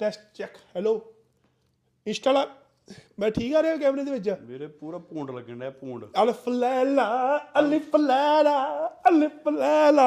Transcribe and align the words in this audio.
Test 0.00 0.20
check 0.34 0.56
hello 0.76 0.92
Insta 2.06 2.32
ਲਾ 2.32 2.46
ਮੈਂ 3.18 3.30
ਠੀਕ 3.30 3.54
ਆ 3.54 3.62
ਰਿਹਾ 3.62 3.76
ਕੈਮਰੇ 3.76 4.04
ਦੇ 4.04 4.10
ਵਿੱਚ 4.10 4.30
ਵੀਰੇ 4.42 4.66
ਪੂਰਾ 4.66 4.98
ਪੂੰਡ 4.98 5.30
ਲੱਗਣ 5.30 5.58
ਡਿਆ 5.58 5.70
ਪੂੰਡ 5.70 6.04
ਅਲਫ 6.22 6.48
ਲੈਲਾ 6.48 7.06
ਅਲਿਫ 7.58 7.96
ਲੈਲਾ 7.96 8.56
ਅਲਿਫ 9.08 9.48
ਲੈਲਾ 9.48 10.06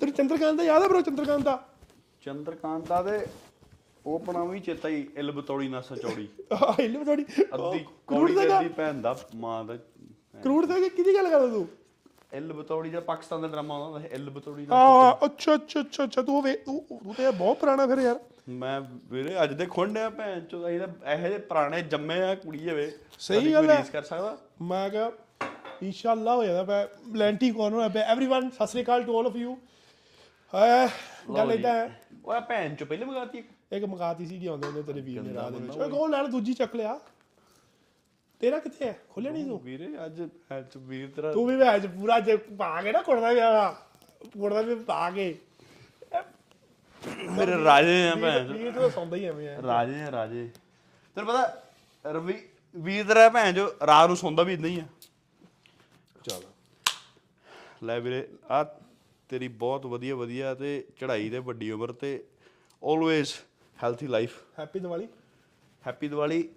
ਤੇਰੀ 0.00 0.10
ਚੰਦਰਕਾਂਤ 0.10 0.56
ਦਾ 0.56 0.64
ਯਾਦ 0.64 0.82
ਆ 0.82 0.86
ਬ్రో 0.86 1.02
ਚੰਦਰਕਾਂਤ 1.02 1.40
ਦਾ 1.40 1.58
ਚੰਦਰਕਾਂਤਾ 2.22 3.02
ਦੇ 3.02 3.26
ਉਹ 4.06 4.14
ਆਪਣਾ 4.14 4.44
ਵੀ 4.44 4.60
ਚੇਤਾ 4.60 4.88
ਹੀ 4.88 5.06
ਇਲ 5.16 5.32
ਬਤੌੜੀ 5.32 5.68
ਨਾ 5.68 5.80
ਸਚੌੜੀ 5.80 6.28
ਇਲਮ 6.80 7.04
ਥੋੜੀ 7.04 7.22
ਅੱਧੀ 7.22 7.78
ਕਰੂੜ 8.06 8.30
ਕੌੜੀ 8.30 8.34
ਦਾ 8.34 8.62
ਤੇ 8.62 8.68
ਭੈਣ 8.68 9.00
ਦਾ 9.00 9.16
ਮਾਂ 9.34 9.64
ਦਾ 9.64 9.76
ਕਰੂੜ 10.42 10.66
ਦਾ 10.66 10.74
ਕਿਹਦੀ 10.74 11.14
ਗੱਲ 11.14 11.28
ਕਰਦਾ 11.30 11.46
ਤੂੰ 11.46 11.66
ਇਲ 12.33 12.51
ਬਤੌੜੀ 12.53 12.89
ਦਾ 12.89 12.99
ਪਾਕਿਸਤਾਨ 13.01 13.41
ਦਾ 13.41 13.47
ਡਰਾਮਾ 13.47 13.75
ਆਉਂਦਾ 13.75 13.85
ਹੁੰਦਾ 13.89 14.07
ਇਲ 14.15 14.29
ਬਤੌੜੀ 14.29 14.65
ਦਾ 14.65 14.75
ਆ 14.77 15.11
ਅੱਛਾ 15.25 15.55
ਅੱਛਾ 15.55 15.79
ਅੱਛਾ 15.81 16.03
ਅੱਛਾ 16.03 16.21
ਤੂੰ 16.21 16.41
ਵੇ 16.43 16.55
ਤੂੰ 16.57 16.79
ਤੂੰ 16.89 17.13
ਤੇ 17.13 17.31
ਬਹੁਤ 17.31 17.57
ਪੁਰਾਣਾ 17.59 17.87
ਫਿਰ 17.87 17.99
ਯਾਰ 17.99 18.19
ਮੈਂ 18.51 18.79
ਵੀਰੇ 19.11 19.35
ਅੱਜ 19.43 19.53
ਦੇ 19.53 19.65
ਖੁੰਡਿਆ 19.65 20.09
ਭੈਣ 20.09 20.39
ਚੋ 20.41 20.67
ਅਸੀਂ 20.67 20.79
ਤਾਂ 20.79 20.87
ਇਹੋ 21.13 21.27
ਜਿਹੇ 21.27 21.37
ਪੁਰਾਣੇ 21.39 21.81
ਜੰਮੇ 21.83 22.21
ਆ 22.21 22.33
ਕੁੜੀ 22.35 22.69
ਹੋਵੇ 22.69 22.89
ਸਹੀ 23.19 23.35
ਸਾਡੀ 23.35 23.53
ਗੱਲ 23.53 23.61
ਕੋਈ 23.61 23.69
ਹੈ। 23.69 23.77
ਰੀਸ 23.77 23.89
ਕਰ 23.89 24.03
ਸਕਦਾ 24.03 24.37
ਮੈਂ 24.63 24.89
ਕਿਹਾ 24.89 25.11
ਇਨਸ਼ਾਅੱਲਾ 25.81 26.35
ਹੋ 26.35 26.43
ਜਾਦਾ 26.43 26.63
ਪੈ 26.63 26.87
ਲੈਂਟੀ 27.15 27.51
ਕੋਨ 27.51 27.73
ਹੋਇਆ 27.73 27.87
ਪਿਆ 27.89 28.13
everyone 28.15 28.49
Sat 28.49 28.67
Sri 28.67 28.83
Akal 28.83 29.03
to 29.03 29.17
all 29.19 29.27
of 29.27 29.35
you 29.35 29.55
ਹੈ 30.53 30.87
ਗੱਲ 31.35 31.51
ਇਦਾਂ 31.51 31.73
ਹੈ 31.73 31.99
ਓਏ 32.25 32.39
ਭੈਣ 32.49 32.75
ਚੋ 32.75 32.85
ਪਹਿਲੇ 32.85 33.05
ਮਗਾਤੀ 33.05 33.43
ਇੱਕ 33.71 33.85
ਮਕਾਤੀ 33.85 34.25
ਸੀ 34.25 34.39
ਕਿ 34.39 34.47
ਆਉਂਦੇ 34.47 34.67
ਹੁੰਦੇ 34.67 34.81
ਤੇਰੇ 34.83 35.01
ਵੀਰ 35.01 35.21
ਨੇ 35.21 35.33
ਰਾਹ 35.33 35.51
ਦੇ 35.51 35.59
ਵਿੱਚ 35.59 35.77
ਓਏ 35.77 35.89
ਕੋਲ 35.89 36.09
ਨਾਲ 36.11 36.27
ਦੂਜੀ 36.27 36.53
ਚੱਕ 36.53 36.75
ਲਿਆ 36.75 36.99
ਤੇਰਾ 38.40 38.58
ਕਿੱਥੇ 38.58 38.84
ਹੈ? 38.84 38.98
ਖੋਲਿਆ 39.10 39.32
ਨਹੀਂ 39.32 39.44
ਤੂੰ? 39.46 39.58
ਵੀਰੇ 39.60 39.86
ਅੱਜ 40.04 40.22
ਭੈਣ 40.48 40.62
ਚੋ 40.72 40.80
ਵੀਰ 40.80 41.08
ਤੇਰਾ 41.16 41.32
ਤੂੰ 41.32 41.46
ਵੀ 41.46 41.56
ਮੈਚ 41.56 41.86
ਪੂਰਾ 41.88 42.18
ਜੇ 42.20 42.36
ਪਾ 42.58 42.80
ਕੇ 42.82 42.92
ਨਾ 42.92 43.02
ਕੁੜਦਾ 43.02 43.32
ਗਿਆ 43.34 43.70
ਕੁੜਦਾ 44.32 44.62
ਵੀ 44.62 44.74
ਪਾ 44.84 45.10
ਕੇ 45.10 45.34
ਮੇਰੇ 47.30 47.52
ਰਾਜੇ 47.64 48.08
ਆ 48.08 48.14
ਭੈਣ। 48.14 48.52
ਵੀਰ 48.52 48.70
ਤਾਂ 48.72 48.88
ਸੌਂਦਾ 48.90 49.16
ਹੀ 49.16 49.24
ਐਵੇਂ 49.26 49.46
ਹੈ 49.48 49.60
ਰਾਜੇ 49.62 50.02
ਆ 50.02 50.10
ਰਾਜੇ। 50.10 50.48
ਤੈਨੂੰ 51.16 51.32
ਪਤਾ 51.32 52.12
ਰਵੀ 52.12 52.34
ਵੀਰ 52.74 53.06
ਤੇਰਾ 53.06 53.28
ਭੈਣ 53.28 53.52
ਜੋ 53.54 53.66
ਰਾਤ 53.86 54.08
ਨੂੰ 54.08 54.16
ਸੌਂਦਾ 54.16 54.42
ਵੀ 54.42 54.52
ਇਦਾਂ 54.52 54.70
ਹੀ 54.70 54.78
ਆ। 54.80 54.84
ਚਲ। 56.24 56.42
ਲੈ 57.84 57.98
ਵੀਰੇ 58.00 58.26
ਆ 58.50 58.62
ਤੇਰੀ 59.30 59.48
ਬਹੁਤ 59.60 59.86
ਵਧੀਆ 59.86 60.14
ਵਧੀਆ 60.16 60.54
ਤੇ 60.54 60.82
ਚੜ੍ਹਾਈ 61.00 61.28
ਤੇ 61.30 61.38
ਵੱਡੀ 61.48 61.70
ਉਮਰ 61.70 61.92
ਤੇ 61.92 62.18
always 62.82 63.32
healthy 63.78 64.06
life 64.06 64.38
happy 64.58 64.78
Diwali. 64.80 65.08
Happy 65.84 66.08
Diwali. 66.08 66.48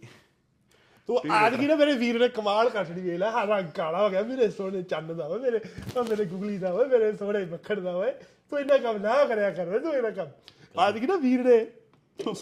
ਤੂੰ 1.09 1.19
ਅੱਜ 1.38 1.55
ਕੀ 1.55 1.67
ਨਾ 1.67 1.75
ਮੇਰੇ 1.75 1.93
ਵੀਰ 1.97 2.17
ਨੇ 2.19 2.27
ਕਮਾਲ 2.29 2.69
ਕਰ 2.69 2.85
ਛੜੀ 2.85 3.02
ਵੇਖ 3.02 3.17
ਲੈ 3.19 3.29
ਹਾਂ 3.31 3.45
ਰੰਗ 3.47 3.69
ਕਾਲਾ 3.75 4.02
ਹੋ 4.03 4.09
ਗਿਆ 4.09 4.21
ਮੇਰੇ 4.23 4.49
ਸੋਹਣੇ 4.49 4.81
ਚੰਨ 4.89 5.15
ਦਾ 5.17 5.27
ਓਏ 5.27 5.39
ਮੇਰੇ 5.39 5.59
ਉਹ 5.97 6.03
ਮੇਰੇ 6.03 6.25
ਗੁਗਲੀ 6.25 6.57
ਦਾ 6.57 6.71
ਓਏ 6.73 6.85
ਮੇਰੇ 6.88 7.11
ਸੋਹਣੇ 7.13 7.45
ਮੱਖਣ 7.45 7.79
ਦਾ 7.81 7.95
ਓਏ। 7.97 8.11
ਤੂੰ 8.52 8.59
ਇੰਨਾ 8.59 8.77
ਕੰਮ 8.77 8.97
ਨਾ 8.97 9.23
ਕਰਿਆ 9.25 9.49
ਕਰ 9.49 9.80
ਤੂੰ 9.80 9.93
ਇੰਨਾ 9.93 10.09
ਕੰਮ। 10.09 10.30
ਅੱਜ 10.87 10.97
ਕੀ 10.97 11.07
ਨਾ 11.07 11.15
ਵੀਰ 11.15 11.39
ਨੇ 11.39 11.65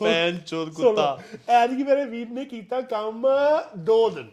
ਭੈਣ 0.01 0.37
ਚੋਦ 0.37 0.73
ਕੁੱਤਾ। 0.73 1.17
ਅੱਜ 1.63 1.75
ਕੀ 1.75 1.83
ਮੇਰੇ 1.83 2.05
ਵੀਰ 2.05 2.29
ਨੇ 2.29 2.45
ਕੀਤਾ 2.45 2.81
ਕੰਮ 2.81 3.27
ਦੋ 3.85 4.09
ਦਿਨ। 4.09 4.29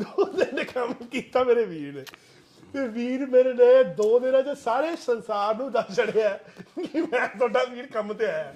ਦੋ 0.00 0.24
ਦਿਨ 0.32 0.64
ਕੰਮ 0.64 0.92
ਕੀਤਾ 1.12 1.44
ਮੇਰੇ 1.44 1.64
ਵੀਰ 1.64 1.94
ਨੇ। 1.94 2.04
ਤੇ 2.74 2.86
ਵੀਰ 2.88 3.26
ਮੇਰੇ 3.26 3.52
ਨੇ 3.54 3.82
ਦੋ 3.96 4.18
ਦਿਨਾਂ 4.18 4.42
ਚ 4.42 4.56
ਸਾਰੇ 4.58 4.94
ਸੰਸਾਰ 4.96 5.54
ਨੂੰ 5.54 5.70
ਦੱਸ 5.72 5.96
ਛੜਿਆ 5.96 6.38
ਕਿ 6.78 7.00
ਮੈਂ 7.02 7.26
ਤੁਹਾਡਾ 7.28 7.64
ਵੀਰ 7.64 7.86
ਕੰਮ 7.86 8.12
ਤੇ 8.12 8.26
ਆਇਆ। 8.26 8.52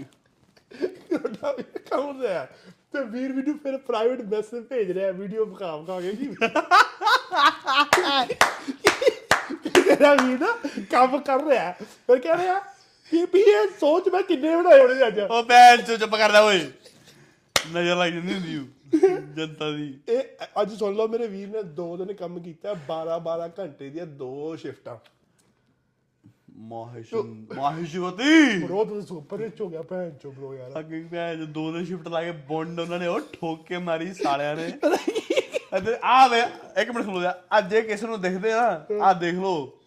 ਤੁਹਾਡਾ 1.11 1.53
ਵੀਰ 1.53 1.79
ਕੰਮ 1.91 2.21
ਤੇ 2.21 2.27
ਆਇਆ। 2.27 2.47
ਤੇ 2.97 3.03
ਵੀਰ 3.11 3.33
ਮੈਨੂੰ 3.33 3.59
ਫਿਰ 3.59 3.77
ਪ੍ਰਾਈਵੇਟ 3.87 4.21
ਮੈਸੇਜ 4.29 4.63
ਭੇਜ 4.67 4.91
ਰਿਹਾ 4.91 5.11
ਵੀਡੀਓ 5.13 5.45
ਵਿਖਾ 5.45 5.77
ਵਿਖਾ 5.77 6.01
ਕੇ 6.01 6.13
ਕਿ 9.65 9.81
ਤੇਰਾ 9.81 10.13
ਵੀਰ 10.15 10.39
ਨਾ 10.41 10.53
ਕੰਮ 10.91 11.19
ਕਰ 11.19 11.45
ਰਿਹਾ। 11.45 11.71
ਫਿਰ 11.81 12.19
ਕਹਿ 12.19 12.37
ਰਿਹਾ 12.37 12.59
ਕਿ 13.11 13.25
ਵੀ 13.33 13.41
ਇਹ 13.41 13.67
ਸੋਚ 13.81 14.09
ਮੈਂ 14.13 14.23
ਕਿੰਨੇ 14.23 14.57
ਬਣਾਏ 14.57 14.81
ਹੋਣੇ 14.81 15.07
ਅੱਜ? 15.07 15.19
ਉਹ 15.21 15.43
ਭੈਣ 15.43 15.83
ਚੋ 15.83 15.97
ਚੁੱਪ 15.97 16.15
ਕਰਦਾ 16.17 16.41
ਓਏ। 16.45 16.59
ਨਜ਼ਰ 17.57 17.97
ਲੱਗ 17.97 18.13
ਜਾਂਦੀ 18.13 18.35
ਹੁੰਦੀ 18.35 18.57
ਓ 18.59 18.63
ਜਨਤਾ 19.37 19.71
ਦੀ। 19.71 19.95
ਇਹ 20.09 20.23
ਅੱਜ 20.63 20.75
ਸੁਣ 20.79 20.95
ਲਓ 20.97 21.09
ਮੇਰੇ 21.09 21.27
ਵੀਰ 21.27 21.49
ਨੇ 21.49 21.63
ਦੋ 21.77 21.97
ਦਿਨ 21.97 22.13
ਕੰਮ 22.15 22.39
ਕੀਤਾ 22.43 22.75
12 22.91 23.19
12 23.29 23.49
ਘੰਟੇ 23.59 23.89
ਦੀਆਂ 23.91 24.07
ਦੋ 24.07 24.57
ਸ਼ਿਫਟਾਂ 24.63 24.97
ਮਾਹਿਸ਼ 26.57 27.13
ਮਾਹਿਸ਼ਵਤੀ 27.57 28.59
ਬਰੋ 28.59 28.85
ਤੂੰ 28.85 29.03
ਸੁਪਰ 29.03 29.39
ਰਿਚ 29.39 29.61
ਹੋ 29.61 29.69
ਗਿਆ 29.69 29.83
ਭੈਣ 29.83 30.11
ਚੋ 30.23 30.31
ਬਰੋ 30.31 30.55
ਯਾਰ। 30.55 30.79
ਅੱਗੇ 30.79 31.01
ਭੈਣ 31.11 31.39
ਚੋ 31.39 31.45
ਦੋ 31.53 31.73
ਦਿਨ 31.73 31.85
ਸ਼ਿਫਟ 31.85 32.09
ਲਾ 32.09 32.23
ਕੇ 32.23 32.33
ਬੌਂਡ 32.49 32.81
ਉਹਨਾਂ 32.81 32.99
ਨੇ 32.99 33.07
ਉਹ 33.07 33.21
ਠੋਕ 33.33 33.67
ਕੇ 33.67 33.79
ਮਾਰੀ 33.79 34.13
ਸਾਲਿਆਂ 34.15 34.57
ਨੇ। 34.57 34.69
ਅਤੇ 35.77 35.97
ਆ 36.05 36.27
ਵੇ 36.29 36.41
ਇੱਕ 36.83 36.91
ਮਿੰਟ 36.91 37.05
ਸੁਣੋ 37.07 37.31
ਅੱਜ 37.59 37.71
ਜੇ 37.71 37.83
ਕਿਸੇ 37.83 38.07
ਨੂੰ 38.07 38.21
ਦਿਖਦੇ 38.21 38.53
ਆ 38.53 38.87
ਆ 39.03 39.13
ਦੇਖ 39.13 39.35
ਲਓ। 39.35 39.79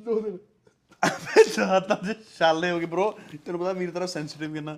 ਦੋ 0.00 0.20
ਦਿਨ। 0.20 0.38
ਚਾਹਤਾ 1.54 1.98
ਜੇ 2.04 2.14
ਛਾਲੇ 2.38 2.70
ਹੋ 2.70 2.78
ਗਏ 2.78 2.86
ਬ్రో 2.86 3.10
ਤੈਨੂੰ 3.44 3.60
ਪਤਾ 3.60 3.72
ਵੀਰ 3.72 3.90
ਤੇਰਾ 3.90 4.06
ਸੈਂਸਿਟਿਵ 4.06 4.54
ਕਿੰਨਾ। 4.54 4.76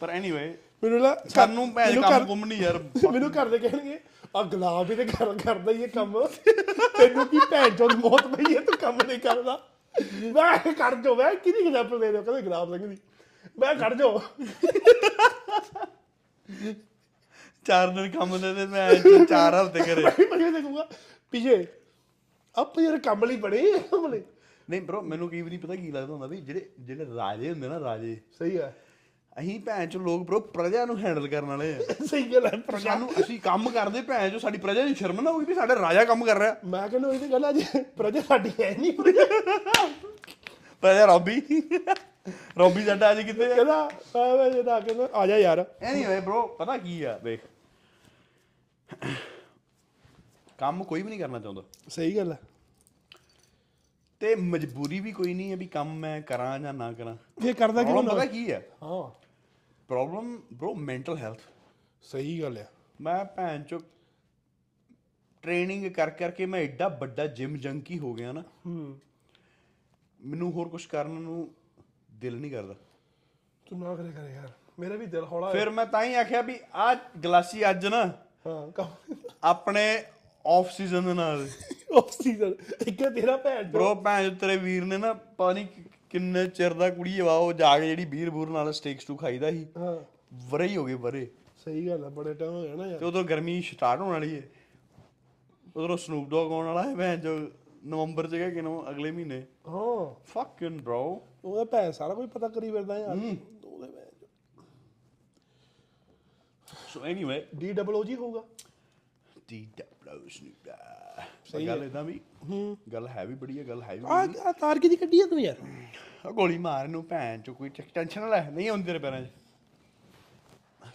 ਪਰ 0.00 0.10
ਐਨੀਵੇ 0.10 0.56
ਮੈਨੂੰ 0.82 1.00
ਨਾ 1.00 1.16
ਸਾਨੂੰ 1.28 1.72
ਭੈਣ 1.74 2.00
ਕੰਮ 2.00 2.26
ਕੁੰਮ 2.26 2.44
ਨਹੀਂ 2.44 2.62
ਯਾਰ। 2.62 2.78
ਮੈਨੂੰ 3.12 3.30
ਘਰ 3.30 3.48
ਦੇ 3.48 3.58
ਕਹਿਣਗੇ 3.58 3.98
ਆ 4.36 4.42
ਗੁਲਾਬ 4.42 4.86
ਵੀ 4.86 4.94
ਤੇ 4.94 5.04
ਕਰ 5.04 5.34
ਕਰਦਾ 5.44 5.72
ਹੀ 5.72 5.82
ਇਹ 5.82 5.88
ਕੰਮ। 5.88 6.26
ਤੈਨੂੰ 6.98 7.26
ਕੀ 7.26 7.38
ਭੈਣ 7.50 7.70
ਚੋਦ 7.70 7.94
ਮੌਤ 7.94 8.26
ਪਈ 8.26 8.54
ਹੈ 8.54 8.60
ਤੂੰ 8.60 8.76
ਕੰਮ 8.80 8.98
ਨਹੀਂ 9.06 9.18
ਕਰਦਾ? 9.18 9.58
ਮੈਂ 10.32 10.58
ਕਿਹਾ 10.58 10.72
ਕਰ 10.72 10.94
ਜੋ 10.94 11.14
ਮੈਂ 11.14 11.34
ਕਿਹਦੀ 11.34 11.66
ਐਗਜ਼ਾਮਪਲ 11.66 11.98
ਦੇ 12.00 12.12
ਰਿਹਾ 12.12 12.22
ਕਹਿੰਦੇ 12.22 12.42
ਗੁਲਾਬ 12.42 12.76
ਸਿੰਘ 12.76 12.88
ਦੀ। 12.88 12.96
ਮੈਂ 13.58 13.74
ਕਰ 13.74 13.94
ਜੋ 13.94 14.22
ਚਾਰ 17.66 17.88
ਦਿਨ 17.88 18.10
ਕੰਮ 18.10 18.40
ਦੇ 18.40 18.54
ਤੇ 18.54 18.66
ਮੈਂ 18.66 19.24
ਚਾਰ 19.24 19.54
ਹਫ਼ਤੇ 19.54 19.80
ਕਰੇ 19.80 20.02
ਮੈਂ 20.36 20.52
ਦੇਖੂਗਾ। 20.52 20.88
ਪਿਛੇ 21.30 21.66
ਆਪ 22.54 22.78
ਯਾਰ 22.78 22.98
ਕੰਮ 22.98 23.24
ਲਈ 23.24 23.36
ਬੜੇ 23.36 23.72
ਹਮਲੇ 23.78 24.22
ਨਹੀਂ 24.70 24.80
ਬ్రో 24.82 25.00
ਮੈਨੂੰ 25.00 25.28
ਕੀ 25.28 25.42
ਵੀ 25.42 25.50
ਨਹੀਂ 25.50 25.58
ਪਤਾ 25.58 25.74
ਕੀ 25.74 25.90
ਲੱਗਦਾ 25.90 26.12
ਹੁੰਦਾ 26.12 26.26
ਵੀ 26.26 26.40
ਜਿਹੜੇ 26.40 26.68
ਜਿਹੜੇ 26.80 27.06
ਰਾਜੇ 27.16 27.50
ਹੁੰਦੇ 27.50 27.68
ਨਾ 27.68 27.80
ਰਾਜੇ। 27.80 28.20
ਸਹੀ 28.38 28.58
ਹੈ 28.58 28.76
ਅਸੀਂ 29.40 29.58
ਭੈਣ 29.60 29.86
ਚ 29.86 29.96
ਲੋਕ 29.96 30.22
ਬ్రో 30.30 30.40
ਪ੍ਰਜਾ 30.54 30.84
ਨੂੰ 30.86 30.98
ਹੈਂਡਲ 30.98 31.26
ਕਰਨ 31.28 31.44
ਵਾਲੇ 31.44 31.72
ਆ। 31.74 31.78
ਸਹੀ 32.06 32.22
ਗੱਲ 32.34 32.46
ਹੈ 32.46 32.56
ਪਰ 32.66 32.78
ਸਾਨੂੰ 32.78 33.10
ਅਸੀਂ 33.20 33.38
ਕੰਮ 33.40 33.68
ਕਰਦੇ 33.70 34.00
ਭੈਣ 34.02 34.30
ਚ 34.30 34.40
ਸਾਡੀ 34.42 34.58
ਪ੍ਰਜਾ 34.58 34.82
ਦੀ 34.82 34.94
ਸ਼ਰਮ 34.94 35.20
ਨਾ 35.20 35.30
ਹੋਈ 35.32 35.44
ਵੀ 35.44 35.54
ਸਾਡਾ 35.54 35.74
ਰਾਜਾ 35.74 36.04
ਕੰਮ 36.04 36.24
ਕਰ 36.24 36.38
ਰਿਹਾ। 36.38 36.56
ਮੈਂ 36.64 36.88
ਕਹਿੰਦਾ 36.88 37.08
ਉਹਦੀ 37.08 37.32
ਗੱਲ 37.32 37.48
ਅੱਜ 37.48 37.62
ਪ੍ਰਜਾ 37.96 38.20
ਸਾਡੀ 38.20 38.50
ਹੈ 38.60 38.74
ਨਹੀਂ 38.78 38.92
ਪ੍ਰਜਾ 40.82 41.04
ਰੋਬੀ। 41.06 41.40
ਰੋਬੀ 42.58 42.84
ਸਾਡਾ 42.84 43.10
ਅੱਜ 43.12 43.20
ਕਿੱਥੇ 43.20 43.50
ਆ? 43.52 43.54
ਕਹਿੰਦਾ 43.54 43.74
ਆ 44.16 44.48
ਜਿਹੜਾ 44.50 44.80
ਕਹਿੰਦਾ 44.80 45.08
ਆ 45.14 45.26
ਜਾ 45.26 45.36
ਯਾਰ। 45.36 45.64
ਐਨੀਵੇ 45.82 46.20
ਬ్రో 46.20 46.46
ਪਤਾ 46.58 46.76
ਕੀ 46.78 47.02
ਆ 47.02 47.18
ਵੇਖ 47.22 47.40
ਕੰਮ 50.58 50.82
ਕੋਈ 50.84 51.02
ਵੀ 51.02 51.08
ਨਹੀਂ 51.08 51.18
ਕਰਨਾ 51.20 51.38
ਚਾਹੁੰਦਾ। 51.38 51.62
ਸਹੀ 51.88 52.16
ਗੱਲ 52.16 52.32
ਹੈ 52.32 52.38
ਤੇ 54.20 54.34
ਮਜਬੂਰੀ 54.34 54.98
ਵੀ 55.00 55.12
ਕੋਈ 55.12 55.34
ਨਹੀਂ 55.34 55.50
ਹੈ 55.50 55.56
ਵੀ 55.56 55.66
ਕੰਮ 55.66 55.94
ਮੈਂ 55.94 56.20
ਕਰਾਂ 56.22 56.58
ਜਾਂ 56.58 56.72
ਨਾ 56.74 56.92
ਕਰਾਂ। 56.92 57.16
ਇਹ 57.44 57.54
ਕਰਦਾ 57.54 57.82
ਕਿਉਂ 57.82 58.02
ਨਾ 58.02 58.12
ਪਤਾ 58.12 58.24
ਕੀ 58.24 58.50
ਹੈ 58.52 58.62
ਹਾਂ। 58.82 59.19
ਪ੍ਰੋਬਲਮ 59.90 60.42
ਬ్రో 60.54 60.74
ਮੈਂਟਲ 60.74 61.18
ਹੈਲਥ 61.18 61.38
ਸਹੀ 62.02 62.42
ਗੱਲ 62.42 62.56
ਹੈ। 62.56 62.70
ਮੈਂ 63.00 63.24
ਭੈਣ 63.24 63.62
ਚੋ 63.62 63.78
ਟ੍ਰੇਨਿੰਗ 65.42 65.90
ਕਰ 65.90 66.10
ਕਰਕੇ 66.10 66.46
ਮੈਂ 66.46 66.60
ਐਡਾ 66.60 66.88
ਵੱਡਾ 66.88 67.26
ਜਿਮ 67.26 67.56
ਜੰਕੀ 67.56 67.98
ਹੋ 67.98 68.14
ਗਿਆ 68.14 68.32
ਨਾ। 68.32 68.40
ਹੂੰ। 68.40 68.98
ਮੈਨੂੰ 70.20 70.52
ਹੋਰ 70.52 70.68
ਕੁਝ 70.68 70.86
ਕਰਨ 70.86 71.10
ਨੂੰ 71.10 71.50
ਦਿਲ 72.14 72.40
ਨਹੀਂ 72.40 72.50
ਕਰਦਾ। 72.50 72.74
ਤੂੰ 73.70 73.78
ਨਾ 73.78 73.96
ਕਰੇ 73.96 74.12
ਕਰੇ 74.12 74.34
ਯਾਰ। 74.34 74.52
ਮੇਰਾ 74.78 74.94
ਵੀ 74.94 75.06
ਦਿਲ 75.06 75.24
ਹੌਲਾ 75.24 75.50
ਫਿਰ 75.50 75.70
ਮੈਂ 75.70 75.86
ਤਾਂ 75.86 76.04
ਹੀ 76.04 76.14
ਆਖਿਆ 76.14 76.42
ਵੀ 76.42 76.60
ਆ 76.74 76.94
ਗਲਾਸੀ 76.94 77.70
ਅੱਜ 77.70 77.86
ਨਾ 77.86 78.06
ਹਾਂ 78.46 78.72
ਕੰਮ 78.72 79.14
ਆਪਣੇ 79.44 80.04
ਆਫ 80.46 80.70
ਸੀਜ਼ਨ 80.70 81.04
ਦੇ 81.04 81.14
ਨਾਲ। 81.14 81.48
ਆਫ 81.98 82.10
ਸੀਜ਼ਨ 82.10 82.54
ਇੱਕ 82.86 83.08
ਤੇਰਾ 83.08 83.36
ਭੈਣ 83.36 83.70
ਬ్రో 83.70 83.94
ਭੈਣ 83.94 84.34
ਤੇਰੇ 84.34 84.56
ਵੀਰ 84.56 84.84
ਨੇ 84.84 84.96
ਨਾ 84.96 85.12
ਨਹੀਂ 85.54 85.66
ਕਿੰਨੇ 86.10 86.46
ਚਿਰ 86.46 86.72
ਦਾ 86.72 86.90
ਕੁੜੀ 86.90 87.20
ਵਾ 87.20 87.32
ਉਹ 87.32 87.52
ਜਾ 87.52 87.78
ਕੇ 87.78 87.86
ਜਿਹੜੀ 87.88 88.04
ਬੀਰ 88.04 88.30
ਬੂਰ 88.30 88.48
ਨਾਲ 88.48 88.72
ਸਟੇਕਸ 88.72 89.04
ਟੂ 89.04 89.16
ਖਾਈਦਾ 89.16 89.50
ਸੀ। 89.50 89.66
ਹਾਂ। 89.76 90.04
ਵਰੇ 90.50 90.66
ਹੀ 90.68 90.76
ਹੋ 90.76 90.84
ਗਏ 90.84 90.94
ਵਰੇ। 90.94 91.30
ਸਹੀ 91.56 91.88
ਗੱਲ 91.88 92.04
ਹੈ 92.04 92.08
ਬੜੇ 92.08 92.34
ਟਾਈਮ 92.34 92.52
ਹੋ 92.52 92.62
ਗਿਆ 92.62 92.74
ਨਾ 92.74 92.84
ਤੇ 92.84 92.90
ਯਾਰ 92.90 93.04
ਉਦੋਂ 93.04 93.24
ਗਰਮੀ 93.24 93.62
ਸਟਾਰਟ 93.62 94.00
ਹੋਣ 94.00 94.08
ਵਾਲੀ 94.08 94.34
ਹੈ 94.34 94.48
ਉਧਰੋਂ 95.76 95.96
ਸਨੂਪ 95.96 96.28
ਡੌਗ 96.28 96.52
ਆਉਣ 96.52 96.66
ਵਾਲਾ 96.66 96.82
ਹੈ 96.82 96.94
ਭੈਣ 96.96 97.20
ਚੋ 97.20 97.50
ਨਵੰਬਰ 97.84 98.26
ਚ 98.26 98.30
ਕਿ 98.30 98.50
ਕਿਨੋਂ 98.50 98.90
ਅਗਲੇ 98.90 99.10
ਮਹੀਨੇ। 99.10 99.46
ਹਾਂ। 99.68 100.14
ਫੱਕਿੰਗ 100.24 100.80
ਬ్రో 100.80 101.18
ਉਹਦਾ 101.44 101.64
ਭੈਣ 101.64 101.90
ਸਾਰਾ 101.90 102.14
ਕੁਝ 102.14 102.30
ਪਤਾ 102.30 102.48
ਕਰੀ 102.48 102.70
ਫਿਰਦਾ 102.70 102.98
ਯਾਰ। 102.98 103.16
ਉਹਦੇ 103.64 103.88
so 106.88 107.04
anyway 107.04 107.46
D 107.54 107.72
double 107.72 107.94
O 107.94 108.04
G 108.04 108.14
ਹੋਊਗਾ 108.14 108.44
ਡੀ 109.48 109.68
ਡਬਲਯੂ 109.78 110.28
ਸਨੂਪ 110.28 110.68
ਸਹੀ 111.50 111.66
ਗੱਲ 111.66 111.84
ਇਦਾਂ 111.84 112.04
ਵੀ। 112.04 112.20
ਗੱਲ 112.92 113.08
ਹੈ 113.08 113.24
ਵੀ 113.26 113.34
ਬੜੀ 113.34 113.58
ਹੈ 113.58 113.64
ਗੱਲ 113.64 113.82
ਹੈ 113.82 113.96
ਵੀ 113.96 114.04
ਆ 114.04 114.26
ਆ 114.44 114.52
ਤਾਰ 114.52 114.78
ਕਿਹਦੀ 114.78 114.96
ਕੱਢੀ 114.96 115.20
ਆ 115.20 115.26
ਤੂੰ 115.26 115.40
ਯਾਰ? 115.40 115.56
ਆ 116.26 116.30
ਗੋਲੀ 116.30 116.58
ਮਾਰ 116.58 116.88
ਨੂੰ 116.88 117.04
ਭੈਣ 117.04 117.42
ਚ 117.42 117.50
ਕੋਈ 117.50 117.68
ਟੈਨਸ਼ਨ 117.68 118.20
ਨਾ 118.20 118.28
ਲੈ 118.28 118.50
ਨਹੀਂ 118.50 118.68
ਆਉਂਦੀ 118.68 118.84
ਤੇਰੇ 118.84 118.98
ਪੈਰਾਂ 118.98 119.22
'ਚ। 119.22 119.28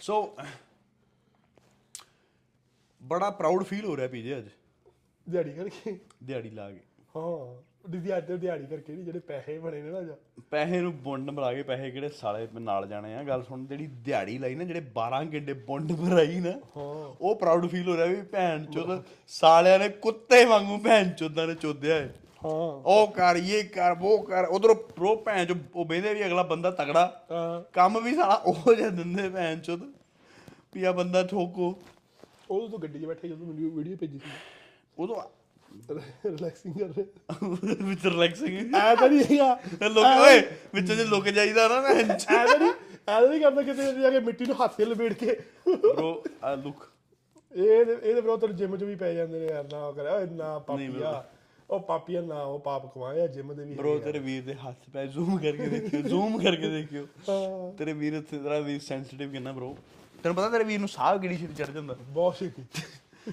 ਸੋ 0.00 0.36
ਬੜਾ 3.02 3.30
ਪ੍ਰਾਊਡ 3.30 3.64
ਫੀਲ 3.64 3.84
ਹੋ 3.84 3.96
ਰਿਹਾ 3.96 4.08
ਪੀਜੇ 4.08 4.38
ਅੱਜ। 4.38 4.48
ਦਿਹਾੜੀ 5.28 5.52
ਕਰਕੇ। 5.52 5.98
ਦਿਹਾੜੀ 6.24 6.50
ਲਾ 6.50 6.70
ਕੇ। 6.70 6.80
ਹਾਂ। 7.16 7.62
ਦਿਹਾੜੀ 7.86 8.36
ਦਿਹਾੜੀ 8.36 8.66
ਕਰਕੇ 8.66 8.92
ਨਹੀਂ 8.92 9.04
ਜਿਹੜੇ 9.04 9.18
ਪੈਸੇ 9.18 9.58
ਬਣੇ 9.58 9.82
ਨੇ 9.82 9.90
ਨਾ 9.90 10.02
ਜਾ 10.02 10.14
ਪੈਸੇ 10.50 10.80
ਨੂੰ 10.80 10.92
ਬੁੰਡ 10.96 11.30
ਮਰਾ 11.30 11.52
ਕੇ 11.54 11.62
ਪੈਸੇ 11.62 11.90
ਕਿਹੜੇ 11.90 12.08
ਸਾਲੇ 12.08 12.48
ਨਾਲ 12.60 12.86
ਜਾਣੇ 12.86 13.14
ਆ। 13.14 13.22
ਗੱਲ 13.22 13.42
ਸੁਣ 13.42 13.66
ਜਿਹੜੀ 13.66 13.86
ਦਿਹਾੜੀ 13.86 14.38
ਲਾਈ 14.38 14.54
ਨਾ 14.54 14.64
ਜਿਹੜੇ 14.64 14.80
12 14.80 15.24
ਘੰਟੇ 15.34 15.52
ਬੁੰਡ 15.52 15.92
ਭਰਾਈ 15.92 16.40
ਨਾ 16.40 16.50
ਹਾਂ। 16.50 17.16
ਉਹ 17.20 17.36
ਪ੍ਰਾਊਡ 17.36 17.66
ਫੀਲ 17.66 17.88
ਹੋ 17.88 17.96
ਰਿਹਾ 17.96 18.06
ਵੀ 18.06 18.22
ਭੈਣ 18.22 18.64
ਚੋਦ 18.64 19.02
ਸਾਲਿਆਂ 19.26 19.78
ਨੇ 19.78 19.88
ਕੁੱਤੇ 19.88 20.44
ਵਾਂਗੂ 20.44 20.78
ਭੈਣ 20.78 21.10
ਚੋਦਾਂ 21.10 21.46
ਨੇ 21.46 21.54
ਚੋਦਿਆ 21.54 21.96
ਏ। 21.96 22.08
ਹਾਂ। 22.44 22.82
ਉਹ 22.84 23.06
ਕਰ 23.08 23.36
ਇਹ 23.36 23.64
ਕਰ 23.64 23.96
ਉਹ 24.02 24.24
ਕਰ 24.24 24.44
ਉਧਰੋਂ 24.44 24.74
ਪ੍ਰੋ 24.74 25.16
ਭੈਣ 25.16 25.44
ਚ 25.44 25.54
ਉਹ 25.74 25.84
ਬਹਿੰਦੇ 25.84 26.14
ਵੀ 26.14 26.26
ਅਗਲਾ 26.26 26.42
ਬੰਦਾ 26.42 26.70
ਤਗੜਾ। 26.70 27.26
ਹਾਂ। 27.32 27.62
ਕੰਮ 27.72 28.00
ਵੀ 28.00 28.14
ਸਾਲਾ 28.14 28.34
ਉਹ 28.34 28.74
ਜਿਹਾ 28.74 28.88
ਦਿੰਦੇ 28.88 29.28
ਭੈਣ 29.28 29.60
ਚੋਦ 29.60 29.82
ਵੀ 30.74 30.84
ਆ 30.84 30.92
ਬੰਦਾ 30.92 31.22
ਠੋਕੋ। 31.22 31.78
ਉਹ 32.50 32.68
ਤੋਂ 32.68 32.78
ਗੱਡੀ 32.78 32.98
'ਚ 32.98 33.04
ਬੈਠੇ 33.04 33.28
ਜਦੋਂ 33.28 33.46
ਮੈਨੂੰ 33.46 33.70
ਵੀਡੀਓ 33.70 33.96
ਭੇਜੀ 33.96 34.18
ਸੀ। 34.18 34.30
ਉਦੋਂ 34.98 35.16
ਰਿਲੈਕਸਿੰਗ 36.26 36.74
ਕਰ 36.74 36.88
ਰਹੇ। 36.88 37.04
ਵਿੱਚ 37.82 38.04
ਰਿਲੈਕਸਿੰਗ 38.06 38.74
ਐ 38.74 38.94
ਤਾਂ 38.94 39.08
ਨਹੀਂ 39.08 39.24
ਹੈਗਾ। 39.30 39.88
ਲੋਕ 39.88 40.04
ਓਏ 40.04 40.40
ਵਿੱਚ 40.74 40.92
ਜੇ 40.92 41.04
ਲੁਕ 41.04 41.28
ਜਾਈਦਾ 41.30 41.68
ਨਾ 41.68 41.80
ਮੈਂ 41.80 41.94
ਐ 41.94 42.02
ਤਾਂ 42.02 42.58
ਨਹੀਂ 42.58 42.70
ਐ 42.70 42.74
ਤਾਂ 43.06 43.20
ਨਹੀਂ 43.20 43.40
ਕਰਦਾ 43.40 43.62
ਕਿਤੇ 43.62 43.92
ਜਾ 43.94 44.10
ਕੇ 44.10 44.20
ਮਿੱਟੀ 44.20 44.44
ਨੂੰ 44.44 44.56
ਹੱਥ 44.62 44.74
'ਤੇ 44.76 44.84
ਲਪੇੜ 44.84 45.12
ਕੇ। 45.14 45.36
ਬ్రో 45.68 46.12
ਆ 46.44 46.54
ਲੁੱਕ 46.56 46.88
ਇਹ 47.52 47.70
ਇਹਦੇ 47.70 48.20
ਬ్రో 48.20 48.36
ਤੈਨੂੰ 48.38 48.56
ਜਿਮ 48.56 48.76
'ਚ 48.76 48.82
ਵੀ 48.84 48.94
ਪੈ 48.96 49.12
ਜਾਂਦੇ 49.14 49.38
ਨੇ 49.40 49.46
ਯਾਰ 49.46 49.64
ਨਾ 49.72 49.90
ਕਰਿਆ। 49.92 50.20
ਇੰਨਾ 50.20 50.58
ਪਾਪੀਆ 50.68 51.24
ਉਹ 51.70 51.80
ਪਾਪੀਆ 51.80 52.20
ਨਾ 52.22 52.42
ਉਹ 52.42 52.58
ਪਾਪ 52.60 52.86
ਕਮਾਇਆ 52.94 53.26
ਜਿਮ 53.26 53.52
ਦੇ 53.54 53.64
ਵੀ 53.64 53.74
ਬ్రో 53.76 53.98
ਤੇਰੇ 54.04 54.18
ਵੀਰ 54.18 54.42
ਦੇ 54.42 54.54
ਹੱਥ 54.56 54.90
ਪੈ 54.92 55.06
ਜ਼ੂਮ 55.06 55.38
ਕਰਕੇ 55.38 55.66
ਦੇਖਿਓ 55.68 56.00
ਜ਼ੂਮ 56.02 56.38
ਕਰਕੇ 56.42 56.68
ਦੇਖਿਓ। 56.70 57.06
ਤੇਰੇ 57.78 57.92
ਵੀਰ 57.94 58.20
ਤੇਰਾ 58.30 58.58
ਵੀਰ 58.60 58.80
ਸੈਂਸਿਟਿਵ 58.82 59.32
ਕਿੰਨਾ 59.32 59.52
ਬ్రో 59.52 59.74
ਤੈਨੂੰ 60.22 60.36
ਪਤਾ 60.36 60.48
ਤੇਰੇ 60.50 60.64
ਵੀਰ 60.64 60.78
ਨੂੰ 60.80 60.88
ਸਾਹ 60.88 61.18
ਕਿਹੜੀ 61.18 61.36
ਛੇਤੀ 61.36 61.54
ਚੜ 61.54 61.70
ਜਾਂਦਾ? 61.70 61.96
ਬਹੁਤ 62.00 62.38
ਛੇਤੀ। 62.38 62.62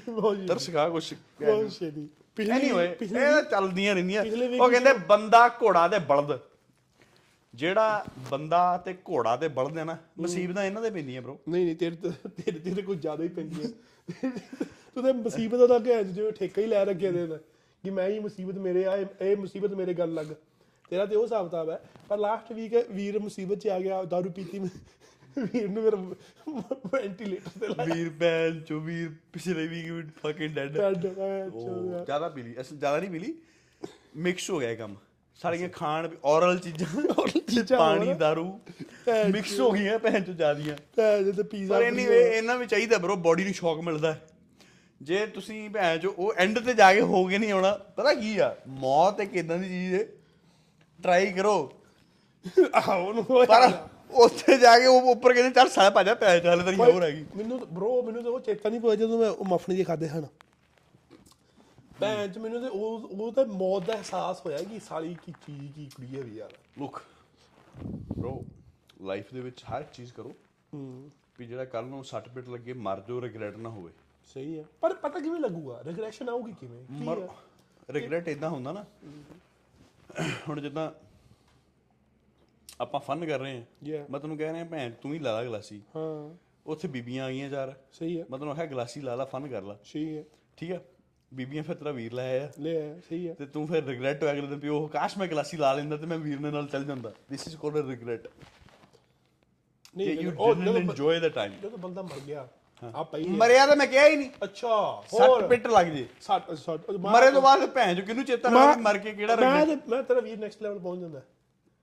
ਬਹੁਤ 0.10 0.36
ਛੇਤੀ। 0.36 0.48
ਤਰਸ 0.48 0.70
ਖਾ 0.70 0.88
ਕੁਛ 0.90 1.14
ਬਹੁਤ 1.42 1.72
ਛੇਤੀ। 1.72 2.08
ਪਿਛਲੀ 2.36 2.52
ਐਨੀਵੇ 2.52 2.88
ਪਿਛਲੀ 2.88 3.20
ਇਹ 3.20 3.44
ਚੱਲਦੀਆਂ 3.44 3.96
ਰਹਿੰਦੀਆਂ। 3.96 4.24
ਉਹ 4.62 4.70
ਕਹਿੰਦੇ 4.70 4.94
ਬੰਦਾ 4.94 5.48
ਘੋੜਾ 5.64 5.88
ਤੇ 5.88 6.00
ਬਲਦ। 6.00 6.40
ਜਿਹੜਾ 7.54 8.06
ਬੰਦਾ 8.32 8.78
ਤੇ 8.78 8.94
ਘੋੜਾ 8.94 9.36
ਤੇ 9.38 9.48
ਬਲਦ 9.48 9.78
ਹੈ 9.78 9.84
ਨਾ 9.84 9.98
ਮੁਸੀਬਤਾਂ 10.20 10.64
ਇਹਨਾਂ 10.66 10.82
ਦੇ 10.82 10.90
ਪੈਂਦੀਆਂ 10.90 11.22
ਬ్రో 11.22 11.38
ਨਹੀਂ 11.50 11.66
ਨਹੀਂ 11.66 11.76
ਤੇਰੇ 11.76 11.96
ਤੇਰੇ 11.96 12.60
ਤੇ 12.60 12.74
ਤਾਂ 12.74 12.84
ਕੁਝ 12.84 13.00
ਜ਼ਿਆਦਾ 13.00 13.24
ਹੀ 13.24 13.28
ਪੈਂਦੀ 13.28 13.64
ਹੈ 13.64 13.70
ਤੂੰ 14.96 15.04
ਤੇ 15.04 15.12
ਮੁਸੀਬਤ 15.12 15.68
ਦਾ 15.68 15.80
ਕਿ 15.80 16.04
ਜਿਵੇਂ 16.04 16.32
ਠੇਕਾ 16.32 16.62
ਹੀ 16.62 16.68
ਲੈ 16.68 16.86
ਰੱਖਿਆ 16.86 17.12
ਦੇ 17.12 17.28
ਕਿ 17.84 17.90
ਮੈਂ 17.90 18.10
ਹੀ 18.10 18.20
ਮੁਸੀਬਤ 18.20 18.56
ਮੇਰੇ 18.56 18.86
ਆ 18.86 18.98
ਇਹ- 18.98 19.38
ਮੁਸੀਬਤ 19.38 19.74
ਮੇਰੇ 19.74 19.94
ਗੱਲ 19.94 20.14
ਲੱਗ। 20.14 20.26
ਤੇਰਾ 20.90 21.06
ਤੇ 21.06 21.16
ਉਹ 21.16 21.24
ਹਿਸਾਬ 21.24 21.46
ਕਿਤਾਬ 21.46 21.70
ਹੈ। 21.70 21.80
ਪਰ 22.10 22.18
ਲਾਸਟ 22.18 22.52
ਵੀਕ 22.54 22.74
ਵੀਰ 22.92 23.20
ਮੁਸੀਬਤ 23.20 23.58
ਚ 23.58 23.68
ਆ 23.68 23.80
ਗਿਆ 23.80 24.04
ਦਾਰੂ 24.04 24.30
ਪੀਤੀ 24.30 24.60
ਮੈਂ- 24.60 24.70
ਵੀਰ 25.38 25.70
ਨੂੰ 25.70 25.84
ਮੇਰਾ 25.84 25.98
ਵੈਂਟੀਲੇਟਰ 26.94 27.60
ਤੇ 27.60 27.68
ਲਾਇਆ। 27.68 27.94
ਵੀਰ 27.96 28.10
ਭੈਣ 28.20 28.60
ਚੋ 28.60 28.80
ਵੀਰ 28.80 29.10
ਪਿਛਲੇ 29.34 29.68
ਵੀਕ 29.68 29.92
ਵੀ 29.92 30.02
ਫਕਿੰਗ 30.24 30.56
ਡੈਡ 30.56 30.78
ਚੋ 31.54 32.04
ਜ਼ਿਆਦਾ 32.06 32.30
ਪੀ 32.30 32.44
ਲਈ। 32.44 32.56
ਅਸਲ 32.62 32.78
ਜ਼ਿਆਦਾ 32.78 33.00
ਨਹੀਂ 33.00 33.10
ਪੀ 33.10 33.20
ਲਈ। 33.20 33.34
ਮਿਕਸ 34.18 34.50
ਹੋ 34.50 34.60
ਗਿਆ 34.60 34.70
ਇਹ 34.70 34.78
ਕੰਮ। 34.78 34.96
ਸਾਰੀਆਂ 35.42 35.70
ਖਾਣ 35.70 36.10
ਔਰਲ 36.24 36.60
ਚੀਜ਼ਾਂ 36.60 36.88
ਚੀਜ਼ਾਂ 37.50 37.78
ਪਾਣੀ 37.78 38.14
ਭੈਣ 39.06 39.32
ਮਿਕਸ 39.32 39.60
ਹੋ 39.60 39.72
ਗਈਆਂ 39.72 39.98
ਭੈਣ 40.00 40.22
ਚੋ 40.24 40.34
ਜਿਆਦੀਆਂ। 40.34 40.76
ਤੇ 40.96 41.32
ਤੇ 41.32 41.44
ਪੀਜ਼ਾ 41.44 41.76
ਪਰ 41.76 41.84
ਐਨੀਵੇ 41.84 42.20
ਇਹਨਾਂ 42.38 42.58
ਵੀ 42.58 42.66
ਚਾਹੀਦਾ 42.66 42.98
ਬ్రో 42.98 43.16
ਬੋਡੀ 43.18 43.44
ਨੂੰ 43.44 43.54
ਸ਼ੌਕ 43.54 43.80
ਮਿਲਦਾ। 43.80 44.16
ਜੇ 45.02 45.26
ਤੁਸੀਂ 45.28 45.70
ਭੈਣ 45.70 45.98
ਚੋ 45.98 46.14
ਉਹ 46.18 46.34
ਐਂਡ 46.38 46.60
ਤੇ 46.60 46.74
ਜਾ 46.74 46.94
ਕੇ 46.94 47.02
ਹੋ 47.02 47.26
ਕੇ 47.28 47.38
ਨਹੀਂ 47.38 47.52
ਆਉਣਾ 47.52 47.72
ਪਤਾ 47.98 48.14
ਕੀ 48.14 48.38
ਆ? 48.38 48.56
ਮੌਤ 48.68 49.22
ਇੱਕ 49.22 49.36
ਇਦਾਂ 49.36 49.58
ਦੀ 49.58 49.68
ਚੀਜ਼ 49.68 49.94
ਹੈ। 49.94 50.06
ਟਰਾਈ 51.00 51.32
ਕਰੋ। 51.32 51.74
ਆਹ 52.76 52.92
ਉਹਨੂੰ 52.92 53.26
ਉਹ 53.30 53.46
ਪਰ 53.46 53.72
ਉੱਥੇ 54.14 54.58
ਜਾ 54.58 54.80
ਕੇ 54.80 54.86
ਉਹ 54.86 55.02
ਉੱਪਰ 55.02 55.34
ਕਹਿੰਦੇ 55.34 55.52
ਚੱਲ 55.52 55.70
ਸਾਹ 55.70 55.92
ਭਾਜਾ 55.92 56.14
ਪੈ 56.14 56.40
ਚੱਲ 56.40 56.64
ਤੇਰੀ 56.64 56.76
ਹੋਰ 56.76 57.04
ਹੈਗੀ। 57.04 57.26
ਮੈਨੂੰ 57.36 57.60
ਬ్రో 57.60 58.02
ਮੈਨੂੰ 58.02 58.24
ਤਾਂ 58.24 58.32
ਉਹ 58.32 58.40
ਚੇਤਾ 58.40 58.70
ਨਹੀਂ 58.70 58.82
ਪਿਆ 58.82 58.96
ਜਦੋਂ 58.96 59.20
ਮੈਂ 59.20 59.30
ਉਹ 59.30 59.46
ਮਫਣੀ 59.46 59.76
ਦੇ 59.76 59.84
ਖਾਦੇ 59.84 60.10
ਹਨ 60.10 60.28
ਭੈਣ 62.00 62.32
ਚ 62.32 62.38
ਮੈਨੂੰ 62.38 62.62
ਤੇ 62.62 62.68
ਉਹ 62.68 63.00
ਉਹ 63.00 63.34
ਤਾਂ 63.34 63.46
ਮੌਤ 63.46 63.86
ਦਾ 63.86 63.94
ਅਹਿਸਾਸ 63.94 64.46
ਹੋਇਆ 64.46 64.58
ਕਿ 64.58 64.80
ਸਾਲੀ 64.80 65.18
ਕੀ 65.26 65.32
ਚੀਜ਼ 65.32 65.74
ਕੀ 65.74 65.86
ਕੁੜੀ 65.86 66.18
ਹੈ 66.18 66.24
ਵੀ 66.24 66.38
ਯਾਰ। 66.38 66.54
ਲੁੱਕ 66.80 67.02
ਬ్రో 68.20 68.44
ਲਾਈਫ 69.02 69.34
ਦੇ 69.34 69.40
ਵਿੱਚ 69.40 69.64
ਹਰ 69.64 69.84
ਚੀਜ਼ 69.84 70.14
ਕਰੋ। 70.14 70.36
ਹੂੰ। 70.74 71.12
ਵੀ 71.40 71.46
ਜਿਹੜਾ 71.46 71.66
ਕੱਲ 71.66 71.86
ਨੂੰ 71.86 72.06
ਸੱਟ 72.06 72.30
ਪਿੱਟ 72.30 72.50
ਲੱਗੇ 72.50 72.74
ਮਰ 72.74 73.00
ਜਾਓ 73.00 73.22
ਰਿਗਰੈਟ 73.22 73.58
ਨਾ 73.58 73.70
ਹੋਵੇ। 73.70 73.92
ਸਹੀ 74.34 74.60
ਹੈ। 74.60 74.64
ਪਰ 74.82 74.94
ਪਤਾ 74.94 75.20
ਕਿਵੇਂ 75.20 75.40
ਲੱਗੂਗਾ? 75.40 75.84
ਰਿਗਰੈਸ਼ਨ 75.84 76.30
ਆਊਗੀ 76.30 76.54
ਕਿਵੇਂ? 76.60 76.86
ਕੀ 76.86 77.22
ਹੈ? 77.22 77.30
ਰਿਗਰੈਟ 77.90 78.28
ਇਦਾਂ 78.28 78.50
ਹੁੰਦਾ 78.50 78.72
ਨਾ। 78.72 78.86
ਹੁਣ 80.50 80.62
ਜਿੱਦਾਂ 80.62 80.92
ਆਪਾਂ 82.84 83.00
ਫਨ 83.00 83.26
ਕਰ 83.26 83.40
ਰਹੇ 83.40 83.58
ਹਾਂ. 83.58 84.06
ਮੈਂ 84.12 84.20
ਤੈਨੂੰ 84.20 84.38
ਕਹਿ 84.38 84.54
ਰਿਹਾ 84.54 84.64
ਭੈਣ 84.66 84.92
ਤੂੰ 85.02 85.14
ਹੀ 85.14 85.20
ਲਾ 85.20 85.32
ਲਾ 85.32 85.44
ਗਲਾਸੀ। 85.44 85.82
ਹਾਂ। 85.96 86.36
ਉੱਥੇ 86.66 86.88
ਬੀਬੀਆਂ 86.88 87.26
ਆ 87.26 87.30
ਗਈਆਂ 87.30 87.50
ਚਾਰ 87.50 87.74
ਸਹੀ 87.94 88.20
ਹੈ 88.20 88.26
ਮੈਂ 88.32 88.40
ਤੈਨੂੰ 88.40 88.54
ਆਖਿਆ 88.54 88.66
ਗਲਾਸੀ 88.66 89.02
ਲਾ 89.02 89.16
ਲਾ 89.16 89.26
ਫਨ 89.26 89.48
ਕਰ 89.48 89.62
ਲਾ। 89.64 89.78
ਸਹੀ 89.84 90.18
ਹੈ 90.18 90.24
ਠੀਕ 90.58 90.72
ਆ? 90.72 90.80
ਬੀਬੀਆਂ 91.32 91.64
ਫਿਰ 91.64 91.76
ਤੇਰਾ 91.76 91.92
ਵੀਰ 91.92 92.14
ਲੈ 92.14 92.24
ਆਇਆ। 92.30 92.50
ਲੈ 92.60 92.76
ਆ, 92.82 92.96
ਸਹੀ 93.10 93.28
ਹੈ 93.28 93.34
ਤੇ 93.34 93.46
ਤੂੰ 93.46 93.66
ਫਿਰ 93.68 93.84
ਰਿਗਰੈਟ 93.84 94.24
ਹੋਇਆ 94.24 94.34
ਅਗਲੇ 94.34 94.48
ਦਿਨ 94.48 94.60
ਵੀ 94.60 94.70
ਉਹ 94.70 94.88
ਕਾਸ਼ 94.90 95.18
ਮੈਂ 95.18 95.28
ਗਲਾਸੀ 95.28 95.58
ਲਾ 95.58 95.74
ਲੈਂਦਾ 95.74 95.98
ਤੇ 95.98 96.06
ਮੈਂ 96.06 96.18
ਵੀਰ 96.18 96.38
ਦੇ 96.38 96.52
ਨਾਲ 96.52 96.68
ਚੱਲ 96.68 96.84
ਜਾਂਦਾ। 96.86 97.12
ਥਿਸ 97.30 97.48
ਇਜ਼ 97.48 97.56
ਕਾਲਡ 97.58 97.90
ਰਿਗਰੈਟ 97.90 98.28
ਨਹੀਂ 99.96 100.10
you 100.12 100.32
didn't 100.32 100.78
enjoy 100.78 101.20
the 101.20 101.28
time 101.30 101.54
ਜਦੋਂ 101.64 101.78
ਬੰਦਾ 101.78 102.02
ਮਰ 102.02 102.20
ਗਿਆ 102.28 102.48
ਆ 102.82 103.04
ਪਈ 103.04 103.24
ਹੈ। 103.24 103.30
ਮਰਿਆ 103.32 103.66
ਤਾਂ 103.68 103.76
ਮੈਂ 103.76 103.88
ਕਿਹਾ 103.88 104.08
ਹੀ 104.08 104.16
ਨਹੀਂ। 104.16 104.30
ਅੱਛਾ 104.44 104.70
ਸੱਟ 105.12 105.44
ਪਿੱਟ 105.50 105.68
ਲੱਗ 105.68 105.88
ਜੇ। 105.88 106.06
ਸੱਟ 106.22 106.52
ਸੱਟ। 106.56 106.90
ਮਰੇ 106.92 107.32
ਤੋਂ 107.32 107.42
ਬਾਅਦ 107.42 107.66
ਭੈਣ 107.74 107.94
ਜੋ 107.96 108.04
ਕਿਹਨੂੰ 108.06 108.26
ਚੇਤਾ 108.26 108.50
ਵੀ 108.50 108.82
ਮਰ 108.82 108.98
ਕੇ 108.98 109.12
ਕਿਹੜਾ 109.12 109.36
ਮੈਂ 109.36 109.66
ਮੈਂ 109.90 110.02
ਤੇਰਾ 110.04 110.20
ਵੀਰ 110.20 110.38
ਨੈਕਸਟ 110.40 110.62
ਲੈਵਲ 110.64 110.80
ਪਹੁੰਚ 110.80 111.02
ਜਾਂਦਾ। 111.02 111.22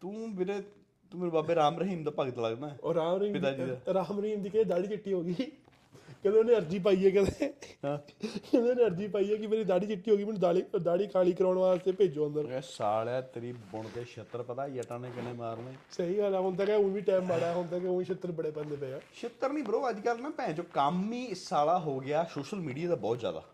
ਤੂੰ 0.03 0.35
ਵੀਰੇ 0.37 0.63
ਤੂੰ 1.11 1.21
ਮੇਰੇ 1.21 1.31
ਬਾਬੇ 1.31 1.55
ਰਾਮ 1.55 1.79
ਰਹੀਮ 1.79 2.05
ਦਾ 2.05 2.13
ਭਗਤ 2.19 2.39
ਲੱਗਦਾ। 2.39 2.69
ਹੈ। 2.69 2.79
ਔਰ 2.85 2.95
ਰਾਮ 2.95 3.17
ਰਹੀਮ 3.17 3.33
ਪਿਤਾ 3.33 3.53
ਜੀ 3.53 3.65
ਦੀ। 3.65 3.95
ਰਾਮ 3.95 4.21
ਰਹੀਮ 4.21 4.43
ਦੀ 4.43 4.51
ਕਿ 4.51 4.65
ਦਾੜੀ 4.65 4.87
ਚਿੱਟੀ 4.87 5.13
ਹੋ 5.13 5.23
ਗਈ? 5.23 5.35
ਕਹਿੰਦੇ 6.23 6.39
ਉਹਨੇ 6.39 6.55
ਅਰਜੀ 6.55 6.79
ਪਾਈ 6.79 7.05
ਹੈ 7.05 7.11
ਕਹਿੰਦੇ। 7.11 7.55
ਹਾਂ। 7.85 7.99
ਕਹਿੰਦੇ 8.53 8.71
ਉਹਨੇ 8.71 8.85
ਅਰਜੀ 8.85 9.09
ਪਾਈ 9.09 9.33
ਹੈ 9.33 9.37
ਕਿ 9.37 9.47
ਮੇਰੀ 9.47 9.65
ਦਾੜੀ 9.65 9.87
ਚਿੱਟੀ 9.87 10.11
ਹੋ 10.11 10.17
ਗਈ 10.17 10.25
ਮੈਨੂੰ 10.25 10.41
ਦਾੜੀ 10.41 10.65
ਦਾੜੀ 10.83 11.07
ਕਾਲੀ 11.07 11.33
ਕਰਾਉਣ 11.33 11.59
ਵਾਸਤੇ 11.59 11.93
ਭੇਜੋ 11.93 12.29
ਅੰਦਰ। 12.29 12.45
ਇਹ 12.45 12.61
ਸਾਲਿਆ 12.65 13.21
ਤੇਰੀ 13.21 13.53
ਬੁਣ 13.53 13.87
ਦੇ 13.95 14.05
ਛੱਤਰ 14.05 14.43
ਪਤਾ 14.43 14.69
ਜਟਾਂ 14.69 15.01
ਨੇ 15.01 15.11
ਕਿੰਨੇ 15.15 15.33
ਮਾਰਨੇ। 15.33 15.73
ਸਹੀ 15.91 16.19
ਗੱਲ 16.19 16.35
ਆ 16.35 16.41
ਹੁਣ 16.41 16.55
ਤਾਂ 16.55 16.67
ਕਿ 16.67 16.73
ਉਹ 16.73 16.91
ਵੀ 16.91 17.01
ਟਾਈਮ 17.01 17.25
ਮਾੜਾ 17.25 17.53
ਹੁਣ 17.53 17.67
ਤਾਂ 17.67 17.81
ਕਿ 17.81 17.87
ਉਹ 17.87 18.03
ਛਿੱਤਰ 18.03 18.33
ਬੜੇ 18.33 18.51
ਪੰਦੇ 18.51 18.77
ਪਏ 18.77 18.93
ਆ। 18.93 19.01
ਛੱਤਰ 19.23 19.53
ਨਹੀਂ 19.53 19.65
ਬ్రో 19.65 19.81
ਅੱਜ 19.91 20.01
ਕੱਲ 20.01 20.23
ਨਾ 20.23 20.31
ਭੈਣ 20.31 20.53
ਜੋ 20.53 20.63
ਕੰਮ 20.73 21.13
ਹੀ 21.13 21.35
ਸਾਲਾ 21.35 21.79
ਹੋ 21.79 22.01
ਗਿਆ 22.01 22.27
ਸੋਸ਼ਲ 22.35 22.59
ਮੀਡੀਆ 22.59 22.89
ਦਾ 22.89 22.95
ਬਹੁਤ 22.95 23.19
ਜ਼ਿਆਦਾ। 23.19 23.45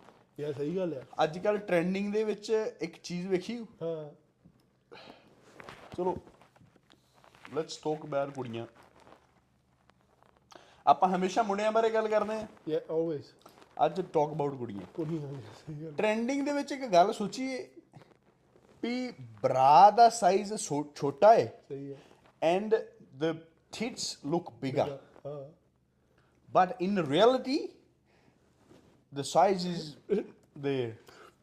ਯਾਰ 0.40 0.52
ਸਹੀ 0.52 0.76
ਗੱਲ 0.76 0.94
ਆ। 0.94 1.24
ਅੱਜ 1.24 1.38
ਕੱਲ 1.38 1.58
ਟ੍ਰੈਂਡਿੰਗ 1.58 2.12
ਦੇ 2.12 2.24
ਵਿੱਚ 2.24 2.72
ਇੱਕ 2.80 2.92
ਚੀਜ਼ 3.02 3.28
ਵੇਖੀ। 3.28 3.66
ਹਾਂ। 3.82 4.10
ਚਲੋ 5.96 6.16
ਲੈਟਸ 7.54 7.78
ਟਾਕ 7.78 8.04
ਅਬਾਊਟ 8.04 8.34
ਕੁੜੀਆਂ 8.34 8.66
ਆਪਾਂ 10.86 11.08
ਹਮੇਸ਼ਾ 11.08 11.42
ਮੁੰਡਿਆਂ 11.42 11.72
ਬਾਰੇ 11.72 11.90
ਗੱਲ 11.90 12.08
ਕਰਦੇ 12.08 12.34
ਹਾਂ 12.34 12.46
ਯਾ 12.68 12.80
ਆਲਵੇਸ 12.90 13.32
ਅੱਜ 13.86 14.00
ਟਾਕ 14.00 14.32
ਅਬਾਊਟ 14.32 14.54
ਕੁੜੀਆਂ 14.54 14.82
ਨਹੀਂ 15.06 15.40
ਸਹੀ 15.66 15.82
ਗੱਲ 15.84 15.92
ਟ੍ਰੈਂਡਿੰਗ 15.92 16.44
ਦੇ 16.46 16.52
ਵਿੱਚ 16.52 16.72
ਇੱਕ 16.72 16.84
ਗੱਲ 16.86 17.12
ਸੋਚੀਏ 17.12 17.66
ਵੀ 18.82 19.10
ਬਰਾ 19.42 19.90
ਦਾ 19.90 20.08
ਸਾਈਜ਼ 20.08 20.54
ਛੋਟਾ 20.94 21.34
ਹੈ 21.34 21.46
ਸਹੀ 21.68 21.92
ਹੈ 21.92 21.98
and 22.42 22.74
the 23.20 23.36
tits 23.72 24.16
look 24.24 24.52
bigger. 24.60 24.88
ਹਾਂ 25.26 25.44
But 26.48 26.76
in 26.80 26.98
reality, 27.04 27.58
the 29.12 29.24
size 29.24 29.64
is 29.64 29.96
there. 30.66 30.92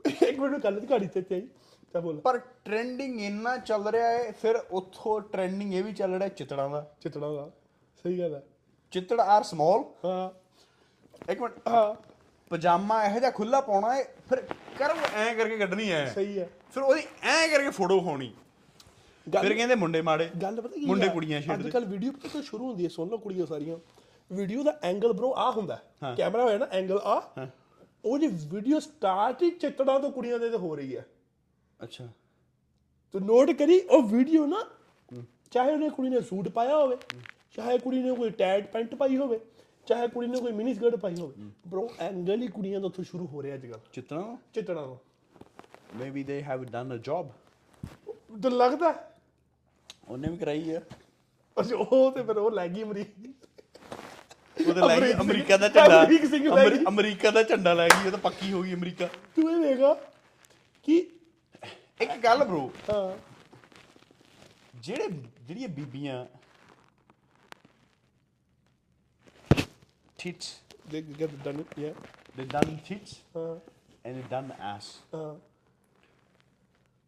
ਇੱਕ 0.06 0.40
ਮਿੰਟ 0.40 0.64
ਗੱਲ 0.64 0.80
ਦੀ 0.80 0.88
ਘਾੜੀ 0.92 1.08
ਤੇ 1.08 1.22
ਤੇ 1.22 1.36
ਆਈ 1.36 1.48
ਤਾਂ 1.94 2.02
ਬੋਲ 2.02 2.20
ਪਰ 2.20 2.38
ਟ੍ਰੈਂਡਿੰਗ 2.38 3.22
ਇੰਨਾ 3.22 3.58
ਚੱਲ 3.58 3.88
ਰਿਹਾ 3.88 4.08
ਹੈ 4.08 4.32
ਫਿਰ 4.32 4.56
ਉੱਥੋਂ 4.56 5.22
ਟ੍ਰੈਂਡਿੰਗ 5.22 5.74
ਇਹ 5.74 5.84
ਵੀ 5.84 5.94
ਚੱਲ 5.94 6.18
ਰਿਹਾ 6.18 6.30
ਚਿਤੜਾਂ 6.30 6.70
ਦਾ। 6.70 6.94
ਚਿੱਤੜਾ 7.02 7.34
ਦਾ। 7.34 7.50
ਸਹੀ 8.04 8.20
ਗੱਲ 8.20 8.36
ਹੈ। 8.36 8.44
ਚਿੱਤੜ 8.92 9.20
ਆਰ 9.20 9.44
ਸਮਾਲ 9.44 9.80
ਹਾਂ। 10.06 10.30
ਇੱਕ 11.32 11.42
ਮਿੰਟ। 11.42 11.68
ਹਾਂ। 11.68 11.96
ਪਜਾਮਾ 12.50 13.06
ਇਹੋ 13.06 13.20
ਜਿਹਾ 13.20 13.32
ਖੁੱਲਾ 13.32 13.62
ਪਾਉਣਾ 13.62 13.96
ਹੈ 13.96 14.04
ਫਿਰ 14.04 14.42
ਕਰਵ 14.80 14.98
ਐ 15.16 15.34
ਕਰਕੇ 15.34 15.58
ਕੱਢਣੀ 15.58 15.90
ਐ 15.90 16.06
ਸਹੀ 16.06 16.40
ਹੈ। 16.40 16.50
ਫਿਰ 16.74 16.84
ਉਹਦੀ 16.84 17.04
ਐ 17.22 17.48
ਕਰਕੇ 17.48 17.70
ਫੋਟੋ 17.70 18.00
ਹੋਣੀ 18.00 18.34
ਗੱਲ 19.34 19.42
ਫਿਰ 19.42 19.54
ਕਹਿੰਦੇ 19.54 19.76
ਮੁੰਡੇ 19.76 20.02
ਮਾੜੇ। 20.02 20.30
ਗੱਲ 20.42 20.62
ਪਤਾ 20.62 20.76
ਕੀ 20.76 20.86
ਮੁੰਡੇ? 20.86 21.10
ਕੁੜੀਆਂ 21.10 21.40
ਅੱਜ 21.40 21.46
ਛੇੜਦੇ 21.46 21.72
ਕੱਲ 21.72 21.86
ਵੀਡੀਓ 21.86 22.12
ਤੋਂ 22.34 22.42
ਸ਼ੁਰੂ 22.42 22.68
ਹੁੰਦੀ 22.68 22.84
ਹੈ? 22.84 22.90
ਸੁਣ 22.90 23.10
ਲਓ 23.10 23.18
ਕੁੜੀਆਂ 23.18 23.46
ਸਾਰੀਆਂ। 23.46 23.78
ਵੀਡੀਓ 24.32 24.64
ਦਾ 24.64 24.80
ਐਂਗਲ 24.84 25.14
ਬ్రో 25.14 25.30
ਆ 25.36 25.52
ਹੁੰਦਾ। 25.52 25.80
ਹਾਂ। 26.04 26.16
ਕੈਮਰਾ 26.16 26.44
ਹੋਇਆ 26.44 26.58
ਨਾ 26.58 26.68
ਐਂਗਲ 26.72 26.98
ਆ। 26.98 27.48
ਉਹ 28.06 28.20
ਜੀ 28.20 28.28
ਵੀਡੀਓ 28.28 28.80
ਸਟਾਰਟ 28.80 29.44
ਹੀ 29.44 29.52
ਚਿੱਤੜਾਂ 29.52 30.00
ਤੋਂ 30.00 30.12
ਕੁੜੀਆਂ 30.12 30.40
ਦੇ 30.40 30.50
ਤੇ 30.50 30.58
ਹੋ 30.58 30.76
ਰਹੀ 30.76 30.98
ਹੈ। 30.98 31.06
ਅੱਛਾ। 31.84 32.08
ਤੂੰ 33.14 33.22
ਨੋਟ 33.22 33.52
ਕਰੀ 33.52 33.80
ਉਹ 33.80 34.02
ਵੀਡੀਓ 34.04 34.46
ਨਾ 34.46 34.64
ਚਾਹੇ 35.52 35.72
ਉਹਨੇ 35.72 35.90
ਕੁੜੀ 35.90 36.10
ਨੇ 36.10 36.22
ਸੂਟ 36.22 36.48
ਪਾਇਆ 36.50 36.78
ਹੋਵੇ 36.78 36.98
ਚਾਹੇ 37.56 37.78
ਕੁੜੀ 37.78 38.02
ਨੇ 38.04 38.16
ਕੋਈ 38.16 38.30
ਟੈਟ 38.30 38.72
ਪੈਂਟ 38.72 38.96
ਪਾਈ 38.96 39.18
ਹੋਵੇ 39.18 39.40
ਚਾਹੇ 39.88 40.08
ਕੁੜੀ 40.08 40.28
ਨੇ 40.28 40.40
ਕੋਈ 40.40 40.52
ਮਿਨੀ 40.52 40.74
ਸਕਰਟ 40.74 40.96
ਪਾਈ 40.96 41.16
ਹੋਵੇ 41.16 41.50
ਬ్రో 41.70 41.88
ਐਂਗਲ 42.00 42.42
ਹੀ 42.42 42.48
ਕੁੜੀਆਂ 42.48 42.80
ਦਾ 42.80 42.88
ਉੱਥੋਂ 42.88 43.04
ਸ਼ੁਰੂ 43.04 43.28
ਹੋ 43.28 43.44
ਰਿਹਾ 43.44 43.56
ਅੱਜ 43.56 43.66
ਕੱਲ 43.66 43.80
ਚਿਤੜਾਂ 43.94 44.24
ਚਿੱਤੜਾਂ 44.54 44.84
ਤੋਂ 44.84 44.98
maybe 45.98 46.24
they 46.24 46.42
have 46.44 46.64
done 46.64 46.96
a 46.96 46.98
job 46.98 47.30
ਤੇ 48.44 48.50
ਲੱਗਦਾ। 48.50 48.94
ਉਹਨੇ 50.08 50.30
ਵੀ 50.30 50.38
ਕਰਾਈ 50.38 50.72
ਆ 50.72 50.80
ਅੱਛਾ 51.58 51.76
ਉਹ 51.76 52.12
ਤੇ 52.12 52.24
ਫਿਰ 52.24 52.38
ਉਹ 52.38 52.52
ਲੈ 52.52 52.68
ਗਈ 52.68 52.84
ਅਮਰੀਕ। 52.84 53.10
ਉਹਦੇ 54.68 54.88
ਲੈ 54.88 55.00
ਗਈ 55.02 55.14
ਅਮਰੀਕ 55.14 55.56
ਦਾ 55.58 55.70
ਝੰਡਾ। 55.70 56.04
ਅਮਰੀਕਾ 56.90 57.32
ਦਾ 57.32 57.44
ਝੰਡਾ 57.44 57.74
ਲੈ 57.74 57.88
ਗਈ 57.88 58.06
ਉਹ 58.06 58.12
ਤਾਂ 58.12 58.20
ਪੱਕੀ 58.20 58.52
ਹੋ 58.54 58.62
ਗਈ 58.64 58.74
ਅਮਰੀਕਾ। 58.74 59.08
ਤੂੰ 59.36 59.52
ਇਹ 59.52 59.58
ਵੇਖਾ 59.60 59.94
ਕਿ 60.86 61.06
ਇੱਕ 62.02 62.12
ਗੱਲ 62.24 62.44
ਬ్రో 62.44 62.70
ਹਾਂ। 62.90 63.18
ਜਿਹੜੇ 64.76 65.08
ਜਿਹੜੀਆਂ 65.42 65.68
ਬੀਬੀਆਂ 65.70 66.26
tits 70.22 70.50
ਦੇ 70.90 71.04
done 71.46 71.60
it 71.62 71.74
yeah 71.82 71.96
they 72.38 72.46
done 72.52 72.74
tits 72.90 73.16
ਹਾਂ। 73.38 73.56
they 74.06 74.24
done 74.34 74.52
ass 74.72 74.88
ਹਾਂ। 75.16 75.36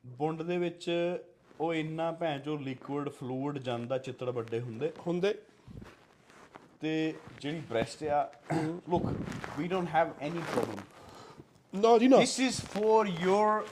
ਬੁੰਡ 0.05 0.41
ਦੇ 0.41 0.57
ਵਿੱਚ 0.57 0.89
ਉਹ 1.59 1.73
ਇੰਨਾ 1.73 2.11
ਭੈਣ 2.11 2.39
ਚੋ 2.39 2.57
ਲਿਕੁਇਡ 2.57 3.09
ਫਲੂਇਡ 3.09 3.57
ਜਾਂਦਾ 3.57 3.97
ਚਿੱਤੜ 3.97 4.29
ਵੱਡੇ 4.29 4.59
ਹੁੰਦੇ। 4.59 4.91
ਹੁੰਦੇ। 5.07 5.33
ਤੇ 6.81 7.13
ਜਿਹੜੀ 7.41 7.59
ਬ੍ਰੈਸਟ 7.59 8.03
ਆ 8.03 8.31
look 8.89 9.05
we 9.59 9.67
don't 9.67 9.89
have 9.89 10.13
any 10.21 10.39
problem 10.39 10.81
ਨਾ 11.73 11.97
ਜੀ 11.97 12.07
ਨਾ। 12.07 12.17
This 12.17 12.35
is 12.47 12.59
for 12.75 12.99
your 13.27 13.67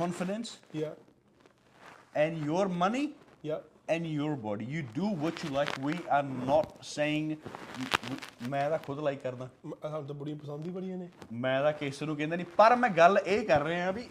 confidence 0.00 0.52
Yeah. 0.80 0.94
and 2.24 2.46
your 2.50 2.64
money 2.82 3.04
Yeah. 3.44 3.60
and 3.88 4.06
your 4.08 4.32
body. 4.46 4.66
You 4.66 4.82
do 4.96 5.08
what 5.22 5.42
you 5.44 5.50
like. 5.54 5.72
We 5.86 5.94
are 6.16 6.26
not 6.50 6.72
saying 6.90 7.36
ਮੈਂ 8.48 8.68
ਤਾਂ 8.70 8.78
ਖੁਦ 8.86 8.98
ਲਾਈਕ 9.04 9.22
ਕਰਦਾ 9.22 9.48
ਸਾਨੂੰ 9.82 10.06
ਤਾਂ 10.06 10.14
ਬੜੀਆਂ 10.14 10.36
ਪਸੰਦ 10.36 10.66
ਹੀ 10.66 10.70
ਬੜੀਆਂ 10.72 10.96
ਨੇ 10.98 11.08
ਮੈਂ 11.44 11.60
ਤਾਂ 11.62 11.72
ਕਿਸੇ 11.80 12.06
ਨੂੰ 12.06 12.16
ਕਹਿੰਦਾ 12.16 12.36
ਨਹੀਂ 12.36 12.46
ਪਰ 12.56 12.76
ਮੈਂ 12.76 12.90
ਗੱਲ 12.98 13.18
ਇਹ 13.26 13.46
ਕਰ 13.46 13.62
ਰਿਹਾ 13.64 13.90
ਵੀ 13.98 14.08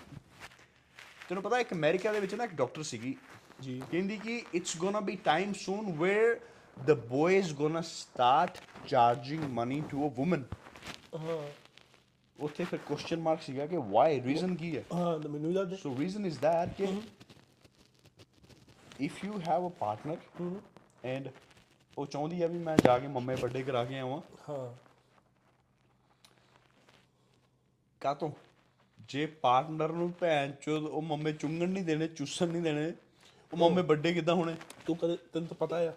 ਤੈਨੂੰ 1.29 1.43
ਪਤਾ 1.43 1.59
ਇੱਕ 1.59 1.73
ਅਮਰੀਕਾ 1.73 2.11
ਦੇ 2.13 2.19
ਵਿੱਚ 2.19 2.35
ਨਾ 2.35 2.43
ਇੱਕ 2.43 2.53
ਡਾਕਟਰ 2.61 2.83
ਸੀਗੀ 2.91 3.15
ਜੀ 3.61 3.81
ਕਹਿੰਦੀ 3.91 4.17
ਕਿ 4.17 4.43
it's 4.55 4.77
gonna 4.77 4.99
be 5.09 5.15
time 5.25 5.53
soon 5.65 5.91
where 5.99 6.39
the 6.77 6.95
boy 7.07 7.29
is 7.37 7.47
gonna 7.59 7.81
start 7.87 8.59
charging 8.91 9.41
money 9.55 9.79
to 9.89 10.03
a 10.05 10.11
woman 10.19 10.43
ਹਾਂ 11.23 11.39
ਉੱਥੇ 12.39 12.63
ਫਿਰ 12.63 12.79
ਕੁਐਸਚਨ 12.79 13.19
ਮਾਰਕ 13.19 13.41
ਸੀਗਾ 13.41 13.65
ਕਿ 13.65 13.77
why 13.77 14.09
ਰੀਜ਼ਨ 14.23 14.55
ਕੀ 14.55 14.75
ਹੈ? 14.77 14.83
ਹਾਂ 14.93 15.19
ਤਾਂ 15.19 15.29
ਮੈਨੂੰ 15.29 15.47
ਵੀ 15.47 15.53
ਦੱਸ 15.55 15.67
ਦੇ 15.67 15.75
So 15.75 15.93
reason 15.99 16.27
is 16.31 16.37
that 16.39 16.75
कि 16.77 16.89
if 19.05 19.19
you 19.25 19.33
have 19.47 19.65
a 19.65 19.71
partner 19.83 20.15
and 21.09 21.29
ਉਹ 21.97 22.05
ਚਾਹੁੰਦੀ 22.05 22.41
ਆ 22.41 22.47
ਵੀ 22.47 22.57
ਮੈਂ 22.57 22.77
ਜਾ 22.77 22.97
ਕੇ 22.99 23.07
ਮੰਮੇ 23.07 23.35
ਬਰਥਡੇ 23.35 23.63
ਕਰਾ 23.63 23.83
ਕੇ 23.85 23.99
ਆਵਾਂ। 23.99 24.21
ਹਾਂ। 24.49 24.73
ਕਾ 28.01 28.13
ਤੋਂ 28.13 28.31
ਜੇ 29.09 29.25
ਪਾਰਟਨਰ 29.25 29.91
ਨੂੰ 29.91 30.11
ਭੈਣ 30.19 30.51
ਚੋਦ 30.61 30.83
ਉਹ 30.83 31.01
ਮੰਮੇ 31.01 31.33
ਚੁੰਗਣ 31.33 31.69
ਨਹੀਂ 31.69 31.83
ਦੇਣੇ 31.83 32.07
ਚੂਸਣ 32.07 32.47
ਨਹੀਂ 32.47 32.61
ਦੇਣੇ 32.61 32.93
ਉਹ 33.53 33.57
ਮੰਮੇ 33.57 33.81
ਬਰਥਡੇ 33.81 34.13
ਕਿੱਦਾਂ 34.13 34.35
ਹੋਣੇ? 34.35 34.55
ਤੂੰ 34.85 34.95
ਕਦੇ 34.97 35.17
ਤੈਨੂੰ 35.33 35.47
ਤਾਂ 35.47 35.57
ਪਤਾ 35.57 35.77
ਆ। 35.77 35.93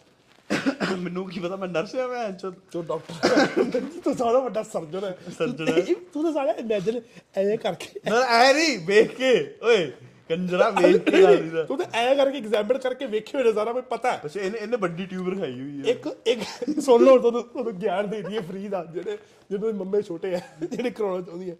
ਮੈਨੂੰ 0.98 1.28
ਕੀ 1.28 1.40
ਪਤਾ 1.40 1.56
ਮੈਂ 1.56 1.68
ਨਰਸ 1.68 1.94
ਆ 1.96 2.06
ਭੈਣ 2.08 2.32
ਚੋਦ 2.32 2.54
ਤੂੰ 2.72 2.84
ਡਾਕਟਰ 2.86 3.80
ਤੂੰ 4.04 4.14
ਸਾਰਾ 4.14 4.38
ਵੱਡਾ 4.38 4.62
ਸਰਜਨ 4.62 5.04
ਹੈ। 5.04 5.16
ਸਰਜਨ 5.38 5.68
ਹੈ। 5.68 5.82
ਤੂੰ 6.12 6.22
ਤਾਂ 6.22 6.32
ਸਾਰਾ 6.32 6.52
ਇਮੇਜਿਨ 6.52 7.00
ਐਵੇਂ 7.36 7.58
ਕਰਕੇ। 7.58 8.00
ਨਾ 8.10 8.20
ਐ 8.38 8.52
ਨਹੀਂ 8.52 8.78
ਵੇਖ 8.86 9.14
ਕੇ। 9.16 9.32
ਓਏ 9.62 9.92
ਕੰਜਰਾ 10.28 10.68
ਵੇਖ 10.70 10.96
ਕੇ 11.04 11.22
ਗੱਲ 11.22 11.48
ਦਾ 11.50 11.62
ਤੂੰ 11.64 11.78
ਤਾਂ 11.78 11.86
ਐ 11.94 12.14
ਕਰਕੇ 12.14 12.38
ਐਗਜ਼ਾਮਪਲ 12.38 12.78
ਕਰਕੇ 12.78 13.06
ਵੇਖੇ 13.06 13.36
ਹੋਏ 13.36 13.44
ਨੇ 13.44 13.52
ਸਾਰਾ 13.52 13.72
ਮੈਨੂੰ 13.72 13.88
ਪਤਾ 13.88 14.12
ਹੈ। 14.12 14.20
ਬਸ 14.24 14.36
ਇਹਨੇ 14.36 14.58
ਇਹਨੇ 14.58 14.76
ਵੱਡੀ 14.76 15.06
ਟਿਊਬ 15.06 15.28
ਰਖਾਈ 15.28 15.60
ਹੋਈ 15.60 15.80
ਹੈ। 15.80 15.90
ਇੱਕ 15.90 16.08
ਇੱਕ 16.26 16.80
ਸੁਣ 16.80 17.04
ਲਓ 17.04 17.18
ਤੁਹਾਨੂੰ 17.18 17.42
ਤੁਹਾਨੂੰ 17.42 17.78
ਗਿਆਨ 17.78 18.10
ਦੇ 18.10 18.22
ਦਈਏ 18.22 18.40
ਫ੍ਰੀ 18.40 18.68
ਦਾ 18.68 18.84
ਜਿਹੜੇ 18.92 19.18
ਜਿਹਨਾਂ 19.50 19.72
ਦੇ 19.72 19.78
ਮੰਮੇ 19.78 20.02
ਛੋਟੇ 20.02 20.34
ਆ 20.34 20.40
ਜਿਹੜੇ 20.62 20.90
ਕਰਾਉਣਾ 20.90 21.20
ਚਾਹੁੰਦੀ 21.20 21.50
ਆ। 21.50 21.54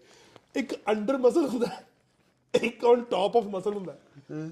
ਇੱਕ 0.55 0.73
ਅੰਡਰ 0.89 1.17
ਮਸਲ 1.17 1.45
ਹੁੰਦਾ 1.45 1.67
ਹੈ, 1.67 1.83
ਇੱਕ 2.53 2.83
ਔਨ 2.83 3.01
ਟਾਪ 3.01 3.37
ਆਫ 3.37 3.43
ਮਸਲ 3.47 3.73
ਹੁੰਦਾ। 3.73 3.93
ਹੈ। 3.93 4.49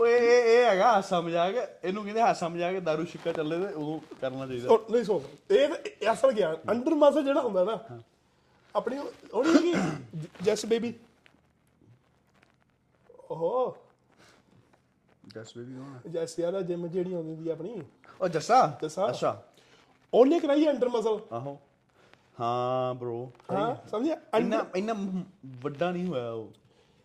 ਓਏ 0.00 0.16
ਇਹ 0.16 0.60
ਇਹ 0.60 0.64
ਹੈਗਾ 0.64 0.92
ਹਾਸਾ 0.92 1.20
ਮਜ਼ਾਕ। 1.20 1.54
ਇਹਨੂੰ 1.84 2.04
ਕਹਿੰਦੇ 2.04 2.20
ਹਾਸਾ 2.20 2.48
ਮਜ਼ਾਕ 2.48 2.78
ਦਾਰੂ 2.78 3.04
ਸ਼ਿੱਕਾ 3.04 3.32
ਚੱਲੇ 3.32 3.58
ਤੇ 3.58 3.74
ਉਦੋਂ 3.74 4.00
ਕਰਨਾ 4.20 4.46
ਚਾਹੀਦਾ। 4.46 4.74
ਉਹ 4.74 4.86
ਨਹੀਂ 4.90 5.04
ਸੁਣ। 5.04 5.54
ਇਹ 5.54 5.68
ਇਹ 5.68 6.12
ਅਸਲ 6.12 6.32
ਗਿਆਨ 6.32 6.56
ਅੰਡਰ 6.70 6.94
ਮਸਲ 6.94 7.24
ਜਿਹੜਾ 7.24 7.40
ਹੁੰਦਾ 7.40 7.64
ਨਾ 7.64 8.00
ਆਪਣੀ 8.76 8.98
ਉਹ- 8.98 9.30
ਉਹ 9.34 9.44
ਨਹੀਂ 9.44 9.74
ਹੈਗੀ? 9.74 10.20
Yes 10.42 10.66
baby. 10.66 10.94
ਓਹ। 13.30 13.76
ਜਸ 15.28 15.52
ਬੇਬੀ 15.56 15.74
ਕੌਣ 15.74 16.10
ਜੈਸ 16.10 16.38
ਯਾਰ 16.38 16.62
ਜਿਮ 16.62 16.86
ਜਿਹੜੀ 16.86 17.14
ਆਉਂਦੀ 17.14 17.34
ਦੀ 17.34 17.48
ਆਪਣੀ। 17.48 17.82
ਉਹ 18.20 18.28
ਜੱਸਾ? 18.28 18.78
ਜੱਸਾ। 18.82 19.08
ਅੱਛਾ। 19.08 19.42
ਉਹਨੇ 20.14 20.40
ਕਰਾਈ 20.40 20.68
ਅੰਡਰ 20.68 20.88
ਮਸਲ। 20.88 21.20
ਆਹੋ। 21.32 21.60
ਹਾਂ 22.40 22.94
bro 22.94 23.26
ਹਾਂ 23.52 23.88
ਸਮਝਿਆ? 23.88 24.16
ਇੰਨਾ 24.38 24.66
ਇੰਨਾ 24.76 24.94
ਵੱਡਾ 25.46 25.90
ਨਹੀਂ 25.90 26.06
ਹੋਇਆ 26.06 26.30
ਉਹ। 26.30 26.52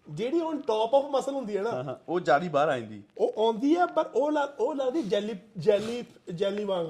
ਜਿਹੜੀ 0.09 0.39
ਔਨ 0.39 0.61
ਟਾਪ 0.61 0.95
ਆਫ 0.95 1.05
ਮਸਲ 1.05 1.33
ਹੁੰਦੀ 1.33 1.57
ਹੈ 1.57 1.61
ਨਾ 1.61 1.99
ਉਹ 2.09 2.19
ਜਾਰੀ 2.19 2.49
ਬਾਹਰ 2.49 2.69
ਆਂਦੀ 2.69 3.03
ਉਹ 3.17 3.33
ਆਉਂਦੀ 3.37 3.75
ਹੈ 3.75 3.85
ਪਰ 3.85 4.09
ਉਹ 4.15 4.31
ਉਹ 4.59 4.75
ਲੱਗਦੀ 4.75 5.01
ਜੈਲੀ 5.01 5.33
ਜੈਲੀ 5.57 6.03
ਜੈਲੀ 6.33 6.63
ਵਾਂਗ। 6.63 6.87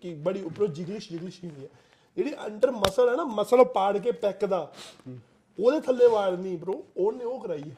ਕਿ 0.00 0.14
ਬੜੀ 0.14 0.42
ਉੱਪਰੋਂ 0.42 0.68
ਜਿਗਲਿਸ਼ 0.68 1.10
ਜਿਗਲਿਸ਼ 1.10 1.44
ਹੁੰਦੀ 1.44 1.64
ਹੈ। 1.64 1.68
ਜਿਹੜੀ 2.16 2.34
ਅੰਡਰ 2.46 2.70
ਮਸਲ 2.70 3.08
ਹੈ 3.08 3.16
ਨਾ 3.16 3.24
ਮਸਲ 3.24 3.64
ਪਾੜ 3.64 3.98
ਕੇ 3.98 4.12
ਪੈਕ 4.12 4.44
ਦਾ 4.44 4.72
ਉਹਦੇ 5.58 5.80
ਥੱਲੇ 5.80 6.06
ਵਾਲ 6.06 6.38
ਨਹੀਂ 6.38 6.58
bro 6.58 6.78
ਉਹਨੇ 6.96 7.24
ਉਹ 7.24 7.40
ਕਰਾਈ 7.40 7.62
ਹੈ। 7.62 7.76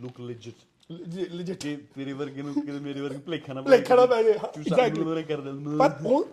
ਲੁੱਕ 0.00 0.20
ਲੈਜਿਟ 0.20 0.54
ਕਿ 0.90 1.76
ਤੇਰੇ 1.94 2.12
ਵਰਗੇ 2.12 2.42
ਨੂੰ 2.42 2.52
ਕਿਤੇ 2.54 2.72
ਮੇਰੇ 2.72 3.00
ਵਰਗੇ 3.00 3.18
ਭਲੇਖਾ 3.18 3.52
ਨਾ 3.52 3.62
ਭੁਲੇਖਾ 3.62 3.94
ਨਾ 3.94 4.04
ਪੈ 4.06 4.22
ਚੂਸਾ 4.22 4.60
exactly. 4.60 4.94
ਬਲੂਰੇ 4.94 5.22
ਕਰ 5.22 5.40
ਦਿੰਦਾ। 5.40 5.88
ਪਰ 5.88 6.06
ਉਹ 6.06 6.28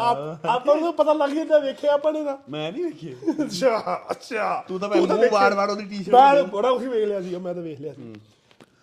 ਆਪ 0.00 0.46
ਆਪਾਂ 0.46 0.76
ਨੂੰ 0.76 0.92
ਪਤਾ 0.94 1.12
ਲੱਗ 1.12 1.30
ਜਾਂਦਾ 1.30 1.58
ਵੇਖਿਆ 1.58 1.92
ਆਪਾਂ 1.94 2.12
ਨੇ 2.12 2.22
ਨਾ 2.22 2.36
ਮੈਂ 2.50 2.70
ਨਹੀਂ 2.72 2.84
ਵੇਖਿਆ। 2.84 3.44
ਅੱਛਾ 3.44 4.00
ਅੱਛਾ। 4.10 4.64
ਤੂੰ 4.68 4.78
ਤਾਂ 4.80 4.88
ਮੈਂ 4.88 5.00
ਮੂੰਹ 5.00 5.30
ਵਾੜ 5.32 5.52
ਵਾੜ 5.54 5.70
ਉਹਦੀ 5.70 5.84
ਟੀ-ਸ਼ਰਟ 5.84 6.14
ਬਾਹਰ 6.14 6.42
ਬੜਾ 6.52 6.68
ਉਹੀ 6.68 6.88
ਵੇਖ 6.88 7.04
ਲਿਆ 7.08 7.20
ਸੀ 7.22 7.36
ਮੈਂ 7.36 7.54
ਤਾਂ 7.54 7.62
ਵੇਖ 7.62 7.80
ਲਿਆ 7.80 7.92
ਸੀ। 7.94 8.14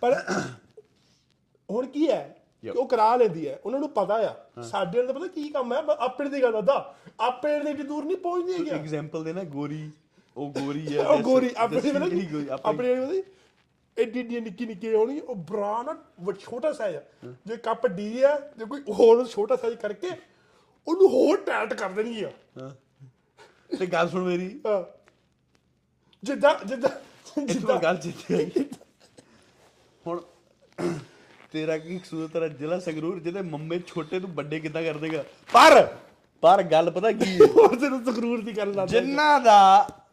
ਪਰ 0.02 0.16
ਹੁਣ 1.70 1.86
ਕੀ 1.88 2.10
ਹੈ 2.10 2.36
ਉਹ 2.76 2.88
ਕਰਾ 2.88 3.16
ਲੈਂਦੀ 3.16 3.48
ਹੈ। 3.48 3.60
ਉਹਨਾਂ 3.66 3.80
ਨੂੰ 3.80 3.90
ਪਤਾ 3.90 4.16
ਆ। 4.28 4.62
ਸਾਡੇ 4.64 5.04
ਨਾਲ 5.04 5.14
ਪਤਾ 5.14 5.28
ਕੀ 5.28 5.48
ਕੰਮ 5.50 5.74
ਹੈ? 5.74 5.82
ਆਪਣੇ 6.00 6.30
ਦੀ 6.30 6.42
ਗੱਲ 6.42 6.62
ਦਾ 6.62 6.96
ਆਪਣੇ 7.20 7.74
ਦੇ 7.74 7.84
ਦੂਰ 7.84 8.06
ਨਹੀਂ 8.06 8.18
ਪਹੁੰਚਦੀ 8.18 8.54
ਹੈਗੀ 8.54 8.70
ਐਗਜ਼ਾਮਪਲ 8.70 9.24
ਦੇ 9.24 9.34
ਨਾ 9.34 9.44
ਗੋਰੀ। 9.58 9.90
ਉਹ 10.38 10.52
ਗੋਰੀ 10.52 10.98
ਹੈ 10.98 11.08
ਉਹ 11.08 11.20
ਗੋਰੀ 11.20 11.50
ਆਪਣੇ 11.58 11.92
ਆਪਣੀ 12.52 13.22
ਐਡੀ 14.00 14.20
ਐਡੀ 14.20 14.40
ਨਿੱਕੀ 14.40 14.66
ਨਿੱਕੀ 14.66 14.94
ਹੋਣੀ 14.94 15.20
ਉਹ 15.20 15.36
ਬਰਾ 15.36 15.82
ਨਾ 15.84 15.96
ਵ- 16.24 16.34
ਛੋਟਾ 16.40 16.72
ਸਾਈਜ਼ 16.74 16.98
ਜੇ 17.48 17.58
ਕੱਪ 17.58 17.88
ਡੀ 17.88 18.24
ਹੈ 18.24 18.36
ਜੇ 18.58 18.66
ਕੋਈ 18.66 18.82
ਹੋਰ 19.00 19.26
ਛੋਟਾ 19.28 19.56
ਸਾਈਜ਼ 19.56 19.76
ਕਰਕੇ 19.78 20.10
ਉਹਨੂੰ 20.88 21.10
ਹੋਰ 21.10 21.38
ਟਾਈਟ 21.38 21.74
ਕਰ 21.74 21.90
ਦੇਣੀ 21.90 22.22
ਆ। 22.24 22.30
ਤੇ 23.80 23.86
ਗੱਲ 23.86 24.10
ਸੁਣ 24.10 24.24
ਮੇਰੀ। 24.24 24.50
ਹਾਂ। 24.68 24.84
ਜਿੱਦਾਂ 26.24 26.54
ਜਿੱਦਾਂ 26.66 26.90
ਇੱਥੋਂ 26.90 27.46
ਜਿੱਦਾਂ 27.48 27.76
ਗੱਲ 27.80 27.98
ਜਿੱਥੇ 27.98 28.36
ਆਈ 28.36 28.64
ਹੁਣ 30.06 30.22
ਤੇਰਾ 31.52 31.78
ਕੀ 31.78 31.98
ਕਸੂਰ 32.00 32.28
ਤੇਰਾ 32.28 32.48
ਜ਼ਿਲ੍ਹਾ 32.48 32.80
ਸੰਗਰੂਰ 32.80 33.20
ਜਿਹਦੇ 33.20 33.42
ਮੰਮੇ 33.42 33.80
ਛੋਟੇ 33.88 34.20
ਤੂੰ 34.20 34.30
ਵੱਡੇ 34.34 34.60
ਕਿੱਦਾਂ 34.60 34.84
ਕਰ 34.84 34.98
ਦੇਗਾ 34.98 35.24
ਪਰ 35.50 35.86
ਪਰ 36.44 36.62
ਗੱਲ 36.64 36.90
ਪਤਾ 36.92 37.12
ਕੀ 37.12 37.26
ਹੈ? 37.32 37.48
ਹੋਰ 37.54 37.76
ਤੈਨੂੰ 37.76 38.04
ਤਕਰੂਰ 38.04 38.42
ਦੀ 38.42 38.58
ਗੱਲ 38.58 38.74
ਦੱਸ 38.74 38.90
ਜਿਨ੍ਹਾਂ 38.90 39.40
ਦਾ 39.40 39.58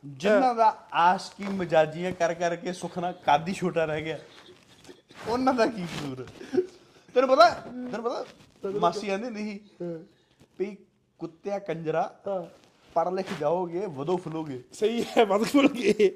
ਜਿਨ੍ਹਾਂ 0.04 0.54
ਦਾ 0.54 0.74
ਆਸ਼ਕੀ 0.94 1.44
ਮਜਾਜੀਆਂ 1.52 2.12
ਕਰ 2.12 2.34
ਕਰਕੇ 2.34 2.72
ਸੁਖਨਾ 2.72 3.12
ਕਾਦੀ 3.24 3.52
ਛੋਟਾ 3.54 3.84
ਰਹਿ 3.84 4.02
ਗਿਆ। 4.04 4.18
ਉਹਨਾਂ 5.28 5.54
ਦਾ 5.54 5.66
ਕੀ 5.66 5.82
ਕਸੂਰ? 5.84 6.26
ਤੈਨੂੰ 7.14 7.28
ਪਤਾ 7.30 7.48
ਤੈਨੂੰ 7.50 8.02
ਪਤਾ 8.02 8.78
ਮਾਸੀ 8.80 9.10
ਆਂਦੀ 9.10 9.44
ਸੀ 9.44 9.60
ਵੀ 10.58 10.76
ਕੁੱਤਿਆ 11.20 11.58
ਕੰਜਰਾ 11.58 12.10
ਪੜ 12.96 13.08
ਲਿਖ 13.14 13.32
ਜਾਓਗੇ 13.40 13.86
ਵਧੋ 13.96 14.16
ਫੁੱਲੋਗੇ। 14.16 14.62
ਸਹੀ 14.72 15.04
ਹੈ 15.16 15.24
ਵੱਧ 15.24 15.44
ਫੁੱਲ 15.44 15.68
ਗਏ 15.68 16.10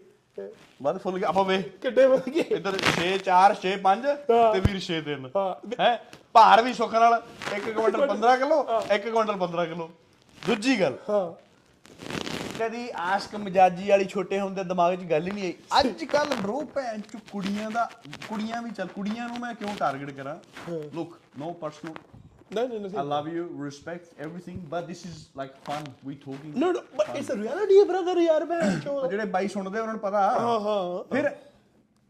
ਵੱਧ 0.83 0.99
ਫੁੱਲ 0.99 1.19
ਗਏ 1.19 1.25
ਆਪਾਂ 1.27 1.45
ਵੇਖ 1.45 1.67
ਕਿੱਡੇ 1.83 2.07
ਵੱਧ 2.07 2.29
ਗਏ। 2.29 2.45
ਇੱਧਰ 2.57 2.77
6 2.85 3.11
4 3.27 3.55
6 3.63 3.73
5 3.87 4.07
ਹਾਂ। 4.31 4.53
ਤੇ 4.55 4.61
ਵੀਰ 4.67 4.79
6 4.87 5.01
3 5.09 5.29
ਹਾਂ। 5.37 5.51
ਹੈ? 5.81 5.91
ਭਾਰ 6.35 6.63
ਵੀ 6.63 6.73
ਸੁੱਖ 6.75 6.95
ਨਾਲ 6.95 7.15
1 7.59 7.71
ਕੁਇੰਟਲ 7.71 8.07
15 8.09 8.37
ਕਿਲੋ 8.43 8.59
1 8.97 9.11
ਕੁਇੰਟਲ 9.11 9.41
15 9.41 9.67
ਕਿਲੋ। 9.73 9.89
ਦੂਜੀ 10.39 10.81
ਗੱਲ 10.81 10.99
ਹਾਂ। 11.09 11.25
ਕਦੀ 12.61 12.89
ਆਸ਼ਕ 13.01 13.35
ਮਜਾਜੀ 13.37 13.89
ਵਾਲੀ 13.91 14.05
ਛੋਟੇ 14.05 14.39
ਹੁੰਦੇ 14.41 14.63
ਦਿਮਾਗ 14.65 14.95
'ਚ 14.95 15.05
ਗੱਲ 15.11 15.27
ਹੀ 15.27 15.33
ਨਹੀਂ 15.33 15.45
ਆਈ। 15.45 15.55
ਅੱਜ 15.81 16.05
ਕੱਲ 16.05 16.29
ਬ్రో 16.35 16.65
ਭੈਣ 16.75 17.01
ਚ 17.01 17.19
ਕੁੜੀਆਂ 17.31 17.71
ਦਾ 17.71 17.89
ਕੁੜੀਆਂ 18.29 18.61
ਵੀ 18.63 18.71
ਚੱਲ 18.71 18.89
ਕੁੜੀਆਂ 18.95 19.29
ਨੂੰ 19.29 19.39
ਮੈਂ 19.41 19.53
ਕਿਉਂ 19.55 19.75
ਟਾਰਗੇਟ 19.79 20.11
ਕਰਾਂ? 20.17 20.37
ਲੁੱਕ 20.95 21.15
ਨੋ 21.39 21.53
ਪਰਸਨਲ 21.61 21.95
ਨਹੀਂ 22.55 22.69
ਨਹੀਂ 22.69 22.79
I 22.81 22.83
ਨਹੀਂ 22.91 23.09
love 23.11 23.27
you 23.33 23.43
respect 23.65 24.23
everything 24.27 24.59
but 24.71 24.87
this 24.91 25.03
is 25.09 25.19
like 25.41 25.53
fun 25.69 25.85
we 26.09 26.15
talking 26.23 26.55
no 26.63 26.71
no 26.77 26.81
but 27.01 27.11
it's 27.19 27.31
a 27.35 27.39
reality 27.43 27.77
brother 27.91 28.17
ਯਾਰ 28.21 28.45
ਮੈਂ 28.45 28.61
ਜਿਹੜੇ 29.11 29.25
ਬਾਈ 29.37 29.49
ਸੁਣਦੇ 29.49 29.81
ਉਹਨਾਂ 29.81 29.93
ਨੂੰ 29.95 30.01
ਪਤਾ। 30.03 30.23
ਹਾਂ 30.41 30.59
ਹਾਂ 30.61 31.05
ਫਿਰ 31.13 31.29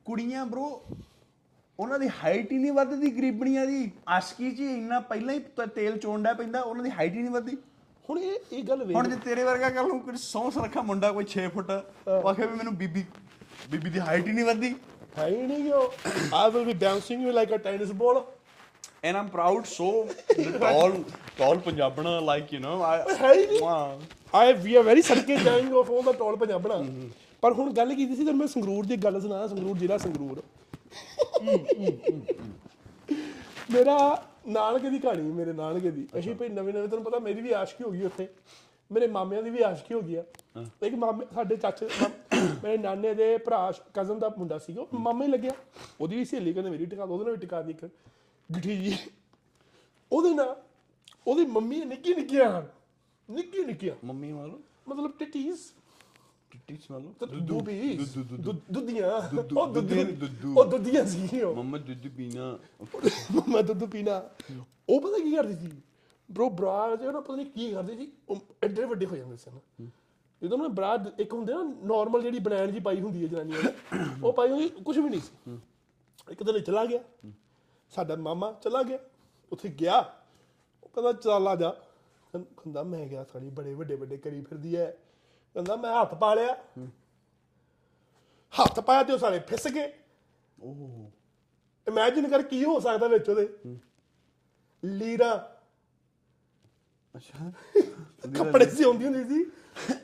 ਕੁੜੀਆਂ 0.07 0.45
ਬ్రో 0.47 0.69
ਉਹਨਾਂ 1.79 1.99
ਦੀ 1.99 2.09
ਹਾਈਟ 2.23 2.53
ਹੀ 2.53 2.59
ਨਹੀਂ 2.59 2.73
ਵੱਧਦੀ 2.73 3.11
ਗਰੀਬਣੀਆਂ 3.19 3.67
ਦੀ। 3.67 3.91
ਆਸ਼ਕੀ 4.09 4.51
'ਚ 4.51 4.61
ਇੰਨਾ 4.61 4.99
ਪਹਿਲਾਂ 5.11 5.35
ਹੀ 5.35 5.41
ਤੇਲ 5.75 5.99
ਚੋਣਦਾ 5.99 6.33
ਪੈਂਦਾ 6.33 6.61
ਉਹਨਾਂ 6.61 6.85
ਦੀ 6.85 6.91
ਹਾਈਟ 6.91 7.13
ਹੀ 7.15 7.23
ਨਹੀਂ 7.23 7.31
ਵੱਧਦੀ। 7.31 7.57
ਹੁਣ 8.11 8.19
ਇਹ 8.19 8.57
ਇਹ 8.59 8.63
ਗੱਲ 8.69 8.85
ਵੇਖ 8.85 8.97
ਹੁਣ 8.97 9.09
ਜੇ 9.09 9.17
ਤੇਰੇ 9.25 9.43
ਵਰਗਾ 9.45 9.71
ਕੱਲ 9.71 9.89
ਨੂੰ 9.89 10.01
ਕੋਈ 10.03 10.17
ਸੌਂਸ 10.21 10.57
ਰੱਖਾ 10.59 10.83
ਮੁੰਡਾ 10.87 11.11
ਕੋਈ 11.19 11.27
6 11.33 11.49
ਫੁੱਟ 11.55 11.71
ਆਖੇ 11.71 12.47
ਵੀ 12.47 12.57
ਮੈਨੂੰ 12.61 12.75
ਬੀਬੀ 12.77 13.05
ਬੀਬੀ 13.71 13.91
ਦੀ 13.91 14.01
ਹਾਈਟ 14.07 14.27
ਹੀ 14.27 14.33
ਨਹੀਂ 14.33 14.45
ਵੱਧਦੀ। 14.45 14.75
ਹੈ 15.19 15.27
ਹੀ 15.29 15.47
ਨਹੀਂ 15.47 15.63
ਕਿ 15.65 15.73
I 16.39 16.43
will 16.55 16.67
be 16.69 16.75
bouncing 16.83 17.23
you 17.27 17.33
like 17.37 17.53
a 17.57 17.59
tennis 17.67 17.93
ball 18.03 18.19
and 19.09 19.19
I'm 19.21 19.29
proud 19.35 19.69
so 19.73 19.89
tall 20.65 20.97
tall 21.39 21.61
ਪੰਜਾਬਣਾ 21.67 22.13
like 22.31 22.53
you 22.57 22.61
know 22.65 22.75
I 22.89 22.95
ਹੈ 23.21 23.33
ਹੀ 23.33 23.47
ਨਹੀਂ। 23.47 23.61
Wow. 23.61 23.91
I 24.41 24.45
we 24.65 24.77
are 24.81 24.85
very 24.89 25.03
ਸੜਕੇ 25.09 25.37
ਜਾਇੰਗ 25.45 25.75
ਆਫ 25.83 25.91
all 25.97 26.05
the 26.09 26.17
tall 26.23 26.39
ਪੰਜਾਬਣਾ 26.39 26.79
ਪਰ 27.43 27.53
ਹੁਣ 27.61 27.73
ਗੱਲ 27.73 27.95
ਕੀਤੀ 27.95 28.17
ਸੀ 28.17 28.25
ਤੇ 28.25 28.33
ਮੈਂ 28.41 28.47
ਸੰਗਰੂਰ 28.55 28.87
ਦੀ 28.87 28.97
ਗੱਲ 29.05 29.21
ਸੁਣਾ 29.21 29.47
ਸੰਗਰੂਰ 29.47 29.79
ਜ਼ਿਲ੍ਹਾ 29.79 29.99
ਸੰਗਰੂਰ। 29.99 30.43
ਮੇਰਾ 33.73 33.97
ਨਾਨਕੇ 34.49 34.91
ਦੀ 34.91 34.99
ਕਹਾਣੀ 34.99 35.23
ਮੇਰੇ 35.23 35.53
ਨਾਨਕੇ 35.53 35.91
ਦੀ। 35.91 36.09
ਅਸੀਂ 36.19 36.35
ਭਈ 36.35 36.49
ਨਵੇਂ 36.49 36.75
ਨਵੇਂ 36.75 36.89
ਤੁਹਾਨੂੰ 36.89 37.05
ਪਤਾ 37.05 37.19
ਮੇਰੀ 37.19 37.41
ਵੀ 37.41 37.53
ਆਸ਼ਕੀ 37.53 37.85
ਹੋ 37.85 37.91
ਗਈ 37.91 38.03
ਉੱਥੇ। 38.03 38.29
ਮੇਰੇ 38.93 39.07
ਮਾਮਿਆਂ 39.07 39.43
ਦੀ 39.43 39.51
ਵੀ 39.51 39.63
ਆਸ਼ਕੀ 39.63 39.95
ਹੋ 39.95 40.01
ਗਈ 40.01 40.15
ਆ। 40.15 40.25
ਇੱਕ 40.83 40.95
ਮਾਮੇ 40.95 41.27
ਸਾਡੇ 41.35 41.57
ਚਾਚੇ 41.57 41.89
ਮੇਰੇ 42.35 42.79
ਨਾਨੇ 42.79 43.15
ਦੇ 43.15 43.39
ਭਰਾ 43.39 43.73
ਕਜ਼ਨ 43.95 44.19
ਦਾ 44.19 44.35
ਮੁੰਡਾ 44.39 44.59
ਸੀਗਾ। 44.59 44.83
ਉਹ 44.83 44.89
ਮਾਮੇ 44.95 45.27
ਲੱਗਿਆ। 45.27 45.53
ਉਹਦੀ 46.01 46.17
ਵੀ 46.17 46.25
ਸਹੇਲੀ 46.25 46.53
ਕਹਿੰਦੇ 46.53 46.71
ਮੇਰੀ 46.71 46.87
ਟਿਕਾ 46.87 47.05
ਉਹਦੇ 47.05 47.25
ਨਾਲ 47.25 47.35
ਵੀ 47.35 47.41
ਟਿਕਾ 47.41 47.63
ਦੀ 47.63 47.71
ਇੱਕ। 47.71 47.85
ਗਿੱਠੀ 48.55 48.77
ਜੀ। 48.77 48.97
ਉਹਦੇ 50.13 50.35
ਨਾਲ 50.35 50.63
ਉਹਦੀ 51.27 51.47
ਮੰਮੀ 51.47 51.85
ਨਿੱਕੀ 51.85 52.15
ਨਿੱਕੀਆਂ 52.15 52.59
ਹਨ। 52.59 52.67
ਨਿੱਕੀ 53.31 53.65
ਨਿੱਕੀਆਂ 53.65 53.95
ਮੰਮੀ 54.07 54.33
ਮਾਲੋ 54.33 54.61
ਮਤਲਬ 54.89 55.13
ਟਿੱਟੀਜ਼। 55.19 55.59
ਸਮੈਲੋ 56.79 57.15
ਦੁੱਧੀ 57.21 57.97
ਦੁੱਧੂ, 57.97 58.37
ਦੁੱਧੂ। 58.37 58.53
ਦੁੱਧੀਆਂ। 58.73 59.35
ਦੁੱਧੂ, 59.35 59.61
ਉਹ 59.61 59.67
ਦੁੱਧੀਆਂ 59.67 60.05
ਦੁੱਧੂ। 60.05 60.55
ਉਹ 60.59 60.65
ਦੁੱਧੀਆਂ 60.65 61.05
ਸੀ 61.05 61.41
ਉਹ 61.41 61.55
ਮੰਮਾ 61.55 61.79
ਦੁੱਧ 61.79 62.09
ਪੀਣਾ। 62.09 62.59
ਮੈਂ 63.49 63.63
ਦੁੱਧ 63.63 63.85
ਪੀਣਾ। 63.85 64.23
ਉਹ 64.89 65.01
ਪਤਾ 65.01 65.25
ਕੀ 65.25 65.37
ਕਰਦੀ 65.37 65.55
ਸੀ? 65.55 65.83
ਬ్రో 66.33 66.51
ਬਰਾ 66.51 66.97
ਜੇ 66.97 67.13
ਨਾ 67.13 67.21
ਪਤਾ 67.21 67.37
ਨਹੀਂ 67.37 67.47
ਕੀ 67.47 67.73
ਕਰਦੀ 67.73 67.97
ਸੀ। 67.97 68.13
ਉਹ 68.29 68.37
ਐਡੇ 68.63 68.85
ਵੱਡੇ 68.85 69.07
ਹੋ 69.07 69.17
ਜਾਂਦੇ 69.17 69.37
ਸਨ। 69.37 69.87
ਜਦੋਂ 70.43 70.59
ਨਾ 70.59 70.69
ਬਰਾ 70.69 71.05
ਇੱਕ 71.19 71.35
ਹੁੰਦੇ 71.35 71.55
ਨਾ 71.55 71.63
ਨਾਰਮਲ 71.63 72.23
ਜਿਹੜੀ 72.23 72.39
ਬਨੈਣ 72.39 72.71
ਜੀ 72.71 72.81
ਪਾਈ 72.81 73.01
ਹੁੰਦੀ 73.01 73.23
ਹੈ 73.23 73.27
ਜਨਾਨੀਆਂ 73.27 73.73
ਉਹ 74.25 74.33
ਪਾਈ 74.33 74.49
ਹੋਈ 74.49 74.69
ਕੁਝ 74.69 74.99
ਵੀ 74.99 75.09
ਨਹੀਂ 75.09 75.21
ਸੀ। 75.21 75.59
ਇੱਕ 76.31 76.43
ਦਿਨ 76.43 76.59
ਚਲਾ 76.59 76.85
ਗਿਆ। 76.85 77.31
ਸਾਡਾ 77.91 78.17
ਮਾਮਾ 78.17 78.53
ਚਲਾ 78.53 78.83
ਗਿਆ। 78.83 78.99
ਉੱਥੇ 79.53 79.69
ਗਿਆ। 79.69 79.99
ਉਹ 80.85 80.89
ਕਹਿੰਦਾ 80.89 81.13
ਚੱਲ 81.13 81.57
ਜਾ। 81.57 81.71
ਕਹਿੰ- 81.71 82.45
ਕਹਿੰਦਾ 82.45 82.83
ਮੈਂ 82.83 83.07
ਗਿਆ 83.07 83.25
ਸਾਲੀ 83.25 83.49
ਬੜੇ 83.49 83.75
ਵੱਡੇ 83.75 83.95
ਵੱਡੇ 83.95 84.17
ਕਰੀ 84.17 84.41
ਫਿਰਦੀ 84.41 84.77
ਐ 84.77 84.91
ਕਹਿੰਦਾ 85.55 85.77
ਮੈਂ 85.77 86.01
ਹੱਥ 86.01 86.15
ਪਾ 86.15 86.35
ਲਿਆ। 86.35 86.57
ਹੱਥ 88.63 88.81
ਪਾਇਆ 88.81 89.03
ਤੇ 89.03 89.13
ਉਹ 89.13 89.19
ਸਾਲੇ 89.19 89.39
ਫਿਸ 89.39 89.69
ਗਏ। 89.69 89.93
ਓਹ। 90.63 91.11
ਇਮੇਜਿਨ 91.89 92.29
ਕਰ 92.29 92.43
ਕੀ 92.43 92.65
ਹੋ 92.65 92.81
ਸਕਦਾ 92.81 93.07
ਵਿੱਚ 93.07 93.29
ਉਹਦੇ। 93.29 93.49
ਲੀਰਾ 94.85 95.57
ਅੱਛਾ। 97.17 97.53
ਕੱਪੜੇ 98.39 98.67
ਸੀ 98.67 98.85
ਹੁੰਦੀ 98.85 99.05
ਹੁੰਦੀ 99.05 99.25
ਸੀ। 99.25 99.51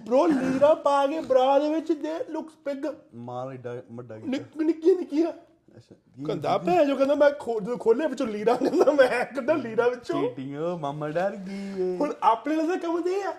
ਬ్రో 0.03 0.27
ਲੀਰਾ 0.27 0.75
ਪਾ 0.75 1.07
ਕੇ 1.07 1.21
ਬਰਾ 1.21 1.59
ਦੇ 1.59 1.75
ਵਿੱਚ 1.75 1.93
ਦੇ 1.93 2.25
ਲੁਕਸ 2.31 2.53
ਪਿਗ 2.55 2.87
ਮਾਲ 3.15 3.53
ਏਡਾ 3.53 3.83
ਵੱਡਾ 3.93 4.17
ਨਿੱਕ 4.17 4.57
ਨਿੱਕੀ 4.57 4.95
ਨਿੱਕੀਆਂ 4.95 5.33
ਅੱਛਾ। 5.77 5.95
ਕੀ 6.15 6.25
ਕਹਿੰਦਾ 6.25 6.59
ਭੈ 6.59 6.85
ਜੋ 6.85 6.97
ਕਹਿੰਦਾ 6.97 7.15
ਮੈਂ 7.15 7.31
ਜਦੋਂ 7.61 7.79
ਖੋਲੇ 7.79 8.07
ਵਿੱਚੋਂ 8.07 8.27
ਲੀਰਾ 8.27 8.55
ਕਹਿੰਦਾ 8.55 8.93
ਮੈਂ 8.93 9.25
ਕੱਢਾ 9.25 9.55
ਲੀਰਾ 9.55 9.89
ਵਿੱਚੋਂ। 9.89 10.29
ਚੀਟਿੰਗ 10.29 10.57
ਮਾਮਾ 10.81 11.09
ਡਰ 11.09 11.37
ਗਈ 11.37 11.97
ਹੁਣ 12.01 12.15
ਆਪਣੇ 12.23 12.57
ਨਾਲ 12.57 12.67
ਤਾਂ 12.67 12.77
ਕੰਮ 12.77 13.03
ਦੇ 13.03 13.23
ਆ 13.23 13.35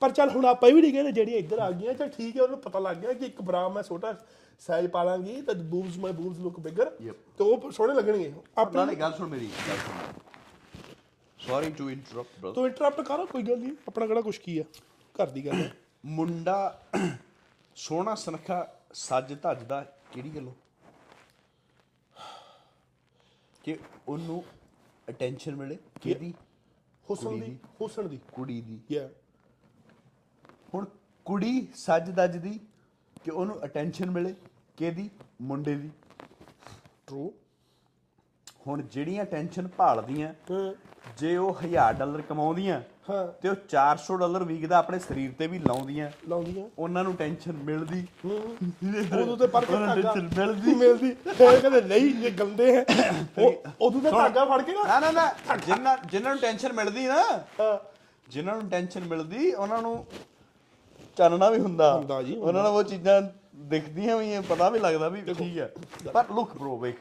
ਪਰ 0.00 0.10
ਚੱਲ 0.10 0.30
ਹੁਣ 0.30 0.44
ਆਪਾਂ 0.44 0.70
ਵੀ 0.70 0.80
ਨਹੀਂ 0.80 0.92
ਕਹਿੰਦੇ 0.92 1.12
ਜਿਹੜੀਆਂ 1.12 1.38
ਇੱਧਰ 1.38 1.58
ਆ 1.58 1.70
ਗਈਆਂ 1.70 1.94
ਚੱਲ 1.94 2.08
ਠੀਕ 2.08 2.36
ਹੈ 2.36 2.42
ਉਹਨੂੰ 2.42 2.58
ਪਤਾ 2.60 2.78
ਲੱਗ 2.78 2.96
ਗਿਆ 2.96 3.12
ਕਿ 3.12 3.24
ਇੱਕ 3.26 3.42
ਬਰਾ 3.42 3.68
ਮੈਂ 3.68 3.82
ਛੋਟਾ 3.82 4.14
ਸਾਈਜ਼ 4.60 4.86
ਪਾ 4.88 5.02
ਲਾਂਗੀ 5.04 5.42
ਤਾਂ 5.42 5.54
ਬੂਬਸ 5.54 5.96
ਮਾਈ 5.98 6.12
ਬੂਬਸ 6.12 6.38
ਲੁੱਕ 6.38 6.60
ਬਿਗਰ. 6.60 6.90
ਤੇ 7.38 7.44
ਉਹ 7.44 7.70
ਸੋਹਣੇ 7.70 7.94
ਲੱਗਣਗੇ। 7.94 8.32
ਆਪਣੇ 8.58 8.94
ਗੱਲ 8.94 9.12
ਸੁਣ 9.12 9.28
ਮੇਰੀ 9.28 9.50
ਗੱਲ 9.68 9.76
ਸੁਣ। 9.76 10.20
ਸੌਰੀ 11.38 11.70
ਟੂ 11.70 11.90
ਇੰਟਰਰਪਟ 11.90 12.40
ਬ੍ਰਦਰ 12.40 12.54
ਤੂੰ 12.54 12.66
ਇੰਟਰਪਟ 12.66 13.00
ਕਰ 13.00 13.26
ਕੋਈ 13.26 13.42
ਗੱਲ 13.42 13.58
ਨਹੀਂ 13.58 13.72
ਆਪਣਾ 13.88 14.06
ਕਿਹੜਾ 14.06 14.20
ਕੁਛ 14.20 14.38
ਕੀ 14.38 14.58
ਆ? 14.58 14.64
ਘਰ 15.14 15.26
ਦੀ 15.26 15.46
ਗੱਲ 15.46 15.54
ਹੈ 15.54 15.72
ਮੁੰਡਾ 16.06 16.82
ਸੋਹਣਾ 17.76 18.14
ਸੁਨੱਖਾ 18.14 18.66
ਸੱਜ 18.92 19.34
ਧੱਜਦਾ 19.42 19.84
ਕਿਹੜੀ 20.12 20.30
ਗੱਲੋਂ? 20.30 20.52
ਕਿ 23.64 23.76
ਉਹਨੂੰ 24.08 24.44
ਅਟੈਂਸ਼ਨ 25.08 25.56
ਮਿਲੇ? 25.56 25.78
ਕਿਹਦੀ? 26.02 26.34
ਹੁਸਨ 27.10 27.40
ਦੀ। 27.40 27.56
ਹੁਸਨ 27.80 28.08
ਦੀ। 28.08 28.20
ਕੁੜੀ 28.32 28.60
ਦੀ। 28.60 28.80
ਯਾ 28.90 29.08
ਹੁਣ 30.76 30.84
ਕੁੜੀ 31.26 31.66
ਸੱਜ 31.74 32.10
ਦੱਜਦੀ 32.10 32.58
ਕਿ 33.24 33.30
ਉਹਨੂੰ 33.30 33.64
ਅਟੈਂਸ਼ਨ 33.64 34.10
ਮਿਲੇ 34.10 34.34
ਕਿਹਦੀ? 34.76 35.10
ਮੁੰਡੇ 35.42 35.74
ਦੀ। 35.74 35.90
ਟਰੂ 37.06 37.32
ਹੁਣ 38.66 38.82
ਜਿਹੜੀਆਂ 38.82 39.24
ਟੈਨਸ਼ਨ 39.24 39.68
ਭਾਲਦੀਆਂ 39.68 40.32
ਜੇ 41.18 41.36
ਉਹ 41.36 41.56
1000 41.62 41.92
ਡਾਲਰ 41.98 42.20
ਕਮਾਉਂਦੀਆਂ 42.20 42.80
ਤੇ 43.42 43.48
ਉਹ 43.48 43.54
400 43.68 44.16
ਡਾਲਰ 44.18 44.44
ਵੀਕ 44.44 44.66
ਦਾ 44.66 44.78
ਆਪਣੇ 44.78 44.98
ਸਰੀਰ 44.98 45.32
ਤੇ 45.38 45.46
ਵੀ 45.46 45.58
ਲਾਉਂਦੀਆਂ। 45.58 46.10
ਲਾਉਂਦੀਆਂ। 46.28 46.68
ਉਹਨਾਂ 46.78 47.04
ਨੂੰ 47.04 47.14
ਟੈਨਸ਼ਨ 47.16 47.52
ਮਿਲਦੀ। 47.52 48.06
ਉਦੋਂ 49.22 49.36
ਤੇ 49.36 49.46
ਪਰ 49.46 49.64
ਟੈਨਸ਼ਨ 49.64 50.28
ਮਿਲਦੀ। 50.36 50.74
ਮਿਲਦੀ। 50.74 51.10
ਫਿਰ 51.12 51.60
ਕਹਿੰਦੇ 51.60 51.80
ਨਹੀਂ 51.82 52.14
ਇਹ 52.24 52.32
ਗੰਦੇ 52.38 52.76
ਹੈ। 52.76 52.84
ਉਹ 53.38 53.64
ਉਦੋਂ 53.80 54.00
ਤੇ 54.00 54.10
ਧਾਗਾ 54.10 54.44
ਫੜ 54.44 54.62
ਕੇ 54.62 54.72
ਨਾ 54.72 54.98
ਨਾ 55.00 55.10
ਨਾ 55.10 55.56
ਜਿਨ੍ਹਾਂ 55.56 55.96
ਜਿਨ੍ਹਾਂ 56.10 56.34
ਨੂੰ 56.34 56.40
ਟੈਨਸ਼ਨ 56.42 56.72
ਮਿਲਦੀ 56.72 57.06
ਨਾ 57.06 57.22
ਜਿਨ੍ਹਾਂ 58.28 58.56
ਨੂੰ 58.56 58.68
ਟੈਨਸ਼ਨ 58.70 59.04
ਮਿਲਦੀ 59.04 59.52
ਉਹਨਾਂ 59.52 59.82
ਨੂੰ 59.82 60.06
ਚਾਨਣਾ 61.16 61.50
ਵੀ 61.50 61.58
ਹੁੰਦਾ। 61.58 61.94
ਹੁੰਦਾ 61.96 62.22
ਜੀ। 62.22 62.36
ਉਹਨਾਂ 62.36 62.62
ਨੂੰ 62.62 62.72
ਉਹ 62.72 62.82
ਚੀਜ਼ਾਂ 62.82 63.22
ਦਿਖਦੀਆਂ 63.56 64.16
ਵੀ 64.16 64.34
ਆ 64.34 64.40
ਪਤਾ 64.40 64.70
ਵੀ 64.70 64.78
ਲੱਗਦਾ 64.78 65.08
ਵੀ 65.08 65.22
ਠੀਕ 65.34 65.58
ਹੈ 65.58 65.70
ਪਰ 66.14 66.24
ਲੁੱਕ 66.34 66.56
ਬ్రో 66.56 66.76
ਵੇਖ। 66.78 66.96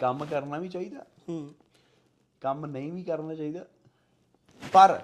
ਕੰਮ 0.00 0.24
ਕਰਨਾ 0.24 0.58
ਵੀ 0.58 0.68
ਚਾਹੀਦਾ। 0.68 1.04
ਹੂੰ। 1.28 1.54
ਕੰਮ 2.42 2.66
ਨਹੀਂ 2.66 2.92
ਵੀ 2.92 3.02
ਕਰਨਾ 3.02 3.34
ਚਾਹੀਦਾ। 3.34 3.64
ਪਰ 4.62 5.00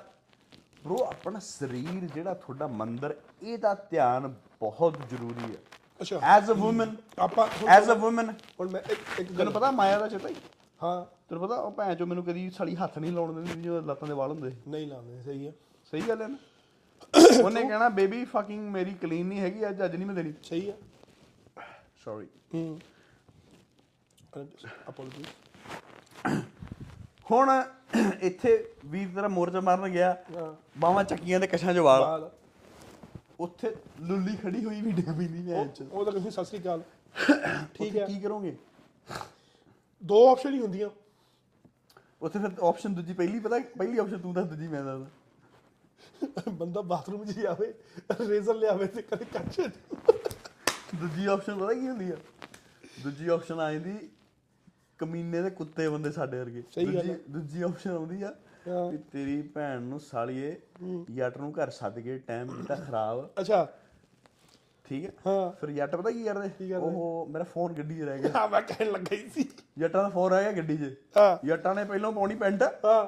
ਬ్రో 0.86 0.96
ਆਪਣਾ 0.98 1.38
ਸਰੀਰ 1.38 2.04
ਜਿਹੜਾ 2.14 2.34
ਤੁਹਾਡਾ 2.34 2.66
ਮੰਦਰ 2.66 3.14
ਇਹਦਾ 3.42 3.74
ਧਿਆਨ 3.90 4.34
ਬਹੁਤ 4.60 4.96
ਜ਼ਰੂਰੀ 5.10 5.52
ਹੈ 5.52 5.58
ਅੱਛਾ। 6.00 6.20
ਐਜ਼ 6.22 6.50
ਅ 6.50 6.54
ਔਮਨ 6.62 6.96
ਆਪਾਂ 7.18 7.46
ਐਜ਼ 7.68 7.90
ਅ 7.90 7.94
ਔਮਨ 7.94 8.30
ਹੁਣ 8.60 8.70
ਮੈਂ 8.70 8.80
ਇੱਕ 8.90 9.20
ਇੱਕ 9.20 9.28
ਗੱਲ 9.28 9.36
ਤੈਨੂੰ 9.38 9.52
ਪਤਾ 9.52 9.70
ਮਾਇਆ 9.70 9.98
ਦਾ 9.98 10.08
ਚੇਤਾ 10.08 10.28
ਹੀ? 10.28 10.34
ਹਾਂ 10.80 11.04
ਤੈਨੂੰ 11.28 11.42
ਪਤਾ 11.42 11.54
ਉਹ 11.56 11.70
ਭੈਣ 11.72 11.94
ਚੋ 11.94 12.06
ਮੈਨੂੰ 12.06 12.24
ਕਦੀ 12.24 12.48
ਸਾਲੀ 12.50 12.74
ਹੱਥ 12.76 12.98
ਨਹੀਂ 12.98 13.12
ਲਾਉਣ 13.12 13.32
ਦਿੰਦੀ 13.34 13.62
ਜਦੋਂ 13.62 13.82
ਲੱਤਾਂ 13.82 14.08
ਦੇ 14.08 14.14
ਵਾਲ 14.14 14.30
ਹੁੰਦੇ। 14.30 14.54
ਨਹੀਂ 14.68 14.86
ਲਾਉਂਦੇ 14.86 15.22
ਸਹੀ 15.22 15.46
ਹੈ 15.46 15.52
ਸਹੀ 15.92 16.00
ਗੱਲ 16.08 16.22
ਹੈ 16.22 16.28
ਨਾ? 16.28 16.36
ਉਹਨੇ 17.44 17.62
ਕਹਿਣਾ 17.62 17.88
ਬੇਬੀ 17.88 18.24
ਫਕਿੰਗ 18.24 18.68
ਮੇਰੀ 18.70 18.94
ਕਲੀਨ 18.94 19.26
ਨਹੀਂ 19.26 19.40
ਹੈਗੀ 19.40 19.68
ਅੱਜ 19.68 19.84
ਅੱਜ 19.84 19.94
ਨਹੀਂ 19.96 20.06
ਮੈਂ 20.06 20.14
ਦੇਣੀ। 20.14 20.32
ਸਹੀ 20.42 20.68
ਹੈ 20.70 20.76
ਸੌਰੀ 22.04 22.26
ਹੂੰ। 22.54 22.78
ਅਪੋਲੋਜੀ 24.88 25.24
ਹੁਣ 27.30 27.50
ਇੱਥੇ 28.22 28.52
ਵੀਰ 28.86 29.08
ਤੇਰਾ 29.14 29.28
ਮੋਰਚਾ 29.28 29.60
ਮਾਰਨ 29.60 29.88
ਗਿਆ। 29.88 30.16
ਬਾਹਾਂ 30.78 31.04
ਚੱਕੀਆਂ 31.04 31.40
ਤੇ 31.40 31.46
ਕਛਾਂ 31.46 31.74
'ਚ 31.74 31.78
ਵਾਲ। 31.78 32.30
ਉੱਥੇ 33.40 33.74
ਲੁੱਲੀ 34.00 34.36
ਖੜੀ 34.36 34.64
ਹੋਈ 34.64 34.80
ਵੀ 34.82 34.92
ਡੇਬੀ 34.92 35.28
ਨਹੀਂ 35.28 35.66
ਚ 35.68 35.82
ਉਹ 35.92 36.04
ਤਾਂ 36.04 36.12
ਕਿਸੇ 36.12 36.30
ਸਤਿ 36.30 36.44
ਸ੍ਰੀ 36.44 36.58
ਅਕਾਲ। 36.58 36.82
ਠੀਕ 37.74 37.96
ਹੈ 37.96 38.06
ਕੀ 38.06 38.18
ਕਰੋਗੇ? 38.20 38.56
ਦੋ 40.02 40.26
ਆਪਸ਼ਨ 40.28 40.54
ਹੀ 40.54 40.60
ਹੁੰਦੀਆਂ। 40.60 40.88
ਉੱਥੇ 42.22 42.38
ਫਿਰ 42.38 42.50
ਆਪਸ਼ਨ 42.62 42.94
ਦੂਜੀ 42.94 43.12
ਪਹਿਲੀ 43.12 43.38
ਪਤਾ 43.40 43.58
ਪਹਿਲੀ 43.78 43.98
ਆਪਸ਼ਨ 43.98 44.18
ਤੂੰ 44.18 44.32
ਦੱਸ 44.34 44.46
ਦੂਜੀ 44.46 44.68
ਮੈਂ 44.68 44.82
ਦੱਸਦਾ 44.84 46.50
ਬੰਦਾ 46.50 46.80
ਬਾਥਰੂਮ 46.82 47.24
'ਚ 47.24 47.32
ਜਾਵੇ 47.32 47.72
ਰੇਜ਼ਰ 48.28 48.54
ਲਿਆਵੇ 48.54 48.86
ਤੇ 48.86 49.02
ਕਦੇ 49.02 49.24
ਕੱਚ 49.24 49.60
ਦੂਜੀ 50.94 51.26
ਆਪਸ਼ਨ 51.26 51.58
ਪਤਾ 51.58 51.72
ਕੀ 51.74 51.88
ਹੁੰਦੀ 51.88 52.10
ਆ? 52.10 52.16
ਦੂਜੀ 53.02 53.28
ਆਪਸ਼ਨ 53.28 53.60
ਆ 53.60 53.72
ਜਾਂਦੀ 53.72 54.08
ਕਮੀਨੇ 54.98 55.42
ਦੇ 55.42 55.50
ਕੁੱਤੇ 55.50 55.88
ਬੰਦੇ 55.88 56.10
ਸਾਡੇ 56.12 56.38
ਵਰਗੇ। 56.38 56.62
ਦੂਜੀ। 56.76 57.14
ਦੂਜੀ 57.30 57.62
ਆਪਸ਼ਨ 57.62 57.90
ਆਉਂਦੀ 57.90 58.22
ਆ। 58.22 58.34
ਵੀ 58.90 58.96
ਤੇਰੀ 59.12 59.40
ਭੈਣ 59.42 59.80
ਨੂੰ 59.80 60.00
ਸਾਲੀਏ 60.00 60.56
ਜੱਟ 61.10 61.36
ਨੂੰ 61.38 61.52
ਘਰ 61.52 61.70
ਸੱਦ 61.70 61.98
ਕੇ 61.98 62.18
ਟਾਈਮ 62.18 62.48
ਕੀਤਾ 62.56 62.74
ਖਰਾਬ। 62.74 63.28
ਅੱਛਾ। 63.40 63.66
ਠੀਕ 64.88 65.04
ਹੈ? 65.04 65.10
ਹਾਂ। 65.26 65.52
ਫਿਰ 65.60 65.70
ਜੱਟ 65.70 65.96
ਪਤਾ 65.96 66.10
ਕੀ 66.10 66.24
ਕਰਦੇ? 66.24 66.74
ਉਹ 66.74 67.26
ਮੇਰਾ 67.30 67.44
ਫੋਨ 67.44 67.72
ਗੱਡੀ 67.72 67.98
'ਚ 67.98 68.02
ਰਹਿ 68.02 68.18
ਗਿਆ। 68.18 68.30
ਹਾਂ 68.36 68.48
ਮੈਂ 68.48 68.62
ਕਹਿਣ 68.62 68.90
ਲੱਗਾ 68.92 69.16
ਹੀ 69.16 69.28
ਸੀ। 69.34 69.48
ਜੱਟਾਂ 69.78 70.02
ਦਾ 70.02 70.08
ਫੋਨ 70.08 70.30
ਰਹਿ 70.32 70.42
ਗਿਆ 70.44 70.52
ਗੱਡੀ 70.52 70.76
'ਚ। 70.76 70.94
ਹਾਂ। 71.16 71.46
ਜੱਟਾਂ 71.46 71.74
ਨੇ 71.74 71.84
ਪਹਿਲਾਂ 71.84 72.12
ਪਾਉਣੀ 72.12 72.34
ਪੈਂਟ। 72.34 72.62
ਹਾਂ। 72.62 73.06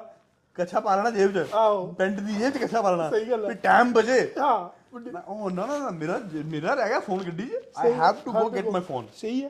ਕੱਛਾ 0.53 0.79
ਪਾ 0.79 0.95
ਲੈਣਾ 0.95 1.11
ਜੇਬ 1.11 1.31
'ਚ। 1.33 1.47
ਆਹੋ। 1.53 1.87
ਪੈਂਟ 1.93 2.19
ਦੀ 2.19 2.33
ਜੇਬ 2.33 2.53
'ਚ 2.53 2.57
ਕੱਛਾ 2.57 2.81
ਪਾ 2.81 2.91
ਲੈਣਾ। 2.91 3.09
ਸਹੀ 3.09 3.29
ਗੱਲ 3.29 3.45
ਆ। 3.45 3.47
ਵੀ 3.47 3.53
ਟਾਈਮ 3.53 3.93
ਬਜੇ 3.93 4.33
ਹਾਂ। 4.39 4.81
ਉਹ 5.27 5.51
ਨਾ 5.51 5.65
ਨਾ 5.65 5.89
ਮੇਰਾ 5.89 6.19
ਮੇਰਾ 6.45 6.73
ਰਹਿ 6.73 6.89
ਗਿਆ 6.89 6.99
ਫੋਨ 6.99 7.23
ਗੱਡੀ 7.23 7.45
'ਚ। 7.45 7.51
I 7.77 7.93
have 7.93 8.15
to 8.25 8.31
have 8.31 8.41
go 8.41 8.47
to 8.49 8.55
get 8.55 8.65
go. 8.65 8.71
My 8.71 8.81
phone 8.81 9.07
ਸਹੀ 9.15 9.43
ਹੈ। 9.43 9.49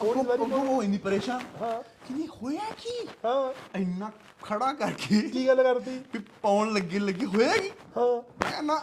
ਉਹ 0.00 0.82
ਇੰਨੀ 0.82 0.98
ਪਰੇਸ਼ਾਨ। 0.98 1.40
ਹਾਂ। 1.60 1.82
ਕਿ 1.82 2.14
ਨਹੀਂ 2.14 2.28
ਹੋਇਆ 2.28 2.60
ਕੀ? 2.78 3.08
ਹਾਂ। 3.24 3.78
ਇੰਨਾ 3.78 4.10
ਖੜਾ 4.42 4.72
ਕਰਕੇ। 4.72 5.20
ਕੀ 5.28 5.46
ਗੱਲ 5.48 5.62
ਕਰਦੀ? 5.62 6.00
ਵੀ 6.12 6.20
ਪਾਉਣ 6.42 6.72
ਲੱਗੇ 6.72 6.98
ਲੱਗੇ 6.98 7.26
ਹੋਇਆ 7.26 7.52
ਕੀ? 7.56 7.70
ਹਾਂ। 7.96 8.62
ਨਾ 8.62 8.76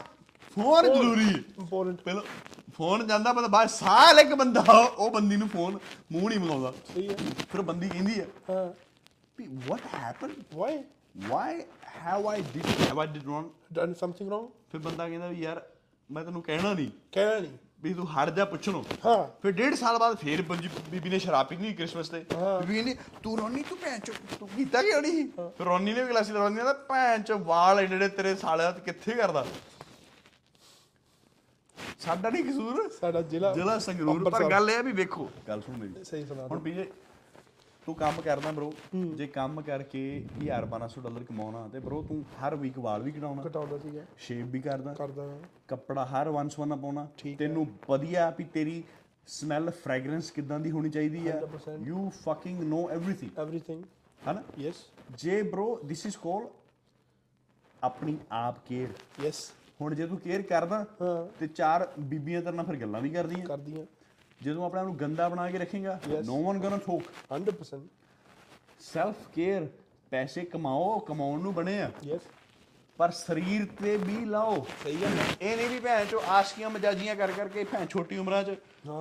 ਫੋਨ 0.56 0.94
ਜ਼ਰੂਰੀ 0.94 1.26
ਹੈ। 1.26 1.40
ਇੰਪੋਰਟੈਂਟ 1.60 2.02
ਪਹਿਲਾਂ 2.02 2.22
ਫੋਨ 2.72 3.06
ਜਾਂਦਾ 3.08 3.34
ਪਰ 3.34 3.48
ਬਾਅਦ 3.48 3.70
ਸਾਲ 3.70 4.20
ਇੱਕ 4.20 4.34
ਬੰਦਾ 4.34 4.64
ਉਹ 4.98 5.10
ਬੰਦੀ 5.12 5.36
ਨੂੰ 5.36 5.48
ਫੋਨ 5.50 5.78
ਮੂੰਹ 6.12 6.30
ਨਹੀਂ 6.30 6.40
ਮਲਾਉਂਦਾ 6.40 6.72
ਸਹੀ 6.94 7.08
ਹੈ। 7.10 7.16
ਫਿਰ 7.52 7.62
ਬੰਦੀ 7.62 7.90
ਕਹਿੰਦੀ 7.90 8.20
ਹੈ 8.20 8.28
ਹਾਂ। 8.50 8.66
ਵੀ 9.40 9.48
what 9.68 9.82
happen 9.94 10.34
why 10.56 10.78
why 11.28 11.62
have 11.98 12.28
I 12.28 12.42
did 12.54 12.66
have 12.82 13.00
I 13.00 13.08
did 13.08 13.26
wrong 13.26 13.50
done 13.74 13.94
something 13.94 14.30
wrong 14.30 14.48
ਫਿਰ 14.72 14.82
ਬੰਦਾ 14.82 15.08
ਕਹਿੰਦਾ 15.10 15.28
ਵੀ 15.28 15.42
ਯਾਰ 15.42 15.62
ਮੈਂ 16.10 16.24
ਤੈਨੂੰ 16.24 16.42
ਕਹਿਣਾ 16.42 16.74
ਨਹੀਂ। 16.74 16.90
ਕਹਿਣਾ 17.12 17.40
ਨਹੀਂ। 17.40 17.52
ਵੀ 17.84 17.94
ਤੂੰ 17.94 18.08
ਹਟ 18.08 18.30
ਜਾ 18.30 18.46
ਪੁੱਛਣੋਂ। 18.46 18.84
ਹਾਂ। 19.06 19.28
ਫਿਰ 19.42 19.52
ਡੇਢ 19.52 19.76
ਸਾਲ 19.76 19.98
ਬਾਅਦ 19.98 20.16
ਫੇਰ 20.18 20.42
ਬੀਬੀ 20.42 21.10
ਨੇ 21.10 21.20
ਸ਼ਰਾਬ 21.20 21.48
ਪੀਣੀ 21.48 21.74
ਕ੍ਰਿਸਮਸ 21.74 22.10
ਤੇ। 22.10 22.20
ਬੀਬੀ 22.20 22.74
ਕਹਿੰਦੀ 22.74 22.96
ਤੂੰ 23.24 23.38
ਰੋਨੀ 23.38 23.64
ਤੂੰ 23.70 23.78
ਭੈਣ 23.78 24.00
ਚੋ 24.00 24.14
ਤੂੰ 24.40 24.48
ਕੀਤਾ 24.48 24.82
ਕਿਉਂ 24.82 25.02
ਨਹੀਂ? 25.02 25.26
ਫਿਰ 25.58 25.66
ਰੋਨੀ 25.66 25.94
ਨੇ 25.94 26.04
ਵੀ 26.04 26.10
ਗਲਾਸੀ 26.10 26.34
ਰੋਨੀ 26.34 26.56
ਕਹਿੰਦਾ 26.56 26.74
ਭੈਣ 26.90 27.22
ਚੋ 27.22 27.38
ਵਾਲ 27.38 27.80
ਏਡੇ 27.80 28.08
ਤੇਰੇ 28.10 28.36
ਸਾਲਿਆ 28.36 28.72
ਕਿੱਥੇ 28.72 29.12
ਕਰਦਾ? 29.12 29.46
ਸਾਡਾ 32.02 32.30
ਨਹੀਂ 32.30 32.44
ਕਸੂਰ। 32.44 32.90
ਸਾਡਾ 32.92 33.22
ਜ਼ਿਲ੍ਹਾ 33.22 33.54
ਜ਼ਿਲ੍ਹਾ 33.54 33.78
ਸੰਗਰੂਰ 33.80 34.30
ਪਰ 34.30 34.50
ਗੱਲ 34.52 34.70
ਇਹ 34.70 34.78
ਆ 34.78 34.82
ਵੀ 34.82 34.92
ਵੇਖੋ। 34.92 35.30
ਗੱਲ 35.48 35.62
ਸੁਣ 35.62 35.78
ਮੇਰੀ। 35.78 36.04
ਸਹੀ 36.04 36.26
ਸੁਣਾ 36.26 36.48
ਹੁਣ 36.48 36.60
ਵੀਰੇ 36.60 36.92
ਤੂੰ 37.86 37.96
ਕੰਮ 37.96 38.22
ਕਰਦਾ 38.22 38.52
ਬ్రో 38.52 38.72
ਜੇ 39.16 39.28
ਕੰਮ 39.28 39.62
ਕਰਕੇ 39.62 40.02
1200 40.40 41.02
ਡਾਲਰ 41.02 41.24
ਕਮਾਉਣਾ 41.24 41.68
ਤੇ 41.68 41.80
ਬ్రో 41.80 42.02
ਤੂੰ 42.08 42.24
ਹਰ 42.42 42.56
ਵੀਕ 42.56 42.80
ਵਾਲ 42.80 43.04
ਵੀ 43.04 43.12
ਕਟਾਉਣਾ 43.12 43.44
ਕਟਾਉਂਦਾ 43.44 43.78
ਸੀਗਾ। 43.78 44.02
ਸ਼ੇਪ 44.18 44.48
ਵੀ 44.48 44.62
ਕਰਦਾ 44.62 44.94
ਕਰਦਾ। 44.94 45.28
ਕੱਪੜਾ 45.68 46.06
ਹਰ 46.06 46.30
ਵਨਸ 46.30 46.60
ਵਨਾ 46.60 46.76
ਪਾਉਣਾ 46.76 47.08
ਤੈਨੂੰ 47.40 47.68
ਵਧੀਆ 47.90 48.30
ਵੀ 48.38 48.44
ਤੇਰੀ 48.54 48.84
ਸਮੈਲ 49.28 49.70
ਫ੍ਰੈਗਰੈਂਸ 49.72 50.32
ਕਿਦਾਂ 50.32 50.60
ਦੀ 50.60 50.72
ਹੋਣੀ 50.72 50.90
ਚਾਹੀਦੀ 50.90 51.28
ਆ। 51.28 51.40
You 51.84 52.10
fucking 52.22 52.62
know 52.64 52.90
everything 52.92 53.40
everything 53.40 53.84
ਹਨਾ? 54.22 54.44
ਯੈਸ 54.60 54.86
ਜੇ 55.16 55.42
ਬ్రో 55.44 55.88
ਥਿਸ 55.88 56.06
ਇਜ਼ 56.06 56.18
ਕਾਲ 56.18 56.48
ਆਪਣੀ 57.82 58.18
ਆਪ 58.32 58.58
ਕੇਅਰ 58.68 59.24
ਯੈਸ 59.24 59.52
ਹੁਣ 59.82 59.96
ਜੇ 59.96 60.06
ਤੂੰ 60.08 60.18
ਕੇਅਰ 60.20 60.42
ਕਰਦਾ 60.42 60.86
ਤੇ 61.40 61.48
ਚਾਰ 61.48 61.88
ਬੀਬੀਆਂ 62.00 62.42
ਤੇਰੇ 62.42 62.56
ਨਾਲ 62.56 62.66
ਫਿਰ 62.66 62.76
ਗੱਲਾਂ 62.76 63.02
ਵੀ 63.02 63.10
ਕਰਦੀਆਂ। 63.10 63.46
ਕਰਦੀਆਂ। 63.46 63.86
ਜਦੋਂ 64.42 64.66
ਆਪਣੇ 64.66 64.80
ਆਪ 64.82 64.86
ਨੂੰ 64.88 64.98
ਗੰਦਾ 65.00 65.30
ਬਣਾ 65.30 65.50
ਕੇ 65.52 65.58
ਰੱਖੇਗਾ. 65.58 66.00
ਨੋ 66.26 66.42
ਵਨ 66.44 66.60
ਗੋਣਾ 66.60 66.78
ਠੋਕ 66.86 67.04
100% 67.32 67.88
ਸੈਲਫ 68.84 69.16
ਕੇਅਰ 69.36 69.68
ਪੈਸੇ 70.12 70.44
ਕਮਾਓ 70.46 71.00
ਕਮਾਉਣ 71.00 71.42
ਨੂੰ 71.42 71.54
ਬਣੇ 71.54 71.82
ਆ। 71.82 71.90
ਯੈਸ 72.04 72.22
ਪਰ 73.00 73.12
ਸਰੀਰ 73.12 73.66
ਤੇ 73.82 73.96
ਵੀ 73.98 74.26
ਲਾਓ। 74.26 74.66
ਸਹੀ 74.84 75.02
ਗੱਲ 75.02 75.18
ਇਹ 75.42 75.56
ਨਹੀਂ 75.58 75.70
ਵੀ 75.70 75.80
ਭੈਣ 75.80 76.06
ਚੋ 76.06 76.22
ਆਸ਼ਕੀਆਂ 76.30 76.70
ਮਜਾਜੀਆਂ 76.70 77.16
ਕਰ 77.16 77.32
ਕਰਕੇ 77.32 77.64
ਭੈਣ 77.72 77.86
ਛੋਟੀ 77.90 78.18
ਉਮਰਾਂ 78.18 78.44
'ਚ 78.44 78.56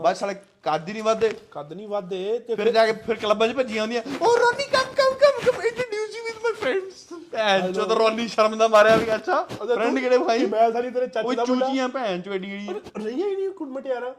ਬਸ 0.05 0.19
ਸਾਲੇ 0.19 0.35
ਕੱਦ 0.63 0.89
ਹੀ 0.89 0.93
ਨਹੀਂ 0.93 1.03
ਵੱਧਦੇ। 1.03 1.29
ਕੱਦ 1.51 1.73
ਨਹੀਂ 1.73 1.89
ਵਾਦੇ 1.89 2.39
ਤੇ 2.47 2.55
ਫਿਰ 2.57 2.71
ਜਾ 2.73 2.87
ਕੇ 2.87 2.93
ਫਿਰ 3.07 3.17
ਕਲੱਬਾਂ 3.17 3.49
'ਚ 3.49 3.57
ਭੱਜੀਆਂ 3.57 3.83
ਆਉਂਦੀਆਂ। 3.83 4.03
ਉਹ 4.21 4.39
Ronnie 4.39 4.65
come 4.73 4.95
come 4.97 5.15
come 5.21 5.41
come 5.47 5.63
introduce 5.63 6.17
you 6.17 6.25
with 6.25 6.43
my 6.43 6.50
friends 6.61 7.07
ਭੈਣ 7.33 7.73
ਚੋਦ 7.73 7.93
ਰੋਨੀ 7.93 8.27
ਸ਼ਰਮ 8.29 8.57
ਦਾ 8.59 8.69
ਮਾਰਿਆ 8.69 8.97
ਵੀ 8.97 9.15
ਅੱਛਾ। 9.15 9.43
ਫਰੈਂਡ 9.43 9.99
ਕਿਹੜੇ 9.99 10.19
ਭਾਈ 10.19 10.47
ਮੈਂ 10.47 10.71
ਸਾਰੀ 10.73 10.91
ਤੇਰੇ 10.91 11.07
ਚਾਚੇ 11.07 11.35
ਦਾ 11.37 11.45
ਮੁੰਡਾ। 11.45 11.67
ਚੂਚੀਆਂ 11.67 11.89
ਭੈਣ 11.89 12.21
ਚੋ 12.21 12.33
ਏਡੀ 12.35 12.51
ਏਡੀ। 12.53 12.81
ਰਹੀਆਂ 13.05 13.29
ਹੀ 13.29 13.37
ਨਹੀਂ 13.37 13.51
ਕੁੜ 13.51 13.69
ਮਟਿਆਰਾ 13.69 14.15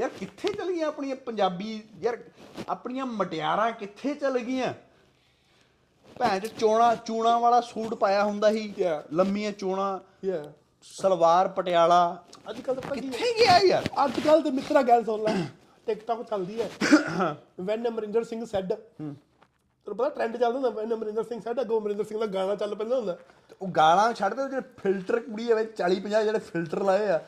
ਯਾਰ 0.00 0.08
ਕਿੱਥੇ 0.08 0.52
ਚਲ 0.52 0.72
ਗਈਆਂ 0.72 0.86
ਆਪਣੀਆਂ 0.88 1.16
ਪੰਜਾਬੀ? 1.16 1.82
ਯਾਰ 2.00 2.18
ਆਪਣੀਆਂ 2.68 3.06
ਮਟਿਆਰਾਂ 3.06 3.70
ਕਿੱਥੇ 3.72 4.14
ਚਲ 4.14 4.38
ਗਈਆਂ? 4.38 4.72
ਭੈਣ 6.18 6.38
ਚ 6.40 6.46
ਚੋਣਾ 6.46 6.94
ਚੂਣਾ 6.94 7.38
ਵਾਲਾ 7.38 7.60
ਸੂਟ 7.60 7.94
ਪਾਇਆ 7.94 8.24
ਹੁੰਦਾ 8.24 8.52
ਸੀ. 8.52 8.74
ਲੰਮੀਆਂ 9.12 9.52
ਚੋਣਾ। 9.52 10.00
ਯਾ 10.24 10.42
ਸਲਵਾਰ 10.82 11.48
ਪਟਿਆਲਾ। 11.48 12.24
ਅੱਜ 12.50 12.60
ਕੱਲ 12.60 12.74
ਤਾਂ? 12.74 12.94
ਕਿੱਥੇ 12.94 13.32
ਗਿਆ 13.38 13.58
ਯਾਰ? 13.66 13.84
ਅੱਜ 14.04 14.20
ਕੱਲ 14.20 14.42
ਤੇ 14.42 14.50
ਮਿੱਤਰਾ 14.50 14.82
ਗੱਲ 14.82 15.04
ਸੁਣ 15.04 15.22
ਲੈ। 15.22 15.34
ਟਿਕਟੌਕ 15.86 16.22
ਚੱਲਦੀ 16.22 16.60
ਹੈ। 16.60 16.70
ਵੈਨ 17.60 17.88
ਅਮਰਿੰਦਰ 17.88 18.24
ਸਿੰਘ 18.24 18.44
ਸੈੱਡ 18.46 18.72
ਤੈਨੂੰ 19.86 19.96
ਪਤਾ 19.96 20.08
ਟ੍ਰੈਂਡ 20.08 20.36
ਚੱਲਦਾ 20.36 20.54
ਹੁੰਦਾ 20.54 20.68
ਵੈਨ 20.70 20.92
ਅਮਰਿੰਦਰ 20.94 21.22
ਸਿੰਘ 21.24 21.40
ਸੈੱਡ 21.40 21.60
ਅੱਗੋਂ 21.60 21.80
ਅਮਰਿੰਦਰ 21.80 22.04
ਸਿੰਘ 22.04 22.18
ਦਾ 22.20 22.26
ਗਾਣਾ 22.34 22.54
ਚੱਲ 22.56 22.74
ਪੈਂਦਾ 22.74 22.96
ਹੁੰਦਾ। 22.96 23.12
ਤੇ 23.48 23.54
ਉਹ 23.62 23.68
ਗਾਲਾਂ 23.76 24.12
ਛੱਡ 24.14 24.34
ਦੇ 24.34 24.48
ਜਿਹੜੇ 24.48 24.62
ਫਿਲਟਰ 24.82 25.18
ਕੁੜੀ 25.20 25.52
ਵਿੱਚ 25.52 25.70
40 25.80 26.00
50 26.04 26.22
ਜਿਹੜੇ 26.24 26.38
ਫਿਲਟਰ 26.52 26.82
ਲਾਏ 26.84 27.08
ਆ। 27.08 27.20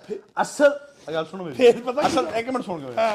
ਅਸਲ 0.43 0.79
ਗੱਲ 1.09 1.25
ਸੁਣੋ 1.27 1.45
ਮੇਰੀ। 1.45 1.57
ਫੇਰ 1.57 1.83
ਪਤਾ 1.83 2.07
ਅਸਲ 2.07 2.29
ਇੱਕ 2.37 2.51
ਮਿੰਟ 2.51 2.65
ਸੁਣ 2.65 2.87
ਕੇ 2.87 3.09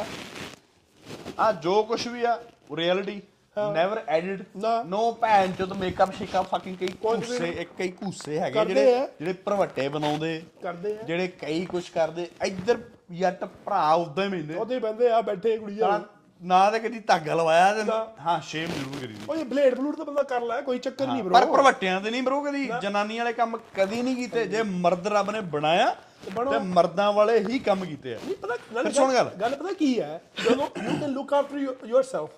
ਆ 1.39 1.51
ਜੋ 1.63 1.81
ਕੁਝ 1.83 2.07
ਵੀ 2.07 2.23
ਆ 2.25 2.39
ਉਹ 2.69 2.77
ਰਿਐਲਿਟੀ 2.77 3.21
ਨੈਵਰ 3.57 4.01
ਐਡਿਟ 4.07 4.41
ਨਾ। 4.57 4.83
ਭੈਣ 5.21 5.51
ਚੋਦ 5.57 5.73
ਮੇਕਅਪ 5.77 6.11
ਸ਼ੇਕਅਪ 6.13 6.45
ਫਕਿੰਗ 6.49 6.77
ਕਈ 6.77 6.87
ਕੂਸੇ 7.01 7.49
ਇੱਕ 7.61 7.69
ਕਈ 7.77 7.87
ਕੂਸੇ 7.93 8.39
ਹੈਗੇ 8.39 8.65
ਜਿਹੜੇ। 8.65 8.85
ਜਿਹੜੇ 9.19 9.33
ਭਰਵੱਟੇ 9.45 9.87
ਬਣਾਉਂਦੇ 9.89 10.41
ਕਰਦੇ 10.63 10.97
ਆ। 10.97 11.03
ਜਿਹੜੇ 11.03 11.27
ਕਈ 11.41 11.65
ਕੁਝ 11.65 11.89
ਕਰਦੇ 11.89 12.27
ਇੱਧਰ 12.45 12.77
ਜੱਟ 13.19 13.43
ਭਰਾ 13.65 13.93
ਉਦਾਂ 13.95 14.23
ਹੀ 14.25 14.29
ਮਿਲਦੇ 14.29 14.55
ਉਹਦੇ 14.55 14.79
ਬੰਦੇ 14.79 15.09
ਆ 15.11 15.21
ਬੈਠੇ 15.21 15.57
ਕੁੜੀਆਂ। 15.57 15.99
ਨਾ- 16.41 16.71
ਤਾਂ 16.71 16.79
ਕਦੀ 16.79 16.99
ਧਾਗਾ 16.99 17.33
ਲਵਾਇਆ 17.35 17.73
ਤੇ। 17.73 17.91
ਹਾਂ 18.21 18.41
ਸ਼ੇਮ 18.41 18.69
ਜ਼ਰੂਰ 18.69 18.99
ਕਰੀ 18.99 19.07
ਦੀ। 19.07 19.19
ਓਏ 19.29 19.43
ਬਲੇਡ 19.43 19.75
ਬਲੂਡ 19.75 19.95
ਤਾਂ 19.95 20.05
ਬੰਦਾ 20.05 20.23
ਕਰ 20.23 20.41
ਲੈ 20.41 20.61
ਕੋਈ 20.61 20.79
ਚੱਕਰ 20.79 21.07
ਨਹੀਂ 21.07 21.23
ਪਰ 21.23 21.29
ਬ్రో 21.29 21.51
ਭਰਵੱਟਿਆਂ 21.53 21.99
ਤੇ 22.01 22.11
ਨਹੀਂ 22.11 22.23
ਬਰੋ 22.23 22.41
ਕਦੀ 22.43 22.69
ਜਨਾਨੀ 22.81 23.17
ਵਾਲੇ 23.17 23.33
ਕੰਮ 23.33 23.57
ਕਦੀ 23.75 24.01
ਨਹੀਂ 24.01 24.15
ਕੀਤੇ। 24.15 24.45
ਜੇ 24.47 24.63
ਮਰਦ 24.63 25.07
ਰੱਬ 25.07 25.31
ਨੇ 25.31 25.41
ਬਣਾਇਆ 25.41 25.95
ਬਣੋ। 26.35 26.51
ਤੇ 26.51 26.57
ਮਰਦਾਂ 26.59 27.11
ਵਾਲੇ 27.13 27.39
ਹੀ 27.39 27.59
ਕੰਮ 27.59 27.85
ਕੀਤੇ 27.85 28.13
ਆ। 28.15 28.19
ਨਹੀਂ 28.25 28.35
ਪਤਾ 28.35 28.55
ਫਿਰ 28.83 28.91
ਸੁਣ 28.91 29.13
ਗੱਲ। 29.13 29.29
ਗੱਲ 29.41 29.55
ਪਤਾ 29.55 29.73
ਕੀ 29.73 29.99
ਹੈ? 30.01 30.21
ਜਦੋਂ 30.43 30.67
you 30.83 30.99
can 30.99 31.11
look 31.11 31.33
after 31.33 31.57
yourself 31.87 32.29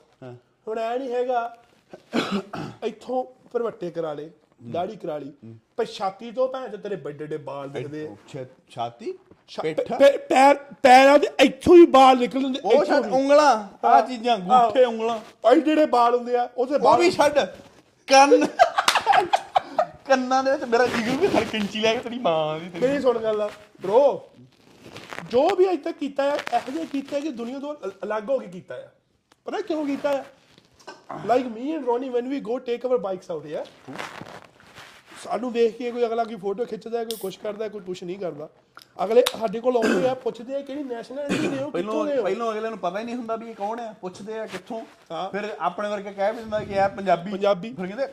ਹੁਣ 0.68 0.80
ਐ 0.80 0.98
ਨਹੀਂ 0.98 1.12
ਹੈਗਾ 1.12 1.58
ਇੱਥੋਂ 2.84 3.24
ਪਰਵੱਟੇ 3.54 3.92
ਕਰਾ 3.92 4.14
ਲੇ 4.14 4.30
ਦਾੜੀ 4.72 4.96
ਕਰਾ 4.96 5.18
ਲਈ। 5.18 5.32
ਪਰ 5.78 5.86
ਛਾਤੀ 5.86 6.32
ਤੋਂ 6.32 6.48
ਭੈਣ 6.48 6.78
ਤੇਰੇ 6.78 6.96
ਵੱਡੇ 6.96 7.24
ਵੱਡੇ 7.24 7.38
ਬਾਲ 7.38 7.70
ਦਿਖਦੇ 7.70 8.10
ਛਾਤੀ 8.70 9.14
ਪੇਠਾ। 9.58 9.98
ਪੈਰ 10.30 10.56
ਪੈਰਾਂ 10.84 11.20
ਦੇ 11.20 11.28
ਇੱਥੋਂ 11.40 11.76
ਹੀ 11.76 11.86
ਬਾਲ 11.86 12.18
ਨਿਕਲਦੇ 12.18 12.60
ਉਹ 12.64 12.86
ਛੱਡ 12.86 13.06
ਉਂਗਲਾਂ। 13.06 13.68
ਆ 13.88 14.02
ਚੀਜ਼ਾਂ 14.02 14.38
ਗੂਠੇ 14.38 14.86
ਉਂਗਲਾਂ। 14.86 15.20
ਆਈ 15.46 15.62
ਜਿਹੜੇ 15.62 15.86
ਬਾਲ 15.86 16.16
ਹੁੰਦੇ 16.16 16.36
ਆ 16.38 16.50
ਉਹਦੇ 16.58 16.76
ਉਹ 16.76 16.80
ਬਾਲ 16.80 17.00
ਵੀ 17.00 17.12
ਛੱਡ। 17.12 17.40
ਕੰਨ। 18.08 18.46
ਕੰਨਾਂ 20.08 20.44
ਦੇ 20.44 20.52
ਵਿੱਚ 20.52 20.64
ਮੇਰਾ 20.64 20.86
ਜਿਗਰ 20.86 21.18
ਵੀ 21.18 21.28
ਹਰ 21.28 21.44
ਕਿੰਚੀ 21.44 21.80
ਲੈ 21.80 21.94
ਕੇ 21.94 22.00
ਤੇਰੀ 22.00 22.20
ਮਾਂ 22.20 22.60
ਦੀ 22.60 22.70
ਤੇਰੀ। 22.70 22.88
ਮੇਰੀ 22.88 23.02
ਸੁਣ 23.02 23.18
ਗੱਲ 23.20 23.50
ਬ్రో 23.82 24.20
ਜੋ 25.30 25.56
ਵੀ 25.56 25.72
ਅਜ 25.72 25.80
ਤੱਕ 25.84 25.98
ਕੀਤਾ 25.98 26.24
ਹੈ 26.24 26.36
ਇਹੋ 26.54 26.72
ਜਿਹਾ 26.72 26.86
ਕੀਤਾ 26.86 27.16
ਹੈ 27.16 27.22
ਕਿ 27.22 27.30
ਦੁਨੀਆ 27.32 27.60
ਤੋਂ 27.60 27.76
ਅਲ- 27.84 27.92
ਅਲੱਗ 28.04 28.30
ਹੋ 28.30 28.40
ਕੇ 28.40 28.48
ਕੀਤਾ 28.48 28.76
ਹੈ 28.76 28.92
ਪਤਾ 29.46 29.62
ਕਿਉਂ 29.62 29.86
ਕੀਤਾ 29.86 30.10
ਹੈ 30.10 30.26
like 31.26 31.46
me 31.46 31.72
and 31.72 31.86
Ronnie 31.86 32.10
when 32.10 32.28
we 32.28 32.40
go 32.40 32.58
take 32.60 32.86
our 32.86 32.98
bikes 32.98 33.32
out 33.32 33.46
yeah 33.46 33.64
ਸਾਨੂੰ 35.24 35.52
ਵੇਖ 35.52 35.78
ਕੇ 35.78 35.92
ਕੋਈ 35.92 36.06
ਅਗਲਾ 36.06 36.24
ਕੋਈ 36.24 36.36
ਫੋਟੋ 36.36 36.66
ਖਿੱਚਦਾ 36.66 37.00
ਹੈ, 37.00 37.04
ਕੋਈ 37.06 37.18
ਕੁਛ 37.18 37.38
ਕਰਦਾ 37.38 37.64
ਹੈ, 37.66 37.70
ਕੋਈ 37.70 37.82
ਕੁਛ 37.82 38.04
ਨਹੀਂ 38.04 38.20
ਕਰਦਾ। 38.20 38.50
ਅਗਲੇ 39.04 39.24
ਸਾਡੇ 39.40 39.60
ਕੋਲ 39.60 39.78
ਆਉਂਦੇ 39.78 40.10
ਆ 40.10 40.14
ਪੁੱਛਦੇ 40.14 40.56
ਆ 40.56 40.62
ਕਿਹੜੀ 40.62 40.84
ਨੈਸ਼ਨੈਲਿਟੀ 40.84 41.48
ਦੇ 41.48 41.58
ਹੋ 41.58 41.70
ਕਿੱਥੋਂ 41.70 42.06
ਦੇ 42.06 42.12
ਪਹਿਲੋਂ 42.12 42.16
ਹੋ 42.18 42.24
ਪਹਿਲੋਂ 42.24 42.52
ਅਗਲੇ 42.52 42.70
ਨੂੰ 42.70 42.78
ਪਤਾ 42.80 43.00
ਹੀ 43.00 43.04
ਨਹੀਂ 43.06 43.16
ਹੁੰਦਾ 43.16 43.36
ਵੀ 43.36 43.50
ਇਹ 43.50 43.56
ਕੌਣ 43.56 43.80
ਆ 43.80 43.94
ਪੁੱਛਦੇ 44.02 44.40
ਆ 44.40 44.46
ਕਿੱਥੋਂ। 44.46 44.82
ਹਾਂ। 45.12 45.30
ਫਿਰ 45.30 45.50
ਆਪਣੇ 45.60 45.90
ਵਰਗੇ 45.90 46.12
ਕਹਿ 46.12 46.32
ਵੀ 46.32 46.38
ਦਿੰਦਾ 46.38 46.60
ਕਿ 46.60 46.74
ਇਹ 46.74 46.90
ਪੰਜਾਬੀ। 46.90 47.32
ਪੰਜਾਬੀ। 47.32 47.74
ਫਿਰ 47.74 47.88
ਕਹਿੰਦੇ 47.88 48.08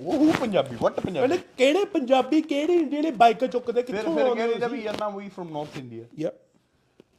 ਉਹ 0.00 0.32
ਪੰਜਾਬੀ 0.40 0.76
ਵੱਟ 0.80 1.00
ਪੰਜਾਬੀ? 1.00 1.28
ਕਹਿੰਦੇ 1.28 1.46
ਕਿਹੜੇ 1.58 1.84
ਪੰਜਾਬੀ 1.84 2.40
ਕਿਹੜੇ 2.42 2.78
ਜਿਹੜੇ 2.84 3.10
ਬਾਈਕ 3.10 3.44
ਚੁੱਕਦੇ 3.44 3.82
ਫਿਰ 3.82 3.96
ਕਿੱਥੋਂ 3.96 4.14
ਫਿਰ 4.16 4.26
ਆਉਂਦੇ 4.26 4.46
ਕਹਿੰਦੇ 4.46 4.66
ਹੋ 4.66 4.70
ਵੀ 4.70 4.82
ਯਾਰ 4.82 4.96
ਨਾ 5.00 5.08
ਵੀ 5.08 5.28
ਫਰਮ 5.28 5.52
ਨਾਰਥ 5.52 5.76
ਇੰਡੀਆ 5.78 6.04
ਯਾ। 6.18 6.30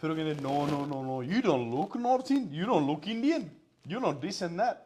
ਫਿਰ 0.01 0.09
ਉਹ 0.09 0.15
ਕਹਿੰਦੇ 0.15 0.35
no 0.41 0.65
no 0.71 0.85
no 0.85 1.03
no 1.03 1.21
you 1.23 1.41
don't 1.41 1.73
look 1.75 1.97
north 1.97 2.31
ਇੰਡ 2.31 2.53
you 2.53 2.65
don't 2.65 2.87
look 2.87 3.07
Indian 3.07 3.47
you 3.87 3.99
not 3.99 4.15
this 4.15 4.43
and 4.43 4.57
that 4.57 4.77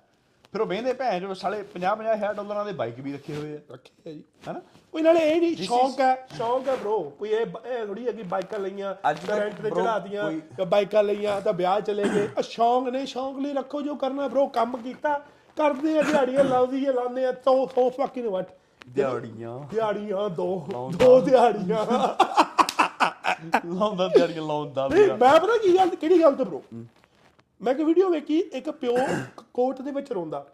ਫਿਰ 0.52 0.62
ਉਹ 0.62 0.66
ਬਹਿੰਦੇ 0.66 0.94
ਭੈਣ 0.94 1.20
ਜੋ 1.20 1.34
ਸਾਲੇ 1.34 1.64
50 1.74 1.96
50 1.98 2.14
ਹਜ਼ਾਰ 2.14 2.34
ਡਾਲਰਾਂ 2.34 2.66
ਦੇ 2.66 2.72
ਬਾਈਕ 2.72 3.00
ਵੀ 3.00 3.14
ਰੱਖੇ 3.14 3.36
ਹੋਏ 3.36 3.54
ਆ। 3.54 3.60
ਰੱਖਿਆ 3.74 4.12
ਜੀ। 4.12 4.24
ਹੈਨਾ? 4.48 4.62
ਕੋਈ 4.92 5.02
ਨਾਲੇ 5.02 5.20
ਇਹ 5.20 5.42
ਨਹੀਂ 5.42 5.56
ਸ਼ੌਂਕ 5.56 6.00
ਹੈ। 6.00 6.28
ਸ਼ੌਂਕ 6.38 6.68
ਹੈ 6.68 6.74
bro 6.74 7.00
ਕੋਈ 7.02 7.30
ਇਹ 7.30 7.46
ਇਹ 7.68 7.86
ਥੋੜੀ 7.88 8.08
ਹੈ 8.08 8.12
ਕਿ 8.12 8.24
ਬਾਈਕਾਂ 8.24 8.60
ਲਈਆਂ 8.60 8.96
ਰੈਂਟ 9.30 9.62
ਤੇ 9.62 9.70
ਚੜਾਤੀਆਂ 9.70 10.32
ਤੇ 10.32 10.66
ਬਾਈਕਾਂ 10.66 11.04
ਲਈਆਂ 11.04 11.42
ਤਾਂ 11.42 11.54
ਵਿਆਹ 11.54 11.82
ਚਲੇ 11.82 12.04
ਗਏ। 12.04 12.30
ਆ 12.38 12.42
ਸ਼ੌਂਕ 12.42 12.90
ਨੇ 12.90 13.06
ਸ਼ੌਂਕ 13.06 13.40
ਲਈ 13.40 13.54
ਰੱਖੋ 13.54 13.82
ਜੋ 13.82 13.96
ਕਰਨਾ 13.96 14.26
bro 14.26 14.48
ਕੰਮ 14.48 14.78
ਕੀਤਾ 14.78 15.18
ਕਰਦੇ 15.58 16.00
ਆ 16.00 16.02
ਦਿਹਾੜੀਆਂ 16.02 16.44
ਲਾਉਂਦੀ 16.44 16.86
ਆ 16.86 16.92
ਲਾਉਂਦੇ 16.92 17.26
ਆ 17.26 17.32
ਸੌ 17.32 17.68
ਸੌ 17.68 17.90
ਫੱਕਿੰਗ 17.90 18.26
ਵੱਟ 18.26 18.48
ਦਿਹਾੜੀਆਂ। 18.88 19.60
ਦਿਹਾੜੀਆਂ 19.60 20.30
ਦੋ। 20.30 20.68
ਦੋ 21.00 21.22
ਦਿਹਾੜੀਆਂ। 21.22 21.86
ਲਾਉਂਦਾ 23.66 24.08
ਦਿਹਾੜੀਆਂ 24.08 24.44
ਲਾਉਂਦਾ। 24.44 24.88
ਮੈਂ 24.88 25.16
ਪਤਾ 25.18 25.58
ਕੀ 25.64 25.78
ਗੱਲ 25.78 25.90
ਕਿਹੜੀ 25.90 26.22
ਗੱਲ 26.22 26.36
ਤੇ 26.36 26.44
bro? 26.44 26.60
ਮੈਂ 27.62 27.74
ਕਿ 27.76 27.84
ਵੀਡੀਓ 27.84 28.10
ਵੇਖੀ 28.10 28.40
ਇੱਕ 28.40 28.70
ਪਿਓ 28.72 28.96
ਕੋਰਟ 29.54 29.82
ਦੇ 29.82 29.92
ਵਿੱਚ 29.92 30.12
ਰੋਂਦਾ। 30.12 30.46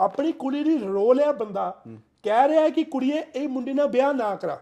ਆਪਣੀ 0.00 0.32
ਕੁੜੀ 0.32 0.64
ਦੀ 0.64 0.78
ਰੋ 0.78 1.12
ਲਿਆ 1.12 1.32
ਬੰਦਾ 1.32 1.82
ਕਹਿ 2.22 2.48
ਰਿਹਾ 2.48 2.68
ਕਿ 2.68 2.84
ਕੁੜੀਏ 2.84 3.22
ਇਹ 3.34 3.48
ਮੁੰਡੇ 3.48 3.72
ਨਾਲ 3.72 3.88
ਵਿਆਹ 3.88 4.12
ਨਾ 4.14 4.34
ਕਰਾ। 4.36 4.60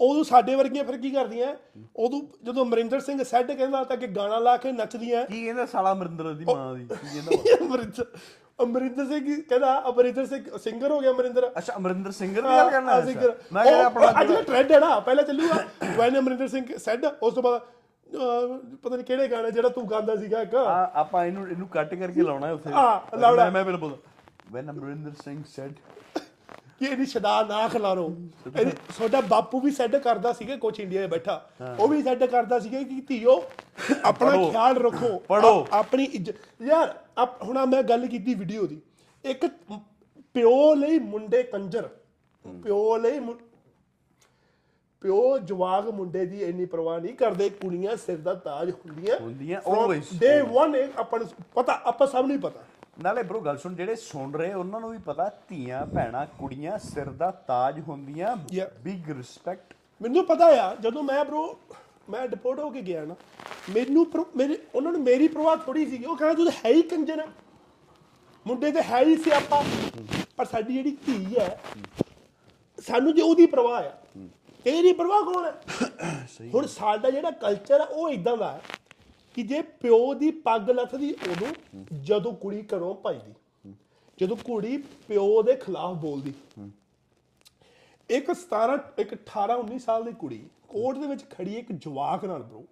ਉਦੋਂ 0.00 0.24
ਸਾਡੇ 0.24 0.54
ਵਰਗੀਆਂ 0.54 0.84
ਫਿਰ 0.84 0.96
ਕੀ 0.98 1.10
ਕਰਦੀਆਂ? 1.10 1.54
ਉਦੋਂ 1.96 2.20
ਜਦੋਂ 2.44 2.64
ਅਮਰਿੰਦਰ 2.64 3.00
ਸਿੰਘ 3.00 3.22
ਸੈੱਡ 3.24 3.52
ਕਹਿੰਦਾ 3.52 3.84
ਤਾਂ 3.84 3.96
ਕਿ 3.96 4.06
ਗਾਣਾ 4.06 4.38
ਲਾ 4.38 4.56
ਕੇ 4.56 4.72
ਨੱਚਦੀਆਂ। 4.72 5.24
ਕੀ 5.26 5.44
ਕਹਿੰਦਾ 5.44 5.66
ਸਾਲਾ 5.66 5.92
ਅਮਰਿੰਦਰ 5.92 6.32
ਦੀ 6.32 6.44
ਮਾਂ 6.44 6.74
ਦੀ? 6.74 6.84
ਕੀ 6.84 7.20
ਕਹਿੰਦਾ 7.20 7.56
ਅਮਰਿੰਦਰ 7.66 8.04
ਅਮਰਿੰਦਰ 8.62 9.06
ਸਿੰਘ 9.06 9.42
ਕਹਿੰਦਾ 9.42 9.82
ਅਮਰਿੰਦਰ 9.88 10.26
ਸਿੰਘ 10.26 10.58
ਸਿੰਗਰ 10.58 10.90
ਹੋ 10.90 11.00
ਗਿਆ 11.00 11.10
ਅਮਰਿੰਦਰ। 11.10 11.50
ਅੱਛਾ 11.58 11.72
ਅਮਰਿੰਦਰ 11.76 12.10
ਸਿੰਗਰ 12.10 12.42
ਦੀ 12.42 12.48
ਗੱਲ 12.48 12.70
ਕਰਨਾ। 12.70 13.00
ਮੈਂ 13.52 13.64
ਕਿਹਾ 13.64 13.78
ਉਹ- 13.78 13.84
ਆਪਣਾ 13.86 14.20
ਅੱਜ 14.20 14.32
ਦਾ 14.32 14.42
ਟ੍ਰੈਂਡ 14.42 14.72
ਹੈ 14.72 14.80
ਨਾ 14.80 15.00
ਪਹਿਲਾਂ 15.00 15.24
ਚੱਲੂਗਾ। 15.24 15.64
ਵੈਨ 15.98 16.18
ਅਮਰਿੰਦਰ 16.18 16.48
ਸਿੰਘ 16.48 16.64
ਸੈੱਡ 16.78 17.04
ਉਸ 17.06 17.34
ਤੋਂ 17.34 17.42
ਬਾਅਦ 17.42 17.60
ਅਹ, 18.14 18.76
ਪਤਾ 18.76 18.96
ਨਹੀਂ 18.96 19.06
ਕਿਹੜੇ 19.06 19.28
ਗਾਣੇ 19.28 19.50
ਜਿਹੜਾ 19.50 19.68
ਤੂੰ 19.68 19.90
ਗਾਉਂਦਾ 19.90 20.16
ਸੀਗਾ 20.16 20.42
ਇੱਕ। 20.42 20.54
ਆ 20.54 20.90
ਆਪਾਂ 20.94 21.24
ਇਹਨੂੰ 21.24 21.48
ਇਹਨੂੰ 21.48 21.68
ਕੱਟ 21.68 21.94
ਕਰਕੇ 21.94 22.22
ਲਾਉਣਾ 22.22 22.46
ਹੈ 22.46 22.52
ਉੱਥੇ। 22.52 22.70
ਹਾਂ, 22.70 23.16
ਲਾਉਣਾ। 23.16 23.44
ਮੈਂ 23.44 23.52
ਮੈਂ 23.52 23.64
ਬਿਲ 23.64 23.76
ਬੋਲ 23.76 23.96
ਵੈਨ 24.52 24.70
ਅਮਰਿੰਦਰ 24.70 25.10
ਸਿੰਘ 25.24 25.42
ਸੈਡ 25.48 25.72
ਕਿ 26.78 26.84
ਇਹਦੀ 26.84 27.06
ਸ਼ਦਾ 27.06 27.42
ਨਾ 27.42 27.68
ਖਿਲਾਰੋ। 27.68 28.16
ਇਹਦੀ 28.60 28.70
ਤੁਹਾਡਾ 28.70 29.20
ਬਾਪੂ 29.20 29.60
ਵੀ 29.60 29.70
ਸੈੱਡ 29.70 29.96
ਕਰਦਾ 29.96 30.32
ਸੀਗਾ 30.32 30.56
ਕੁਛ 30.56 30.80
ਇੰਡੀਆ 30.80 31.06
'ਚ 31.06 31.10
ਬੈਠਾ। 31.10 31.50
ਉਹ 31.78 31.88
ਵੀ 31.88 32.02
ਸੈੱਡ 32.02 32.24
ਕਰਦਾ 32.24 32.58
ਸੀਗਾ 32.58 32.82
ਕਿ 32.82 33.00
ਧੀਓ 33.00 33.44
ਆਪਣਾ 34.04 34.30
ਪੜ੍ਹੋ। 34.30 34.50
ਖਿਆਲ 34.50 34.76
ਰੱਖੋ। 34.76 35.18
ਪੜ੍ਹੋ। 35.18 35.62
ਆ- 35.72 35.78
ਆਪਣੀ 35.78 36.04
ਇੱਜ਼ਤ 36.04 36.34
ਯਾਰ 36.62 36.98
ਆਪ- 37.18 37.44
ਹੁਣ 37.44 37.56
ਆਹ 37.56 37.66
ਮੈਂ 37.66 37.82
ਗੱਲ 37.82 38.06
ਕੀਤੀ 38.06 38.34
ਵੀਡੀਓ 38.34 38.66
ਦੀ। 38.66 38.80
ਇੱਕ 39.24 39.46
ਪਿਓ 40.34 40.74
ਲਈ 40.74 40.98
ਮੁੰਡੇ 40.98 41.42
ਕੰਜਰ। 41.42 41.88
ਪਿਓ 42.62 42.96
ਲਈ 42.96 43.18
ਮੁੰ- 43.18 43.38
ਪਿਓ 45.00 45.38
ਜਵਾਗ 45.38 45.88
ਮੁੰਡੇ 45.88 46.24
ਦੀ 46.26 46.42
ਇੰਨੀ 46.42 46.64
ਪਰਵਾਹ 46.66 47.00
ਨਹੀਂ 47.00 47.14
ਕਰਦੇ 47.14 47.48
ਕੁੜੀਆਂ 47.50 47.96
ਸਿਰ 47.96 48.16
ਦਾ 48.16 48.34
ਤਾਜ 48.34 48.70
ਹੁੰਦੀਆਂ 48.70 49.16
ਹੁੰਦੀਆਂ, 49.20 49.60
always। 49.60 50.18
ਡੇ 50.18 50.40
1 50.40 50.88
ਆਪਾਂ 50.96 51.18
ਨੂੰ 51.18 51.28
ਪਤਾ 51.54 51.80
ਆਪਾਂ 51.84 52.06
ਸਭ 52.06 52.26
ਨੂੰ 52.26 52.30
ਹੀ 52.30 52.38
ਪਤਾ 52.38 52.64
ਨਾਲੇ 53.02 53.22
ਬ్రో 53.22 53.40
ਗੱਲ 53.44 53.58
ਸੁਣ 53.58 53.74
ਜਿਹੜੇ 53.74 53.96
ਸੁਣ 53.96 54.34
ਰਹੇ 54.34 54.52
ਉਹਨਾਂ 54.54 54.80
ਨੂੰ 54.80 54.90
ਵੀ 54.90 54.98
ਪਤਾ 54.98 55.30
ਧੀਆਂ 55.48 55.86
ਭੈਣਾਂ 55.86 56.26
ਕੁੜੀਆਂ 56.26 56.78
ਸਿਰ 56.78 57.04
ਦਾ 57.04 57.30
ਤਾਜ 57.30 57.80
ਹੁੰਦੀਆਂ 57.80 58.36
Yeah. 58.56 58.70
ਬਿਗ 58.82 59.10
ਰਿਸਪੈਕਟ 59.10 59.74
ਮੈਨੂੰ 60.00 60.24
ਪਤਾ 60.26 60.46
ਆ 60.62 60.74
ਜਦੋਂ 60.74 61.02
ਮੈਂ 61.02 61.24
ਬ్రో 61.24 61.54
ਮੈਂ 62.10 62.28
ਡਿਪੋਰਟ 62.28 62.58
ਹੋ 62.58 62.70
ਕੇ 62.70 62.82
ਗਿਆ 62.82 63.04
ਨਾ 63.04 63.14
ਮੈਨੂੰ 63.74 64.06
ਪਰ- 64.06 64.24
ਮੇਰੇ 64.36 64.58
ਉਹਨਾਂ 64.74 64.92
ਨੂੰ 64.92 65.00
ਮੇਰੀ 65.00 65.28
ਪ੍ਰਵਾਹ 65.28 65.56
ਥੋੜੀ 65.56 65.86
ਸੀਗੀ 65.86 66.04
ਉਹ 66.04 66.16
ਕਹਿੰਦਾ 66.16 66.34
ਤੂੰ 66.34 66.44
ਤਾਂ 66.44 66.52
ਹੈ 66.64 66.72
ਹੀ 66.74 66.82
ਕੰਜਰ 66.82 67.18
ਆ। 67.18 67.26
ਮੁੰਡੇ 68.46 68.70
ਤੇ 68.72 68.82
ਹੈ 68.82 69.04
ਹੀ 69.04 69.16
ਸਿਆਪਾ 69.16 69.62
ਪਰ 70.36 70.44
ਸਾਡੀ 70.44 70.74
ਜਿਹੜੀ 70.74 70.96
ਧੀ 71.06 71.36
ਹੈ 71.38 71.60
ਸਾਨੂੰ 72.78 73.14
ਜੇ 73.14 73.22
ਉਹਦੀ 73.22 73.46
ਪ੍ਰਵਾਹ 73.46 73.84
ਆ 73.84 73.92
ਤੇਰੀ 74.66 74.92
ਪ੍ਰਵਾਹ 74.92 75.22
ਕੌਣ 75.22 75.44
ਹੈ 75.44 76.28
ਹੁਣ 76.54 76.66
ਸਾਡਾ 76.66 77.10
ਜਿਹੜਾ 77.10 77.30
ਕਲਚਰ 77.30 77.80
ਆ 77.80 77.84
ਉਹ 77.84 78.08
ਇਦਾਂ 78.08 78.36
ਦਾ 78.36 78.52
ਹੈ 78.52 78.62
ਕਿ 79.34 79.42
ਜੇ 79.42 79.62
ਪਿਓ 79.62 80.14
ਦੀ 80.14 80.30
ਪੱਗ 80.30 80.70
ਲੱਥਦੀ 80.70 81.12
ਉਦੋਂ 81.12 81.84
ਜਦੋਂ 82.02 82.32
ਕੁੜੀ 82.32 82.62
ਘਰੋਂ 82.62 82.94
ਭੱਜਦੀ 82.94 83.34
ਜਦੋਂ 84.18 84.36
ਕੁੜੀ 84.36 84.76
ਪਿਓ 84.76 85.42
ਦੇ 85.42 85.54
ਖਿਲਾਫ 85.54 85.94
ਬੋਲਦੀ। 85.96 86.34
ਇੱਕ 88.10 88.30
17 88.30 88.78
ਇੱਕ 88.98 89.14
18 89.14 89.58
19 89.58 89.78
ਸਾਲ 89.78 90.04
ਦੀ 90.04 90.12
ਕੁੜੀ 90.12 90.46
ਕੋਰਟ 90.68 90.98
ਦੇ 90.98 91.06
ਵਿੱਚ 91.06 91.30
ਖੜੀ 91.30 91.54
ਹੈ 91.54 91.58
ਇੱਕ 91.58 91.72
ਜਵਾਕ 91.72 92.24
ਨਾਲ 92.24 92.42
ਬ్రో 92.42 92.62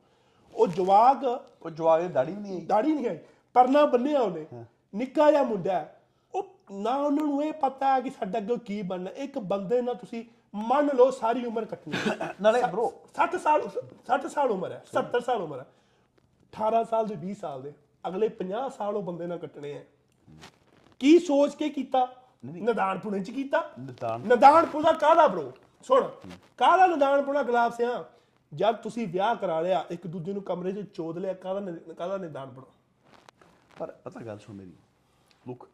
ਉਹ 0.54 0.66
ਜਵਾਕ 0.66 1.48
ਉਹ 1.62 1.70
ਜਵਾਗ 1.70 2.02
ਦੀ 2.02 2.08
ਦਾੜੀ 2.08 2.32
ਨਹੀਂ 2.32 2.52
ਆਈ। 2.52 2.60
ਦਾੜੀ 2.60 2.92
ਨਹੀਂ 2.92 3.06
ਹੈ 3.06 3.24
ਪਰਨਾ 3.54 3.86
ਬੰਨਿਆ 3.86 4.20
ਉਹਨੇ। 4.20 4.64
ਨਿੱਕਾ 4.94 5.30
ਜਿਹਾ 5.30 5.42
ਮੁੰਡਾ 5.42 5.72
ਹੈ। 5.72 6.02
ਉਹ 6.34 6.46
ਨਾ 6.72 6.96
ਉਹਨਾਂ 6.96 7.26
ਨੂੰ 7.26 7.44
ਇਹ 7.44 7.52
ਪਤਾ 7.52 7.94
ਹੈ 7.94 8.00
ਕਿ 8.00 8.10
ਸਾਡਾ 8.10 8.38
ਅੱਗੇ 8.38 8.56
ਕੀ 8.56 8.82
ਬਣਨਾ। 8.82 9.10
ਇੱਕ 9.10 9.38
ਬੰਦੇ 9.38 9.82
ਨਾਲ 9.82 9.94
ਤੁਸੀਂ 9.94 10.24
ਮੰਨ 10.54 10.90
ਲਓ 10.96 11.10
ਸਾਰੀ 11.10 11.44
ਉਮਰ 11.44 11.64
ਕੱਟਣੀ। 11.64 11.94
ਨਾਲੇ 12.42 12.62
bro 12.62 12.90
60 13.14 13.38
ਸਾਲ 13.38 13.62
60 14.06 14.28
ਸਾਲ 14.28 14.50
ਉਮਰ 14.50 14.72
ਹੈ 14.72 14.84
70 14.98 15.20
ਸਾਲ 15.20 15.42
ਉਮਰ 15.42 15.58
ਹੈ। 15.58 15.66
18 16.52 16.84
ਸਾਲ 16.90 17.06
ਦੇ 17.06 17.16
20 17.26 17.34
ਸਾਲ 17.34 17.62
ਦੇ 17.62 17.72
ਅਗਲੇ 18.08 18.30
50 18.38 18.68
ਸਾਲ 18.78 18.96
ਉਹ 18.96 19.02
ਬੰਦੇ 19.02 19.26
ਨਾਲ 19.26 19.38
ਕੱਟਣੇ 19.38 19.78
ਆ 19.78 19.84
ਕੀ 20.98 21.18
ਸੋਚ 21.18 21.54
ਕੇ 21.54 21.68
ਕੀਤਾ? 21.68 22.08
ਨਿਦਾਨਪੁਣੇ 22.44 23.20
ਚ 23.20 23.30
ਕੀਤਾ? 23.30 23.70
ਨਿਦਾਨ। 23.78 24.20
ਨਿਦਾਨਪੁਣਾ 24.20 24.92
ਕਾਹਦਾ 24.92 25.26
ਬ్రో 25.28 25.52
ਸੁਣ 25.82 26.08
ਕਾਹਦਾ 26.58 26.86
ਨਿਦਾਨਪੁਣਾ 26.86 27.42
ਗਲਾਬ 27.42 27.72
ਸਿਆ? 27.72 28.04
ਜਦ 28.54 28.76
ਤੁਸੀਂ 28.76 29.08
ਵਿਆਹ 29.08 29.34
ਕਰਾ 29.36 29.60
ਲਿਆ 29.60 29.84
ਇੱਕ 29.90 30.06
ਦੂਜੇ 30.06 30.32
ਨੂੰ 30.32 30.42
ਕਮਰੇ 30.42 30.72
'ਚ 30.72 30.94
ਚੋਦ 30.94 31.18
ਲਿਆ 31.18 31.32
ਕਾਹਦਾ 31.32 31.72
ਕਾਹਦਾ 31.98 32.16
ਨਿਦਾਨਪੁਣਾ? 32.16 32.66
ਪਰ 33.78 33.94
ਪਤਾ 34.04 34.20
ਗੱਲ 34.20 34.38
ਸੁਣ 34.38 34.56
ਮੇਰੀ। 34.56 34.72
ਲੁੱਕ 35.48 35.66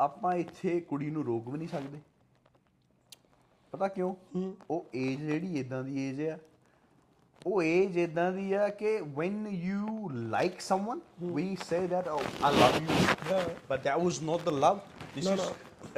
ਆਪਾਂ 0.00 0.34
ਇੱਥੇ 0.34 0.80
ਕੁੜੀ 0.80 1.10
ਨੂੰ 1.10 1.24
ਰੋਕ 1.24 1.48
ਵੀ 1.48 1.58
ਨਹੀਂ 1.58 1.68
ਸਕਦੇ। 1.68 2.00
ਪਤਾ 3.72 3.88
ਕਿਉਂ? 3.88 4.14
ਉਹ 4.70 4.86
ਏਜ 4.94 5.20
ਜਿਹੜੀ 5.20 5.58
ਇਦਾਂ 5.60 5.84
ਦੀ 5.84 6.08
ਏਜ 6.08 6.22
ਆ। 6.28 6.38
ਉਹ 7.46 7.62
ਏਜ 7.62 7.98
ਇਦਾਂ 7.98 8.32
ਦੀ 8.32 8.52
ਆ 8.52 8.68
ਕਿ 8.68 8.98
when 9.00 9.36
you 9.66 9.84
like 10.34 10.58
someone 10.70 10.98
we 11.36 11.44
say 11.68 11.82
that 11.92 12.08
oh 12.14 12.22
i 12.42 12.50
love 12.56 12.80
you. 12.80 12.96
Yeah. 13.30 13.46
but 13.68 13.84
that 13.84 14.00
was 14.06 14.18
not 14.30 14.44
the 14.50 14.54
love. 14.64 14.80
This 15.14 15.24
No, 15.24 15.34
is 15.34 15.40
no. 15.40 15.52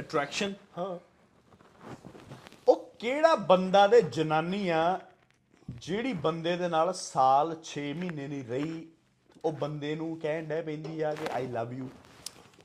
attraction. 0.04 0.52
ਹਾਂ। 0.78 0.98
ਉਹ 2.68 2.92
ਕਿਹੜਾ 2.98 3.34
ਬੰਦਾ 3.34 3.86
ਦੇ 3.86 4.02
ਜਨਾਨੀ 4.02 4.68
ਆ 4.68 5.00
ਜਿਹੜੀ 5.70 6.12
ਬੰਦੇ 6.12 6.56
ਦੇ 6.56 6.68
ਨਾਲ 6.68 6.92
ਸਾਲ 6.92 7.56
6 7.64 7.86
ਮਹੀਨੇ 7.94 8.28
ਨਹੀਂ 8.28 8.44
ਰਹੀ 8.44 8.86
ਉਹ 9.44 9.52
ਬੰਦੇ 9.52 9.94
ਨੂੰ 9.94 10.18
ਕਹਿਣ 10.18 10.44
ਡੈ 10.44 10.62
ਪੈਂਦੀ 10.62 11.00
ਆ 11.00 11.14
ਕਿ 11.14 11.26
ਆਈ 11.32 11.46
ਲਵ 11.46 11.72
ਯੂ 11.72 11.88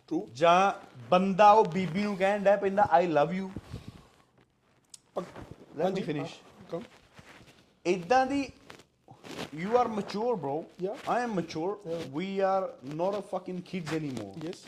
ਟਰੂ 0.08 0.28
ਜਾਂ 0.34 0.72
ਬੰਦਾ 1.10 1.52
ਉਹ 1.52 1.65
ਬੀਬੀ 1.65 2.04
ਨੂੰ 2.04 2.15
ਕਹਿਣ 2.17 2.43
ਡੈ 2.43 2.56
ਪੈਂਦਾ 2.58 2.88
I 2.91 3.08
love 3.08 3.34
you 3.34 3.50
let 5.78 5.93
me 5.93 6.02
finish 6.02 6.36
come 6.72 6.84
ਇਦਾਂ 7.86 8.26
ਦੀ 8.26 8.48
you 9.56 9.78
are 9.78 9.88
mature 9.88 10.36
bro 10.38 10.56
Yeah. 10.84 11.04
i 11.08 11.20
am 11.20 11.36
mature 11.38 11.70
Yeah. 11.86 12.02
we 12.15 12.28
are 12.43 12.63
not 12.96 13.15
a 13.15 13.22
fucking 13.34 13.62
kids 13.72 13.93
anymore 14.00 14.34
yes 14.46 14.65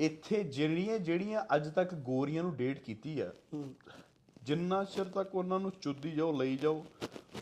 ਇੱਥੇ 0.00 0.42
ਜਿਹੜੀਆਂ 0.44 0.98
ਜਿਹੜੀਆਂ 0.98 1.44
ਅੱਜ 1.56 1.68
ਤੱਕ 1.68 1.94
ਗੋਰੀਆਂ 2.04 2.42
ਨੂੰ 2.42 2.54
ਡੇਟ 2.56 2.78
ਕੀਤੀ 2.84 3.18
ਆ 3.20 3.30
ਜਿੰਨਾ 4.42 4.82
ਚਿਰ 4.84 5.04
ਤੱਕ 5.04 5.34
ਉਹਨਾਂ 5.34 5.60
ਨੂੰ 5.60 5.70
ਚੁੱਦੀ 5.80 6.10
ਜਾਓ 6.10 6.32
ਲਈ 6.38 6.56
ਜਾਓ 6.56 6.84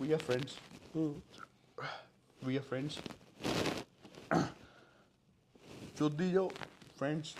we 0.00 0.12
are 0.12 0.18
friends 0.18 0.56
we 2.40 2.56
are 2.56 2.62
friends 2.62 2.98
ਚੁੱਦੀ 5.96 6.30
ਜਾਓ 6.30 6.50
ਫਰੈਂਡਸ 6.98 7.34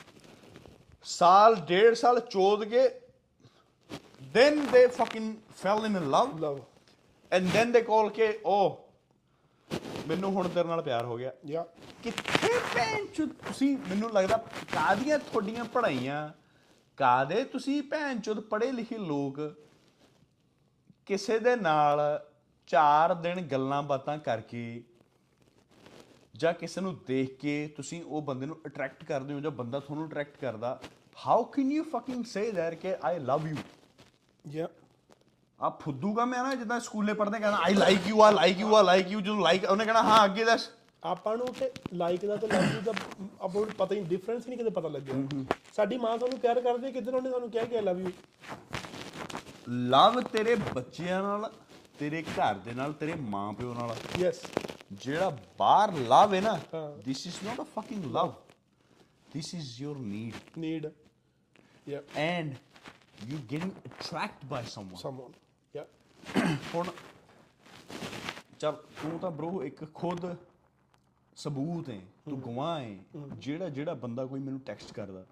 ਸਾਲ 1.03 1.55
ਡੇਢ 1.55 1.95
ਸਾਲ 1.95 2.21
ਚੋਦ 2.21 2.65
ਕੇ 2.65 2.89
then 4.37 4.55
they 4.73 4.83
fucking 4.99 5.31
fell 5.63 5.85
in 5.87 5.97
love 6.15 6.39
love 6.41 6.61
and 7.33 7.47
then 7.57 7.73
they 7.75 7.83
call 7.87 8.11
ਕੇ 8.11 8.41
oh 8.47 8.73
ਮੈਨੂੰ 10.09 10.33
ਹੁਣ 10.33 10.49
ਤੇਰੇ 10.49 10.69
ਨਾਲ 10.69 10.83
ਪਿਆਰ 10.83 11.05
ਹੋ 11.05 11.17
ਗਿਆ। 11.17 11.33
ਯਾ 11.47 11.67
ਕਿੱਥੇ 12.03 12.49
ਭੈਣ 12.75 13.07
ਚੋ 13.07 13.27
ਤੁਸੀਂ 13.27 13.79
ਮੈਨੂੰ 13.79 14.11
ਲੱਗਦਾ 14.13 14.37
ਕਾਦੀਆਂ 14.73 15.19
ਤੁਹਾਡੀਆਂ 15.19 15.65
ਪੜਾਈਆਂ 15.65 16.31
ਕਾਦੇ 16.97 17.45
ਤੁਸੀਂ 17.45 17.83
ਭੈਣ 17.83 18.21
ਚੋਦ 18.21 18.41
ਪੜ੍ਹੇ 18.41 18.73
ਲਿਖੇ 18.73 18.99
ਲੋਕ 18.99 19.41
ਕਿਸੇ 21.07 21.39
ਦੇ 21.39 21.57
ਨਾਲ 21.57 22.01
4 22.69 23.15
ਦਿਨ 23.23 23.41
ਗੱਲਾਂ 23.41 23.83
ਬਾਤਾਂ 23.83 24.19
ਕਰਕੇ 24.19 24.85
ਜਾਂ 26.35 26.53
ਕਿਸੇ 26.55 26.81
ਨੂੰ 26.81 26.97
ਦੇਖ 27.07 27.37
ਕੇ 27.39 27.73
ਤੁਸੀਂ 27.77 28.03
ਉਹ 28.05 28.23
ਬੰਦੇ 28.23 28.47
ਨੂੰ 28.47 28.57
ਅਟਰੈਕਟ 28.67 29.05
ਕਰਦੇ 29.05 29.35
ਹੋ 29.35 29.41
ਜਾਂ 29.41 29.51
ਬੰਦਾ 29.51 29.81
ਤੁਹਾਨੂੰ 29.81 30.07
ਅਟਰੈਕਟ 30.09 30.37
ਕਰਦਾ 30.41 30.81
how 31.27 31.45
can 31.45 31.73
you 31.73 31.83
fucking 31.85 32.25
say 32.25 32.51
that 32.53 32.75
ਕਿ 32.75 32.95
ਆਈ 33.05 33.19
ਲਵ 33.19 33.47
ਯੂ 33.49 33.57
ਯਾ 34.51 34.69
ਆ 35.61 35.69
ਫੁੱਦੂ 35.71 36.15
ਕਾ 36.15 36.25
ਮੈਂ 36.25 36.43
ਨਾ 36.45 36.55
ਜਿੱਦਾਂ 36.55 36.79
ਸਕੂਲੇ 36.81 37.13
ਪੜ੍ਹਦੇ 37.15 37.39
ਕਹਿੰਦਾ 37.39 37.59
ਆਈ 37.59 37.75
ਲਾਈਕ 37.75 38.07
ਯੂ 38.07 38.23
ਆ 38.23 38.31
ਲਾਈਕ 38.31 38.61
ਯੂ 38.61 38.75
ਆ 38.77 38.83
ਲਾਈਕ 38.83 39.11
ਯੂ 39.11 39.21
ਜਦੋਂ 39.21 39.41
ਲਾਈਕ 39.43 39.65
ਉਹਨੇ 39.65 39.85
ਕਹਿਣਾ 39.85 40.03
ਹਾਂ 40.03 40.25
ਅੱਗੇ 40.25 40.45
ਦੱਸ। 40.45 40.69
ਆਪਾਂ 41.05 41.37
ਨੂੰ 41.37 41.47
ਤੇ 41.59 41.71
ਲਾਈਕ 41.95 42.27
ਦਾ 42.27 42.37
ਤੇ 42.37 42.47
ਲਵ 42.47 42.75
ਯੂ 42.75 42.81
ਦਾ 42.81 42.93
ਆਪਾਂ 43.41 43.61
ਨੂੰ 43.61 43.75
ਪਤਾ 43.79 43.95
ਹੀ 43.95 44.01
ਡਿਫਰੈਂਸ 44.01 44.47
ਨਹੀਂ 44.47 44.59
ਕਿਤੇ 44.59 44.71
ਪਤਾ 44.71 44.89
ਲੱਗਿਆ। 44.89 45.45
ਸਾਡੀ 45.77 45.99
ਮਾਂ 45.99 46.19
ਸਾਨੂੰ 46.19 46.39
ਪਿਆਰ 46.39 46.61
ਕਰਦੀ 46.61 46.93
ਕਿਦਾਂ 46.93 47.13
ਉਹਨੇ 47.13 47.31
ਸਾਨੂੰ 47.31 47.51
ਕਿਹਾ 47.51 47.65
ਕਿ 47.65 47.77
ਆਈ 47.77 47.83
ਲਵ 47.83 48.01
ਯੂ 48.01 48.11
ਲਵ 49.69 50.21
ਤੇਰੇ 50.21 50.55
ਬੱਚਿਆਂ 50.75 51.23
ਨਾਲ 51.23 51.51
ਤੇਰੇ 51.99 52.23
ਘਰ 52.23 52.59
ਦੇ 52.65 52.73
ਨਾਲ 52.75 52.93
ਤੇਰੇ 52.93 53.15
ਮਾਂ 53.15 53.53
ਪਿਓ 53.53 53.75
ਨਾਲ। 53.75 53.97
ਯੈਸ 54.19 54.41
ਜਿਹੜਾ 54.93 55.29
ਬਾਹਰ 55.59 55.93
ਲਵ 55.93 56.35
ਹੈ 56.35 56.41
ਨਾ 56.41 56.59
this 57.07 57.21
is 57.31 57.37
not 57.47 57.63
a 57.63 57.67
fucking 57.77 58.05
love. 58.17 58.33
This 59.35 59.49
is 59.59 59.69
your 59.83 59.97
need. 60.07 60.35
Need 60.59 60.87
yeah 61.89 62.01
and 62.23 62.51
you 63.29 63.39
getting 63.53 63.73
attracted 63.91 64.49
by 64.51 64.63
someone. 64.75 65.01
Someone 65.03 65.33
yeah 65.77 65.85
ਹੁਣ 66.75 66.91
ਚਲ 68.59 68.73
ਤੂੰ 68.73 69.19
ਤਾਂ 69.19 69.31
ਬ్రో 69.31 69.63
ਇੱਕ 69.65 69.85
ਖੁਦ 69.95 70.35
ਸਬੂਤ 71.37 71.89
ਹੈ 71.91 72.01
ਤੂੰ 72.31 72.41
ਗਵਾਹ 72.41 72.81
ਹੈ। 72.81 72.99
ਜਿਹੜਾ 73.39 73.69
ਜਿਹੜਾ 73.69 73.95
ਬੰਦਾ 73.95 74.27
ਕੋਈ 74.27 74.41
ਮੈਨੂੰ 74.41 74.61
ਟੈਕਸਟ 74.61 74.93
ਕਰਦਾ। 74.93 75.25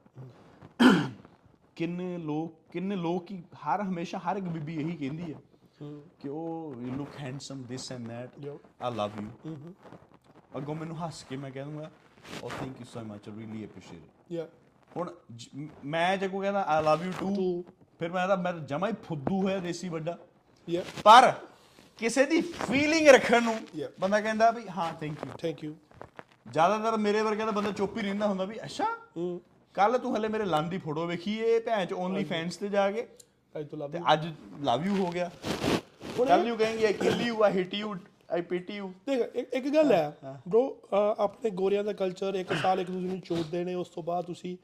ਕਿੰਨੇ 1.76 2.16
ਲੋਕ 2.18 2.58
ਕਿੰਨੇ 2.72 2.96
ਲੋਕ 2.96 3.30
ਹੀ 3.30 3.42
ਹਰ 3.66 3.82
ਹਮੇਸ਼ਾ 3.82 4.18
ਹਰ 4.18 4.36
ਇੱਕ 4.36 4.46
ਬੀਬੀ 4.46 4.74
ਇਹੀ 4.80 4.96
ਕਹਿੰਦੀ 4.96 5.32
ਹੈ। 5.32 5.38
ਕਿ 5.82 6.28
ਉਹ 6.28 6.74
you 6.80 6.94
look 6.94 7.18
handsome 7.20 7.62
this 7.62 7.90
and 7.92 8.10
Yo. 8.46 8.56
I 8.82 8.94
love 8.94 9.20
you 9.20 9.72
ਅੱਗੋਂ 10.56 10.74
ਮੈਨੂੰ 10.74 10.96
ਹੱਸ 11.06 11.22
ਕੇ 11.24 11.36
ਮੈਂ 11.36 11.50
ਕਹਿ 11.50 11.64
ਦੂੰਗਾ 11.64 11.90
ਉਹ 12.42 12.50
thank 12.50 12.80
you 12.80 12.86
so 12.86 13.00
much 13.00 13.28
really 13.28 13.64
appreciate 13.64 14.32
yeah 14.32 14.46
ਹੁਣ 14.96 15.10
ਮੈਂ 15.84 16.16
ਜੇ 16.16 16.28
ਕੋਈ 16.28 16.40
ਕਹਿੰਦਾ 16.40 16.62
ਆਈ 16.68 16.82
ਲਵ 16.84 17.04
ਯੂ 17.04 17.12
ਟੂ. 17.20 17.64
ਫਿਰ 17.98 18.12
ਮੈਂ 18.12 18.26
ਤਾਂ 18.28 18.36
ਮੈਂ 18.36 18.52
ਜਮਾ 18.52 18.88
ਹੀ 18.88 18.92
ਫੁੱਦੂ 19.04 19.40
ਹੋਇਆ 19.42 19.58
ਦੇਸੀ 19.58 19.88
ਵੱਡਾ। 19.88 20.16
ਯਾ 20.68 20.82
ਪਰ 21.04 21.32
ਕਿਸੇ 21.98 22.24
ਦੀ 22.26 22.40
ਫੀਲਿੰਗ 22.40 23.08
ਰੱਖਣ 23.08 23.42
ਨੂੰ. 23.42 23.54
ਬੰਦਾ 24.00 24.20
ਕਹਿੰਦਾ 24.20 24.50
ਵੀ 24.50 24.68
ਹਾਂ 24.68 24.92
ਥੈਂਕ 25.00 25.24
ਯੂ 25.24 25.30
ਥੈਂਕ 25.38 25.64
ਯੂ 25.64 25.74
ਜ਼ਿਆਦਾਤਰ 26.52 26.96
ਮੇਰੇ 26.96 27.22
ਵਰਗਾ 27.22 27.44
ਤਾਂ 27.44 27.52
ਬੰਦਾ 27.52 27.70
ਚੁੱਪ 27.72 27.96
ਹੀ 27.96 28.02
ਰਹਿੰਦਾ 28.02 28.26
ਹੁੰਦਾ 28.26 28.44
ਵੀ 28.44 28.58
ਅੱਛਾ 28.64 28.84
ਹੂੰ 29.16 29.40
ਕੱਲ 29.74 29.98
ਤੂੰ 29.98 30.16
ਹਲੇ 30.16 30.28
ਮੇਰੇ 30.28 30.44
ਲੰਨ 30.44 30.68
ਦੀ 30.68 30.78
ਫੋਟੋ 30.78 31.06
ਵੇਖੀ 31.06 31.38
ਏ 31.38 31.58
ਭੈਣ 31.60 31.86
ਚ 31.86 31.92
ਓਨਲੀ 31.92 32.24
ਫੈਨਸ 32.24 32.56
ਤੇ 32.56 32.68
ਜਾ 32.68 32.90
ਕੇ? 32.90 33.06
काय 33.54 33.64
तुला 33.64 33.86
ते 33.88 33.98
आज 34.06 34.26
लव्ह 34.62 34.86
यू 34.86 34.96
हो 34.96 35.10
गया 35.10 35.28
लव्ह 36.20 36.48
यू 36.48 36.56
कहेंगे 36.56 36.86
I 36.86 36.92
kill 36.94 37.20
you 37.20 37.42
I 37.42 37.52
hit 37.52 37.74
you 37.74 37.94
I 38.30 38.42
pit 38.42 38.70
you 38.70 38.88
ਦੇਖ 39.06 39.36
ਇੱਕ 39.36 39.54
ਇੱਕ 39.54 39.68
ਗੱਲ 39.74 39.92
ਹੈ 39.92 40.34
bro 40.48 40.60
ਅਹ 40.92 41.22
ਆਪਣੇ 41.22 41.50
ਗੋਰਿਆਂ 41.50 41.84
ਦਾ 41.84 41.92
ਕਲਚਰ 41.92 42.34
ਇੱਕ 42.34 42.52
ਸਾਲ 42.52 42.80
ਇੱਕ 42.80 42.90
ਦੂਜੇ 42.90 43.08
ਨੂੰ 43.08 43.20
ਚੋਦਦੇ 43.20 43.64
ਨੇ 43.64 43.74
ਉਸ 43.74 43.88
ਤੋਂ 43.88 44.02
ਬਾਅਦ 44.02 44.24
ਤੁਸੀਂ 44.24 44.56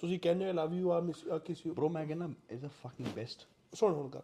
ਤੁਸੀਂ 0.00 0.18
ਕਹਿੰਦੇ 0.20 0.46
ਹੋ 0.46 0.52
ਲਵ 0.52 0.74
ਯੂ 0.74 0.90
ਆ 0.92 1.00
ਮਿਸ 1.00 1.22
ਕਿਸ 1.44 1.66
ਯੂ 1.66 1.74
bro 1.74 1.90
ਮੈਂ 1.90 2.06
ਕਹਿੰਦਾ 2.06 2.28
ਇਜ਼ 2.50 2.64
ਅ 2.64 2.68
ਫਕਿੰਗ 2.82 3.08
ਬੈਸਟ 3.14 3.46
ਸੁਣ 3.72 3.94
ਹੁਣ 3.94 4.08
ਗੱਲ 4.08 4.22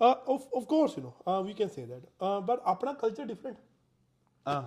of 0.00 0.46
of 0.56 0.64
course 0.64 0.98
you 0.98 1.04
know 1.04 1.42
we 1.44 1.54
can 1.54 1.68
say 1.68 1.86
that 1.86 2.24
but 2.42 2.60
ਆਪਣਾ 2.64 2.92
ਕਲਚਰ 2.92 3.24
ਡਿਫਰੈਂਟ 3.24 3.56
ਹਾਂ 4.46 4.62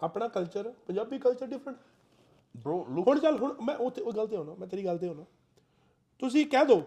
ਆਪਣਾ 0.00 0.28
culture 0.28 0.72
Punjabi 0.86 1.18
culture 1.18 1.46
different 1.46 1.76
bro 2.54 2.78
look 2.96 3.06
ਹੁਣ 3.06 3.18
ਚੱਲ 3.18 3.38
ਹੁਣ 3.38 3.54
ਮੈਂ 3.62 3.76
ਉੱਥੇ 3.76 4.00
ਉਹ 4.00 4.12
ਗੱਲ 4.12 4.26
ਤੇ 4.26 4.36
ਆਉਣਾ 4.36 4.54
ਮੈਂ 4.54 4.68
ਤੇਰੀ 4.68 4.84
ਗੱਲ 4.84 4.98
ਤੇ 4.98 5.08
ਆਉਣਾ 5.08 5.24
ਤੁਸੀਂ 6.22 6.46
ਕਹਿ 6.46 6.64
ਦਿਓ 6.64 6.82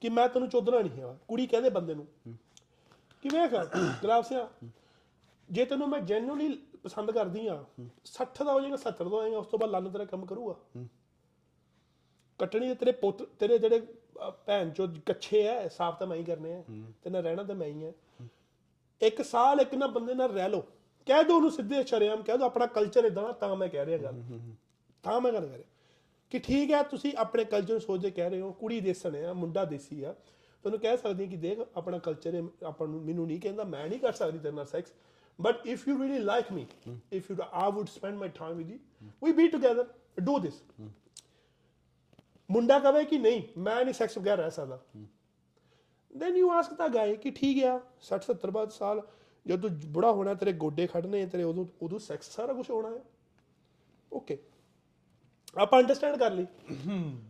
ਕਿ 0.00 0.08
ਮੈਂ 0.08 0.28
ਤੈਨੂੰ 0.28 0.48
ਚੋਦਣਾ 0.48 0.80
ਨਹੀਂ 0.80 1.00
ਹੈ 1.02 1.18
ਕੁੜੀ 1.28 1.46
ਕਹਦੇ 1.46 1.70
ਬੰਦੇ 1.70 1.94
ਨੂੰ। 1.94 2.06
ਕਿ 3.22 3.28
ਵੇਖ 3.28 3.50
ਗੁਲਾਬ 4.02 4.24
ਸਿਆ 4.24 4.48
ਜੇ 5.50 5.64
ਤੈਨੂੰ 5.64 5.88
ਮੈਂ 5.88 6.00
ਜੈਨੂਅਲੀ 6.00 6.58
ਪਸੰਦ 6.82 7.10
ਕਰਦੀ 7.10 7.46
ਆ 7.46 7.64
60 8.04 8.44
ਦਾ 8.44 8.52
ਹੋ 8.52 8.60
ਜਾਏਗਾ 8.60 8.76
70 8.76 9.04
ਦਾ 9.10 9.16
ਹੋ 9.16 9.22
ਜਾਏਗਾ 9.22 9.38
ਉਸ 9.38 9.46
ਤੋਂ 9.46 9.58
ਬਾਅਦ 9.58 9.70
ਲੰਨ 9.70 9.90
ਤੇਰਾ 9.90 10.04
ਕੰਮ 10.04 10.26
ਕਰੂਗਾ। 10.26 10.54
ਕੱਟਣੀ 12.38 12.68
ਤੇ 12.68 12.74
ਤੇਰੇ 12.74 12.92
ਪੁੱਤ 12.92 13.22
ਤੇਰੇ 13.22 13.58
ਜਿਹੜੇ 13.58 13.78
ਅਹ, 13.78 14.30
ਭੈਣ 14.46 14.70
ਚੋ 14.70 14.86
ਕੱਛੇ 15.06 15.42
ਐ 15.42 15.68
ਸਾਫ਼ 15.68 15.98
ਤਾਂ 15.98 16.06
ਮੈਂ 16.06 16.16
ਹੀ 16.16 16.24
ਕਰਨੇ 16.24 16.54
ਆ 16.54 16.62
ਤੇ 17.02 17.10
ਨਾ 17.10 17.20
ਰਹਿਣਾ 17.20 17.42
ਤਾਂ 17.42 17.54
ਮੈਂ 17.54 17.66
ਹੀ 17.66 17.84
ਆ 17.84 17.92
ਇੱਕ 19.02 19.22
ਸਾਲ 19.22 19.60
ਇੱਕ 19.60 19.74
ਨਾ 19.74 19.86
ਬੰਦੇ 19.86 20.14
ਨਾਲ 20.14 20.30
ਰਹਿ 20.32 20.48
ਲਓ। 20.48 20.60
ਕਹਿ 21.06 21.24
ਦੋ 21.24 21.36
ਉਹਨੂੰ 21.36 21.50
ਸਿੱਧੇ 21.50 21.84
ਸ਼ਰੇਆਮ 21.84 22.22
ਕਹਿ 22.22 22.38
ਦੋ 22.38 22.44
ਆਪਣਾ 22.44 22.66
ਕਲਚਰ 22.66 23.04
ਇਦਾਂ 23.04 23.22
ਦਾ 23.22 23.32
ਤਾਂ 23.32 23.56
ਮੈਂ 23.56 23.68
ਕਹਿ 23.68 23.86
ਰਿਹਾ 23.86 23.98
ਗੱਲ। 23.98 24.22
ਤਾਂ 25.02 25.20
ਮੈਂ 25.20 25.32
ਗੱਲ 25.32 25.46
ਕਰ 25.46 25.56
ਰਿਹਾ। 25.56 25.64
ਕਿ 26.30 26.38
ਠੀਕ 26.38 26.70
ਹੈ, 26.70 26.82
ਤੁਸੀਂ 26.82 27.12
ਆਪਣੇ 27.16 27.44
ਕਲਚਰ 27.44 27.72
ਨੂੰ 27.72 27.80
ਸੋਚਦੇ 27.80 28.10
ਕਹਿ 28.10 28.30
ਰਹੇ 28.30 28.40
ਹੋ, 28.40 28.52
ਕੁੜੀ 28.52 28.80
ਦੇਸਣ 28.80 29.16
ਆ, 29.16 29.32
ਮੁੰਡਾ 29.32 29.64
ਦੇਸੀ 29.64 30.02
ਆ। 30.02 30.12
ਤੁਹਾਨੂੰ 30.64 30.80
ਕਹਿ 30.80 30.96
ਸਕਦੀ 30.96 31.24
ਹਾਂ 31.24 31.30
ਕਿ 31.30 31.36
ਦੇਖ, 31.36 31.58
ਆਪਣਾ 31.76 31.98
ਕਲਚਰ 31.98 32.34
ਹੈ 32.34 32.42
ਆਪਾਂ 32.66 32.86
ਨੂੰ 32.88 33.00
ਮੈਨੂੰ 33.02 33.26
ਨਹੀਂ 33.26 33.40
ਕਹਿੰਦਾ, 33.40 33.64
ਮੈਂ 33.64 33.88
ਨਹੀਂ 33.88 34.00
ਕਰ 34.00 34.12
ਸਕਦੀ 34.12 34.38
ਤੇਰੇ 34.38 34.54
ਨਾਲ 34.54 34.66
sex 34.66 34.92
but 35.38 35.66
if 35.66 35.86
you 35.88 35.98
really 36.02 36.18
like 36.18 36.52
me 36.52 36.66
if 37.12 37.30
you 37.30 37.36
I 37.42 37.72
would 37.72 37.88
spend 37.88 38.16
my 38.16 38.28
time 38.28 38.56
with 38.56 38.70
you 38.70 38.78
we 39.24 39.32
be 39.32 39.48
together 39.48 39.86
do 40.20 40.38
this 40.38 40.62
ਮੁੰਡਾ 42.50 42.78
ਕਵੇ 42.78 43.04
ਕਿ 43.04 43.18
ਨਹੀਂ, 43.18 43.42
ਮੈਂ 43.58 43.84
ਨਹੀਂ 43.84 43.94
ਸੈਕਸ 43.94 44.18
ਬਗੈਰ 44.18 44.38
ਰਹਿ 44.38 44.50
ਸਕਦਾ। 44.50 44.78
Then 46.10 46.36
you 46.36 46.50
ask 46.50 46.72
the 46.74 46.88
guy 46.88 47.16
ਕਿ 47.16 47.30
ਠੀਕ 47.30 47.64
ਆ 47.64 47.80
60 48.02 48.24
70 48.28 48.50
ਬਾਅਦ 48.50 48.70
ਸਾਲ, 48.70 49.02
ਜਦੋਂ 49.46 49.70
ਬੁੜਾ 49.88 50.12
ਹੋਣਾ, 50.12 50.34
ਤੇਰੇ 50.34 50.52
ਗੋਡੇ 50.52 50.86
ਖੜਨੇ 50.86 51.24
ਤੇਰੇ 51.26 51.42
ਉਦੋਂ 51.42 51.66
ਉਦੋਂ 51.82 51.98
ਸੈਕਸ 51.98 52.30
ਸਾਰਾ 52.36 52.52
ਕੁਝ 52.52 52.70
ਹੋਣਾ 52.70 52.88
ਹੈ 52.90 53.02
ਓਕੇ 54.12 54.38
ਆਪਾਂ 55.56 55.78
ਅੰਡਰਸਟੈਂਡ 55.80 56.16
ਕਰ 56.16 56.30
ਲਈ। 56.30 56.46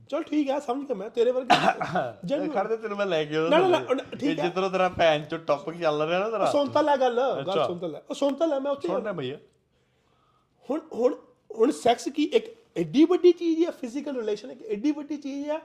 ਚਲ 0.09 0.23
ਠੀਕ 0.23 0.51
ਆ 0.51 0.59
ਸਮਝ 0.61 0.87
ਗਿਆ 0.87 0.97
ਮੈਂ 0.97 1.09
ਤੇਰੇ 1.11 1.31
ਵਰਗੇ 1.31 1.57
genuine- 2.27 2.53
ਖੜਦੇ 2.53 2.77
ਤੈਨੂੰ 2.77 2.97
ਮੈਂ 2.99 3.07
ਲੈ 3.07 3.25
ਕੇ 3.25 3.39
ਨਾ, 3.51 3.59
ਨਾ, 3.59 3.69
ਨਾ, 3.69 4.03
ਠੀਕ 4.19 4.39
ਹੈ। 4.39 4.45
ਜਿੱਧਰੋਂ 4.45 4.71
ਤੇਰਾ 4.71 4.89
ਭੈਣ 4.89 5.25
ਚ 5.25 5.35
ਟੌਪਿਕ 5.47 5.81
ਚੱਲ 5.81 6.03
ਰਿਹਾ 6.03 6.19
ਨਾ 6.19 6.31
ਤੇਰਾ। 6.31 6.51
ਸੁਣ 6.51 6.69
ਤਾਂ 6.69 6.83
ਲੈ 6.83 6.97
ਗੱਲ 6.97 7.17
ਗੱਲ। 7.17 7.65
ਸੁਣ 7.67 7.79
ਤਾਂ 7.79 7.89
ਲੈ 7.89 8.01
ਉਹ 8.11 8.15
ਸੁਣ 8.15 8.35
ਤਾਂ 8.35 8.49
ਲੈ 8.49 8.59
ਮੈਂ 8.61 8.71
ਉੱਥੇ 8.73 8.89
ਸੁਣ 8.89 9.03
ਰਿਹਾ 9.03 9.13
ਭਈਆ। 9.13 9.39
ਹੁਣ 10.69 10.81
ਹੁਣ 10.95 11.15
ਹੁਣ 11.51 11.71
ਸੈਕਸ 11.71 12.09
ਕੀ 12.09 12.25
ਇੱਕ 12.25 12.55
ਐਡੀ 12.77 13.05
ਵੱਡੀ 13.05 13.33
ਚੀਜ਼ 13.33 13.65
ਹੈ 13.65 13.71
ਫਿਜ਼ੀਕਲ 13.71 14.17
ਰਿਲੇਸ਼ਨ 14.17 14.51
ਇੱਕ 14.51 14.63
ਐਡੀ 14.63 14.91
ਵੱਡੀ 14.93 15.17
ਚੀਜ਼ 15.17 15.49
ਹੈ 15.49 15.59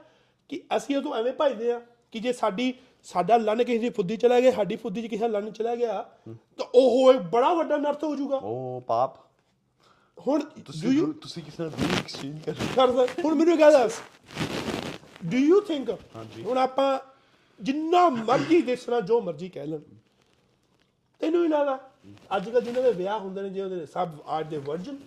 ਕਿ 0.50 0.62
ਅਸੀਂ 0.78 0.98
ਉਹ 0.98 1.02
ਤੋਂ 1.02 1.16
ਐਵੇਂ 1.16 1.34
ਭਜਦੇ 1.42 1.72
ਆ 1.72 1.80
ਕਿ 2.12 2.20
ਜੇ 2.20 2.34
ਸਾਡੀ 2.34 2.74
ਸਾਡਾ 3.04 3.38
ਲੰਨ 3.38 3.64
ਕਿਸੇ 3.64 3.78
ਦੀ 3.78 3.90
ਫੁੱਦੀ 3.90 4.18
ਚਲਾ 4.18 4.40
ਗਿਆ 4.40 4.52
ਸਾਡੀ 4.52 4.76
ਫੁੱਦੀ 4.76 5.02
ਚ 5.02 5.08
ਕਿਸੇ 5.08 5.22
ਦਾ 5.22 5.28
ਲੰਨ 5.28 5.52
ਚਲਾ 5.52 5.76
ਗਿਆ 5.76 6.02
ਤਾਂ 6.28 6.66
ਉਹ 6.76 7.14
ਬੜਾ 7.14 7.54
ਵੱਡਾ 7.54 7.78
ਨਰਥ 7.78 8.04
ਹੋ 8.04 8.16
ਜਾਊਗਾ। 8.16 8.38
ਓ 8.38 8.80
ਪਾਪ। 8.80 9.25
ਹੁਣ 10.18 10.42
ਡੂ 10.60 10.92
ਯੂ 10.92 11.12
ਤੁਸੀਂ 11.14 11.44
ਕਿਸੇ 11.44 11.64
ਨਾਲ 11.64 11.72
ਵੀ 11.80 11.98
ਐਕਸਚੇਂਜ 11.98 12.40
ਕਰ 12.46 12.54
ਕਰਦਾ 12.76 13.06
ਹੁਣ 13.24 13.36
ਮੈਨੂੰ 13.36 13.60
ਗੱਲ 13.60 13.72
ਦੱਸ 13.74 14.00
ਡੂ 15.26 15.38
ਯੂ 15.38 15.60
ਥਿੰਕ 15.62 15.90
ਹਾਂਜੀ। 16.16 16.44
ਹੁਣ 16.44 16.58
ਆਪਾਂ 16.58 16.98
ਜਿੰਨਾ 17.60 18.08
ਮਰਜ਼ੀ 18.10 18.62
ਦੇਸਣਾ 18.62 19.00
ਜੋ 19.02 19.20
ਮਰਜ਼ੀ 19.22 19.50
ਕਹਿ 19.50 19.66
ਲੈਣ 19.68 19.82
ਤੈਨੂੰ 21.22 21.44
ਹੀ 21.44 21.48
ਲੱਗਦਾ 21.48 21.80
ਅੱਜ 22.36 22.50
ਕੱਲ 22.50 22.62
ਜਿਨ੍ਹਾਂ 22.62 22.84
ਦੇ 22.84 22.92
ਵਿਆਹ 22.94 23.20
ਹੁੰਦੇ 23.20 23.42
ਨੇ 23.42 23.50
ਜਿਹਦੇ 23.50 23.86
ਸਭ 23.86 24.10
ਅੱਜ 24.40 24.48
ਦੇ 24.50 24.58
ਵਰਜਨ 24.58 24.98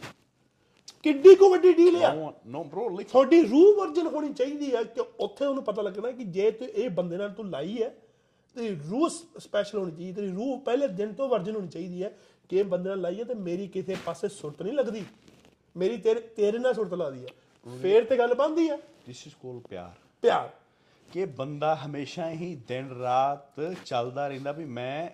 ਕਿੱਡੀ 1.04 1.34
ਕੋ 1.34 1.48
ਵੱਡੀ 1.50 1.72
ਡੀਲ 1.72 1.96
ਆ 1.96 2.12
ਨੋ 2.14 2.62
ਬ్రో 2.64 2.88
ਲਾਈਕ 2.90 3.08
ਤੁਹਾਡੀ 3.08 3.40
ਰੂਹ 3.42 3.74
ਵਰਜਨ 3.76 4.06
ਹੋਣੀ 4.06 4.32
ਚਾਹੀਦੀ 4.32 4.74
ਹੈ 4.74 4.82
ਕਿ 4.84 5.00
ਉੱਥੇ 5.20 5.44
ਉਹਨੂੰ 5.46 5.64
ਪਤਾ 5.64 5.82
ਲੱਗਣਾ 5.82 6.10
ਕਿ 6.10 6.24
ਜੇ 6.30 6.50
ਤੂੰ 6.50 6.68
ਇਹ 6.68 6.88
ਬੰਦੇ 6.90 7.16
ਨਾਲ 7.16 7.30
ਤੂੰ 7.30 7.48
ਲਾਈ 7.50 7.82
ਹੈ 7.82 7.94
ਤੇ 8.56 8.68
ਰੂਹ 8.90 9.08
ਸਪੈਸ਼ਲ 9.08 9.78
ਹੋਣੀ 9.78 9.90
ਚਾਹੀਦੀ 9.90 10.12
ਤੇਰੀ 10.12 10.28
ਰੂਹ 10.28 10.58
ਪਹਿਲੇ 10.60 10.88
ਦਿਨ 10.88 11.12
ਤੋਂ 11.12 11.28
ਵਰਜਨ 11.28 11.56
ਹੋਣੀ 11.56 11.68
ਚਾਹੀਦੀ 11.68 12.02
ਹੈ 12.02 12.12
ਕਿ 12.48 12.62
ਬੰਦੇ 12.62 12.88
ਨਾਲ 12.88 13.00
ਲਾਈ 13.00 13.18
ਹੈ 13.18 13.24
ਤੇ 13.24 13.34
ਮੇਰੀ 13.34 13.66
ਕਿਸੇ 13.68 13.96
ਪਾਸੇ 14.06 14.28
ਸੁਰਤ 14.28 14.62
ਨਹੀਂ 14.62 14.72
ਲੱਗਦੀ। 14.74 15.04
ਮੇਰੀ 15.76 15.96
ਤੇਰੇ 15.96 16.20
ਤੇਰੇ 16.36 16.58
ਨਾਲ 16.58 16.74
ਸੁਰਤ 16.74 16.94
ਲੱਗਦੀ 16.94 17.24
ਹੈ 17.24 17.78
ਫੇਰ 17.82 18.04
ਤੇ 18.04 18.16
ਗੱਲ 18.18 18.34
ਬੰਦੀ 18.34 18.68
ਹੈ 18.70 18.76
ਦਿਸ 19.06 19.26
ਇਜ਼ 19.26 19.34
ਕੋਲ 19.34 19.60
ਪਿਆਰ। 19.70 19.92
ਪਿਆਰ। 20.22 20.50
ਕਿ 21.08 21.24
ਬੰਦਾ 21.24 21.74
ਹਮੇਸ਼ਾ 21.76 22.30
ਹੀ 22.30 22.54
ਦਿਨ 22.68 22.90
ਰਾਤ 23.00 23.60
ਚੱਲਦਾ 23.84 24.26
ਰਹਿੰਦਾ 24.28 24.52
ਵੀ 24.52 24.64
ਮੈਂ 24.64 25.08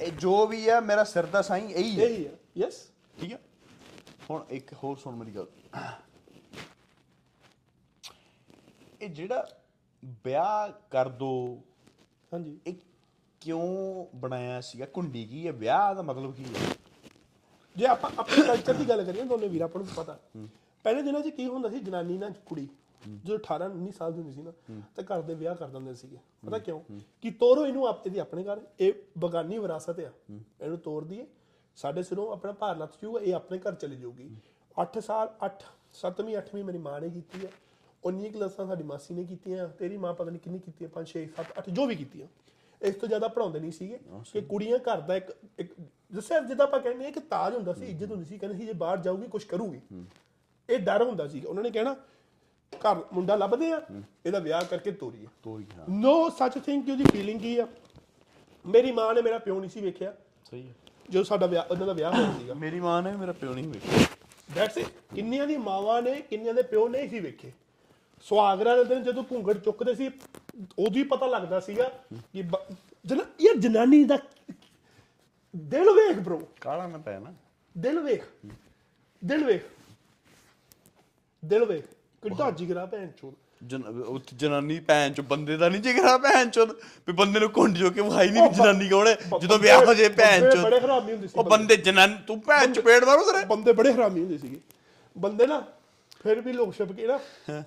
ਇਹ 0.00 0.12
ਜੋ 0.12 0.46
ਵੀ 0.46 0.68
ਆ 0.68 0.78
ਮੇਰਾ 0.80 1.04
ਸਿਰ 1.04 1.26
ਦਾ 1.26 1.42
ਸਾਈਂ 1.42 1.68
ਇਹੀ 1.68 1.98
ਹੈ 2.00 2.04
ਇਹੀ 2.06 2.26
ਹੈ 2.26 2.32
ਯੈਸ 2.58 2.76
ਠੀਕ 3.20 3.32
ਹੈ 3.32 3.38
ਹੁਣ 4.30 4.44
ਇੱਕ 4.50 4.72
ਹੋਰ 4.84 4.96
ਸੁਣ 4.96 5.16
ਮੇਰੀ 5.16 5.30
ਗੱਲ। 5.30 5.46
ਇਹ 9.02 9.08
ਜਿਹੜਾ 9.08 9.46
ਵਿਆਹ 10.24 10.72
ਕਰ 10.90 11.08
ਦੋ 11.08 11.30
ਹਾਂਜੀ। 12.32 12.58
ਇਹ 12.66 12.74
ਕਿਉਂ 13.44 14.06
ਬਣਾਇਆ 14.16 14.60
ਸੀਗਾ? 14.60 14.86
ਕੁੰਡੀ 14.86 15.24
ਕੀ 15.24 15.46
ਹੈ? 15.46 15.52
ਵਿਆਹ 15.52 15.94
ਦਾ 15.94 16.02
ਮਤਲਬ 16.02 16.34
ਕੀ 16.34 16.44
ਹੈ? 16.44 16.74
ਜੇ 17.76 17.86
ਆਪਾਂ 17.86 18.10
ਆਪਣੇ 18.18 18.42
ਕਲਚਰ 18.42 18.74
ਦੀ 18.74 18.88
ਗੱਲ 18.88 19.04
ਕਰੀਏ 19.04 19.22
ਦੋਨੇ 19.22 19.48
ਵੀਰ 19.48 19.60
ਆਪਾਂ 19.60 19.82
ਨੂੰ 19.82 19.94
ਪਤਾ। 19.96 20.18
ਪਹਿਲੇ 20.84 21.02
ਦਿਨਾਂ 21.02 21.20
'ਚ 21.20 21.28
ਕੀ 21.28 21.46
ਹੁੰਦਾ 21.46 21.68
ਸੀ? 21.68 21.80
ਜਨਾਨੀ 21.80 22.18
ਨਾਲ 22.18 22.32
ਕੁੜੀ। 22.46 22.68
ਜਦੋਂ 23.24 23.38
18 23.38 23.68
19 23.68 23.90
ਸਾਲ 23.90 24.12
ਦੀ 24.12 24.18
ਹੁੰਦੀ 24.18 24.34
ਸੀ 24.34 24.42
ਨਾ 24.42 24.52
ਤਾਂ 24.96 25.04
ਘਰ 25.04 25.22
ਦੇ 25.22 25.34
ਵਿਆਹ 25.34 25.54
ਕਰ 25.54 25.68
ਦਿੰਦੇ 25.68 25.94
ਸੀਗੇ। 25.94 26.16
ਪਤਾ 26.46 26.58
ਕਿਉਂ? 26.58 26.80
ਕਿ 27.22 27.30
ਤੋਰੋ 27.30 27.66
ਇਹਨੂੰ 27.66 27.86
ਆਪ 27.86 28.06
ਇਹਦੀ 28.06 28.18
ਆਪਣੇ 28.18 28.44
ਘਰ। 28.44 28.60
ਇਹ 28.80 28.92
ਬਗਾਨੀ 29.18 29.58
ਵਿਰਾਸਤ 29.58 30.00
ਆ। 30.00 30.10
ਇਹਨੂੰ 30.60 30.78
ਤੋਰ 30.78 31.04
ਦਈਏ। 31.04 31.26
ਸਾਡੇ 31.76 32.02
ਸਿਰੋਂ 32.02 32.32
ਆਪਣਾ 32.32 32.52
ਭਾਰ 32.52 32.76
ਲੱਥ 32.76 32.96
ਜਾਊਗਾ 33.02 33.20
ਇਹ 33.20 33.34
ਆਪਣੇ 33.34 33.58
ਘਰ 33.58 33.74
ਚਲੀ 33.74 33.96
ਜਾਊਗੀ। 33.96 34.30
8 34.82 35.00
ਸਾਲ 35.00 35.34
8 35.46 35.64
7ਵੀਂ 35.92 36.36
8ਵੀਂ 36.36 36.64
ਮੇਰੀ 36.64 36.78
ਮਾਂ 36.78 37.00
ਨੇ 37.00 37.10
ਕੀਤੀ 37.10 37.46
ਹੈ 37.46 37.50
19 38.04 38.30
ਕਲਾਸਾਂ 38.30 38.66
ਸਾਡੀ 38.66 38.82
ਮਾਸੀ 38.82 39.14
ਨੇ 39.14 39.24
ਕੀਤੀਆਂ। 39.24 39.68
ਤੇਰੀ 39.68 39.96
ਮਾਂ 39.96 40.14
ਪਤਾ 40.14 40.30
ਨਹੀਂ 40.30 40.40
ਕਿੰਨੀ 40.40 40.58
ਕੀਤੀ 40.58 40.86
5 40.86 41.08
6 41.08 41.26
7 41.36 41.52
8 41.58 41.70
ਜੋ 41.70 41.86
ਵੀ 41.86 41.96
ਕੀਤੀਆਂ। 41.96 42.26
ਇਸ 42.84 42.94
ਤੋਂ 42.94 43.08
ਜ਼ਿਆਦਾ 43.08 43.28
ਪੜਾਉਂਦੇ 43.28 43.60
ਨਹੀਂ 43.60 43.72
ਸੀਗੇ 43.72 43.98
ਕਿ 44.32 44.40
ਕੁੜੀਆਂ 44.40 44.78
ਘਰ 44.78 45.00
ਦਾ 45.00 45.16
ਇੱਕ 45.16 45.30
ਇੱਕ 45.58 45.74
ਜਿਵੇਂ 46.12 46.40
ਜਿੱਦਾਂ 46.40 46.66
ਆਪਾਂ 46.66 46.80
ਕਹਿੰਦੇ 46.80 47.06
ਆ 47.06 47.10
ਕਿ 47.10 47.20
ਤਾਜ 47.20 47.54
ਹੁੰਦਾ 47.54 47.72
ਸੀ 47.72 47.86
ਇੱਜ਼ਤ 47.86 48.10
ਹੁੰਦੀ 48.10 48.24
ਸੀ 48.24 48.38
ਕਹਿੰਦੇ 48.38 48.58
ਸੀ 48.58 48.66
ਜੇ 48.66 48.72
ਬਾਹਰ 48.72 48.98
ਜਾਊਗੀ 48.98 49.28
ਕੁਝ 49.28 49.44
ਕਰੂਗੀ। 49.44 49.80
ਇਹ 50.70 50.78
ਡਰ 50.78 51.02
ਹੁੰਦਾ 51.02 51.28
ਸੀ। 51.28 51.44
ਉਹਨਾਂ 51.44 51.62
ਨੇ 51.62 51.70
ਕਹਿਣਾ 51.70 51.94
ਘਰ 52.72 53.02
ਮੁੰਡਾ 53.12 53.36
ਲੱਭਦੇ 53.36 53.72
ਆ 53.72 53.80
ਇਹਦਾ 54.26 54.38
ਵਿਆਹ 54.38 54.64
ਕਰਕੇ 54.64 54.90
ਤੋਰੀਏ। 54.92 55.26
ਤੋਰੀ 55.42 55.64
ਹਾਂ। 55.78 55.84
ਨੋ 55.90 56.28
ਸੱਚ 56.28 56.58
ਥਿੰਗ 56.58 56.82
ਕਿ 56.84 56.92
ਉਹਦੀ 56.92 57.04
ਫੀਲਿੰਗ 57.12 57.40
ਕੀ 57.40 57.58
ਆ? 57.58 57.66
ਮੇਰੀ 58.66 58.92
ਮਾਂ 58.92 59.14
ਨੇ 59.14 59.22
ਮੇਰਾ 59.22 59.38
ਪਿਓ 59.38 59.60
ਨਹੀਂ 59.60 59.70
ਸੀ 59.70 59.80
ਵੇਖਿਆ। 59.80 60.14
ਸਹੀ 60.50 60.68
ਹੈ 60.68 60.74
ਜਦੋਂ 61.10 61.24
ਸਾਡਾ 61.24 61.46
ਵਿਆਹ 61.46 61.64
ਉਹਨਾਂ 61.70 61.86
ਦਾ 61.86 61.92
ਵਿਆਹ 61.92 62.12
ਹੋਇਆ 62.12 62.32
ਸੀਗਾ। 62.38 62.54
ਮੇਰੀ 62.54 62.80
ਮਾਂ 62.80 63.02
ਨੇ 63.02 63.12
ਮੇਰਾ 63.12 63.32
ਪਿਓ 63.32 63.54
ਨਹੀਂ 63.54 63.68
ਵੇਖਿਆ। 63.68 64.06
ਦੈਟਸ 64.54 64.78
ਇਟ 64.78 64.86
ਕਿੰਨੀਆਂ 65.14 65.46
ਦੀ 65.46 65.56
ਮਾਵਾਂ 65.56 66.02
ਨੇ 66.02 66.14
ਕਿੰਨੀਆਂ 66.20 66.54
ਦੇ 66.54 66.62
ਪਿਓ 66.62 66.88
ਨਹੀਂ 66.88 67.08
ਸੀ 67.08 67.20
ਵੇਖੇ। 67.20 67.52
ਸੁਹਾਗਰਾ 68.24 68.76
ਦੇ 68.76 68.84
ਦਿਨ 68.84 69.02
ਜਦੋਂ 69.02 69.24
ਘੁੰਗੜ 69.32 69.58
ਚੁੱਕਦੇ 69.58 69.94
ਸੀ 69.94 70.06
ਉਦੋਂ 70.78 70.96
ਹੀ 70.96 71.02
ਪਤਾ 71.02 71.26
ਲੱਗਦਾ 71.26 71.60
ਸੀਗਾ 71.60 71.90
ਕਿ 72.32 72.42
ਬ- 72.42 72.74
ਜਨਾ 73.06 73.22
ਇਹ 73.40 73.54
ਜਨਾਨੀ 73.58 74.04
ਦਾ 74.04 74.18
ਦਿਲ 75.56 75.84
ਵੇਖ 75.84 76.18
ਬ్రో 76.18 76.40
ਕਾਲਾ 76.60 76.86
ਨਾ 76.86 76.98
ਪੈ 76.98 77.18
ਨਾ। 77.18 77.34
ਦਿਲ 77.78 78.00
ਵੇਖ। 78.00 78.24
ਦਿਲ 79.24 79.44
ਵੇਖ। 79.44 79.64
ਦਿਲ 81.44 81.64
ਵੇਖ। 81.64 81.84
ਕਿੱਡਾ 82.22 82.50
ਜਿਗਰਾ 82.50 82.86
ਭੈਣ 82.86 83.08
ਚੋਦ। 83.08 83.34
ਜਨ 83.66 83.82
ਤੇ 83.82 84.36
ਜਨਾਨੀ 84.36 84.80
ਭੈਣ 84.80 85.12
ਚ 85.12 85.20
ਬੰਦੇ 85.20 85.56
ਦਾ 85.56 85.68
ਨਹੀਂ 85.68 85.82
ਜਿਗਰਾ 85.82 86.18
ਭੈਣ 86.18 86.50
ਚ 86.50 86.58
ਵੀ 87.06 87.12
ਬੰਦੇ 87.12 87.40
ਨੂੰ 87.40 87.50
ਕੁੰਡ 87.50 87.76
ਜੋ 87.76 87.90
ਕੇ 87.90 88.00
ਵਿਖਾਈ 88.00 88.30
ਨਹੀਂ 88.30 88.42
ਵੀ 88.42 88.54
ਜਨਾਨੀ 88.54 88.88
ਕੌਣ 88.88 89.06
ਹੈ? 89.06 89.16
ਜਦੋਂ 89.42 89.58
ਵਿਆਹ 89.58 89.84
ਹੋ 89.84 89.94
ਜੇ 89.94 90.08
ਭੈਣ 90.08 90.40
ਬੰਦੇ 90.40 90.56
ਚ 90.56 90.60
ਬੜੇ 90.60 90.80
ਹਰਾਮੀ 90.80 91.12
ਹੁੰਦੇ 91.12 91.26
ਸੀ 91.28 91.38
ਉਹ 91.38 91.44
ਬੰਦੇ। 91.44 91.76
ਜਨਾਨੀ 91.76 92.14
ਤੂੰ 92.26 92.40
ਭੈਣ 92.40 92.72
ਚ 92.72 92.80
ਪੇੜ 92.80 93.04
ਮਾਰੂ 93.04 93.32
ਤੇਰੇ 93.32 93.44
ਬੰਦੇ 93.46 93.72
ਬੜੇ 93.72 93.92
ਹਰਾਮੀ 93.92 94.20
ਹੁੰਦੇ 94.20 94.38
ਸੀਗੇ। 94.38 94.60
ਬੰਦੇ 95.18 95.46
ਨਾ 95.46 95.64
ਫਿਰ 96.24 96.40
ਵੀ 96.40 96.52
ਲੋਕ 96.52 96.74
ਛਿਪ 96.74 96.92
ਕੇ 96.92 97.06
ਨਾ 97.06 97.16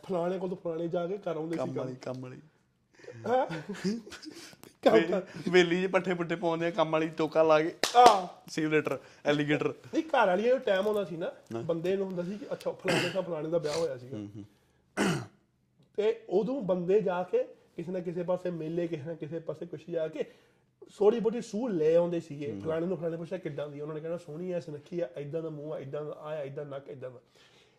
ਫਲਾਣੇ 0.05 0.37
ਕੋਲ 0.39 0.49
ਤੋਂ 0.49 0.57
ਫਲਾਣੇ 0.57 0.87
ਜਾ 0.87 1.05
ਕੇ 1.07 1.17
ਕਰ 1.17 1.35
ਆਉਂਦੇ 1.35 1.55
ਸੀ 1.55 1.57
ਕੰਮ 1.57 1.73
ਵਾਲੀ 1.73 1.95
ਕੰਮ 2.01 2.21
ਵਾਲੀ। 2.21 2.39
ਵੇਲੀ 5.51 5.79
ਜੇ 5.81 5.87
ਪੱਠੇ 5.87 6.13
ਪੁੱਠੇ 6.13 6.35
ਪਾਉਂਦੇ 6.35 6.65
ਆ 6.67 6.71
ਕੰਮ 6.71 6.91
ਵਾਲੀ 6.91 7.07
ਟੋਕਾ 7.17 7.43
ਲਾ 7.43 7.59
ਕੇ। 7.61 7.71
ਆ 7.97 8.05
ਸਿਗਰੇਟਰ 8.51 8.97
ਐਲੀਗੇਟਰ। 9.25 9.67
ਨਹੀਂ 9.93 10.03
ਘਰ 10.03 10.27
ਵਾਲੀਆਂ 10.27 10.53
ਨੂੰ 10.53 10.59
ਟਾਈਮ 10.65 10.87
ਆਉਂਦਾ 10.87 11.03
ਸੀ 11.05 11.17
ਨਾ 11.17 11.31
ਬੰਦੇ 11.65 11.95
ਨੂੰ 11.95 12.05
ਹੁੰਦਾ 12.05 12.23
ਸੀ 12.23 12.37
ਕਿ 12.37 12.45
ਅੱਛਾ 12.53 12.71
ਫਲਾਣੇ 12.71 13.09
ਦਾ 13.13 13.21
ਫਲਾਣੇ 13.21 13.49
ਦਾ 13.49 13.57
ਵਿਆਹ 13.57 13.77
ਹੋਇਆ 13.77 13.97
ਸੀਗਾ। 13.97 14.17
ਤੇ 15.97 16.19
ਉਦੋਂ 16.29 16.61
ਬੰਦੇ 16.61 16.99
ਜਾ 17.01 17.21
ਕੇ 17.31 17.43
ਕਿਸੇ 17.75 17.91
ਨਾ 17.91 17.99
ਕਿਸੇ 17.99 18.23
ਪਾਸੇ 18.23 18.49
ਮੇਲੇ 18.51 18.87
ਕਿਸੇ 18.87 19.03
ਨਾ 19.03 19.13
ਕਿਸੇ 19.15 19.39
ਪਾਸੇ 19.39 19.65
ਕੁਛ 19.65 19.81
ਜਾ 19.89 20.07
ਕੇ 20.07 20.23
ਥੋੜੀ 20.97 21.19
ਬੋਟੀ 21.19 21.41
ਸੂਹ 21.41 21.69
ਲੈ 21.69 21.93
ਆਉਂਦੇ 21.95 22.19
ਸੀਗੇ। 22.19 22.51
ਫਲਾਣੇ 22.63 22.85
ਨੂੰ 22.85 22.97
ਫਲਾਣੇ 22.97 23.17
ਪੁੱਛਿਆ 23.17 23.37
ਕਿੱਦਾਂ 23.37 23.67
ਦੀ 23.69 23.81
ਉਹਨਾਂ 23.81 23.95
ਨੇ 23.95 24.01
ਕਹਿਣਾ 24.01 24.17
ਸੋਹਣੀ 24.17 24.51
ਐ 24.53 24.59
ਸੁਨੱਖੀ 24.59 24.99
ਆ 24.99 25.07
ਐਦਾਂ 25.17 25.41
ਦਾ 25.41 25.49
ਮੂੰਹ 25.49 25.73
ਆ 25.73 25.79
ਐਦਾਂ 25.79 26.03
ਦਾ 26.05 26.17
ਆਇਆ 26.21 26.41
ਐਦਾਂ 26.41 26.65
ਨੱਕ 26.65 26.89
ਐਦਾਂ 26.89 27.09
ਦਾ। 27.11 27.19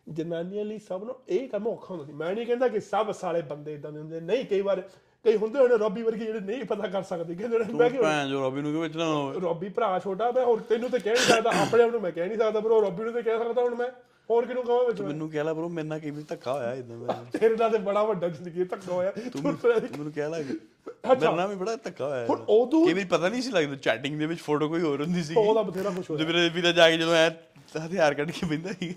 ਜਨਾਨੀਆਂ 0.07 0.65
ਲਈ 0.65 0.79
ਸਭ 0.79 1.03
ਨੂੰ 1.03 1.15
ਇਹ 1.29 1.49
ਕੰਮ 1.49 1.67
ਔਖਾ 1.67 1.93
ਹੁੰਦਾ 1.93 2.05
ਸੀ। 2.05 2.13
ਮੈਂ 2.13 2.33
ਨਹੀਂ 2.35 2.45
ਕਹਿੰਦਾ 2.45 2.67
ਕਿ 2.67 2.79
ਸਭ 2.79 3.11
ਸਾਲੇ 3.11 3.41
ਬੰਦੇ 3.41 3.73
ਇਦਾਂ 3.73 3.91
ਦੇ 3.91 3.99
ਹੁੰਦੇ 3.99 4.19
ਨਹੀਂ 4.21 4.45
ਕਈ 4.45 4.61
ਵਾਰ 4.61 4.81
ਕਈ 5.23 5.37
ਹੁੰਦੇ 5.37 5.59
ਹੋਣੇ 5.59 5.77
ਰੋਬੀ 5.77 6.03
ਵਰਗੇ 6.03 6.25
ਜਿਹੜੇ 6.25 6.39
ਨਹੀਂ 6.39 6.65
ਪਤਾ 6.65 6.87
ਕਰ 6.87 7.03
ਸਕਦੇ। 7.03 7.35
ਕਹਿੰਦੇ 7.35 7.59
ਨੇ 7.59 7.65
ਮੈਂ 7.73 7.89
ਕਿ 7.89 7.97
ਭੈਣ 7.97 8.29
ਜੋ 8.29 8.39
ਰੋਬੀ 8.39 8.61
ਨੂੰ 8.61 8.71
ਕਿ 8.73 8.79
ਵੇਚਣਾ 8.79 9.05
ਹੋਵੇ 9.05 9.39
ਰੋਬੀ 9.39 9.69
ਭਰਾ 9.69 9.99
ਛੋਟਾ 9.99 10.31
ਮੈਂ 10.31 10.45
ਹੋਰ 10.45 10.59
ਤੈਨੂੰ 10.59 10.89
ਤੇ 10.89 10.99
ਕਹਿ 10.99 11.13
ਨਹੀਂ 11.13 11.23
ਸਕਦਾ 11.23 11.51
ਆਪਣੇ 11.61 11.83
ਆਪ 11.83 11.91
ਨੂੰ 11.91 12.01
ਮੈਂ 12.01 12.11
ਕਹਿ 12.11 12.27
ਨਹੀਂ 12.27 12.37
ਸਕਦਾ 12.37 12.59
ਪਰ 12.59 12.71
ਉਹ 12.71 12.81
ਰੋਬੀ 12.81 13.03
ਨੂੰ 13.03 13.13
ਤੇ 13.13 13.21
ਕਹਿ 13.21 13.37
ਸਕਦਾ 13.37 13.61
ਹੁਣ 13.61 13.75
ਮੈਂ। 13.75 13.89
ਹੋਰ 14.29 14.45
ਕਿਹਨੂੰ 14.45 14.63
ਕਹਾਂ 14.63 14.83
ਵਿੱਚ 14.83 14.99
ਮੈਂ? 15.01 15.07
ਮੈਨੂੰ 15.07 15.29
ਕਹਿ 15.29 15.43
ਲਾ 15.43 15.53
ਬਰੋ 15.53 15.69
ਮੇਰੇ 15.69 15.87
ਨਾਲ 15.87 15.99
ਕਈ 15.99 16.09
ਵਾਰ 16.11 16.23
ਧੱਕਾ 16.29 16.53
ਹੋਇਆ 16.53 16.73
ਇਦਾਂ 16.73 16.97
ਮੈਂ 16.97 17.13
ਤੇਰੇ 17.39 17.55
ਨਾਲ 17.55 17.71
ਤੇ 17.71 17.77
ਬੜਾ 17.77 18.03
ਵੱਡਾ 18.03 18.27
ਜ਼ਿੰਦਗੀ 18.27 18.63
ਧੱਕਾ 18.63 18.91
ਹੋਇਆ। 18.93 19.11
ਤੂੰ 19.11 19.31
ਤੂੰ 19.31 19.41
ਮੈਨੂੰ 19.43 19.87
ਤੂੰ 19.87 20.11
ਕਹਿ 20.11 20.29
ਲਾ। 20.29 20.37
ਮੇਰੇ 20.37 21.35
ਨਾਲ 21.35 21.47
ਵੀ 21.47 21.55
ਬੜਾ 21.55 21.75
ਧੱਕਾ 21.75 22.07
ਹੋਇਆ 22.07 22.25
ਹੁਣ 22.25 22.43
ਉਦੋਂ 22.49 22.85
ਕਈ 22.85 22.93
ਵਾਰੀ 22.93 23.05
ਪਤਾ 23.05 23.29
ਨਹੀਂ 23.29 23.41
ਸੀ 23.41 23.51
ਲੱਗਦਾ 23.51 23.75
ਚੈਟਿੰਗ 23.75 24.17
ਦੇ 24.19 24.25
ਵਿੱਚ 24.25 24.41
ਫੋਟੋ 24.41 24.67
ਕੋਈ 24.69 24.81
ਹੋਰ 24.81 25.01
ਹੁੰਦੀ 25.01 25.23
ਸੀ 25.23 25.35
ਉਹਦਾ 25.37 25.61
ਬਥੇਰਾ 25.61 25.89
ਖੁਸ਼ 25.89 26.09
ਹੋਇਆ। 26.11 26.25
ਤੇ 26.25 26.49
ਵੀਰੇ 26.49 26.73
ਜਾ 26.73 26.89
ਕੇ 26.89 26.97
ਜਦੋਂ 26.97 27.15
ਐ 27.15 27.29
ਹਥਿਆਰ 27.77 28.13
ਕੱਢ 28.13 28.31
ਕੇ 28.31 28.45
ਬਿੰਦਾ 28.47 28.71
ਸੀ। 28.79 28.93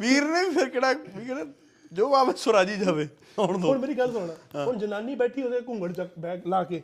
ਵੀਰ 0.00 0.24
ਨੇ 0.24 0.48
ਫਿਰ 0.50 0.68
ਕਿਹੜਾ 0.68 0.92
ਵੀ 0.92 1.24
ਕਿਹੜਾ 1.26 1.44
ਜੋ 1.92 2.14
ਆਵੇ 2.14 2.32
ਸੁਰਾਜੀ 2.36 2.76
ਜਾਵੇ 2.76 3.08
ਹੁਣ 3.38 3.58
ਦੋ। 3.60 3.68
ਹੁਣ 3.68 3.78
ਮੇਰੀ 3.78 3.94
ਗੱਲ 3.94 4.12
ਸੁਣ। 4.12 4.30
ਹੁਣ 4.66 4.78
ਜਨਾਨੀ 4.78 5.14
ਬੈਠੀ 5.14 5.42
ਉਹਦੇ 5.42 5.60
ਘੁੰਗੜ 5.68 5.92
ਚੱਕ 5.92 6.18
ਬੈਗ 6.18 6.46
ਲਾ 6.46 6.62
ਕੇ। 6.64 6.82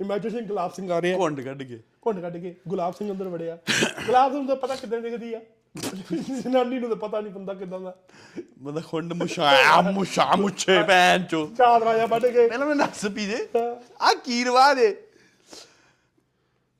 ਇਮੇਜਿਨ 0.00 0.30
ਸਿੰਘ 0.30 0.46
ਗੁਲਾਬ 0.46 0.72
ਸਿੰਘ 0.72 0.90
ਆ 0.92 0.98
ਰਹੇ 0.98 1.14
ਘੁੰਡ 1.18 1.40
ਕੱਢ 1.40 1.62
ਕੇ। 1.62 1.78
ਘੁੰਡ 2.06 2.20
ਕੱਢ 2.20 2.36
ਕੇ 2.36 2.54
ਗੁਲਾਬ 2.68 2.94
ਸਿੰਘ 2.94 3.10
ਅੰਦਰ 3.12 3.28
ਵੜਿਆ। 3.28 3.58
ਗੁਲਾਬ 4.06 4.32
ਸਿੰਘ 4.32 4.46
ਤਾਂ 4.48 4.56
ਪਤਾ 4.56 4.76
ਕਿੱਦਾਂ 4.76 5.00
ਦਿਖਦੀ 5.00 5.32
ਆ। 5.34 5.40
ਜਨਾਨੀ 5.76 6.78
ਨੂੰ 6.78 6.88
ਤਾਂ 6.88 6.96
ਪਤਾ 6.96 7.20
ਨਹੀਂ 7.20 7.32
ਬੰਦਾ 7.32 7.54
ਕਿੱਦਾਂ 7.54 7.80
ਦਾ। 7.80 7.96
ਬੰਦਾ 8.58 8.80
ਖੁੰਡ 8.80 9.12
ਮੁਸ਼ਾ 9.12 9.80
ਮੁਸ਼ਾ 9.80 10.36
ਮੁੱਛੇ 10.36 10.82
ਭੈਣ 10.82 11.22
ਚੋ। 11.22 11.46
ਚਾਦਰਾ 11.58 11.98
ਜਾਂ 11.98 12.06
ਵੱਢ 12.08 12.26
ਕੇ। 12.26 12.48
ਪਹਿਲਾਂ 12.48 12.66
ਮੈਂ 12.66 12.74
ਨੱਸ 12.74 13.06
ਪੀ 13.06 13.26
ਜੇ। 13.26 13.48
ਆ 14.00 14.14
ਕੀ 14.14 14.44
ਰਵਾਜ 14.44 14.78
ਹੈ 14.78 14.90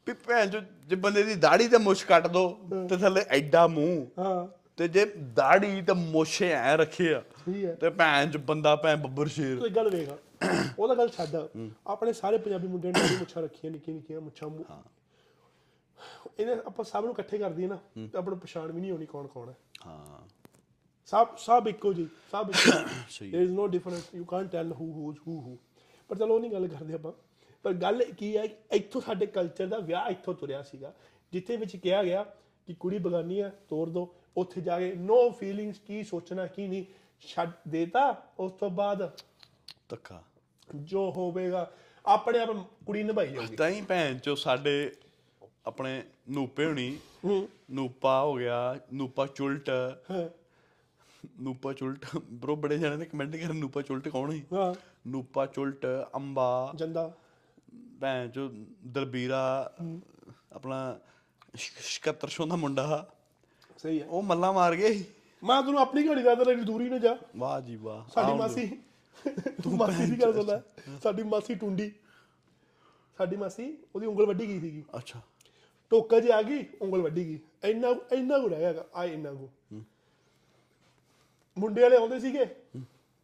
ਵੀ 0.06 0.12
ਭੈਣ 0.12 0.50
ਚੋ 0.50 0.60
ਜੇ 0.86 0.96
ਬੰਦੇ 0.96 1.22
ਦੀ 1.22 1.34
ਦਾੜੀ 1.34 1.68
ਤੇ 1.68 1.78
ਮੁੱਛ 1.78 2.04
ਕੱਟ 2.04 2.26
ਦੋ 2.26 2.60
ਤੇ 2.88 2.96
ਥੱਲੇ 2.96 3.20
ਐਡਾ 3.28 3.66
ਮੂੰਹ। 3.66 4.22
ਹਾਂ। 4.22 4.46
ਤੇ 4.76 4.88
ਜੇ 4.88 5.04
ਦਾੜੀ 5.34 5.82
ਤੇ 5.82 5.92
ਮੁੱਛੇ 5.92 6.50
ਐ 6.50 6.76
ਰੱਖੇ 6.76 7.14
ਆ 7.14 7.22
ਤੇ 7.80 7.90
ਭੈਣ 7.90 8.30
ਚ 8.30 8.36
ਬੰਦਾ 8.36 8.76
ਭੈਣ 8.76 8.96
ਬੱਬਰ 8.96 9.26
ਸ਼ੇਰ। 9.26 9.60
ਤੂੰ 9.60 9.68
ਗੱਲ 9.68 9.90
ਵੇਖ। 9.90 10.08
ਉਹਦਾ 10.78 10.94
ਗੱਲ 10.94 11.08
ਛੱਡ। 11.08 11.48
ਆਪਣੇ 11.86 12.12
ਸਾਰੇ 12.12 12.38
ਪੰਜਾਬੀ 12.38 12.68
ਮੁੰਡਿਆਂ 12.68 12.92
ਨੇ 12.92 13.16
ਮੁੱਛਾਂ 13.16 13.42
ਰੱਖੀਆਂ 13.42 13.72
ਨਿੱਕੀਆਂ 13.72 13.96
ਨਿੱਕੀਆਂ 13.96 14.20
ਮੁੱਛਾਂ 14.20 14.48
ਇਹਨੇ 16.38 16.52
ਆਪਾਂ 16.66 16.84
ਸਭ 16.84 17.04
ਨੂੰ 17.04 17.12
ਇਕੱਠੇ 17.12 17.38
ਕਰ 17.38 17.50
ਦਈਏ 17.50 17.66
ਨਾ 17.66 17.78
ਤਾਂ 18.12 18.20
ਆਪਣਾ 18.20 18.34
ਪਛਾਣ 18.34 18.72
ਵੀ 18.72 18.80
ਨਹੀਂ 18.80 18.90
ਹੋਣੀ 18.92 19.06
ਕੌਣ 19.06 19.26
ਕੌਣ 19.26 19.48
ਹੈ। 19.48 19.54
ਹਾਂ। 19.86 20.20
ਸਭ 21.06 21.36
ਸਭ 21.36 21.68
ਇੱਕੋ 21.68 21.92
ਜੀ 21.92 22.08
ਸਭ 22.32 22.50
there 22.50 23.40
is 23.40 23.50
no 23.52 23.66
difference 23.66 24.14
you 24.14 24.24
can't 24.24 24.50
tell 24.50 24.72
who 24.72 24.92
who 24.92 25.12
who 25.28 25.40
who 25.40 25.58
ਪਰ 26.10 26.16
ਚਲੋ 26.16 26.34
ਉਹ 26.34 26.40
ਨਹੀਂ 26.40 26.50
ਗੱਲ 26.50 26.68
ਕਰਦੇ 26.68 26.94
ਆਪਾਂ। 26.94 27.12
ਪਰ 27.64 27.72
ਗੱਲ 27.72 28.04
ਕੀ 28.12 28.36
ਹੈ 28.36 28.44
ਇੱਥੋਂ 28.72 29.00
ਸਾਡੇ 29.00 29.26
ਕਲਚਰ 29.26 29.66
ਦਾ 29.66 29.78
ਵਿਆਹ 29.78 30.10
ਇੱਥੋਂ 30.10 30.34
ਤੁਰਿਆ 30.34 30.62
ਸੀਗਾ 30.62 30.92
ਜਿੱਥੇ 31.32 31.56
ਵਿੱਚ 31.56 31.76
ਕਿਹਾ 31.76 32.02
ਗਿਆ 32.02 32.22
ਕਿ 32.68 32.74
ਕੁੜੀ 32.74 32.98
ਬਗਾਨੀ 32.98 33.40
ਹੈ 33.42 33.48
ਤੋੜ 33.68 33.88
ਦੋ 33.88 34.14
ਉੱਥੇ 34.36 34.60
ਜਾ 34.60 34.78
ਕੇ 34.78 34.92
ਨੋ 34.94 35.30
ਫੀਲਿੰਗਸ 35.30 35.78
ਕੀ 35.78 36.02
ਸੋਚਣਾ 36.02 36.46
ਕੀ 36.46 36.66
ਨਹੀਂ 36.68 36.84
ਛੱਡ 37.20 37.50
ਦੇਤਾ 37.68 38.22
ਉਸ 38.38 38.52
ਤੋਂ 38.52 38.70
ਬਾਅਦ 38.70 39.10
ਤੱਕਾ 39.88 40.22
ਜੋ 40.74 41.10
ਹੋਵੇਗਾ 41.10 41.70
ਆਪਣੇ 42.04 42.38
ਆਪ 42.38 42.50
ਕੁੜੀ 42.86 43.02
ਨਿਭਾਈ 43.02 43.28
ਜਾਊਗੀ। 43.28 43.56
ਤਾਂ 43.56 43.68
ਹੀ 43.68 43.80
ਭੈਣ 43.82 44.18
ਚੋ 44.18 44.34
ਸਾਡੇ 44.34 44.92
ਆਪਣੇ 45.66 46.04
ਨੂਪੇ 46.30 46.66
ਹੋਣੀ 46.66 46.98
ਨੂਪਾ 47.70 48.22
ਹੋ 48.22 48.34
ਗਿਆ 48.34 48.78
ਨੂਪਾ 48.92 49.26
ਚੁਲਟ। 49.26 49.70
ਨੂਪਾ 51.40 51.72
ਚੁਲਟ 51.72 52.06
ਬਰੋ 52.32 52.56
ਬੜੇ 52.56 52.78
ਜਣੇ 52.78 52.96
ਨੇ 52.96 53.04
ਕਮੈਂਟ 53.04 53.36
ਕਰ 53.36 53.52
ਨੂਪਾ 53.52 53.82
ਚੁਲਟ 53.82 54.08
ਕੌਣ 54.08 54.32
ਹੈ 54.32 54.40
ਹਾਂ। 54.52 54.74
ਨੂਪਾ 55.06 55.46
ਚੁਲਟ 55.46 55.86
ਅੰਬਾ। 56.16 56.72
ਜੰਦਾ। 56.74 57.12
ਭੈਣ 58.00 58.30
ਚੋ 58.30 58.48
ਦਲਬੀਰਾ 58.86 59.72
ਆਪਣਾ 60.52 61.00
7600 61.54 62.46
ਦਾ 62.46 62.56
ਮੁੰਡਾ। 62.56 63.10
ਸਹੀ 63.78 64.00
ਹੈ। 64.00 64.06
ਉਹ 64.06 64.22
ਮੱਲਾ 64.22 64.52
ਮਾਰ 64.52 64.76
ਗਏ 64.76 65.04
ਮੈਂ 65.44 65.62
ਤੈਨੂੰ 65.62 65.80
ਆਪਣੀ 65.80 66.08
ਘੜੀ 66.08 66.22
ਦਾ 66.22 66.34
ਤਾਂ 66.34 66.54
ਦੂਰੀ 66.54 66.88
ਨਾ 66.88 66.98
ਜਾ। 66.98 67.16
ਵਾਹ 67.36 67.60
ਜੀ 67.60 67.76
ਵਾਹ 67.76 68.10
ਸਾਡੀ। 68.10 68.32
ਮਾਸੀ। 68.38 68.66
ਤੂੰ 69.62 69.76
ਮਾਸੀ 69.76 70.06
ਦੀ 70.06 70.22
ਗੱਲ 70.22 70.46
ਲੈ। 70.46 70.60
ਸਾਡੀ 71.02 71.22
ਮਾਸੀ 71.22 71.54
ਟੁੰਡੀ। 71.54 71.92
ਸਾਡੀ 73.18 73.36
ਮਾਸੀ 73.36 73.76
ਉਹਦੀ 73.94 74.06
ਉਂਗਲ 74.06 74.26
ਵੱਡੀ 74.26 74.48
ਗਈ 74.48 74.60
ਸੀਗੀ। 74.60 74.84
ਅੱਛਾ। 74.96 75.20
ਟੋਕਾ 75.92 76.20
ਜੇ 76.20 76.32
ਆ 76.32 76.42
ਗਈ 76.42 76.66
ਉਂਗਲ 76.82 77.02
ਵੱਡੀ 77.02 77.26
ਗਈ। 77.26 77.38
ਇੰਨਾ 77.64 77.88
ਇੰਨਾ 78.12 78.38
ਕੁ 78.38 78.48
ਰਹਿ 78.48 78.60
ਗਿਆ 78.60 78.84
ਆ 78.94 79.04
ਇੰਨਾ 79.04 79.32
ਕੁ। 79.32 79.48
ਮੁੰਡੇ 81.58 81.82
ਵਾਲੇ 81.82 81.96
ਆਉਂਦੇ 81.96 82.20
ਸੀਗੇ। 82.20 82.46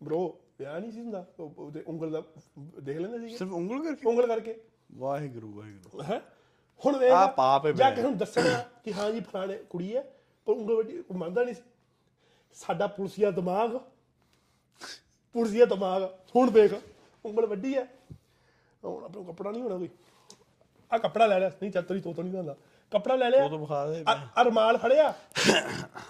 ਬ్రో 0.03 0.19
ਵਿਆਹ 0.59 0.81
ਨਹੀਂ 0.81 0.93
ਸੀ 0.93 1.01
ਹੁੰਦਾ। 1.01 1.27
ਉਹ- 1.41 1.51
ਉਹਦੇ 1.59 1.85
ਉਂਗਲ 1.87 2.11
ਦਾ 2.11 2.23
ਦੇਖ 2.59 2.99
ਲੈਂਦੇ 2.99 3.19
ਸੀਗੇ। 3.19 3.37
ਸਿਰਫ 3.37 3.53
ਉਂਗਲ 3.53 3.85
ਕਰਕੇ? 3.85 4.09
ਉਂਗਲ 4.09 4.27
ਕਰਕੇ। 4.27 4.61
ਵਾਹਿਗੁਰੂ 4.93 5.53
ਵਾਹਿਗੁਰੂ। 5.53 6.03
ਹੈ? 6.03 6.23
ਹੁਣ 6.87 6.99
ਵੇਖ 6.99 7.13
ਆਹ 7.13 7.29
ਪਾਪ 7.29 7.67
ਹੈ 7.67 7.73
ਜਾ 7.73 7.85
ਭੈਣ। 7.85 7.97
ਕੇ 7.97 8.03
ਹੁਣ 8.03 8.17
ਦੱਸਣਾ 8.17 8.65
ਕਿ 8.85 8.93
ਹਾਂ 8.93 9.11
ਜੀ 9.11 9.21
ਫਲਾਣੇ 9.21 9.57
ਕੁੜੀ 9.57 9.97
ਹੈ 9.97 10.15
ਪਰ 10.45 10.53
ਉਂਗਲ 10.53 10.75
ਵੱਡੀ 10.75 10.99
ਉਹ 10.99 11.15
ਮੰਨਦਾ 11.15 11.45
ਨਹੀਂ 11.45 11.55
ਸੀ। 11.55 11.63
ਸਾਡਾ 12.55 12.87
ਪੁਲਸੀਆ 12.87 13.31
ਦਿਮਾਗ। 13.31 13.79
ਪੁਲਸੀਆ 15.33 15.65
ਦਿਮਾਗ। 15.65 16.03
ਹੁਣ 16.37 16.51
ਦੇਖ 16.51 16.75
ਉਂਗਲ 17.27 17.47
ਵੱਡੀ 17.47 17.77
ਹੈ। 17.77 17.93
ਹੁਣ 18.85 19.05
ਆਪਣਾ 19.05 19.23
ਕੱਪੜਾ 19.23 19.51
ਨਹੀਂ 19.51 19.63
ਹੋਣਾ 19.63 19.77
ਕੋਈ। 19.77 19.89
ਆ 20.95 20.99
ਕੱਪੜਾ 20.99 21.27
ਲੈ 21.27 21.39
ਲਿਆ। 21.41 21.49
ਨਹੀਂ 21.49 21.73
ਚੱਲ 21.73 21.83
ਤੇਰੀ 21.83 22.01
ਤੋਤ 22.01 22.21
ਨਹੀਂ 22.21 22.33
ਦਿੰਦਾ 22.33 22.57
ਕੱਪੜਾ 22.91 23.15
ਲੈ 23.15 23.31
ਲਿਆ। 23.31 23.45
ਉਹ 23.45 23.51
ਤਾਂ 23.51 23.59
ਵਿਖਾ 23.59 23.87
ਦੇ। 23.87 24.05
ਆ 24.09 24.43
ਰਮਾਲ 24.43 24.79
ਫੜਿਆ। 24.79 25.15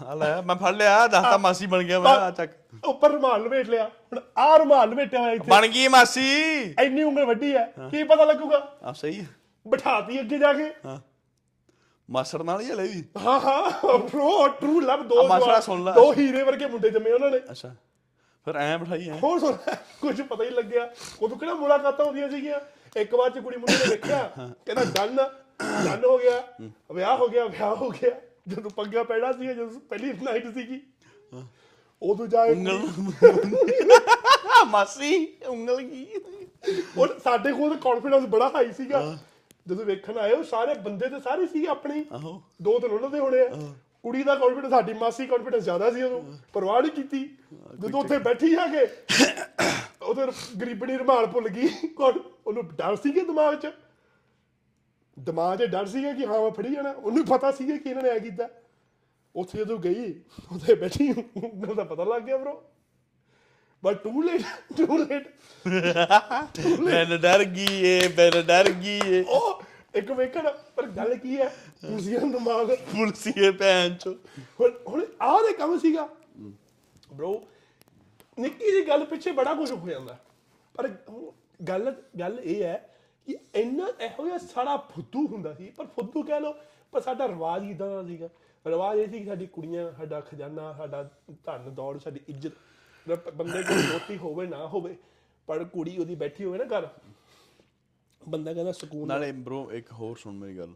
ਆ 0.07 0.15
ਲੈ 0.15 0.41
ਮੈਂ 0.43 0.57
ਫੜ 0.57 0.75
ਲਿਆ 0.75 1.07
ਦੱਸਤਾ 1.07 1.37
ਮਾਸੀ 1.37 1.67
ਬਣ 1.67 1.83
ਗਿਆ 1.83 2.01
ਮੈਂ 2.01 2.13
ਆ 2.13 2.31
ਚੱਕ। 2.31 2.53
ਉੱਪਰ 2.85 3.13
ਰਮਾਲ 3.13 3.43
ਲਪੇਟ 3.43 3.69
ਲਿਆ। 3.69 3.85
ਹੁਣ 3.85 4.21
ਆ 4.39 4.57
ਰਮਾਲ 4.57 4.91
ਲਪੇਟਿਆ 4.91 5.21
ਹੋਇਆ 5.21 5.33
ਇੱਥੇ। 5.33 5.51
ਬਣ 5.51 5.67
ਗਈ 5.67 5.89
ਮਾਸੀ। 5.89 6.63
ਇੰਨੀ 6.63 7.03
ਉਂਗਲ 7.03 7.25
ਵੱਡੀ 7.25 7.55
ਹੈ 7.55 7.73
ਕੀ 7.91 8.03
ਪਤਾ 8.03 8.25
ਲੱਗੂਗਾ? 8.25 8.77
ਆ 8.85 8.93
ਸਹੀ 8.93 9.21
ਹੈ। 9.21 9.27
ਬਿਠਾਤੀ 9.69 10.21
ਅੱਗੇ 10.21 10.39
ਜਾ 10.39 10.53
ਕੇ। 10.53 10.73
ਹਾਂ। 10.87 10.99
ਮਾਸੜ 12.11 12.43
ਨਾਲ 12.43 12.61
ਹੀ 12.61 12.71
ਹਲੇ 12.71 12.83
ਵੀ। 12.83 13.05
ਹਾਂ 13.19 13.41
ਹਾਂ 13.41 13.71
ਬ్రో 13.99 14.49
ਟਰੂ 14.61 14.81
ਲਵ 14.81 15.09
ਦੋ 15.09 15.29
ਮਾਸੜਾ 15.29 15.61
ਸੁਣ 15.61 15.85
ਲੈ। 15.85 15.93
ਦੋ 15.93 16.15
ਹੀਰੇ 16.15 16.43
ਵਰਗੇ 16.43 16.67
ਮੁੰਡੇ 16.67 16.91
ਜੰਮੇ 16.91 17.13
ਉਹਨਾਂ 17.13 17.31
ਨੇ। 17.31 17.39
ਅੱਛਾ। 17.39 17.75
ਫਿਰ 18.45 18.57
ਐ 18.57 18.77
ਬਿਠਾਈ 18.77 19.09
ਐ। 19.09 19.13
ਹੋਰ 19.23 19.41
ਸੁਣ 19.41 19.53
ਕੁਝ 20.01 20.23
ਪਤਾ 20.23 20.45
ਹੀ 20.45 20.51
ਲੱਗਿਆ। 20.51 20.91
ਉਦੋਂ 21.23 21.37
ਕਿਹੜਾ 21.37 21.55
ਮੁਲਾਕਾਤਾਂ 21.55 22.05
ਹੁੰਦੀਆਂ 22.07 22.31
ਸੀਗੀਆਂ? 22.31 22.61
ਇੱਕ 22.97 23.15
ਵਾਰ 23.15 23.31
ਚ 23.31 23.39
ਕੁੜੀ 23.39 23.57
ਮੁੰਡੇ 23.57 23.73
ਨੇ 23.75 23.91
ਵੇਖਿਆ 23.91 24.53
ਕਹਿੰਦਾ 24.67 24.85
ਡਨ 24.85 25.17
ਡਨ 25.85 26.05
ਹੋ 26.05 26.19
ਗਿਆ 26.19 26.43
ਵਿਆਹ 26.93 27.17
ਹੋ 27.17 27.29
ਗਿਆ 27.29 27.45
ਵਿਆਹ 27.47 27.75
ਹੋ 27.77 27.89
ਗਿਆ। 27.91 28.11
ਜਦੋਂ 28.49 28.71
ਪੰਗਾ 28.71 29.03
ਪੈਣਾ 29.03 29.33
ਸੀ 29.33 29.47
ਜਦੋਂ 29.47 29.81
ਪਹਿਲੀ 29.89 30.13
ਨਾਈਟ 30.23 30.53
ਸੀਗੀ। 30.55 30.81
ਉਦੋਂ 32.03 32.27
ਜਾ 32.27 32.47
ਕੇ 32.47 32.55
ਮਾਸੀ 34.67 35.27
ਉਂਗਲ 35.47 35.81
ਕੀ? 35.83 36.07
ਉਹ 36.99 37.07
ਸਾਡੇ 37.25 37.53
ਕੋਲ 37.53 37.77
ਕੌਨਫੀਡੈਂਸ 37.77 38.25
ਬੜਾ 38.27 38.51
ਹਾਈ 38.55 38.73
ਸੀਗਾ। 38.73 39.01
ਜਦੋਂ 39.67 39.85
ਵੇਖਣ 39.85 40.19
ਆਏ 40.19 40.33
ਉਹ 40.33 40.45
ਸਾਰੇ 40.45 40.75
ਬੰਦੇ 40.75 41.09
ਤੇ 41.09 41.21
ਸਾਰੇ 41.21 41.47
ਸੀਗੇ 41.47 41.67
ਆਪਣੇ 41.69 42.05
ਦੋ 42.63 42.79
ਤਿੰਨ 42.79 42.93
ਉਹਨਾਂ 42.93 43.11
ਦੇ 43.11 43.19
ਹੋਣੇ 43.19 43.41
ਆ। 43.41 43.49
ਕੁੜੀ 44.05 44.23
ਦਾ 44.23 44.35
ਕੌਨਫੀਡੈਂਸ 44.35 44.73
ਸਾਡੀ 44.73 44.93
ਮਾਸੀ 44.93 45.27
ਕੌਨਫੀਡੈਂਸ 45.27 45.65
ਜ਼ਿਆਦਾ 45.65 45.91
ਸੀ 45.91 46.03
ਉਦੋਂ। 46.03 46.23
ਪਰਵਾਹ 46.53 46.81
ਨਹੀਂ 46.83 46.93
ਕੀਤੀ। 46.93 47.25
ਜਦੋਂ 47.81 48.01
ਉੱਥੇ 48.01 48.19
ਬੈਠੀ 48.19 48.55
ਆ 48.55 48.67
ਕੇ 48.67 48.87
ਉਹਦੇ 50.03 50.27
ਗਰੀਬਣੀ 50.61 50.99
ਰਮਾਲ 50.99 51.27
ਭੁੱਲ 51.27 51.49
ਗਈ। 51.49 51.69
ਕੌਣ- 51.69 52.21
ਉਹਨੂੰ 52.47 52.67
ਡਰ 52.67 52.97
ਸੀਗਾ 52.97 53.23
ਦਿਮਾਗ 53.23 53.55
'ਚ? 53.55 53.73
ਦਿਮਾਗ 55.19 55.59
'ਚ 55.59 55.63
ਡਰ 55.63 55.87
ਸੀਗਾ 55.87 56.13
ਕਿ 56.13 56.27
ਹਾਂ 56.27 56.41
ਮੈਂ 56.41 56.51
ਫੜੀ 56.51 56.75
ਜਾਣਾ। 56.75 56.91
ਉਹਨੂੰ 56.91 57.27
ਪਤਾ 57.27 57.51
ਸੀਗਾ 57.51 57.77
ਕਿ 57.77 57.91
ਇਹਨਾਂ 57.91 58.03
ਨੇ 58.03 58.09
ਐ 58.09 58.19
ਕੀਤਾ। 58.19 58.49
ਉੱਥੇ 59.37 59.59
ਜਦੋਂ 59.59 59.79
ਗਈ 59.79 60.21
ਉੱਥੇ 60.53 60.75
ਬੈਠੀ 60.75 61.13
ਮੈਨੂੰ 61.37 61.75
ਤਾਂ 61.77 61.85
ਪਤਾ 61.85 62.05
ਲੱਗ 62.05 62.23
ਗਿਆ 62.23 62.37
bro 62.37 62.55
but 63.85 63.95
too 64.03 64.23
late 64.23 64.41
too 64.77 64.99
late 64.99 65.35
ਮੈਂ 66.81 67.07
ਡਰ 67.07 67.45
ਗਈ 67.45 67.67
ਏ 67.71 68.09
ਮੈਂ 68.09 68.43
ਡਰ 68.43 68.71
ਗਈ 68.71 69.01
ਏ। 69.07 69.23
ਉਹ 69.23 69.63
ਇੱਕ 69.95 70.11
ਵੇਖਣ 70.13 70.49
ਪਰ 70.77 70.87
ਗੱਲ 70.87 71.15
ਕੀ 71.15 71.37
ਹੈ? 71.37 71.49
ਪੁਲਸੀਆਂ 71.81 72.21
ਦਾ 72.21 72.27
ਦਿਮਾਗ 72.27 72.75
ਪੁਲਸੀਏ 72.75 73.51
ਭੈਣ 73.51 73.95
ਚੋ। 73.95 74.15
ਹੁਣ 74.61 74.73
ਹੁਣ 74.89 75.05
ਆਹ 75.23 75.41
ਦੇ 75.43 75.53
ਕੰਮ 75.53 75.79
ਸੀਗਾ। 75.79 76.09
ਬ్రో 77.13 77.33
ਨਿੱਕੀ 78.39 78.73
ਜੀ 78.73 78.87
ਗੱਲ 78.89 79.05
ਪਿੱਛੇ 79.05 79.33
ਬੜਾ 79.33 79.55
ਕੁਝ 79.55 79.71
ਹੋ 79.73 79.89
ਜਾਂਦਾ। 79.89 80.17
ਪਰ 80.75 80.89
ਗੱਲ 81.69 81.95
ਗੱਲ 82.21 82.41
ਇਹ 82.43 82.63
ਹੈ 82.65 82.95
ਕਿ 83.27 83.37
ਇੰਨਾ 83.55 83.89
ਇਹੋ 84.01 84.27
ਜਿਹਾ 84.27 84.39
ਸਾਡਾ 84.39 84.77
ਫੁੱਦੂ 84.77 85.27
ਹੁੰਦਾ 85.27 85.55
ਸੀ 85.55 85.71
ਪਰ 85.71 85.87
ਫੁੱਦੂ 85.87 86.23
ਕਹਿ 86.23 86.41
ਲੋ 86.41 86.55
ਪਰ 86.93 87.01
ਸਾਡਾ 87.01 87.29
ਰਿਵਾਜ 87.29 87.65
ਇਦਾਂ 87.65 87.89
ਦਾ 87.89 88.03
ਸੀਗਾ? 88.05 88.29
ਰਿਵਾਜ 88.67 88.99
ਇਹ 88.99 89.09
ਸੀ 89.09 89.19
ਕਿ 89.19 89.25
ਸਾਡੀ 89.25 89.47
ਕੁੜੀਆਂ 89.47 89.93
ਸਾਡਾ 89.93 90.21
ਖਜ਼ਾਨਾ 90.21 90.73
ਸਾਡਾ 90.73 91.11
ਧਨ 91.45 91.75
ਦੌੜ 91.75 91.99
ਸਾਡੀ 91.99 92.21
ਇੱਜ਼ਤ 92.29 92.53
ਬੰਦੇ 93.35 93.63
ਕੋਲ 93.63 93.83
ਰੋਟੀ 93.93 94.17
ਹੋਵੇ 94.19 94.47
ਨਾ 94.47 94.67
ਹੋਵੇ 94.67 94.97
ਪਰ 95.47 95.65
ਕੁੜੀ 95.65 95.99
ਉਹਦੀ 95.99 96.15
ਬੈਠੀ 96.15 96.45
ਹੋਵੇ 96.45 96.59
ਨਾ 96.59 96.65
ਘਰ 96.65 96.89
ਬੰਦਾ 98.29 98.55
ਕਹਿੰਦਾ 98.55 98.73
ਸਕੂਨ 98.73 99.09
ਨਾਲੇ 99.09 99.33
ਬ్రో 99.33 99.71
ਇੱਕ 99.71 99.93
ਹੋਰ 99.93 100.17
ਸੁਣ 100.17 100.35
ਮੇਰੀ 100.35 100.59
ਗੱਲ। 100.59 100.73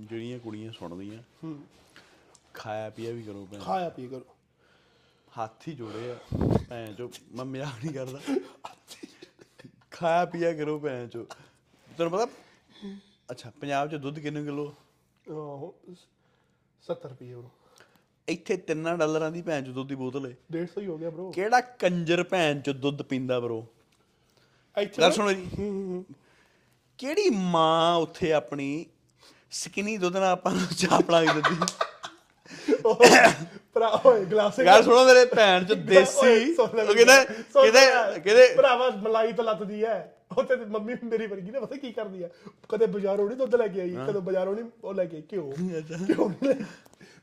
ਜਿਹੜੀਆਂ 0.00 0.38
ਕੁੜੀਆਂ 0.38 0.72
ਸੁਣਦੀਆਂ 0.72 1.54
ਖਾਇਆ 2.54 2.90
ਪੀਆ 2.90 3.12
ਵੀ 3.12 3.22
ਕਰੋ 3.22 3.48
ਖਾਇਆ 3.60 3.88
ਪੀ 3.88 4.06
ਕਰੋ। 4.06 4.33
ਹੱਥ 5.38 5.68
ਹੀ 5.68 5.72
ਜੋੜੇ 5.74 6.10
ਆ 6.12 6.16
ਭੈਣ 6.68 6.94
ਚੋ 6.94 7.10
ਮੈਂ 7.32 7.44
ਮਜ਼ਾਕ 7.44 7.84
ਨਹੀਂ 7.84 7.94
ਕਰਦਾ। 7.94 8.20
ਖਾਇਆ 9.90 10.24
ਪੀਆ 10.24 10.52
ਕਰੋ 10.52 10.78
ਭੈਣ 10.78 11.08
ਚੋ। 11.08 11.26
ਤੈਨੂੰ 11.98 12.12
ਪਤਾ 12.12 12.26
ਅੱਛਾ 13.30 13.50
ਪੰਜਾਬ 13.60 13.90
'ਚ 13.90 13.94
ਦੁੱਧ 13.94 14.18
ਕਿੰਨੇ 14.18 14.44
ਕਿਲੋ 14.44 14.74
ਆਹੋ 15.30 15.74
70 16.84 17.08
ਰੁਪਏ 17.08 17.32
ਉਹ 17.32 17.50
ਇੱਥੇ 18.28 18.56
3 18.70 18.96
ਡਾਲਰਾਂ 18.98 19.30
ਦੀ 19.30 19.42
ਭੈਣ 19.42 19.64
ਚੋ 19.64 19.72
ਦੁੱਧ 19.72 19.88
ਦੀ 19.88 19.94
ਬੋਤਲ 19.94 20.26
ਏ। 20.26 20.34
150 20.52 20.82
ਹੀ 20.82 20.86
ਹੋ 20.86 20.98
ਗਿਆ 20.98 21.10
ਬ్రో 21.10 21.30
ਕਿਹੜਾ 21.30 21.60
ਕੰਜਰ 21.60 22.22
ਭੈਣ 22.24 22.60
ਚੋ 22.60 22.72
ਦੁੱਧ 22.72 23.02
ਪੀਂਦਾ 23.02 23.40
ਬ్రో 23.40 23.62
ਇੱਥੇ 24.76 25.02
ਗੱਲ 25.02 25.12
ਸੁਣੋ 25.12 25.32
ਜੀ। 25.32 26.04
ਕਿਹੜੀ 26.98 27.30
ਮਾਂ 27.30 27.96
ਉੱਥੇ 27.96 28.32
ਆਪਣੀ 28.32 28.86
ਸਕਿਨੀ 29.50 29.96
ਦੁੱਧ 29.96 30.16
ਨਾਲ 30.16 30.24
ਆਪਾਂ 30.24 30.52
ਨੂੰ 30.52 30.66
ਚਾਹ 30.66 31.00
ਬਣਾ 31.00 31.24
ਕੇ 31.24 31.40
ਦਿੰਦੀ? 31.40 31.66
ਭਰਾ 33.74 33.88
ਓਏ 34.06 34.24
ਗਲਾਸ 34.24 34.60
ਗੱਲ 34.60 34.82
ਸੁਣੋ 34.82 35.04
ਮੇਰੇ 35.04 35.24
ਭੈਣ 35.24 35.64
ਚ 35.64 35.72
ਦੇਸੀ 35.72 36.54
ਉਹ 36.54 36.68
ਕਹਿੰਦੇ 36.68 36.94
ਕਿਤੇ 36.94 38.20
ਕਿਤੇ 38.20 38.54
ਭਰਾਵਾ 38.56 38.90
ਮਲਾਈ 38.90 39.32
ਤਾਂ 39.32 39.44
ਲੱਤਦੀ 39.44 39.82
ਐ। 39.84 40.00
ਉੱਥੇ 40.38 40.56
ਤੇ 40.56 40.64
ਮੰਮੀ 40.64 40.94
ਮੇਰੀ 41.02 41.26
ਵਰਗੀ 41.26 41.50
ਨੇ 41.50 41.60
ਪਤਾ 41.60 41.76
ਕੀ 41.76 41.92
ਕਰਦੀ 41.92 42.22
ਆ 42.22 42.28
ਕਦੇ 42.68 42.86
ਬਾਜ਼ਾਰੋਂ 42.86 43.26
ਨਹੀਂ 43.26 43.36
ਦੁੱਧ 43.38 43.54
ਲੈ 43.54 43.68
ਕੇ 43.68 43.80
ਆਈ 43.80 43.90
ਕਦੇ 44.08 44.18
ਬਾਜ਼ਾਰੋਂ 44.18 44.54
ਨਹੀਂ 44.54 44.64
ਉਹ 44.84 44.94
ਲੈ 44.94 45.04
ਕੇ 45.04 45.22
ਘਿਓ। 45.32 45.52
ਘਿਓ 46.08 46.28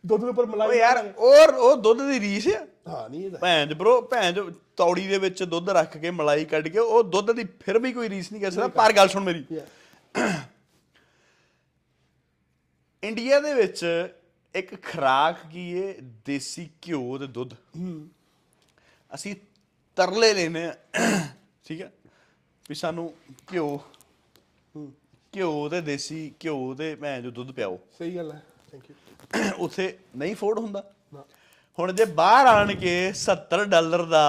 ਦੁੱਧ 0.06 0.22
ਦੇ 0.22 0.28
ਉੱਪਰ 0.28 0.44
ਓ 0.44 0.46
ਮਲਾਈ 0.46 0.78
ਯਾਰ 0.78 1.14
ਔਰ 1.18 1.54
ਉਹ 1.54 1.76
ਦੁੱਧ 1.76 2.02
ਦੀ 2.02 2.20
ਰੀਸ 2.20 2.48
ਆ। 2.48 2.66
ਹਾਂ 2.88 3.10
ਨਹੀਂ 3.10 3.26
ਇਹਦਾ। 3.26 3.38
ਭੈਣ 3.42 3.70
ਚ 3.70 3.74
ਬ్రో 3.74 4.02
ਭੈਣ 4.02 4.34
ਚ 4.34 4.40
ਤੌੜੀ 4.78 5.08
ਦੇ 5.08 5.18
ਵਿੱਚ 5.18 5.44
ਦੁੱਧ 5.44 5.70
ਰੱਖ 5.70 5.98
ਕੇ 5.98 6.12
ਮਲਾਈ 6.12 6.46
ਕੱਢ 6.46 6.68
ਕੇ 6.68 6.80
ਉਹ 6.80 7.04
ਦੁੱਧ 7.04 7.32
ਦੀ 7.32 7.46
ਫਿਰ 7.66 7.80
ਵੀ 7.80 7.92
ਕੋਈ 7.94 8.10
ਰੀਸ 8.10 8.32
ਨਹੀਂ 8.32 8.42
ਕਰ 8.42 8.52
ਸਕਦਾ। 8.52 8.68
ਪਰ 8.68 8.94
ਗੱਲ 8.94 9.08
ਸੁਣ 9.08 9.24
ਮੇਰੀ. 9.24 9.46
ਇੰਡੀਆ 13.04 13.40
ਦੇ 13.40 13.54
ਵਿੱਚ 13.54 13.86
ਇੱਕ 14.56 14.76
ਖਰਾਕ 14.84 15.46
ਕੀ 15.52 15.70
ਏ? 15.80 15.94
ਦੇਸੀ 16.26 16.70
ਘਿਓ 16.88 17.18
ਤੇ 17.18 17.28
ਦੁੱਧ। 17.28 17.54
ਅਸੀਂ 19.12 19.36
ਤਰਲੇ 19.98 20.34
ਲੈਨੇ 20.34 20.66
ਆ 20.68 20.74
ਠੀਕ 21.66 21.82
ਹੈ? 21.82 21.92
ਵੀ 22.66 22.76
ਸਾਨੂੰ 22.76 23.14
ਘਿਓ 23.54 23.78
ਘਿਓ 25.34 25.68
ਤੇ 25.70 25.82
ਦੇਸੀ 25.82 26.20
ਘਿਓ 26.44 26.74
ਤੇ 26.76 26.94
ਭੈਣ 26.96 27.22
ਜੋ 27.22 27.32
ਦੁੱਧ 27.32 27.52
ਪਿਆਓ। 27.52 27.78
ਸਹੀ 27.98 28.16
ਗੱਲ 28.16 28.32
ਹੈ। 28.32 28.42
ਥੈਂਕ 28.72 28.90
ਯੂ 28.90 28.96
ਉੱਥੇ 29.66 29.98
ਨਹੀਂ 30.18 30.36
ਫੋਰਡ 30.36 30.60
ਹੁੰਦਾ। 30.60 30.84
ਹੁਣ 31.80 31.94
ਜੇ 31.94 32.06
ਬਾਹਰ 32.06 32.48
ਆਣ 32.48 32.74
ਕੇ 32.76 32.94
70 33.20 33.64
ਡਾਲਰ 33.66 34.04
ਦਾ 34.06 34.24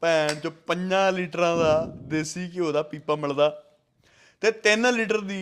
ਭੈਣ 0.00 0.34
ਚ 0.40 0.50
5 0.66 1.00
ਲੀਟਰਾਂ 1.14 1.56
ਦਾ 1.56 1.72
ਦੇਸੀ 2.12 2.48
ਘਿਓ 2.54 2.70
ਦਾ 2.72 2.82
ਪੀਪਾ 2.92 3.16
ਮਿਲਦਾ 3.16 3.48
ਤੇ 4.42 4.52
3 4.66 4.90
ਲੀਟਰ 4.92 5.20
ਦੀ 5.20 5.40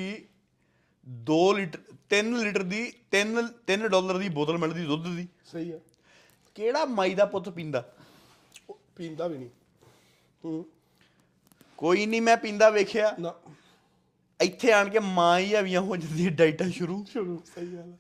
2 1.31 1.39
ਲੀਟਰ 1.57 1.79
3 2.11 2.37
ਲੀਟਰ 2.37 2.63
ਦੀ 2.63 2.93
3 3.11 3.49
3 3.67 3.89
ਡਾਲਰ 3.89 4.19
ਦੀ 4.19 4.29
ਬੋਤਲ 4.29 4.59
ਮਿਲਦੀ 4.59 4.85
ਦੁੱਧ 4.85 5.17
ਦੀ। 5.17 5.29
ਸਹੀ 5.45 5.73
ਹੈ 5.73 5.81
ਕਿਹੜਾ 6.55 6.85
ਮਾਈ 6.85 7.15
ਦਾ 7.15 7.27
ਪੁੱਤ 7.27 7.49
ਪੀਂਦਾ? 7.49 7.93
ਉਹ 8.71 8.79
ਪੀਂਦਾ 8.97 9.27
ਵੀ 9.27 9.39
ਨਹੀਂ। 9.39 9.49
ਹੂੰ। 10.45 10.67
ਕੋਈ 11.77 12.07
ਨਹੀਂ 12.07 12.23
ਮੈਂ 12.23 12.37
ਪੀਂਦਾ 12.37 12.71
ਵੇਖਿਆ। 12.71 13.17
ਨਾ। 13.21 13.35
ਇੱਥੇ 14.41 14.73
ਆਣ 14.73 14.89
ਕੇ 14.89 14.99
ਮਾਂ 14.99 15.39
ਹੀ 15.39 15.57
ਹਵੀਆਂ 15.57 15.81
ਹੋ 15.81 15.97
ਜਾਂਦੀ 15.97 16.29
ਡਾਈਟਾਂ 16.29 16.71
ਸ਼ੁਰੂ। 16.71 17.05
ਸ਼ੁਰੂ 17.05 17.43
ਸਹੀ 17.55 17.67
ਗੱਲ 17.67 17.93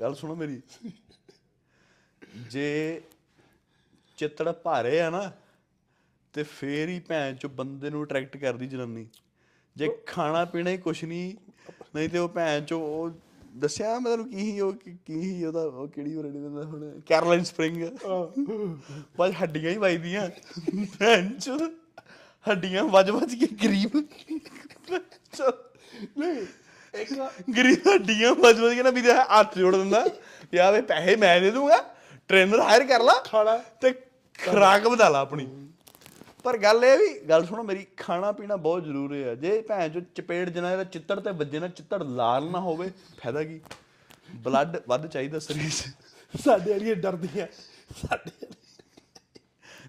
ਗੱਲ 0.00 0.14
ਸੁਣੋ 0.14 0.34
ਮੇਰੀ। 0.34 0.62
ਜੇ 2.36 3.02
ਚਿੱਤੜ 4.16 4.52
ਭਾਰੇ 4.52 5.00
ਆ 5.00 5.10
ਨਾ 5.10 5.32
ਤੇ 6.32 6.42
ਫੇਰ 6.42 6.88
ਹੀ 6.88 7.00
ਭੈਣ 7.00 7.36
ਚ 7.36 7.46
ਬੰਦੇ 7.46 7.90
ਨੂੰ 7.90 8.04
ਅਟਰੈਕਟ 8.04 8.36
ਕਰਦੀ 8.36 8.66
ਜਨਾਨੀ। 8.66 9.06
ਜੇ 9.76 9.88
ਖਾਣਾ 10.06 10.44
ਪੀਣਾ 10.44 10.70
ਹੀ 10.70 10.78
ਕੁਛ 10.78 11.04
ਨਹੀਂ 11.04 11.49
ਨਹੀਂ 11.94 12.08
ਤੇ 12.08 12.18
ਉਹ 12.18 12.28
ਭੈਣ 12.28 12.64
ਚ 12.64 12.72
ਉਹ 12.72 13.10
ਦੱਸਿਆ 13.56 13.98
ਮੈਂ 13.98 14.12
ਤੁਹਾਨੂੰ 14.12 14.28
ਕੀ 14.30 14.50
ਸੀ 14.50 14.60
ਉਹ 14.60 14.72
ਕੀ 15.06 15.20
ਸੀ 15.22 15.44
ਉਹਦਾ 15.44 15.62
ਉਹ 15.62 15.88
ਕਿਹੜੀ 15.88 16.14
ਵਰਡੀ 16.16 16.40
ਦਾ 16.40 16.64
ਹੁਣ? 16.64 17.00
ਕੈਰੋਲਾਈਨ 17.06 17.44
ਸਪ੍ਰਿੰਗ 17.44 17.84
ਬਸ 19.18 19.32
ਹੱਡੀਆਂ 19.42 19.70
ਹੀ 19.70 19.76
ਵੱਜਦੀਆਂ। 19.76 20.28
ਭੈਣ 20.98 21.28
ਚ 21.38 21.50
ਹੱਡੀਆਂ 22.44 22.84
ਵੱਜ 22.84 23.10
ਵੱਜ 23.10 23.34
ਕੇ 23.34 23.46
ਗਰੀਬ। 23.64 23.96
ਨਹੀਂ 26.18 26.46
ਇੱਕ 26.94 27.12
ਗਰੀਬ 27.56 27.88
ਹੱਡੀਆਂ 27.88 28.34
ਵੱਜ 28.34 28.60
ਵੱਜ 28.60 28.74
ਕੇ 28.74 28.82
ਨਾ 28.82 28.90
ਵੀ 28.90 29.02
ਹੱਥ 29.02 29.58
ਜੋੜ 29.58 29.74
ਦਿੰਦਾ। 29.76 30.04
ਆ 30.62 30.70
ਵੇ 30.70 30.80
ਪੈਸੇ 30.82 31.16
ਮੈਂ 31.16 31.40
ਦੇ 31.40 31.50
ਦੂੰਗਾ 31.50 31.78
ਟ੍ਰੇਨਰ 32.28 32.60
ਹਾਇਰ 32.60 32.84
ਕਰ 32.86 33.02
ਲਾ 33.02 33.12
ਖਾਣਾ। 33.24 33.56
ਤੇ 33.80 33.92
ਖੁਰਾਕ 34.38 34.86
ਵਧਾ 34.86 35.08
ਲਾ 35.08 35.20
ਆਪਣੀ। 35.20 35.46
ਪਰ 36.42 36.58
ਗੱਲ 36.58 36.84
ਇਹ 36.84 36.98
ਵੀ 36.98 37.20
ਗੱਲ 37.20 37.46
ਸੁਣੋ 37.46 37.62
ਮੇਰੀ 37.62 37.86
ਖਾਣਾ 37.96 38.32
ਪੀਣਾ 38.32 38.56
ਬਹੁਤ 38.56 38.84
ਜ਼ਰੂਰੀ 38.84 39.22
ਹੈ। 39.22 39.34
ਜੇ 39.34 39.62
ਭੈਣ 39.62 39.88
ਚੋ 39.88 40.00
ਚਪੇੜ 40.14 40.50
ਜਨਾ 40.50 40.72
ਇਹਦਾ 40.72 40.84
ਚਿੱਤੜ 40.84 41.20
ਤੇ 41.20 41.30
ਵੱਜੇ 41.30 41.58
ਨਾ 41.58 41.68
ਚਿੱਤੜ 41.68 42.02
ਲਾਲ 42.02 42.50
ਨਾ 42.50 42.60
ਹੋਵੇ 42.60 42.90
ਫਾਇਦਾ 43.18 43.44
ਕੀ? 43.44 43.60
ਬਲੱਡ 44.34 44.76
ਵੱਧ 44.88 45.06
ਚਾਹੀਦਾ 45.06 45.38
ਸਰੀਰ 45.38 45.70
'ਚ। 45.70 45.84
ਸਾਡੇ 46.42 46.70
ਵਾਲੀਆਂ 46.70 46.96
ਡਰਦੀਆਂ 46.96 47.46
ਸਾਡੇ 48.08 48.46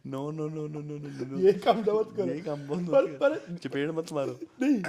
ਨੋ 0.07 0.31
ਨੋ 0.31 0.49
ਨੋ 0.49 0.67
ਨੋ 0.67 0.81
ਨੋ 0.81 0.97
ਨੋ 0.97 1.49
ਇਹ 1.49 1.53
ਕੰਮ 1.53 1.83
ਦਾ 1.83 1.93
ਮਤ 1.93 2.13
ਕਰੋ। 2.13 2.25
ਇਹ 2.25 2.43
ਕੰਮ 2.43 2.67
ਬੰਦ 2.67 3.17
ਪਰ 3.17 3.39
ਚਪੇੜ 3.61 3.91
ਮਤ 3.91 4.13
ਮਾਰੋ। 4.13 4.39
ਨਹੀਂ। 4.61 4.83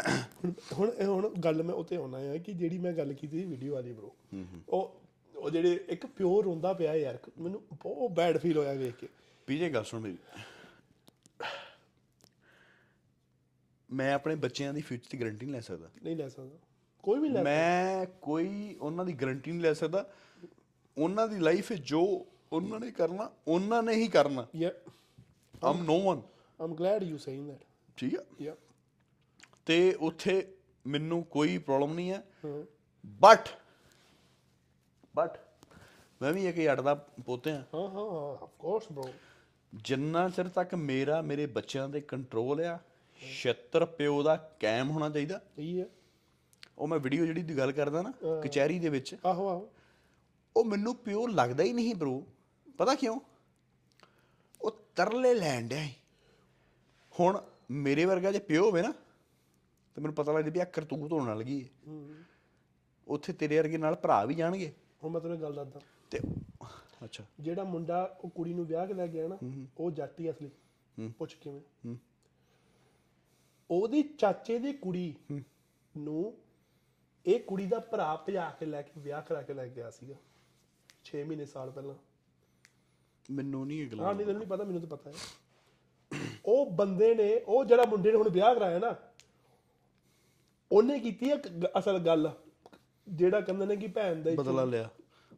ਹੁਣ 0.73 0.91
ਹੁਣ 1.03 1.29
ਗੱਲ 1.29 1.63
ਮੈਂ 1.63 1.75
ਉੱਤੇ 1.75 1.97
ਆਉਣਾ 1.97 2.19
ਹੈ 2.19 2.39
ਕਿ 2.39 2.53
ਜਿਹੜੀ 2.53 2.79
ਮੈਂ 2.79 2.93
ਗੱਲ 2.93 3.13
ਕੀਤੀ 3.13 3.39
ਸੀ 3.39 3.45
ਵੀਡੀਓ 3.45 3.75
ਵਾਲੀ 3.75 3.93
ਬ్రో 3.93 4.11
ਉਹ 4.69 5.01
ਉਹ 5.37 5.51
ਜਿਹੜੇ 5.51 5.85
ਇੱਕ 5.89 6.07
ਪਿਓਰ 6.07 6.47
ਹੁੰਦਾ 6.47 6.73
ਪਿਆ 6.73 6.95
ਯਾਰ 6.95 7.19
ਮੈਨੂੰ 7.39 7.63
ਬਹੁਤ 7.73 8.11
ਬੈਡ 8.11 8.39
ਫੀਲ 8.39 8.57
ਹੋਇਆ 8.57 8.73
ਵੇਖ 8.73 8.95
ਕੇ। 8.95 9.09
ਪੀਜੇ 9.47 9.71
ਗੱਲ 9.71 9.85
ਸੁਣ 9.85 10.01
ਮੇਰੀ। 10.01 10.17
ਮੈਂ 13.93 14.15
ਆਪਣੇ 14.15 14.35
ਬੱਚਿਆਂ 14.35 14.75
ਦੀ 14.75 14.81
ਫਿਊਚਰ 14.81 15.09
ਦੀ 15.11 15.21
ਗਾਰੰਟੀ 15.21 15.47
ਨਹੀਂ 15.47 15.55
ਲੈ 15.55 15.61
ਸਕਦਾ। 15.61 15.91
ਨਹੀਂ 16.05 16.17
ਲੈ 16.17 16.29
ਸਕਦਾ। 16.29 16.59
ਕੋਈ 17.03 17.21
ਵੀ 17.21 17.29
ਲੈ 17.29 17.43
ਮੈਂ 17.43 18.07
ਕੋਈ 18.07 18.77
ਉਹਨਾਂ 18.81 19.05
ਦੀ 19.05 19.13
ਗਾਰੰਟੀ 19.13 19.51
ਨਹੀਂ 19.51 19.61
ਲੈ 19.61 19.73
ਸਕਦਾ। 19.73 20.11
ਉਹਨਾਂ 20.99 21.29
ਦੀ 21.29 21.39
ਲਾਈਫ 21.39 21.73
ਜੋ 21.73 22.27
ਉਹਨਾਂ 22.53 22.81
ਨੇ 22.81 22.91
ਕਰਨਾ 22.91 23.31
ਉਹਨਾਂ 23.49 23.83
ਨੇ 23.83 23.95
ਹੀ 23.95 24.09
ਕਰਨਾ। 24.09 24.47
Yeah, 24.63 24.93
um 25.65 25.83
no 25.83 26.01
one 26.01 26.23
I'm 26.65 26.73
glad 26.73 27.09
you 27.09 27.17
saying 27.17 27.49
that. 27.49 27.65
ਠੀਕ 27.97 28.15
ਹੈ 28.15 28.47
Yeah. 28.47 28.59
ਤੇ 29.67 29.97
ਉੱਥੇ 30.01 30.55
ਮੈਨੂੰ 30.87 31.25
ਕੋਈ 31.25 31.59
ਪ੍ਰੋਬਲਮ 31.59 31.95
ਨਹੀਂ 31.95 32.11
ਹੈ। 32.11 32.25
ਹਾਂ। 32.45 32.65
ਬਟ 33.07 33.49
ਬਟ 35.17 35.39
ਮੈਂ 36.23 36.33
ਵੀ 36.33 36.47
ਇੱਕ 36.47 36.57
ਜੱਟ 36.57 36.81
ਦਾ 36.81 36.95
ਪੁੱਤ 36.95 37.49
ਆ 37.49 37.65
ਹਾਂ 37.75 37.89
ਹਾਂ 37.89 38.45
of 38.45 38.51
course 38.51 39.01
bro. 39.01 39.09
ਜਿੰਨਾ 39.75 40.29
ਚਿਰ 40.29 40.49
ਤੱਕ 40.49 40.75
ਮੇਰਾ 40.75 41.23
ਮੇਰੇ 41.23 41.47
ਬੱਚਿਆਂ 41.47 41.89
ਦੇ 41.89 42.01
ਕੰਟਰੋਲ 42.01 42.61
ਆ 42.61 42.79
ਛੇਤਰ 43.23 43.87
ਪਿਓ 43.87 44.23
ਦਾ 44.23 44.37
ਕਾਇਮ 44.37 44.91
ਹੋਣਾ 44.91 45.11
ਚਾਹੀਦਾ। 45.11 45.39
ਸਹੀ 45.57 45.81
ਹੈ। 45.81 45.87
ਉਹ 46.79 46.89
ਮੈਂ 46.89 46.99
ਵੀਡੀਓ 46.99 47.27
ਜਿਹੜੀ 47.27 47.43
ਦੀ 47.43 47.59
ਗੱਲ 47.59 47.73
ਕਰਦਾ 47.73 48.03
ਨਾ 48.03 48.13
ਕਚਹਿਰੀ 48.43 48.79
ਦੇ 48.79 48.89
ਵਿੱਚ। 48.89 49.17
ਆਹੋ 49.27 49.49
ਆਹੋ। 49.49 49.73
ਉਹ 50.57 50.65
ਮੈਨੂੰ 50.65 50.97
ਪਿਓ 50.97 51.27
ਲੱਗਦਾ 51.27 51.65
ਹੀ 51.65 51.73
ਨਹੀਂ 51.73 51.95
ਬ్రో 51.95 52.21
ਪਤਾ 52.79 52.95
ਕਿਉਂ? 52.95 53.21
ਉਹ 54.63 54.71
ਤਰਲੇ 54.97 55.35
ਲੈਣ 55.35 55.69
ਡਿਆ। 55.69 55.89
ਹੁਣ 57.21 57.43
ਮੇਰੇ 57.71 58.05
ਵਰਗਾ 58.05 58.33
ਜੇ 58.33 58.39
ਪਿਓ 58.39 58.67
ਹੋਵੇ 58.67 58.83
ਨਾ 58.83 58.93
ਤੇ 59.95 60.01
ਮੈਨੂੰ 60.01 60.15
ਪਤਾ 60.15 60.33
ਲੱਗਦਾ 60.33 60.51
ਵੀ 60.51 60.61
ਆ 60.61 60.65
ਕਰਤੂਤ 60.65 61.13
ਹੋਣ 61.13 61.25
ਨਾਲ 61.25 61.43
ਗਈ 61.43 61.65
ਹੈ। 61.65 61.69
ਉੱਥੇ 63.09 63.33
ਤੇਰੇ 63.33 63.59
ਵਰਗੇ 63.59 63.77
ਨਾਲ 63.77 63.95
ਭਰਾ 63.95 64.25
ਵੀ 64.25 64.35
ਜਾਣਗੇ। 64.35 64.73
ਹੁਣ 65.05 65.13
ਮੈਂ 65.13 65.21
ਤੈਨੂੰ 65.21 65.43
ਗੱਲ 65.43 65.55
ਦੱਸਦਾ। 65.55 65.81
ਤੇ 66.11 66.21
ਅੱਛਾ। 67.05 67.25
ਜਿਹੜਾ 67.41 67.65
ਮੁੰਡਾ 67.65 68.19
ਉਹ 68.25 68.31
ਕੁੜੀ 68.31 68.55
ਨੂੰ 68.55 68.67
ਵਿਆਹ 68.67 68.87
ਕੇ 68.87 68.95
ਲੈ 68.95 69.07
ਗਿਆ 69.07 69.29
ਨਾ 69.29 69.39
ਉਹ 69.79 69.91
ਜੱਟ 69.91 70.21
ਹੀ 70.21 70.31
ਅਸਲੀ। 70.31 70.51
ਪੁੱਛ 71.19 71.35
ਕਿਵੇਂ। 71.35 71.97
ਉਹਦੀ 73.71 74.03
ਚਾਚੇ 74.03 74.59
ਦੀ 74.59 74.73
ਕੁੜੀ 74.73 75.15
ਨੂੰ 75.97 76.35
ਇਹ 77.27 77.41
ਕੁੜੀ 77.41 77.67
ਦਾ 77.67 77.79
ਭਰਾ 77.79 78.25
ਭਜਾ 78.29 78.51
ਕੇ 78.51 78.67
ਲੈ 78.67 78.83
ਕੇ 78.83 78.93
ਵਿਆਹ 78.99 79.23
ਕਰਾ 79.23 79.43
ਕੇ 79.43 79.55
ਲੈ 79.55 79.69
ਗਿਆ 79.69 79.91
ਸੀਗਾ। 79.91 80.15
6 81.05 81.25
ਮਹੀਨੇ 81.25 81.47
ਸਾਲ 81.47 81.71
ਪਹਿਲਾਂ। 81.71 81.95
ਮੈਨੂੰ 83.31 83.67
ਨਹੀਂ 83.67 83.81
ਇਹ 83.83 83.87
ਹਾਂ 83.87 83.97
ਗੱਲ 83.97 84.17
ਨਹੀਂ 84.17 84.27
ਤੈਨੂੰ 84.27 84.39
ਨਹੀਂ 84.39 84.49
ਪਤਾ 84.49 84.65
ਮੈਨੂੰ 84.65 84.81
ਤਾਂ 84.81 84.99
ਪਤਾ 84.99 85.11
ਹੈ। 85.11 85.17
ਉਹ 86.47 86.71
ਬੰਦੇ 86.71 87.15
ਨੇ 87.15 87.39
ਉਹ 87.39 87.65
ਜਿਹੜਾ 87.65 87.85
ਮੁੰਡੇ 87.85 88.11
ਨੇ 88.13 88.17
ਹੁਣ 88.19 88.29
ਵਿਆਹ 88.29 88.55
ਕਰਾਇਆ 88.55 88.79
ਨਾ 88.79 88.95
ਉਹਨੇ 90.73 91.01
ਕੀਤੀ 91.01 91.31
ਇੱਕ 91.31 91.49
ਗ- 91.49 91.79
ਅਸਲ 91.79 91.99
ਗੱਲ 91.99 92.31
ਜਿਹੜਾ 93.09 93.41
ਕਹਿੰਦੇ 93.41 93.67
ਨੇ 93.67 93.77
ਕਿ 93.77 93.87
ਭੈਣ 93.87 94.23
ਦਾ 94.23 94.31
ਹੀ 94.31 94.37
ਬਦਲਾ 94.37 94.65
ਲਿਆ। 94.65 94.89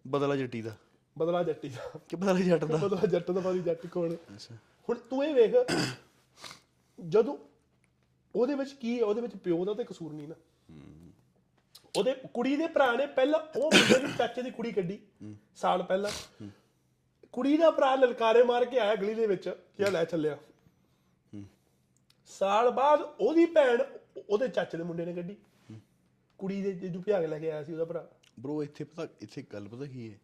ਬਦਲਾ 0.08 0.36
ਜੱਟੀ 0.36 0.62
ਦਾ। 0.62 0.76
ਬਦਲਾ 1.18 1.42
ਜੱਟੀ 1.42 1.68
ਦਾ। 1.68 1.98
ਕਿ 2.08 2.16
ਬਦਲਾ 2.16 2.40
ਜੱਟ 2.40 2.64
ਦਾ? 2.64 2.76
ਬਦਲਾ 2.76 3.06
ਜੱਟ 3.06 3.30
ਦਾ 3.30 3.40
ਬਾਦੀ 3.40 3.58
ਜੱਟ 3.58 3.86
ਕੋਣ 3.86 4.14
ਅੱਛਾ। 4.14 4.54
ਹੁਣ 4.88 4.98
ਤੂੰ 4.98 5.24
ਇਹ 5.24 5.34
ਵੇਖ 5.34 5.54
ਜਦੋਂ 7.06 7.36
ਉਹਦੇ 8.34 8.54
ਵਿੱਚ 8.54 8.72
ਕੀ 8.72 8.98
ਹੈ? 8.98 9.04
ਉਹਦੇ 9.04 9.20
ਵਿੱਚ 9.20 9.36
ਪਿਓ 9.36 9.64
ਦਾ 9.64 9.74
ਤਾਂ 9.74 9.84
ਕਸੂਰ 9.84 10.12
ਨਹੀਂ 10.12 10.28
ਨਾ। 10.28 10.34
ਉਹਦੇ 11.96 12.14
ਕੁੜੀ 12.34 12.56
ਦੇ 12.56 12.66
ਭਰਾ 12.66 12.92
ਨੇ 12.92 13.06
ਪਹਿਲਾਂ 13.06 13.58
ਉਹ 13.58 13.70
ਮੁੰਡੇ 13.74 14.06
ਦੀ 14.06 14.12
ਚਾਚੇ 14.18 14.42
ਦੀ 14.42 14.50
ਕੁੜੀ 14.50 14.72
ਕੱਢੀ 14.72 14.98
ਸਾਲ 15.56 15.82
ਪਹਿਲਾਂ। 15.82 16.10
ਕੁੜੀ 17.32 17.56
ਦਾ 17.56 17.70
ਭਰਾ 17.70 17.94
ਲਲਕਾਰੇ 17.94 18.42
ਮਾਰ 18.42 18.64
ਕੇ 18.64 18.78
ਆਇਆ 18.78 18.94
ਗਲੀ 18.94 19.14
ਦੇ 19.14 19.26
ਵਿੱਚ 19.26 19.48
ਕਿ 19.48 19.84
ਆ 19.84 19.90
ਲੈ 19.90 20.04
ਚੱਲਿਆ। 20.04 20.38
ਸਾਲ 22.26 22.70
ਬਾਅਦ 22.70 23.00
ਉਹਦੀ 23.00 23.46
ਭੈਣ 23.46 23.82
ਉਹਦੇ 24.28 24.48
ਚਾਚੇ 24.48 24.78
ਦੇ 24.78 24.84
ਮੁੰਡੇ 24.84 25.04
ਨੇ 25.04 25.12
ਕੱਢੀ। 25.14 25.36
ਕੁੜੀ 26.38 26.62
ਦੇ 26.62 26.72
ਜਿਹਨੂੰ 26.72 27.02
ਭਜਾ 27.02 27.20
ਕੇ 27.20 27.26
ਲੈ 27.26 27.38
ਕੇ 27.38 27.50
ਆਇਆ 27.50 27.64
ਸੀ 27.64 27.72
ਉਹਦਾ 27.72 27.84
ਭਰਾ। 27.84 28.08
ਬ్రో 28.40 28.62
ਇੱਥੇ 28.62 28.84
ਪਤਾ 28.84 29.08
ਇੱਥੇ 29.20 29.42
ਗੱਲ 29.42 29.68
ਪਤਾ 29.68 29.84
ਕੀ 29.84 30.12
ਹੈ? 30.12 30.20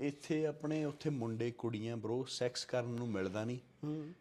ਇੱਥੇ 0.00 0.46
ਆਪਣੇ 0.46 0.84
ਉੱਥੇ 0.84 1.10
ਮੁੰਡੇ 1.10 1.50
ਕੁੜੀਆਂ 1.50 1.96
ਬ్రో 1.96 2.24
ਸੈਕਸ 2.28 2.64
ਕਰਨ 2.64 2.88
ਨੂੰ 2.88 3.08
ਮਿਲਦਾ 3.08 3.44
ਨਹੀਂ। 3.44 3.58
ਹੂੰ। 3.84 4.12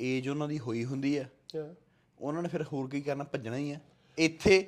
ਏਜ 0.00 0.28
ਉਹਨਾਂ 0.28 0.48
ਦੀ 0.48 0.58
ਹੋਈ 0.58 0.84
ਹੁੰਦੀ 0.84 1.18
ਹੈ। 1.18 1.32
yeah. 1.56 1.83
ਉਹਨਾਂ 2.20 2.42
ਨੇ 2.42 2.48
ਫਿਰ 2.48 2.62
ਹੋਰ 2.72 2.88
ਕੀ 2.88 3.00
ਕਰਨਾ 3.00 3.24
ਭੱਜਣਾ 3.24 3.56
ਹੀ 3.56 3.72
ਹੈ 3.72 3.80
ਇੱਥੇ 4.18 4.64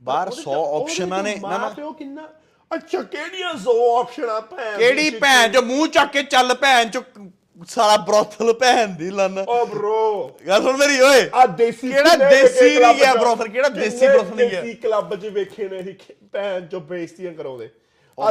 ਬਾਹਰ 0.00 0.28
ਉਹਦੇ 0.28 0.40
100 0.40 0.44
ਚ- 0.44 0.56
ਉਹਦੇ 0.58 0.82
ਆਪਸ਼ਨਾਂ 0.82 1.22
ਨੇ 1.22 1.34
ਨਾ 1.42 1.58
ਨਾ 1.58 1.68
ਪਿਓ 1.70 1.92
ਕਿੰਨਾ 1.92 2.28
ਅੱਛਾ 2.70 3.02
ਕਿਹੜੀਆਂ 3.04 3.52
100 3.56 3.74
ਆਪਸ਼ਨਾਂ 3.98 4.40
ਭੈਣ 4.42 4.76
ਕਿਹੜੀ? 4.78 5.10
ਭੈਣ 5.12 5.52
ਚ 5.52 5.56
ਮੂੰਹ 5.64 5.86
ਚੱਕ 5.88 6.12
ਕੇ 6.12 6.22
ਚੱਲ 6.24 6.54
ਭੈਣ 6.54 6.90
ਚ 6.90 7.02
ਸਾਰਾ 7.68 7.96
ਬ੍ਰੋਥਲ 7.98 8.52
ਭੈਣ 8.52 8.88
ਦੀ 8.96 9.10
ਲੰਨ 9.10 9.38
ਓ 9.40 9.64
ਬ్రో 9.66 9.94
ਗੱਲ 10.46 10.62
ਸੁਣ 10.62 10.76
ਮੇਰੀ 10.76 11.00
ਓਏ 11.00 11.28
ਆ 11.34 11.44
ਦੇਸੀ 11.46 11.88
ਕਿਹੜਾ 11.88 12.14
ਦੇਸੀ 12.18 12.64
ਨਹੀਂ 12.76 12.94
ਗਿਆ 12.94 13.12
brothel? 13.14 13.50
ਕਿਹੜਾ 13.52 13.68
ਦੇਸੀ 13.70 14.06
brothel 14.06 14.34
ਨਹੀਂ 14.36 14.50
ਗਿਆ? 14.50 14.60
ਦੇਸੀ 14.60 14.74
ਕਲੱਬ 14.76 15.14
'ਚ 15.16 15.26
ਵੇਖੇ 15.28 15.68
ਨੇ 15.68 15.80
ਅਸੀਂ 15.80 15.94
ਭੈਣ 16.32 16.66
ਚੋ 16.66 16.80
ਬੇਇੱਜ਼ਤੀਆਂ 16.82 17.32
ਕਰਾਉਂਦੇ 17.34 17.68
ਆ. 18.18 18.30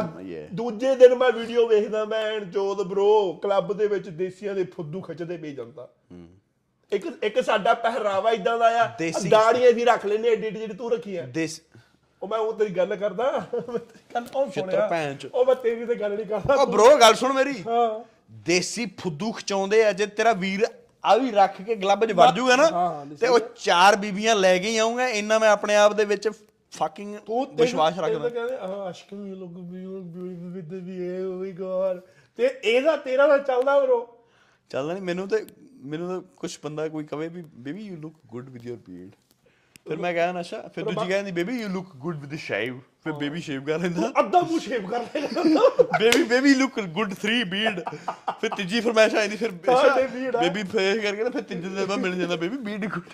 ਦੂਜੇ 0.53 0.95
ਦਿਨ 0.95 1.13
ਮੈਂ 1.15 1.31
ਵੀਡੀਓ 1.31 1.67
ਵੇਖਦਾ 1.67 2.03
ਮੈਂ 2.05 2.39
ਜੋਦ 2.47 2.81
ਬ్రో 2.83 3.09
ਕਲੱਬ 3.39 3.73
ਦੇ 3.73 3.87
ਵਿੱਚ 3.87 4.09
ਦੇਸੀਆਂ 4.09 4.55
ਦੇ 4.55 4.63
ਫੁੱਦੂ 4.75 5.01
ਖਿੱਚਦੇ 5.01 5.37
ਪਈ 5.37 5.53
ਜਾਂਦਾ 5.55 5.87
ਇੱਕ 6.91 7.05
ਇੱਕ 7.23 7.39
ਸਾਡਾ 7.41 7.73
ਪਹਿਰਾਵਾ 7.75 8.31
ਇਦਾਂ 8.31 8.57
ਦਾ 8.59 8.67
ਆ 8.77 8.85
ਦੇਸੀ- 8.99 9.29
ਦਾੜੀਆਂ 9.29 9.71
ਵੀ 9.73 9.85
ਰੱਖ 9.85 10.05
ਲੈਨੇ 10.05 10.29
ਐਡੀ 10.29 10.47
ਐਡੀ 10.47 10.59
ਜਿਹੜੀ 10.59 10.73
ਤੂੰ 10.73 10.91
ਰੱਖੀ 10.91 11.15
ਆ 11.15 11.25
ਦੇਸ 11.33 11.59
ਉਹ 12.21 12.27
ਮੈਂ 12.27 12.37
ਉਹ 12.39 12.53
ਤੇਰੀ 12.53 12.69
ਗੱਲ 12.71 12.95
ਕਰਦਾ 12.95 13.31
ਮੈਂ 13.53 13.79
ਤੇਰੀ 13.79 14.13
ਗੱਲ 14.15 14.25
ਉਹ 14.35 14.49
ਛਿੱਤਰ 14.49 14.87
ਭੈਣ 14.89 15.03
ਸੁਣਿਆ 15.03 15.13
ਚੋ। 15.13 15.29
ਉਹ 15.31 15.45
ਮੈਂ 15.45 15.55
ਤੇਰੀ 15.55 15.85
ਤੇ 15.85 15.95
ਗੱਲ 15.95 16.11
ਨਹੀਂ 16.11 16.25
ਕਰਦਾ 16.25 16.55
ਉਹ 16.55 16.65
ਬ్రో 16.67 16.99
ਗੱਲ 16.99 17.15
ਸੁਣ 17.15 17.33
ਮੇਰੀ 17.33 17.53
ਹਾਂ 17.63 17.99
ਦੇਸੀ 18.45 18.85
ਫੁੱਦੂ 18.99 19.31
ਖਚਾਉਂਦੇ 19.31 19.83
ਆ 19.85 19.91
ਜੇ 19.93 20.05
ਤੇਰਾ 20.13 20.33
ਵੀਰ 20.35 20.65
ਆ 21.03 21.15
ਵੀ 21.17 21.31
ਰੱਖ 21.31 21.61
ਕੇ 21.61 21.75
ਗਲੱਬ 21.75 22.05
'ਚ 22.05 22.11
ਵੜ 22.13 22.29
ਜੂਗਾ 22.31 22.55
ਨਾ 22.55 22.63
ਹਾਂ, 22.65 22.89
ਹਾਂ, 22.89 23.05
ਤੇ 23.15 23.27
ਉਹ 23.27 23.39
ਚਾਰ 23.57 23.95
ਬੀਬੀਆਂ 23.95 24.35
ਲੈ 24.35 24.57
ਕੇ 24.57 24.69
ਹੀ 24.69 24.77
ਆਉਂਗਾ 24.77 25.07
ਇੰਨਾ 25.09 25.37
ਮੈਂ 25.39 25.49
ਆਪਣੇ 25.49 25.75
ਆਪ 25.75 25.93
ਦੇ 25.93 26.05
ਵਿੱਚ 26.05 26.29
ਫੱਕਿੰਗ 26.73 27.15
ਤੈਨੂੰ- 27.17 27.45
ਵਿਸ਼ਵਾਸ 27.57 27.93
ਤੈਨੂੰ 27.95 28.05
ਰੱਖਦਾ 28.05 28.29
ਕਹਿੰਦੇ 28.29 28.57
ਹਾਂ 28.57 28.89
ਅਸ਼ਕ 28.89 29.13
ਵੀ 29.13 29.35
ਲੋਕ 29.35 29.51
ਵੀ 29.51 29.85
ਵੀ 29.85 30.61
ਵੀ 30.61 30.79
ਵੀ 30.81 31.23
ਵੀ 31.35 31.51
ਗੋਰ 31.53 32.01
ਤੇ 32.39 32.49
ਇਹਦਾ 32.63 32.95
ਤੇਰਾ 32.97 33.27
ਦਾ 33.27 33.37
ਚੱਲਦਾ 33.39 33.79
ਬਰੋ 33.79 34.05
ਚੱਲਦਾ 34.71 34.93
ਨਹੀਂ 34.93 35.03
ਮੈਨੂੰ 35.03 35.27
ਤੇ 35.27 35.45
ਮੈਨੂੰ 35.87 36.07
ਤਾਂ 36.07 36.21
ਕੁਝ 36.37 36.57
ਬੰਦਾ 36.63 36.87
ਕੋਈ 36.89 37.05
ਕਵੇ 37.05 37.27
ਵੀ 37.27 37.41
baby 37.55 37.81
you 37.81 37.95
look 37.97 38.15
good 38.27 38.49
with 38.49 38.65
your 38.65 38.77
beard 38.87 39.11
ਫਿਰ 39.87 39.97
ਮੈਂ 39.97 40.13
ਕਹਾਂ 40.13 40.33
ਨਸ਼ਾ? 40.33 40.61
ਫਿਰ 40.75 40.83
ਦੂਜੀ 40.83 41.07
ਕਹਿੰਦੀ 41.09 41.31
baby 41.31 41.59
you 41.61 41.67
look 41.69 41.95
good 41.95 42.15
with 42.21 42.35
shave 42.39 42.79
ਫਿਰ 43.03 43.13
ਬੇਬੀ 43.13 43.41
ਸ਼ੇਵ 43.41 43.63
ਕਰ 43.65 43.79
ਲੈਂਦਾ। 43.79 44.11
ਅੱਧਾ 44.19 44.41
ਮੂੰਹ 44.41 44.59
ਸ਼ੇਪ 44.59 44.89
ਕਰ 44.89 45.05
ਲੇਗਾ 45.15 45.87
baby 45.99 46.23
baby 46.23 46.53
look 46.55 46.79
good 46.97 47.13
3 47.21 47.43
beard 47.51 47.79
ਫਿਰ 48.41 48.55
ਤੀਜੀ 48.55 48.81
ਫਰਮਾਇਸ਼ 48.81 49.15
ਆਈ 49.15 49.29
ਫਿਰ 49.35 49.51
ਹਾਂ, 49.69 49.95
ਤੇ 49.95 50.03
beard 50.07 50.35
ਆ। 50.35 50.41
ਬੇਬੀ 50.41 50.63
ਫੇਸ 50.63 51.01
ਕਰਕੇ 51.03 51.23
ਨਾ 51.23 51.29
ਫਿਰ 51.29 51.41
ਤੀਜੇ 51.43 51.61
ਦਿਨ 51.61 51.85
ਬਾਅਦ 51.85 51.99
ਮਿਲ 51.99 52.15
ਜਾਂਦਾ 52.15 52.35
ਬੇਬੀ 52.35 52.57
ਬੀਅਰਡ 52.57 52.85
ਗੁੱਡ 52.93 53.13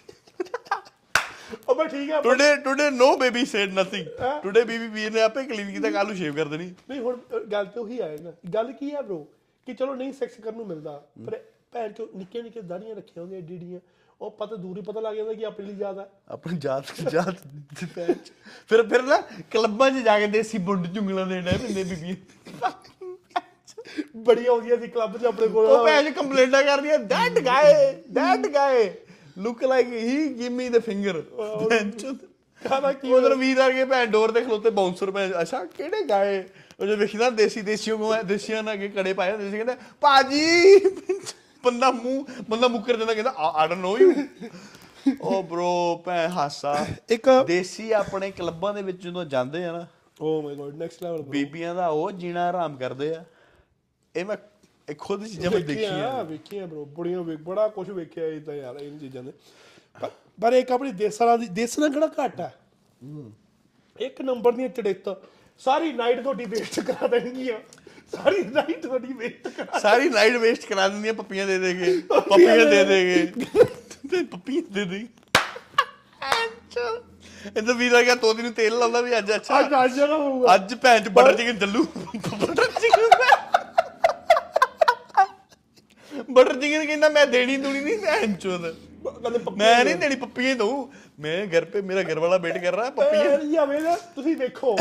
ਉਹ 1.68 1.76
ਮੈਂ 1.76 1.86
ਠੀਕ 1.86 2.12
ਆ 2.12 2.22
today 2.22 2.56
today 2.64 2.90
no 2.92 3.16
baby 3.18 3.46
said 3.46 3.74
nothing. 3.74 4.08
Today 4.44 4.64
ਬੀਬੀ 4.66 4.88
ਵੀਰ 4.88 5.12
ਨੇ 5.14 5.22
ਆਪੇ 5.22 5.44
ਕਲੀਨ 5.44 5.72
ਕੀਤਾ 5.72 5.92
ਕੱਲ 5.92 6.08
ਨੂੰ 6.08 6.16
ਸ਼ੇਵ 6.16 6.36
ਕਰ 6.36 6.46
ਦੇਣੀ। 6.46 6.74
ਨਹੀਂ 6.90 7.00
ਹੁਣ 7.00 7.18
ਗੱਲ 7.52 7.66
ਤੇ 7.66 7.80
ਉਹੀ 7.80 8.00
ਆਏਗਾ 8.00 8.34
ਗੱਲ 8.54 8.72
ਕੀ 8.72 8.92
ਆ 8.92 9.02
ਬ్రో 9.02 9.24
ਕਿ 9.68 9.74
ਚਲੋ 9.74 9.96
ਨਹੀਂ 9.96 10.14
ਸੈਕਸ 10.14 10.40
ਕਰਨ 10.44 10.58
ਨੂੰ 10.58 10.68
ਮਿਲਦਾ 10.68 11.02
ਪਰ 11.26 11.40
ਭੈਣ 11.74 11.92
ਚੋ 11.92 12.10
ਨਿੱਕੇ 12.16 12.42
ਨਿੱਕੇ 12.42 12.62
ਦਾੜੀਆਂ 12.62 12.96
ਰੱਖੀਆਂ 12.96 13.22
ਹੁੰਦੀਆਂ 13.22 13.42
ਏਡੀ 13.42 13.56
ਏਡੀਆਂ। 13.56 13.80
ਉਹ 14.22 14.32
ਪਤਾ 14.32 14.56
ਦੂਰ 14.56 14.78
ਹੀ 14.78 14.82
ਪਤਾ 14.84 15.00
ਲੱਗ 15.02 15.16
ਜਾਂਦਾ 15.16 15.34
ਕਿ 15.34 15.46
ਆਪਣੀ 15.46 15.66
ਲਈ 15.66 15.74
ਜ਼ਿਆਦਾ 15.76 16.08
ਆਪਣੀ 16.32 16.58
ਜਾਤ 16.60 17.02
ਜਾਤ 17.12 17.42
ਦੀ 17.48 17.86
ਪਹਿਚ 17.96 18.32
ਫਿਰ 18.70 18.84
ਫਿਰ 18.90 19.02
ਨਾ 19.04 19.18
ਕਲੱਬਾਂ 19.52 19.90
'ਚ 19.92 20.04
ਜਾ 20.06 20.18
ਕੇ 20.20 20.28
ਦੇਸੀ 20.28 20.58
ਬੁੰਡ 20.68 20.88
ਚੁੰਗਲਾਂ 20.96 21.26
ਦੇ 21.28 21.40
ਡੇ 21.42 21.58
ਪਿੰਦੇ 21.58 21.84
ਬੀਬੀਆਂ 21.84 22.72
ਬੜੀਆਂ 24.18 24.52
ਆਉਂਦੀਆਂ 24.52 24.78
ਸੀ 24.78 24.88
ਕਲੱਬ 24.88 25.18
'ਚ 25.18 25.26
ਆਪਣੇ 25.26 25.48
ਕੋਲ। 25.48 25.66
ਉਹ 25.66 25.86
ਭੈਣ 25.86 26.10
ਕੰਪਲੇਂਟਾਂ 26.12 26.64
ਕਰਦੀਆਂ 26.64 27.00
that 27.00 27.40
guy 27.46 27.92
that 28.12 28.48
guy. 28.54 28.90
Look 29.38 29.64
like 29.64 29.88
he 29.88 30.28
give 30.40 30.52
me 30.52 30.70
the 30.70 30.80
finger 30.82 31.22
ਕਾਹਦਾ 32.62 32.92
ਕੀ 32.94 33.14
ਉਧਰ 33.14 33.36
ਵੀਰ 33.36 33.60
ਆ 33.60 33.70
ਕੇ 33.70 33.86
ਭੈਣ 33.86 34.12
ਡੋਰ 34.12 34.32
ਤੇ 34.32 34.42
ਖਲੋਤੇ 34.42 34.70
ਬਾਉਂਸਰ 34.72 35.12
ਭੈਣ 35.12 35.32
ਅੱਛਾ 35.42 35.64
ਕਿਹੜੇ 35.68 36.04
ਗਾਏ? 36.10 36.44
ਉਹ 36.80 36.86
ਜੋ 36.86 36.96
ਵੇਖੀ 36.98 37.18
ਨਾ 37.18 37.30
ਦੇਸੀ 37.32 37.62
ਦੇਸੀਓ 37.62 37.98
ਕੋ 37.98 38.14
ਦੇਸੀਆਂ 38.26 38.64
ਨਾਲ 38.64 38.74
ਅੱਗੇ 38.74 38.88
ਕੜੇ 38.90 39.14
ਪਾਏ 39.14 39.32
ਹੁੰਦੇ 39.32 39.50
ਸੀ 39.52 39.58
ਕਹਿੰਦੇ 39.58 39.76
ਪਾਜੀ 40.02 40.80
ਬੰਦਾ 41.64 41.91
ਮੂੰਹ 41.91 42.26
ਬੰਦਾ 42.49 42.68
ਮੁੱਕਰ 42.68 42.97
ਜਾਂਦਾ 42.97 43.14
ਕਹਿੰਦਾ 43.14 43.34
I 43.38 43.68
don't 43.68 43.82
know 43.82 43.97
you 43.97 44.14
oh 45.22 45.41
bro 45.43 46.01
ਭੈ 46.03 46.28
ਹਾਸਾ। 46.30 46.86
ਇੱਕ 47.09 47.30
ਦੇਸੀ 47.47 47.91
ਆਪਣੇ 47.91 48.32
ਕਲੱਬਾਂ 48.32 48.74
ਦੇ 48.74 48.82
ਵਿੱਚ 48.82 49.03
ਜਦੋਂ 49.03 49.26
ਜਾਂਦੇ 49.26 49.64
ਆ 49.66 49.72
ਨਾ 49.72 49.86
oh 50.22 50.41
my 50.41 50.55
God 50.55 50.76
next 50.76 51.03
level 51.03 51.22
ਬੀਬੀਆਂ 51.22 51.76
ਦਾ 51.76 51.88
ਉਹ 51.88 52.11
ਜੀਣਾ 52.11 52.47
ਆਰਾਮ 52.49 52.78
ਕਰਦੇ 52.78 53.16
ਆ। 53.16 53.24
ਇਹ 54.16 54.26
ਮੈਂ 54.26 54.38
ਇਹ 54.89 54.95
ਖੁਦ 54.95 55.26
ਚੀਜ਼ਾਂ 55.26 55.51
ਮੈਂ 55.51 55.59
ਦੇਖੀਆਂ 55.59 56.11
ਆ। 56.11 56.24
ਵੇਖੀਆਂ 56.24 56.68
ਬ్రో 56.68 56.86
ਬੁੜੀਆਂ 56.86 57.22
ਵੇਖ 57.22 57.39
ਬੜਾ 57.39 57.68
ਕੁਝ 57.68 57.89
ਵੇਖਿਆ 57.89 58.26
ਇਹ 58.26 58.41
ਤਾਂ 58.41 58.53
ਯਾਰ 58.53 58.76
ਇਹਨਾਂ 58.76 58.99
ਚੀਜ਼ਾਂ 58.99 59.24
ਦੇ। 59.24 59.34
ਪਰ 60.41 60.53
ਇੱਕ 60.53 60.72
ਆਪਣੀ 60.72 60.91
ਦੇਸਾਂ 60.91 61.38
ਦੀ 61.38 61.47
ਦੇਸਾਂ 61.47 61.89
ਕਿਹੜਾ 61.89 62.09
ਘਟ 62.26 62.41
ਆ? 62.41 62.51
ਇੱਕ 63.99 64.22
ਨੰਬਰ 64.22 64.51
ਦੀਆਂ 64.51 64.70
ਚੜੇਤ 64.70 65.09
ਸਾਰੀ 65.59 65.91
ਨਾਈਟ 65.93 66.22
ਤੁਹਾਡੀ 66.22 66.45
ਵੇਸਟ 66.45 66.80
ਕਰਾ 66.80 67.07
ਦੇਣਗੀਆਂ। 67.07 67.59
ਸਾਰੀ 68.16 68.43
ਨਾਈਟ 68.43 68.82
ਤੁਹਾਡੀ 68.82 69.14
ਵੇਸਟ 69.14 69.47
ਕਰਾ 69.47 69.80
ਸਾਰੀ 69.80 70.09
ਨਾਈਟ 70.09 70.36
ਵੇਸਟ 70.41 70.66
ਕਰਾ 70.70 70.88
ਦਿੰਦੀਆਂ 70.88 71.14
ਪੱਪੀਆਂ 71.14 71.45
ਦੇ 71.47 71.57
ਦੇ 71.59 71.74
ਕੇ। 71.74 71.99
ਪੱਪੀਆਂ 72.09 72.66
ਦੇ 72.66 72.84
ਦੇ 72.86 73.03
ਕੇ। 73.05 73.43
ਤੇ 74.11 74.24
ਪੱਪੀਆਂ 74.24 74.61
ਦੇ 74.74 74.86
ਦੇ। 74.86 75.05
ਇਹਦਾ 77.47 77.74
ਵੀਰ 77.74 77.93
ਆ 77.93 78.01
ਗਿਆ 78.03 78.16
ਤੋਤੀ 78.16 78.41
ਨੂੰ 78.41 78.51
ਤੇਲ 78.53 78.78
ਲਾਉਂਦਾ 78.80 79.01
ਵੀ 79.01 79.18
ਅੱਜ 79.18 79.32
ਅੱਛਾ। 79.36 79.59
ਅੱਜ 79.59 79.74
ਅੱਜ 79.84 79.99
ਨਾ 79.99 80.16
ਹੋਊਗਾ। 80.16 80.53
ਅੱਜ 80.55 80.74
ਭੈਣ 80.84 80.99
ਚ 81.03 81.09
ਬਟਰ 81.18 81.34
ਚਿਕਨ 81.38 81.57
ਚੱਲੂ 81.59 81.84
ਬਟਰ 82.16 82.66
ਚਿਕਨ 82.80 83.09
ਬਟਰ 86.32 86.53
ਚਿਕਨ 86.61 86.86
ਕਹਿੰਦਾ 86.86 87.09
ਮੈਂ 87.09 87.26
ਦੇਣੀ 87.28 87.57
ਦੂਣੀ 87.57 87.80
ਨਹੀਂ 87.80 87.97
ਭੈਣ 87.99 88.34
ਚੋਦ। 88.34 88.74
ਮੈਂ 89.57 89.84
ਨਹੀਂ 89.86 89.95
ਦੇਣੀ 89.95 90.16
ਪੱਪੀਆਂ 90.16 90.55
ਦਊ। 90.55 90.86
ਮੈਂ 91.20 91.45
ਘਰ 91.47 91.66
ਪੇ 91.66 91.82
ਮੇਰਾ 91.82 92.03
ਘਰ 92.03 92.20
ਵਾਲਾ 92.20 92.38
ਵੇਟ 92.38 92.57
ਕਰ 92.64 92.74
ਰਹਾ 92.74 92.89
ਪੱਪੀਆਂ। 92.89 93.24
ਪੱਪੀ 93.30 93.51
ਜਾਵੇ 93.53 93.80
ਨਾ 93.80 93.95
ਤੁਸੀਂ 94.16 94.36
ਵੇਖੋ। 94.38 94.76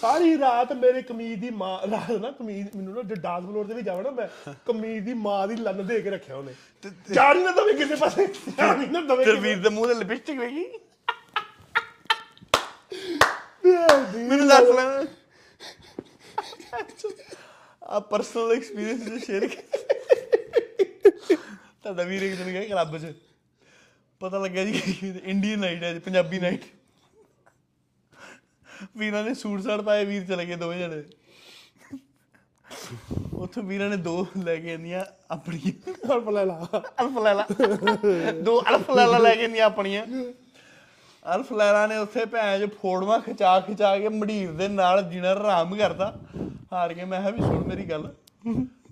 ਸਾਰੀ 0.00 0.36
ਰਾਤ 0.38 0.72
ਮੇਰੇ 0.74 1.02
ਕਮੀਜ਼ 1.02 1.40
ਦੀ 1.40 1.50
ਮਾਂ 1.52 1.78
ਰਾਤ 1.88 2.10
ਨਾ 2.12 2.30
ਕਮੀਜ਼ 2.30 2.66
ਮੈਨੂੰ 2.76 2.94
ਨਾ 2.94 3.02
ਡਾਂਸ 3.14 3.44
ਫਲੋਰ 3.44 3.66
ਤੇ 3.66 3.74
ਵੀ 3.74 3.82
ਜਾਵਾਂ 3.82 4.02
ਨਾ 4.02 4.10
ਮੈਂ 4.10 4.26
ਕਮੀਜ਼ 4.66 5.04
ਦੀ 5.04 5.14
ਮਾਂ 5.18 5.46
ਦੀ 5.48 5.56
ਲੰਨ 5.56 5.86
ਦੇ 5.86 6.00
ਕੇ 6.02 6.10
ਰੱਖਿਆ 6.10 6.36
ਉਹਨੇ। 6.36 6.54
ਜਾਣੀ 7.12 7.42
ਨਾ 7.42 7.50
ਦਵੇ 7.52 7.72
ਕਿਸੇ 7.74 7.96
ਪਾਸੇ 7.96 8.26
ਜਾਣੀ 8.58 8.86
ਨਾ 8.86 9.00
ਦਵੇ 9.04 9.24
ਤੇਰੇ 9.24 9.40
ਵੀਰ 9.40 9.58
ਦੇ 9.58 9.68
ਮੂੰਹ 9.68 9.86
ਤੇ 9.88 9.94
ਲਿਪਸਟਿਕ 9.94 10.38
ਵੇਗੀ 10.38 10.64
ਮੈਨੂੰ 13.64 14.48
ਦੱਸ 14.48 14.68
ਲੈ। 14.70 14.84
ਆ 17.82 17.98
ਪਰਸਨਲ 18.02 18.52
ਐਕਸਪੀਰੀਅੰਸ 18.52 19.24
ਸ਼ੇਅਰ 19.24 19.48
ਤੁਹਾਡਾ 21.82 22.02
ਵੀਰ 22.02 22.22
ਇੱਕ 22.22 22.34
ਦਿਨ 22.36 22.50
ਗਿਆ 22.52 22.62
ਕਲੱਬ 22.64 22.96
'ਚ। 22.98 23.12
ਪਤਾ 24.20 24.38
ਲੱਗਿਆ 24.38 24.64
ਜੀ 24.64 24.80
ਇੰਡੀਅਨ 25.24 25.58
ਨਾਈਟ 25.58 25.82
ਹੈ 25.82 25.98
ਪੰਜਾਬੀ 25.98 26.38
ਨਾਈਟ 26.38 26.64
ਵੀਰਾਂ 28.96 29.22
ਨੇ 29.24 29.34
ਸੂਟ 29.34 29.60
ਸਾੜ 29.60 29.80
ਪਾਏ 29.80 30.04
ਵੀਰ 30.04 30.24
ਚਲੇ 30.26 30.46
ਗਏ 30.46 30.56
ਦੋਵੇਂ 30.56 30.78
ਜਣੇ। 30.78 31.02
ਉੱਥੋਂ 33.34 33.62
ਵੀਰਾਂ 33.62 33.88
ਨੇ 33.90 33.96
ਦੋ 33.96 34.26
ਲੈ 34.44 34.56
ਕੇ 34.56 34.72
ਆਂਦੀਆਂ 34.74 35.04
ਆਪਣੀਆਂ। 35.30 35.72
ਹਲਫ 36.10 36.28
ਲੈ 36.28 36.44
ਲਾ। 36.44 36.82
ਅਲਫ 37.00 37.18
ਲੈਲਾ 37.18 37.46
ਦੋ 38.42 38.60
ਅਲਫ 38.70 38.90
ਲੈਲਾ 38.90 39.18
ਲੈ 39.18 39.34
ਕੇ 39.34 39.44
ਆਂਦੀਆਂ 39.44 39.66
ਆਪਣੀਆਂ। 39.66 40.04
ਅਲਫ 41.34 41.52
ਲੈਲਾ 41.52 41.86
ਨੇ 41.86 41.96
ਉੱਥੇ 41.96 42.24
ਭੈਣ 42.24 42.66
ਚ 42.66 42.70
ਫੋੜਵਾ 42.72 43.18
ਖਿਚਾ 43.18 43.58
ਖਿਚਾ 43.60 43.98
ਕੇ 43.98 44.08
ਮੜੀਰ 44.08 44.52
ਦੇ 44.52 44.68
ਨਾਲ 44.68 45.02
ਜੀਣਾ 45.02 45.30
ਆਰਾਮ 45.30 45.76
ਕਰਦਾ 45.76 46.12
ਹਾਰ 46.72 46.94
ਕੇ 46.94 47.04
ਮੈਂ 47.04 47.20
ਕਿਹਾ 47.20 47.30
ਵੀ 47.30 47.40
ਸੁਣ 47.40 47.64
ਮੇਰੀ 47.66 47.84
ਗੱਲ। 47.90 48.10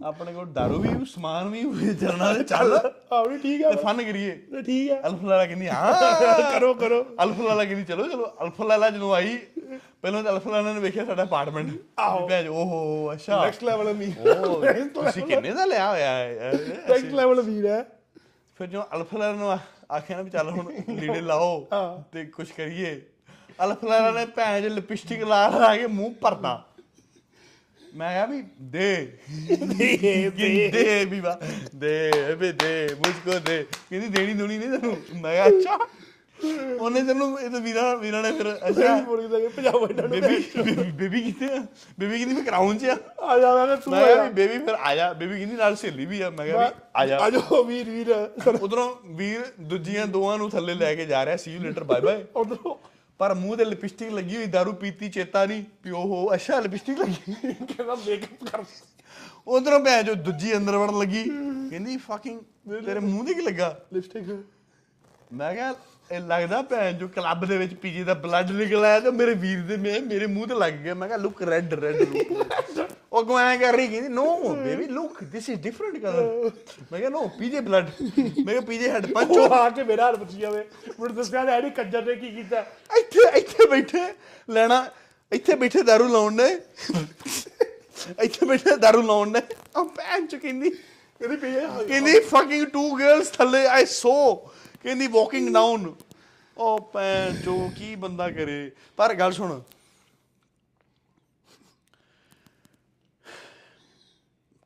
ਆਪਣੇ 0.03 0.32
ਕੋਲ 0.32 0.53
ਦਾਰੂ 0.53 0.78
ਵੀ 0.78 0.88
ਸਮਾਨ 1.05 1.49
ਵੀ 1.49 1.62
ਚੱਲਣਾ 1.95 2.32
ਤੇ 2.34 2.45
ਚੱਲ। 2.45 2.92
ਆ 3.12 3.22
ਵੀ 3.22 3.38
ਠੀਕ 3.38 3.64
ਆ। 3.64 3.70
ਤੇ 3.70 3.76
ਫਨ 3.76 4.03
ਕਰੀਏ। 4.03 4.30
ਤੇ 4.30 4.62
ਠੀਕ 4.62 4.90
ਆ। 4.90 5.01
ਅਲਫ 5.07 5.22
ਲੈਲਾ 5.24 5.47
ਕਹਿੰਦੀ 5.47 5.68
ਹਾਂ। 5.68 6.53
ਕਰੋ 6.53 6.74
ਕਰੋ। 6.74 7.07
ਅਲਫ 7.22 7.40
ਲੈਲਾ 7.40 7.64
ਕਹਿੰਦੀ 7.64 7.84
ਚਲੋ 7.84 8.09
ਚਲੋ। 8.09 8.26
ਅਲਫ 8.42 8.62
ਲੈਲਾ 8.62 8.90
ਜਦੋਂ 8.90 9.14
ਆਈ 9.14 9.38
ਪਹਿਲਾਂ 10.03 10.22
ਤਾਂ 10.24 10.32
ਅਲਫ 10.32 10.47
ਲੈਲਾ 10.49 10.72
ਨੇ 10.72 10.80
ਵੇਖਿਆ 10.80 11.05
ਸਾਡਾ 11.05 11.22
ਅਪਾਰਟਮੈਂਟ 11.22 11.68
ਆਹੋ। 11.99 12.28
ਭੈਣ 12.28 12.49
ਓਹੋ 12.49 13.12
ਅੱਛਾ। 13.12 13.45
ਨੈਕਸਟ 13.45 13.64
ਲੈਵਲ 13.64 13.95
ਮੀ 13.95 14.12
ਓ 14.47 14.62
ਤੁਸੀਂ 15.03 15.22
ਕਿੰਨੇ 15.22 15.51
ਦਾ 15.51 15.64
ਲਿਆ 15.64 15.90
ਹੋਇਆ 15.90 16.11
ਹੈ? 16.11 16.53
ਨੈਕਸਟ 16.88 17.12
ਲੈਵਲ 17.12 17.40
ਵੀਰ 17.42 17.66
ਹੈ। 17.66 17.84
ਫਿਰ 18.59 18.66
ਜਦੋਂ 18.66 18.84
ਅਲਫਲਰ 18.97 19.34
ਨੂੰ 19.34 19.51
ਆ- 19.53 19.59
ਆਖਿਆ 19.92 20.16
ਨਾ 20.16 20.22
ਵੀ 20.22 20.30
ਚੱਲ 20.30 20.51
ਹੁਣ 20.51 20.72
ਲੀੜੇ 20.88 21.20
ਲਾਓ। 21.20 21.68
ਤੇ 22.12 22.24
ਕੁਝ 22.24 22.51
ਕਰੀਏ। 22.51 23.03
ਅਲਫਲਰ 23.64 24.12
ਨੇ 24.12 24.26
ਭੈਣ 24.26 24.62
ਚ 24.62 24.66
ਲਿਪਸਟਿਕ 24.66 25.22
ਲਾ 25.22 25.49
ਲਾ 25.49 25.76
ਕੇ 25.76 25.86
ਮੂੰਹ 25.86 26.14
ਭਰਤਾ। 26.14 26.64
ਮੈਂ 27.97 28.12
ਕਿਹਾ 28.12 28.26
ਵੀ 28.26 28.42
ਦੇ। 28.61 29.12
ਦੇ 29.51 30.30
ਦੇ। 30.70 31.05
ਵੀ 31.05 31.20
ਵਾ। 31.20 31.40
ਦੇ 31.74 32.11
ਵੀ 32.38 32.53
ਦੇ 32.53 32.88
ਮੁਝਕੋ 32.99 33.38
ਦੇ। 33.38 33.66
ਕਹਿੰਦੀ 33.90 34.09
ਦੇਣੀ 34.09 34.34
ਦੁਣੀ 34.34 34.59
ਨਹੀਂ 34.59 34.70
ਤੈਨੂੰ। 34.70 34.97
ਮੈਂ 35.20 35.32
ਕਿਹਾ 35.32 35.47
ਅੱਛਾ। 35.47 35.78
ਉਹਨੇ 36.80 37.03
ਤੈਨੂੰ 37.03 37.40
ਇਹ 37.40 37.51
ਤਾਂ 37.51 37.61
ਵੀਰਾ 37.61 37.95
ਵੀਰਾ 37.95 38.22
ਨੇ 38.22 38.32
ਫਿਰ 38.32 38.59
ਅੱਛਾ। 38.68 39.01
ਬੋਲੀ 39.01 39.28
ਦਾ 39.28 39.49
ਪੰਜਾਬ 39.57 39.90
ਇਹਨਾਂ 39.90 40.09
ਨੂੰ 40.09 40.20
ਬੇਬੀ 40.20 40.90
ਬੇਬੀ 40.90 41.20
ਕਿੱਥੇ 41.20 41.47
ਆ? 41.57 41.66
ਬੇਬੀ 41.99 42.16
ਕਹਿੰਦੀ 42.16 42.34
ਮੈਂ 42.34 42.45
ਕਰਾਉਂ 42.45 42.74
ਚ 42.74 42.84
ਆ। 42.84 42.97
ਆ 43.20 43.38
ਜਾ 43.38 43.66
ਮੈਂ 43.66 43.76
ਤੂੰ 43.76 43.92
ਮੈਂ 43.92 44.24
ਵੀ 44.24 44.32
ਬੇਬੀ 44.32 44.59
ਫਿਰ 44.59 44.74
ਆ 44.74 44.95
ਜਾ। 44.95 45.12
ਬੇਬੀ 45.12 45.36
ਕਹਿੰਦੀ 45.36 45.57
ਨਾਲ 45.57 45.76
ਸਹੇਲੀ 45.76 46.07
ਵੀ 46.07 46.20
ਆ। 46.20 46.30
ਮੈਂ 46.30 46.47
ਕਿਹਾ 46.47 46.59
ਵੀ 46.59 46.74
ਆ 46.97 47.07
ਜਾ। 47.07 47.18
ਆ 47.18 47.30
ਜਾ 47.30 47.40
ਵੀਰ 47.66 47.90
ਵੀਰ। 47.90 48.28
ਉਧਰੋਂ 48.62 48.97
ਵੀਰ 49.07 49.40
ਦੂਜੀਆਂ 49.61 50.07
ਦੋਵਾਂ 50.07 50.38
ਨੂੰ 50.38 50.51
ਥੱਲੇ 50.51 50.74
ਲੈ 50.74 50.95
ਕੇ 50.95 51.07
ਜਾ 51.07 51.24
ਰਿਹਾ। 51.24 51.36
See 51.36 51.53
you 51.55 51.61
later 51.61 51.84
bye 51.84 52.01
bye 52.01 52.24
ਉਧਰੋਂ 52.36 52.93
ਪਰ 53.20 53.34
ਮੂੰਹ 53.34 53.56
ਤੇ 53.56 53.64
ਲਿਪਸਟਿਕ 53.64 54.12
ਲੱਗੀ 54.12 54.36
ਹੋਈ 54.36 54.46
दारू 54.46 54.72
ਪੀਤੀ 54.74 55.08
ਚੇਤਾ 55.08 55.44
ਨਹੀਂ 55.44 55.64
ਵੀ 55.84 55.90
ਉਹ 55.90 56.34
ਅੱਛਾ 56.34 56.60
ਲਿਪਸਟਿਕ 56.60 56.98
ਲੱਗੀ 56.98 57.34
ਕਹਿੰਦਾ 57.42 57.94
ਮੇਕਅਪ 57.94 58.44
ਕਰ। 58.44 58.64
ਉਧਰੋਂ 59.46 59.80
ਭੈਣ 59.80 60.02
ਜੋ 60.02 60.14
ਦੂਜੀ 60.14 60.56
ਅੰਦਰ 60.56 60.76
ਵੜਨ 60.76 60.98
ਲੱਗੀ। 60.98 61.22
ਕਹਿੰਦੀ 61.70 61.96
ਫਕਿੰਗ 61.96 62.40
ਤੇਰੇ 62.86 63.00
ਮੂੰਹ 63.00 63.26
ਤੇ 63.26 63.34
ਕੀ 63.34 63.40
ਲੱਗਾ? 63.40 63.76
ਲਿਪਸਟਿਕ। 63.92 64.44
ਮੈਂ 65.32 65.54
ਕਿਹਾ 65.54 65.74
ਇਹ 66.10 66.20
ਲੱਗਦਾ 66.20 66.60
ਭੈਣ 66.62 66.98
ਜੋ 66.98 67.08
ਕਲੱਬ 67.08 67.44
ਦੇ 67.44 67.58
ਵਿੱਚ 67.58 67.74
ਪੀਜੇ 67.74 68.02
ਦਾ 68.04 68.14
ਬਲੱਡ 68.14 68.50
ਨਿਕਲ 68.50 68.84
ਆਇਆ 68.84 69.00
ਤੇ 69.00 69.10
ਮੇਰੇ 69.10 69.34
ਵੀਰ 69.34 69.60
ਦੇ 69.62 69.76
ਮੇਰੇ 70.00 70.26
ਮੂੰਹ 70.26 70.46
ਤੇ 70.46 70.54
ਲੱਗ 70.54 70.72
ਗਿਆ। 70.74 70.94
ਮੈਂ 70.94 71.08
ਕਿਹਾ 71.08 71.18
ਲੁੱਕ 71.18 71.42
ਰੈੱਡ 71.42 71.74
ਰੈੱਡ 71.74 72.02
ਉਹ 73.13 73.24
ਗਵਾਂ 73.24 73.57
ਕਰ 73.57 73.74
ਰਹੀ 73.74 73.88
ਕਹਿੰਦੀ 73.88 74.09
no 74.09 74.53
baby 74.55 74.86
look 74.88 75.24
this 75.32 75.49
is 75.49 75.59
different 75.61 75.97
colour 75.97 76.51
ਮੈਂ 76.91 76.99
ਕਿਹਾ 76.99 77.09
ਨੋ 77.09 77.28
ਪੀਜੇ 77.39 77.59
ਬਲੱਡ 77.59 77.89
ਮੈਂ 77.99 78.45
ਕਿਹਾ 78.45 78.61
ਪੀਜੇ 78.61 78.89
ਹੈਡ 78.89 79.11
ਪੰਚ 79.13 79.32
ਉਹ 79.32 79.53
ਆ 79.53 79.70
ਕੇ 79.70 79.84
ਮੇਰਾ 79.84 80.05
ਹਾਲ 80.05 80.17
ਪੁੱਛੀ 80.17 80.38
ਜਾਵੇ 80.38 80.63
ਮੈਨੂੰ 80.99 81.15
ਦੱਸਿਆ 81.15 81.45
ਡੈਡੀ 81.45 81.70
ਕੰਜਰ 81.70 82.05
ਨੇ 82.05 82.15
ਕੀ 82.15 82.30
ਕੀਤਾ 82.32 82.65
ਇੱਥੇ 82.97 83.30
ਇੱਥੇ 83.39 83.67
ਬੈਠੇ 83.67 84.05
ਲੈਣਾ 84.49 84.86
ਇੱਥੇ 85.32 85.55
ਬੈਠੇ 85.55 85.80
दारू 85.82 86.09
ਲਾਉਣ 86.09 86.34
ਨੇ 86.34 86.49
ਇੱਥੇ 88.20 88.45
ਬੈਠੇ 88.45 88.76
दारू 88.86 89.01
ਲਾਉਣ 89.05 89.32
ਨੇ 89.32 89.41
ਉਹ 89.76 89.86
ਭੈਣ 89.86 90.26
ਚ 90.26 90.36
ਕਹਿੰਦੀ 90.36 90.70
ਕਹਿੰਦੀ 90.70 91.36
ਪਈ 91.38 91.51
ਹੈ 91.51 91.67
ਕਹਿੰਦੀ 91.88 92.20
ਫਕਿੰਗ 92.20 92.67
ਟੂ 92.67 92.89
ਗਰਲਸ 92.95 93.30
ਥੱਲੇ 93.30 93.65
ਆਈ 93.67 93.86
ਸੋ 93.86 94.13
ਕਹਿੰਦੀ 94.84 95.07
ਵਾਕਿੰਗ 95.07 95.53
ਡਾਊਨ 95.53 95.93
ਉਹ 96.57 96.80
ਭੈਣ 96.93 97.36
ਚੋ 97.45 97.57
ਕੀ 97.78 97.95
ਬੰਦਾ 97.95 98.30
ਕਰੇ 98.30 98.72
ਪਰ 98.97 99.13
ਗੱਲ 99.13 99.32
ਸੁਣ 99.32 99.59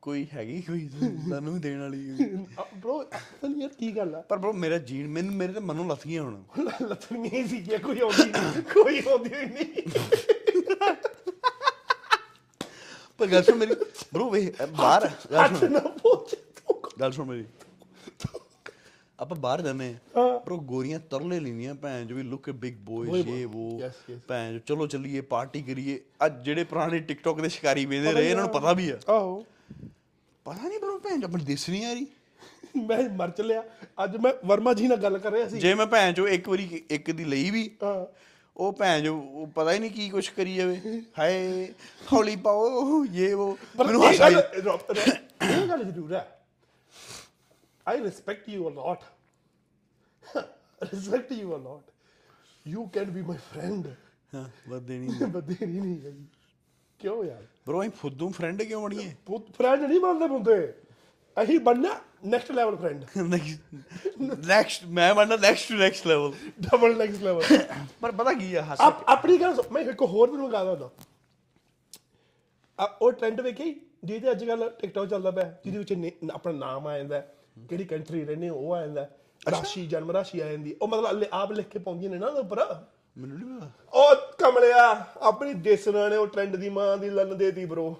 ਕੋਈ 0.01 0.27
ਹੈਗੀ 0.33 0.61
ਕੋਈ 0.61 0.89
ਸਾਨੂੰ 1.29 1.59
ਦੇਣ 1.61 1.79
ਵਾਲੀ 1.79 2.09
ਬ్రో 2.75 3.03
ਪਤਾ 3.03 3.47
ਨਹੀਂ 3.47 3.61
ਯਾਰ 3.61 3.69
ਕੀ 3.69 3.91
ਗੱਲ 3.97 4.15
ਆ? 4.15 4.21
ਪਰ 4.21 4.37
ਬ్రో 4.37 4.53
ਮੇਰਾ 4.53 4.77
ਜੀਨ 4.77 5.07
ਮੈਨੂੰ 5.07 5.33
ਮੇਰੇ 5.33 5.53
ਤੇ 5.53 5.59
ਮਨੋਂ 5.59 5.85
ਲੱਥੀਆਂ 5.85 6.23
ਹੁਣ। 6.23 6.43
ਲੱਥਣੀਆਂ 6.87 7.31
ਹੀ 7.33 7.47
ਸੀ 7.47 7.77
ਕੋਈ 7.77 7.99
ਆਉਂਦੀ 7.99 8.23
ਨਹੀਂ 8.31 8.61
ਕੋਈ 8.63 9.01
ਆਉਂਦੀ 9.07 9.29
ਨਹੀਂ 9.29 9.65
ਪਰ 13.17 13.27
ਗੱਲ 13.27 13.43
ਸੁਣ 13.43 13.55
ਮੇਰੀ 13.55 13.73
ਬ్రో 14.15 14.29
ਵੇ 14.29 14.53
ਬਾਹਰ 14.77 15.09
ਗੱਲ 15.31 15.55
ਸੁਣ 15.55 15.79
ਗੱਲ 17.01 17.11
ਸੁਣ 17.11 17.25
ਮੇਰੀ। 17.25 17.45
ਆਪਾਂ 19.19 19.37
ਬਾਹਰ 19.37 19.61
ਜਾਂਦੇ 19.61 19.95
ਆ 20.17 20.21
ਪਰ 20.39 20.51
ਉਹ 20.51 20.61
ਗੋਰੀਆਂ 20.61 20.99
ਤਰਲੇ 20.99 21.39
ਲੈਂਦੀਆਂ 21.39 21.75
ਭੈਣ 21.75 22.05
ਜੋ 22.05 22.15
ਵੀ 22.15 22.23
ਲੁੱਕ 22.23 22.49
ਬਿਗ 22.51 22.75
ਬੋਏ 22.77 23.23
ਇਹ 23.27 23.45
ਉਹ 23.45 23.81
ਭੈਣ 24.27 24.59
ਚਲੋ 24.59 24.87
ਚੱਲੀਏ 24.87 25.21
ਪਾਰਟੀ 25.21 25.61
ਕਰੀਏ। 25.61 25.99
ਅੱਜ 26.25 26.43
ਜਿਹੜੇ 26.45 26.63
ਪੁਰਾਣੇ 26.63 26.99
ਟਿਕਟੌਕ 26.99 27.41
ਦੇ 27.41 27.49
ਸ਼ਿਕਾਰੀ 27.49 27.85
ਵੇਦੇ 27.85 28.11
ਰਹੇ 28.11 28.29
ਇਹਨਾਂ 28.29 28.43
ਨੂੰ 28.43 28.53
ਪਤਾ 28.53 28.73
ਵੀ 28.73 28.89
ਆ। 28.89 28.97
ਆਹੋ। 29.09 29.45
ਪਤਾ 30.49 30.67
ਨਹੀਂ 30.67 30.79
ਬਰੋ 30.79 30.97
ਭੈਣ 30.99 31.19
ਚੋ, 31.21 31.27
ਆਪਣੀ 31.27 31.43
ਦਿਸ 31.43 31.69
ਨਹੀਂ 31.69 31.85
ਆ 31.85 31.93
ਰਹੀ 31.93 32.05
ਮੈਂ 32.75 33.09
ਮਰ 33.09 33.29
ਚੱਲਿਆ। 33.29 33.63
ਅੱਜ 34.03 34.17
ਮੈਂ 34.17 34.33
ਵਰਮਾ 34.45 34.73
ਜੀ 34.73 34.87
ਨਾਲ 34.87 34.97
ਗੱਲ 34.97 35.17
ਕਰ 35.17 35.31
ਰਿਹਾ 35.31 35.47
ਸੀ। 35.49 35.59
ਜੇ 35.59 35.73
ਮੈਂ 35.73 35.85
ਭੈਣ 35.85 36.13
ਚੋ 36.13 36.27
ਇੱਕ 36.27 36.49
ਵਾਰੀ 36.49 36.81
ਇੱਕ 36.89 37.11
ਦੀ 37.11 37.23
ਲਈ 37.23 37.49
ਵੀ 37.51 37.69
ਹਾਂ। 37.83 38.05
ਉਹ 38.57 38.73
ਭੈਣ 38.73 39.01
ਜੋ 39.01 39.19
ਉਹ 39.19 39.47
ਪਤਾ 39.47 39.71
ਹੀ 39.73 39.79
ਨਹੀਂ 39.79 39.91
ਕੀ 39.91 40.09
ਕੁਛ 40.09 40.29
ਕਰੀ 40.29 40.55
ਜਾਵੇ। 40.55 41.01
ਹਾਏ 41.19 41.73
ਹੌਲੀ 42.13 42.35
ਪਾਓ 42.35 43.05
ਇਹ 43.05 43.35
ਉਹ 43.35 43.57
ਮੈਨੂੰ 43.79 44.03
ਹਾਸਾ 44.05 44.27
ਰੋ- 44.29 44.79
ਇਹ 45.41 45.67
ਗੱਲ 45.67 45.83
ਜ਼ਰੂਰ 45.83 46.13
ਹੈ। 46.13 46.41
I 47.87 48.01
respect 48.03 48.49
you 48.49 48.69
a 48.69 48.71
lot 48.71 48.99
respect 50.83 51.31
you 51.31 51.55
a 51.55 51.59
lot 51.59 51.91
you 52.67 52.85
can 52.85 53.11
be 53.11 53.21
my 53.21 53.37
friend 53.53 53.87
ਹਾਂ 54.35 54.49
ਬਸ 54.69 54.81
ਦੇਣੀ 54.81 55.07
ਬਦੇ 55.25 55.65
ਨਹੀਂ 55.65 55.81
ਨਹੀਂ 55.81 56.01
ਹੈਗੀ। 56.01 56.25
ਕਿਉਂ 56.99 57.23
ਯਾਰ? 57.25 57.43
ਬਰੋ 57.67 57.81
ਅਸੀਂ 57.81 57.91
ਫੁੱਦੂ 57.91 58.29
ਫਰੈਂਡ 58.29 58.61
ਕਿਉਂ 58.63 58.81
ਬਣੀਏ? 58.83 59.11
ਫਰੈਂਡ 59.53 59.81
ਨਹੀਂ 59.81 59.99
ਬਣਦੇ 59.99 60.27
ਹੁੰਦੇ 60.27 60.73
ਅਸੀਂ 61.43 61.59
ਬਣਨਾ 61.59 61.99
ਨੈਕਸਟ 62.25 62.51
ਲੈਵਲ 62.51 62.75
ਫਰੈਂਡ 62.75 63.05
ਨੈਕਸਟ 64.47 64.85
ਮੈਂ 64.85 65.13
ਬਣਨਾ 65.15 65.35
next 65.35 65.69
to 65.69 65.75
next 65.75 66.07
level 66.07 66.33
double 66.59 66.97
next 66.97 67.21
level 67.23 67.43
ਪਰ 68.01 68.11
ਪਤਾ 68.11 68.33
ਕੀ 68.33 68.55
ਆ 68.55 68.63
ਹੱਸ 68.63 68.81
ਆਪ 68.81 69.03
ਆਪਣੀ 69.07 69.37
ਗੱਲ 69.37 69.63
ਮੈਂ 69.71 69.81
ਇੱਕ 69.81 70.01
ਹੋਰ 70.01 70.31
ਵੀ 70.31 70.37
ਮੰਗਾ 70.37 70.63
ਦਦਾ 70.63 70.89
ਆ 72.79 72.97
ਉਹ 73.01 73.11
ਟ੍ਰੈਂਡ 73.11 73.41
ਵੇਖੀ? 73.41 73.81
ਜਿਹਦੇ 74.03 74.31
ਅੱਜ 74.31 74.45
ਕੱਲ 74.45 74.69
ਟਿਕਟੌਕ 74.69 75.09
ਚੱਲਦਾ 75.09 75.31
ਪਿਆ 75.31 75.57
ਜਿਹਦੇ 75.65 75.77
ਵਿੱਚ 75.77 76.13
ਆਪਣਾ 76.33 76.53
ਨਾਮ 76.53 76.87
ਆ 76.87 76.97
ਜਾਂਦਾ 76.97 77.19
ਕਿਹੜੀ 77.69 77.85
ਕੰਟਰੀ 77.85 78.25
ਰਹਿੰਦੇ 78.25 78.49
ਉਹ 78.49 78.73
ਆ 78.73 78.85
ਜਾਂਦਾ। 78.85 79.09
ਰਾਸ਼ੀ 79.51 79.87
ਜਨਮ 79.87 80.11
ਰਾਸ਼ੀ 80.11 80.39
ਆ 80.39 80.51
ਜਾਂਦੀ। 80.51 80.75
ਉਹ 80.81 80.87
ਮਤਲਬ 80.87 81.17
ਲਿ- 81.17 81.29
ਆਪ 81.31 81.51
ਲਿਖ 81.51 81.67
ਕੇ 81.67 81.79
ਪਾਉਂਦੀਆਂ 81.79 82.11
ਨੇ 82.11 82.17
ਨਾ 82.17 82.27
ਉਹਦੇ 82.27 82.39
ਉੱਪਰ। 82.39 82.83
ਮੈਨੂੰ 83.19 83.39
ਨਹੀਂ 83.39 83.59
ਪਤਾ। 83.59 83.69
ਉਹ 83.93 84.15
ਕਮਲਿਆ 84.37 85.05
ਆਪਣੀ 85.21 85.53
ਦੇਸਣਾ 85.53 86.09
ਨੇ 86.09 86.15
ਉਹ 86.15 86.27
ਟ੍ਰੈਂਡ 86.27 86.55
ਦੀ 86.55 86.69
ਮਾਂ 86.69 86.97
ਦੀ 86.97 87.09
ਲੰਨ 87.09 87.37
ਦੇਤੀ 87.37 87.65
bro 87.65 87.93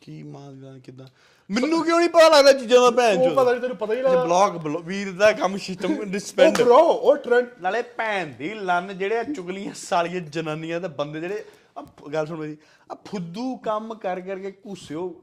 ਕੀ 0.00 0.22
ਮਾਂ 0.22 0.52
ਦੀ 0.52 0.80
ਕਿਦਾਂ? 0.80 1.06
ਮੈਨੂੰ 1.50 1.84
ਕਿਉਂ 1.84 1.98
ਨਹੀਂ 1.98 2.08
ਪਤਾ 2.08 2.28
ਲੱਗਦਾ 2.28 2.52
ਚੀਜ਼ਾਂ 2.52 2.80
ਦਾ 2.80 2.90
ਭੈਣ 2.90 3.18
ਉਹ 3.18 3.28
ਚੋ 3.28 3.34
ਪਤਾ 3.34 3.50
ਨਹੀਂ 3.50 3.60
ਤੈਨੂੰ 3.60 3.76
ਪਤਾ 3.76 3.94
ਹੀ 3.94 3.98
ਇਹ 3.98 4.04
ਨਾ 4.04 4.24
ਬਲੌਗ 4.24 4.78
ਵੀਰ 4.86 5.12
ਦਾ 5.12 5.32
ਕੰਮ 5.32 5.56
ਸਿਸਟਮ 5.56 5.98
ਉਹ 5.98 6.04
ਡਿਸਪੈਂਡ 6.04 6.62
bro 6.62 6.76
ਉਹ 6.76 7.16
ਟ੍ਰੈਂਡ 7.16 7.46
ਨਾਲੇ 7.60 7.82
ਭੈਣ 7.82 8.26
ਦੀ 8.26 8.54
ਲੰਨ 8.54 8.98
ਜਿਹੜੇ 8.98 9.18
ਆ 9.18 9.22
ਚੁਗਲੀਆਂ 9.22 9.72
ਸਾਲੀਆਂ 9.74 10.20
ਜਨਾਨੀਆਂ 10.20 10.80
ਤੇ 10.80 10.88
ਬੰਦੇ 10.88 11.20
ਜਿਹੜੇ 11.20 11.44
ਆ 11.78 11.86
ਗੱਲ 12.12 12.26
ਸੁਣ 12.26 12.38
ਮੇਰੀ। 12.38 12.56
ਆ 12.92 12.96
ਫੁੱਦੂ 13.06 13.56
ਕੰਮ 13.56 13.94
ਕਰ 13.94 14.20
ਕਰਕੇ 14.20 14.50
ਘੁੱਸਿਓ। 14.50 15.22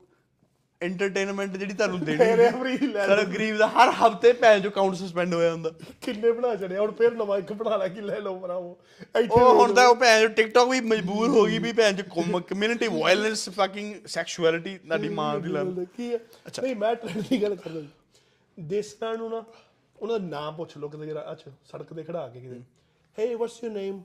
ਐਂਟਰਟੇਨਮੈਂਟ 0.81 1.57
ਜਿਹੜੀ 1.57 1.73
ਤੁਹਾਨੂੰ 1.73 1.99
ਦੇਣੀ 2.05 2.17
ਮੇਰੇ 2.17 2.47
ਅਮਰੀ 2.49 2.77
ਲੈ 2.77 3.05
ਸਾਡਾ 3.07 3.23
ਗਰੀਬ 3.23 3.57
ਦਾ 3.57 3.67
ਹਰ 3.67 3.91
ਹਫ਼ਤੇ 3.91 4.31
ਭੈਣ 4.33 4.59
ਜੋ 4.59 4.69
ਅਕਾਊਂਟ 4.69 4.95
ਸਸਪੈਂਡ 4.95 5.33
ਹੋਇਆ 5.33 5.51
ਹੁੰਦਾ 5.51 5.71
ਕਿੰਨੇ 6.01 6.31
ਬਣਾ 6.31 6.55
ਛੜਿਆ 6.55 6.81
ਹੁਣ 6.81 6.91
ਫੇਰ 6.91 7.11
ਨਵਾਂ 7.13 7.37
ਇੱਕ 7.37 7.53
ਬਣਾ 7.53 7.77
ਲੈ 7.77 7.87
ਕਿ 7.87 8.01
ਲੈ 8.01 8.19
ਲਓ 8.19 8.39
ਭਰਾਵੋ। 8.39 8.77
ਇੱਥੇ 9.15 9.27
ਉਹ 9.33 9.53
ਹੁਣ 9.55 9.73
ਤਾਂ 9.73 9.87
ਉਹ 9.87 9.95
ਭੈਣ 9.95 10.21
ਜੋ 10.21 10.27
ਟਿਕਟੌਕ 10.27 10.69
ਵੀ 10.69 10.79
ਮਜਬੂਰ 10.81 11.29
ਹੋ 11.29 11.45
ਗਈ 11.45 11.59
ਵੀ 11.59 11.71
ਭੈਣ 11.71 11.93
ਜੋ 11.93 12.03
ਕਮਿਊਨਿਟੀ 12.41 12.87
ਵਾਇਲੈਂਸ 12.87 13.49
ਫਕਿੰਗ 13.49 13.95
ਸੈਕਸ਼ੁਅਲਿਟੀ 14.07 14.77
ਤੁਹਾਡੀ 14.77 15.09
ਮਾਂ 15.09 15.39
ਦੀ 15.39 15.49
ਲੰਨ 15.49 15.85
ਕੀ 15.97 16.13
ਹੈ? 16.13 16.19
ਨਹੀਂ 16.63 16.75
ਮੈਂ 16.75 16.95
ਟ੍ਰੈਂਡ 16.95 17.21
ਦੀ 17.29 17.41
ਗੱਲ 17.43 17.55
ਕਰਦਾ 17.55 17.81
ਦੇਸਾਂ 18.57 19.17
ਨੂੰ 19.17 19.29
ਨਾ 19.29 19.43
ਉਹਨਾਂ 19.97 20.19
ਦਾ 20.19 20.25
ਨਾਮ 20.27 20.55
ਪੁੱਛ 20.55 20.77
ਲਓ 20.77 20.89
ਕਿਤੇ 20.89 21.05
ਜਰਾ। 21.05 21.31
ਅੱਛਾ 21.31 21.51
ਸੜਕ 21.71 21.93
ਤੇ 21.93 22.03
ਖੜਾ 22.03 22.27
ਕੇ 22.27 22.39
ਕਿਤੇ। 22.39 22.61
ਹੇ। 23.17 23.33
ਵਾਟਸ 23.35 23.63
ਯੂਰ 23.63 23.73
ਨੇਮ 23.73 24.01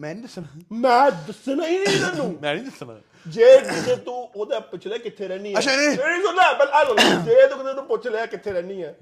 ਮੈਂ 0.00 0.14
ਨਹੀਂ 0.14 0.22
ਦੱਸਣਾ। 0.22 0.60
ਮੈਂ 0.72 1.10
ਦੱਸਣਾ 1.26 1.66
ਹੀ 1.66 1.78
ਨਹੀਂ 1.78 1.98
ਤੈਨੂੰ 2.00 2.26
ਮੈਂ 2.42 2.54
ਨਹੀਂ 2.54 2.64
ਦੱਸਣਾ। 2.64 2.94
ਜੇ 3.26 3.44
ਕਿਤੇ 3.60 3.94
ਤੂੰ 3.96 4.14
ਉਹਦਾ 4.26 4.58
ਪੁੱਛ 4.60 4.86
ਲੈ 4.86 4.98
ਕਿੱਥੇ 4.98 5.28
ਰਹਿਣੀ 5.28 5.52
ਹੈ 5.54 5.58
ਅੱਛਾ, 5.58 5.76
ਨਹੀਂ। 5.76 5.88
ਨਹੀਂ 5.88 6.22
ਸੁਣਦਾ 6.22 6.52
ਬਲ 6.52 6.68
ਆ 6.70 6.82
ਲੋ 6.82 6.94
ਜੇ 6.96 7.46
ਤੂੰ 7.48 7.58
ਕਿਤੇ 7.58 7.72
ਨੂੰ 7.74 7.86
ਪੁੱਛ 7.86 8.06
ਲਿਆ 8.06 8.26
ਕਿੱਥੇ 8.26 8.52
ਰਹਿਣੀ 8.52 8.82
ਹੈ 8.82 8.94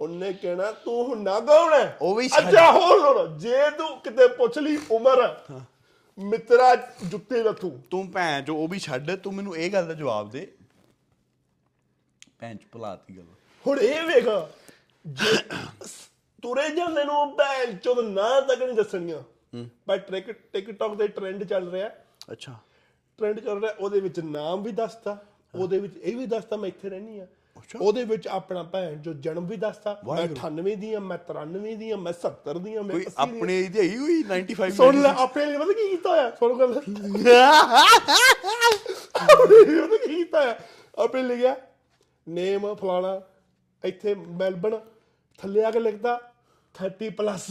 ਉਹਨੇ 0.00 0.32
ਕਹਿਣਾ 0.32 0.70
ਤੂੰ 0.84 1.04
ਹੁੰਨਾ 1.04 1.38
ਕੌਣ 1.40 1.72
ਹੈ 1.72 1.96
ਉਹ 2.02 2.14
ਵੀ 2.14 2.28
ਛੱਡ- 2.28 2.48
ਅੱਛਾ 2.48 2.70
ਹੋਰ 2.72 3.00
ਸੁਣ 3.00 3.38
ਜੇ 3.38 3.70
ਤੂੰ 3.70 3.88
ਕਿਤੇ 4.00 4.26
ਪੁੱਛ 4.28 4.58
ਲਈ 4.58 4.78
ਉਮਰ 4.90 5.22
ਮਿੱਤਰਾ 6.18 6.74
ਜੁੱਤੇ 7.04 7.42
ਲੱਥੂ 7.42 7.70
ਤੂੰ 7.90 8.10
ਭੈਣ 8.10 8.42
ਜੋ 8.42 8.56
ਉਹ 8.56 8.68
ਵੀ 8.68 8.78
ਛੱਡ 8.78 9.10
ਤੂੰ 9.14 9.34
ਮੈਨੂੰ 9.34 9.56
ਇਹ 9.56 9.70
ਗੱਲ 9.72 9.86
ਦਾ 9.86 9.94
ਜਵਾਬ 9.94 10.30
ਦੇ। 10.30 10.46
ਭੈਣ 12.40 12.56
ਚ 12.56 12.64
ਭੁਲਾਤੀ 12.72 13.16
ਗੱਲ। 13.18 13.24
ਹੁਣ 13.64 13.78
ਇਹ 13.80 14.02
ਵੇਖ 14.02 14.28
ਜੇ 15.06 15.36
ਤੁਰੇ 16.42 16.68
ਜਾਂਦੇ 16.68 17.04
ਨੂੰ 17.04 17.34
ਭੈਣ 17.36 17.76
ਚੋਦ 17.76 17.98
ਨਾ 18.04 18.40
ਤੱਕ 18.40 18.62
ਨਹੀਂ 18.62 18.76
ਦੱਸਣੀਆਂ। 18.76 19.22
ਪਰ 19.86 19.98
ਟਿਕ 19.98 20.30
ਟਿਕਟੌਕ 20.52 20.94
ਦੇ 20.94 21.06
ਟ੍ਰੈਂਡ 21.08 21.44
ਚੱਲ 21.44 21.70
ਰਿਹਾ। 21.70 21.88
ਅੱਛਾ। 22.32 22.58
ਟ੍ਰੈਂਡ 23.18 23.40
ਚੱਲ 23.40 23.60
ਰਿਹਾ 23.60 23.74
ਉਹਦੇ 23.80 24.00
ਵਿੱਚ 24.00 24.20
ਨਾਮ 24.20 24.62
ਵੀ 24.62 24.72
ਦੱਸਦਾ 24.72 25.16
ਉਹਦੇ 25.54 25.78
ਵਿੱਚ 25.78 25.96
ਇਹ 25.96 26.16
ਵੀ 26.16 26.26
ਦੱਸਤਾ 26.26 26.56
ਮੈਂ 26.56 26.68
ਇੱਥੇ 26.68 26.88
ਰਹਿਣੀ 26.88 27.18
ਆ 27.18 27.26
ਉਹਦੇ 27.80 28.04
ਵਿੱਚ 28.04 28.26
ਆਪਣਾ 28.28 28.62
ਭੈਣ 28.62 28.94
ਜੋ 28.94 29.12
ਜਨਮ 29.12 29.46
ਵੀ 29.46 29.56
ਦੱਸਦਾ 29.56 29.92
ਮੈਂ 30.06 30.26
98 30.28 30.74
ਦੀ 30.76 30.92
ਆ 30.94 31.00
ਮੈਂ 31.00 31.18
93 31.28 31.74
ਦੀ 31.76 31.90
ਆ 31.90 31.96
ਮੈਂ 31.96 32.12
70 32.24 32.58
ਦੀ 32.58 32.74
ਆ 32.74 32.82
ਮੈਂ 32.82 32.90
ਕੋਈ 32.90 33.02
80 33.02 33.04
ਦੀ 33.04 33.12
ਆਂ। 33.16 33.22
ਆਪਣੇ 33.26 33.58
ਏਜ 33.60 33.78
ਹੈਗੀ 33.78 33.96
ਕੋਈ 33.96 34.22
95 34.24 34.70
ਸੁਣ 34.76 35.00
ਲੈ 35.02 35.12
ਆਪਣੇ 35.18 35.44
ਲਈ 35.46 35.58
ਪਤਾ 35.58 35.72
ਕੀ 35.72 35.88
ਕੀਤਾ 35.90 36.10
ਹੋਇਆ? 36.10 36.30
ਸੁਣ 36.30 36.58
ਗੱਲ। 36.58 36.74
ਉਹਨੇ 39.34 39.98
ਕੀ 39.98 40.14
ਕੀਤਾ 40.14 40.42
ਆਪਣੇ 40.98 41.22
ਲਿਖਿਆ 41.22 41.56
ਨੇਮ 42.26 42.74
ਫਲਾਣਾ 42.74 43.20
ਇੱਥੇ 43.84 44.14
ਮੈਲਬਨ 44.14 44.78
ਥੱਲੇ 45.38 45.64
ਆ 45.64 45.70
ਕੇ 45.70 45.80
ਲਿਖਦਾ 45.80 46.18
30 46.74 47.10
ਪਲੱਸ 47.10 47.46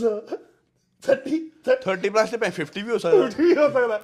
30 1.04 1.40
30 1.88 2.10
ਪਲੱਸ 2.10 2.30
ਤੇ 2.30 2.38
ਭਾਵੇਂ 2.38 2.52
50 2.60 2.84
ਵੀ 2.84 2.92
ਹੋ 2.92 2.98
ਸਕਦਾ। 2.98 3.28
ਠੀਕ 3.30 3.58
ਹੋ 3.58 3.70
ਸਕਦਾ। 3.70 4.00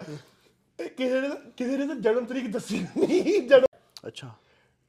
ਇਹ 0.79 0.89
ਕਿਸੇ 0.89 1.21
ਨੇ 1.21 1.29
ਤਾਂ- 1.29 1.37
ਕਿਸੇ 1.57 1.77
ਨੇ 1.77 1.87
ਤਾਂ 1.87 1.95
ਜਨਮ 1.97 2.25
ਤਰੀਕ 2.25 2.47
ਦੱਸੀ 2.51 2.79
ਨਹੀਂ 2.97 3.41
ਜਨਮ 3.41 3.65
ਅੱਛਾ। 4.07 4.31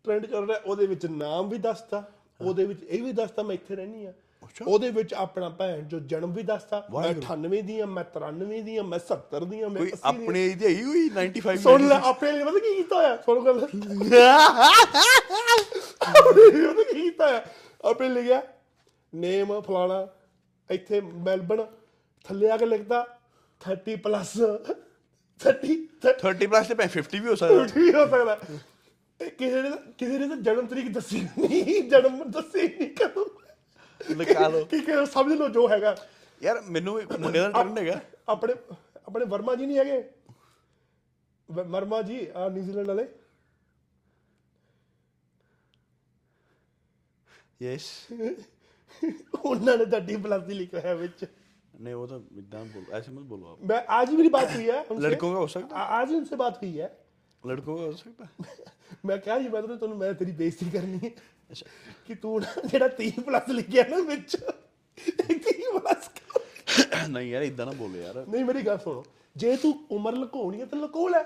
ਟ੍ਰੈਂਡ 0.05 0.27
ਕਰ 0.27 0.43
ਰਿਹਾ 0.43 0.61
ਉਹਦੇ 0.67 0.87
ਵਿੱਚ 0.87 1.07
ਨਾਮ 1.07 1.49
ਵੀ 1.49 1.59
ਦੱਸਦਾ 1.59 2.03
ਉਹਦੇ 2.41 2.65
ਵਿੱਚ 2.65 2.83
ਇਹ 2.83 3.03
ਵੀ 3.03 3.13
ਦੱਸਦਾ 3.13 3.43
ਮੈਂ 3.43 3.55
ਇੱਥੇ 3.55 3.77
ਰਹਿਣੀ 3.77 4.05
ਆ 4.07 4.13
ਅੱਛਾ। 4.43 4.65
ਉਹਦੇ 4.65 4.91
ਵਿੱਚ 4.91 5.13
ਆਪਣਾ 5.15 5.49
ਭੈਣ 5.49 5.81
ਜੋ 5.89 5.99
ਜਨਮ 6.11 6.33
ਵੀ 6.33 6.43
ਦੱਸਦਾ 6.43 6.83
ਮੈਂ 6.93 7.13
98 7.15 7.61
ਦੀ 7.63 7.79
ਆ 7.81 7.87
ਮੈਂ 7.87 8.05
93 8.15 8.61
ਦੀ 8.63 8.77
ਆ 8.77 8.83
ਮੈਂ 8.83 8.99
70 9.09 9.45
ਦੀ 9.45 9.61
ਆ 9.61 9.69
ਮੈਂ 9.69 9.79
ਕੋਈ 9.79 9.91
80 9.91 9.91
ਦੀ 9.91 10.01
ਆਂ। 10.05 10.13
ਆਪਣੇ 10.13 10.45
ਏਜ 10.47 10.65
ਹੈਗੀ 10.65 10.83
ਕੋਈ 10.83 11.09
95 11.11 11.57
ਸੁਣ 11.63 11.87
ਲੈ 11.89 12.01
ਆਪਣੇ 12.05 12.33
ਲਈ 12.33 12.45
ਪਤਾ 12.45 12.59
ਕੀ 12.59 12.75
ਕੀਤਾ 12.77 12.97
ਹੋਇਆ? 12.97 13.17
ਸੁਣ 13.17 13.45
ਗੱਲ। 13.45 13.59
ਉਹਨੇ 16.21 16.85
ਕੀ 16.85 17.01
ਕੀਤਾ 17.03 17.27
ਹੋਇਆ? 17.27 17.43
ਆਪਣੇ 17.85 18.09
ਲਿਖਿਆ 18.09 18.43
ਨੇਮ 19.13 19.61
ਫਲਾਣਾ 19.61 20.07
ਇੱਥੇ 20.71 21.01
ਮੈਲਬਨ 21.01 21.65
ਥੱਲੇ 22.25 22.51
ਆ 22.51 22.57
ਕੇ 22.57 22.67
ਲਿਖਦਾ 22.67 23.05
30 23.61 23.97
ਪਲੱਸ 23.97 24.37
30 25.41 25.77
30 26.31 26.47
ਪਲੱਸ 26.47 26.69
ਤੇ 26.69 26.75
ਭਾਵੇਂ 26.75 26.91
50 26.91 27.21
ਵੀ 27.21 27.29
ਹੋ 27.29 27.35
ਸਕਦਾ। 27.35 27.67
ਠੀਕ 27.67 27.95
ਹੋ 27.95 28.07
ਸਕਦਾ। 28.07 28.41
ਇਹ 29.21 29.31
ਕਿਸੇ 29.31 29.63
ਨੇ 29.63 29.71
ਤਾਂ- 29.71 29.93
ਕਿਸੇ 29.93 30.19
ਨੇ 30.19 30.29
ਤਾਂ 30.29 30.37
ਜਨਮ 30.37 30.67
ਤਰੀਕ 30.67 30.93
ਦੱਸੀ 30.93 31.21
ਨਹੀਂ 31.21 31.91
ਜਨਮ 31.91 32.31
ਦੱਸੀ 32.31 32.63
ਨਹੀਂ 32.63 32.91
ਕਦੋਂ। 32.91 33.27
ਲਿਖਾ 34.17 34.49
ਲਓ 34.49 34.65
ਕੀ 34.65 34.81
ਕਿ 34.81 35.07
ਸਮਝ 35.07 35.33
ਲਓ 35.33 35.49
ਜੋ 35.49 35.71
ਹੈਗਾ। 35.71 36.07
ਯਾਰ 36.43 36.61
ਮੈਨੂੰ 36.61 37.01
ਇੱਕ 37.01 37.13
ਮੁੰਡੇ 37.13 37.39
ਦਾ 37.39 37.51
ਟ੍ਰੈਂਡ 37.51 37.79
ਹੈਗਾ। 37.79 38.01
ਆਪਣੇ 38.29 38.55
ਆਪਣੇ 39.07 39.25
ਵਰਮਾ 39.25 39.55
ਜੀ 39.55 39.67
ਨਹੀਂ 39.67 39.79
ਹੈਗੇ? 39.79 40.11
ਵ- 41.51 41.67
ਵਰਮਾ 41.67 42.03
ਜੀ 42.03 42.29
ਆ 42.35 42.49
ਨਿਊਜ਼ੀਲੈਂਡ 42.49 42.87
ਵਾਲੇ। 42.87 43.09
ਯੈਸ 47.63 48.07
ਉਹਨਾਂ 49.45 49.79
ਨੇ 49.79 49.85
30 49.85 50.17
ਪਲੱਸ 50.17 50.49
ਹੀ 50.49 50.55
ਲਿਖਿਆ 50.55 50.81
ਹੈ 50.81 50.95
ਵਿੱਚ। 50.95 51.25
नहीं 51.80 51.94
वो 51.94 52.06
तो 52.08 52.18
इतना 52.38 52.60
बोल 52.74 52.84
ऐसे 52.94 53.12
मत 53.12 53.24
बोलो 53.30 53.48
आप 53.48 53.64
मैं 53.70 53.80
आज 53.96 54.10
ही 54.10 54.18
मेरी 54.18 54.30
बात 54.30 54.52
हुई 54.52 54.66
है 54.66 54.78
उनसे। 54.82 55.04
लड़कों 55.04 55.32
का 55.32 55.40
हो 55.40 55.48
सकता 55.50 55.78
आ- 55.78 56.00
आज 56.00 56.10
ही 56.10 56.16
उनसे 56.18 56.36
बात 56.38 56.60
हुई 56.62 56.72
है 56.74 56.84
है 56.84 56.90
लड़कों 57.44 57.76
का 57.76 57.84
हो 57.84 57.92
सकता 57.96 58.26
है 58.26 58.74
ਮੈਂ 59.06 59.18
ਕਿਹਾ 59.18 59.38
ਜੀ 59.40 59.48
ਮੈਂ 59.50 59.62
ਤੈਨੂੰ 59.64 59.98
ਮੈਂ 59.98 60.14
ਤੇਰੀ 60.14 60.32
ਬੇਇੱਜ਼ਤੀ 60.34 60.70
ਕਰਨੀ 60.70 61.00
ਹੈ 61.04 61.10
ਕਿ 62.08 62.16
ਤੂੰ 62.16 62.40
ਨਾ 62.42 62.62
ਜਿਹੜਾ 62.66 62.90
30 63.00 63.22
ਪਲੱਸ 63.26 63.50
ਲਿਖਿਆ 63.52 63.84
ਨਾ 63.90 64.00
ਵਿੱਚ 64.06 64.36
30 65.24 65.80
ਪਲੱਸ 65.80 66.10
नहीं 67.08 67.28
यार 67.28 67.44
इतना 67.44 67.66
ना 67.66 67.74
बोलो 67.80 68.00
यार 68.00 68.16
ਨਹੀਂ 68.28 68.44
ਮੇਰੀ 68.46 68.62
ਗੱਲ 68.62 68.78
ਸੁਣੋ 68.80 69.04
ਜੇ 69.36 69.56
ਤੂੰ 69.58 69.74
ਉਮਰ 69.92 70.14
ਲੁਕਾਉਣੀ 70.16 70.62
ਹੈ 70.62 70.66
ਤਾਂ 70.66 70.80
ਲੁਕੋ 70.80 71.08
ਲੈ 71.10 71.22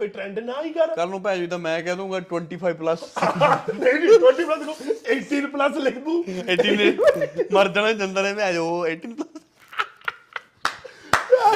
ਕੋਈ 0.00 0.08
ਟ੍ਰੈਂਡ 0.08 0.38
ਨਾ 0.40 0.62
ਹੀ 0.62 0.70
ਕਰ 0.72 0.94
ਕੱਲ 0.96 1.08
ਨੂੰ 1.08 1.20
ਭੈਣ 1.22 1.38
ਜੀ 1.38 1.46
ਤਾਂ 1.46 1.58
ਮੈਂ 1.60 1.80
ਕਹਿ 1.82 1.96
ਦੂੰਗਾ 1.96 2.20
25 2.30 2.74
ਪਲੱਸ 2.74 3.02
ਨਹੀਂ 3.18 3.94
ਨਹੀਂ 3.94 4.18
20 4.20 4.44
ਪਲੱਸ 4.44 4.62
ਕੋ 4.64 4.74
18 5.14 5.50
ਪਲੱਸ 5.52 5.76
ਲਿਖ 5.86 5.98
ਦੂੰ 6.04 6.16
18 6.48 6.76
ਨੇ 6.76 6.90
ਮਰ 7.52 7.68
ਜਾਣਾ 7.70 7.92
ਜੰਦਰ 7.94 8.22
ਨੇ 8.22 8.32
ਭੈਣ 8.34 8.58
ਉਹ 8.58 8.86
18 8.88 9.14
ਪਲੱਸ 9.14 9.42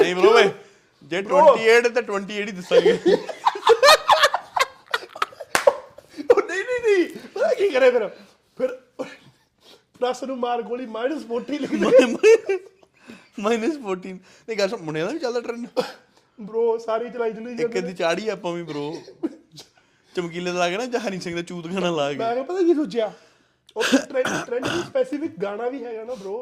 ਨਹੀਂ 0.00 0.14
bro 0.16 0.30
ਓਏ 0.32 0.50
ਜੇ 1.10 1.22
28 1.22 1.88
ਤੇ 1.94 2.02
28 2.02 2.46
ਹੀ 2.46 2.52
ਦੱਸਾਂਗੇ। 2.52 2.92
ਉਹ 6.30 6.40
ਨਹੀਂ 6.42 6.62
ਨਹੀਂ 6.64 6.80
ਨਹੀਂ 6.80 7.04
ਪਤਾ 7.34 7.48
ਕੀ 7.54 7.68
ਕਰੇ 7.70 7.90
ਫਿਰ? 7.90 8.08
ਫਿਰ 8.58 8.68
ਪਲੱਸ 9.98 10.22
ਨੂੰ 10.24 10.36
ਮਾਰ 10.38 10.62
ਗੋਲੀ 10.62 10.86
ਮਾਈਨਸ 10.86 11.22
40 11.32 11.58
ਲਿਖ 11.58 11.70
ਦੇ। 11.70 12.58
ਮਾਈਨਸ 13.40 13.76
14 13.86 14.12
ਨਹੀਂ 14.12 14.56
ਗੱਲ 14.58 14.68
ਸੁਣ 14.68 14.82
ਮੁੰਡਿਆਂ 14.82 15.06
ਦਾ 15.06 15.12
ਵੀ 15.12 15.18
ਚੱਲਦਾ 15.18 15.40
ਟ੍ਰੈਂਡ 15.40 15.66
ਬ్రో 16.38 16.78
ਸਾਰੀ 16.84 17.10
ਚਲਾਈ 17.10 17.32
ਜਾਂਦੀ 17.32 17.62
ਇੱਕ 17.62 17.78
ਦੀ 17.78 17.92
ਚਾੜੀ 17.94 18.28
ਆਪਾਂ 18.28 18.52
ਵੀ 18.52 18.62
ਬ్రో 18.62 18.86
ਚਮਕੀਲੇ 20.14 20.52
ਦਾ 20.52 20.58
ਲੱਗਣਾ 20.58 20.84
ਜਹਾਨੀ 20.86 21.18
ਸਿੰਘ 21.20 21.34
ਦਾ 21.36 21.42
ਚੂਤ 21.42 21.66
ਗਾਣਾ 21.66 21.90
ਲਾ 21.90 22.12
ਕੇ। 22.12 22.18
ਮੈਂ 22.18 22.42
ਪਤਾ 22.44 22.62
ਕੀ 22.62 22.74
ਸੋਚਿਆ? 22.74 23.12
ਉਹ 23.76 23.82
ਟ੍ਰੈਂਡ 23.82 24.26
ਟ੍ਰੈਂਡ 24.46 24.66
ਵੀ 24.66 24.82
ਸਪੈਸੀਫਿਕ 24.82 25.32
ਗਾਣਾ 25.42 25.68
ਵੀ 25.68 25.84
ਹੈਗਾ 25.84 26.04
ਨਾ 26.04 26.14
ਬ్రో 26.14 26.36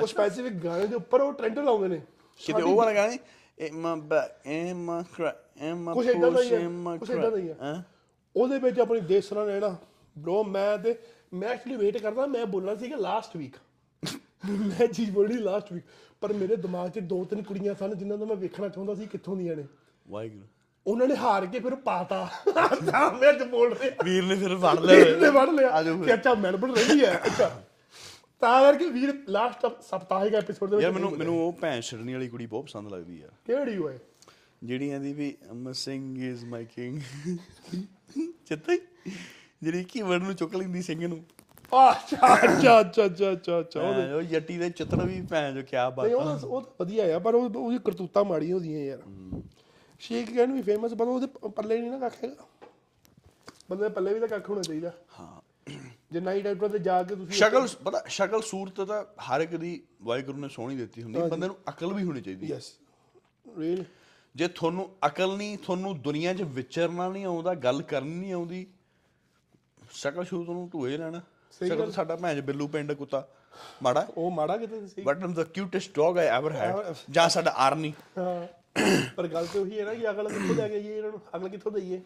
ਉਹ 0.00 0.06
ਸਪੈਸੀਫਿਕ 0.06 0.52
ਗਾਣੇ 0.64 0.86
ਦੇ 0.86 0.94
ਉੱਪਰ 0.96 1.20
ਉਹ 1.20 1.32
ਟ੍ਰੈਂਡ 1.32 1.58
ਲਾਉਂਦੇ 1.58 1.88
ਨੇ। 1.88 2.00
ਕਿਤੇ 2.46 2.62
ਉਹ 2.62 2.76
ਵਾਲਾ 2.76 2.94
ਗਾਣਾ 2.94 3.16
ਐਮਾ 3.60 3.94
ਬੈਕ 3.94 4.46
ਐਮਾ 4.46 5.04
ਕ੍ਰਾ 5.16 5.36
ਐਮਾ 5.60 5.94
ਕੁਛ 5.94 6.06
ਏਦਾਂ 6.06 6.30
ਦਾ 6.30 6.42
ਹੀ 6.42 6.54
ਹੈ, 6.54 6.96
ਕੁਛ 6.98 7.10
ਏਦਾਂ 7.10 7.30
ਦਾ 7.30 7.36
ਹੀ 7.36 7.48
ਹੈ। 7.48 7.84
ਉਹਦੇ 8.36 8.58
ਵਿੱਚ 8.58 8.80
ਆਪਣੀ 8.80 9.00
ਦੇਸਰਾ 9.00 9.44
ਨੇ 9.44 9.60
ਨਾ 9.60 9.76
ਬ్రో 10.18 10.42
ਮੈਂ 10.42 10.78
ਤੇ 10.78 10.98
ਮੈਂ 11.34 11.48
ਐਕਚੁਅਲੀ 11.48 11.76
ਵੇਟ 11.76 11.98
ਕਰਦਾ 11.98 12.26
ਮੈਂ 12.26 12.46
ਬੋਲਣਾ 12.46 12.74
ਸੀਗਾ 12.74 12.96
ਲਾਸਟ 12.96 13.36
ਵੀਕ 13.36 13.54
ਮੈਂ 14.50 14.86
ਚੀਜ਼ 14.86 15.10
ਬੋਲਣੀ 15.10 15.36
ਲਾਸਟ 15.36 15.72
ਵੀਕ 15.72 15.84
ਪਰ 16.20 16.32
ਮੇਰੇ 16.32 16.56
ਦਿਮਾਗ 16.56 16.90
'ਚ 16.90 16.98
ਦੋ 16.98 17.24
ਤਿੰਨ 17.24 17.42
ਕੁੜੀਆਂ 17.42 17.74
ਸਨ 17.74 17.98
ਜਿਨ੍ਹਾਂ 17.98 18.18
ਦਾ 18.18 18.24
ਮੈਂ 18.24 18.36
ਵੇਖਣਾ 18.36 18.68
ਚਾਹੁੰਦਾ 18.68 18.94
ਸੀ 18.94 19.06
ਕਿੱਥੋਂ 19.06 19.36
ਦੀਆਂ 19.36 19.56
ਨੇ। 19.56 19.64
ਵਾਹਿਗੁਰੂ। 20.08 20.42
ਉਹਨਾਂ 20.86 21.06
ਨੇ 21.06 21.16
ਹਾਰ 21.16 21.46
ਕੇ 21.46 21.60
ਫਿਰ 21.60 21.74
ਪਾਤਾ। 21.74 22.28
ਤਾਂ 22.54 23.12
ਮੈਂ 23.12 23.30
ਅੱਜ 23.30 23.42
ਬੋਲ 23.42 23.72
ਰਿਹਾ। 23.72 23.90
ਵੀਰ 24.04 24.24
ਨੇ 24.24 24.34
ਫਿਰ 24.34 24.56
ਫੜ 24.56 24.80
ਲਿਆ। 24.80 24.96
ਵੀਰ 24.96 25.16
ਨੇ 25.16 25.30
ਫੜ 25.30 25.48
ਲਿਆ। 25.48 25.82
ਕਿ 25.82 26.14
ਅੱਛਾ 26.14 26.34
ਮੈਲਬਨ 26.34 26.74
ਰਹੀ 26.74 27.04
ਹੈ। 27.04 27.20
ਅੱਛਾ। 27.26 27.62
ਤਾਂ 28.42 28.60
ਕਰਕੇ 28.62 28.86
ਵੀਰ 28.90 29.12
ਲਾਸਟ 29.28 29.66
ਸਪਤਾਹਿਕ 29.82 30.34
ਐਪੀਸੋਡ 30.34 30.70
ਦੇ 30.70 30.76
ਵਿੱਚ 30.76 30.84
ਯਾਰ 30.84 30.92
ਮੈਨੂੰ 30.92 31.10
ਮੈਨੂੰ 31.18 31.38
ਉਹ 31.46 31.52
ਭੈਣ 31.52 31.80
ਛੜਨੀ 31.80 32.12
ਵਾਲੀ 32.12 32.28
ਕੁੜੀ 32.28 32.46
ਬਹੁਤ 32.46 32.64
ਪਸੰਦ 32.64 32.92
ਲੱਗਦੀ 32.92 33.22
ਆ। 33.22 33.28
ਕਿਹੜੀ 33.46 33.76
ਹੋਏ 33.76 33.98
ਜਿਹੜੀ 34.62 34.90
ਆਂਦੀ 34.90 35.12
ਵੀ 35.12 35.36
ਅਮ 35.50 35.72
ਸਿੰਘ 35.72 36.18
ਇਜ਼ 36.24 36.44
ਮਾਈ 36.44 36.64
ਕਿੰਗ 36.64 37.00
ਚਿੱਤੇ 38.46 38.78
ਜਿਹੜੀ 39.62 39.84
ਕੀ 39.84 40.02
ਵਰਡ 40.02 40.22
ਨੂੰ 40.22 40.34
ਚੁੱਕ 40.34 40.54
ਲੈਂਦੀ 40.56 40.82
ਸਿੰਘ 40.82 41.06
ਨੂੰ। 41.08 41.24
ਅੱਛਾ 41.72 42.34
ਅੱਛਾ 42.34 42.80
ਅੱਛਾ 42.80 43.06
ਅੱਛਾ 43.32 43.60
ਅੱਛਾ 43.60 43.80
ਉਹ 44.16 44.22
ਯੱਟੀ 44.22 44.58
ਦੇ 44.58 44.70
ਚਿੱਤਰ 44.70 45.04
ਵੀ 45.06 45.20
ਭੈਣ 45.22 45.54
ਜੋ 45.54 45.62
ਕਿਆ 45.62 45.90
ਬਾਤ 45.90 46.06
ਨਹੀਂ 46.06 46.14
ਉਹ 46.14 46.46
ਉਹ 46.46 46.74
ਵਧੀਆ 46.80 47.16
ਆ 47.16 47.18
ਪਰ 47.18 47.34
ਉਹ 47.34 47.50
ਉਹਦੀ 47.56 47.78
ਕਰਤੂਤਾਂ 47.78 48.24
ਮਾੜੀਆਂ 48.24 48.54
ਹੁੰਦੀਆਂ 48.54 48.80
ਯਾਰ। 48.80 49.02
ਸ਼ੇਖ 50.00 50.34
ਕਹਿਣ 50.34 50.52
ਵੀ 50.52 50.62
ਫੇਮਸ 50.62 50.94
ਪਰ 50.94 51.06
ਉਹਦੇ 51.06 51.26
ਪੱਲੇ 51.48 51.78
ਨਹੀਂ 51.80 51.90
ਨਾ 51.90 51.98
ਕੱਖ 51.98 52.24
ਹੈਗਾ। 52.24 52.46
ਬੰਦੇ 53.70 53.88
ਪੱਲੇ 53.88 54.14
ਵੀ 54.14 54.20
ਤਾਂ 54.20 54.28
ਕੱਖ 54.28 54.50
ਹੋਣਾ 54.50 54.62
ਚਾਹੀਦਾ। 54.62 54.92
ਹਾਂ। 55.20 55.41
ਜੇ 56.12 56.20
ਨਾਈਟ 56.20 56.46
ਆਊਟਰ 56.46 56.68
ਤੇ 56.68 56.78
ਜਾ 56.78 57.02
ਕੇ 57.02 57.14
ਤੁਸੀਂ 57.14 57.34
ਸ਼ਕਲ 57.34 57.66
ਪਤਾ 57.84 58.02
ਸ਼ਕਲ 58.08 58.42
ਸੂਰਤ 58.42 58.80
ਤਾਂ 58.80 59.04
ਹਰ 59.22 59.40
ਇੱਕ 59.40 59.54
ਦੀ 59.56 59.80
ਵਾਹਿਗੁਰੂ 60.02 60.38
ਨੇ 60.38 60.48
ਸੋਹਣੀ 60.48 60.76
ਦਿੱਤੀ 60.76 61.02
ਹੁੰਦੀ 61.02 61.20
ਬੰਦੇ 61.30 61.46
ਨੂੰ 61.46 61.56
ਅਕਲ 61.68 61.92
ਵੀ 61.94 62.02
ਹੋਣੀ 62.02 62.20
ਚਾਹੀਦੀ। 62.20 62.46
ਹੈ 62.46 62.54
ਯੈਸ 62.54 62.72
ਰੀਅਲ 63.58 63.84
ਜੇ 64.34 64.48
ਤੁਹਾਨੂੰ 64.48 64.88
ਅਕਲ 65.06 65.36
ਨਹੀਂ 65.36 65.58
ਤੁਹਾਨੂੰ 65.58 66.00
ਦੁਨੀਆ 66.02 66.34
'ਚ 66.34 66.42
ਵਿਚਰਨਾ 66.42 67.08
ਨਹੀਂ 67.08 67.24
ਆਉਂਦਾ 67.24 67.54
ਗੱਲ 67.54 67.82
ਕਰਨੀ 67.82 68.14
ਨਹੀਂ 68.14 68.32
ਆਉਂਦੀ 68.32 68.66
ਸ਼ਕਲ 69.92 70.24
ਸ਼ੂਰ 70.24 70.44
ਤੁਹਾਨੂੰ 70.44 70.68
ਢੂਏ 70.72 70.96
ਲੈਣਾ। 70.96 71.20
ਸ਼ਕਲ 71.52 71.90
ਸਾਡਾ 71.92 72.16
ਭੈਣ 72.16 72.40
ਬਿੱਲੂ 72.40 72.68
ਪਿੰਡ 72.68 72.92
ਕੁੱਤਾ 72.92 73.26
ਮਾੜਾ। 73.82 74.06
ਉਹ 74.16 74.30
ਮਾੜਾ 74.30 74.56
ਕਿਤੇ 74.56 74.86
ਸੀ? 74.86 75.02
But 75.02 75.16
the 75.16 75.42
cutest 75.44 75.94
dog 75.94 76.18
I 76.18 76.26
ever 76.26 76.52
had 76.52 76.94
ਜਾਂ 77.10 77.28
ਸਾਡਾ 77.28 77.50
ਆਰਨੀ। 77.56 77.92
ਹਾਂ। 78.18 78.46
ਪਰ 79.16 79.26
ਗੱਲ 79.26 79.46
ਤੇ 79.46 79.58
ਉਹੀ 79.58 79.78
ਹੈ 79.80 79.84
ਨਾ 79.84 79.94
ਕਿ 79.94 80.10
ਅਕਲ 80.10 80.28
ਕਿੱਥੋਂ 80.28 80.54
ਲੈ 80.54 80.68
ਕੇ 80.68 80.74
ਆਈਏ 80.74 80.96
ਇਹਨਾਂ 80.96 81.10
ਨੂੰ? 81.10 81.20
ਅਕਲ 81.36 81.48
ਕਿੱਥੋਂ 81.48 81.72
ਦਈਏ? 81.72 82.00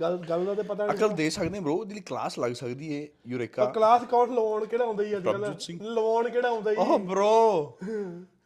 ਗੱਲ 0.00 0.16
ਗੱਲ 0.28 0.44
ਦਾ 0.44 0.54
ਤੇ 0.54 0.62
ਪਤਾ 0.62 0.86
ਨਹੀਂ 0.86 0.96
ਅਕਲ 0.96 1.08
ਦੇ 1.08 1.30
ਸਕਦੇ 1.30 1.60
ਬ్రో 1.60 1.72
ਉਹਦੀ 1.72 1.94
ਲਈ 1.94 2.00
ਕਲਾਸ 2.00 2.38
ਲੱਗ 2.38 2.52
ਸਕਦੀ 2.52 2.88
ਹੈ 2.96 3.06
ਯੂਰੇਕਾ। 3.26 3.64
ਕਲਾਸ 3.64 4.02
ਕੌਣ 4.02 4.30
ਲਵਾਉਣ 4.30 4.64
ਕਿਹੜਾ 4.66 4.84
ਆਉਂਦਾ 4.84 5.02
ਹੀ 5.04 5.16
ਅੱਜ 5.16 5.24
ਕੱਲ। 5.24 5.54
ਲਵਾਉਣ 5.82 6.28
ਕਿਹੜਾ 6.30 6.48
ਆਉਂਦਾ 6.48 6.70
ਹੀ 6.70 6.76
ਓਹ 6.76 6.98
ਬ్రో 6.98 7.66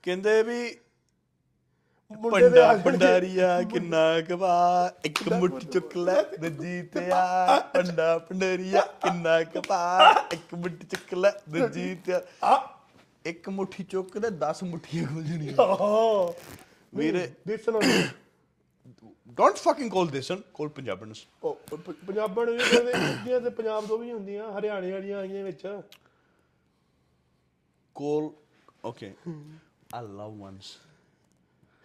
ਕਹਿੰਦੇ 0.02 0.42
ਵੀ 0.42 0.76
ਪੰਡਾ। 2.30 2.72
ਪੰਡਾਰੀਆ 2.84 3.62
ਕਿੰਨਾ 3.62 4.20
ਕਵਾ 4.20 4.54
ਇੱਕ 5.04 5.32
ਮੁੱਠ 5.32 5.64
ਚੁੱਕ 5.64 5.96
ਲੈ 5.96 6.22
ਦੂਜੀ 6.22 6.82
ਤੇ 6.82 7.10
ਆ। 7.10 7.58
ਪੰਡਾ 7.60 8.18
ਪੰਡਾਰੀਆ 8.18 8.80
ਕਿੰਨਾ 8.80 9.42
ਕਵਾ 9.42 10.10
ਇੱਕ 10.32 10.54
ਮੁੱਠ 10.54 10.84
ਚੁੱਕ 10.84 11.14
ਲੈ 11.14 11.30
ਦੂਜੀ 11.30 11.94
ਤੇ 11.94 12.12
ਆ। 12.44 12.68
ਇੱਕ 13.24 13.48
ਮੁੱਠੀ 13.48 13.84
ਚੁੱਕ 13.84 14.18
ਤੇ 14.18 14.30
10 14.30 14.62
ਮੁੱਠੀਆਂ 14.64 15.06
ਖੁੱਲ 15.06 15.22
ਜਾਣੀਆਂ। 15.22 15.54
ਵੀਰੇ 16.94 17.32
ਦੇਖਣ 17.46 17.80
don't 19.36 19.56
fucking 19.56 19.90
call 19.90 20.06
this 20.08 20.30
one 20.30 20.40
call 20.54 20.68
ਪੰਜਾਬਣਸ 20.68 21.24
ਉਹ 21.42 21.54
ਪ- 21.70 21.94
ਪੰਜਾਬਣ 22.06 22.50
ਵੀ 22.50 22.58
ਕਹਿੰਦੇ 22.58 22.92
ਇੰਡੀਆ 22.92 23.40
ਤੇ 23.40 23.50
ਪੰਜਾਬ 23.50 23.86
ਤੋਂ 23.86 23.98
ਵੀ 23.98 24.12
ਹੁੰਦੀਆਂ 24.12 24.52
ਹਰਿਆਣੇ 24.58 24.92
ਵਾਲੀਆਂ 24.92 25.18
ਆਈਆਂ 25.18 25.44
ਵਿੱਚ। 25.44 25.62
Call 27.96 28.30
okay 28.84 29.12
I 29.94 30.02
love 30.02 30.36
ones 30.36 30.76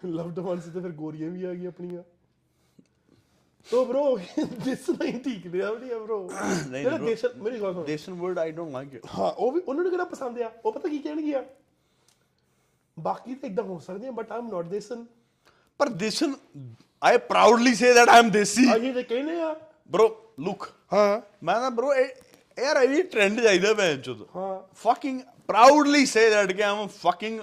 loved 0.05 0.39
ones 0.39 0.63
ਤੇ 0.63 0.79
ਫਿਰ 0.81 0.91
ਗੋਰੀਆਂ 0.91 1.29
ਵੀ 1.29 1.43
ਆ 1.43 1.53
ਗਈਆਂ 1.53 1.67
ਆਪਣੀਆਂ। 1.67 2.03
ਤੋ 3.67 3.85
ਬ్రో 3.85 4.17
ਦਿਸ 4.63 4.89
ਨਹੀਂ 4.89 5.19
ਠੀਕ 5.19 5.45
ਲਿਆ 5.47 5.71
ਵਧੀਆ 5.71 5.97
ਬ్రో 5.99 6.17
ਜਿਹੜਾ 6.73 6.97
bro. 6.97 7.05
ਦੇਸ਼ 7.05 7.25
ਮੇਰੀ 7.35 7.61
ਗੱਲ 7.61 7.73
ਸੁਣ। 7.73 7.85
This N 7.85 8.13
word 8.13 8.39
I 8.39 8.51
don't 8.51 8.71
like 8.73 8.93
it 8.93 9.05
ਹਾਂ 9.19 9.31
ਉਹ 9.31 9.51
ਵੀ 9.51 9.61
ਉਹਨਾਂ 9.61 9.83
ਨੂੰ 9.83 9.91
ਕਿਹੜਾ 9.91 10.05
ਪਸੰਦ 10.05 10.41
ਆ? 10.41 10.51
ਉਹ 10.65 10.71
ਪਤਾ 10.71 10.89
ਕੀ 10.89 10.99
ਕਹਿਣਗੇ 10.99 11.35
ਆ 11.35 11.43
ਬਾਕੀ 12.97 13.35
ਤਾਂ 13.35 13.49
ਇਦਾਂ 13.49 13.63
ਹੋ 13.63 13.79
ਸਕਦੇ 13.79 14.07
ਆ 14.07 14.11
ਬਟ 14.11 14.31
ਆਮ 14.31 14.47
ਨਾਟ 14.51 14.65
ਦੇਸਨ। 14.65 15.05
ਪਰ 15.79 15.89
this one 15.89 16.33
I 17.06 17.18
proudly 17.30 17.74
say 17.76 17.93
that 17.93 18.10
I 18.10 18.20
am 18.20 18.30
desi 18.30 18.66
ਅਸੀਂ 18.76 18.93
ਤੇ 18.93 19.03
ਕਹਿੰਦੇ 19.03 19.41
ਆ। 19.41 19.56
Bro 19.89 20.06
look. 20.45 20.68
ਹਾਂ। 20.93 21.22
ਮੈਂ 21.43 21.60
ਨਾ 21.62 21.70
bro 21.70 21.93
ਇਹ 21.93 22.08
ਯਾਰ 22.58 22.82
ਇਹ 22.84 22.88
ਵੀ 22.89 23.01
ਟ੍ਰੈਂਡ 23.03 23.39
ਜਾਈਦਾ 23.39 23.74
ਮੈਂ 23.74 23.95
ਚੋ 23.97 24.16
ਹਾਂ। 24.36 24.60
ਫਕਿੰਗ 24.76 25.20
ਪ੍ਰਾਊਡਲੀ 25.47 26.06
ਸੇ 26.06 26.30
ਦੈਟ 26.30 26.51
ਕਿ 26.51 26.64
ਆਮ 26.64 26.88
ਫਕਿੰਗ 26.97 27.39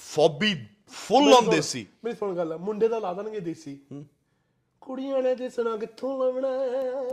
ਫੋਬੀ 0.00 0.54
ਫੁੱਲ 0.94 1.32
ਔਨ 1.34 1.50
ਦੇਸੀ 1.50 1.86
ਮੇਰੀ 2.04 2.16
ਸੁਣ 2.16 2.36
ਗੱਲ 2.36 2.56
ਮੁੰਡੇ 2.58 2.88
ਦਾ 2.88 2.98
ਲਾ 2.98 3.12
ਦੇਣਗੇ 3.12 3.40
ਦੇਸੀ 3.40 3.78
ਕੁੜੀਆਂ 4.82 5.22
ਨੇ 5.22 5.34
ਦੇਸਣਾ 5.34 5.76
ਕਿੱਥੋਂ 5.76 6.18
ਲਵਣਾ 6.18 6.48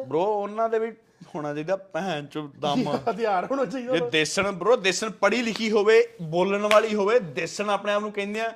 bro 0.09 0.25
ਉਹਨਾਂ 0.25 0.69
ਦੇ 0.69 0.79
ਵੀ 0.79 0.91
ਹੋਣਾ 1.35 1.53
ਚਾਹੀਦਾ 1.53 1.75
ਭੈਣ 1.75 2.25
ਚੋ 2.25 2.41
ਦਮ। 2.59 2.83
ਹਥਿਆਰ 3.09 3.45
ਹੋਣਾ 3.45 3.65
ਚਾਹੀਦਾ 3.65 3.97
ਜੇ 3.97 4.09
ਦੇਸਣ 4.09 4.47
bro 4.59 4.75
ਦੇਸਣ 4.81 5.09
ਪੜ੍ਹੀ 5.21 5.41
ਲਿਖੀ 5.41 5.71
ਹੋਵੇ 5.71 6.01
ਬੋਲਣ 6.21 6.67
ਵਾਲੀ 6.73 6.93
ਹੋਵੇ 6.95 7.19
ਦੇਸਣ 7.19 7.69
ਆਪਣੇ 7.69 7.93
ਆਪ 7.93 8.01
ਨੂੰ 8.01 8.11
ਕਹਿੰਦੇ 8.11 8.41
ਆ 8.41 8.53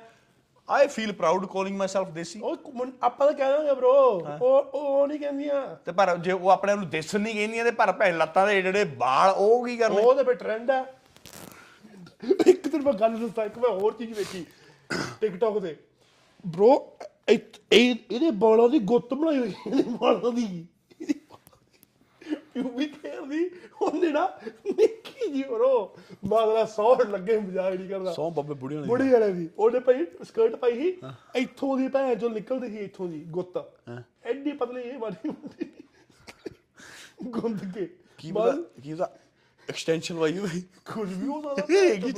I 0.70 0.86
feel 0.86 1.12
proud 1.12 1.46
calling 1.46 1.76
myself 1.76 2.08
desi 2.08 2.40
ਉਹ 2.40 2.56
ਮੁੰ- 2.74 2.92
ਆਪਾਂ 3.02 3.26
ਤਾਂ 3.26 3.34
ਕਹਿ 3.34 3.52
ਦਾਂਗੇ 3.52 3.72
ਬ్రో 3.72 3.92
ਉਹ 4.42 4.62
ਉਹ 4.74 5.06
ਨਹੀਂ 5.06 5.20
ਕਹਿੰਦੀਆਂ। 5.20 5.76
ਤੇ 5.84 5.92
ਪਰ 5.92 6.16
ਜੇ 6.16 6.32
ਉਹ 6.32 6.50
ਆਪਣੇ 6.50 6.72
ਆਪ 6.72 6.78
ਨੂੰ 6.78 6.88
ਦੇਸਣ 6.90 7.20
ਨਹੀਂ 7.20 7.34
ਕਹਿੰਦੀਆਂ 7.34 7.64
ਤੇ 7.64 7.70
ਪਰ 7.70 7.92
ਭੈਣ 7.92 8.18
ਲੱਤਾਂ 8.18 8.46
ਦੇ 8.46 8.62
ਜਿਹੜੇ 8.62 8.84
ਵਾਲ 8.84 9.30
ਉਹ 9.30 9.66
ਕੀ 9.66 9.76
ਕਰਨੇ? 9.76 10.02
ਉਹ 10.02 10.14
ਤੇ 10.14 10.24
ਫਿਰ 10.24 10.34
ਟ੍ਰੈਂਡ 10.34 10.70
ਆ। 10.70 10.86
ਇੱਕ 12.46 12.68
ਦਿਨ 12.68 12.82
ਮੈਂ 12.82 12.92
ਗੱਲ 12.92 13.16
ਦੱਸਾਂ 13.16 13.44
ਇੱਕ 13.44 13.58
ਮੈਂ 13.58 13.70
ਹੋਰ 13.70 13.92
ਚੀਜ਼ 13.92 14.12
ਵੇਖੀ 14.12 14.46
ਟਿਕਟੌਕ 15.20 15.58
ਤੇ। 15.62 15.76
ਬ్రో 16.48 16.74
ਇਹ 17.28 17.38
ਇਹਦੇ 17.72 18.30
ਬਾਲਾਂ 18.30 18.68
ਦੀ 18.68 18.78
ਗੁੱਤ 18.78 19.14
ਬਣਾਈ 19.14 19.38
ਹੋਈ 19.38 19.50
ਹੈ, 19.50 19.54
ਇਹਦੇ 19.66 19.82
ਬਾਲਾਂ 19.82 20.32
ਦੀ। 20.32 20.66
ਯੂ 22.56 22.68
ਵੀ 22.68 22.86
ਖੇਰਦੀ 22.86 23.50
ਉਹਨੇ 23.82 24.10
ਨਾ 24.10 24.38
ਨਿੱਕੀ 24.66 25.32
ਜੀ 25.32 25.42
ਬ్రో 25.42 25.98
ਮਾਦਰਾ 26.24 26.64
ਸੌੜ 26.64 27.02
ਲੱਗੇ 27.02 27.38
ਮਜ਼ਾਕ 27.38 27.74
ਨਹੀਂ 27.74 27.88
ਕਰਦਾ। 27.88 28.12
ਸੌ 28.12 28.30
ਬੱਬੇ 28.30 28.54
ਬੁੜੀਆਂ 28.54 28.80
ਨੇ 28.80 28.86
ਬੁੜੀ 28.86 29.08
ਵਾਲੇ 29.08 29.32
ਦੀ। 29.32 29.48
ਉਹਨੇ 29.58 29.80
ਭਾਈ 29.80 30.06
ਸਕਰਟ 30.24 30.54
ਪਾਈ 30.56 30.74
ਸੀ 30.74 31.00
ਇੱਥੋਂ 31.36 31.78
ਦੀ 31.78 31.88
ਭੈਣ 31.88 32.14
ਚੋਂ 32.18 32.30
ਨਿਕਲਦੀ 32.30 32.68
ਸੀ 32.68 32.76
ਇੱਥੋਂ 32.76 33.08
ਦੀ 33.08 33.24
ਗੁੱਤ। 33.24 33.58
ਐਡੀ 34.24 34.52
ਪਤਲੀ 34.52 34.80
ਇਹ 34.80 34.98
ਵਾਲੀ 34.98 35.28
ਹੁੰਦੀ 35.28 35.70
ਗੁੰਦ 37.22 37.74
ਕੇ। 37.74 37.86
ਕੀ 38.18 38.32
ਪਤਾ 38.32 38.52
ਕੀ 38.82 38.94
ਪਤਾ 38.94 39.10
ਐਕਸਟੈਂਸ਼ਨ 39.68 40.14
ਵਾਈ 40.14 40.38
ਹੋਈ। 40.38 40.62
ਕੁਝ 40.94 41.08
ਵੀ 41.12 41.26
ਹੋ 41.26 41.42
ਸਕਦਾ। 41.42 41.66
ਕੀ 41.66 42.12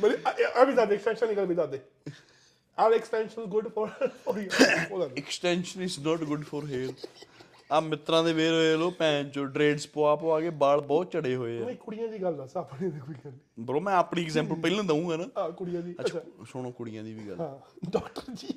mean 0.00 0.76
that 0.76 0.88
the 0.88 0.96
extension 0.96 1.28
is 1.30 1.36
gonna 1.36 1.50
be 1.50 1.56
that 1.58 1.70
day. 1.72 1.80
Our 2.78 2.92
extension 2.96 3.42
is 3.42 3.48
good 3.52 3.66
for 3.74 3.84
for 4.24 4.34
you. 4.38 4.48
Hold 4.90 5.02
on. 5.04 5.12
Extension 5.16 5.82
is 5.82 5.98
not 6.00 6.20
good 6.24 6.44
for 6.44 6.66
hair 6.66 6.92
ਆ 7.74 7.80
ਮਿੱਤਰਾਂ 7.80 8.22
ਦੇ 8.24 8.32
ਵੇਰ 8.32 8.52
ਵੇਖ 8.52 8.78
ਲੋ 8.78 8.90
ਭੈਣ 8.90 9.28
ਚੋ 9.28 9.44
ਡਰੇਡਸ 9.44 9.86
ਪਵਾ 9.86 10.14
ਪਵਾ 10.16 10.40
ਕੇ 10.40 10.50
ਵਾਲ 10.54 10.80
ਬਹੁਤ 10.80 11.12
ਝੜੇ 11.12 11.34
ਹੋਏ 11.36 11.62
ਆ। 11.62 11.64
ਨਹੀਂ 11.64 11.76
ਕੁੜੀਆਂ 11.76 12.08
ਦੀ 12.08 12.22
ਗੱਲ 12.22 12.36
ਦੱਸ 12.36 12.56
ਆਪਣੇ 12.56 12.90
ਦੀ 12.90 13.00
ਕੋਈ 13.00 13.14
ਗੱਲ 13.14 13.30
ਨਹੀਂ। 13.30 13.64
ਬ్రో 13.64 13.80
ਮੈਂ 13.80 13.94
ਆਪਣੀ 13.94 14.24
ਐਗਜ਼ਾਮਪਲ 14.24 14.60
ਪਹਿਲਾਂ 14.60 14.84
ਦਊਂਗਾ 14.84 15.16
ਨਾ। 15.16 15.24
ਆ 15.40 15.48
ਕੁੜੀਆਂ 15.50 15.82
ਦੀ। 15.82 15.94
ਅੱਛਾ 16.00 16.20
ਸੁਣੋ 16.52 16.70
ਕੁੜੀਆਂ 16.70 17.04
ਦੀ 17.04 17.14
ਵੀ 17.14 17.28
ਗੱਲ। 17.28 17.40
ਹਾਂ 17.40 17.58
ਡਾਕਟਰ 17.90 18.32
ਜੀ। 18.34 18.48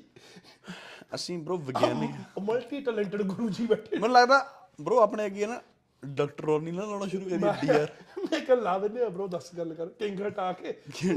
ਅਸੀਂ 1.15 1.37
ਬ్రో 1.39 1.57
ਵਿਗਿਆਨੀ 1.57 2.09
ਮਲਟੀ 2.41 2.81
ਟੈਲੈਂਟਡ 2.81 3.21
ਗੁਰੂ 3.21 3.49
ਜੀ 3.49 3.65
ਬੈਠੇ। 3.65 3.99
ਮੈਨੂੰ 3.99 4.15
ਲੱਗਦਾ 4.15 4.69
ਬ్రో 4.81 4.97
ਆਪਣੇ 4.97 5.25
ਅੱਗੇ 5.25 5.45
ਨਾ 5.45 5.61
ਡਾਕਟਰ 6.05 6.49
ਔਰ 6.49 6.61
ਨਹੀਂ 6.61 6.73
ਲਾਉਣਾ 6.73 7.07
ਸ਼ੁਰੂ 7.07 7.29
ਕਰੀ 7.29 7.37
ਦਿੱਤੀ 7.37 7.67
ਯਾਰ 7.67 7.91
ਮੈਂ 8.19 8.39
ਕਿਹਾ 8.39 8.57
ਲਾ 8.57 8.77
ਦਿੰਦੇ 8.79 9.03
ਆ 9.03 9.09
ਬ్రో 9.09 9.27
ਦੱਸ 9.27 9.55
ਗੱਲ 9.57 9.73
ਕਰ 9.73 9.85
ਕਿੰਗ 9.85 10.21
ਹਟਾ 10.27 10.51
ਕੇ। 10.53 10.75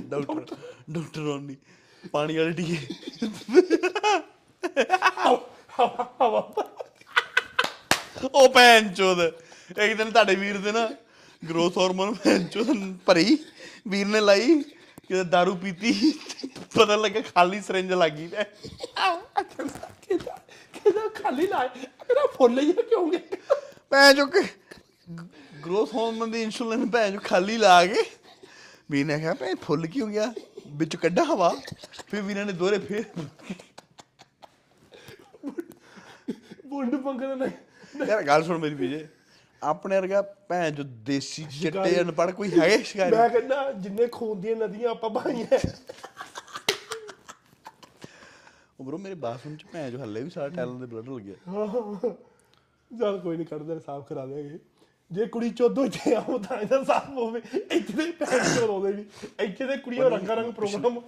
ਡਾਕਟਰ 0.09 0.57
ਡਾਕਟਰ 0.91 1.21
ਔਰ 1.21 1.41
ਨਹੀਂ 1.41 1.57
ਪਾਣੀ 2.13 2.37
ਵਾਲੀ 2.37 2.53
ਟੀਏ 2.53 2.77
ਹਵਾ 5.81 6.13
ਹਵਾ 6.21 6.41
ਉਹ 8.25 8.49
ਭੈਣ 8.55 8.93
ਚੋਦ। 8.95 9.21
ਇੱਕ 9.21 9.97
ਦਿਨ 9.97 10.11
ਤੁਹਾਡੇ 10.11 10.35
ਵੀਰ 10.35 10.59
ਦੇ 10.59 10.73
ਨਾ 10.73 10.89
ਗਰੋਥ 11.43 11.79
ਹਾਰਮੋਨ 11.79 12.15
ਭੈਣ 12.15 12.45
ਚੋਦ 12.47 12.69
ਭਰੀ। 13.07 13.39
ਵੀਰ 13.89 14.07
ਨੇ 14.07 14.21
ਲਾਈ 14.21 14.63
ਕਿ 15.09 15.23
ਦਾਰੂ 15.25 15.55
ਪੀਤੀ 15.57 15.93
ਪਤਾ 16.75 16.97
ਲੱਗਾ 16.97 17.21
ਖਾਲੀ 17.35 17.61
ਸਿਰੰਜ 17.61 17.93
ਲੱਗੀ 17.93 18.27
ਤੇ। 18.29 18.45
ਕਿਹਦਾ 20.01 20.39
ਕਿਹਦਾ 20.75 21.09
ਖਾਲੀ 21.15 21.47
ਲਾਏ 21.47 21.69
ਮੇਰਾ 21.79 22.27
ਫੁੱਲ 22.37 22.59
ਹੀ 22.61 22.73
ਕਿਉਂ 22.73 23.07
ਗਿਆ? 23.11 23.21
ਭੈਣ 23.91 24.15
ਚੋ 24.15 24.27
ਗਰੋਥ 24.27 25.95
ਹਾਰਮੋਨ 25.95 26.31
ਦੀ 26.31 26.43
ਇਨਸੂਲਿਨ 26.43 26.91
ਭੈਣ 26.91 27.13
ਚੋ 27.13 27.21
ਖਾਲੀ 27.25 27.57
ਲਾ 27.59 27.85
ਕੇ। 27.87 28.05
ਵੀਰ 28.91 29.07
ਨੇ 29.07 29.19
ਕਿਹਾ 29.19 29.35
ਭੈਣ 29.35 29.55
ਫੁੱਲ 29.63 29.87
ਕਿਉਂ 29.87 30.09
ਗਿਆ? 30.09 30.33
ਵਿੱਚ 30.69 30.97
ਕੱਢਾ 30.97 31.25
ਹਵਾ। 31.25 31.55
ਫਿਰ 32.09 32.23
ਵੀਰਾਂ 32.23 32.45
ਨੇ 32.47 32.53
ਦੋਰੇ 32.53 32.79
ਫੇਰ 32.79 33.05
ਬੁੰਡ 36.67 36.95
ਪੰਗਦਾ 36.97 37.35
ਨਹੀਂ 37.35 37.51
ਯਾਰ 38.07 38.23
ਗੱਲ 38.23 38.43
ਸੁਣ 38.45 38.59
ਮੇਰੀ 38.59 38.75
ਵੀਜੇ 38.75 39.07
ਆਪਣੇ 39.63 39.97
ਵਰਗਾ 40.01 40.21
ਭੈਣ 40.49 40.75
ਚੋ 40.75 40.83
ਦੇਸੀ 41.07 41.45
ਚਿੱਟੇ 41.61 42.01
ਅਨਪੜ 42.01 42.31
ਕੋਈ 42.31 42.51
ਹੈਗੇ 42.51 42.83
ਸ਼ਿਕਾਰੀ 42.83 43.17
ਮੈਂ 43.17 43.29
ਕਹਿੰਦਾ 43.29 43.71
ਜਿੰਨੇ 43.73 44.07
ਖੂਨ 44.07 44.41
ਦੀਆਂ 44.41 44.57
ਨਦੀਆਂ 44.57 44.91
ਆਪਾਂ 44.91 45.11
ਬਹਾਈਆਂ 45.11 45.59
ਉਹ 48.79 48.85
ਬਰੋ 48.85 48.99
ਮੇਰੇ 48.99 49.15
ਬਾਥਰੂਮ 49.15 49.57
ਚ 49.57 49.65
ਭੈਣ 49.73 49.91
ਚੋ 49.91 49.99
ਹੱਲੇ 50.03 50.23
ਵੀ 50.23 50.31
ਸਾਰਾ 50.31 50.49
ਟੈਲੈਂਟ 50.49 50.81
ਦੇ 50.81 50.87
ਬਲੱਡ 50.87 51.09
ਲੱਗਿਆ 51.09 51.35
ਚੱਲ 52.91 53.19
ਕੋਈ 53.19 53.37
ਨਹੀਂ 53.37 53.47
ਕੱਢਦੇ 53.47 53.79
ਸਾਫ਼ 53.81 54.07
ਕਰਾ 54.09 54.27
ਦੇਗੇ 54.27 54.59
ਜੇ 55.11 55.27
ਕੁੜੀ 55.27 55.51
ਚੋਦੋ 55.51 55.85
ਇੱਥੇ 55.85 56.15
ਆਉ 56.15 56.39
ਤਾਂ 56.39 56.57
ਇਹਦਾ 56.61 56.83
ਸਾਫ਼ 56.85 57.09
ਹੋਵੇ। 57.11 57.41
ਇੱਥੇ 57.55 57.93
ਦੇ 57.93 58.11
ਭੈਣ 58.11 58.45
ਚੋ 58.57 58.67
ਰੋਦੇ 58.67 58.93
ਨਹੀਂ 58.93 59.05
ਇੱਥੇ 59.47 59.67
ਦੇ 59.67 59.77
ਕੁੜੀਆਂ 59.77 60.11
ਰੰਗਾ 60.11 60.35
ਰੰਗ 60.35 60.53
ਪ੍ਰੋਗਰਾਮ 60.53 60.99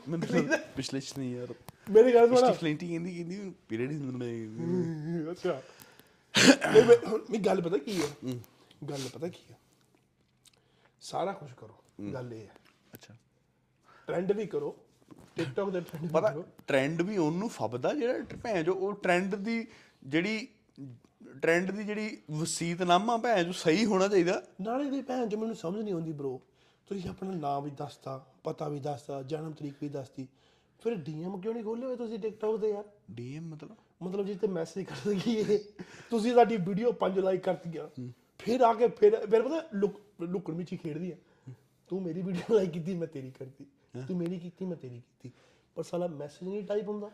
ਪਿਛਲੇ 0.77 1.01
ਚ 1.01 1.13
ਨਹੀਂ 1.19 1.35
ਯਾਰ। 1.37 1.53
ਮੇਰੀ 1.91 2.15
ਗੱਲ 2.15 2.29
ਸੁਣਾ। 2.29 2.51
ਪਿਛਲੀ 2.51 2.75
ਕਹਿੰਦੀ 2.77 3.15
ਕਹਿੰਦੀ 3.15 3.53
ਪੀਰੀਅਡ 3.69 3.93
ਨਹੀਂ 3.93 5.31
ਅੱਛਾ। 5.31 5.61
ਨਹੀਂ 6.37 6.83
ਮੈਂ 6.83 6.97
ਹੁਣ- 7.07 7.23
ਮੈਂ 7.31 7.39
ਗੱਲ 7.39 7.61
ਪਤਾ 7.61 7.79
ਕੀ 7.79 8.03
ਹੈ। 8.03 8.35
ਗੱਲ 8.91 9.09
ਪਤਾ 9.15 9.29
ਕੀ 9.29 9.53
ਹੈ 9.53 9.59
ਸਾਰਾ 11.01 11.33
ਕੁਝ 11.33 11.51
ਕਰੋ 11.53 11.75
ਗੱਲ 12.13 12.33
ਇਹ 12.35 12.47
ਹੈ 12.47 12.55
ਅੱਛਾ। 12.95 13.15
ਟ੍ਰੈਂਡ 14.07 14.33
ਵੀ 14.33 14.47
ਕਰੋ 14.47 14.77
ਟਿਕਟੌਕ 15.37 15.71
ਦੇ 15.71 15.81
ਟ੍ਰੈਂਡ 15.81 16.03
ਵੀ 16.03 16.09
ਪਤਾ 16.09 16.31
ਕਰੋ। 16.31 16.45
ਟ੍ਰੈਂਡ 16.67 17.03
ਵੀ 17.03 17.17
ਉਹਨੂੰ 17.17 17.49
ਫੱਬਦਾ 17.49 17.95
ਜਿਹੜਾ 17.95 18.37
ਭੈਣ 18.43 18.63
ਜੋ 18.63 18.75
ਉਹ 18.75 18.93
ਟ੍ਰੈਂਡ 18.95 19.35
ਦੀ 19.35 19.67
ਜਿਹੜੀ 20.05 20.49
ਟ੍ਰੈਂਡ 21.43 21.71
ਦੀ 21.71 21.85
ਜਿਹੜੀ 21.85 22.23
ਵਸੀਤਨਾਮਾ 22.31 23.17
ਭੈਣ 23.17 23.45
ਜੋ 23.45 23.53
ਸਹੀ 23.53 23.85
ਹੋਣਾ 23.85 24.09
ਚਾਹੀਦਾ। 24.09 24.43
ਨਾਲੇ 24.61 24.91
ਦੀ 24.91 25.03
ਭੈਣ 25.03 25.27
ਜੋ 25.27 25.39
ਮੈਨੂੰ 25.39 25.57
ਸਮਝ 25.57 25.83
ਨਹੀਂ 25.83 25.95
ਆਉਂਦੀ 25.95 26.13
ਬ్రో 26.13 26.39
ਤੁਸੀਂ 26.87 27.11
ਆਪਣਾ 27.11 27.31
ਨਾਮ 27.31 27.65
ਵੀ 27.65 27.71
ਦੱਸਤਾ 27.71 28.27
ਪਤਾ 28.45 28.69
ਵੀ 28.69 28.81
ਦੱਸਤਾ 28.81 29.23
ਜਨਮ 29.23 29.53
ਤਰੀਕ 29.53 29.75
ਵੀ 29.83 29.89
ਦੱਸਤੀ। 29.89 30.29
ਫਿਰ 30.81 30.95
ਡੀਐਮ 30.95 31.41
ਕਿਉਂ 31.41 31.55
ਨਹੀਂ 31.55 31.65
ਖੋਲੇ 31.65 31.87
ਹੋਏ 31.87 31.97
ਤੁਸੀਂ 31.97 32.19
ਟਿਕਟੌਕ 32.19 32.61
ਤੇ 32.61 32.71
ਯਾਰ? 32.71 32.85
ਡੀਐਮ 33.11 33.45
ਮਤਲਬ? 33.45 33.77
ਮਤਲਬ 34.03 34.27
ਜਿੱਤੇ 34.27 34.47
ਮੈਸੇਜ 34.47 34.85
ਕਰ 34.85 34.95
ਸਕੀ 34.95 35.59
ਤੁਸੀਂ 36.11 36.35
ਸਾਡੀ 36.35 36.57
ਵੀਡੀਓ 36.57 36.93
5 36.93 37.21
ਲਾਈਕ 37.21 37.43
ਕਰਤੀਆਂ। 37.43 37.89
ਫਿਰ 38.39 38.61
ਆ 38.61 38.75
ਕੇ 38.75 38.89
ਫਿਰ 38.89 39.27
ਫਿਰ 39.27 39.43
ਪਤਾ 39.43 39.69
ਲੁਕ 39.75 40.01
ਲੁਕਣ 40.23 40.53
ਵਿੱਚ 40.53 40.73
ਹੀ 40.73 40.77
ਖੇਡਦੀ 40.77 41.13
ਆ। 41.13 41.17
ਤੂੰ 41.87 42.03
ਮੇਰੀ 42.03 42.23
ਵੀਡੀਓ 42.23 42.55
ਲਾਈਕ 42.55 42.71
ਕੀਤੀ 42.75 42.95
ਮੈਂ 42.95 43.07
ਤੇਰੀ 43.07 43.31
ਕਰਤੀ। 43.31 43.67
ਤੂੰ 44.09 44.17
ਮੇਰੀ 44.17 44.39
ਕੀਤੀ 44.39 44.65
ਮੈਂ 44.65 44.77
ਤੇਰੀ 44.77 45.01
ਕੀਤੀ। 45.01 45.31
ਪਰ 45.75 45.83
ਸਾਲਾ 45.83 46.07
ਮੈਸੇਜ 46.07 46.49
ਨਹੀਂ 46.49 46.63
ਟਾਈਪ 46.63 46.89
ਹੁੰਦਾ। 46.89 47.11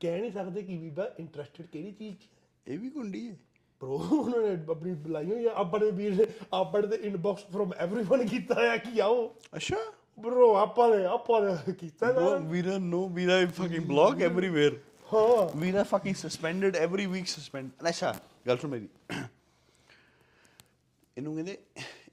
ਕਹਿ 0.00 0.20
ਨਹੀਂ 0.20 0.32
ਸਕਦੇ 0.32 0.62
ਕਿ 0.62 0.78
ਬੀਬਾ 0.78 1.14
ਇੰਟਰਸਟਿਡ 1.20 1.66
ਕਿਹੜੀ 1.66 1.92
ਚੀਜ਼ 1.92 2.16
'ਚ 2.16 2.28
ਇਹ 2.66 2.78
ਵੀ 2.78 2.90
ਗੁੰਡੀ 2.90 3.28
ਹੈ। 3.28 3.36
ਬ్రో 3.82 3.90
ਉਹਨਾਂ 3.90 4.40
ਨੇ 4.40 4.64
ਆਪਣੀ 4.70 4.92
ਬੁਲਾਈ 4.92 5.30
ਹੋਈ 5.30 5.46
ਆ 5.46 5.52
ਆਪਣੇ 5.54 5.90
ਵੀਰ 5.90 6.26
ਆਪਣੇ 6.52 6.86
ਦੇ 6.86 6.96
ਇਨਬਾਕਸ 6.96 7.44
ਫਰਮ 7.44 7.70
एवरीवन 7.84 8.28
ਕੀਤਾ 8.28 8.54
ਹੈ 8.54 8.76
ਕਿ 8.76 9.02
ਆਓ। 9.02 9.34
ਅੱਛਾ। 9.56 9.76
ਬ్రో 10.20 10.54
ਆਪਾਂ 10.56 10.96
ਨੇ 10.96 11.04
ਆਪਾਂ 11.04 11.42
ਨੇ 11.42 11.72
ਕੀਤਾ 11.72 12.12
ਨਾ। 12.12 12.48
ਵੀਰਾ 12.48 12.78
ਨੋ 12.78 13.08
ਵੀਰਾ 13.08 13.46
ਫਕਿੰਗ 13.46 13.86
ਬਲੌਕ 13.86 14.22
ਐਵਰੀਵੇਅਰ 14.22 14.72
ਹਾਂ 15.12 15.58
ਵੀਰਾ 15.58 15.82
fucking 15.82 16.14
suspended 16.14 16.76
every 16.76 17.06
week 17.06 17.26
suspend 17.26 17.70
ਅੱਛਾ 17.88 18.14
ਗੱਲ 18.48 18.58
ਸੁਣ 18.58 18.70
ਮੇਰੀ 18.70 18.88
ਇਹਨੂੰ 21.16 21.34
ਕਹਿੰਦੇ 21.34 21.58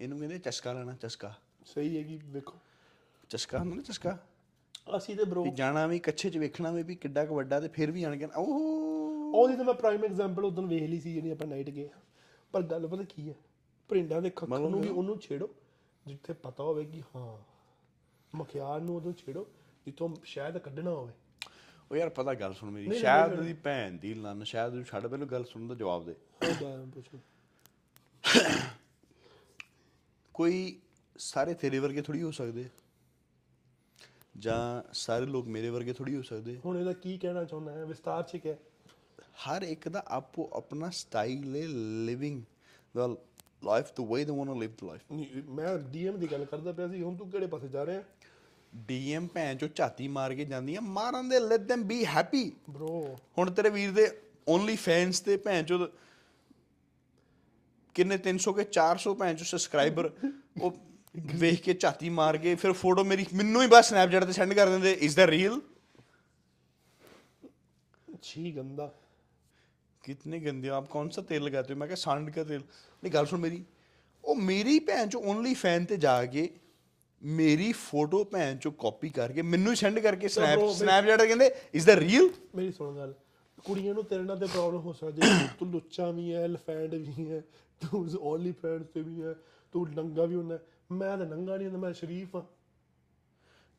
ਇਹਨੂੰ 0.01 0.19
ਕਹਿੰਦੇ 0.19 0.39
ਚਸਕਾ 0.39 0.73
ਲੈਣਾ 0.73 0.93
ਚਸਕਾ 0.93 1.33
ਸਹੀ 1.65 1.97
ਹੈ 1.97 2.03
ਕਿ 2.03 2.19
ਵੇਖੋ 2.25 2.57
ਚਸਕਾ 3.29 3.59
ਹੁੰਦਾ 3.59 3.75
ਨਾ 3.75 3.81
ਚਸਕਾ 3.81 4.17
ਅਸੀਂ 4.97 5.15
ਤੇ 5.15 5.23
ਬ్రో 5.23 5.53
ਜਾਣਾ 5.53 5.87
ਵੀ 5.87 5.99
ਕੱਛੇ 5.99 6.29
'ਚ 6.29 6.37
ਵੇਖਣਾ 6.37 6.71
ਵੀ 6.71 6.95
ਕਿੱਡਾ 6.95 7.25
ਕੁ 7.25 7.35
ਵੱਡਾ 7.35 7.59
ਤੇ 7.59 7.67
ਫਿਰ 7.67 7.91
ਵੀ 7.91 8.03
ਆਣ 8.03 8.17
ਕੇ 8.17 8.27
ਓਹ 8.35 8.47
ਉਹਦੀ 9.33 9.55
ਤਾਂ 9.55 9.65
ਮੈਂ 9.65 9.73
ਪ੍ਰਾਈਮ 9.73 10.03
ਐਗਜ਼ਾਮਪਲ 10.03 10.45
ਉਦੋਂ 10.45 10.67
ਵੇਖ 10.67 10.89
ਲਈ 10.89 10.99
ਸੀ 10.99 11.13
ਜਿਹੜੀ 11.13 11.31
ਆਪਾਂ 11.31 11.47
ਨਾਈਟ 11.47 11.69
ਗਏ 11.69 11.89
ਪਰ 12.53 12.61
ਗੱਲ 12.61 12.87
ਪਤਾ 12.87 13.03
ਕੀ 13.03 13.29
ਹੈ 13.29 13.35
ਪ੍ਰਿੰਡਾਂ 13.89 14.21
ਦੇ 14.21 14.29
ਖੱਖਰ 14.29 14.59
ਨੂੰ 14.59 14.81
ਵੀ 14.81 14.89
ਉਹਨੂੰ 14.89 15.19
ਛੇੜੋ 15.19 15.49
ਜਿੱਥੇ 16.05 16.33
ਪਤਾ 16.33 16.63
ਹੋਵੇ 16.63 16.85
ਕਿ 16.85 17.01
ਹਾਂ 17.15 17.37
ਮਖਿਆਰ 18.35 18.81
ਨੂੰ 18.81 18.95
ਉਦੋਂ 18.95 19.13
ਛੇੜੋ 19.13 19.47
ਜਿੱਥੋਂ 19.85 20.15
ਸ਼ਾਇਦ 20.23 20.57
ਕੱਢਣਾ 20.57 20.91
ਹੋਵੇ 20.91 21.13
ਉਹ 21.91 21.97
ਯਾਰ 21.97 22.09
ਪਤਾ 22.09 22.33
ਗੱਲ 22.33 22.53
ਸੁਣ 22.53 22.71
ਮੇਰੀ 22.71 22.99
ਸ਼ਾਇਦ 22.99 23.41
ਦੀ 23.41 23.53
ਭੈਣ 23.53 23.91
ਦੀ 23.91 24.13
ਲੰਨ 24.13 24.43
ਸ਼ਾਇਦ 24.43 24.73
ਨੂੰ 24.73 24.83
ਛੱਡ 24.83 25.07
ਪਹਿਲਾਂ 25.07 25.27
ਗੱਲ 25.27 25.43
ਸੁਣਨ 25.43 25.67
ਦਾ 25.67 25.75
ਜਵਾਬ 25.75 26.05
ਦੇ। 26.05 26.15
ਕੋਈ 30.33 30.79
ਸਾਰੇ 31.17 31.53
ਤੇਰੇ 31.53 31.79
ਵਰਗੇ 31.79 32.01
ਥੋੜੀ 32.01 32.21
ਹੋ 32.21 32.31
ਸਕਦੇ? 32.31 32.69
ਜਾਂ 34.39 34.83
ਸਾਰੇ 34.93 35.25
ਲੋਕ 35.25 35.47
ਮੇਰੇ 35.47 35.69
ਵਰਗੇ 35.69 35.93
ਥੋੜੀ 35.93 36.15
ਹੋ 36.15 36.21
ਸਕਦੇ? 36.21 36.59
ਹੁਣ 36.65 36.77
ਇਹਦਾ 36.77 36.93
ਕੀ 36.93 37.17
ਕਹਿਣਾ 37.17 37.43
ਚਾਹੁੰਦਾ 37.43 37.71
ਹੈ? 37.71 37.85
ਵਿਸਤਾਰ 37.85 38.23
ਚ 38.23 38.37
ਕਿਹਾ। 38.37 38.55
ਹਰ 39.47 39.61
ਇੱਕ 39.61 39.89
ਦਾ 39.89 40.03
ਆਪੋ 40.07 40.49
ਆਪਣਾ 40.53 40.89
ਸਟਾਈਲ 40.89 41.55
ਹੈ 41.55 41.67
living 42.05 42.43
the 42.95 43.07
life 43.63 43.85
the 43.85 43.99
way 43.99 44.25
they 44.25 44.31
want 44.31 44.47
to 44.47 44.59
live 44.59 44.71
the 44.71 44.83
life 44.83 45.01
ਮੈਂ 45.49 45.77
ਡੀਐਮ 45.77 46.17
ਦੀ 46.19 46.27
ਗੱਲ 46.31 46.45
ਕਰਦਾ 46.45 46.71
ਪਿਆ 46.71 46.87
ਸੀ 46.87 47.01
ਹੁਣ 47.01 47.15
ਤੂੰ 47.15 47.29
ਕਿਹੜੇ 47.31 47.47
ਪਾਸੇ 47.47 47.67
ਜਾ 47.67 47.85
ਰਿਹਾ? 47.85 48.03
ਡੀਐਮ 48.75 49.27
ਭੈਣ 49.27 49.57
ਚੋ 49.57 49.67
ਝਾਤੀ 49.75 50.07
ਮਾਰ 50.07 50.35
ਕੇ 50.35 50.45
ਜਾਂਦੀਆਂ 50.45 50.81
ਮਾਰਨ 50.81 51.29
ਦੇ 51.29 51.39
let 51.39 51.61
them 51.61 51.83
be 51.83 52.05
happy 52.05 52.51
bro 52.69 53.17
ਹੁਣ 53.37 53.51
ਤੇਰੇ 53.51 53.69
ਵੀਰ 53.69 53.91
ਦੇ 53.91 54.21
ਓਨਲੀ 54.47 54.75
ਫੈਨਸ 54.75 55.19
ਤੇ 55.19 55.37
ਭੈਣ 55.37 55.63
ਚੋ 55.63 55.87
ਕਿੰਨੇ 57.93 58.15
300 58.15 58.53
ਕੇ 58.53 58.61
400 58.61 59.13
ਭੈਣ 59.13 59.35
ਚੋ 59.35 59.43
ਸਬਸਕ੍ਰਾਈਬਰ 59.43 60.11
ਉਹ 60.61 60.77
ਵੇਖ 61.17 61.61
ਕੇ 61.61 61.73
ਝਾਤੀ 61.73 62.09
ਮਾਰ 62.09 62.37
ਕੇ 62.37 62.55
ਫਿਰ 62.55 62.71
ਫੋਟੋ 62.71 63.03
ਮੇਰੀ 63.03 63.25
ਮੈਨੂੰ 63.33 63.61
ਹੀ 63.61 63.67
ਬਸ 63.67 63.89
ਸਨੈਪਚੈਟ 63.89 64.23
ਤੇ 64.23 64.31
ਸੈਂਡ 64.31 64.53
ਕਰ 64.53 64.69
ਦਿੰਦੇ 64.69 64.93
ਇਜ਼ 64.93 65.15
ਦਾ 65.15 65.27
ਰੀਅਲ 65.27 65.61
ਛੀ 68.21 68.51
ਗੰਦਾ। 68.51 68.93
ਕਿਤਨੇ 70.03 70.39
ਗੰਦੇ 70.39 70.69
ਹੋ 70.69 70.73
ਆਪ 70.73 70.87
ਕੌਣ 70.87 71.09
ਸਾ 71.09 71.21
ਤੇਲ 71.21 71.43
ਲਗਾਤੇ 71.43 71.73
ਹੋ? 71.73 71.79
ਮੈਂ 71.79 71.87
ਕਿਹਾ 71.87 71.95
ਸਾਂਡ 71.95 72.35
ਦਾ 72.35 72.43
ਤੇਲ। 72.43 72.61
ਨਹੀਂ 73.03 73.11
ਗੱਲ 73.11 73.25
ਸੁਣ 73.25 73.39
ਮੇਰੀ। 73.39 73.65
ਉਹ 74.25 74.35
ਮੇਰੀ 74.35 74.79
ਭੈਣ 74.79 75.09
ਚੋ 75.09 75.19
ਓਨਲੀ 75.19 75.53
ਫੈਨ 75.53 75.85
ਤੇ 75.85 75.97
ਜਾ 75.97 76.25
ਕੇ 76.25 76.55
ਮੇਰੀ 77.23 77.71
ਫੋਟੋ 77.71 78.23
ਭੈਣ 78.23 78.57
ਚੋ 78.57 78.71
ਕਾਪੀ 78.71 79.09
ਕਰਕੇ 79.09 79.41
ਮੈਨੂੰ 79.41 79.75
ਸੈਂਡ 79.75 79.99
ਕਰਕੇ 79.99 80.27
ਸਨੈਪ 80.27 80.59
ਸਨੈਪਚੈਟ 80.77 81.21
ਕਹਿੰਦੇ 81.21 81.49
ਇਜ਼ 81.73 81.85
ਦਾ 81.87 81.95
ਰੀਅਲ 81.95 82.29
ਮੇਰੀ 82.55 82.71
ਸੁਣ 82.71 82.95
ਗੱਲ। 82.97 83.13
ਕੁੜੀਆਂ 83.65 83.93
ਨੂੰ 83.93 84.03
ਤੇਰੇ 84.03 84.23
ਨਾਲ 84.23 84.39
ਤੇ 84.39 84.45
ਪ੍ਰੋਬਲਮ 84.45 84.79
ਹੋ 84.79 84.93
ਸਕਦੀ 84.93 85.21
ਹੈ 85.21 85.55
ਤੂੰ 85.59 85.69
ਲੁੱਚਾ 85.71 86.09
ਵੀ 86.11 86.33
ਹੈ 86.33 86.43
ਐਲੀਫੈਂਟ 86.43 86.93
ਵੀ 86.95 87.29
ਹੈ 87.31 87.41
ਤੂੰ 87.81 88.07
ਓਨਲੀ 88.21 88.51
ਫੈਂਡ 88.51 88.83
ਤੇ 88.83 89.01
ਵੀ 89.01 89.21
ਹੈ 89.21 89.35
ਤੂੰ 89.73 89.87
ਨੰਗਾ 89.95 90.25
ਵੀ 90.25 90.35
ਹੁੰਦਾ 90.35 90.59
ਮੈਂ 90.91 91.17
ਤਾਂ 91.17 91.25
ਨੰਗਾ 91.25 91.57
ਨਹੀਂ 91.57 91.67
ਹੁੰਦਾ 91.67 91.79
ਮੈਂ 91.79 91.93
ਸ਼ਰੀਫ 91.93 92.35
ਆ 92.35 92.43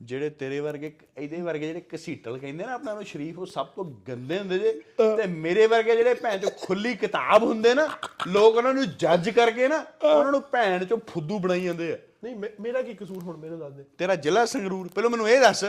ਜਿਹੜੇ 0.03 0.31
ਤੇਰੇ 0.31 0.61
ਵਰਗੇ 0.61 0.93
ਇਹਦੇ 1.19 1.41
ਵਰਗੇ 1.43 1.67
ਜਿਹੜੇ 1.67 1.81
ਕਸੀਟਲ 1.81 2.39
ਕਹਿੰਦੇ 2.39 2.65
ਨਾ 2.65 2.73
ਆਪਣਾ 2.73 2.95
ਨੂੰ 2.95 3.05
ਸ਼ਰੀਫ 3.05 3.39
ਉਹ 3.39 3.47
ਸਭ 3.47 3.67
ਤੋਂ 3.67 3.85
ਗੰਦੇ 4.09 4.39
ਹੁੰਦੇ 4.39 4.59
ਜੇ। 4.59 4.73
ਤੇ 4.99 5.27
ਮੇਰੇ 5.27 5.67
ਵਰਗੇ 5.67 5.97
ਜਿਹੜੇ 5.97 6.15
ਭੈਣ 6.15 6.39
ਚੋ 6.39 6.51
ਖੁੱਲੀ 6.63 6.95
ਕਿਤਾਬ 6.95 7.43
ਹੁੰਦੇ 7.43 7.75
ਨਾ 7.75 7.89
ਲੋਕ 8.27 8.57
ਉਹਨਾਂ 8.57 8.75
ਨੂੰ 8.75 8.85
ਜੱਜ 8.99 9.31
ਕਰਕੇ 9.31 9.69
ਨਾ 9.69 9.85
ਉਹਨਾਂ 10.03 10.33
ਨੂੰ 10.33 10.43
ਭੈਣ 10.53 10.85
ਚੋ 10.85 10.97
ਫੁੱਦੂ 11.07 11.39
ਬਣਾਈ 11.39 11.61
ਜਾਂਦੇ 11.61 11.93
ਆ। 11.93 11.99
ਨਹੀਂ 12.25 12.37
ਮੇ- 12.37 12.51
ਮੇਰਾ 12.61 12.83
ਕੀ 12.83 12.95
ਕਸੂਰ 12.95 13.23
ਹੁਣ 13.23 13.37
ਮੈਨੂੰ 13.37 13.59
ਦੱਸ 13.59 13.73
ਦੇ। 13.73 13.85
ਤੇਰਾ 13.99 14.15
ਜ਼ਿਲ੍ਹਾ 14.15 14.47
ਸੰਗਰੂਰ 14.47 14.89
ਪਹਿਲਾਂ 14.89 15.11
ਮੈਨੂੰ 15.11 15.29
ਇਹ 15.29 15.41
ਦੱਸ। 15.41 15.65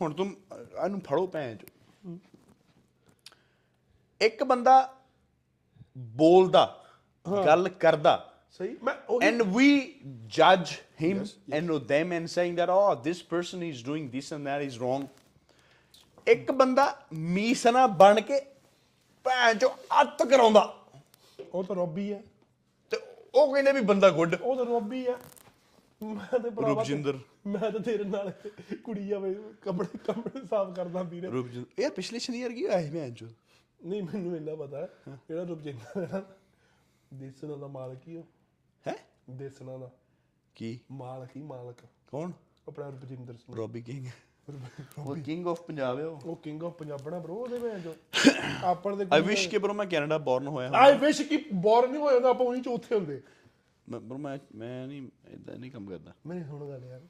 ਹੁਣ 0.00 0.12
ਤੂੰ 0.12 0.36
ਇਹਨੂੰ 0.84 1.00
ਫੜੋ 1.00 1.26
ਭੈਣ 1.26 1.56
ਚੋ। 1.56 1.66
ਇੱਕ 4.20 4.44
ਬੰਦਾ 4.44 4.94
ਬੋਲਦਾ 5.98 6.84
ਗੱਲ 7.46 7.68
ਕਰਦਾ। 7.68 8.32
ਸਹੀ 8.50 8.76
ਮੈਂ 8.82 8.94
ਉਹ 9.08 9.20
and 9.28 9.42
we 9.44 9.76
judge 10.10 10.68
him 11.04 11.20
and 11.24 11.64
know 11.64 11.78
them 11.78 12.10
and 12.10 12.24
saying 12.24 12.56
that 12.56 12.70
oh 12.70 12.98
this 12.98 13.18
person 13.18 13.62
is 13.62 13.90
doing 13.90 14.04
this 14.04 14.38
and 14.38 14.42
that 14.42 14.70
is 14.70 14.84
wrong. 14.84 15.06
ਇੱਕ 16.26 16.52
ਬੰਦਾ 16.52 17.06
ਮੀਸਨਾ 17.12 17.86
ਬਣ 17.86 18.20
ਕੇ 18.20 18.40
ਭੈਣ 19.24 19.58
ਚੋ 19.58 19.68
ਅੱਤ 20.00 20.22
ਕਰਾਉਂਦਾ। 20.22 20.78
ਉਹ 21.54 21.64
ਤਾਂ 21.64 21.76
ਰੋਬੀ 21.76 22.12
ਹੈ। 22.12 22.22
ਤੇ 22.90 22.98
ਉਹ 23.34 23.54
ਕਹਿੰਦੇ 23.54 23.72
ਵੀ 23.72 23.80
ਬੰਦਾ 23.80 24.10
ਗੁੱਡ। 24.10 24.34
ਉਹ 24.42 24.56
ਤਾਂ 24.56 24.64
ਰੋਬੀ 24.64 25.06
ਹੈ। 25.06 25.14
ਮੈਂ 26.02 26.38
ਤੇ 26.38 26.50
ਭਰਾਵਾ 26.50 26.74
ਰੂਪਜਿੰਦਰ। 26.74 27.18
ਮੈਂ 27.46 27.70
ਤਾਂ 27.70 27.80
ਤੇਰੇ 27.80 28.04
ਨਾਲ 28.04 28.32
ਕੁੜੀ 28.84 29.12
ਆਵੇ 29.12 29.34
ਕੱਪੜੇ 29.62 29.98
ਕੱਪੜੇ 29.98 30.46
ਸਾਫ਼ 30.46 30.76
ਕਰਦਾ 30.76 31.02
ਵੀਰੇ। 31.02 31.26
ਰੂਪਜਿੰਦ 31.26 31.66
ਇਹ 31.78 31.90
ਪਿਛਲੇ 31.90 32.18
ਸ਼ਨੀਵਾਰ 32.18 32.52
ਕੀ 32.52 32.62
ਸੀ 32.62 32.90
ਭੈਣ 32.90 33.14
ਚੋ 33.14 33.26
ਨਹੀਂ 33.84 34.02
ਮੈਨੂੰ 34.02 34.36
ਇੰਨਾ 34.36 34.54
ਪਤਾ 34.54 34.78
ਹੈ। 34.78 34.88
ਜਿਹੜਾ 35.28 35.42
ਰੁਪਜਿੰਦਰ 35.42 36.02
ਹੈ 36.02 36.08
ਨਾ 36.12 36.22
ਦੇਸਣਾ 37.14 37.56
ਦਾ 37.56 37.66
ਮਾਲਕ 37.66 38.08
ਹੀ 38.08 38.16
ਉਹ 38.16 38.26
ਹੈ? 38.88 38.94
ਦੇਸਣਾ 39.30 39.76
ਦਾ। 39.76 39.90
ਕੀ? 40.54 40.80
ਮਾਲਕ 40.92 41.28
ਹੀ 41.36 41.42
ਮਾਲਕ। 41.42 41.76
ਕੌਣ? 42.10 42.32
ਆਪਣਾ 42.68 42.88
ਰੁਪਜਿੰਦਰ 42.88 43.34
ਸਿੰਘ। 43.34 43.56
Robbie 43.56 43.82
king. 43.82 44.06
ਉਹ 44.98 45.16
ਕਿੰਗ 45.16 45.46
ਆਫ 45.46 45.62
ਪੰਜਾਬ 45.62 45.98
ਹੈ 45.98 46.06
ਉਹ। 46.06 46.20
ਉਹ 46.24 46.36
ਕਿੰਗ 46.36 46.64
ਆਫ 46.64 46.72
ਪੰਜਾਬਣਾ 46.72 47.18
ਬ్రో 47.18 47.32
ਉਹਦੇ 47.32 47.58
ਵਿੱਚ 47.58 47.74
ਜੋ। 47.76 47.94
ਆਪਣ 48.64 48.96
ਦੇ 48.96 49.06
ਆਈ 49.12 49.20
ਵਿਸ਼ 49.20 49.48
ਕਿ 49.48 49.58
ਬਰੋ 49.58 49.74
ਮੈਂ 49.74 49.86
ਕੈਨੇਡਾ 49.86 50.18
ਬੌਰਨ 50.18 50.46
ਹੋਇਆ 50.46 50.66
ਹੁੰਦਾ। 50.66 50.78
ਆਈ 50.78 50.98
ਵਿਸ਼ 50.98 51.22
ਕਿ 51.22 51.44
ਬੋਰ 51.54 51.88
ਨਹੀਂ 51.88 52.00
ਹੋਇਆ 52.00 52.14
ਹੁੰਦਾ 52.14 52.30
ਆਪਾਂ 52.30 52.46
ਉਹਨੀ 52.46 52.60
ਚੌਥੇ 52.60 52.94
ਹੁੰਦੇ। 52.94 53.22
ਮੈਂ 53.88 54.00
bro, 54.00 54.18
ਮੈਂ 54.18 54.38
ਮੈਂ 54.54 54.86
ਨਹੀਂ 54.86 55.08
ਇਦਾਂ 55.28 55.56
ਨਹੀਂ 55.56 55.70
ਕੰਮ 55.70 55.90
ਕਰਦਾ। 55.90 56.14
ਮੇਰੀ 56.26 56.44
ਸੁਣ 56.44 56.68
ਗੱਲ 56.68 56.84
ਯਾਰ। 56.84 57.00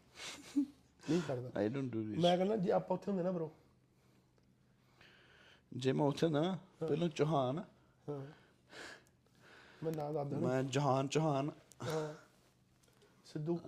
ਨਹੀਂ 1.10 1.20
ਕਰਦਾ 1.28 1.50
ਆਈ 1.56 1.68
ਡੋਨਟ 1.68 1.92
ਡੂ 1.92 2.02
ਦਿਸ 2.02 2.18
ਮੈਂ 2.18 2.36
ਕਹਿੰਦਾ 2.36 2.56
ਜੇ 2.56 2.72
ਆਪਾਂ 2.72 2.96
ਉੱਥੇ 2.96 3.10
ਹੁੰਦੇ 3.10 3.24
ਨਾ 3.24 3.30
ਬ్రో 3.30 3.48
ਜੇ 5.72 5.92
ਮੈਂ 5.92 6.06
ਉੱਥੇ 6.06 6.28
ਨਾ 6.28 6.58
ਪਹਿਲਾਂ 6.80 7.08
ਚੌਹਾਨ 7.08 7.64
ਹਾਂ। 8.08 8.26
ਮੈਂ 9.84 9.92
ਨਾਂ 9.96 10.12
ਦੱਸ 10.12 10.26
ਦੇਣਾ। 10.26 10.48
ਮੈਂ 10.48 10.62
ਜਹਾਨ 10.62 11.08
ਚੌਹਾਨ 11.08 11.50
ਹਾਂ। 11.82 12.14
ਸਿੱਧੂ। 13.24 13.58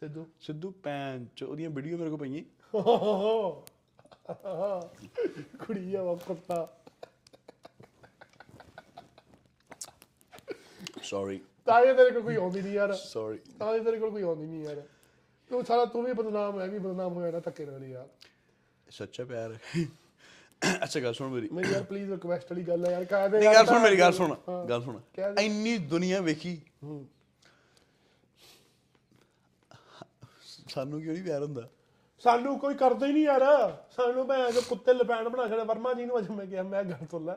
ਸਿੱਧੂ। 0.00 0.26
ਸਿੱਧੂ 0.40 0.70
ਭੈਣ 0.70 1.24
ਚ 1.36 1.42
ਉਹਦੀਆਂ 1.42 1.70
ਵੀਡੀਓ 1.70 1.98
ਮੇਰੇ 1.98 2.10
ਕੋਲ 2.10 2.18
ਪਈਆਂ। 2.18 2.42
ਕੁੜੀ 5.66 5.94
ਆ 5.94 6.02
ਵਾ 6.02 6.14
ਕੁੱਤਾ। 6.14 6.76
ਸੌਰੀ 11.04 11.40
ਤਾਂ 11.66 11.80
ਇਹ 11.80 11.94
ਤੇਰੇ 11.94 12.10
ਕੋਲ 12.10 12.22
ਕੋਈ 12.22 12.36
ਆਉਂਦੀ 12.36 12.62
ਨਹੀਂ 12.62 12.72
ਯਾਰ। 12.72 12.92
ਸੌਰੀ 12.94 13.38
ਤਾਂ 13.58 13.74
ਇਹ 13.74 13.80
ਤੇਰੇ 13.80 13.98
ਕੋਲ 13.98 14.10
ਕੋਈ 14.10 14.22
ਆਉਂਦੀ 14.22 14.46
ਨਹੀਂ 14.46 14.64
ਯਾਰ। 14.64 14.82
ਤੂੰ 15.50 15.64
ਸਾਰਾ 15.64 15.84
ਤੂੰ 15.84 16.04
ਵੀ 16.04 16.12
ਬਦਨਾਮ 16.12 16.60
ਹੈ 16.60 16.66
ਵੀ 16.66 16.78
ਬਦਨਾਮ 16.78 17.12
ਹੋਇਆ 17.12 17.30
ਨਾ 17.30 17.40
ਧੱਕੇ 17.40 17.64
ਨਾਲ 17.66 17.84
ਯਾਰ। 17.84 18.08
ਸੱਚਾ 18.88 19.24
ਪਿਆਰ। 19.24 19.56
ਅੱਛਾ 20.84 21.00
ਗੱਲ 21.00 21.14
ਸੁਣ 21.14 21.28
ਮੇਰੀ। 21.28 21.48
ਮੇਰੀ 21.52 21.72
ਯਾਰ 21.72 21.82
ਪਲੀਜ਼ 21.82 22.10
ਰਿਕਵੈਸਟ 22.10 22.52
ਵਾਲੀ 22.52 22.62
ਗੱਲ 22.62 22.86
ਹੈ 22.86 22.92
ਯਾਰ 22.92 23.04
ਕਹਿ 23.04 23.28
ਦੇ 23.28 23.38
ਨਹੀਂ 23.38 23.44
ਯਾਰ 23.44 23.54
ਗੱਲ 23.54 23.66
ਸੁਣ 23.66 23.78
ਮੇਰੀ 23.78 23.98
ਗੱਲ। 23.98 24.12
ਸੁਣ 24.12 24.36
ਗੱਲ 24.68 24.82
ਸੁਣ। 24.82 25.00
ਇੰਨੀ 25.40 25.76
ਦੁਨੀਆ 25.78 26.20
ਵੇਖੀ। 26.20 26.60
ਸਾਨੂੰ 30.68 31.00
ਕਿਉਂ 31.00 31.14
ਨਹੀਂ 31.14 31.24
ਪਿਆਰ 31.24 31.42
ਹੁੰਦਾ? 31.42 31.68
ਸਾਨੂੰ 32.22 32.58
ਕੋਈ 32.58 32.74
ਕਰਦਾ 32.74 33.06
ਹੀ 33.06 33.12
ਨਹੀਂ 33.12 33.24
ਯਾਰ। 33.24 33.42
ਸਾਨੂੰ 33.96 34.26
ਮੈਂ 34.26 34.52
ਕੁੱਤੇ 34.68 34.92
ਲਪੈਣ 34.92 35.28
ਬਣਾ 35.28 35.48
ਛੜੇ 35.48 35.64
ਵਰਮਾ 35.64 35.92
ਜੀ 35.94 36.04
ਨੂੰ 36.04 36.18
ਅੱਜ 36.18 36.28
ਮੈਂ 36.28 36.46
ਕਿਹਾ 36.46 36.62
ਮੈਂ 36.62 36.82
ਗੱਲ 36.84 37.06
ਸੁਣ 37.10 37.24
ਲੈ 37.24 37.34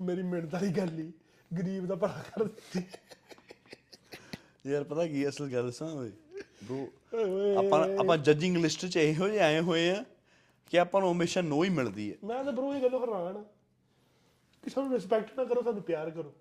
ਮੇਰੀ 0.00 0.22
ਮਿੰਟ 0.22 0.52
ਵਾਲੀ 0.52 0.68
ਗੱਲ 0.68 0.98
ਹੀ 0.98 1.12
ਗਰੀਬ 1.50 1.86
ਦਾ 1.86 1.94
ਭਲਾ 1.94 2.22
ਕਰ 2.30 2.44
ਦਿੱਤੀ। 2.44 2.82
ਯਾਰ 4.66 4.84
ਪਤਾ 4.84 5.06
ਕੀ 5.06 5.28
ਅਸਲ 5.28 5.52
ਗੱਲ 5.52 5.66
ਦੱਸਾਂ 5.66 5.88
ਓਏ? 5.88 6.10
ਬ్రో 6.64 7.58
ਆਪਾਂ 7.58 7.80
ਆਪਾਂ 7.98 8.16
ਜੱਜਿੰਗ 8.18 8.56
ਲਿਸਟ 8.56 8.86
'ਚ 8.86 8.96
ਇਹੋ 8.96 9.28
ਜਿਹੇ 9.28 9.40
ਆਏ 9.40 9.60
ਹੋਏ 9.60 9.90
ਆ 9.90 10.04
ਕਿ 10.70 10.78
ਆਪਾਂ 10.78 11.00
ਨੂੰ 11.00 11.12
ਹਮੇਸ਼ਾ 11.12 11.40
ਨੋ 11.40 11.62
ਹੀ 11.64 11.68
ਮਿਲਦੀ 11.70 12.10
ਹੈ। 12.10 12.16
ਮੈਂ 12.24 12.44
ਤਾਂ 12.44 12.52
ਬਰੋ 12.52 12.74
ਇਹ 12.74 12.82
ਗੱਲੋਂ 12.82 13.00
ਹੈਰਾਨ 13.00 13.36
ਆ। 13.36 13.44
ਕਿ 14.64 14.70
ਸਾਨੂੰ 14.70 14.92
ਰਿਸਪੈਕਟ 14.92 15.38
ਨਾ 15.38 15.44
ਕਰੋ 15.44 15.62
ਸਾਨੂੰ 15.62 15.82
ਪਿਆਰ 15.82 16.10
ਕਰੋ। 16.10 16.32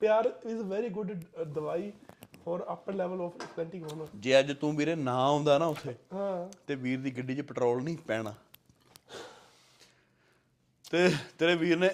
ਪਿਆਰ 0.00 0.32
ਇਜ਼ 0.46 0.60
ਵੈਰੀ 0.60 0.88
ਗੁੱਡ 0.88 1.12
ਦਵਾਈ 1.44 1.92
for 2.44 2.62
upper 2.72 2.94
level 2.94 3.20
of 3.20 3.32
planting 3.56 3.84
ਹੋਣਾ। 3.84 4.06
ਜੇ 4.16 4.38
ਅੱਜ 4.38 4.52
ਤੂੰ 4.52 4.76
ਵੀਰੇ 4.76 4.94
ਨਾ 4.94 5.14
ਆਉਂਦਾ 5.24 5.58
ਨਾ 5.58 5.66
ਉੱਥੇ 5.66 5.94
ਹਾਂ। 6.12 6.48
ਤੇ 6.66 6.74
ਵੀਰ 6.74 7.00
ਦੀ 7.00 7.10
ਗੱਡੀ 7.10 7.34
'ਚ 7.34 7.40
ਪੈਟਰੋਲ 7.40 7.82
ਨਹੀਂ 7.82 7.96
ਪੈਣਾ। 7.96 8.34
ਤੇ 10.90 11.10
ਤੇਰੇ 11.38 11.54
ਵੀਰ 11.54 11.76
ਨੇ 11.76 11.90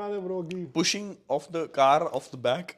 ਮੈਂ 0.00 0.08
ਤੇ 0.10 0.18
bro 0.18 0.42
Ki 0.42 0.64
pushing 0.64 1.14
of 1.30 1.50
the 1.52 1.64
car 1.66 2.02
of 2.02 2.28
the 2.32 2.36
back 2.36 2.72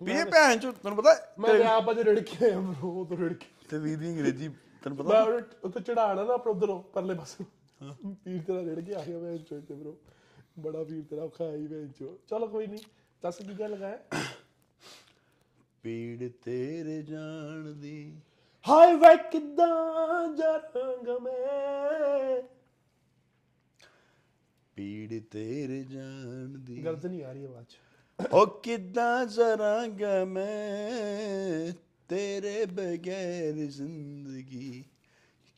ਵੀ 0.00 0.12
ਭੈਣ 0.24 0.56
ਚ 0.58 0.66
ਤੈਨੂੰ 0.82 0.96
ਪਤਾ 0.96 1.14
ਮੈਂ 1.38 1.54
ਤੇ 1.54 1.64
ਆਪ 1.64 1.90
ਅਜ 1.90 1.98
ਰੜ 2.00 2.18
ਕੇ 2.18 2.44
ਆਇਆ 2.46 2.60
ਬਰੋ 2.60 2.90
ਉਹ 2.90 3.06
ਤੋਂ 3.06 3.16
ਰੜ 3.16 3.32
ਕੇ 3.32 3.46
ਤੇ 3.68 3.78
ਵੀਰ 3.78 3.98
ਦੀ 3.98 4.08
ਅੰਗਰੇਜ਼ੀ 4.08 4.48
ਤੈਨੂੰ 4.82 4.96
ਮੈਂ 4.98 5.04
ਪਤਾ? 5.04 5.22
ਉਹ- 5.22 5.64
ਉੱਥੇ 5.64 5.80
ਚੜਾਣਾ 5.80 6.24
ਨਾ 6.24 6.34
ਆਪਣੇ 6.34 6.52
ਉਧਰੋਂ 6.52 6.82
ਪਰਲੇ 6.82 7.14
ਪਾਸੇ। 7.14 7.44
ਵੀਰ 8.26 8.42
ਤੇਰਾ 8.42 8.60
ਰੜ 8.60 8.80
ਕੇ 8.80 8.94
ਆ 8.94 9.02
ਗਿਆ 9.04 9.18
ਮੈਂ 9.18 9.36
ਚੋਈ 9.38 9.60
ਤੇ 9.60 9.74
ਬਰੋ। 9.74 9.96
ਬੜਾ 10.58 10.82
ਵੀਰ 10.82 11.04
ਤੇਰਾ 11.10 11.22
ਔਖਾ 11.22 11.44
ਆਈ 11.44 11.66
ਵੇ 11.66 11.86
ਚੋ 11.98 12.18
ਚਲੋ 12.28 12.46
ਕੋਈ 12.46 12.66
ਨਹੀਂ 12.66 12.80
ਦੱਸ 13.22 13.38
ਕੀ 13.38 13.54
ਗੱਲ 13.54 13.70
ਲਗਾਇਆ 13.70 13.98
ਪੀੜ 15.84 16.28
ਤੇਰੇ 16.44 17.02
ਜਾਣ 17.02 17.72
ਦੀ। 17.72 18.16
ਹਾਏ 18.68 18.94
ਵੇ 18.94 19.16
ਕਿਦਾਂ 19.32 20.28
ਜਰਾਂਗਾ 20.28 21.18
ਮੈਂ? 21.18 21.49
ਪੀੜ 24.80 25.22
ਤੇਰੇ 25.30 25.84
ਜਾਣ 25.84 26.58
ਦੀ। 26.58 26.84
ਗਲਤ 26.84 27.06
ਨਹੀਂ 27.06 27.24
ਆ 27.24 27.32
ਰਹੀ 27.32 27.44
ਆਵਾਜ਼। 27.44 27.66
ਉਹ 28.32 28.60
ਕਿੱਦਾਂ 28.60 29.26
ਜ਼ਰਾਂਗਾ 29.26 30.24
ਮੈਂ 30.24 31.72
ਤੇਰੇ 32.08 32.66
ਬਗੈਰ 32.66 33.52
ਜ਼ਿੰਦਗੀ? 33.52 34.84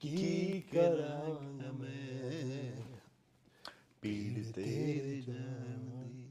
ਕੀ 0.00 0.62
ਕਰਾਂਗਾ 0.72 1.72
ਮੈਂ? 1.72 2.72
ਪੀੜ 4.02 4.52
ਤੇਰੇ 4.52 5.22
ਜਾਣ 5.26 6.08
ਦੀ। 6.08 6.28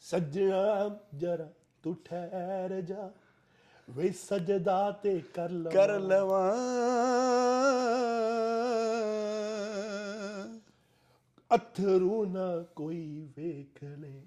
ਸੱਜਣਾ 0.00 0.98
ਜਰਾ 1.14 1.52
ਤੂੰ 1.82 1.96
ਠਹਿਰ 2.04 2.80
ਜਾ। 2.80 3.10
ਵੇ 3.90 4.10
ਸਜਦਾ 4.10 5.00
ਤੇ 5.02 5.22
ਕਰ 5.34 5.50
ਲਵਾਂ। 5.50 5.72
ਕਰ 5.72 6.00
ਲਵਾਂ। 6.00 6.56
ਅਥਰੂ 11.54 12.24
ਨਾ 12.24 12.62
ਕੋਈ 12.76 13.28
ਵੇਖ 13.36 13.84
ਲੈ 13.84 14.20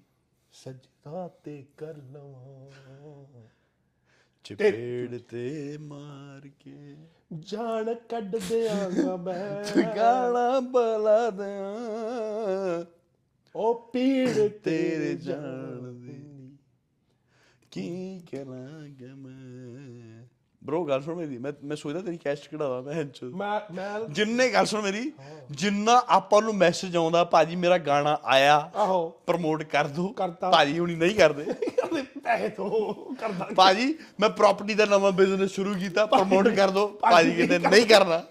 ਸਜਦਾ 0.52 1.28
ਤੇ 1.28 1.66
ਕਰ 1.76 1.96
ਲਵਾਂ। 1.96 3.42
ਚਪੇੜ 4.44 5.18
ਤੇ 5.18 5.78
ਮਾਰ 5.78 6.50
ਕੇ। 6.60 6.96
ਜਾਨ 7.38 7.94
ਕੱਢ 7.94 8.36
ਦਿਆਂਗਾ 8.36 9.16
ਮੈਂ। 9.16 9.64
ਗਾਲਾਂ 9.96 10.60
ਬਲਾ 10.60 11.30
ਦਿਆਂ। 11.30 12.84
ਉਹ 13.56 13.90
ਪੀੜ 13.92 14.48
ਤੇਰੇ 14.48 15.14
ਜਾਣ 15.14 15.80
ਜਾਣ 15.80 15.92
ਦੀ। 15.92 16.08
ਦੀ। 16.08 16.56
ਕੀ 17.70 18.20
ਕਰਾਂਗਾ 18.20 19.14
ਮੈਂ? 19.14 20.09
ਬ్రో 20.70 20.84
ਗੱਲ 20.84 21.02
ਸੁਣ 21.02 21.14
ਮੇਰੀ 21.14 21.38
ਮੈਂ 21.38 21.52
ਮੈਂ 21.64 21.76
ਸੋਚਦਾ 21.76 22.00
ਤੇਰੀ 22.00 22.16
ਕੈਸਟ 22.16 22.54
ਕਢਾਵਾ 22.54 22.80
ਮੈਂ 22.80 23.04
ਚ 23.04 23.24
ਮੈਂ 23.24 23.60
ਮੈਂ 23.74 24.00
ਜਿੰਨੇ 24.10 24.48
ਗੱਲ 24.48 24.66
ਸੁਣ 24.66 24.82
ਮੇਰੀ 24.82 25.12
ਜਿੰਨਾ 25.50 26.02
ਆਪਾਂ 26.08 26.42
ਨੂੰ 26.42 26.54
ਮੈਸੇਜ 26.54 26.96
ਆਉਂਦਾ 26.96 27.24
ਭਾਜੀ 27.24 27.56
ਮੇਰਾ 27.56 27.78
ਗਾਣਾ 27.78 28.18
ਆਇਆ 28.24 28.70
ਆਹੋ। 28.76 29.14
ਪ੍ਰਮੋਟ 29.26 29.62
ਕਰ 29.62 29.86
ਦੋ। 29.86 30.14
ਭਾਜੀ 30.52 30.78
ਹੁਣੀ 30.78 30.94
ਨਹੀਂ 30.94 31.14
ਕਰਦੇ। 31.14 31.44
ਪੈਸੇ 32.24 32.48
ਤੋਂ 32.48 32.94
ਕਰਦਾ 33.14 33.48
ਭਾਜੀ 33.56 33.94
ਮੈਂ 34.20 34.28
ਪ੍ਰਾਪਰਟੀ 34.28 34.74
ਦਾ 34.74 34.84
ਨਵਾਂ 34.84 35.12
ਬਿਜ਼ਨਸ 35.12 35.50
ਸ਼ੁਰੂ 35.50 35.74
ਕੀਤਾ 35.74 36.06
ਪ੍ਰਮੋਟ 36.06 36.48
ਕਰ 36.48 36.70
ਦੋ। 36.70 36.88
ਭਾਜੀ 36.88 37.32
ਕਹਿੰਦੇ 37.32 37.58
ਨਹੀਂ 37.58 37.86
ਕਰਨਾ। 37.86 38.22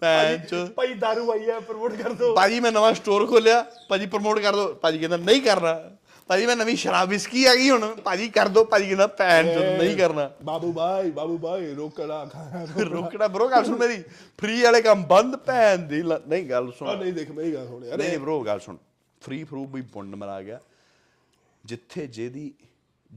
ਭੈਣ 0.00 0.38
ਚ। 0.38 0.54
ਭਾਈ 0.76 0.94
ਦਾਰੂ 0.94 1.32
ਆਈ 1.32 1.50
ਹੈ 1.50 1.60
ਪ੍ਰਮੋਟ 1.60 1.92
ਕਰ 1.94 2.12
ਦੋ। 2.12 2.34
ਭਾਜੀ 2.34 2.60
ਮੈਂ 2.60 2.72
ਨਵਾਂ 2.72 2.94
ਸਟੋਰ 2.94 3.26
ਖੋਲਿਆ। 3.26 3.66
ਭਾਜੀ 3.88 4.06
ਪ੍ਰਮੋਟ 4.06 4.38
ਕਰ 4.38 4.56
ਦੋ। 4.56 4.74
ਭਾਜੀ 4.74 4.98
ਕਹਿੰਦਾ 4.98 5.16
ਨਹੀਂ 5.16 5.42
ਕਰਨਾ। 5.42 5.95
ਭਾਜੀ 6.28 6.46
ਮੈਂ 6.46 6.54
ਨਵੀਂ 6.56 6.76
ਸ਼ਰਾਬ 6.76 7.08
ਵਿਸਕੀ 7.08 7.44
ਆ 7.44 7.54
ਗਈ 7.54 7.68
ਹੁਣ। 7.70 7.94
ਭਾਜੀ 7.94 8.28
ਕਰ 8.28 8.48
ਦੋ। 8.48 8.64
ਭਾਜੀ 8.64 8.86
ਕਹਿੰਦਾ 8.86 9.06
ਭੈਣ 9.06 9.46
ਚ 9.46 9.58
ਨਹੀਂ 9.78 9.96
ਕਰਨਾ। 9.96 10.30
ਬਾਬੂ 10.42 10.72
ਭਾਈ 10.72 11.10
ਬਾਬੂ 11.10 11.36
ਭਾਈ 11.38 11.74
ਰੋਕੜਾ 11.74 12.24
ਖਾਣਾ। 12.24 12.66
ਰੋਕਣਾ 12.80 13.28
ਬਰੋ 13.28 13.48
ਗੱਲ 13.48 13.64
ਸੁਣ 13.64 13.78
ਮੇਰੀ। 13.78 14.02
ਫ੍ਰੀ 14.38 14.62
ਵਾਲੇ 14.62 14.80
ਕੰਮ 14.82 15.04
ਬੰਦ 15.04 15.36
ਭੈਣ 15.36 15.78
ਦੀ 15.78 16.02
ਨਹੀਂ 16.02 16.44
ਗੱਲ 16.50 16.72
ਸੁਣ। 16.72 16.96
ਨਹੀਂ 16.96 17.12
ਦੇਖ 17.12 17.30
ਮੇਰੀ 17.30 17.54
ਗੱਲ 17.54 17.66
ਸੁਣ 17.66 17.84
ਯਾਰ। 17.84 17.98
ਨਹੀਂ 17.98 18.18
ਬਰੋ 18.18 18.40
ਗੱਲ 18.40 18.60
ਸੁਣ। 18.60 18.76
ਫ੍ਰੀ 19.20 19.42
ਫਰੂ 19.44 19.64
ਵੀ 19.66 19.82
ਪੁੰਡ 19.82 20.14
ਮਰਾ 20.14 20.40
ਗਿਆ। 20.42 20.60
ਜਿੱਥੇ 21.64 22.06
ਜਿਹਦੀ 22.06 22.52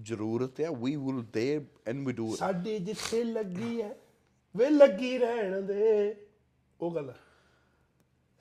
ਜ਼ਰੂਰਤ 0.02 0.62
ਹੈ 0.62 0.70
we 0.72 0.96
will 0.96 1.24
they 1.34 1.66
and 1.88 2.06
we 2.08 2.14
do 2.14 2.36
ਸਾਡੀ 2.36 2.78
ਜਿੱਥੇ 2.80 3.24
ਲੱਗੀ 3.24 3.82
ਹੈ 3.82 3.96
ਵੇ 4.56 4.70
ਲੱਗੀ 4.70 5.18
ਰਹਿਣ 5.18 5.62
ਦੇ। 5.62 6.16
ਉਹ 6.82 6.92
ਗੱਲ। 6.92 7.14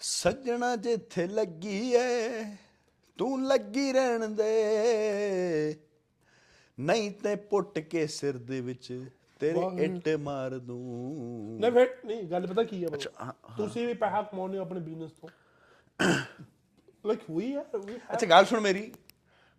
ਸੱਜਣਾ 0.00 0.76
ਜਿੱਥੇ 0.76 1.26
ਲੱਗੀ 1.26 1.94
ਐ 1.94 2.42
ਤੂੰ 3.18 3.46
ਲੱਗੀ 3.46 3.92
ਰਹਿਣ 3.92 4.28
ਦੇ। 4.28 5.76
ਨਹੀਂ 6.78 7.10
ਤੇ 7.10 7.34
ਪੁੱਟ 7.36 7.78
ਕੇ 7.78 8.06
ਸਿਰ 8.06 8.36
ਦੇ 8.38 8.60
ਵਿੱਚ 8.60 8.92
ਤੇਰੇ 9.40 9.84
ਇੱਟ 9.84 10.08
ਮਾਰ 10.18 10.58
ਦੂੰ। 10.58 11.58
ਨਹੀਂ 11.60 11.72
ਫਿਰ 11.72 11.96
ਨਹੀਂ 12.06 12.22
ਗੱਲ 12.22 12.46
ਪਤਾ 12.46 12.62
ਕੀ 12.62 12.84
ਹੈ 12.84 12.88
ਹਾਂ, 13.20 13.32
ਤੁਸੀਂ 13.56 13.86
ਵੀ 13.86 13.94
ਪੈਸਾ 13.94 14.22
ਕਮਾਉਂਦੇ 14.22 14.58
ਹੋ 14.58 14.62
ਆਪਣੇ 14.62 14.80
ਬਿਜ਼ਨਸ 14.80 15.10
ਤੋਂ। 15.10 15.28
ਲਾਈਕ 17.06 17.30
ਵੀ 17.30 17.52
ਆ 17.54 17.64
ਵੀ 17.86 17.96
ਅੱਛਾ 18.12 18.26
ਗੱਲ 18.26 18.44
ਸੁਣ 18.44 18.60
ਮੇਰੀ। 18.60 18.92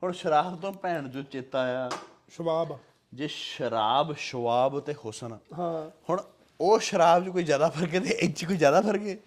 ਹੁਣ 0.02 0.12
ਸ਼ਰਾਬ 0.12 0.60
ਤੋਂ 0.62 0.72
ਭੈਣ 0.74 1.08
ਜੋ 1.08 1.22
ਚੇਤਾ 1.22 1.62
ਆ 1.86 1.90
ਸ਼ਵਾਬ 2.30 2.78
ਜੇ 3.14 3.28
ਸ਼ਰਾਬ 3.28 4.14
ਸ਼ਵਾਬ 4.18 4.80
ਤੇ 4.80 4.94
ਹੁਸਨ 5.06 5.38
ਹਾਂ। 5.60 5.90
ਹੁਣ 6.10 6.22
ਉਹ 6.60 6.80
ਸ਼ਰਾਬ 6.80 7.26
'ਚ 7.26 7.30
ਕੋਈ 7.30 7.44
ਜ਼ਿਆਦਾ 7.44 7.70
ਫ਼ਰਕ 7.70 7.94
ਹੈ 7.96 8.00
ਤੇ 8.00 8.18
ਇਹ 8.22 8.34
'ਚ 8.34 8.46
ਕੋਈ 8.46 8.58
ਜ਼ਿਆਦਾ 8.58 8.82
ਫ਼ਰਕ 8.82 9.02
ਹੈ? 9.02 9.18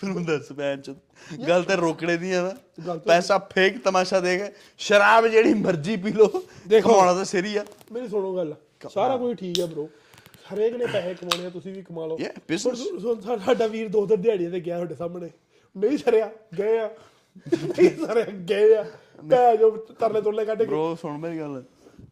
ਫਿਰ 0.00 0.10
ਹੁਣ 0.10 0.24
ਦੱਸ 0.24 0.52
ਭੈਣ 0.52 0.80
ਚ 0.80 0.94
ਗੱਲ 1.48 1.64
ਤੇ 1.64 1.76
ਰੋਕੜੇ 1.76 2.16
ਦੀ 2.16 2.32
ਆ 2.32 2.42
ਨਾ। 2.42 2.94
ਪੈਸਾ 2.94 3.38
ਫੇਕ 3.38 3.84
ਤਮਾਸ਼ਾ 3.84 4.20
ਦੇ 4.20 4.38
ਕੇ 4.38 4.44
ਸ਼ਰਾਬ 4.78 5.26
ਜਿਹੜੀ 5.26 5.54
ਮਰਜ਼ੀ 5.54 5.96
ਪੀ 5.96 6.12
ਲੋ 6.12 6.42
ਦੇਖੋ। 6.68 6.88
ਕਮਾਉਣਾ 6.88 7.14
ਤਾਂ 7.14 7.24
ਸਿਰ 7.24 7.44
ਹੀ 7.44 7.56
ਆ। 7.56 7.64
ਮੇਰੀ 7.92 8.08
ਸੁਣੋ 8.08 8.36
ਗੱਲ। 8.36 8.54
ਸਾਰਾ 8.90 9.16
ਕੁਝ 9.16 9.36
ਠੀਕ 9.36 9.60
ਹੈ 9.60 9.66
ਬ్రో 9.66 9.86
ਹਰੇਕ 10.54 10.76
ਨੇ 10.76 10.86
ਪੈਸੇ 10.86 11.14
ਕਮਾਉਣੇ 11.14 11.46
ਆ 11.46 11.50
ਤੁਸੀਂ 11.50 11.74
ਵੀ 11.74 11.82
ਕਮਾ 11.82 12.06
ਲਓ। 12.06 12.18
ਸਾਡਾ 13.38 13.66
ਵੀਰ 13.66 13.88
ਦੋ 13.88 14.06
ਦਿਨ 14.06 14.20
ਦਿਹਾੜੀਆਂ 14.20 14.50
ਤੇ 14.50 14.60
ਗਿਆ 14.60 14.76
ਤੁਹਾਡੇ 14.76 14.94
ਸਾਹਮਣੇ। 14.94 15.30
ਨਹੀਂ 15.76 15.98
ਸਰਿਆ 15.98 16.30
ਗਏ 16.58 16.78
ਆ। 16.78 16.90
ਨਹੀਂ 17.54 18.06
ਸਰਿਆ 18.06 18.24
ਗਏ 18.24 18.74
ਆ। 18.74 18.82
ਪੈ 19.30 19.56
ਜੋ 19.56 19.70
ਤਰਲੇ 19.70 20.22
ਤੁਰਲੇ 20.22 20.44
ਕੱਢ 20.44 20.58
ਕੇ। 20.58 20.68
ਬ్రో 20.68 20.96
ਸੁਣ 21.02 21.18
ਮੇਰੀ 21.18 21.38
ਗੱਲ। 21.38 21.64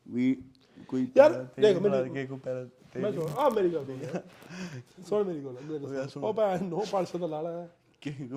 ਵੀ 0.09 0.43
ਕੋਈ 0.89 1.07
ਯਾਰ, 1.16 1.47
ਦੇਖ 1.61 1.78
ਮੈਨੂੰ- 1.78 2.26
ਕੋਈ 2.26 2.39
ਪੈਰਾ 2.39 2.66
ਮੈਂ 2.97 3.12
ਸੁਣ 3.12 3.28
ਆ 3.39 3.49
ਮੇਰੀ 3.49 3.68
ਗੱਲ 3.68 3.84
ਸੁਣ। 5.09 5.24
ਮੇਰੀ 5.26 5.45
ਗੱਲ। 5.45 6.09
ਉਹ 6.22 6.34
ਭੈਣ 6.34 6.64
ਨੋ 6.64 6.84
500 6.91 7.18
ਦਾ 7.18 7.43
ਲਾ। 7.43 7.68
ਕਿੰਗ 8.03 8.32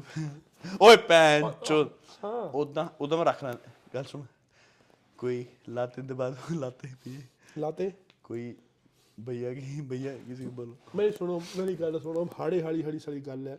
ਓਏ 0.82 0.98
ਪੈਨ 0.98 1.52
ਚੋ 1.66 1.86
ਉਦਾਂ 2.54 2.88
ਉਦਮ 3.02 3.22
ਰੱਖਣਾ 3.22 3.54
ਗੱਲ 3.94 4.04
ਸੁਣ। 4.04 4.22
ਕੋਈ 5.18 5.46
ਲਾਤੇ 5.70 6.02
ਦੇ 6.02 6.14
ਬਾਅਦ 6.14 6.38
ਲਾਤੇ 6.52 6.88
ਪੀ 7.04 7.18
ਲਾਤੇ? 7.58 7.92
ਕੋਈ 8.24 8.54
ਭਈਆ 9.18 9.54
ਕੀ 9.54 9.82
ਭਈਆ 9.90 10.16
ਕਿਸੇ 10.18 10.44
ਨੂੰ 10.44 10.54
ਬੋਲੋ। 10.56 10.76
ਮੇਰੀ 10.96 11.12
ਸੁਣੋ 11.12 11.42
ਮੇਰੀ 11.58 11.76
ਗੱਲ 11.76 12.00
ਸੁਣੋ 12.00 12.28
ਹਾੜੀ 12.40 12.62
ਹਾੜੀ 12.62 12.84
ਹਾੜੀ 12.84 13.00
ਸਾਰੀ 13.00 13.20
ਗੱਲ 13.22 13.48
ਹੈ। 13.48 13.58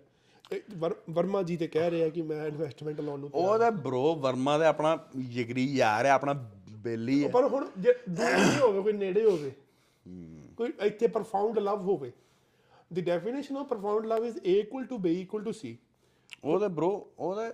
ਵਰਮਾ 1.11 1.42
ਜੀ 1.42 1.57
ਤੇ 1.57 1.66
ਕਹਿ 1.66 1.90
ਰਿਹਾ 1.90 2.09
ਕਿ 2.09 2.22
ਮੈਂ 2.22 2.46
ਇਨਵੈਸਟਮੈਂਟ 2.46 3.00
ਲਾਉਣ 3.00 3.20
ਨੂੰ 3.20 3.30
ਉਹ 3.34 3.59
ਤਾਂ 3.59 3.70
ਬ్రో 3.72 4.14
ਵਰਮਾ 4.20 4.57
ਦਾ 4.59 4.68
ਆਪਣਾ 4.68 4.98
ਜਿਗਰੀ 5.16 5.64
ਯਾਰ 5.74 6.07
ਹੈ 6.07 6.11
ਆਪਣਾ 6.11 6.32
ਬੇਲੀ 6.78 7.22
ਹੈ। 7.24 7.28
ਪਰ 7.28 7.48
ਹੁਣ 7.48 7.68
ਜੇ 7.78 7.94
ਦੂਰ 8.09 8.30
ਨਹੀਂ 8.30 8.59
ਹੋਵੇ 8.59 8.82
ਕੋਈ 8.82 8.92
ਨੇੜੇ 8.92 9.24
ਹੋਵੇ 9.24 9.53
ਕੋਈ 10.57 10.72
ਇੱਥੇ 10.82 11.07
ਪ੍ਰਫਾਊਂਡ 11.07 11.59
ਲਵ 11.59 11.80
ਹੋਵੇ 11.82 12.12
ਦੀ 12.92 13.00
definition 13.03 13.57
of 13.57 13.66
profound 13.66 14.07
love 14.07 14.24
is 14.24 14.36
A 14.38 14.59
equal 14.59 14.84
to 14.84 14.96
B 14.96 15.07
equal 15.07 15.44
to 15.44 15.50
C 15.50 15.74
ਉਹਦਾ 16.45 16.66
ਬ్రో 16.68 16.91
ਉਹਦਾ 17.18 17.53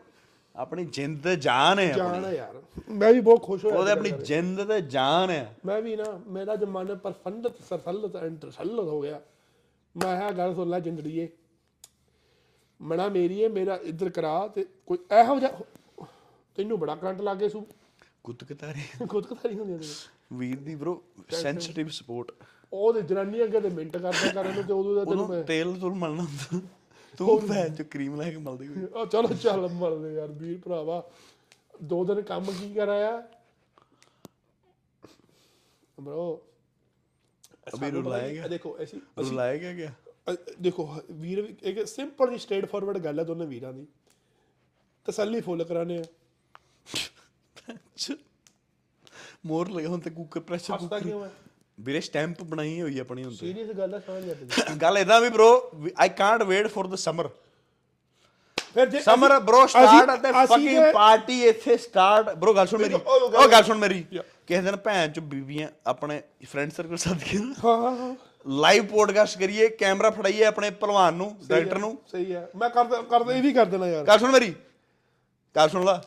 ਆਪਣੀ 0.55 0.85
ਜਿੰਦ 0.85 1.23
ਤੇ 1.23 1.37
ਜਾਨ 1.37 1.79
ਹੈ 1.79 1.93
ਜਾਨ 1.93 2.25
ਹੈ 2.25 2.33
ਯਾਰ। 2.33 2.63
ਮੈਂ 2.89 3.13
ਵੀ 3.13 3.21
ਬਹੁਤ 3.21 3.43
ਖੁਸ਼ 3.43 3.65
ਹੋਇਆ 3.65 3.77
ਉਹਦੇ 3.79 3.93
ਆਪਣੀ। 3.93 4.11
ਜਿੰਦ 4.11 4.65
ਤੇ 4.65 4.81
ਜਾਨ 4.81 5.31
ਹੈ। 5.31 5.57
ਮੈਂ 5.67 5.83
ਵੀ 5.83 5.97
ਨਾ 5.97 6.21
ਮੇਰਾ 6.27 6.57
ਜੋ 6.57 6.67
ਮਨ 6.67 6.97
ਪ੍ਰਫੁੱਲਤ 6.97 7.63
ਸਰਸਲਤ 7.69 8.17
ਐਂਡ 8.17 8.39
ਤਸੱਲਤ 8.39 8.89
ਹੋ 8.89 9.01
ਗਿਆ 9.01 9.21
ਮੈਂ 9.97 10.29
ਇਹ 10.29 10.33
ਗੱਲ 10.33 10.55
ਸੁਣ 10.55 10.69
ਲੈ 10.69 10.81
ਜਿੰਦੜੀਏ। 10.81 11.29
ਮਣਾ 12.83 13.09
ਮੇਰੀ 13.09 13.45
ਹੈ 13.45 13.49
ਮੇਰਾ 13.49 13.79
ਇੱਧਰ 13.83 14.11
ਕਰਾ 14.11 14.49
ਤੇ 14.49 14.67
ਕੋਈ 14.87 14.99
ਇਹੋ 15.21 15.39
ਜਿਹਾ 15.41 15.51
ਤੈਨੂੰ 16.57 16.79
ਬੜਾ 16.79 16.95
ਕਰੰਟ 16.95 17.21
ਲੱਗੇ 17.21 17.49
ਸੂ। 17.49 17.67
ਕੁੱਤਕਤਾਰੀ 18.25 19.07
ਖੁਦ 19.07 19.27
ਕਥਾਰੀ 19.35 19.59
ਹੁੰਦੀ 19.59 19.73
ਨੇ 19.73 19.87
ਵੀਰ 20.33 20.57
ਦੀ 20.57 20.75
ਬ్రో 20.75 20.97
ਸੈਂਸਿਟਿਵ 21.31 21.89
ਸਪੋਰਟ 21.89 22.33
ਉਹਦੇ 22.73 23.03
ਜਨਾਨੀ 23.03 23.45
ਅੱਗੇ 23.45 23.61
ਤੇ 23.61 23.69
ਮਿੰਟ 23.69 23.97
ਕਰਦਾ 23.97 24.33
ਕਰਨ 24.33 24.63
ਤੇ 24.63 24.73
ਉਦੋਂ 24.73 24.95
ਦਾ 24.95 25.05
ਤੈਨੂੰ 25.05 25.45
ਤੇਲ 25.45 25.79
ਤੁਲ 25.81 25.95
ਮਲਣਾ 25.95 26.23
ਹੁੰਦਾ। 26.23 26.61
ਤੂੰ 27.19 27.49
ਭੈਣ 27.49 27.75
ਚ 27.75 27.83
ਕਰੀਮ 27.83 28.21
ਲੈ 28.21 28.31
ਕੇ 28.31 28.37
ਮਲਦੀ 28.37 28.69
ਹੋਈ। 28.69 28.85
ਉਹ 28.85 29.07
ਚਲੋ 29.07 29.29
ਚੱਲ 29.29 29.69
ਮਰਦੇ 29.69 30.15
ਯਾਰ 30.15 30.29
ਵੀਰ 30.29 30.59
ਭਰਾਵਾ। 30.59 31.11
ਦੋ 31.83 32.05
ਦਿਨ 32.05 32.23
ਕੰਮ 32.23 32.45
ਕੀ 32.45 32.75
ਕਰਾਇਆ? 32.75 33.23
ਬ్రో 36.01 36.39
ਅਭੀ 37.75 37.91
ਰੁਲਾਏਗਾ? 37.91 38.49
ਦੇਖੋ 38.49 38.77
ਅਸੀਂ 38.83 39.01
ਰੁਲਾਏਗਾ 39.19 39.73
ਗਿਆ 39.73 39.93
ਅ- 40.33 40.55
ਦੇਖੋ 40.61 40.97
ਵੀਰ 41.11 41.55
ਇੱਕ 41.63 41.87
ਸਿੰਪਲ 41.89 42.31
ਜੀ 42.31 42.39
ਸਟ੍ਰੇਟ 42.39 42.65
ਫਾਰਵਰਡ 42.67 42.99
ਗੱਲ 42.99 43.19
ਹੈ 43.19 43.25
ਦੋਨੇ 43.25 43.47
ਵੀਰਾਂ 43.47 43.73
ਦੀ। 43.73 43.87
ਤਸੱਲੀ 45.05 45.41
ਫੁੱਲ 45.41 45.65
ਕਰਾਣੇ 45.65 45.99
ਆ। 45.99 46.05
ਮੋਰ 49.47 49.71
ਲਗਾ 49.71 49.89
ਹੁਣ 49.89 50.01
ਤੇ 50.01 50.11
ਕੁੱਕਰ 50.11 50.41
ਪ੍ਰੈਸ਼ਰ 50.41 50.75
ਹੱਸਦਾ 50.75 51.01
ਕਿਉਂ 51.01 51.25
ਹੈ 51.25 51.31
ਵੀਰੇ 51.79 52.01
ਸਟੈਂਪ 52.01 52.43
ਬਣਾਈ 52.43 52.81
ਹੋਈ 52.81 52.99
ਆਪਣੀ 52.99 53.25
ਹੁੰਦੀ 53.25 53.37
ਸੀਰੀਅਸ 53.37 53.77
ਗੱਲ 53.79 53.95
ਆ 53.95 53.99
ਸਮਝ 53.99 54.25
ਜਾਂਦੇ 54.25 54.75
ਗੱਲ 54.77 54.99
ਇਦਾਂ 54.99 55.21
ਵੀ 55.21 55.29
bro 55.29 55.91
I 55.99 56.09
can't 56.09 56.43
wait 56.43 56.67
for 56.67 56.87
the 56.87 56.95
summer 56.95 57.29
ਫਿਰ 58.75 58.87
ਜੇ 58.87 59.01
ਸਮਰ 59.01 59.39
ਬ్రో 59.41 59.67
ਸਟਾਰਟ 59.67 60.15
ਅਤੇ 60.15 60.31
ਅਸੀਂ 60.31 60.47
ਫਕਿੰਗ 60.47 60.69
ਜੇ- 60.69 60.93
ਪਾਰਟੀ 60.93 61.41
ਇੱਥੇ 61.45 61.77
ਸਟਾਰਟ 61.77 62.29
ਬ్రో 62.35 62.55
ਗੱਲ 62.57 62.67
ਸੁਣ 62.67 62.81
ਮੇਰੀ। 62.81 62.95
ਉਹ 62.95 63.49
ਗੱਲ 63.49 63.63
ਸੁਣ 63.65 63.79
ਮੇਰੀ। 63.79 64.03
ਕਿਸੇ 64.47 64.61
ਦਿਨ 64.63 64.77
ਭੈਣ 64.77 65.13
ਚ 65.13 65.21
ਬੀਬੀਆਂ 65.21 65.69
ਆਪਣੇ 65.87 66.23
ਫਰੈਂਡ 66.47 66.73
ਸਰਕਲ 66.73 66.97
ਸਦਕੇ 66.97 67.39
ਹਾਂ 67.65 67.77
ਹਾਂ 67.83 67.97
ਹਾਂ। 67.97 68.15
ਲਾਈਵ 68.47 68.87
ਪੋਡਕਾਸਟ 68.87 69.39
ਕਰੀਏ 69.39 69.69
ਕੈਮਰਾ 69.69 70.11
ਫੜਾਈਏ 70.11 70.45
ਆਪਣੇ 70.45 70.71
ਭਲਵਾਨ 70.71 71.15
ਨੂੰ 71.15 71.37
ਡਾਇਰੈਕਟਰ 71.49 71.79
ਨੂੰ। 71.79 71.99
ਸਹੀ 72.07 72.33
ਆ। 72.33 72.47
ਮੈਂ 72.57 72.71
ਕਰਦਾ 72.71 73.01
ਕਰਦਾ 73.03 73.35
ਇਹ 73.35 73.43
ਵੀ 73.43 73.53
ਕਰ 73.53 73.65
ਦੇਣਾ 73.65 73.87
ਯਾਰ। 73.87 74.05
ਗੱਲ 74.05 74.19
ਸੁਣ 74.19 74.31
ਮੇਰੀ। 74.33 74.55
ਗੱਲ 75.57 75.69
ਸੁਣ 75.69 75.85
ਲਾ। 75.85 76.03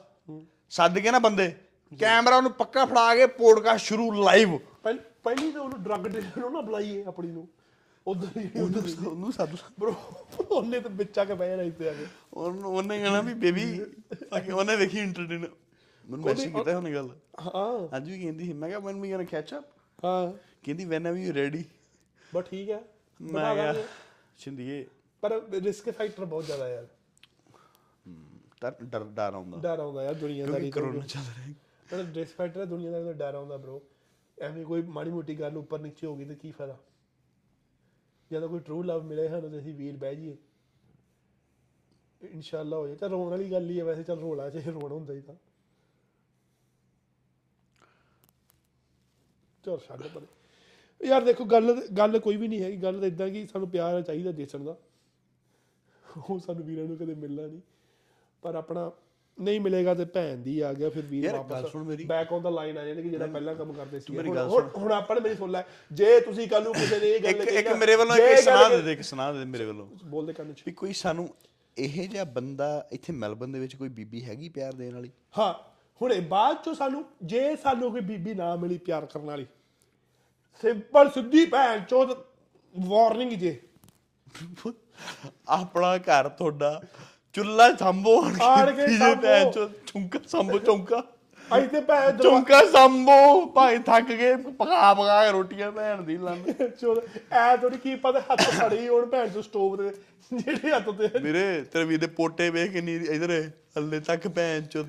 ਸੱਦ 0.70 1.00
ਕੇ 1.00 1.12
ਨਾ 1.12 1.20
ਬੰਦੇ। 1.20 1.54
ਕੈਮਰਾ 2.00 2.38
ਉਹਨੂੰ 2.38 2.52
ਪੱਕਾ 2.52 2.86
ਫੜਾ 2.86 3.16
ਕੇ 3.16 3.26
ਪੋਡਕਾਸਟ 3.28 3.86
ਸ਼ੁਰੂ 3.86 4.12
ਲਾਈਵ 4.24 4.58
ਪਹਿਲੀ 5.24 5.52
ਤਾਂ 5.52 5.62
ਉਹਨੂੰ 5.62 5.84
ਡਰੱਗ 5.84 6.08
ਡੀਲਰ 6.08 6.38
ਨੂੰ 6.38 6.52
ਨਾ 6.54 6.62
ਬੁਲਾਈਏ 6.62 7.04
ਆਪਣੀ 7.04 7.32
ਨੂੰ। 7.32 7.48
ਉਧਰ 8.06 8.38
ਹੀ 8.38 8.50
ਉਹਨੂੰ 8.60 9.32
ਸੱਦ 9.34 9.54
ਲਾ 9.54 9.70
ਬ్రో 9.80 9.94
ਉਹਨੇ 10.44 10.80
ਤਾਂ 10.80 10.90
ਵਿੱਚ 10.90 11.20
ਆ 11.20 11.26
ਕੇ 11.26 11.34
ਬਹਿ 11.34 11.50
ਜਾਣਾ 11.50 11.64
ਇੱਥੇ 11.64 11.90
ਆ 11.90 11.94
ਕੇ। 11.94 12.06
ਉਹਨੂੰ 12.34 12.72
ਉਹਨੇ 12.76 12.98
ਕਹਿਣਾ 13.00 13.22
ਵੀ 13.22 13.34
ਬੇਬੀ 13.34 13.66
ਉਹਨੇ 14.54 14.76
ਵੇਖੀ 14.76 15.00
ਇੰਟਰਟੇਨ 15.00 15.40
ਮੈਨੂੰ 15.40 16.26
ਮੈਸੇਜ 16.26 16.54
ਕੀਤਾ 16.54 16.78
ਉਹਨੇ 16.78 16.94
ਗੱਲ। 16.94 17.10
ਹਾਂ। 17.42 17.98
ਅੱਜ 17.98 18.10
ਵੀ 18.10 18.20
ਕਹਿੰਦੀ 18.22 18.54
ਮੈਂ 18.54 18.70
ਕਿਹਾ 18.70 18.80
when 18.80 19.02
we 19.04 19.12
gonna 19.12 19.28
catch 19.34 19.54
up 19.58 19.66
ਹਾਂ। 20.06 20.34
ਕਹਿੰਦੀ 20.64 20.86
when 20.86 21.10
are 21.12 21.18
you 21.18 21.36
ready? 21.38 21.64
ਬਸ 22.36 22.44
ਠੀਕ 22.50 22.70
ਹੈ। 22.70 22.82
ਮੈਂ 23.20 23.56
ਕਿਹਾ। 23.56 23.74
ਛਿੰਦੀਏ 24.40 24.86
ਪਰ 25.22 25.42
ਰਿਸਕ 25.54 25.90
ਫੈਕਟਰ 25.90 26.26
ਬਹੁਤ 26.26 26.46
ਜ਼ਿਆਦਾ 26.46 26.70
ਯਾਰ। 26.70 26.88
ਡਰ 28.62 29.04
ਡਰ 29.04 29.34
ਆਉਂਦਾ। 29.34 29.58
ਡਰ 29.58 29.80
ਆਉਂਦਾ 29.80 30.04
ਯਾਰ 30.04 30.14
ਦੁਨੀਆਦਾਰੀ 30.14 30.72
ਕਿਉਂਕਿ 30.72 30.72
ਕਰੋਨਾ 30.72 31.06
ਚੱਲ 31.06 31.22
ਰਿਹਾ। 31.38 31.54
ਪਰ 31.92 31.98
ਰਿਸਕ 32.16 32.36
ਫੈਕਟਰ 32.36 32.66
ਦੁਨੀਆਦਾਰੀ 32.66 33.04
ਦਾ 33.04 33.14
ਡਰ 33.14 33.36
ਆਉਂਦਾ 33.36 33.58
ਬ్రో 33.58 33.80
ਐਵੇਂ 34.42 34.66
ਕੋਈ 34.66 34.82
ਮਾੜੀ 34.82 35.10
ਮੋਟੀ 35.10 35.39
ਗੱਲ 35.39 35.58
ਉੱਪਰ 35.58 35.80
ਨੀਚੇ 35.80 36.08
ਹੋ 36.08 36.16
ਗਈ 36.16 36.26
ਤੇ 36.26 36.36
ਕੀ 36.36 36.52
ਫਾਇਦਾ? 36.52 36.78
ਜਦੋਂ 38.32 38.50
ਕੋਈ 38.50 38.60
ਟਰੂ 38.60 38.84
ਲਵ 38.84 39.04
ਮਿਲੇ 39.04 39.30
ਸਾਨੂੰ 39.30 39.52
ਤੇ 39.52 39.60
ਅਸੀਂ 39.60 39.74
ਵੀਰ 39.74 39.98
ਬਹਿ 39.98 40.16
ਜਾਈਏ। 40.16 40.38
ਇਨਸ਼ਾਅੱਲਾ 42.22 42.78
ਹੋ 42.78 42.88
ਜਾਏ। 42.88 42.96
ਤਾਂ 42.96 43.10
ਰੋਣ 43.10 43.30
ਵਾਲੀ 43.30 43.52
ਗੱਲ 43.52 43.70
ਹੀ 43.70 43.80
ਹੈ 43.80 43.84
ਵੈਸੇ, 43.84 44.04
ਚੱਲ 44.04 44.20
ਰੋਲਾ 44.20 44.50
ਚਾਹੇ 44.50 44.72
ਰੋਣਾ 44.72 44.96
ਹੁੰਦਾ 44.96 45.14
ਹੀ 45.14 45.22
ਤਾਂ। 45.22 45.36
ਚਲ 49.63 49.80
ਛੱਡ 49.80 50.08
ਪਰੇ। 50.08 50.26
ਯਾਰ 51.08 51.22
ਦੇਖੋ, 51.22 51.46
ਗੱਲ 51.46 51.88
ਗੱਲ 51.97 52.20
ਕੋਈ 52.20 52.38
ਵੀ 52.38 52.47
ਨਹੀਂ 52.47 52.62
ਹੈਗੀ। 52.62 52.78
ਗੱਲ 52.78 53.00
ਤਾਂ 53.00 53.08
ਇਦਾਂ 53.08 53.30
ਕਿ 53.30 53.47
ਸਾਨੂੰ 53.47 53.70
ਪਿਆਰ 53.70 54.01
ਚਾਹੀਦਾ 54.01 54.32
ਦੇਸਣ 54.32 54.63
ਦਾ। 54.63 54.78
ਉਹ 56.30 56.39
ਸਾਨੂੰ 56.39 56.63
ਵੀਰਾਂ 56.63 56.86
ਨੂੰ 56.86 56.97
ਕਦੇ 56.97 57.16
ਮਿਲਣਾ 57.16 57.47
ਨਹੀਂ। 57.47 57.62
ਪਰ 58.42 58.55
ਆਪਣਾ 58.55 58.92
ਨਹੀਂ 59.37 59.59
ਮਿਲੇਗਾ 59.62 59.93
ਤੇ 59.93 60.05
ਭੈਣ 60.05 60.37
ਦੀ 60.37 60.59
ਆ 60.59 60.71
ਗਿਆ 60.74 60.89
ਫਿਰ 60.89 61.05
ਵੀਰ 61.05 61.32
ਵਾਪਸ 61.33 61.71
ਸੁਣ 61.71 61.83
ਮੇਰੀ। 61.83 62.03
ਬੈਕ 62.05 62.32
ਔਨ 62.33 62.41
ਦਾ 62.41 62.49
ਲਾਈਨ 62.49 62.78
ਆ 62.78 62.86
ਜਾਣਗੇ 62.86 63.09
ਜਿਹੜਾ 63.09 63.28
ਪਹਿਲਾਂ 63.28 63.55
ਕੰਮ 63.55 63.71
ਕਰਦੇ 63.74 63.99
ਸੀ 63.99 64.17
ਹੁਣ 64.17 64.91
ਆਪਾਂ 64.93 65.16
ਨੇ 65.16 65.21
ਮੇਰੀ 65.21 65.36
ਸੁਣ 65.36 65.51
ਲੈ। 65.51 65.63
ਜੇ 65.91 66.20
ਤੁਸੀਂ 66.20 66.47
ਕੱਲ 66.47 66.63
ਨੂੰ 66.63 66.74
ਕਿਸੇ 66.74 66.99
ਨੇ 66.99 67.09
ਇਹ 67.09 67.20
ਗੱਲ 67.24 67.29
ਇੱਕ 67.32 67.43
ਕਹੀ 67.43 67.58
ਇੱਕ 67.58 67.71
ਮੇਰੇ 67.74 67.95
ਵੱਲੋਂ 67.95 68.17
ਇੱਕ 68.17 68.39
ਸੁਣਾ 68.41 68.67
ਦੇ 68.70 68.82
ਦੇ 68.82 68.91
ਇੱਕ 68.93 69.01
ਸੁਣਾ 69.03 69.32
ਦੇ 69.32 69.39
ਦੇ 69.39 69.45
ਮੇਰੇ 69.45 69.66
ਵੱਲੋਂ। 69.66 69.87
ਬੋਲਦੇ 70.05 70.33
ਕੰਨ 70.33 70.53
ਚ। 70.53 70.63
ਵੀ 70.67 70.71
ਕੋਈ 70.74 70.93
ਸਾਨੂੰ 70.93 71.29
ਇਹ 71.78 72.08
ਜਿਹਾ 72.09 72.24
ਬੰਦਾ 72.33 72.67
ਇੱਥੇ 72.91 73.13
ਮੈਲਬਨ 73.13 73.51
ਦੇ 73.51 73.59
ਵਿੱਚ 73.59 73.75
ਕੋਈ 73.75 73.89
ਬੀਬੀ 73.89 74.24
ਹੈਗੀ 74.24 74.49
ਪਿਆਰ 74.49 74.74
ਦੇਣ 74.74 74.93
ਵਾਲੀ? 74.93 75.12
ਹਾਂ 75.37 75.53
ਹੁਣੇ 76.01 76.20
ਬਾਅਦ 76.29 76.63
ਚੋਂ 76.66 76.74
ਸਾਨੂੰ 76.74 77.03
ਜੇ 77.24 77.55
ਸਾਨੂੰ 77.55 77.91
ਕੋਈ 77.91 78.01
ਬੀਬੀ 78.01 78.33
ਨਾ 78.33 78.55
ਮਿਲੀ 78.55 78.78
ਪਿਆਰ 78.78 79.05
ਕਰਨ 79.05 79.25
ਵਾਲੀ 79.25 79.45
ਸਿੰਪਲ 80.63 81.09
ਸਿੱਧੀ 81.09 81.45
ਭੈਣ 81.45 81.83
ਚੋਦ 81.83 82.12
ਵਾਰਨਿੰਗ 82.75 83.32
ਜੇ। 83.32 83.59
ਆਪਣਾ 85.47 85.97
ਘਰ 85.99 86.29
ਤੁਹਾਡਾ 86.29 86.82
ਚੁੱਲਾ 87.36 87.71
ਸੰਭੋ 87.75 88.21
ਆਣ 88.43 88.71
ਕੇ 88.71 88.87
ਸੰਭੋ। 88.97 89.66
ਚੁੰਕਾ 89.86 90.20
ਸੰਭੋ 90.28 90.58
ਚੌਂਕਾ। 90.59 91.03
ਅਸੀਂ 91.49 91.67
ਤੇ 91.67 91.82
ਚੋਦ 91.82 92.21
ਚੌਂਕਾ 92.21 92.59
ਸੰਭੋ 92.71 93.45
ਭਾਈ 93.55 93.78
ਥੱਕ 93.86 94.08
ਗਏ 94.08 94.36
ਪਕਾ 94.36 94.93
ਪਕਾ 94.93 95.24
ਕੇ 95.25 95.32
ਰੋਟੀਆਂ 95.32 95.71
ਭੈਣ 95.71 96.01
ਦੀ 96.01 96.17
ਲੰਨ 96.17 96.70
ਚੋਦ 96.82 96.99
ਐ 97.32 97.55
ਥੋੜੀ 97.58 97.78
ਕੀ 97.78 97.95
ਪਤਾ 98.03 98.20
ਹੱਥ 98.32 98.41
ਫੜੀ 98.49 98.87
ਹੁਣ 98.87 99.05
ਭੈਣ 99.05 99.29
ਚੋ 99.29 99.41
ਸਟੋਵ 99.41 99.75
ਦੇ 99.78 99.91
ਜਿਹੜੇ 100.32 100.71
ਹੱਥ 100.71 100.89
ਤੇ। 100.89 101.20
ਵੀਰੇ 101.20 101.62
ਤੇਰੇ 101.63 101.86
ਵੀਰ 101.86 101.99
ਦੇ 101.99 102.08
ਪੋਟੇ 102.20 102.49
ਵੇਖ 102.49 102.71
ਕਿੰਨੀ 102.71 102.95
ਇਧਰ 103.16 103.32
ਹੱਲੇ 103.78 103.99
ਤੱਕ 103.99 104.28
ਭੈਣ 104.28 104.62
ਚੋ 104.63 104.86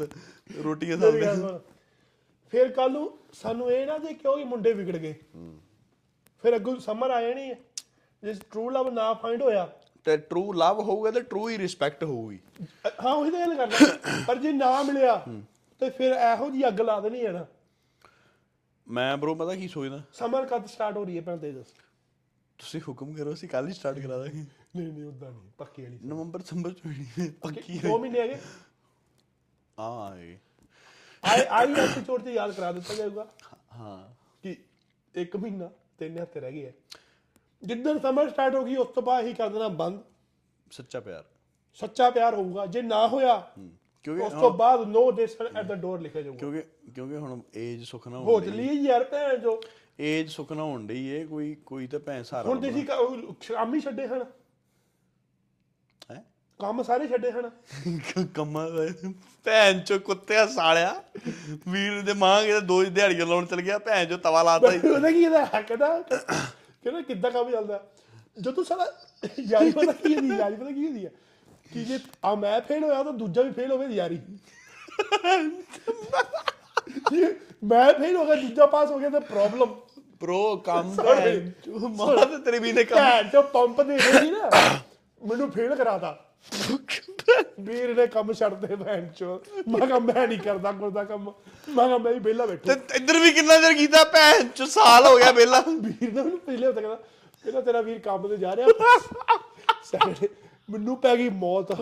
ਰੋਟੀਆਂ 0.64 0.96
ਮੇਰੀ 0.96 1.20
ਗੱਲ 1.20 1.40
ਸੁਣ। 1.40 1.58
ਫਿਰ 2.52 2.68
ਕੱਲ 2.72 2.92
ਨੂੰ 2.92 3.10
ਸਾਨੂੰ 3.32 3.70
ਇਹ 3.72 3.86
ਨਾ 3.86 3.98
ਦੇ 3.98 4.14
ਕਿਉਂ 4.14 4.38
ਇਹ 4.38 4.44
ਮੁੰਡੇ 4.46 4.72
ਵਿਗੜ 4.72 4.96
ਗਏ। 4.96 5.14
ਫਿਰ 6.44 6.56
ਅੱਗੋਂ 6.56 6.76
ਸਮਰ 6.80 7.10
ਆ 7.10 7.20
ਜਾਣੀ 7.22 7.48
ਹੈ 7.50 7.56
ਜੇ 8.22 8.34
ਟਰੂ 8.50 8.68
ਲਵ 8.70 8.92
ਨਾ 8.92 9.12
ਫਾਈਂਡ 9.14 9.42
ਹੋਇਆ 9.42 9.68
ਤੇ 10.04 10.16
ਟਰੂ 10.16 10.52
ਲਵ 10.52 10.80
ਹੋਊਗਾ 10.80 11.10
ਤੇ 11.10 11.20
ਟਰੂ 11.20 11.48
ਹੀ 11.48 11.58
ਰਿਸਪੈਕਟ 11.58 12.04
ਹੋਊਗੀ। 12.04 12.38
ਹਾਂ 13.04 13.14
ਉਹੀ 13.14 13.30
ਤਾਂ 13.30 13.40
ਗੱਲ 13.40 13.54
ਕਰਦਾ। 13.56 13.98
ਪਰ 14.26 14.36
ਜੇ 14.36 14.52
ਨਾ 14.52 14.82
ਮਿਲਿਆ 14.82 15.16
ਤੇ 15.80 15.90
ਫਿਰ 15.90 16.12
ਇਹੋ 16.12 16.50
ਜੀ 16.50 16.66
ਅੱਗ 16.68 16.80
ਲਾ 16.80 17.00
ਦੇਣੀ 17.00 17.26
ਹੈ 17.26 17.32
ਨਾ। 17.32 17.46
ਮੈਂ 18.86 19.16
ਬ్రో 19.16 19.34
ਪਤਾ 19.34 19.54
ਕੀ 19.54 19.68
ਸੋਚਦਾ? 19.68 20.02
ਸਮਰ 20.12 20.46
ਕਦ 20.46 20.66
ਸਟਾਰਟ 20.66 20.96
ਹੋ 20.96 21.04
ਰਹੀ 21.04 21.16
ਹੈ 21.16 21.22
ਪਹਿਲਾਂ 21.22 21.40
ਤੇ 21.40 21.52
ਦੱਸ 21.52 21.66
ਤੁਸੀਂ 22.58 22.80
ਹੁਕਮ 22.88 23.12
ਕਰੋ 23.12 23.32
ਅਸੀਂ 23.34 23.48
ਕੱਲ 23.48 23.68
ਹੀ 23.68 23.72
ਸਟਾਰਟ 23.72 23.98
ਕਰਾ 23.98 24.18
ਦਾਂਗੇ। 24.18 24.44
ਨਹੀਂ 24.76 24.92
ਨਹੀਂ 24.92 25.04
ਉਦਾਂ 25.04 25.30
ਨਹੀਂ 25.30 25.50
ਪੱਕੀ 25.58 25.82
ਵਾਲੀ 25.82 25.98
ਨਵੰਬਰ 26.04 26.40
ਦਸੰਬਰ 26.40 26.72
ਚ 26.72 26.80
ਹੋਣੀ 26.86 27.28
ਪੱਕੀ 27.42 27.78
ਦੋ 27.78 27.98
ਮਹੀਨੇ 27.98 28.20
ਹੈਗੇ? 28.20 28.38
ਆ 29.78 30.14
ਇਹ 30.18 30.36
ਆਈ 31.24 31.40
ਆਈ 31.50 31.72
ਐਪੀਸੋਡ 31.74 32.22
ਤੇ 32.22 32.32
ਯਾਦ 32.32 32.52
ਕਰਾ 32.52 32.72
ਦਿੱਤਾ 32.72 32.94
ਜਾਊਗਾ। 32.94 33.26
ਹਾਂ। 33.72 34.14
ਕਿ 34.42 34.56
ਇੱਕ 35.14 35.36
ਮਹੀਨਾ 35.36 35.70
ਤਿੰਨ 35.98 36.18
ਹਫ਼ਤੇ 36.18 36.40
ਰਹਿ 36.40 36.52
ਗਏ 36.52 36.68
ਆ 36.68 36.72
ਜਿੱਦਣ 37.64 37.98
ਸਮਰ 37.98 38.30
ਸਟਾਰਟ 38.30 38.54
ਹੋ 38.54 38.64
ਗਈ 38.64 38.76
ਉਸ 38.76 38.88
ਤੋਂ 38.88 39.02
ਬਾਅਦ 39.02 39.26
ਹੀ 39.26 39.34
ਕਰ 39.34 39.48
ਦੇਣਾ 39.48 39.68
ਬੰਦ। 39.68 40.00
ਸੱਚਾ 40.70 41.00
ਪਿਆਰ। 41.00 41.24
ਸੱਚਾ 41.74 42.10
ਪਿਆਰ 42.10 42.34
ਹੋਊਗਾ। 42.34 42.66
ਜੇ 42.66 42.82
ਨਾ 42.82 43.08
ਹੋਇਆ। 43.08 43.52
ਕਿਉਂਕਿ 44.02 44.22
ਉਸ 44.22 44.32
ਤੋਂ 44.32 44.50
ਬਾਅਦ 44.50 44.88
ਨੋ 44.88 45.12
ਦਿਸ 45.12 45.36
ਐਟ 45.56 45.66
ਦ 45.66 45.72
ਡੋਰ 45.72 46.00
ਲਿਖਿਆ 46.00 46.22
ਜਾਊਗਾ। 46.22 46.38
ਕਿਉਂਕਿ 46.38 46.62
ਕਿਉਂਕਿ 46.94 47.16
ਹੁਣ 47.16 47.40
ਏਜ 47.56 47.84
ਸੁਖਨਾ 47.84 48.18
ਹੋ 48.18 48.40
ਜਲੀ 48.40 48.80
ਯਾਰ 48.84 49.04
ਭੈਣ 49.04 49.36
ਜੋ। 49.36 49.60
ਏਜ 50.00 50.28
ਸੁਖਨਾ 50.30 50.62
ਹੋਣ 50.62 50.86
ਡਈ 50.86 51.06
ਏ 51.06 51.24
ਕੋਈ 51.26 51.54
ਕੋਈ 51.66 51.86
ਤੇ 51.86 51.98
ਭੈਣ 51.98 52.22
ਸਾਰਾ 52.22 52.48
ਹੁਣ 52.48 52.60
ਤੁਸੀਂ 52.60 52.84
ਕੰਮ 52.84 53.74
ਹੀ 53.74 53.80
ਛੱਡੇ 53.80 54.06
ਹਨ। 54.06 54.24
ਹੈ? 56.10 56.24
ਕੰਮ 56.60 56.82
ਸਾਰੇ 56.82 57.08
ਛੱਡੇ 57.08 57.30
ਹਨ। 57.32 57.50
ਕੰਮਾਂ 58.34 58.70
ਦਾ 58.70 58.86
ਭੈਣ 59.44 59.80
ਚੋ 59.80 59.98
ਕੁੱਤਿਆ 59.98 60.46
ਸਾਲਿਆ। 60.46 61.02
ਵੀਰ 61.68 62.02
ਦੇ 62.02 62.12
ਮਾਂ 62.12 62.42
ਕਿਤੇ 62.42 62.60
ਦੋ 62.60 62.84
ਦਿਹਾੜੀਆਂ 62.84 63.26
ਲਾਉਣ 63.26 63.46
ਚਲ 63.46 63.60
ਗਿਆ 63.60 63.78
ਭੈਣ 63.78 64.06
ਚੋ 64.06 64.16
ਤਵਾ 64.16 64.42
ਲਾਤਾ 64.42 64.68
ਉਹਦਾ 64.94 65.10
ਕੀ 65.10 65.22
ਇਹਦਾ 65.22 65.44
ਹੈ 65.44 65.62
ਕਹਿੰਦਾ 65.62 66.04
ਕਹਿੰਦਾ 66.84 67.00
ਕਿੱਦਾਂ 67.00 67.30
ਕੰਮ 67.30 67.50
ਚੱਲਦਾ? 67.50 67.82
ਜਦੋਂ 68.40 68.64
ਸਾਲਾ 68.64 68.86
ਯਾਰੀ 69.40 69.70
ਪਤਾ 69.70 69.92
ਕੀ 69.92 70.14
ਹੁੰਦੀ 70.16 70.36
ਯਾਰੀ 70.36 70.56
ਪਤਾ 70.56 70.70
ਕੀ 70.70 70.86
ਹੁੰਦੀ 70.86 71.04
ਹੈ 71.06 71.10
ਕਿ 71.72 71.84
ਜੇ 71.84 71.98
ਆ 72.24 72.34
ਮੈਂ 72.34 72.60
ਫੇਲ 72.60 72.84
ਹੋਇਆ 72.84 73.02
ਤਾਂ 73.02 73.12
ਦੂਜਾ 73.12 73.42
ਵੀ 73.42 73.50
ਫੇਲ 73.52 73.72
ਹੋਵੇ 73.72 73.86
ਯਾਰੀ। 73.86 74.20
ਜੇ 77.12 77.34
ਮੈਂ 77.64 77.92
ਫੇਲ 77.94 78.16
ਹੋ 78.16 78.24
ਗਿਆ 78.24 78.34
ਦੂਜਾ 78.34 78.66
ਪਾਸ 78.66 78.90
ਹੋ 78.90 78.98
ਗਿਆ 78.98 79.10
ਤਾਂ 79.10 79.20
ਪ੍ਰੋਬਲਮ 79.20 79.74
ਬ్రో 80.22 80.56
ਕੰਮ 80.64 80.92
Sorry. 80.94 81.20
ਭੈਣ 81.20 81.50
ਚੋ 81.64 81.88
ਮਾਂ 81.88 82.26
ਤੇ 82.26 82.38
ਤੇਰੀ 82.38 82.58
ਵੀ 82.58 82.72
ਨੇ 82.72 82.84
ਕੰਮ। 82.84 83.28
ਚੋ 83.32 83.42
ਪੰਪ 83.42 83.80
ਦੇ 83.80 83.96
ਰਹੀ 83.98 84.30
ਨਾ 84.30 84.50
ਮੈਨੂੰ 85.22 85.50
ਫੇਲ 85.50 85.74
ਕਰਾਤਾ। 85.74 86.31
ਵੀਰ 87.60 87.94
ਨੇ 87.96 88.06
ਕੰਮ 88.06 88.32
ਛੱਡ 88.32 88.54
ਦੇ 88.66 88.76
ਭੈਣ 88.76 89.06
ਚੋ। 89.06 89.42
ਮੈਂ 89.68 89.86
ਕਿਹਾ 89.86 89.98
ਮੈਂ 89.98 90.26
ਨਹੀਂ 90.28 90.38
ਕਰਦਾ 90.38 90.72
ਕਰਦਾ 90.72 91.04
ਕੰਮ। 91.04 91.32
ਮੈਂ 91.68 91.86
ਕਿਹਾ 91.86 91.98
ਮੈਂ 91.98 92.12
ਹੀ 92.12 92.18
ਵਿਹਲਾ 92.18 92.46
ਬੈਠਾ। 92.46 92.74
ਤੇ 92.74 92.96
ਇੱਧਰ 92.96 93.18
ਵੀ 93.18 93.32
ਕਿੰਨਾ 93.32 93.56
ਚਿਰ 93.56 93.72
ਕੀਤਾ 93.72 94.04
ਭੈਣ 94.04 94.48
ਚੋ? 94.48 94.66
ਸਾਲ 94.66 95.06
ਹੋ 95.06 95.16
ਗਿਆ 95.16 95.32
ਪਹਿਲਾਂ 95.32 95.62
ਵੀਰ 95.66 96.12
ਨੇ 96.12 96.22
ਮੈਨੂੰ 96.22 96.38
ਪਹਿਲੇ 96.38 96.66
ਹੁੰਦਾ 96.66 96.80
ਕਹਿੰਦਾ 96.80 96.96
ਕਹਿੰਦਾ 97.44 97.60
ਤੇਰਾ 97.60 97.80
ਵੀਰ 97.80 97.98
ਕੰਮ 97.98 98.28
ਤੇ 98.28 98.36
ਜਾ 98.36 98.56
ਰਿਹਾ। 98.56 98.68
ਸੈਟਰਡੇ 99.84 100.28
ਮੈਨੂੰ 100.70 100.96
ਪੈ 100.96 101.16
ਗਈ 101.16 101.28
ਮੌਤ। 101.28 101.72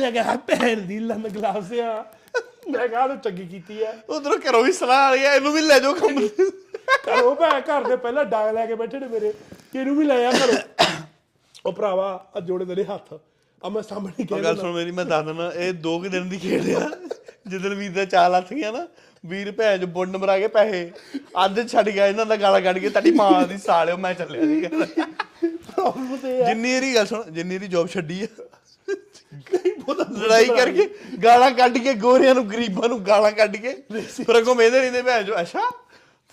ਮੈਂ 0.00 0.12
ਕਿਹਾ 0.12 0.36
ਭੈਣ 0.36 0.80
ਦੀ 0.80 0.98
ਲੰਨ 0.98 1.28
ਗਲਾਸ 1.28 1.72
ਆ। 1.72 2.04
ਮੈਂ 2.70 2.88
ਕਿਹਾ 2.88 3.06
ਤੂੰ 3.08 3.18
ਚੰਗੀ 3.18 3.46
ਕੀਤੀ 3.48 3.82
ਆ। 3.82 3.94
ਉਧਰੋਂ 4.08 4.38
ਘਰੋਂ 4.38 4.64
ਵੀ 4.64 4.72
ਸਲਾਹ 4.72 5.10
ਆ 5.12 5.16
ਗਿਆ 5.16 5.34
ਇਹਨੂੰ 5.34 5.52
ਵੀ 5.52 5.60
ਲੈ 5.60 5.78
ਜਾਓ 5.78 5.94
ਕੰਮ। 5.94 6.28
ਤੇ। 6.28 6.50
ਘਰੋਂ 7.06 7.34
ਭੈ 7.36 7.60
ਘਰ 7.60 7.84
ਦੇ 7.84 7.96
ਪਹਿਲਾਂ 7.96 8.24
ਡਾਂਗ 8.24 8.54
ਲੈ 8.54 8.66
ਕੇ 8.66 8.74
ਬੈਠੇ 8.74 8.98
ਨੇ 8.98 9.06
ਮੇਰੇ। 9.06 9.32
ਕਿ 9.72 9.78
ਇਹਨੂੰ 9.78 9.96
ਵੀ 9.96 10.04
ਲੈ 10.04 10.24
ਆ 10.26 10.30
ਘਰੋਂ। 10.30 10.58
ਉਹ 11.66 11.72
ਭਰਾਵਾ 11.72 12.08
ਆ 12.36 12.40
ਜੋੜੇ 12.40 12.64
ਤੇਰੇ 12.64 12.84
ਹੱਥ। 12.84 13.12
ਆ 13.62 13.68
ਮੈਂ 13.68 13.82
ਸਾਹਮਣੇ 13.82 14.24
ਕਹਿ 14.24 14.42
ਗੱਲ 14.42 14.56
ਸੁਣ 14.56 14.72
ਮੇਰੀ 14.72 14.90
ਮੈਂ 14.90 15.04
ਦੱਸ 15.04 15.24
ਦਿੰਦਾ 15.24 15.52
ਇਹ 15.54 15.72
ਦੋ 15.74 15.98
ਕੁ 16.00 16.08
ਦਿਨ 16.08 16.28
ਦੀ 16.28 16.38
ਖੇਡ 16.38 16.68
ਆ। 16.76 16.88
ਜਿੱਦਣ 17.46 17.74
ਵੀਰ 17.74 17.90
ਦਾ 17.92 18.04
ਚਾਲ 18.04 18.34
ਹੱਥ 18.34 18.52
ਗਿਆ 18.52 18.70
ਨਾ 18.72 18.86
ਵੀਰ 19.24 19.50
ਭੈਣ 19.52 19.78
ਚ 19.80 19.84
ਬੁੱਢ 19.94 20.10
ਨੰਬਰ 20.10 20.28
ਆ 20.28 20.38
ਗਏ 20.38 20.46
ਪੈਸੇ 20.56 20.90
ਅੱਧ 21.44 21.66
ਛੱਡ 21.68 21.88
ਗਿਆ 21.88 22.06
ਇਹਨਾਂ 22.06 22.26
ਦਾ 22.26 22.36
ਗਾਲਾਂ 22.36 22.60
ਕੱਢ 22.60 22.78
ਕੇ 22.78 22.88
ਤੁਹਾਡੀ 22.88 23.10
ਮਾਂ 23.10 23.46
ਦੀ 23.48 23.58
ਸਾਲਿਓ 23.58 23.96
ਮੈਂ 23.96 24.12
ਚੱਲਿਆ 24.14 24.42
ਸੀ। 24.42 24.60
ਜਿੰਨੀ 26.46 26.70
ਇਹਦੀ 26.72 26.94
ਗੱਲ 26.94 27.06
ਸੁਣ 27.06 27.30
ਜਿੰਨੀ 27.30 27.54
ਇਹਦੀ 27.54 27.68
ਜੌਬ 27.68 27.88
ਛੱਡੀ 27.88 28.22
ਆ। 28.22 28.26
ਲੜਾਈ 30.12 30.44
ਕਰਕੇ 30.46 30.88
ਗਾਲਾਂ 31.24 31.50
ਕੱਢ 31.50 31.78
ਕੇ 31.78 31.94
ਗੋਰਿਆਂ 31.94 32.34
ਨੂੰ 32.34 32.48
ਗਰੀਬਾਂ 32.50 32.88
ਨੂੰ 32.88 33.00
ਗਾਲਾਂ 33.06 33.32
ਕੱਢ 33.32 33.56
ਕੇ 33.56 33.72
ਫਿਰ 33.92 34.38
ਅਗੋਂ 34.38 34.54
ਮੇਦੇ 34.54 34.80
ਰਹਿੰਦੇ 34.80 35.02
ਭੈਣ 35.02 35.22
ਜੋ 35.24 35.40
ਅੱਛਾ। 35.40 35.60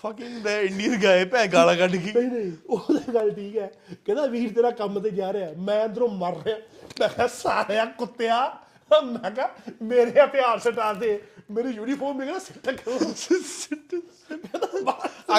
ਫਕਿੰਗ 0.06 0.44
ਦੇ 0.44 0.62
ਇੰਡੀਅਨ 0.62 1.02
ਗਾਏ 1.02 1.24
ਭੈਣ 1.24 1.46
ਗਾਲਾਂ 1.46 1.76
ਕੱਢ 1.76 1.96
ਕੇ। 1.96 2.12
ਨਹੀਂ 2.16 2.30
ਨਹੀਂ 2.30 2.52
ਉਹ 2.66 2.78
ਤਾਂ 2.78 3.14
ਗੱਲ 3.14 3.30
ਠੀਕ 3.30 3.58
ਹੈ। 3.58 3.72
ਕਹਿੰਦਾ 4.06 4.26
ਵੀਰ 4.26 4.52
ਤੇਰਾ 4.52 4.70
ਕੰਮ 4.70 5.00
ਤੇ 5.00 5.10
ਜਾ 5.10 5.32
ਰਿਹਾ। 5.32 5.52
ਮੈਂ 5.58 5.84
ਅੰਦਰੋਂ 5.84 6.08
ਮਰ 6.08 6.44
ਰਿਹਾ। 6.44 6.58
ਮੈਂ 7.00 7.08
ਕਿਹਾ 7.08 7.26
ਸਾਰਿਆ 7.26 7.84
ਕੁੱਤਿਆ। 7.84 8.58
ਮੈਂ 9.04 9.30
ਕਿਹਾ 9.30 9.50
ਮੇਰੇ 9.82 10.10
ਹਥਿਆਰ 10.10 10.58
ਸਟਾ 10.58 10.92
ਦੇ। 10.92 11.22
ਮੇਰੀ 11.50 11.68
ਯੂਨੀਫਾਰਮ 11.68 12.16
ਮੇਰਾ 12.16 12.38
ਸਿੱਟ 12.38 12.70
ਕਿਉਂ 12.70 12.98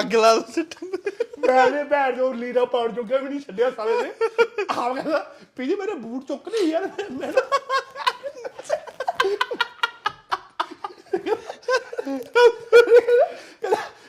ਅੱਗ 0.00 0.14
ਲਾ 0.14 0.44
ਸਿੱਟ 0.54 0.74
ਮੈਂ 1.38 1.70
ਨੇ 1.70 1.84
ਭੈਣ 1.84 2.16
ਜੋ 2.16 2.32
ਲੀੜਾ 2.32 2.64
ਪਾਉਣ 2.64 2.92
ਜੋਗਾ 2.92 3.16
ਵੀ 3.16 3.28
ਨਹੀਂ 3.28 3.40
ਛੱਡਿਆ 3.40 3.70
ਸਾਰੇ 3.70 4.02
ਨੇ। 4.02 4.12
ਆਪ 4.70 4.94
ਕਹਿੰਦਾ 4.94 5.36
ਪੀਜੀ 5.56 5.74
ਮੇਰੇ 5.74 5.94
ਬੂਟ 5.94 6.28
ਚੁੱਕ 6.28 6.48
ਲਈ 6.48 6.70
ਯਾਰ। 6.70 6.90
ਮੈਂ 7.10 7.32
ਕਹਿੰਦਾ 7.32 7.60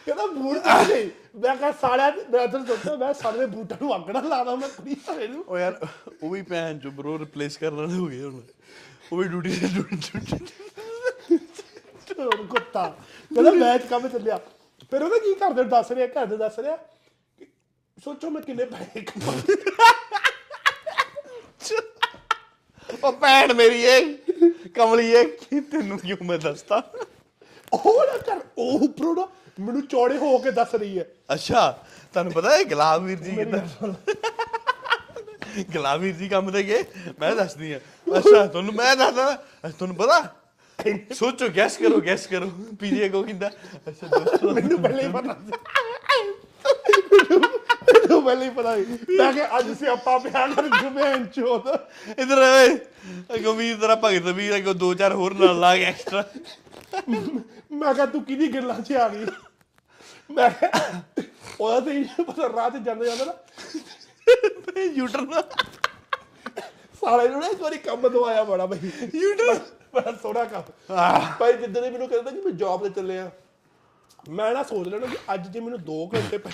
ਕਹਿੰਦਾ 0.07 0.25
ਬੂਟ 0.25 0.57
ਚੁੱਕ 0.57 0.89
ਲਈ 0.89 1.09
ਮੈਂ 1.35 1.55
ਕਿਹਾ 1.55 1.71
ਸਾਲਿਆ 1.71 2.11
ਮੈਂ 2.31 2.47
ਤਾਂ 2.47 2.65
ਸੋਚਿਆ 2.65 2.95
ਮੈਂ 2.95 3.13
ਸਾਰੇ 3.13 3.39
ਦੇ 3.39 3.45
ਬੂਟਾਂ 3.45 3.77
ਨੂੰ 3.81 3.95
ਅੱਗ 3.95 4.09
ਨਾ 4.09 4.21
ਲਾਦਾ 4.21 4.55
ਮੈਂ 4.55 4.69
ਕੁੜੀ 4.69 4.95
ਸਾਰੇ 5.05 5.27
ਨੂੰ। 5.27 5.43
ਉਹ 5.47 5.57
ਯਾਰ 5.57 5.87
ਉਹ 6.23 6.29
ਵੀ 6.29 6.41
ਭੈਣ 6.41 6.79
ਚੋ 6.79 6.91
ਬਰੋ 6.91 7.17
ਰਿਪਲੇਸ 7.19 7.57
ਕਰਨ 7.57 7.75
ਵਾਲੇ 7.75 7.93
ਹੋ 7.93 8.05
ਗਏ 8.05 8.21
ਹੁਣ। 8.21 8.41
ਉਹ 9.11 9.17
ਵੀ 9.17 9.27
ਡਿਊਟੀ 9.27 9.49
ਤੇ 9.49 9.67
ਡਿਊਟੀ 9.67 10.09
ਹੁਣ 12.19 12.45
ਕੁੱਤਾ। 12.45 12.87
ਕਹਿੰਦਾ 13.33 13.51
ਮੈਚ 13.51 13.83
ਕੰਮ 13.83 14.07
ਚੱਲਿਆ। 14.07 14.39
ਫਿਰ 14.91 15.03
ਉਹਦਾ 15.03 15.17
ਕੀ 15.17 15.33
ਕਰਦੇ 15.33 15.63
ਦੱਸ 15.63 15.91
ਰਿਹਾ 15.91 16.07
ਘਰ 16.07 16.25
ਦੇ 16.25 16.37
ਦੱਸ 16.37 16.59
ਰਿਹਾ 16.59 16.77
ਸੋਚੋ 17.97 18.29
ਮੈਂ 18.29 18.41
ਕਿੰਨੇ 18.41 18.65
ਪੈਸੇ 18.65 19.01
ਕਮਾਉਂਦਾ 19.01 19.53
ਉਹ 23.03 23.11
ਭੈਣ 23.11 23.53
ਮੇਰੀ 23.53 23.81
ਏ 23.83 24.13
ਕਮਲੀ 24.75 25.11
ਏ 25.11 25.23
ਕੀ 25.23 25.59
ਤੈਨੂੰ 25.59 25.99
ਕਿਉਂ 25.99 26.25
ਮੈਂ 26.25 26.37
ਦੱਸਦਾ? 26.39 26.91
ਉਹ 27.73 28.05
ਨਾ 28.05 28.17
ਕਰ 28.17 28.39
ਉਹ 28.57 28.79
ਉੱਪਰੋਂ 28.79 29.15
ਨਾ 29.15 29.27
ਮੈਨੂੰ 29.59 29.81
ਚੌੜੇ 29.87 30.17
ਹੋ 30.17 30.37
ਕੇ 30.37 30.51
ਦੱਸ 30.51 30.75
ਰਹੀ 30.75 30.97
ਹੈ। 30.99 31.05
ਅੱਛਾ 31.33 31.71
ਤੁਹਾਨੂੰ 32.13 32.33
ਪਤਾ 32.33 32.55
ਹੈ 32.57 32.63
ਗੁਲਾਬ 32.63 33.03
ਵੀਰ 33.03 33.17
ਜੀ 33.19 33.35
ਕਿੱਦਾਂ 33.35 33.61
ਗੁਲਾਬ 35.71 36.01
ਵੀਰ 36.01 36.15
ਜੀ 36.15 36.27
ਕੰਮ 36.29 36.51
ਤੇ 36.51 36.63
ਗਏ 36.63 36.83
ਮੈਂ 37.19 37.35
ਦੱਸਦੀ 37.35 37.71
ਆ 37.73 37.79
ਅੱਛਾ 38.07 38.45
ਤੁਹਾਨੂੰ 38.45 38.73
ਮੈਂ 38.73 38.95
ਦੱਸਦਾ 38.95 39.31
ਅੱਛਾ, 39.31 39.69
ਤੁਹਾਨੂੰ 39.69 39.95
ਪਤਾ? 39.95 40.21
ਸੋਚੋ 41.13 41.47
ਗੈਸ 41.55 41.77
ਕਰੋ 41.77 41.99
ਗੈਸ 42.05 42.25
ਕਰੋ। 42.27 42.49
ਪੀਜੇ 42.79 43.07
ਕੋ 43.09 43.21
ਕਿੰਦਾ? 43.23 43.49
ਅੱਛਾ 43.87 44.07
ਦੋਸਤੋ। 44.07 44.51
ਮੈਨੂੰ 44.53 44.81
ਪਹਿਲੇ 44.81 45.03
ਹੀ 45.03 45.11
ਪਤਾ 45.11 45.33
ਸੀ। 45.33 45.51
ਮੈਨੂੰ 47.93 48.23
ਪਹਿਲੇ 48.23 48.45
ਹੀ 48.45 48.49
ਪਤਾ 48.49 48.75
ਸੀ। 48.75 48.97
ਮੈਂ 49.17 49.31
ਕਿ 49.33 49.45
ਅੱਜ 49.57 49.71
ਸਿਆਪਾ 49.79 50.17
ਪਿਆ 50.17 50.47
ਕਰ 50.47 50.67
ਜੁਮੈਨ 50.81 51.25
ਚੋਦ। 51.35 51.67
ਇਧਰ 52.19 52.41
ਓਏ। 52.43 52.77
ਗੰਭੀਰ 53.45 53.77
ਤਰ੍ਹਾਂ 53.77 53.97
ਭਗਤ 54.03 54.27
ਵੀਰ 54.35 54.55
ਅਗੋ 54.57 54.73
ਦੋ 54.73 54.93
ਚਾਰ 54.93 55.13
ਹੋਰ 55.13 55.33
ਨਾਲ 55.39 55.59
ਲਾ 55.59 55.75
ਕੇ 55.75 55.85
ਐਕਸਟਰਾ 55.85 56.23
ਮੈਂ 57.07 57.93
ਕਿਹਾ 57.93 58.05
ਤੂੰ 58.05 58.23
ਕਿਹਦੀ 58.23 58.47
ਗੱਲਾਂ 58.53 58.79
'ਚ 58.81 58.93
ਆ 58.93 59.07
ਗਈ? 59.09 59.25
ਮੈਂ 60.31 60.49
ਕਿਹਾ 60.49 61.01
ਉਹਦਾ 61.61 61.79
ਤੇ 61.79 61.99
ਇਹ 61.99 62.23
ਪਤਾ 62.23 62.49
ਰਾਹ 62.49 62.69
ਤੇ 62.69 62.79
ਜਾਂਦੇ 62.79 63.05
ਜਾਂਦੇ 63.05 63.25
ਨਾ। 63.25 63.33
ਯੂਟਰਨ 64.95 65.41
ਸਾਲੇ 67.01 67.29
ਨੂੰ 67.29 67.39
ਨਾ 67.39 67.47
ਇੱਕ 67.47 67.61
ਵਾਰੀ 67.61 67.77
ਕੰਮ 67.77 68.07
ਦਵਾਇਆ 68.07 68.43
ਬੜਾ 68.43 68.65
ਬਈ। 68.65 68.91
ਯੂਟਰਨ 69.15 69.59
ਬੜਾ 69.93 70.11
ਸੋਹਣਾ 70.21 70.43
ਕੰਮ। 70.43 70.63
ਭਾਈ 71.39 71.53
ਜਿੱਦਾਂ 71.53 71.81
ਦੇ 71.81 71.89
ਮੈਨੂੰ 71.89 72.07
ਕਹਿੰਦਾ 72.09 72.31
ਕਿ 72.31 72.41
ਮੈਂ 72.41 72.51
ਜੌਬ 72.51 72.83
ਤੇ 72.83 72.89
ਚੱਲਿਆ 72.89 73.31
ਮੈਂ 74.29 74.53
ਨਾ 74.53 74.63
ਸੋਚ 74.63 74.87
ਲੈਣਾ 74.87 75.07
ਕਿ 75.07 75.17
ਅੱਜ 75.33 75.47
ਜੇ 75.47 75.59
ਮੈਨੂੰ 75.59 75.79
2 75.79 75.99
ਘੰਟੇ 76.13 76.37
ਪੈ 76.37 76.51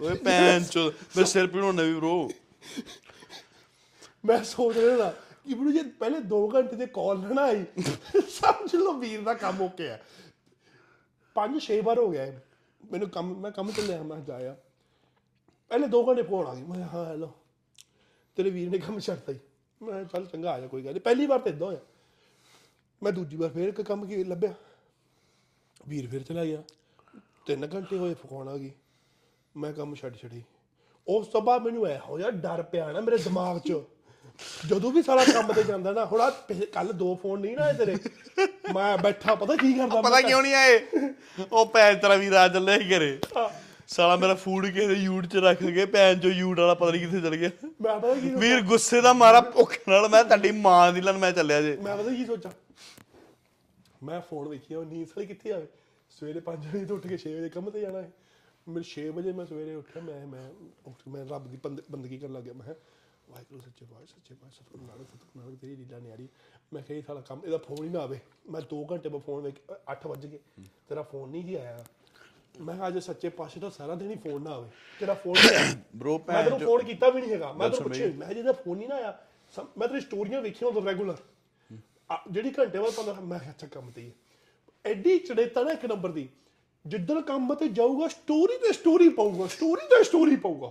ਓਏ 0.00 0.14
ਭੈਣ 0.14 0.62
ਚੋ 0.62 0.92
ਮੈਂ 1.16 1.24
ਸਿਰ 1.24 1.46
ਪੀਣੋਂ 1.46 1.72
ਨਵੀਂ 1.72 1.94
ਬ్రో 1.94 2.28
ਮੈਂ 4.24 4.44
ਸੋਚ 4.44 4.76
ਰਿਹਾ 4.76 5.12
ਕਿ 5.46 5.54
ਮੈਨੂੰ 5.54 5.72
ਜੇ 5.72 5.82
ਪਹਿਲੇ 5.98 6.18
2 6.28 6.38
ਘੰਟੇ 6.54 6.76
ਦੇ 6.76 6.86
ਕਾਲ 6.86 7.18
ਨਾ 7.18 7.28
ਨਾ 7.28 7.42
ਆਈ। 7.42 7.64
ਸਮਝ 8.28 8.74
ਲਓ 8.76 8.92
ਵੀਰ 8.92 9.20
ਦਾ 9.22 9.34
ਕੰਮ 9.34 9.60
ਓਕੇ 9.62 9.88
ਹੈ 9.88 10.02
ਪੰਜ 11.36 11.60
ਛੇ 11.62 11.80
ਵਾਰ 11.80 11.98
ਹੋ 11.98 12.10
ਗਿਆ 12.10 12.24
ਇਹ। 12.24 12.32
ਮੈਨੂੰ 12.80 13.08
ਕੰਮ 13.10 13.34
ਮੈਂ 13.40 13.50
ਕੰਮ 13.50 13.70
ਚੱਲਿਆ 13.70 14.02
ਮੈਂ 14.02 14.20
ਜਾਇਆ 14.20 14.56
ਪਹਿਲੇ 15.70 15.86
2 15.86 16.02
ਘੰਟੇ 16.08 16.22
ਫੋਨ 16.22 16.46
ਆ 16.46 16.54
ਗਈ 16.54 16.62
ਮੈਂ 16.62 16.76
ਕਿਹਾ, 16.76 16.88
ਹਾਂ 16.88 17.04
ਹੈਲੋ 17.06 17.32
ਤੇਰੇ 18.36 18.50
ਵੀਰ 18.50 18.70
ਨੇ 18.70 18.78
ਕੰਮ 18.78 18.98
ਛੱਡਤਾ 18.98 19.32
ਹੀ। 19.32 19.38
ਮੈਂ 19.80 19.92
ਕਿਹਾ, 19.92 20.04
ਚੱਲ 20.04 20.26
ਚੰਗਾ 20.26 20.52
ਆ 20.52 20.60
ਜਾ 20.60 20.66
ਕੋਈ 20.66 20.84
ਗੱਲ 20.84 20.92
ਨਹੀਂ 20.92 21.00
ਪਹਿਲੀ 21.00 21.26
ਵਾਰ 21.26 21.38
ਤਾਂ 21.38 21.52
ਇਦਾਂ 21.52 21.66
ਹੋਇਆ। 21.66 21.78
ਮੈਂ 23.02 23.12
ਦੂਜੀ 23.12 23.36
ਵਾਰ 23.36 23.50
ਫੇਰ 23.50 23.68
ਇੱਕ 23.68 23.80
ਕੰਮ 23.82 24.06
ਕੀ 24.06 24.22
ਲੱਭਿਆ। 24.24 24.54
ਵੀਰ 25.88 26.06
ਫਿਰ 26.08 26.22
ਚਲਾ 26.22 26.44
ਗਿਆ। 26.44 26.62
ਤਿੰਨ 27.46 27.66
ਘੰਟੇ 27.74 27.98
ਹੋਏ 27.98 28.14
ਫੋਨ 28.14 28.48
ਆ 28.48 28.56
ਗਈ। 28.56 28.70
ਮੈਂ 29.54 29.72
ਕੰਮ 29.72 29.94
ਛੱਡ 29.94 30.16
ਛੜੀ 30.16 30.42
ਉਸ 31.06 31.26
ਤੋਂ 31.26 31.40
ਬਾਅਦ 31.40 31.62
ਮੈਨੂੰ 31.62 31.86
ਐ 31.86 31.98
ਹੋ 31.98 32.18
ਜਾ 32.18 32.30
ਡਰ 32.30 32.62
ਪਿਆ 32.62 32.92
ਨਾ 32.92 33.00
ਮੇਰੇ 33.00 33.18
ਦਿਮਾਗ 33.18 33.58
'ਚ। 33.58 33.72
ਜਦੋਂ 34.68 34.90
ਵੀ 34.92 35.02
ਸਾਰਾ 35.02 35.24
ਕੰਮ 35.24 35.52
ਤੇ 35.52 35.62
ਜਾਂਦਾ 35.62 35.92
ਨਾ 35.92 36.04
ਹੁਣ 36.04 36.20
ਕੱਲ 36.72 36.92
ਦੋ 36.92 37.14
ਫੋਨ 37.14 37.40
ਨਹੀਂ 37.40 37.56
ਨਾ 37.56 37.64
ਆਏ 37.64 37.74
ਤੇਰੇ। 37.74 37.96
ਮੈਂ 38.74 38.96
ਬੈਠਾ 38.98 39.34
ਪਤਾ 39.34 39.56
ਕੀ 39.56 39.72
ਕਰਦਾ 39.72 40.00
ਪਤਾ 40.02 40.20
ਕਿਉਂ 40.20 40.42
ਨਹੀਂ 40.42 40.54
ਆਏ? 40.54 40.80
ਉਹ 41.52 41.66
ਭੈਣ 41.66 41.94
ਤੇਰਾ 41.98 42.14
ਵੀਰ 42.16 42.32
ਆ 42.32 42.46
ਚੱਲਿਆ 42.48 42.76
ਹੀ 42.76 42.90
ਘਰੇ। 42.96 43.18
ਸਾਲਾ 43.86 44.16
ਮੇਰਾ 44.16 44.34
ਫੂਡ 44.34 44.66
ਕਿਸੇ 44.66 44.94
ਯੂਟ 44.94 45.26
ਚ 45.26 45.36
ਰੱਖ 45.36 45.62
ਕੇ 45.64 45.84
ਭੈਣ 45.86 46.18
ਚੋ 46.20 46.28
ਯੂਟ 46.28 46.60
ਵਾਲਾ 46.60 46.74
ਪਤਾ 46.74 46.90
ਨਹੀਂ 46.90 47.00
ਕਿੱਥੇ 47.00 47.20
ਚਲ 47.20 47.36
ਗਿਆ। 47.36 47.50
ਮੈਂ 47.82 47.98
ਪਤਾ 48.00 48.14
ਕੀ 48.14 48.30
ਵੀਰ 48.36 48.60
ਗੁੱਸੇ 48.62 49.00
ਦਾ 49.00 49.12
ਮਾਰਾ 49.12 49.40
ਭੁੱਖ 49.50 49.74
ਨਾਲ 49.88 50.08
ਮੈਂ 50.08 50.22
ਤੁਹਾਡੀ 50.24 50.50
ਮਾਂ 50.60 50.92
ਦੀ 50.92 51.00
ਲਨ 51.00 51.18
ਮੈਂ 51.18 51.32
ਚੱਲਿਆ 51.32 51.60
ਜੇ। 51.62 51.76
ਮੈਂ 51.76 51.96
ਪਤਾ 51.96 52.10
ਕੀ 52.10 52.24
ਸੋਚਾਂ 52.26 52.50
ਮੈਂ 54.02 54.20
ਫੋਨ 54.20 54.48
ਵੇਖਿਆ 54.48 54.78
ਉਹ 54.78 54.84
ਨੀਂਦ 54.84 55.06
ਸਾਲੀ 55.08 55.26
ਕਿੱਥੇ 55.26 55.52
ਆਵੇ 55.52 55.66
ਸਵੇਰੇ 56.10 56.40
5 56.46 56.66
ਵਜੇ 56.72 56.84
ਤੋਂ 56.84 56.96
ਉੱਠ 56.96 57.06
ਕੇ 57.06 57.18
6 57.18 57.34
ਵਜੇ 57.36 57.48
ਕੰਮ 57.48 57.70
ਤੇ 57.70 57.80
ਜਾਣਾ 57.80 58.02
ਹੈ 58.02 58.10
ਮੇਰੇ 58.66 58.84
6 58.90 59.06
ਵਜੇ 59.12 59.32
ਮੈਂ 59.32 59.46
ਸਵੇਰੇ 59.46 59.74
ਉੱਠਿਆ 59.74 60.02
ਮੈਂ 60.02 60.18
ਮੈਂ 60.26 60.42
ਉੱਠ 60.84 61.06
ਮੈਂ 61.08 61.24
ਰੱਬ 61.26 61.48
ਦੀ 61.48 61.56
ਬੰਦ- 61.64 61.84
ਬੰਦਗੀ 61.90 62.18
ਕਰਨ 62.18 62.32
ਲੱਗ 62.32 62.42
ਗਿਆ 62.42 62.52
ਮੈਂ 62.54 62.74
ਵਾਹਿਗੁਰੂ 63.28 63.60
ਸੱਚੇ 63.60 63.86
ਪਾਤਸ਼ਾਹ 63.86 64.16
ਸੱਚੇ 64.16 64.34
ਪਾਤਸ਼ਾਹ 64.34 64.64
ਸਤਿਗੁਰੂ 64.64 64.86
ਨਾਨਕ 64.86 65.08
ਸਤਿਗੁਰੂ 65.08 65.40
ਨਾਨਕ 65.40 65.58
ਤੇਰੀ 65.60 65.76
ਲੀਲਾ 65.76 65.98
ਨਿਆਰੀ। 65.98 66.28
ਮੈਂ 66.72 66.82
ਕਿਹਾ 66.82 67.00
ਸਾਲਾ 67.06 67.20
ਕੰਮ 67.28 67.40
ਇਹਦਾ 67.44 67.58
ਫੋਨ 67.58 67.84
ਹੀ 67.84 67.88
ਨਾ 67.88 68.00
ਆਵੇ। 68.00 68.18
ਮੈਂ 68.50 68.60
2 68.72 68.84
ਘੰਟੇ 68.90 69.08
ਬਾਅਦ 69.08 69.22
ਫੋਨ 69.22 69.42
ਵੇਖ 69.42 69.60
8 69.92 70.08
ਵਜ 70.08 70.26
ਗਏ। 70.26 70.38
ਤੇਰਾ 70.88 71.02
ਫੋਨ 71.02 71.30
ਨਹੀਂ 71.30 71.44
ਜੀ 71.44 71.54
ਆਇਆ। 71.54 71.84
ਮੈਂ 72.60 72.74
ਕਿਹਾ 72.74 72.88
ਅੱਜ 72.88 72.98
ਸੱਚੇ 73.04 73.28
ਪਾਸੇ 73.38 73.60
ਤੋਂ 73.60 73.70
ਸਾਰਾ 73.70 73.94
ਦਿਨ 73.94 74.10
ਹੀ 74.10 74.16
ਫੋਨ 74.24 74.42
ਨਾ 74.42 74.50
ਆਵੇ। 74.54 74.68
ਤੇਰਾ 75.00 75.14
ਫੋਨ 75.14 75.36
ਬ్రో 75.96 76.18
ਮੈਂ 76.28 76.42
ਤੈਨੂੰ 76.44 76.58
ਫੋਨ 76.60 76.84
ਕੀਤਾ 76.84 77.08
ਵੀ 77.10 77.20
ਨਹੀਂ 77.20 77.32
ਹੈਗਾ। 77.32 77.52
ਮੈਂ 77.52 77.68
ਤੈਨੂੰ 77.70 77.82
ਪੁੱਛਿਆ। 77.82 78.12
ਮੈਂ 78.16 78.34
ਜਿਹਦਾ 78.34 78.52
ਫੋਨ 78.52 78.78
ਨਹੀਂ 78.78 78.88
ਨਾ 78.88 78.94
ਆਇਆ 78.94 79.18
ਮੈਂ 79.78 79.88
ਤੇਰੀ 79.88 80.00
ਸਟੋਰੀਆਂ 80.00 80.40
ਵੇਖੀਆਂ 80.42 80.70
ਉਦੋਂ 80.70 80.82
ਰੈਗੂਲਰ 80.82 81.16
ਜਿਹੜੀ 82.30 82.50
ਘੰਟੇ 82.58 82.78
ਬਾਅਦ 82.78 82.92
ਪੰਦਰਾਂ 82.94 83.22
ਮੈਂ 83.22 83.38
ਅੱਛਾ 83.50 83.66
ਕੰਮ 83.66 83.90
ਤੇ 83.90 84.02
ਹੀ 84.02 84.08
ਹੈ 84.08 84.90
ਐਡੀ 84.90 85.18
ਚੜੇਤਾ 85.18 85.62
ਨਾ 85.62 85.72
ਇੱਕ 85.72 85.84
ਨੰਬਰ 85.86 86.12
ਦੀ। 86.12 86.28
ਜਿੱਦਣ 86.84 87.20
ਕੰਮ 87.22 87.54
ਤੇ 87.54 87.68
ਜਾਊਗਾ 87.68 88.08
ਸਟੋਰੀ 88.08 88.56
ਤੇ 88.58 88.72
ਸਟੋਰੀ 88.72 89.08
ਪਾਊਗਾ 89.08 89.46
ਸਟੋਰੀ 89.46 89.86
ਤੇ 89.90 90.02
ਸਟੋਰੀ 90.04 90.36
ਪਾਊਗਾ। 90.36 90.70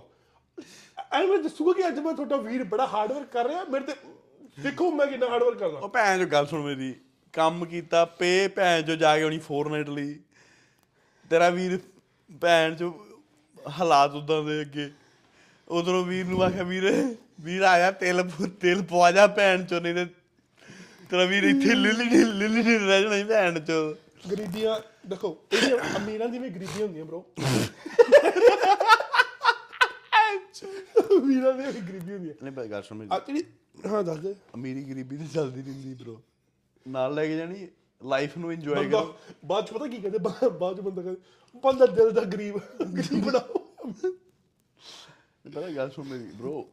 ਐਵੇਂ 1.14 1.38
ਦੱਸੂਗਾ 1.38 1.72
ਕਿ 1.72 1.86
ਅੱਜ 1.88 1.98
ਮੈਂ 2.00 2.12
ਤੁਹਾਡਾ 2.14 2.36
ਵੀਰ 2.42 2.64
ਬੜਾ 2.64 2.86
ਹਾਰਡ 2.86 3.12
ਵਰਕ 3.12 3.28
ਕਰ 3.32 3.46
ਰਿਹਾ 3.48 3.64
ਮੇਰੇ 3.70 3.84
ਤੇ 3.84 3.94
ਦੇਖੋ 4.62 4.90
ਮੈਂ 4.90 5.06
ਕਿੰਨਾ 5.06 5.26
ਹਾਰਡ 5.28 5.42
ਵਰਕ 5.42 5.58
ਕਰਦਾ। 5.58 5.78
ਉਹ 5.78 5.88
ਭੈਣ 5.88 6.18
ਜੋ 6.18 6.26
ਗੱਲ 6.32 6.46
ਸੁਣ 6.46 6.62
ਮੇਰੀ 6.62 6.94
ਕੰਮ 7.34 7.64
ਕੀਤਾ 7.64 8.04
ਪੇ 8.18 8.48
ਭੈਣ 8.56 8.82
ਜੋ 8.82 8.96
ਜਾ 8.96 9.16
ਕੇ 9.16 9.22
ਆਉਣੀ 9.22 9.38
ਫੋਰਨਾਈਟ 9.46 9.88
ਲਈ। 9.88 10.14
ਤੇਰਾ 11.30 11.48
ਵੀਰ 11.50 11.78
ਭੈਣ 12.40 12.74
ਜੋ 12.76 12.92
ਹਾਲਾਤ 13.78 14.14
ਉਦਾਂ 14.14 14.42
ਦੇ 14.42 14.60
ਅੱਗੇ। 14.60 14.90
ਉਧਰੋਂ 15.68 16.04
ਵੀਰ 16.04 16.24
ਨੂੰ 16.26 16.42
ਆਖਿਆ 16.44 16.62
ਵੀਰ 16.64 16.84
ਵੀਰ 17.40 17.62
ਆਇਆ 17.64 17.90
ਤੇਲ 18.00 18.22
ਤੇਲ 18.60 18.82
ਪਵਾ 18.82 19.10
ਜਾ 19.12 19.26
ਭੈਣ 19.36 19.64
ਚੋ 19.66 19.80
ਨਹੀਂ 19.80 19.94
ਤੇ 19.94 20.04
ਤੇਰਾ 21.10 21.24
ਵੀਰ 21.24 21.44
ਇੱਥੇ 21.44 21.74
ਲਿਲੀ 21.74 22.04
ਲਿਲੀ 22.08 22.62
ਨਹੀਂ 22.62 22.78
ਰਹਿ 22.78 23.02
ਜਾਣਾ 23.02 23.16
ਸੀ 23.16 23.24
ਭੈਣ 23.24 23.58
ਚੋ। 23.60 23.96
ਗਰੀਬੀਆਂ 24.30 24.78
ਦੇਖੋ 25.08 25.36
ਅਮੀਰਾਂ 25.96 26.28
ਦੀ 26.28 26.38
ਵੀ 26.38 26.48
ਗਰੀਬੀਆਂ 26.50 26.86
ਹੁੰਦੀਆਂ 26.86 27.04
ਬ్రో 27.04 27.22
ਅਮੀਰਾਂ 31.18 31.52
ਦੀ 31.52 31.80
ਵੀ 31.80 31.88
ਗਰੀਬੀ 31.88 32.12
ਹੁੰਦੀ 32.12 32.28
ਹੈ। 32.30 32.34
ਨਹੀਂ 32.42 32.52
ਬਈ 32.52 32.68
ਗੱਲ 32.68 32.82
ਸੁਣ 32.82 32.98
ਮੇਰੀ 32.98 33.10
ਆ 33.12 33.18
ਜਿਹੜੀ 33.18 33.42
ਹਾਂ 33.86 34.04
ਦੱਸ 34.04 34.18
ਦੇ। 34.18 34.34
ਅਮੀਰੀ 34.54 34.84
ਗਰੀਬੀ 34.84 35.16
ਤੇ 35.16 35.24
ਚੱਲਦੀ 35.34 35.62
ਰਹਿੰਦੀ 35.62 36.04
ਬ్రో 36.04 36.18
ਨਾਲ 36.88 37.14
ਲੈ 37.14 37.26
ਕੇ 37.26 37.36
ਜਾਣੀ 37.36 37.68
ਲਾਈਫ 38.04 38.38
ਨੂੰ 38.38 38.52
ਇੰਜੋਏ 38.52 38.74
ਬੰਦਾ 38.74 39.00
ਕਰੋ। 39.00 39.16
ਬਾਅਦ 39.44 39.66
ਚ 39.66 39.72
ਪਤਾ 39.72 39.86
ਕੀ 39.86 39.96
ਕਹਿੰਦੇ 39.96 40.18
ਬਾ- 40.18 40.48
ਬਾਅਦ 40.48 40.76
ਚ 40.76 40.80
ਬੰਦਾ 40.80 41.02
ਕਹਿੰਦਾ 41.02 41.20
ਬੰਦਾ 41.58 41.86
ਦਿਲ 41.86 42.10
ਦਾ 42.10 42.20
ਗਰੀਬ 42.20 42.56
ਗਰੀਬ 42.96 43.24
ਬਣਾਓ। 43.24 43.58
ਪਤਾ 45.44 45.68
ਗੱਲ 45.70 45.90
ਸੁਣ 45.90 46.08
ਮੇਰੀ 46.08 46.24
ਬ్రో 46.24 46.64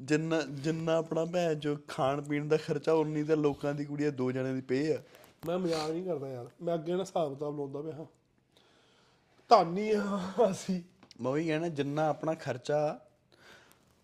ਜਿੰਨਾ 0.00 0.40
ਜਿੰਨਾ 0.40 0.96
ਆਪਣਾ 0.96 1.24
ਭੈਣ 1.24 1.54
ਜੋ 1.54 1.76
ਖਾਣ 1.88 2.22
ਪੀਣ 2.22 2.48
ਦਾ 2.48 2.56
ਖਰਚਾ 2.56 2.92
ਉਨੀ 2.92 3.24
ਤੇ 3.24 3.36
ਲੋਕਾਂ 3.36 3.74
ਦੀ 3.74 3.84
ਕੁੜੀਆਂ 3.84 4.12
ਦੋ 4.12 4.32
ਜਣਿਆਂ 4.32 4.54
ਦੀ 4.54 4.60
ਪੇ 4.60 4.94
ਆ। 4.94 5.02
ਮੈਂ 5.46 5.58
ਮਜ਼ਾਕ 5.58 5.90
ਨਹੀਂ 5.90 6.04
ਕਰਦਾ 6.04 6.28
ਯਾਰ। 6.28 6.46
ਮੈਂ 6.62 6.74
ਅੱਗੇ 6.74 6.92
ਨਾ 6.92 7.00
ਹਿਸਾਬ 7.00 7.34
ਕਿਤਾਬ 7.34 7.56
ਲਾਉਂਦਾ 7.56 7.82
ਪਿਆ। 7.82 7.92
ਹਾਂ 7.92 8.06
ਧਾਨੀ 9.48 9.90
ਆ 9.90 10.02
ਅਸੀਂ। 10.50 10.82
ਮੈਂ 11.20 11.32
ਵੀ 11.32 11.46
ਕਹਿਣਾ 11.46 11.68
ਜਿੰਨਾ 11.68 12.08
ਆਪਣਾ 12.08 12.34
ਖਰਚਾ 12.34 13.00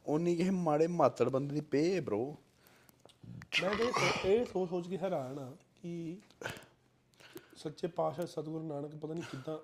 ਉਨੀ 0.07 0.37
ਕਿਸੇ 0.37 0.51
ਮਾੜੇ 0.51 0.87
ਮਾਤੜ 0.87 1.29
ਬੰਦੇ 1.29 1.55
ਦੀ 1.55 1.61
ਪੇ 1.61 2.01
ਬ్రో 2.01 2.19
ਮੈਂ 3.63 3.77
ਤੇ 3.77 3.85
ਇਹ 3.85 3.93
ਸੋਚ- 3.93 4.27
ਇਹ 4.27 4.45
ਸੋਚ 4.45 4.71
ਸੋਚ 4.71 4.89
ਕੇ 4.89 4.99
ਹੈਰਾਨ 4.99 5.39
ਆ 5.39 5.57
ਕਿ 5.83 6.19
ਸੱਚੇ 7.57 7.89
ਪਾਤਸ਼ਾਹ 7.89 8.27
ਸਤਿਗੁਰੂ 8.27 8.67
ਨਾਨਕ 8.67 8.97
ਪਤਾ 8.97 9.15
ਨਹੀਂ 9.15 9.23
ਕਿੱਦਾਂ 9.23 9.59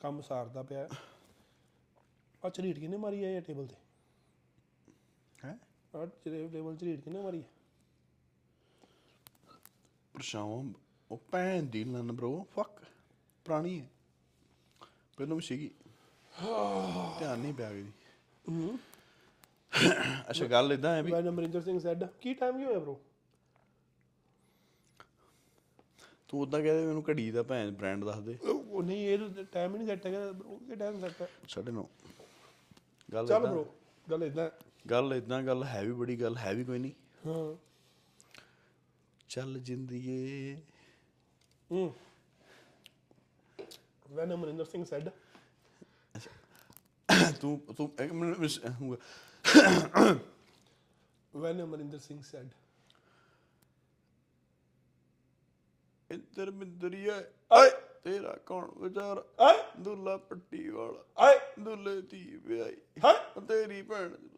ਕੰਮ 0.00 0.20
ਸਾਰਦਾ 0.20 0.62
ਪਿਆ 0.62 0.88
ਆ 2.44 2.48
ਝਰੀਟ 2.48 2.78
ਕਿਨੇ 2.78 2.96
ਮਾਰੀ 2.96 3.24
ਆ 3.24 3.30
ਇਹ 3.30 3.40
ਟੇਬਲ 3.42 3.66
ਤੇ? 3.66 3.74
ਹੈ? 5.44 5.58
ਆ 5.96 6.06
ਟੇਬਲ 6.24 6.76
ਝਰੀਟ 6.76 7.00
ਕਿਨੇ 7.00 7.20
ਮਾਰੀ 7.20 7.38
ਆ? 7.38 7.42
ਪਰਛਾਵਾਂ 10.14 10.72
ਉਹ 11.10 11.20
ਭੈਣ 11.30 11.62
ਦੀ 11.62 11.84
ਲੰਨ 11.84 12.12
ਬ్రో 12.12 12.42
ਫੱਕ 12.42 12.82
ਪੁਰਾਣੀ 13.44 13.80
ਹੈ। 13.80 13.90
ਪਹਿਲਾਂ 15.16 15.36
ਵੀ 15.36 15.42
ਸੀਗੀ। 15.42 15.70
ਧਿਆਨ 16.38 17.38
ਨਹੀਂ 17.38 17.54
ਪਿਆ 17.54 17.72
ਗਈ 17.72 17.86
ਅੱਛਾ 20.30 20.46
ਗੱਲ 20.46 20.72
ਇਦਾਂ 20.72 20.94
ਹੈ 20.94 21.02
ਵੀ 21.02 21.12
ਵੈਨ 21.12 21.28
ਅਮਰਿੰਦਰ 21.28 21.60
ਸਿੰਘ 21.60 21.78
ਸੈਡ 21.78 22.04
ਕੀ 22.20 22.34
ਟਾਈਮ 22.34 22.58
ਕੀ 22.58 22.64
ਹੋਇਆ 22.64 22.78
ਬ్రో 22.78 22.94
ਤੂੰ 26.28 26.40
ਉਦਾਂ 26.40 26.60
ਕਹਿੰਦੇ 26.62 26.86
ਮੈਨੂੰ 26.86 27.02
ਘੜੀ 27.10 27.30
ਦਾ 27.30 27.42
ਭੈਣ 27.42 27.70
ਬ੍ਰਾਂਡ 27.70 28.04
ਦੱਸ 28.04 28.18
ਦੇ। 28.18 28.36
ਉਹ 28.44 28.82
ਨਹੀਂ 28.82 29.08
ਇਹ 29.08 29.44
ਟਾਈਮ 29.52 29.72
ਹੀ 29.72 29.78
ਨਹੀਂ 29.78 29.88
ਸੈੱਟ 29.88 30.06
ਹੈਗਾ 30.06 30.28
bro, 30.30 30.72
ਇਹ 30.72 30.76
ਟਾਈਮ 30.76 31.00
ਸੈੱਟ 31.00 31.22
ਹੈ? 31.22 31.28
ਸਾਢੇ 31.48 31.72
ਨੌ 31.72 31.84
ਗੱਲ 33.12 33.26
ਚੱਲ 33.26 33.46
ਬ్రో 33.46 33.64
ਗੱਲ 34.10 34.24
ਇਦਾਂ 34.24 34.50
ਗੱਲ 34.90 35.14
ਇਦਾਂ 35.14 35.42
ਗੱਲ 35.42 35.64
ਹੈ 35.64 35.84
ਵੀ 35.84 35.92
ਬੜੀ 35.92 36.20
ਗੱਲ 36.20 36.36
ਹੈ 36.36 36.54
ਵੀ 36.54 36.64
ਕੋਈ 36.64 36.78
ਨਹੀਂ। 36.78 36.92
ਹਾਂ। 37.26 37.56
ਚੱਲ 39.28 39.58
ਜਿੰਦੀਏ। 39.58 40.56
ਹੂੰ। 41.70 41.94
ਵੈਨ 44.10 44.34
ਅਮਰਿੰਦਰ 44.34 44.64
ਸਿੰਘ 44.64 44.84
ਸੈਡ 44.84 45.08
ਤੂੰ 47.32 47.74
ਤੂੰ 47.76 47.92
ਇੱਕ 48.00 48.12
ਮਿੰਟ 48.12 48.40
ਹੋਊਗਾ। 48.82 48.96
ਵੈਨ 51.36 51.62
ਅਮਰਿੰਦਰ 51.62 51.98
ਸਿੰਘ 51.98 52.22
ਸੈਡ 52.22 52.48
ਇੰਦਰ 56.10 56.50
ਮਿੰਦਰੀਏ 56.50 57.10
ਓਏ 57.52 57.70
ਤੇਰਾ 58.04 58.36
ਕੌਣ 58.46 58.70
ਵਿਚਾਰ? 58.76 59.24
ਆਏ। 59.40 59.58
ਦੁੱਲਾ 59.80 60.16
ਪੱਟੀ 60.16 60.68
ਵਾਲਾ। 60.68 61.04
ਆਏ। 61.18 61.38
ਦੁੱਲੇ 61.60 62.02
ਦੀ 62.02 62.36
ਵਿਆਹੀ। 62.36 62.76
ਉਹ 63.36 63.42
ਤੇਰੀ 63.42 63.82
ਭੈਣ 63.82 64.08
ਦੀ। 64.08 64.28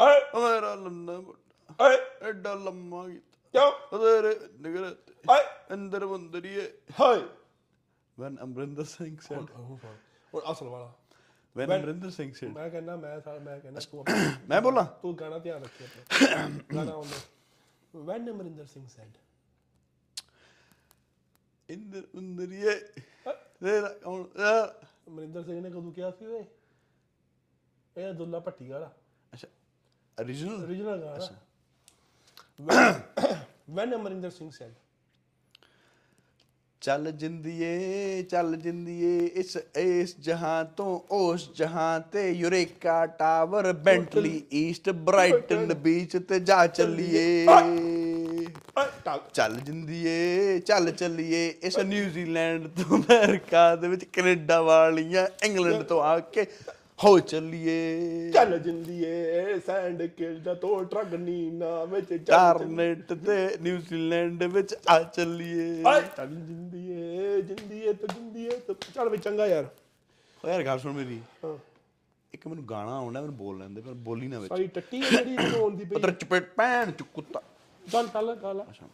ਆਏ। 0.00 0.20
ਮੇਰਾ 0.20 0.74
ਲੰਨਾ 0.74 1.12
ਵੱਡਾ 1.12 1.84
ਆਏ। 1.84 1.96
ਐਡਾ 2.28 2.54
ਲੰਮਾ 2.54 3.08
ਕੀਤਾ। 3.08 3.38
ਕਿਉਂ? 3.52 3.98
ਤੇਰੇ 3.98 4.40
ਨਿਗਰ 4.58 4.96
ਆਏ। 5.30 5.74
ਇੰਦਰ 5.74 6.06
ਮੰਦਰੀਏ 6.06 6.72
ਹਾਏ। 7.00 7.22
ਵਨ 8.20 8.36
ਅਮਰਿੰਦਰ 8.42 8.84
ਸਿੰਘ 8.84 9.16
ਸੈਡ 9.20 9.50
ਹੁਣ 10.34 10.40
ਅਸਲ 10.52 10.66
ਵਾਲਾ। 10.66 10.92
ਵਨ 11.66 11.80
ਅਮਰਿੰਦਰ 11.80 12.10
ਸਿੰਘ 12.10 12.32
ਸੈਡ 12.32 12.50
ਮੈਂ 12.50 12.70
ਕਹਿੰਦਾ 12.70 12.96
ਮੈਂ 12.96 13.20
ਸਾ- 13.20 13.38
ਮੈਂ 13.40 13.60
ਕਹਿੰਦਾ 13.60 13.80
ਤੂੰ 13.90 14.04
ਮੈਂ 14.48 14.60
ਬੋਲਾਂ? 14.60 14.84
ਤੂੰ 14.84 15.18
ਗਾਣਾ 15.18 15.38
ਧਿਆਨ 15.38 15.62
ਰੱਖੀ 15.64 15.84
ਆਪਣਾ। 15.84 16.48
ਗਾਣਾ 16.74 16.92
ਆਉਂਦਾ 16.92 17.16
ਵੈਨ 17.94 18.30
ਅਮਰਿੰਦਰ 18.30 18.66
ਸਿੰਘ 18.66 18.86
ਸੈਡ 18.88 19.10
ਇੰਦਰ 21.68 22.02
ਮੰਦਰੀਏ 22.14 22.74
ਤੇਰਾ 23.24 23.88
ਕੌਣ 23.88 24.24
ਆ? 24.40 24.74
ਅਮਰਿੰਦਰ 25.08 25.42
ਸਿੰਘ 25.44 25.60
ਨੇ 25.60 25.70
ਕਦੋਂ 25.70 25.92
ਕਿਹਾ 25.92 26.10
ਸੀ 26.10 26.26
ਓਏ? 26.26 26.44
ਇਹ 27.96 28.12
ਦੁੱਲਾ 28.14 28.38
ਭੱਟੀ 28.40 28.68
ਵਾਲਾ। 28.68 28.92
ਅੱਛਾ। 29.32 29.48
Origignal 30.18 30.60
origignal 30.66 31.00
ਗਾਣਾ। 31.00 31.34
ਵੈਨ 33.70 33.94
ਅਮਰਿੰਦਰ 33.94 34.30
ਸਿੰਘ 34.30 34.50
ਸੈਡ 34.50 34.74
ਚੱਲ 36.82 37.10
ਜਿੰਦੀਏ 37.12 38.22
ਚੱਲ 38.22 38.56
ਜਿੰਦੀਏ, 38.56 39.26
ਇਸ 39.26 39.56
ਇਸ 39.76 40.14
ਜਹਾਂ 40.20 40.64
ਤੋਂ 40.64 41.00
ਉਸ 41.10 41.48
ਜਹਾਂ 41.56 42.00
ਤੇ 42.00 42.30
Eureka 42.30 43.06
Tower, 43.06 43.72
Bentleigh 43.72 44.42
East, 44.52 44.90
Brighton 44.90 45.74
Beach 45.74 46.16
ਤੇ 46.16 46.40
ਜਾ 46.40 46.66
ਚੱਲੀਏ। 46.66 47.46
ਆਏ 47.46 48.46
ਟਾਲ 49.04 49.20
ਚੱਲ 49.34 49.56
ਜਿੰਦੀਏ, 49.56 50.58
ਚੱਲ 50.58 50.90
ਚੱਲੀਏ, 50.90 51.54
ਇਸ 51.62 51.78
ਨਿਊਜ਼ੀਲੈਂਡ 51.78 52.68
ਤੋਂ 52.68 52.98
ਅਮਰੀਕਾ 52.98 53.76
ਦੇ 53.76 53.88
ਵਿੱਚ 53.88 54.04
ਕੈਨੇਡਾ 54.04 54.60
ਵਾਲੀਆਂ, 54.62 55.26
ਇੰਗਲੈਂਡ 55.44 55.82
ਤੋਂ 55.82 56.02
ਆ 56.02 56.18
ਕੇ 56.18 56.46
ਹੋ 57.04 57.18
ਚੱਲੀਏ। 57.18 58.30
ਚੱਲ 58.30 58.58
ਜਿੰਦੀ 58.58 59.04
ਏ 59.04 59.58
ਸੈਂਡ 59.66 60.02
ਕਿਲਦਾ 60.02 60.54
ਤੋਂ 60.54 60.84
ਟਰੱਕ 60.84 61.14
ਨੀਨਾ 61.14 61.84
ਵਿੱਚ 61.84 62.14
ਟਾਰਨੇਟ 62.26 63.12
ਤੇ 63.12 63.56
ਨਿਊਜ਼ੀਲੈਂਡ 63.60 64.42
ਵਿੱਚ 64.42 64.76
ਆ 64.88 65.02
ਚੱਲੀਏ। 65.02 65.82
ਆਏ 65.86 66.02
ਚੱਲ 66.16 66.26
ਜਿੰਦੀ 66.26 66.90
ਏ 66.90 67.42
ਜਿੰਦੀ 67.42 67.80
ਏ 67.80 67.92
ਤੇ 67.92 68.06
ਜਿੰਦੀ 68.14 68.46
ਏ 68.46 68.50
ਤੇ। 68.50 68.74
ਚੱਲ 68.94 69.08
ਵੀ 69.08 69.18
ਚੰਗਾ 69.18 69.46
ਯਾਰ। 69.46 69.66
ਓ 70.44 70.48
ਯਾਰ 70.48 70.62
ਗੱਲ 70.64 70.78
ਸੁਣ 70.78 70.92
ਮੇਰੀ। 70.92 71.20
ਹਾਂ। 71.44 71.58
ਇੱਕ 72.34 72.46
ਮੈਨੂੰ 72.46 72.68
ਗਾਣਾ 72.70 72.96
ਆਉਂਦਾ 72.96 73.20
ਮੈਨੂੰ 73.20 73.36
ਬੋਲ 73.36 73.58
ਲੈਂਦੇ 73.58 73.80
ਪਰ 73.80 73.92
ਬੋਲੀ 73.92 74.28
ਨਾ 74.28 74.38
ਵਿੱਚ। 74.38 74.48
ਸਾਰੀ 74.48 74.66
ਟੱਟੀ 74.66 75.00
ਜਿਹੜੀ 75.00 75.36
ਤੈਨੂੰ 75.36 75.60
ਆਉਂਦੀ 75.60 75.84
ਪਈ। 75.84 75.96
ਪਤਰ 75.96 76.10
ਚਪੇਟ 76.10 76.50
ਪੈਣ 76.56 76.90
ਚ 76.90 77.02
ਕੁੱਤਾ। 77.02 77.42
ਚੱਲ 77.92 78.08
ਚੱਲ 78.08 78.34
ਗਾਲਾ 78.34 78.66
ਅੱਛਾ। 78.70 78.86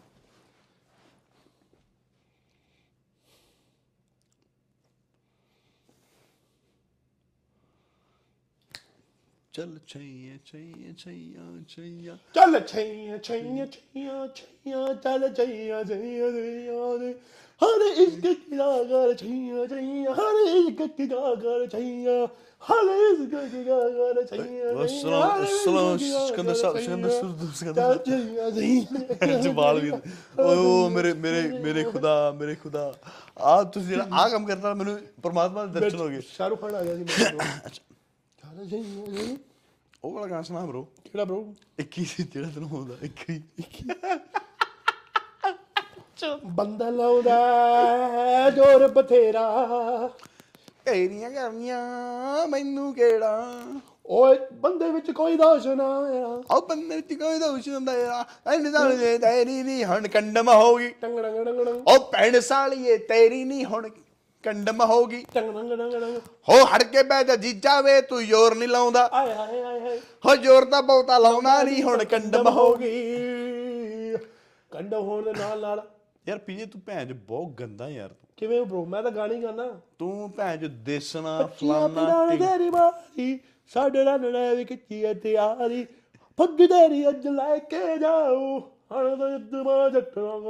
ਚੱਲ 9.54 9.78
ਛਈਏ 9.86 10.38
ਛਈਏ 10.46 10.92
ਛਈਆਂ 10.98 11.44
ਛਈਆਂ। 11.68 12.16
ਚੱਲ 12.34 12.60
ਛਈਆਂ 12.60 13.18
ਛਈਆਂ 13.18 13.66
ਛਈਆਂ 13.66 14.26
ਛਈਆਂ 14.36 14.94
ਚੱਲ 14.94 15.28
ਛਈਆਂ 15.34 15.84
ਛਈਆਂ 15.84 15.84
ਛਈਆਂ 15.84 16.98
ਦੇ 16.98 17.12
ਹਰ 17.60 17.82
ਇਸ਼ਕ 18.02 18.20
ਕੀ 18.20 18.58
ਗਾਗਰ 18.58 19.14
ਛਈਆਂ 19.14 19.66
ਛਈਆਂ 19.68 20.14
ਹਰ 20.14 20.40
ਇਸ਼ਕ 20.46 20.82
ਕੀ 20.96 21.06
ਗਾਗਰ 21.10 21.66
ਛਈਆਂ 21.72 22.26
ਹਰ 22.62 22.90
ਇਸ਼ਕ 22.96 23.36
ਕੀ 23.52 23.62
ਗਾਗਰ 23.68 24.22
ਛਈਆਂ 24.26 24.84
ਅਸਲਾਮ 24.84 25.44
ਅਸਲਾਮ 25.44 25.98
ਸਿਕੰਦਰ 25.98 26.54
ਸਾਹਿਬ 26.54 26.78
ਸਿਕੰਦਰ 26.80 27.10
ਸੁਰਦੂ 27.20 27.50
ਸਿਕੰਦਰ 27.54 28.02
ਛਈਆਂ 28.06 28.50
ਛਈਆਂ। 28.50 29.40
ਜਵਾਲ 29.42 29.80
ਵੀ 29.80 29.90
ਓਏ 29.90 30.56
ਓ 30.56 30.88
ਮੇਰੇ 30.90 31.12
ਮੇਰੇ 31.14 31.42
ਮੇਰੇ 31.64 31.84
ਖੁਦਾ 31.92 32.30
ਮੇਰੇ 32.40 32.54
ਖੁਦਾ। 32.64 32.92
ਆ 33.38 33.62
ਤੁਸੀਂ 33.62 33.88
ਜਿਹੜਾ 33.88 34.06
ਆ 34.12 34.28
ਕੰਮ 34.28 34.46
ਕਰਦਾ 34.46 34.74
ਮੈਨੂੰ 34.74 34.98
ਪਰਮਾਤਮਾ 35.22 35.66
ਦੇ 35.66 35.80
ਦਰਸ਼ਨ 35.80 35.98
ਹੋ 35.98 36.08
ਗਏ। 36.08 36.20
ਸ਼ਾਹਰੁਖ 36.28 36.60
ਖਾਨ 36.60 36.74
ਆ 36.74 36.84
ਗਿਆ 36.84 36.96
ਸੀ 36.96 37.02
ਮੇਰੇ 37.02 37.93
ਛਈਆਂ 38.54 39.06
ਛਈਆਂ 39.06 39.36
ਉਹ 40.04 40.12
ਵਾਲਾ 40.12 40.26
ਗਾਣਾ 40.26 40.42
ਸੁਣਾ 40.42 40.60
ਬ్రో 40.60 40.82
ਕਿਹੜਾ 40.82 41.24
ਬ్రో 41.24 41.40
21 41.80 42.04
ਸੀ 42.04 42.22
ਜਿਹੜਾ 42.22 42.48
ਤੈਨੂੰ 42.54 42.68
ਹੁੰਦਾ 42.68 42.94
21 43.04 43.38
ਬੰਦਾ 46.44 46.90
ਲਾਉਂਦਾ 46.90 48.50
ਜੋਰ 48.50 48.88
ਬਥੇਰਾ। 48.88 49.68
ਤੇਰੀਆਂ 50.84 51.30
ਕਰਨੀਆਂ 51.30 51.82
ਮੈਨੂੰ 52.46 52.94
ਕਿਹੜਾ? 52.94 53.62
ਓਏ 54.06 54.38
ਬੰਦੇ 54.52 54.90
ਵਿੱਚ 54.90 55.10
ਕੋਈ 55.10 55.36
ਦੋਸ਼ 55.36 55.66
ਨਾ 55.66 55.84
ਆ। 55.84 56.54
ਉਹ 56.54 56.68
ਬੰਦੇ 56.68 56.96
ਵਿੱਚ 56.96 57.14
ਕੋਈ 57.14 57.38
ਦੋਸ਼ 57.38 57.68
ਹੁੰਦਾ 57.68 57.98
ਯਾਰ। 57.98 58.54
ਐਨੇ 58.54 58.70
ਤਾਂ 58.70 58.90
ਤੇਰੀ 59.18 59.62
ਨਹੀਂ 59.62 59.84
ਹੁਣ 59.84 60.08
ਕੰਡਮ 60.08 60.48
ਹੋਗੀ 60.48 60.88
ਟੰਗ 60.88 61.18
ਟੰਗ 61.18 61.44
ਟੰਗ 61.44 61.58
ਉਹ 61.68 62.12
ਪੈਣ 62.12 62.40
ਸਾਲੀਏ 62.40 62.98
ਤੇਰੀ 62.98 63.44
ਨਹੀਂ 63.44 63.64
ਹੁਣ 63.64 63.88
ਕੰਡਮ 64.44 64.84
ਹੋਗੀ 64.84 65.24
ਟੰਗ 65.34 65.54
ਟੰਗ 65.54 65.70
ਟੰਗ 65.78 65.92
ਟੰਗ 65.92 66.16
ਹੋ 66.48 66.64
ਹਟ 66.64 66.82
ਕੇ 66.82 67.02
ਬਹਿ 67.02 67.24
ਜਾ 67.24 67.36
ਜੀਜਾ 67.36 67.80
ਵੇ 67.80 68.00
ਤੂੰ 68.00 68.24
ਜ਼ੋਰ 68.24 68.54
ਨਹੀਂ 68.54 68.68
ਲਾਉਂਦਾ। 68.68 69.10
ਆਏ 69.12 69.34
ਹਾਏ 69.34 69.62
ਆਏ 69.62 69.80
ਹਾਏ। 69.80 69.98
ਹੋ 69.98 70.36
ਜ਼ੋਰ 70.36 70.64
ਤਾਂ 70.64 70.82
ਬਹੁਤਾ 70.82 71.18
ਲਾਉਣਾ 71.18 71.62
ਨਹੀਂ 71.62 71.82
ਹੁਣ 71.82 72.04
ਕੰਡਮ 72.04 72.48
ਹੋਗੀ 72.48 72.84
ਗਈ 72.84 74.16
ਕੰਡ 74.70 74.94
ਹੋਣ 74.94 75.22
ਦੇ 75.22 75.32
ਨਾਲ 75.32 75.60
ਨਾਲ। 75.60 75.82
ਯਾਰ 76.28 76.38
ਪੀਜੇ 76.38 76.66
ਤੂੰ 76.66 76.82
ਭੈਣ 76.86 77.08
ਚ 77.08 77.12
ਬਹੁਤ 77.12 77.52
ਗੰਦਾ 77.52 77.88
ਯਾਰ 77.88 78.08
ਤੂੰ। 78.08 78.28
ਕਿਵੇਂ 78.36 78.62
ਬ్రో 78.62 78.84
ਮੈਂ 78.84 79.02
ਤਾਂ 79.02 79.10
ਗਾਣੀ 79.10 79.42
ਗਾਣਾ 79.42 79.80
ਤੂੰ 79.98 80.32
ਭੈਣ 80.36 80.56
ਚ 80.56 80.64
ਦੇਸਣਾ 80.64 81.46
ਫਲਾਨਾ 81.46 82.36
ਤੇਰੀ 82.36 82.70
ਮਾਰੀ 82.70 83.40
ਸਾਡੇ 83.74 84.04
ਨਾਲ 84.04 84.32
ਨੇ 84.32 84.56
ਵੀ 84.56 84.64
ਕੀਤੀ 84.64 85.04
ਐ 85.04 85.14
ਤਿਆਰੀ। 85.14 85.84
ਫੱਗ 86.38 86.58
ਤੇਰੀ 86.58 87.08
ਅੱਜ 87.08 87.28
ਲੈ 87.28 87.58
ਕੇ 87.58 87.98
ਜਾਓ 87.98 88.58
ਹਣ 88.60 89.16
ਤਾਂ 89.16 89.38
ਜਦ 89.38 89.54
ਮਾ 89.54 89.88
ਜੱਟਾਂ 89.88 90.40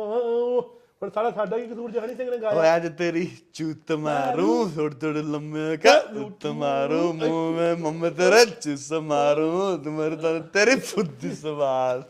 ਹੁਣ 1.04 1.10
ਸਾਡਾ 1.14 1.30
ਸਾਡਾ 1.30 1.58
ਕੀ 1.58 1.66
ਕਸੂਰ 1.66 1.90
ਜਹਨੀ 1.90 2.14
ਸਿੰਘ 2.14 2.30
ਨੇ 2.30 2.36
ਗਾਇਆ? 2.38 2.60
ਓਏ 2.60 2.76
ਅੱਜ 2.76 2.86
ਤੇਰੀ 2.98 3.26
ਚੂਤ 3.54 3.92
ਮਾਰੂ 4.04 4.68
ਥੋੜ 4.74 4.92
ਥੋੜ 4.94 5.16
ਲੰਮੇ 5.16 5.76
ਕਾ 5.76 5.92
ਲੁੱਟ 6.12 6.46
ਮਾਰੂ 6.60 7.12
ਮੂੰਹ 7.12 7.56
ਮੈਂ 7.56 7.74
ਮੰਮ 7.76 8.08
ਤੇਰਾ 8.10 8.44
ਚੁੱਸ 8.44 8.92
ਮਾਰੂ 9.08 9.76
ਤੁਮਰ 9.84 10.16
ਤਾਂ 10.16 10.38
ਤੇਰੀ 10.54 10.76
ਫੁੱਦੀ 10.80 11.34
ਸਵਾਲ। 11.34 12.02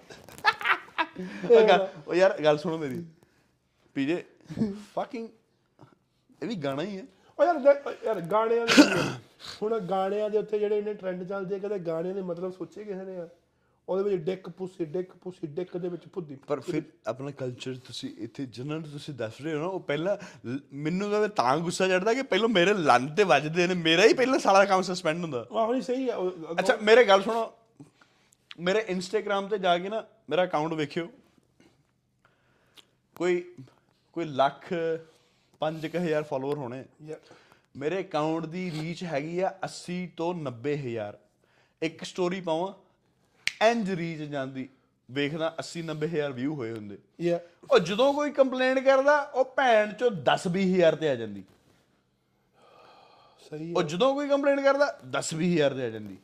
ਉਹ 1.51 1.89
ਉਹ 2.09 2.15
ਯਾਰ 2.15 2.41
ਗੱਲ 2.45 2.59
ਸੁਣੋ 2.59 2.79
ਮੇਰੀ। 2.79 3.05
ਪੀਜੇ 3.95 4.23
ਫਕਿੰਗ 4.95 5.29
ਇਹ 6.43 6.49
ਵੀ 6.49 6.55
ਗਾਣਾ 6.55 6.83
ਹੀ 6.83 6.97
ਹੈ। 6.97 7.03
ਓ 7.39 7.45
ਯਾਰ 7.45 7.57
ਯਾਰ 8.07 8.21
ਗਾਣਿਆਂ 8.21 8.67
ਦੇ? 8.67 8.83
ਹੁਣ 9.63 9.79
ਗਾਣਿਆਂ 9.91 10.31
ਦੇ 10.31 10.39
ਉੱਤੇ 10.39 10.59
ਜਿਹੜੇ 10.59 10.79
ਇਹਨੇ 10.79 10.95
ਟ੍ਰੈਂਡ 10.95 11.29
ਚੱਲਦੇ 11.29 11.59
ਕਦੇ 11.61 11.79
ਗਾਣਿਆਂ 11.79 12.15
ਦੇ 12.15 12.23
ਮਤਲਬ 12.23 12.53
ਸੋਚੇ 12.53 12.85
ਕਿਸੇ 12.85 13.05
ਨੇ 13.05 13.15
ਯਾਰ 13.15 13.29
ਉਹਦੇ 13.89 14.11
ਵਿੱਚ 14.11 14.23
ਡਿੱਕ 14.23 14.49
ਪੁੱਸੀ 14.49 14.85
ਡਿੱਕ 14.85 15.13
ਪੁੱਸੀ 15.13 15.47
ਡਿੱਕ 15.47 15.77
ਦੇ 15.77 15.89
ਵਿੱਚ 15.89 16.03
ਫੁੱਦੀ 16.15 16.35
ਪਰ 16.37 16.61
ਫਿਰ 16.61 16.83
ਆਪਣਾ 17.07 17.31
ਕਲਚਰ 17.31 17.75
ਤੁਸੀਂ 17.77 18.11
ਇੱਥੇ 18.19 18.47
ਜਿਨ੍ਹਾਂ 18.47 18.79
ਨੂੰ 18.81 18.91
ਤੁਸੀਂ 18.91 19.15
ਦੱਸ 19.15 19.41
ਰਹੇ 19.41 19.55
ਹੋ 19.55 19.59
ਨਾ 19.59 19.67
ਉਹ 19.67 19.81
ਪਹਿਲਾਂ 19.81 20.17
ਮੈਨੂੰ 20.73 21.11
ਤਾਂ 21.11 21.29
ਤਾਂ 21.29 21.57
ਗੁੱਸਾ 21.59 21.89
ਚੜਦਾ 21.89 22.15
ਕਿ 22.15 22.23
ਪਹਿਲਾਂ 22.23 22.49
ਮੇਰੇ 22.49 22.75
ਲੰਨ 22.75 23.15
ਤੇ 23.15 23.25
ਵੱਜਦੇ 23.25 23.67
ਨੇ 23.67 23.75
ਮੇਰਾ 23.75 24.05
ਹੀ 24.05 24.15
ਪਹਿਲਾਂ 24.15 24.39
ਸਾਰਾ 24.39 24.65
ਕੰਮ 24.65 24.83
ਸਸਪੈਂਡ 24.83 25.23
ਹੁੰਦਾ। 25.23 25.47
ਆਹੋ 25.53 25.73
ਨਹੀਂ 25.73 25.83
ਸਹੀ 25.83 26.09
ਆ 26.09 26.17
ਅੱਛਾ 26.61 26.77
ਮੇਰੇ 26.83 27.05
ਗੱਲ 27.05 27.23
ਸੁਣੋ। 27.23 27.53
ਮੇਰੇ 28.61 28.85
ਇੰਸਟਾਗ੍ਰam 28.89 29.49
ਤੇ 29.49 29.59
ਜਾ 29.59 29.79
ਕੇ 29.79 29.89
ਨਾ 29.89 30.05
ਮੇਰਾ 30.31 30.45
ਅਕਾਊਂਟ 30.45 30.73
ਵੇਖਿਓ। 30.73 31.09
ਕੋਈ 33.17 33.45
ਕੋਈ 34.13 34.25
ਲੱਖ 34.25 34.73
5000 35.61 36.23
ਫਾਲੋਅਰ 36.31 36.59
ਹੋਣੇ। 36.59 36.85
ਮੇਰੇ 37.77 38.01
ਅਕਾਊਂਟ 38.01 38.47
ਦੀ 38.47 38.71
ਰੀਚ 38.71 39.05
ਹੈਗੀ 39.05 39.39
ਆ 39.41 39.53
80 39.67 39.99
ਤੋਂ 40.17 40.35
90000 40.35 41.17
ਇੱਕ 41.83 42.05
ਸਟੋਰੀ 42.05 42.41
ਪਾਵਾਂ 42.41 42.73
ਇੰਜ 43.71 43.91
ਰੀਚ 43.91 44.19
ਜਾਂਦੀ। 44.19 44.69
ਵੇਖਦਾ 45.11 45.55
80 45.61 45.83
90000 45.83 46.33
ਵਿਊ 46.33 46.55
ਹੋਏ 46.55 46.73
ਹੁੰਦੇ। 46.73 46.99
ਯਾਰ 47.21 47.41
ਉਹ 47.71 47.79
ਜਦੋਂ 47.79 48.15
ਕੋਈ 48.15 48.31
ਕੰਪਲੇਂਟ 48.31 48.79
ਕਰਦਾ 48.79 49.19
ਉਹ 49.19 49.45
ਭੈਣ 49.45 49.93
ਚੋਂ 49.93 50.11
10 50.11 50.49
20000 50.49 50.97
ਤੇ 50.97 51.09
ਆ 51.09 51.15
ਜਾਂਦੀ। 51.15 51.45
ਸਹੀ 53.51 53.75
ਉਹ 53.77 53.83
ਜਦੋਂ 53.83 54.15
ਕੋਈ 54.15 54.29
ਕੰਪਲੇਂਟ 54.29 54.61
ਕਰਦਾ 54.61 54.99
10 55.11 55.35
20000 55.35 55.75
ਤੇ 55.75 55.85
ਆ 55.85 55.91
ਜਾਂਦੀ। 55.91 56.17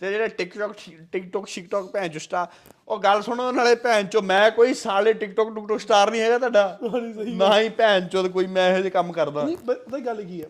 ਤੇ 0.00 0.10
ਜਿਹੜੇ 0.10 0.28
ਟਿਕਟੌਕ 0.28 0.74
ਟਿਕਟੌਕ 1.12 1.48
ਸ਼ਿਕਟੌਕ 1.48 1.92
ਭੈਣ 1.92 2.08
ਚੋ 2.08 2.18
ਸਟਾਰ 2.18 2.46
ਉਹ 2.88 2.98
ਗੱਲ 2.98 3.22
ਸੁਣੋ 3.22 3.52
ਨਾਲੇ 3.52 3.74
ਭੈਣ 3.74 4.06
ਚੋ 4.06 4.22
ਮੈਂ 4.22 4.50
ਕੋਈ 4.50 4.74
ਸਾਲੇ 4.74 5.12
ਟਿਕਟੌਕ 5.12 5.54
ਟੁਕਟੌਕ 5.54 5.80
ਸਟਾਰ 5.80 6.10
ਨਹੀਂ 6.10 6.20
ਹੈਗਾ 6.20 6.38
ਤੁਹਾਡਾ। 6.38 6.78
ਨਾ 7.26 7.60
ਹੀ। 7.60 7.68
ਭੈਣ 7.68 8.08
ਚੋ 8.08 8.28
ਕੋਈ 8.28 8.46
ਮੈਂ 8.46 8.68
ਇਹੋ 8.70 8.78
ਜਿਹੇ 8.78 8.90
ਕੰਮ 8.90 9.12
ਕਰਦਾ। 9.12 9.42
ਨਹੀਂ 9.44 9.56
ਪਤਾ 9.56 9.98
ਗੱਲ 9.98 10.22
ਕੀ 10.22 10.44
ਅਹ, 10.44 10.48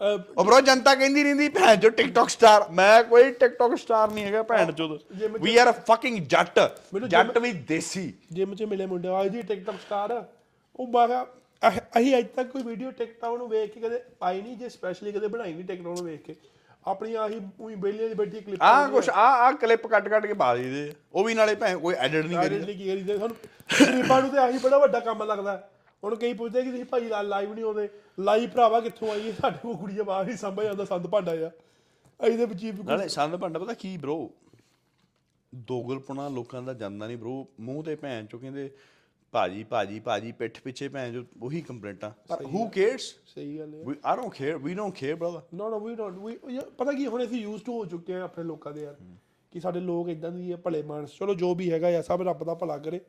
ਉਹ 0.00 0.44
ਬ్రో 0.44 0.60
ਜਨਤਾ 0.60 0.94
ਕਹਿੰਦੀ 0.94 1.22
ਰਹਿੰਦੀ 1.22 1.48
ਭੈਣ 1.48 1.76
ਚੋ 1.76 1.88
ਟਿਕਟੌਕ 1.88 2.28
ਸਟਾਰ 2.28 2.68
ਮੈਂ 2.70 3.04
ਕੋਈ 3.04 3.30
ਟਿਕਟੌਕ 3.30 3.74
ਸਟਾਰ 3.74 4.10
ਨਹੀਂ 4.10 4.24
ਹੈਗਾ 4.24 4.42
ਭੈਣ 4.42 4.72
ਚੋ 4.72 4.98
ਜੇ 5.14 5.28
ਮੈਂ- 5.28 5.40
ਵੀ 5.42 5.56
ਆਰ 5.56 5.70
ਅ 5.70 5.72
ਫਕਿੰਗ 5.72 6.18
ਜੱਟ 6.26 6.60
ਜੱਟ 7.08 7.38
ਵੀ 7.38 7.52
ਦੇਸੀ। 7.52 8.14
ਜਿਮ 8.32 8.54
'ਚ 8.54 8.62
ਮਿਲੇ 8.62 8.86
ਮੁੰਡੇ 8.86 9.08
ਆ 9.08 9.28
ਜੀ 9.28 9.42
ਟਿਕਟੌਕ 9.42 9.76
ਸਟਾਰ। 9.86 10.24
ਉਹ 10.76 10.86
ਬਾਗਾ 10.86 11.26
ਅਹ- 11.68 12.18
ਅੱਜ 12.18 12.26
ਤੱਕ 12.36 12.48
ਕੋਈ 12.48 12.62
ਵੀਡੀਓ 12.62 12.90
ਟਿਕਟੌਕ 12.90 13.38
ਨੂੰ 13.38 13.48
ਵੇਖ 13.48 13.74
ਕੇ 13.74 13.80
ਕਦੇ 13.80 14.02
ਪਾਈ 14.18 14.42
ਨਹੀਂ 14.42 14.56
ਜੇ 14.56 14.68
ਸਪੈਸ਼ਲੀ 14.68 15.12
ਕਦੇ 15.12 15.26
ਬਣਾਈ 15.26 15.52
ਨਹੀਂ 15.52 15.64
ਟਿਕਟੌਕ 15.64 15.96
ਨੂੰ 15.96 16.06
ਵੇਖ 16.06 16.22
ਕੇ। 16.22 16.34
ਆਪਣੀ 16.86 17.14
ਆਹੀ 17.14 17.40
ਉਹੀ 17.60 17.74
ਬੇਲੀਆਂ 17.74 18.08
ਦੀ 18.08 18.14
ਬੈਠੀ 18.14 18.40
ਕਲਿੱਪ 18.40 18.62
ਆ। 18.62 18.88
ਕੁਛ 18.88 19.08
ਆ 19.08 19.22
ਆ 19.22 19.52
ਕਲਿੱਪ 19.52 19.86
ਕੱਟ 19.86 20.08
ਕੱਟ 20.08 20.26
ਕੇ 20.26 20.34
ਪਾ 20.34 20.56
ਦਈਦੇ। 20.56 20.92
ਉਹ 21.12 21.24
ਵੀ 21.24 21.34
ਨਾਲੇ 21.34 21.54
ਭੈਣ 21.54 21.78
ਕੋਈ 21.78 21.94
ਐਡਿਟ 21.94 22.24
ਨਹੀਂ 22.26 22.38
ਕਰੀ 22.38 22.58
ਨਹੀਂ 22.58 22.78
ਕੀ 22.78 22.86
ਕਰੀਦੇ 22.88 23.18
ਸਾਨੂੰ 23.18 23.36
ਗਰੀਬਾਂ 23.86 24.22
ਨੂੰ 24.22 24.30
ਤੇ 24.30 24.38
ਆਹੀ 24.38 24.58
ਬੜਾ 24.58 24.78
ਵੱਡਾ 24.78 25.00
ਕੰਮ 25.00 25.22
ਲੱਗਦਾ। 25.22 25.68
ਹੁਣ 26.04 26.14
ਕਈ 26.14 26.32
ਪੁੱਛਦੇ 26.32 26.62
ਕਿ 26.62 26.70
ਤੁਸੀਂ 26.70 26.84
ਭਾਈ 26.84 27.08
ਲਾਈਵ 27.22 27.54
ਨਹੀਂ 27.54 27.64
ਆਉਂਦੇ। 27.64 27.88
ਲਾਈਵ 28.20 28.50
ਭਰਾਵਾ 28.50 28.80
ਕਿੱਥੋਂ 28.80 29.10
ਆਈ? 29.10 29.26
ਹੈ? 29.26 29.32
ਸਾਡੇ 29.32 29.58
ਕੋਲ 29.62 29.76
ਕੁੜੀ 29.76 30.00
ਬਾਹਰ 30.00 30.26
ਨਹੀਂ 30.26 30.36
ਸੰਭਾ 30.36 30.64
ਜਾਂਦਾ 30.64 30.84
ਸੰਦ 30.84 31.06
ਭਾਂਡਾ 31.06 31.32
ਆ 31.32 31.50
ਅਸੀਂ 32.20 32.38
ਦੇ 32.38 32.46
ਵਿੱਚ 32.46 32.64
ਹੀ 32.64 32.72
ਨਾਲੇ 32.72 33.08
ਸੰਦ 33.08 33.36
ਭੰਡਾ 33.36 33.58
ਪਤਾ 33.58 33.72
ਕੀ 33.72 33.96
ਬ్రో 33.96 34.28
ਦੋਗਲਪਣਾ 35.54 36.28
ਲੋਕਾਂ 36.28 36.62
ਦਾ 36.62 36.74
ਜਾਂਦਾ 36.74 37.06
ਨਹੀਂ 37.06 37.16
ਬ్రో 37.16 37.44
ਮੂੰਹ 37.60 37.84
ਤੇ 37.84 37.96
ਭੈਣ 37.96 38.26
ਚੋ 38.26 38.38
ਕਹਿੰਦੇ 38.38 38.70
ਭਾਜੀ 39.32 39.64
ਭਾਜੀ 39.64 40.00
ਭਾਜੀ 40.00 40.32
ਪਿੱਠ 40.32 40.60
ਪਿੱਛੇ 40.60 40.88
ਭੈਣ 40.88 41.12
ਚੋ 41.12 41.24
ਉਹੀ 41.42 41.60
ਕੰਪਲੇਂਟਾਂ। 41.60 42.10
ਪਰ 42.28 42.44
ਹੂ 42.44 42.68
ਕੇਅਰਸ 42.68 43.14
ਸਹੀ 43.26 43.58
ਗੱਲ 43.58 43.74
ਹੈ। 43.74 43.84
ਵੀ 43.84 43.94
I 44.04 44.16
don't 44.16 44.32
care 44.32 44.56
we 44.56 44.74
don't 44.74 44.94
care 44.94 45.16
brother 45.16 45.40
no 45.54 45.68
no 45.70 45.80
we 45.80 45.94
don't 45.94 46.18
ਵੀ 46.18 46.58
ਪਤਾ 46.78 46.92
ਕੀ 46.92 47.06
ਹੁਣ 47.06 47.24
ਅਸੀਂ 47.24 47.40
ਯੂਜ਼ 47.42 47.64
ਟੂ 47.64 47.78
ਹੋ 47.78 47.84
ਚੁੱਕੇ 47.84 48.14
ਆ 48.14 48.22
ਆਪਣੇ 48.22 48.44
ਲੋਕਾਂ 48.44 48.72
ਦੇ 48.72 48.82
ਯਾਰ। 48.82 48.96
ਕਿ 49.50 49.60
ਸਾਡੇ 49.60 49.80
ਲੋਕ 49.80 50.08
ਇਦਾਂ 50.08 50.30
ਦੀ 50.30 50.52
ਆ 50.52 50.56
ਭਲੇ 50.56 50.82
ਮਾਨਸ। 50.82 51.10
ਚਲੋ 51.10 51.34
ਜੋ 51.34 51.54
ਵੀ 51.54 51.72
ਹੈਗਾ 51.72 51.98
ਆ 51.98 52.02
ਸਭ 52.02 52.22
ਰੱਬ 52.22 52.44
ਦਾ 52.44 52.54
ਭਲਾ 52.54 52.78
ਕਰੇ। 52.78 53.00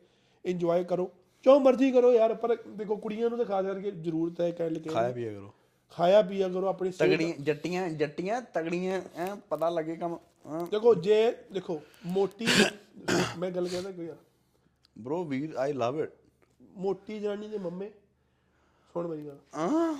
ਇੰਜੋਏ 0.44 0.84
ਕਰੋ। 0.84 1.10
ਜੋ 1.44 1.58
ਮਰਜ਼ੀ 1.60 1.90
ਕਰੋ 1.92 2.12
ਯਾਰ 2.12 2.34
ਪਰ 2.34 2.56
ਦੇਖੋ 2.68 2.96
ਕੁੜੀਆਂ 2.96 3.28
ਨੂੰ 3.30 3.38
ਤਾਂ 3.38 3.46
ਖਾਸ 3.46 3.66
ਕਰਕੇ 3.66 3.90
ਜ਼ਰੂਰਤ 3.90 4.40
ਹੈ 4.40 4.50
ਕਹਿ 4.50 4.70
ਲਿਕੇ 4.70 4.90
ਖਾਇਆ 4.90 5.12
ਪੀਆ 5.12 5.32
ਕਰੋ। 5.32 5.52
ਖਾਇਆ 5.90 6.22
ਪੀਆ 6.22 6.48
ਕਰੋ 6.48 6.66
ਆਪਣੀ 6.66 6.90
ਤਗੜੀਆਂ 6.90 7.34
ਜੱਟੀਆਂ 7.40 7.88
ਜੱਟੀਆਂ 7.90 8.40
ਤਗੜੀਆਂ 8.54 9.02
ਐ 9.16 9.34
ਪਤਾ 9.50 9.68
ਲੱਗੇ 9.68 9.96
ਕੰਮ 9.96 10.18
ਦੇਖੋ 10.70 10.94
ਜੇ 10.94 11.32
ਦੇਖੋ 11.52 11.80
ਮੋਟੀ 12.06 12.46
ਮੈਂ 13.38 13.50
ਗੱਲ 13.50 13.68
ਕਹਿੰਦਾ 13.68 13.90
ਕੋਈ 13.90 14.06
ਯਾਰ। 14.06 14.16
ਬ్రో 14.98 15.24
ਵੀਰ 15.24 15.54
ਆਈ 15.56 15.72
ਲਵ 15.72 16.00
ਇਟ 16.00 16.10
ਮੋਟੀ 16.76 17.18
ਜਨਾਨੀ 17.20 17.48
ਦੇ 17.48 17.58
ਮੰਮੇ 17.58 17.90
ਸੁਣ 18.94 19.08
ਮੇਰੀ 19.08 19.26
ਗੱਲ। 19.26 19.38
ਆ 19.54 19.94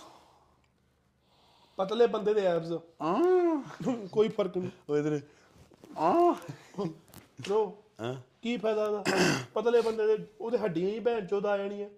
ਪਤਲੇ 1.79 2.07
ਬੰਦੇ 2.07 2.35
ਦੇ 2.35 2.41
ਐਬਸ 2.41 2.73
ਆ 3.03 3.15
ਕੋਈ 4.13 4.29
ਫ਼ਰਕ 4.29 4.57
ਨਹੀਂ। 4.59 4.71
ਉਹ 4.89 4.97
ਇਧਰ। 4.97 5.21
ਆ 5.99 6.35
ਬ్రో 6.81 7.65
ਹਾਂ। 8.01 8.15
ਕੀ 8.43 8.57
ਫਾਇਦਾ 8.57 8.87
ਉਹਦਾ? 8.89 9.03
ਪਤਲੇ 9.55 9.81
ਬੰਦੇ 9.81 10.07
ਦੇ 10.07 10.17
ਉਹਦੇ 10.41 10.59
ਹੱਡੀਆਂ 10.59 10.91
ਹੀ 10.91 11.01
ਭੈਣ 11.01 11.27
ਚੋਦ 11.27 11.47
ਆ 11.47 11.57
ਜਾਣੀਆਂ। 11.59 11.89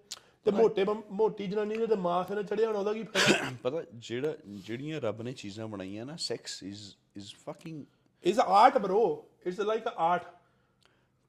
ਤੇ 0.45 0.51
ਮੋਟੇ 0.51 0.83
ਬੰਮ- 0.83 1.03
ਮੋਟੀ 1.11 1.45
ਜਨਾਨੀ 1.47 1.75
ਦੇ 1.77 1.85
ਦਿਮਾਗ 1.87 2.31
ਨੇ 2.31 2.43
ਚੜਿਆ 2.43 2.67
ਹੋਣਾ 2.67 2.79
ਉਹਦਾ 2.79 2.93
ਕੀ 2.93 3.03
ਫਾਇਦਾ? 3.03 3.51
ਪਤਾ 3.63 3.83
ਜਿਹੜਾ 3.93 4.33
ਜਿਹੜੀਆਂ 4.47 5.01
ਰੱਬ 5.01 5.21
ਨੇ 5.21 5.31
ਚੀਜ਼ਾਂ 5.33 5.67
ਬਣਾਈਆਂ 5.67 6.05
ਨਾ 6.05 6.15
sex 6.15 6.61
is 6.63 6.81
is 7.17 7.33
fucking 7.45 7.83
it's 8.23 8.39
art 8.39 8.77
bro 8.77 8.99
it's 9.45 9.59
like 9.59 9.87
a 9.87 9.93
art 9.97 10.25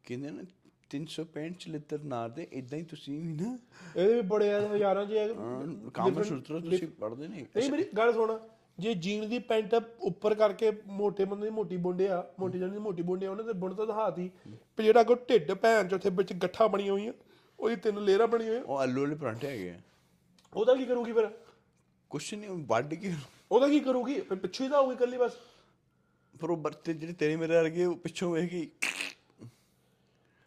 ਕਹਿੰਦੇ 0.05 0.31
ਨੇ 0.31 0.45
365 0.91 1.53
ਚਲਿੱਤਰ 1.59 2.03
ਨਾਰ 2.05 2.29
ਦੇ 2.31 2.47
ਇਦਾਂ 2.53 2.79
ਹੀ 2.79 2.85
ਤੁਸੀਂ 2.85 3.19
ਵੀ 3.21 3.33
ਨਾ 3.35 3.53
ਇਹਦੇ 3.97 4.15
ਵੀ 4.15 4.21
ਬੜੇ 4.29 4.51
ਹਜ਼ਾਰਾਂ 4.67 5.05
ਚ 5.07 5.29
ਕੰਮ 5.95 6.23
ਸੂਤਰ 6.23 6.61
ਤੁਸੀਂ 6.61 6.89
ਪੜਦੇ 7.01 7.29
ਨਹੀਂ 7.29 7.45
ਨਹੀਂ 7.57 7.71
ਮੇਰੀ 7.71 7.85
ਗੱਲ 7.97 8.13
ਸੁਣ। 8.13 8.37
ਜੇ 8.79 8.95
ਜੀਨ 8.95 9.29
ਦੀ 9.29 9.39
ਪੈਂਟ 9.39 9.75
ਉੱਪਰ 10.01 10.35
ਕਰਕੇ 10.35 10.73
ਮੋਟੇ 10.87 11.25
ਬੰਦੇ 11.25 11.45
ਦੀ 11.47 11.51
ਮੋਟੀ 11.51 11.77
ਬੁੰਡੇ 11.77 12.09
ਆ 12.09 12.25
ਮੋਟੀ 12.41 12.59
ਜਣੀ 12.59 12.71
ਦੀ 12.71 12.79
ਮੋਟੀ 12.79 13.03
ਬੁੰਡੇ 13.03 13.27
ਆ 13.27 13.31
ਉਹਨਾਂ 13.31 13.45
ਦੇ 13.45 13.53
ਬੁੰਡ 13.53 13.75
ਤਾਂ 13.75 13.87
ਦਿਖਾਤੀ 13.87 14.31
ਪਰ 14.77 14.83
ਜਿਹੜਾ 14.83 15.03
ਕੋ 15.03 15.15
ਢਿੱਡ 15.15 15.53
ਭੈਣ 15.53 15.89
ਚ 15.89 15.95
ਉੱਥੇ 15.95 16.11
ਵਿੱਚ 16.11 16.33
ਗੱਠਾ 16.33 16.67
ਬਣੀ 16.67 16.89
ਹੋਈ 16.89 17.07
ਆ 17.09 17.13
ਉਹਦੀ 17.59 17.77
ਤਿੰਨ 17.77 18.01
ਲੇਅਰਾਂ 18.05 18.27
ਬਣੀ 18.29 18.49
ਹੋਈ 18.49 18.57
ਆ 18.57 18.63
ਉਹ 18.67 18.79
ਆਲੂ 18.79 19.01
ਵਾਲੇ 19.01 19.15
ਪਰਾਂਠੇ 19.15 19.47
ਹੈਗੇ 19.49 19.71
ਆ। 19.71 19.79
ਉਹਦਾ 20.53 20.75
ਕੀ 20.75 20.85
ਕਰੂਗੀ 20.85 21.13
ਫਿਰ? 21.13 21.29
ਕੁਛ 22.11 22.35
ਨਹੀਂ 22.35 22.51
ਵੱਢ 22.67 22.95
ਕੇ 22.95 23.13
ਉਹਦਾ 23.51 23.69
ਕੀ 23.69 23.81
ਕਰੂਗੀ? 23.81 24.21
ਫਿਰ 24.21 24.39
ਪਿੱਛੇ 24.39 24.69
ਦਾ 24.69 24.81
ਹੋਊਗੀ 24.81 24.95
ਇਕੱਲੀ 24.95 25.17
ਬਸ। 25.17 25.37
ਪਰ 26.41 26.51
ਉਹ 26.51 26.57
ਬਰਤੇ 26.57 26.95
ਜਿਹੜੇ 26.95 27.13
ਤੇਰੇ 27.13 27.37
ਮੇਰੇ 27.37 27.57
ਵਰਗੇ 27.57 27.85
ਉਹ 27.85 27.97
ਪਿੱਛੋਂ 27.97 28.33
ਵੇਖ 28.33 28.51
ਕੇ 28.51 28.69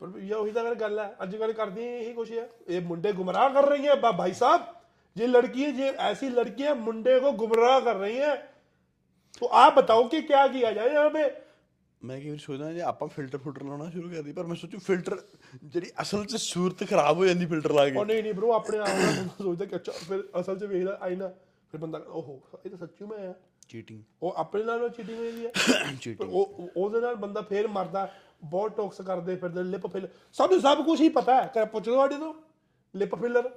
ਪਰ 0.01 0.19
ਯਾ 0.19 0.37
ਉਹੀ 0.37 0.51
ਤਾਂ 0.51 0.75
ਗੱਲ 0.75 0.99
ਹੈ 0.99 1.15
ਅੱਜ 1.23 1.35
ਕੱਲ 1.35 1.53
ਕਰਦੇ 1.53 1.99
ਇਹ 1.99 2.13
ਕੁਛ 2.15 2.31
ਆ। 2.31 2.47
ਇਹ 2.67 2.81
ਮੁੰਡੇ 2.81 3.11
ਗੁੰਮਰਾਹ 3.11 3.49
ਕਰ 3.49 3.67
ਰਹੀ 3.69 3.87
ਹੈ 3.87 3.95
ਬਾ 3.95 4.11
ਭਾਈ 4.11 4.33
ਸਾਹਿਬ। 4.33 4.61
ये 5.17 5.27
लड़की 5.27 5.63
है 5.63 5.69
ये 5.75 5.89
ऐसी 6.05 6.29
लड़कियां 6.31 6.73
मुंडे 6.79 7.13
को 7.19 7.31
गुमराह 7.33 7.79
कर 7.79 7.95
रही 7.97 8.17
हैं 8.17 8.33
तो 9.41 9.47
आप 9.57 9.75
बताओ 9.75 10.07
कि 10.07 10.21
क्या 10.23 10.41
किया 10.47 10.71
जाए 10.71 10.93
यहाँ 10.93 11.11
पे 11.11 11.27
ਮੈਂ 12.01 12.19
ਕਿਹਾ 12.21 12.35
ਸੋਚਦਾ 12.37 12.71
ਜੇ 12.73 12.81
ਆਪਾਂ 12.81 13.07
ਫਿਲਟਰ 13.07 13.37
ਫੁਲਟਰ 13.37 13.63
ਲਾਉਣਾ 13.63 13.89
ਸ਼ੁਰੂ 13.89 14.09
ਕਰ 14.09 14.21
ਦਈ 14.21 14.31
ਪਰ 14.31 14.45
ਮੈਂ 14.45 14.55
ਸੋਚੂ 14.55 14.79
ਫਿਲਟਰ 14.79 15.21
ਜਿਹੜੀ 15.63 15.89
ਅਸਲ 16.01 16.25
'ਚ 16.25 16.35
ਸੂਰਤ 16.35 16.83
ਖਰਾਬ 16.89 17.17
ਹੋ 17.17 17.25
ਜਾਂਦੀ 17.25 17.45
ਫਿਲਟਰ 17.45 17.71
ਲਾ 17.73 17.85
ਕੇ। 17.89 17.97
ਉਹ 17.97 18.05
ਨਹੀਂ 18.05 18.21
ਨਹੀਂ 18.23 18.33
ਬ్రో 18.33 18.51
ਆਪਣੇ 18.53 18.77
ਆਪ 18.77 18.87
ਨਾਲ 18.87 19.15
ਬੰਦਾ 19.15 19.43
ਸੋਚਦਾ 19.43 19.65
ਕਿ 19.65 19.75
ਅੱਛਾ 19.75 19.91
ਫਿਰ 20.09 20.23
ਅਸਲ 20.39 20.59
'ਚ 20.59 20.63
ਵੇਖਦਾ 20.63 20.97
ਆਇਨਾ 21.01 21.27
ਫਿਰ 21.73 21.79
ਬੰਦਾ 21.81 22.01
ਓਹੋ 22.09 22.39
ਇਹ 22.65 22.69
ਤਾਂ 22.69 22.77
ਸੱਚੀ 22.77 23.05
ਮੈਂ 23.05 23.27
ਆ। 23.29 23.33
ਚੀਟਿੰਗ 23.69 24.01
ਉਹ 24.21 24.33
ਆਪਣੇ 24.37 24.63
ਨਾਲ 24.63 24.89
ਚੀਟਿੰਗ 24.89 25.17
ਹੋਈ 25.19 25.45
ਹੈ। 25.45 25.51
ਚੀਟਿੰਗ 26.01 26.33
ਉਹ 26.33 26.69
ਉਹਦੇ 26.77 27.01
ਨਾਲ 27.01 27.15
ਬੰਦਾ 27.15 27.41
ਫੇਰ 27.49 27.67
ਮਰਦਾ 27.67 28.07
ਬਹੁਤ 28.45 28.75
ਟੌਕਸ 28.77 29.01
ਕਰਦੇ 29.01 29.35
ਫਿਰਦੇ 29.35 29.63
ਲਿਪ 29.63 29.87
ਫਿਲ 29.87 30.07
ਸਾਨੂੰ 30.35 30.59
ਸਭ 30.61 30.85
ਕੁਝ 30.85 30.99
ਹੀ 31.01 31.09
ਪਤਾ 31.17 31.41
ਹੈ। 31.41 31.47
ਕਰ 31.55 31.65
ਪੁੱਛ 31.65 31.87
ਲਓ 31.87 31.95
ਸਾਡੇ 31.97 32.17
ਤੋਂ 32.17 32.33
ਲਿਪ 32.95 33.15
ਫਿਲਰ 33.15 33.49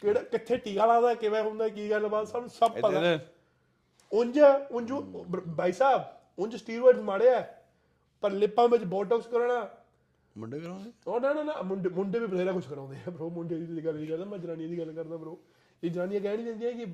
ਕਿਹੜਾ 0.00 0.22
ਕਿੱਥੇ 0.22 0.56
ਟੀਕਾ 0.56 0.86
ਲਾਦਾ 0.86 1.14
ਕਿਵੇਂ 1.14 1.42
ਹੁੰਦਾ 1.42 1.68
ਕੀ 1.68 1.90
ਗੱਲ 1.90 2.08
ਬਾਤ 2.08 2.28
ਸਭ 2.28 2.48
ਪਤਾ। 2.68 3.18
ਉਂਝ 4.12 4.40
ਉਂਝ 4.70 4.92
ਭਾਈ 5.56 5.72
ਸਾਹਿਬ 5.72 6.02
ਉਂਝ 6.38 6.56
ਸਟੀਰੋਇਡਸ 6.56 7.00
ਮਾੜੇ 7.00 7.28
ਆ 7.28 7.46
ਪਰ 8.20 8.30
ਲਿਪਾਂ 8.30 8.68
ਵਿੱਚ 8.68 8.84
ਬੋਟੌਕਸ 8.84 9.26
ਕਰਾਉਣਾ। 9.26 9.68
ਮੁੰਡੇ 10.38 10.60
ਕਰਾਉਂਦੇ? 10.60 10.92
ਉਹ 11.06 11.20
ਨਾ 11.20 11.32
ਨਾ 11.32 11.42
ਨਾ 11.42 11.62
ਮੁੰਡੇ 11.62 11.88
ਮੁੰਡੇ 11.88 12.18
ਵੀ 12.18 12.26
ਬਥੇਰਾ 12.26 12.52
ਕੁਝ 12.52 12.64
ਕਰਾਉਂਦੇ 12.66 12.96
ਆ 13.08 13.10
ਬ్రో 13.10 13.28
ਮੁੰਡੇ 13.30 13.54
ਦੀ 13.54 13.84
ਗੱਲ 13.84 13.94
ਨਹੀਂ 13.94 14.08
ਕਰਦਾ 14.08 14.24
ਮੈਂ 14.24 14.38
ਜਨਾਨੀ 14.38 14.66
ਦੀ 14.66 14.78
ਗੱਲ 14.78 14.92
ਕਰਦਾ 14.92 15.16
ਬ్రో 15.16 15.36
ਇਹ 15.84 15.90
ਜਨਾਨੀਆਂ 15.90 16.20
ਕਹਿ 16.20 16.36
ਨਹੀਂ 16.36 16.46
ਦਿੰਦੀਆਂ 16.46 16.72
ਕਿ 16.72 16.86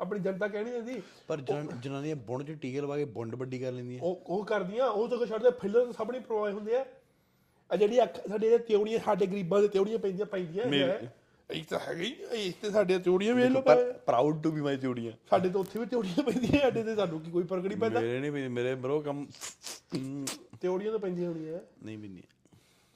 ਆਪਣੀ 0.00 0.20
ਜਨਤਾ 0.20 0.48
ਕਹਿ 0.48 0.64
ਨਹੀਂ 0.64 0.72
ਦਿੰਦੀ। 0.72 1.02
ਪਰ 1.28 1.40
ਜਨਾਨ- 1.40 1.70
ਜਨਾਨੀਆਂ 1.80 2.16
ਬੁਣ 2.16 2.44
ਚ 2.44 2.52
ਟੀਕੇ 2.52 2.80
ਲਵਾ 2.80 2.96
ਕੇ 2.96 3.04
ਬੁੰਡ 3.04 3.34
ਵੱਡੀ 3.34 3.58
ਕਰ 3.58 3.72
ਲੈਂਦੀਆਂ। 3.72 4.00
ਉਹ 4.02 4.22
ਉਹ 4.26 4.44
ਕਰਦੀਆਂ 4.44 4.86
ਉਹ 4.86 5.08
ਤਾਂ 5.08 5.26
ਛੱਡਦੇ 5.26 5.50
ਫਿਲਰ 5.50 5.84
ਤਾਂ 5.84 5.92
ਸਭ 5.92 6.10
ਨਹੀਂ 6.10 6.20
ਪਰਵਾਹ 6.20 6.52
ਹੁੰਦੇ 6.52 6.76
ਆ। 6.76 6.84
ਆ 7.72 7.76
ਜਿਹੜੀ 7.76 8.02
ਅੱਖ 8.02 8.28
ਸਾਡੇ 8.28 8.48
ਇਹ 8.54 8.58
ਤਿਉੜੀਆਂ 8.58 8.98
ਸਾਡੇ 8.98 9.26
ਗਰੀਬਾਂ 9.26 9.60
ਦੇ 9.60 9.68
ਤਿਉੜੀਆਂ 9.68 9.98
ਪੈਂਦੀਆਂ 9.98 10.26
ਪੈਂਦੀਆਂ 10.26 10.66
ਇਹ 11.50 11.62
ਤਾਂ 11.64 11.78
ਹੈਗੀ 11.78 12.14
ਇਹ 12.32 12.52
ਤੇ 12.62 12.70
ਸਾਡੇ 12.70 12.98
ਤਿਉੜੀਆਂ 12.98 13.34
ਵੇਖ 13.34 13.50
ਲਓ 13.50 13.60
ਪਰ 13.60 13.92
ਪ੍ਰਾਊਡ 14.06 14.42
ਟੂ 14.42 14.50
ਬੀ 14.52 14.60
ਮਾਈ 14.60 14.76
ਜੋੜੀਆਂ 14.76 15.12
ਸਾਡੇ 15.30 15.48
ਤਾਂ 15.48 15.60
ਉੱਥੇ 15.60 15.78
ਵੀ 15.78 15.86
ਤਿਉੜੀਆਂ 15.86 16.22
ਪੈਂਦੀਆਂ 16.24 16.60
ਸਾਡੇ 16.60 16.82
ਤੇ 16.82 16.94
ਸਾਨੂੰ 16.96 17.20
ਕੀ 17.20 17.30
ਕੋਈ 17.30 17.44
ਫ਼ਰਕ 17.44 17.66
ਨਹੀਂ 17.66 17.78
ਪੈਂਦਾ। 17.78 18.00
ਮੇਰੇ 18.00 18.18
ਨਹੀਂ 18.20 18.32
ਪੈਂਦੇ, 18.32 18.48
ਮੇਰੇ 18.48 18.74
ਬਰੋ 18.74 19.00
ਕੰਮ 19.00 19.26
ਤਿਉੜੀਆਂ 20.60 20.90
ਤਾਂ 20.92 20.98
ਪੈਂਦੀਆਂ 20.98 21.28
ਹੋਣੀਆਂ। 21.28 21.60
ਨਹੀਂ 21.84 21.98
ਪੈਂਦੀਆਂ। 21.98 22.22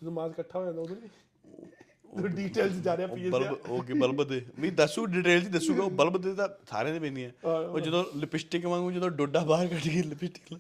ਜਦੋਂ 0.01 0.13
ਮਾਸ 0.13 0.31
ਇਕੱਠਾ 0.31 0.59
ਹੋ 0.59 0.65
ਜਾਂਦਾ 0.65 0.81
ਉਦੋਂ 0.83 0.97
ਨਹੀਂ 0.97 2.21
ਤੂੰ 2.21 2.31
ਡਿਟੇਲਸ 2.31 2.73
ਜਾ 2.75 2.97
ਰਿਹਾ 2.97 3.07
ਪੀਐਸ 3.07 3.31
ਬਲਬ 3.33 3.69
ਉਹ 3.69 3.83
ਕੀ 3.85 3.93
ਬਲਬ 3.93 4.23
ਦੇ? 4.29 4.45
ਵੀ 4.61 4.71
ਦੱਸੂ 4.71 5.05
ਡਿਟੇਲ 5.07 5.45
ਚ 5.45 5.49
ਦੱਸੂਗਾ 5.49 5.83
ਉਹ 5.85 5.91
ਬਲਬ 5.91 6.21
ਦੇ 6.23 6.35
ਤਾਂ 6.35 6.49
ਸਾਰਿਆਂ 6.71 6.95
ਦੇ 6.95 7.01
ਪੈਂਦੀਆਂ। 7.01 7.31
ਉਹ 7.49 7.79
ਜਦੋਂ 7.81 8.05
ਲਿਪਸਟਿਕ 8.17 8.67
ਵਾਂਗੂ 8.67 8.91
ਜਦੋਂ 8.93 9.11
ਡੋਡਾ 9.11 9.45
ਬਾਹਰ 9.45 9.67
ਕੱਢ 9.67 9.83
ਕੇ 9.83 10.03
ਲਿਪਸਟਿਕ 10.03 10.59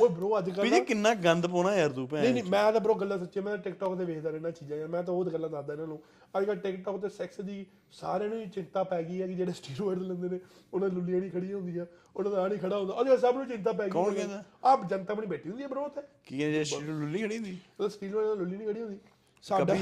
ਓਏ 0.00 0.08
ਬ్రో 0.08 0.38
ਅੱਜ 0.38 0.50
ਕੱਲ 0.50 0.62
ਵੀਰੇ 0.64 0.80
ਕਿੰਨਾ 0.80 1.14
ਗੰਦ 1.14 1.46
ਪਾਉਣਾ 1.46 1.76
ਯਾਰ 1.76 1.90
ਤੂੰ 1.90 2.08
ਭੈਣ 2.08 2.22
ਨਹੀਂ 2.22 2.32
ਨਹੀਂ 2.32 2.44
ਮੈਂ 2.44 2.72
ਤਾਂ 2.72 2.80
ਬ్రో 2.80 2.94
ਗੱਲਾਂ 2.94 3.18
ਸੱਚੀ 3.18 3.40
ਮੈਂ 3.40 3.56
ਟਿਕਟੌਕ 3.56 3.98
ਤੇ 3.98 4.04
ਵੇਖਦਾ 4.04 4.30
ਰਹਿਣਾ 4.30 4.50
ਚੀਜ਼ਾਂ 4.50 4.78
ਯਾਰ 4.78 4.88
ਮੈਂ 4.88 5.02
ਤਾਂ 5.02 5.14
ਉਹ 5.14 5.24
ਗੱਲਾਂ 5.24 5.50
ਦੱਸਦਾ 5.50 5.72
ਇਹਨਾਂ 5.72 5.86
ਨੂੰ 5.86 6.02
ਅੱਜ 6.38 6.44
ਕੱਲ 6.44 6.56
ਟਿਕਟੌਕ 6.56 7.02
ਤੇ 7.02 7.08
ਸੈਕਸ 7.08 7.40
ਦੀ 7.40 7.66
ਸਾਰਿਆਂ 7.92 8.30
ਨੂੰ 8.30 8.50
ਚਿੰਤਾ 8.50 8.84
ਪੈ 8.84 9.02
ਗਈ 9.02 9.22
ਹੈ 9.22 9.26
ਕਿ 9.26 9.34
ਜਿਹੜੇ 9.34 9.52
ਸਟੀਰੋਇਡ 9.52 9.98
ਲੈਂਦੇ 9.98 10.28
ਨੇ 10.28 10.40
ਉਹਨਾਂ 10.74 10.88
ਲੁੱਲੀਆਂ 10.88 11.20
ਨਹੀਂ 11.20 11.30
ਖੜੀਆਂ 11.30 11.56
ਹੁੰਦੀਆਂ 11.56 11.86
ਉਹਨਾਂ 12.16 12.32
ਦਾ 12.32 12.42
ਆ 12.42 12.48
ਨਹੀਂ 12.48 12.58
ਖੜਾ 12.58 12.78
ਹੁੰਦਾ। 12.78 12.94
ਉਹਦੇ 12.94 13.16
ਸਭ 13.16 13.34
ਨੂੰ 13.34 13.46
ਚਿੰਤਾ 13.46 13.72
ਪੈ 13.72 13.84
ਗਈ 13.84 13.90
ਕੌਣ 13.90 14.14
ਕਹਿੰਦਾ? 14.14 14.44
ਆਪ 14.64 14.90
ਜਨਤਾ 14.90 15.14
ਬਣੀ 15.14 15.26
ਬੈਠੀ 15.26 15.48
ਹੁੰਦੀ 15.48 15.62
ਹੈ 15.62 15.68
ਬ్రో 15.68 15.80
ਉੱਥੇ। 15.80 16.00
ਕੀ 16.24 16.44
ਹੈ 16.44 16.50
ਜੇ 16.50 16.64
ਸਟੀਰੋਇਡ 16.64 16.98
ਲੁੱਲੀ 17.00 17.22
ਖੜੀ 17.22 17.36
ਹੁੰਦੀ? 17.36 17.58
ਉਹ 17.80 17.88
ਸਟੀਰੋਇਡ 17.88 18.38
ਲੁੱਲੀ 18.38 18.56
ਨਹੀਂ 18.56 18.68
ਖੜੀ 18.68 18.82
ਹੁੰਦੀ। 18.82 18.98
ਸਾਡਾ 19.42 19.74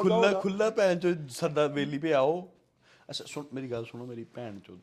ਖੁੱਲਾ 0.00 0.32
ਖੁੱਲਾ 0.32 0.70
ਭੈਣ 0.70 0.98
ਚੋ 0.98 1.08
ਸਰਦਾ 1.28 1.66
ਬੇਲੀ 1.66 1.98
ਪਿਆਓ 1.98 2.48
ਅੱਛਾ 3.10 3.24
ਸੁਣ 3.26 3.44
ਮੇਰੀ 3.54 3.70
ਗੱਲ 3.70 3.84
ਸੁਣੋ 3.84 4.06
ਮੇਰੀ 4.06 4.24
ਭੈਣ 4.24 4.58
ਚੋ 4.58 4.78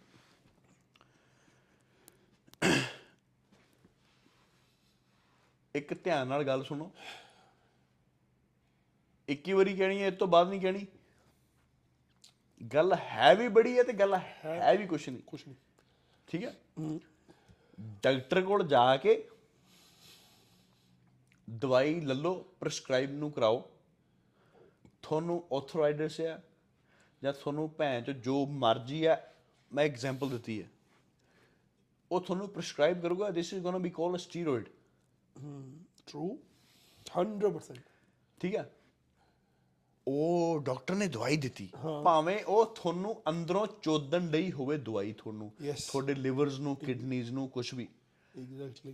ਇੱਕ 5.75 5.93
ਧਿਆਨ 6.03 6.27
ਨਾਲ 6.27 6.43
ਗੱਲ 6.43 6.63
ਸੁਣੋ। 6.63 6.91
ਇੱਕ 9.27 9.47
ਹੀ 9.47 9.53
ਵਾਰੀ 9.53 9.75
ਕਹਿਣੀ 9.75 10.01
ਹੈ 10.01 10.07
ਇਸ 10.07 10.13
ਤੋਂ 10.13 10.27
ਬਾਅਦ 10.27 10.49
ਨਹੀਂ 10.49 10.59
ਕਹਿਣੀ। 10.61 10.85
ਗੱਲ 12.73 12.93
ਹੈ 12.93 13.33
ਵੀ 13.35 13.47
ਬੜੀ 13.47 13.77
ਹੈ 13.77 13.83
ਤੇ 13.83 13.93
ਗੱਲ 13.93 14.15
ਹੈ 14.15 14.75
ਵੀ 14.77 14.85
ਕੁਛ 14.87 15.07
ਨਹੀਂ। 15.09 15.21
ਕੁਛ 15.27 15.47
ਨਹੀਂ। 15.47 15.55
ਠੀਕ 16.27 16.43
ਹੈ? 16.43 16.53
ਡਾਕਟਰ 18.03 18.41
ਕੋਲ 18.41 18.67
ਜਾ 18.67 18.97
ਕੇ 18.97 19.27
ਦਵਾਈ 21.49 21.99
ਲੱਲੋ 22.01 22.33
ਪ੍ਰੈਸਕ੍ਰਾਈਬ 22.59 23.11
ਨੂੰ 23.11 23.31
ਕਰਾਓ। 23.31 23.59
ਤੁਹਾਨੂੰ 25.01 25.43
ਆਥੋਰਾਈਡਸ 25.53 26.21
ਆ 26.21 26.39
ਜਾਂ 27.23 27.33
ਤੁਹਾਨੂੰ 27.33 27.69
ਭੈਣ 27.69 28.03
ਚ 28.03 28.11
ਜੋ 28.11 28.45
ਮਰਜ਼ੀ 28.45 29.03
ਆ 29.05 29.17
ਮੈਂ 29.71 29.85
ਐਗਜ਼ਾਮਪਲ 29.85 30.29
ਦਿੱਤੀ 30.29 30.61
ਹੈ। 30.63 30.69
ਉਹ 32.11 32.21
ਤੁਹਾਨੂੰ 32.21 32.49
ਪ੍ਰੈਸਕ੍ਰਾਈਬ 32.49 33.01
ਕਰੂਗਾ 33.01 33.29
this 33.29 33.53
is 33.53 33.61
gonna 33.63 33.77
be 33.77 33.89
called 33.89 34.17
steroid 34.17 34.69
true 36.07 36.39
100% 37.05 37.81
ਠੀਕ 38.39 38.55
ਹੈ। 38.55 38.71
ਉਹ 40.07 40.59
ਡਾਕਟਰ 40.59 40.95
ਨੇ 40.95 41.07
ਦਵਾਈ 41.07 41.37
ਦਿੱਤੀ। 41.37 41.69
ਭਾਵੇਂ 42.03 42.43
ਉਹ 42.43 42.65
ਤੁਹਾਨੂੰ 42.65 43.21
ਅੰਦਰੋਂ 43.29 43.67
ਚੋਦਣ 43.81 44.27
ਡਈ 44.27 44.51
ਹੋਵੇ 44.51 44.77
ਦਵਾਈ 44.77 45.13
ਤੁਹਾਨੂੰ। 45.13 45.51
Yes. 45.67 45.75
ਤੁਹਾਡੇ 45.87 46.15
ਲਿਵਰਸ 46.15 46.59
ਨੂੰ 46.59 46.75
ਕਿਡਨੀਜ਼ 46.75 47.31
ਨੂੰ 47.31 47.49
ਕੁਝ 47.49 47.73
ਵੀ। 47.73 47.87
ਐਗਜ਼ੈਕਟਲੀ 48.39 48.93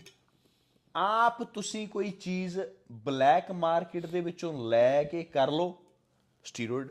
ਆਪ 0.95 1.43
ਤੁਸੀਂ 1.43 1.87
ਕੋਈ 1.87 2.11
ਚੀਜ਼ 2.11 2.59
ਬਲੈਕ 2.91 3.51
ਮਾਰਕੀਟ 3.51 4.05
ਦੇ 4.05 4.21
ਵਿੱਚੋਂ 4.21 4.69
ਲੈ 4.69 5.03
ਕੇ 5.03 5.23
ਕਰ 5.23 5.51
ਲਓ। 5.51 5.83
ਸਟੀਰੋਇਡ 6.43 6.89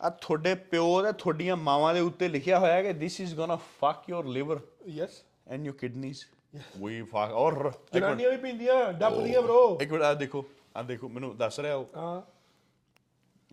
ਆ 0.00 0.10
ਤੁਹਾਡੇ 0.10 0.54
ਪਿਓ 0.54 1.02
ਤੇ 1.02 1.12
ਤੁਹਾਡੀਆਂ 1.12 1.56
ਮਾਵਾਂ 1.56 1.94
ਦੇ 1.94 2.00
ਉੱਤੇ 2.00 2.28
ਲਿਖਿਆ 2.28 2.58
ਹੋਇਆ 2.58 2.72
ਹੈ 2.72 2.82
ਕਿ 2.82 3.06
this 3.06 3.28
is 3.28 3.38
gonna 3.40 3.58
fuck 3.58 4.14
your 4.14 4.38
liver 4.38 4.60
yes 4.86 5.24
and 5.54 5.62
your 5.62 5.76
kidneys 5.84 6.20
we 6.56 7.02
fuck 7.02 7.32
ਔਰ 7.32 7.72
ਜਨਾਨੀਆਂ 7.94 8.30
ਵੀ 8.30 8.36
ਪੀਂਦੀਆਂ 8.36 8.92
ਡੱਬਦੀਆਂ 8.92 9.42
ਬ్రో 9.42 9.80
ਇੱਕ 9.80 9.90
ਮਿੰਟ 9.90 10.02
ਆ 10.02 10.14
ਦੇਖੋ 10.14 10.44
ਆ 10.76 10.82
ਦੇਖੋ 10.82 11.08
ਮੈਨੂੰ 11.08 11.36
ਦੱਸ 11.36 11.60
ਰਿਹਾ 11.60 11.74
ਉਹ। 11.74 11.88
ਹਾਂ। 11.96 12.20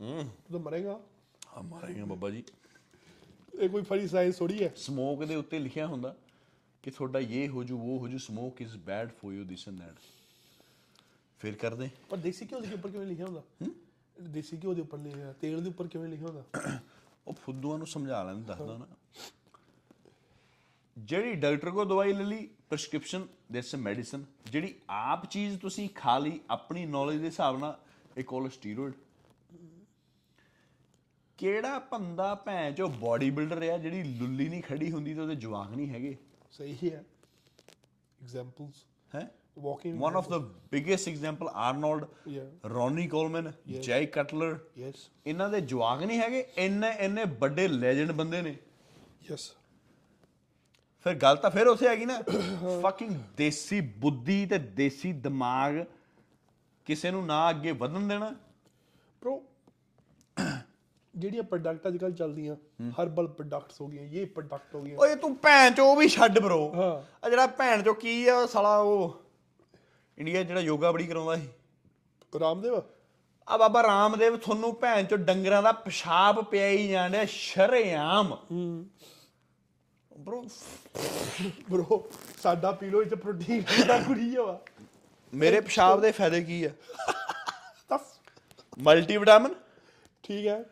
ਹੂੰ। 0.01 0.23
ਤੂੰ 0.23 0.51
ਤਾਂ 0.51 0.59
ਮਰੇਗਾ। 0.59 0.99
ਆ 1.53 1.61
ਮਾਰੇਗਾ 1.61 2.05
ਬਾਬਾ 2.05 2.29
ਜੀ। 2.29 2.43
ਇਹ 3.59 3.69
ਕੋਈ 3.69 3.81
ਫਰੀ 3.81 4.07
ਸਾਇੰਸ 4.07 4.37
ਥੋੜੀ 4.37 4.63
ਹੈ। 4.63 4.73
ਸਮੋਕ 4.75 5.23
ਦੇ 5.23 5.35
ਉੱਤੇ 5.35 5.59
ਲਿਖਿਆ 5.59 5.87
ਹੁੰਦਾ 5.87 6.15
ਕਿ 6.83 6.91
ਤੁਹਾਡਾ 6.91 7.19
ਇਹ 7.19 7.49
ਹੋ 7.49 7.63
ਜੂ 7.63 7.79
ਉਹ 7.79 7.99
ਹੋ 7.99 8.07
ਜੂ 8.07 8.17
smoke 8.17 8.61
is 8.61 8.77
bad 8.77 9.09
for 9.09 9.33
you 9.33 9.43
this 9.43 9.67
and 9.67 9.79
that 9.79 9.95
ਫਿਰ 11.39 11.55
ਕਰਦੇ। 11.55 11.89
ਪਰ 12.09 12.17
ਦੇਸੀ 12.17 12.45
ਘਿਓ 12.45 12.59
ਦੇ 12.59 12.73
ਉੱਪਰ 12.73 12.89
ਕਿਵੇਂ 12.89 13.07
ਲਿਖਿਆ 13.07 13.25
ਹੁੰਦਾ? 13.25 13.43
ਦੇਸੀ 14.21 14.57
ਘਿਓ 14.57 14.73
ਦੇ 14.73 14.81
ਉੱਪਰ 14.81 14.97
ਲਿਖਿਆ 14.97 15.33
ਤੇਲ 15.33 15.63
ਦੇ 15.63 15.69
ਉੱਪਰ 15.69 15.87
ਕਿਵੇਂ 15.87 16.09
ਲਿਖਿਆ 16.09 16.27
ਹੁੰਦਾ? 16.27 16.43
ਉਹ 17.27 17.33
ਫੁੱਦੂਆਂ 17.33 17.77
ਨੂੰ 17.77 17.87
ਸਮਝਾ 17.87 18.23
ਲੈਣ 18.23 18.41
ਦੱਸਦਾ 18.41 18.77
ਨਾ। 18.77 18.87
ਜਿਹੜੀ 20.97 21.33
ਡਾਕਟਰ 21.33 21.71
ਕੋ 21.71 21.85
ਦਵਾਈ 21.85 22.13
ਲੈ 22.13 22.23
ਲਈ 22.23 22.49
ਪ੍ਰੈਸਕ੍ਰਿਪਸ਼ਨ 22.69 23.27
ਦੈਟਸ 23.51 23.75
ਅ 23.75 23.77
ਮੈਡੀਸਨ 23.77 24.25
ਜਿਹੜੀ 24.51 24.75
ਆਪ 24.89 25.25
ਚੀਜ਼ 25.25 25.59
ਤੁਸੀਂ 25.59 25.89
ਖਾ 25.95 26.17
ਲਈ 26.17 26.39
ਆਪਣੀ 26.49 26.85
ਨੌਲੇਜ 26.85 27.19
ਦੇ 27.19 27.25
ਹਿਸਾਬ 27.25 27.59
ਨਾਲ 27.59 27.79
ਇਹ 28.17 28.23
ਕੋਲ 28.23 28.49
ਸਟੀਰੋਇਡ 28.49 28.93
ਕਿਹੜਾ 31.37 31.79
ਬੰਦਾ 31.91 32.35
ਭੈਣ 32.35 32.73
ਚੋ 32.73 32.87
ਬਾਡੀ 32.87 33.29
ਬਿਲਡਰ 33.29 33.61
ਆ 33.69 33.77
ਜਿਹੜੀ 33.77 34.03
ਲੁੱਲੀ 34.03 34.49
ਨਹੀਂ 34.49 34.61
ਖੜੀ 34.63 34.91
ਹੁੰਦੀ 34.91 35.13
ਤੇ 35.13 35.21
ਉਹਦੇ 35.21 35.35
ਜਵਾਕ 35.35 35.71
ਨਹੀਂ 35.71 35.89
ਹੈਗੇ? 35.89 36.17
ਸਹੀ 36.51 36.89
ਹੈ। 36.89 37.03
ਐਗਜ਼ਾਮਪਲਸ 38.21 38.85
ਹੈ? 39.15 39.31
Walking 39.59 40.01
one 40.01 40.15
of 40.15 40.27
the 40.31 40.39
biggest 40.73 41.09
example 41.11 41.49
arnold 41.63 42.03
Yeah. 42.33 42.69
Ronnie 42.69 43.07
Coleman 43.07 43.51
Jay 43.81 44.05
Cutler 44.05 44.59
yes 44.77 45.09
ਇਹਨਾਂ 45.27 45.49
ਦੇ 45.49 45.61
ਜਵਾਕ 45.61 46.03
ਨਹੀਂ 46.03 46.19
ਹੈਗੇ 46.19 46.45
ਇੰਨੇ 46.57 46.89
ਇੰਨੇ 46.99 47.23
ਵੱਡੇ 47.39 47.67
ਲੈਜੈਂਡ 47.67 48.11
ਬੰਦੇ 48.11 48.41
ਨੇ। 48.41 48.55
ਯੈਸ 49.31 49.51
ਫਿਰ 51.05 51.13
ਗੱਲ 51.15 51.35
ਤਾਂ 51.35 51.49
ਫਿਰ 51.49 51.67
ਉੱਥੇ 51.67 51.87
ਹੈਗੀ 51.87 52.05
ਨਾ। 52.05 52.21
ਫਕਿੰਗ 52.83 53.15
ਦੇਸੀ 53.37 53.79
ਬੁੱਧੀ 53.81 54.45
ਤੇ 54.45 54.57
ਦੇਸੀ 54.57 55.11
ਦਿਮਾਗ 55.13 55.83
ਕਿਸੇ 56.87 57.11
ਨੂੰ 57.11 57.25
ਨਾ 57.25 57.49
ਅੱਗੇ 57.49 57.71
ਵਧਣ 57.71 58.07
ਦੇਣਾ। 58.07 58.29
ਬ్రో 59.21 59.37
ਜਿਹੜੀਆਂ 61.13 61.43
ਪ੍ਰੋਡਕਟ 61.43 61.87
ਅੱਜ 61.87 61.97
ਕੱਲ 61.97 62.11
ਚੱਲਦੀਆਂ 62.11 62.55
ਹਰਬਲ 62.99 63.27
ਪ੍ਰੋਡਕਟਸ 63.27 63.81
ਹੋ 63.81 63.87
ਗਏ 63.87 64.09
ਇਹ 64.11 64.27
ਪ੍ਰੋਡਕਟ 64.27 64.75
ਹੋ 64.75 64.81
ਗਏ 64.81 64.95
ਓਏ 64.95 65.15
ਤੂੰ 65.15 65.35
ਭੈਣ 65.35 65.73
ਚੋ 65.73 65.85
ਉਹ 65.85 65.95
ਵੀ 65.95 66.07
ਛੱਡ 66.07 66.39
ਬਰੋ 66.39 66.59
ਹਾਂ। 66.75 66.91
ਆ 67.25 67.29
ਜਿਹੜਾ 67.29 67.47
ਭੈਣ 67.47 67.81
ਚੋ 67.83 67.93
ਕੀ 67.93 68.27
ਆ 68.27 68.45
ਸਾਲਾ 68.45 68.77
ਉਹ 68.77 69.19
ਇੰਡੀਆ 70.17 70.43
ਜਿਹੜਾ 70.43 70.61
ਯੋਗਾ 70.61 70.91
ਬੜੀ 70.91 71.07
ਕਰਾਉਂਦਾ 71.07 71.35
ਸੀ। 71.35 71.47
ਰਾਮਦੇਵ? 72.39 72.81
ਆ 73.47 73.57
ਬਾਬਾ 73.57 73.83
ਰਾਮਦੇਵ 73.83 74.37
ਤੁਹਾਨੂੰ 74.37 74.73
ਭੈਣ 74.75 75.05
ਚੋ 75.05 75.15
ਡੰਗਰਾਂ 75.17 75.61
ਦਾ 75.63 75.71
ਪਿਸ਼ਾਬ 75.71 76.43
ਪਿਆ 76.45 76.67
ਹੀ 76.67 76.87
ਜਾਂਦੇ 76.87 77.25
ਸ਼ਰੇਆਮ। 77.25 78.35
ਬ్రో 80.19 80.39
ਬ్రో 81.69 81.97
ਸਾਡਾ 82.41 82.71
ਪੀ 82.71 82.89
ਲੋ 82.89 83.01
ਇਹ 83.03 83.09
ਚ 83.09 83.13
ਪ੍ਰੋਟੀਨ 83.15 83.63
ਦਾ 83.87 83.97
ਕੁੜੀ 84.03 84.35
ਆ 84.35 84.41
ਵਾ। 84.43 84.59
ਮੇਰੇ 85.33 85.59
ਪਿਸ਼ਾਬ 85.61 86.01
ਦੇ 86.01 86.11
ਫਾਇਦੇ 86.11 86.41
ਕੀ 86.43 86.63
ਆ? 86.63 86.69
ਦੱਸ। 87.89 88.17
ਮਲਟੀ 88.79 89.17
ਵਿਟਾਮਿਨ 89.17 89.53
ਠੀਕ 90.23 90.47
ਹੈ। 90.47 90.63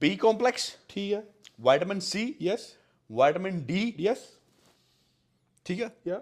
ਬੀ 0.00 0.14
ਕੰਪਲੈਕਸ 0.16 0.70
ਠੀਕ 0.88 1.12
ਹੈ। 1.12 1.22
Vitamin 1.60 2.00
C 2.00 2.34
yes 2.42 2.66
vitamin 3.10 3.60
D 3.66 3.92
yes 4.00 4.18
ਠੀਕ 5.66 5.82
ਆ? 5.82 5.90
ਯਾ 6.06 6.20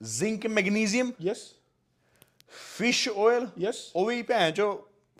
zinc 0.00 0.46
magnesium 0.46 1.12
yes 1.20 1.46
fish 2.76 3.08
oil 3.08 3.46
yes 3.58 3.90
ਉਹ 3.96 4.06
ਵੀ 4.06 4.22
ਭੈਣ 4.22 4.50
ਚੋ 4.52 4.70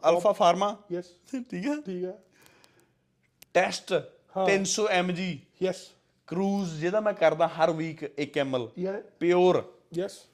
ਅਲਫਾ 0.03 0.33
ਫਾਰਮਾ 0.33 0.77
ਯੈਸ 0.93 1.13
ਠੀਕ 1.33 1.67
ਆ? 1.69 1.75
ਠੀਕ 1.87 2.05
ਹੈ। 2.05 2.19
ਟੈਸਟ 3.55 3.93
ਹਾਂ। 4.37 4.47
300 4.49 4.87
mg 4.99 5.23
ਯੈਸ 5.63 5.87
ਕਰੂਜ਼ 6.29 6.81
ਜਿਹਦਾ 6.81 7.01
ਮੈਂ 7.01 7.13
ਕਰਦਾ 7.13 7.47
ਹਰ 7.49 7.71
ਵੀਕ 7.71 8.05
1 8.05 8.41
ml 8.43 8.69
ਯਾ 8.79 9.03
ਪਿਓਰ 9.21 9.75
ਯੈਸ 9.95 10.27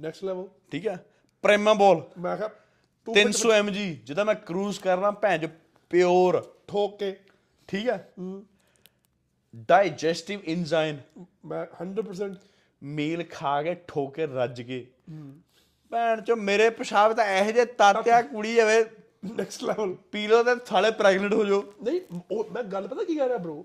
ਨੈਕਸਟ 0.00 0.24
ਲੈਵਲ 0.24 0.48
ਠੀਕ 0.70 0.88
ਆ 0.88 0.96
ਪ੍ਰੈਮਾਬੋਲ 1.42 2.02
ਮੈਂ 2.18 2.36
ਕਿਹਾ 2.36 2.48
ਤੂੰ 3.06 3.14
300 3.14 3.50
mg 3.64 3.74
ਜਿਹਦਾ 3.74 4.24
ਮੈਂ 4.24 4.34
ਕਰੂਜ਼ 4.34 4.80
ਕਰਦਾ 4.80 5.10
ਭੈਣ 5.10 5.38
ਚੋ 5.38 5.48
ਪਿਓਰ 5.90 6.54
ਠੋਕ। 6.68 6.98
ਕੇ 6.98 7.16
ਠੀਕ 7.68 7.88
ਆ 7.88 7.98
ਡਾਈਜੈਸਟਿਵ 9.68 10.40
ਇੰਜ਼ਾਈਮ 10.44 10.96
ਮੈਂ 11.44 11.66
100% 11.84 12.34
ਮੀਲ 12.82 13.24
ਖਾ 13.30 13.62
ਕੇ 13.62 13.74
ਠੋਕੇ 13.88 14.26
ਰੱਜ 14.26 14.62
ਕੇ 14.62 14.86
ਭੈਣ 15.90 16.20
ਚੋ 16.20 16.36
ਮੇਰੇ 16.36 16.70
ਪਿਸ਼ਾਬ 16.70 17.12
ਤਾਂ 17.12 17.24
ਇਹੋ 17.24 17.50
ਜਿਹੇ 17.50 17.64
ਤਾਤਿਆ 17.64 18.22
ਕੁੜੀ 18.22 18.54
ਜਾਵੇ 18.54 18.84
ਨੈਕਸਟ 19.24 19.64
ਲੈਵਲ 19.64 19.94
ਪੀ 20.12 20.26
ਲਓ 20.26 20.42
ਤੇ 20.42 20.50
ਸਾਲੇ 20.66 20.90
ਪ੍ਰੈਗਨੈਂਟ 20.90 21.34
ਹੋ 21.34 21.44
ਜਾਓ। 21.44 21.62
ਨਹੀਂ 21.82 22.00
ਮੈਂ 22.52 22.62
ਗੱਲ 22.62 22.88
ਪਤਾ 22.88 23.04
ਕੀ 23.04 23.16
ਕਰ 23.16 23.26
ਰਿਹਾ 23.26 23.38
ਬ్రో 23.38 23.64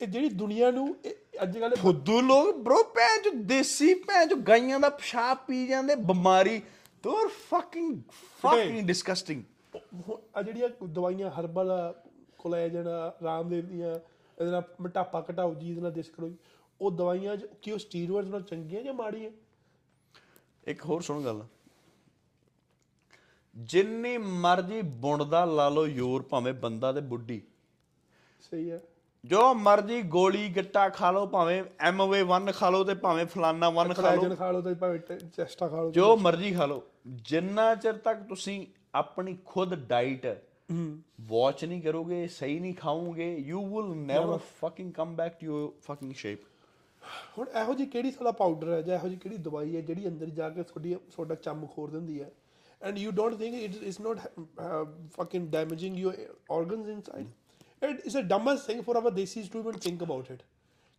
ਇਹ 0.00 0.06
ਜਿਹੜੀ 0.06 0.28
ਦੁਨੀਆ 0.40 0.70
ਨੂੰ 0.70 0.94
ਅੱਜ 1.42 1.56
ਕੱਲ 1.58 1.74
ਫੁੱਦੂ 1.76 2.20
ਲੋਕ 2.20 2.56
ਬ్రో 2.58 2.82
ਭੈਣ 2.94 3.22
ਚੋ 3.22 3.30
ਦੇਸੀ 3.46 3.94
ਭੈਣ 4.02 4.28
ਚੋ 4.28 4.36
ਗਾਈਆਂ 4.48 4.78
ਦਾ 4.80 4.88
ਪਿਸ਼ਾਬ 4.98 5.38
ਪੀ 5.46 5.66
ਜਾਂਦੇ 5.66 5.94
ਬਿਮਾਰੀ। 6.10 6.60
ਤੋਰ 7.02 7.28
ਫਕਿੰਗ 7.28 8.00
ਫਕਿੰਗ 8.42 8.86
ਡਿਸਗਸਟਿੰਗ 8.86 9.42
ਆ 10.36 10.42
ਜਿਹੜੀਆਂ 10.42 10.68
ਦਵਾਈਆਂ 10.84 11.30
ਹਰਬਲ 11.30 11.72
ਕੋਲੇਜਨ 12.38 12.88
ਰਾਮਦੇਵ 13.24 13.66
ਦੀਆਂ 13.66 13.92
ਇਹਦੇ 13.92 14.50
ਨਾਲ 14.50 14.62
ਮੋਟਾਪਾ 14.80 15.24
ਘਟਾਓ 15.30 15.54
ਜੀ 15.54 15.70
ਇਹਦੇ 15.70 15.80
ਨਾਲ 15.80 15.92
ਦਿਸ 15.92 16.10
ਕਰੋ। 16.10 16.28
ਜੀ 16.28 16.36
ਉਹ 16.80 16.90
ਦਵਾਈਆਂ 16.90 17.36
ਕੀ 17.62 17.72
ਉਹ 17.72 17.78
ਸਟੀਰੋਇਡਸ 17.78 18.28
ਨਾਲ 18.30 18.42
ਚੰਗੀਆਂ 18.42 18.82
ਜਾਂ 18.82 18.94
ਮਾੜੀਆਂ? 18.94 19.30
ਇੱਕ 20.64 20.84
ਹੋਰ 20.86 21.02
ਸੁਣ 21.02 21.24
ਗੱਲ। 21.24 21.42
ਜਿੰਨੀ 23.56 24.16
ਮਰਜ਼ੀ 24.18 24.80
ਬੁਣਦਾ 25.02 25.44
ਲਾ 25.44 25.68
ਲਓ 25.68 25.86
ਯੋਰ 25.86 26.22
ਭਾਵੇਂ 26.22 26.52
ਬੰਦਾ 26.54 26.92
ਤੇ 26.92 27.00
ਬੁੱਢੀ। 27.00 27.40
ਸਹੀ 28.40 28.70
ਹੈ 28.70 28.80
ਜੋ 29.24 29.52
ਮਰਜ਼ੀ 29.54 30.00
ਗੋਲੀ 30.02 30.48
ਗੱਟਾ 30.48 30.88
ਖਾ 30.88 31.10
ਲਓ 31.10 31.26
ਭਾਵੇਂ 31.26 31.62
ਐਮਵੇ 31.80 32.22
1 32.24 32.52
ਖਾ 32.52 32.68
ਲਓ 32.70 32.84
ਤੇ 32.84 32.94
ਭਾਵੇਂ 32.94 33.24
ਫਲਾਨਾ 33.26 33.70
1 33.78 33.92
ਖਾ 33.94 34.14
ਲਓ। 34.14 34.34
ਖਾ 34.34 34.50
ਲਓ 34.50 34.60
ਤੇ 34.60 34.74
ਭਾਵੇਂ 34.74 34.98
ਚੈਸਟਾ 35.36 35.68
ਖਾ 35.68 35.80
ਲਓ 35.82 35.90
ਜੋ 35.90 36.16
ਮਰਜ਼ੀ 36.16 36.52
ਖਾ 36.54 36.66
ਲਓ। 36.66 36.82
ਜਿੰਨਾ 37.30 37.74
ਚਿਰ 37.74 37.96
ਤੱਕ 37.98 38.22
ਤੁਸੀਂ 38.28 38.66
ਆਪਣੀ 38.94 39.36
ਖੁਦ 39.46 39.74
ਡਾਈਟ 39.88 40.26
ਵਾਚ 41.28 41.64
ਨਹੀਂ 41.64 41.80
ਕਰੋਗੇ 41.82 42.26
ਸਹੀ 42.28 42.58
ਨਹੀਂ 42.60 42.74
ਖਾਓਗੇ 42.74 43.34
you 43.36 43.64
will 43.66 43.94
never 43.96 44.38
fucking 44.60 44.92
come 44.92 45.14
back 45.16 45.38
to 45.40 45.46
your 45.46 45.72
fucking 45.82 46.12
shape 46.14 46.44
ਹੁਣ 47.38 47.46
ਇਹੋ 47.56 47.74
ਜੀ 47.74 47.86
ਕਿਹੜੀ 47.86 48.10
ਸਾਲਾ 48.10 48.30
ਪਾਊਡਰ 48.32 48.72
ਹੈ 48.72 48.80
ਜਾਂ 48.82 48.96
ਇਹੋ 48.98 49.08
ਜੀ 49.08 49.16
ਕਿਹੜੀ 49.16 49.36
ਦਵਾਈ 49.36 49.76
ਹੈ 49.76 49.80
ਜਿਹੜੀ 49.80 50.06
ਅੰਦਰ 50.08 50.30
ਜਾ 50.30 50.48
ਕੇ 50.50 50.62
ਤੁਹਾਡੀ 50.62 50.94
ਤੁਹਾਡਾ 50.94 51.34
ਚੰਮ 51.34 51.66
ਖੋਰ 51.66 51.90
ਦਿੰਦੀ 51.90 52.20
ਹੈ? 52.22 52.30
And 52.82 52.98
you 52.98 53.10
don't 53.10 53.38
think 53.38 53.54
it 53.54 53.82
is 53.82 54.00
not 54.00 54.18
fucking 55.12 55.48
damaging 55.48 55.98
your 55.98 56.14
organs 56.52 56.88
inside 56.88 57.26
it 57.82 58.06
is 58.06 58.16
a 58.16 58.20
dumbest 58.28 58.66
thing 58.66 58.82
for 58.82 58.96
our 58.96 59.10
desis 59.12 59.50
to 59.50 59.58
even 59.58 59.78
think 59.78 60.02
about 60.02 60.30
it 60.30 60.42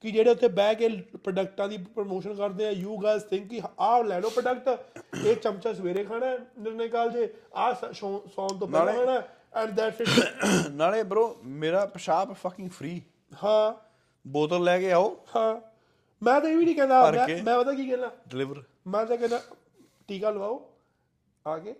ਕਿ 0.03 0.11
ਜਿਹੜੇ 0.11 0.29
ਉੱਥੇ 0.29 0.47
ਬਹਿ 0.49 0.75
ਕੇ 0.75 0.87
ਪ੍ਰੋਡਕਟਾਂ 1.15 1.67
ਦੀ 1.67 1.77
ਪ੍ਰੋਮੋਸ਼ਨ 1.95 2.33
ਕਰਦੇ 2.35 2.65
ਆ 2.67 2.69
ਯੂ 2.71 2.97
ਗਾਇਸ 2.97 3.23
ਥਿੰਕ 3.23 3.47
ਕਿ 3.49 3.61
ਆਹ 3.79 4.03
ਲੈ 4.03 4.19
ਲਓ 4.19 4.29
ਪ੍ਰੋਡਕਟ 4.29 5.15
ਇਹ 5.17 5.35
ਚਮਚਾ 5.35 5.73
ਸਵੇਰੇ 5.73 6.03
ਖਾਣਾ 6.03 6.37
ਨਿਰਣੇ 6.59 6.87
ਕਾਲ 6.87 7.11
ਜੇ 7.11 7.27
ਸੌਂ- 7.93 8.19
ਸੌਣ 8.27 8.57
ਤੋਂ 8.59 8.67
ਪਹਿਲਾਂ 8.67 8.93
ਖਾਣਾ 8.95 9.21
ਐਂਡ 9.55 9.71
ਦੈਟਸ 9.71 10.01
ਇਟ 10.01 10.69
ਨਾਲੇ 10.71 11.03
ਬ్రో 11.03 11.25
ਮੇਰਾ 11.57 11.85
ਪਿਸ਼ਾਬ 11.89 12.33
ਫਕਿੰਗ 12.37 12.69
ਫ੍ਰੀ 12.69 13.01
ਹਾਂ 13.43 13.73
ਬੋਤਲ 14.25 14.63
ਲੈ 14.63 14.79
ਕੇ 14.79 14.91
ਆਓ 14.91 15.15
ਹਾਂ 15.35 15.53
ਮੈਂ 16.21 16.39
ਤਾਂ 16.41 16.49
ਇਹ 16.49 16.57
ਵੀ 16.57 16.65
ਨਹੀਂ 16.65 16.75
ਕਹਿੰਦਾ 16.75 17.01
ਮੈਂ 17.43 17.57
ਪਤਾ 17.59 17.73
ਕੀ 17.73 17.87
ਕਹਿੰਦਾ 17.87 18.11
ਡਿਲੀਵਰ 18.27 18.61
ਮੈਂ 18.87 19.05
ਤਾਂ 19.05 19.17
ਕਹਿੰਦਾ 19.17 19.41
ਟੀਕਾ 20.09 20.29
ਲਵਾਓ 20.31 20.59
ਆ 21.45 21.57
ਕੇ 21.57 21.73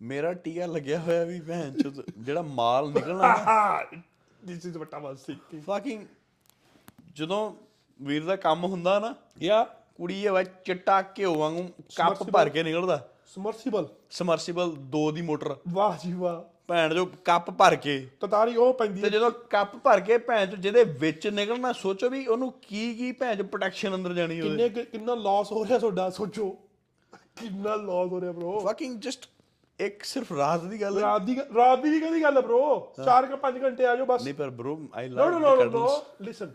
ਮੇਰਾ 0.00 0.32
ਟੀਕਾ 0.40 0.66
ਲੱਗਿਆ 0.66 0.98
ਹੋਇਆ 0.98 1.24
ਵੀ 1.24 1.40
ਭੈਣ 1.40 1.72
ਚੋਦ 1.72 2.02
ਜਿਹੜਾ 2.18 2.42
ਮਾਲ 2.42 2.90
ਨਿਕਲਣਾ 2.90 3.32
this 4.44 4.66
is 4.66 4.76
what 4.76 4.94
I 4.94 5.00
was 5.00 5.18
thinking 5.18 5.62
fucking 5.62 6.06
ਜਦੋਂ 7.14 7.54
ਵੀਰ 8.02 8.24
ਦਾ 8.24 8.36
ਕੰਮ 8.36 8.64
ਹੁੰਦਾ 8.64 8.98
ਨਾ 8.98 9.14
ਯਾ 9.42 9.64
ਕੁੜੀ 9.64 10.24
ਇਹ 10.24 10.30
ਵਾ 10.30 10.42
ਚਿੱਟਾ 10.42 11.02
ਘਿਓ 11.02 11.34
ਵਾਂਗੂ 11.34 11.68
ਕੱਪ 11.96 12.22
ਭਰ 12.22 12.48
ਕੇ 12.48 12.62
ਨਿਕਲਦਾ। 12.62 13.08
ਸਮਰਸੀਬਲ 13.26 13.88
ਸਮਰਸੀਬਲ 14.10 14.72
2 14.72 15.12
ਦੀ 15.12 15.22
ਮੋਟਰ। 15.22 15.56
ਵਾਹ 15.68 16.06
ਜੀ 16.06 16.12
ਵਾਹ। 16.12 16.58
ਭੈਣ 16.68 16.94
ਜੋ 16.94 17.06
ਕੱਪ 17.06 17.50
ਭਰ 17.50 17.76
ਕੇ। 17.76 18.10
ਤਤਾਰੀ 18.20 18.56
ਉਹ 18.56 18.74
ਪੈਂਦੀ 18.74 19.00
ਤੇ 19.00 19.10
ਜਦੋਂ 19.10 19.30
ਕੱਪ 19.30 19.76
ਭਰ 19.76 20.00
ਕੇ 20.00 20.18
ਭੈਣ 20.18 20.50
ਚੋ 20.50 20.56
ਜਿਹਦੇ 20.56 20.84
ਵਿੱਚ 20.84 21.26
ਨਿਕਲਣਾ 21.26 21.72
ਸੋਚੋ 21.72 22.10
ਵੀ 22.10 22.26
ਉਹਨੂੰ 22.26 22.52
ਕੀ 22.52 22.94
ਕੀ 22.94 23.12
ਭੈਣ 23.12 23.36
ਚ 23.36 23.42
ਪ੍ਰੋਟੈਕਸ਼ਨ 23.42 23.94
ਅੰਦਰ 23.94 24.14
ਜਾਣੀ 24.14 24.40
ਉਹਦੇ 24.40 24.68
ਕਿੰਨੇ 24.68 24.84
ਕਿੰਨਾ 24.84 25.14
ਲਾਸ 25.14 25.52
ਹੋ 25.52 25.66
ਰਿਹਾ 25.66 25.78
ਤੁਹਾਡਾ 25.78 26.10
ਸੋਚੋ। 26.10 26.58
ਕਿੰਨਾ 27.12 27.74
ਲਾਸ 27.74 28.08
ਹੋ 28.08 28.20
ਰਿਹਾ 28.20 28.32
ਬ్రో 28.32 28.50
ਫਕਿੰਗ 28.50 29.00
ਜਸਟ 29.00 29.28
ਇੱਕ 29.80 30.02
ਸਿਰਫ 30.04 30.32
ਰਾਤ 30.32 30.64
ਦੀ 30.64 30.80
ਗੱਲ 30.80 30.96
ਹੈ 30.96 31.02
ਰਾਤ 31.02 31.22
ਦੀ 31.22 31.36
ਗੱਲ- 31.38 31.56
ਰਾਤ 31.56 31.80
ਦੀ 31.82 31.90
ਵੀ 31.90 32.00
ਕਦੀ 32.00 32.22
ਗੱਲ 32.22 32.36
ਹੈ 32.36 32.42
ਬ్రో 32.42 32.62
4 33.04 33.26
ਕਿ 33.26 33.36
5 33.42 33.58
ਘੰਟੇ 33.62 33.86
ਆ 33.86 33.96
ਜਾਓ 33.96 34.06
ਬਸ 34.06 34.22
ਨਹੀਂ 34.24 34.34
ਪਰ 34.34 34.48
bro 34.60 34.76
I 34.94 35.08
No, 35.08 35.12
no, 35.12 35.16
love 35.16 35.34
no, 35.34 35.34
the 35.34 35.42
no, 35.42 35.52
no. 35.56 35.64
cuddles 35.64 36.30
Listen, 36.30 36.54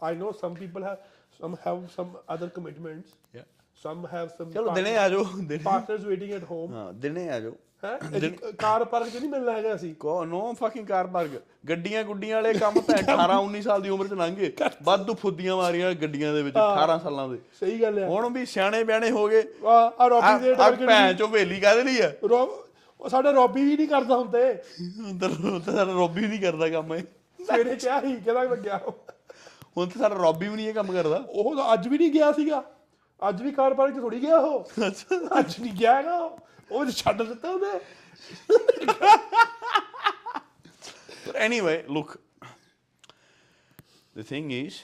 I 0.00 0.10
know 0.18 0.32
some 0.40 0.58
people 0.58 0.84
have 0.88 0.98
some 1.40 1.54
have 1.62 1.80
some 1.94 2.10
other 2.34 2.48
commitments. 2.58 3.14
Yeah. 3.36 3.46
Some 3.84 4.04
have 4.12 4.28
some 4.30 4.52
ਚਲੋ 4.52 4.64
partners- 4.64 4.74
ਦਿਨੇ 4.74 4.96
ਆ 4.96 5.08
ਜਾਓ 5.08 5.24
ਦਿਨੇ 5.24 5.62
partners 5.64 6.06
waiting 6.10 6.34
at 6.38 6.46
home. 6.50 6.72
ਹਾਂ 6.72 6.92
ਦਿਨੇ 7.04 7.28
ਆ 7.30 7.40
ਜਾਓ 7.40 7.52
ਹੈ? 7.82 7.98
ਕਾਰ 8.58 8.84
ਪਾਰਕ 8.84 9.08
ਚ 9.08 9.16
ਨਹੀਂ 9.16 9.28
ਮਿਲਣਾ 9.30 9.52
ਹੈਗਾ 9.52 9.74
ਅਸੀਂ? 9.74 9.94
ਕੋ 9.94 10.24
ਨੋ 10.24 10.52
ਫਕਿੰਗ 10.60 10.86
ਕਾਰ 10.86 11.06
ਪਾਰਕ। 11.06 11.30
ਗੱਡੀਆਂ 11.68 12.02
ਗੁੱਡੀਆਂ 12.04 12.36
ਵਾਲੇ 12.36 12.52
ਕੰਮ 12.54 12.80
ਭੈਣ 12.80 13.04
18 13.14 13.36
19 13.42 13.60
ਸਾਲ 13.62 13.82
ਦੀ 13.82 13.88
ਉਮਰ 13.90 14.08
ਚ 14.08 14.12
ਲੰਘੇ 14.12 14.52
ਵਾਧੂ 14.82 15.14
ਫੁੱਦੀਆਂ 15.14 15.56
ਮਾਰੀਆਂ 15.56 15.92
ਗੱਡੀਆਂ 15.94 16.32
ਦੇ 16.34 16.42
ਵਿੱਚ 16.42 16.56
18 16.56 16.98
ਸਾਲਾਂ 17.02 17.28
ਦੇ। 17.28 17.38
ਸਹੀ 17.60 17.80
ਗੱਲ 17.82 17.98
ਹੈ। 17.98 18.06
ਹੁਣ 18.08 18.28
ਵੀ 18.32 18.44
ਸਿਆਣੇ 18.46 18.82
ਬਿਆਣੇ 18.84 19.10
ਹੋ 19.10 19.26
ਗਏ। 19.28 19.42
ਆ 19.66 20.06
ਰੋਬੀ 20.08 20.38
ਦੇ 20.44 20.54
ਆ 20.54 20.70
ਭੈਣ 20.70 21.14
ਚੋ 21.14 21.26
ਵੇਲੀ 21.28 21.60
ਕਾਹਦੇ 21.60 21.82
ਲਈ 21.82 22.00
ਆ। 22.00 22.10
ਰੋਬ 22.24 22.56
ਉਹ 23.00 23.08
ਸਾਡਾ 23.08 23.30
ਰੋਬੀ 23.30 23.64
ਵੀ 23.64 23.76
ਨਹੀਂ 23.76 23.88
ਕਰਦਾ 23.88 24.16
ਹੁੰਦੇ 24.16 24.50
ਅੰਦਰ 25.10 25.30
ਤਾਂ 25.64 25.72
ਸਾਡਾ 25.72 25.92
ਰੋਬੀ 25.92 26.26
ਨਹੀਂ 26.26 26.40
ਕਰਦਾ 26.40 26.68
ਕੰਮ 26.68 26.94
ਇਹ। 26.94 27.02
ਸਵੇਰੇ 27.38 27.76
ਕਿਹਾ 27.76 28.00
ਹੀ 28.00 28.14
ਕਿਹਦਾ 28.16 28.42
ਲੱਗਿਆ 28.42 28.80
ਹੁਣ 29.76 29.88
ਤਾਂ 29.88 30.00
ਸਾਡਾ 30.00 30.14
ਰੋਬੀ 30.14 30.48
ਵੀ 30.48 30.56
ਨਹੀਂ 30.56 30.68
ਇਹ 30.68 30.74
ਕੰਮ 30.74 30.92
ਕਰਦਾ। 30.92 31.22
ਉਹ 31.28 31.54
ਤਾਂ 31.56 31.72
ਅੱਜ 31.72 31.88
ਵੀ 31.88 31.98
ਨਹੀਂ 31.98 32.10
ਗਿਆ 32.12 32.30
ਸੀਗਾ। 32.32 32.62
ਅੱਜ 33.22 33.42
ਵੀ 33.42 33.50
ਕਾਰ 33.52 33.74
ਪਾਰਕ 33.74 33.94
ਚ 33.94 34.00
ਥੋੜੀ 34.00 34.22
ਗਿਆ 34.22 34.38
ਉਹ। 34.38 34.68
ਅੱਜ 35.38 35.54
ਨਹੀਂ 35.60 35.72
ਗਿਆ 35.72 35.94
ਹੈਗਾ 35.96 36.18
ਉਹ। 36.70 36.84
ਤਾਂ 36.84 36.92
ਛੱਡ 36.92 37.22
ਦਿੱਤਾ 37.22 37.50
ਉਹਨੇ 37.50 37.78
But 41.26 41.36
anyway, 41.44 41.76
look. 41.88 42.12
The 44.16 44.24
thing 44.30 44.50
is 44.58 44.76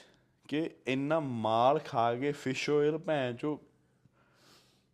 ਕਿ 0.49 0.69
ਇੰਨਾ 0.87 1.19
ਮਾਲ 1.19 1.79
ਖਾ 1.85 2.13
ਕੇ 2.15 2.31
ਫਿਸ਼ 2.31 2.69
ਆਇਲ 2.69 2.97
ਭੈਣ 2.97 3.35
ਚੋ 3.35 3.59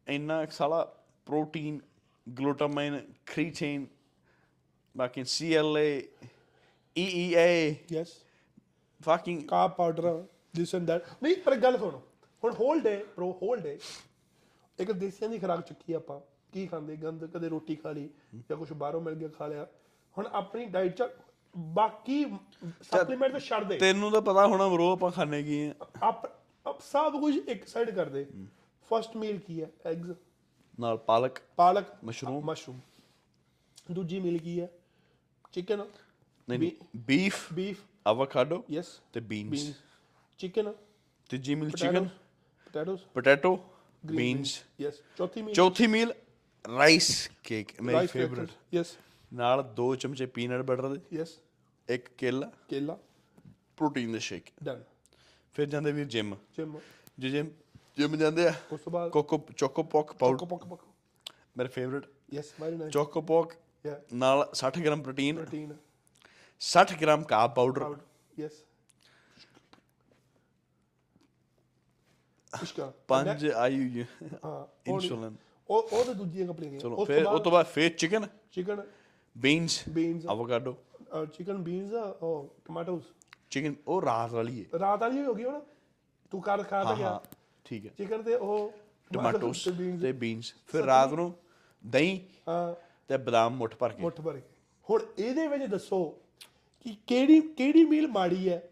ਇੰਨਾ 0.08 0.46
ਸਾਲਾ 0.52 0.84
ਪ੍ਰੋਟੀਨ 1.28 1.80
ਗਲੂਟਾਮਾਈਨ 2.28 3.00
ਕ੍ਰੀਟਿਨ 3.26 3.86
ਬਾਕੀ 4.96 5.22
CLA 5.34 5.86
EEA 6.96 7.76
ਯੈਸ 7.94 8.14
fucking 9.02 9.46
ਕਾਪ 9.46 9.76
ਪਾਊਡਰ 9.78 10.24
ਦਿਸ 10.56 10.76
ਐਂਡ 10.76 10.86
ਦੈਟ 10.88 11.06
ਨਹੀਂ 11.24 11.36
ਪਰ 11.46 11.56
ਗੱਲ 11.56 11.78
ਸੁਣੋ 11.80 12.02
ਹੁਣ 12.44 12.54
whole 12.54 12.80
day 12.82 12.96
bro 13.16 13.32
whole 13.42 13.60
day 13.62 13.78
ਇੱਕ 14.80 14.92
ਦੇਸੀਆਂ 14.92 15.30
ਦੀ 15.30 15.40
ਖਰਾਕ 15.40 15.66
ਚੱਕੀ 15.68 15.94
ਆਪਾਂ 15.94 16.20
ਕੀ 16.52 16.68
ਖਾਂਦੇ 16.68 16.96
ਗੰਦ 16.96 17.26
ਕਦੇ 17.26 17.50
ਰੋਟੀ 17.50 17.76
ਖਾ 17.76 17.92
ਲਈ 17.92 18.10
ਜਾਂ 18.50 18.58
ਕੁਝ 18.58 18.72
ਬਾਹਰੋਂ 18.74 19.02
ਮਿਲ 19.02 19.16
ਗਿਆ 19.16 19.28
ਖਾ 19.28 19.48
ਲਿਆ। 19.48 19.68
ਹੁਣ 20.18 20.28
ਆਪਣੀ 20.28 20.66
ਡਾਈਟ 20.66 20.96
ਚ 20.98 21.10
ਬਾਕੀ 21.58 22.24
ਸਪਲੀਮੈਂਟ 22.82 23.34
ਤੇ 23.34 23.40
ਛੱਡ 23.40 23.68
ਦੇ। 23.68 23.78
ਤੈਨੂੰ 23.78 24.12
ਤਾਂ 24.12 24.22
ਪਤਾ 24.22 24.46
ਹੋਣਾ 24.48 24.68
ਬਰੋ 24.68 24.92
ਆਪਾਂ 24.94 25.12
ਖਾਣੇ 25.12 25.44
ਕੀ 25.44 25.60
ਆ। 25.68 25.74
ਆਪ 26.04 26.26
ਆਪ 26.66 26.82
ਸਭ 26.82 27.20
ਕੁਝ 27.20 27.36
ਇੱਕ 27.38 27.68
ਸਾਈਡ 27.68 27.90
ਕਰ 27.90 28.10
ਦੇ। 28.10 28.26
ਫਰਸਟ 28.92 29.16
ਮੀਲ 29.18 29.40
ਕੀ 29.40 29.62
ਹੈ? 29.62 29.70
ਐਗਸ 29.86 30.16
ਨਾਲ 30.80 30.98
ਪਾਲਕ। 30.98 31.40
ਪਾਲਕ 31.56 31.86
Mushroom. 32.06 32.42
ਮਸ਼ਰੂਮ 32.44 32.80
ਦੂਜੀ 33.92 34.20
ਮੀਲ 34.20 34.38
ਕੀ 34.38 34.60
ਹੈ? 34.62 34.70
ਚਿਕਨ 35.52 35.78
ਨਹੀਂ 36.48 36.60
ਨਹੀਂ 36.60 36.72
ਬੀਫ 36.98 37.54
ਬੀਫ 37.54 37.82
ਆਵਾਕਾਡੋ 38.08 38.64
ਯੈਸ 38.72 38.88
ਤੇ 39.14 39.20
ਬੀਨਸ 39.20 39.50
ਬੀਨਸ 39.52 39.76
ਚਿਕਨ 40.40 40.72
ਤੀਜੀ 41.30 41.56
meal 41.56 41.72
chicken 41.72 42.08
potatoes 42.66 43.02
potato 43.14 43.56
beans 44.06 44.60
yes 44.82 45.02
ਚੌਥੀ 45.18 45.42
ਮੀਲ 45.42 45.56
ਚੌਥੀ 45.56 45.88
ਮੀਲ 45.88 46.14
ਰਾਈਸ 46.66 47.08
ਕੇਕ 47.44 47.72
ਮੇਰੀ 47.82 48.08
ਫੇਵਰਿਟ 48.08 48.50
ਯੈਸ 48.74 48.96
ਨਾਲ 49.32 49.64
ਦੋ 49.76 49.94
ਚਮਚੇ 49.96 50.26
ਪੀਨਟ 50.36 50.62
ਬਟਰ 50.66 50.88
ਦੇ 50.88 51.00
ਯੈਸ 51.18 51.38
ਇੱਕ 51.88 52.10
ਕੇਲਾ 52.18 52.52
ਕੇਲਾ। 52.70 52.98
ਪ੍ਰੋਟੀਨ 53.78 54.12
ਦੇ 54.12 54.20
ਸ਼ੇਕ 54.20 54.50
ਡਨ 54.64 54.84
ਫਿਰ 55.56 55.66
ਜਾਂਦੇ 55.70 55.92
ਵੀਰ 55.92 56.06
ਜਿਮ 56.08 56.36
ਜਿਮ 56.58 56.78
ਜੇ 57.20 57.30
ਜਿਮ 57.30 57.50
ਜਿਮ 57.98 58.16
ਜਾਂਦੇ 58.16 58.48
ਆ। 58.48 58.54
ਉਸ 58.72 58.82
ਤੋਂ 58.82 58.92
ਬਾਅਦ 58.92 59.10
ਕੋਕੋ 59.12 59.38
ਚੋਕੋ 59.58 59.84
ਪੌਕ 59.84 60.14
ਪਾਊਡਰ 60.14 60.46
ਪਕ 60.46 60.66
ਪਕ 60.66 60.86
ਮੇਰੇ 61.58 61.70
favourite 61.70 62.06
yes 62.34 62.54
very 62.62 62.78
nice 62.78 62.94
choco 62.94 63.22
PoK 63.32 63.54
ਯਾ 63.86 64.00
ਨਾਲ 64.16 64.46
60 64.60 64.84
gram 64.86 65.02
protein 65.04 65.36
protein 65.36 65.76
60 66.62 66.98
gram 67.02 67.24
carb 67.30 67.54
powder 67.56 67.80
powder 67.80 68.42
yes 68.42 68.64
ਇਸ਼ਕਾ 72.54 72.92
ਪੰਜ 73.08 73.46
ਆਯੂ 73.48 74.04
ਹਾਂ 74.46 74.66
ਇਨਸੂਲਿਨ 74.88 75.36
ਉਹ 75.72 75.90
ਉਹ 75.94 76.06
ਤੇ 76.06 76.14
ਦੂਜੀਆਂ 76.14 76.48
ਕੰਪਨੀਆਂ 76.48 76.70
ਦੀਆਂ 76.72 76.82
ਚਲੋ 76.82 77.06
ਫਿਰ 77.06 77.26
ਉਸ 77.26 77.42
ਤੋਂ 77.42 77.52
ਬਾਅਦ 77.52 77.66
ਫਿਰ 77.66 77.90
chicken 77.90 78.28
chicken 78.52 78.82
beans 79.38 79.84
beans 79.90 80.26
avocado 80.26 80.78
chicken 81.34 81.58
beans 81.58 81.94
ਉਹ 81.94 82.56
ਟਮਾਟੋਸ 82.66 83.04
ਚਿਕਨ 83.50 83.76
ਉਹ 83.88 84.02
ਰਾਤ 84.02 84.32
ਵਾਲੀ 84.32 84.66
ਹੈ। 84.66 84.80
ਰਾਤ 84.80 85.00
ਵਾਲੀ 85.00 85.24
ਹੋ 85.24 85.34
ਗਈ 85.36 85.44
ਹੁਣ। 85.44 85.62
ਤੂੰ 86.32 86.42
ਕਰ 86.42 86.64
ਖਾ 86.64 86.84
ਤਾਂ 86.84 86.96
ਗਿਆ। 86.96 87.22
ਠੀਕ 87.64 87.86
ਹੈ। 87.86 87.92
ਚਿਕਨ 87.98 88.24
ਤੇ 88.24 88.36
ਉਹ 88.36 88.74
ਟਮਾਟੋਸ 89.14 89.70
ਤੇ 90.02 90.12
ਬੀਨਸ 90.12 90.54
ਫਿਰ 90.68 90.84
ਰਾਤ 90.84 91.14
ਨੂੰ 91.14 91.34
ਦਹੀਂ 91.86 92.20
ਹਾਂ। 92.48 92.76
ਤੇ 93.08 93.18
ਬਦਾਮ 93.18 93.56
ਮੁੱਠ 93.56 93.76
ਭਰ 93.76 93.90
ਕੇ। 93.90 94.02
ਮੁੱਠ 94.02 94.22
ਭਰ 94.22 94.34
ਕੇ। 94.34 94.42
ਹੁਣ 94.90 95.02
ਇਹਦੇ 95.18 95.48
ਵਿੱਚ 95.48 95.64
ਦੱਸੋ 95.64 96.04
ਕਿ 96.84 96.98
ਕਿਹੜੀ 97.08 97.42
ਕਿਹੜੀ 97.42 97.86
ਮੀਲ 97.86 98.08
ਮਾੜੀ 98.08 98.50
ਹੈ? 98.50 98.71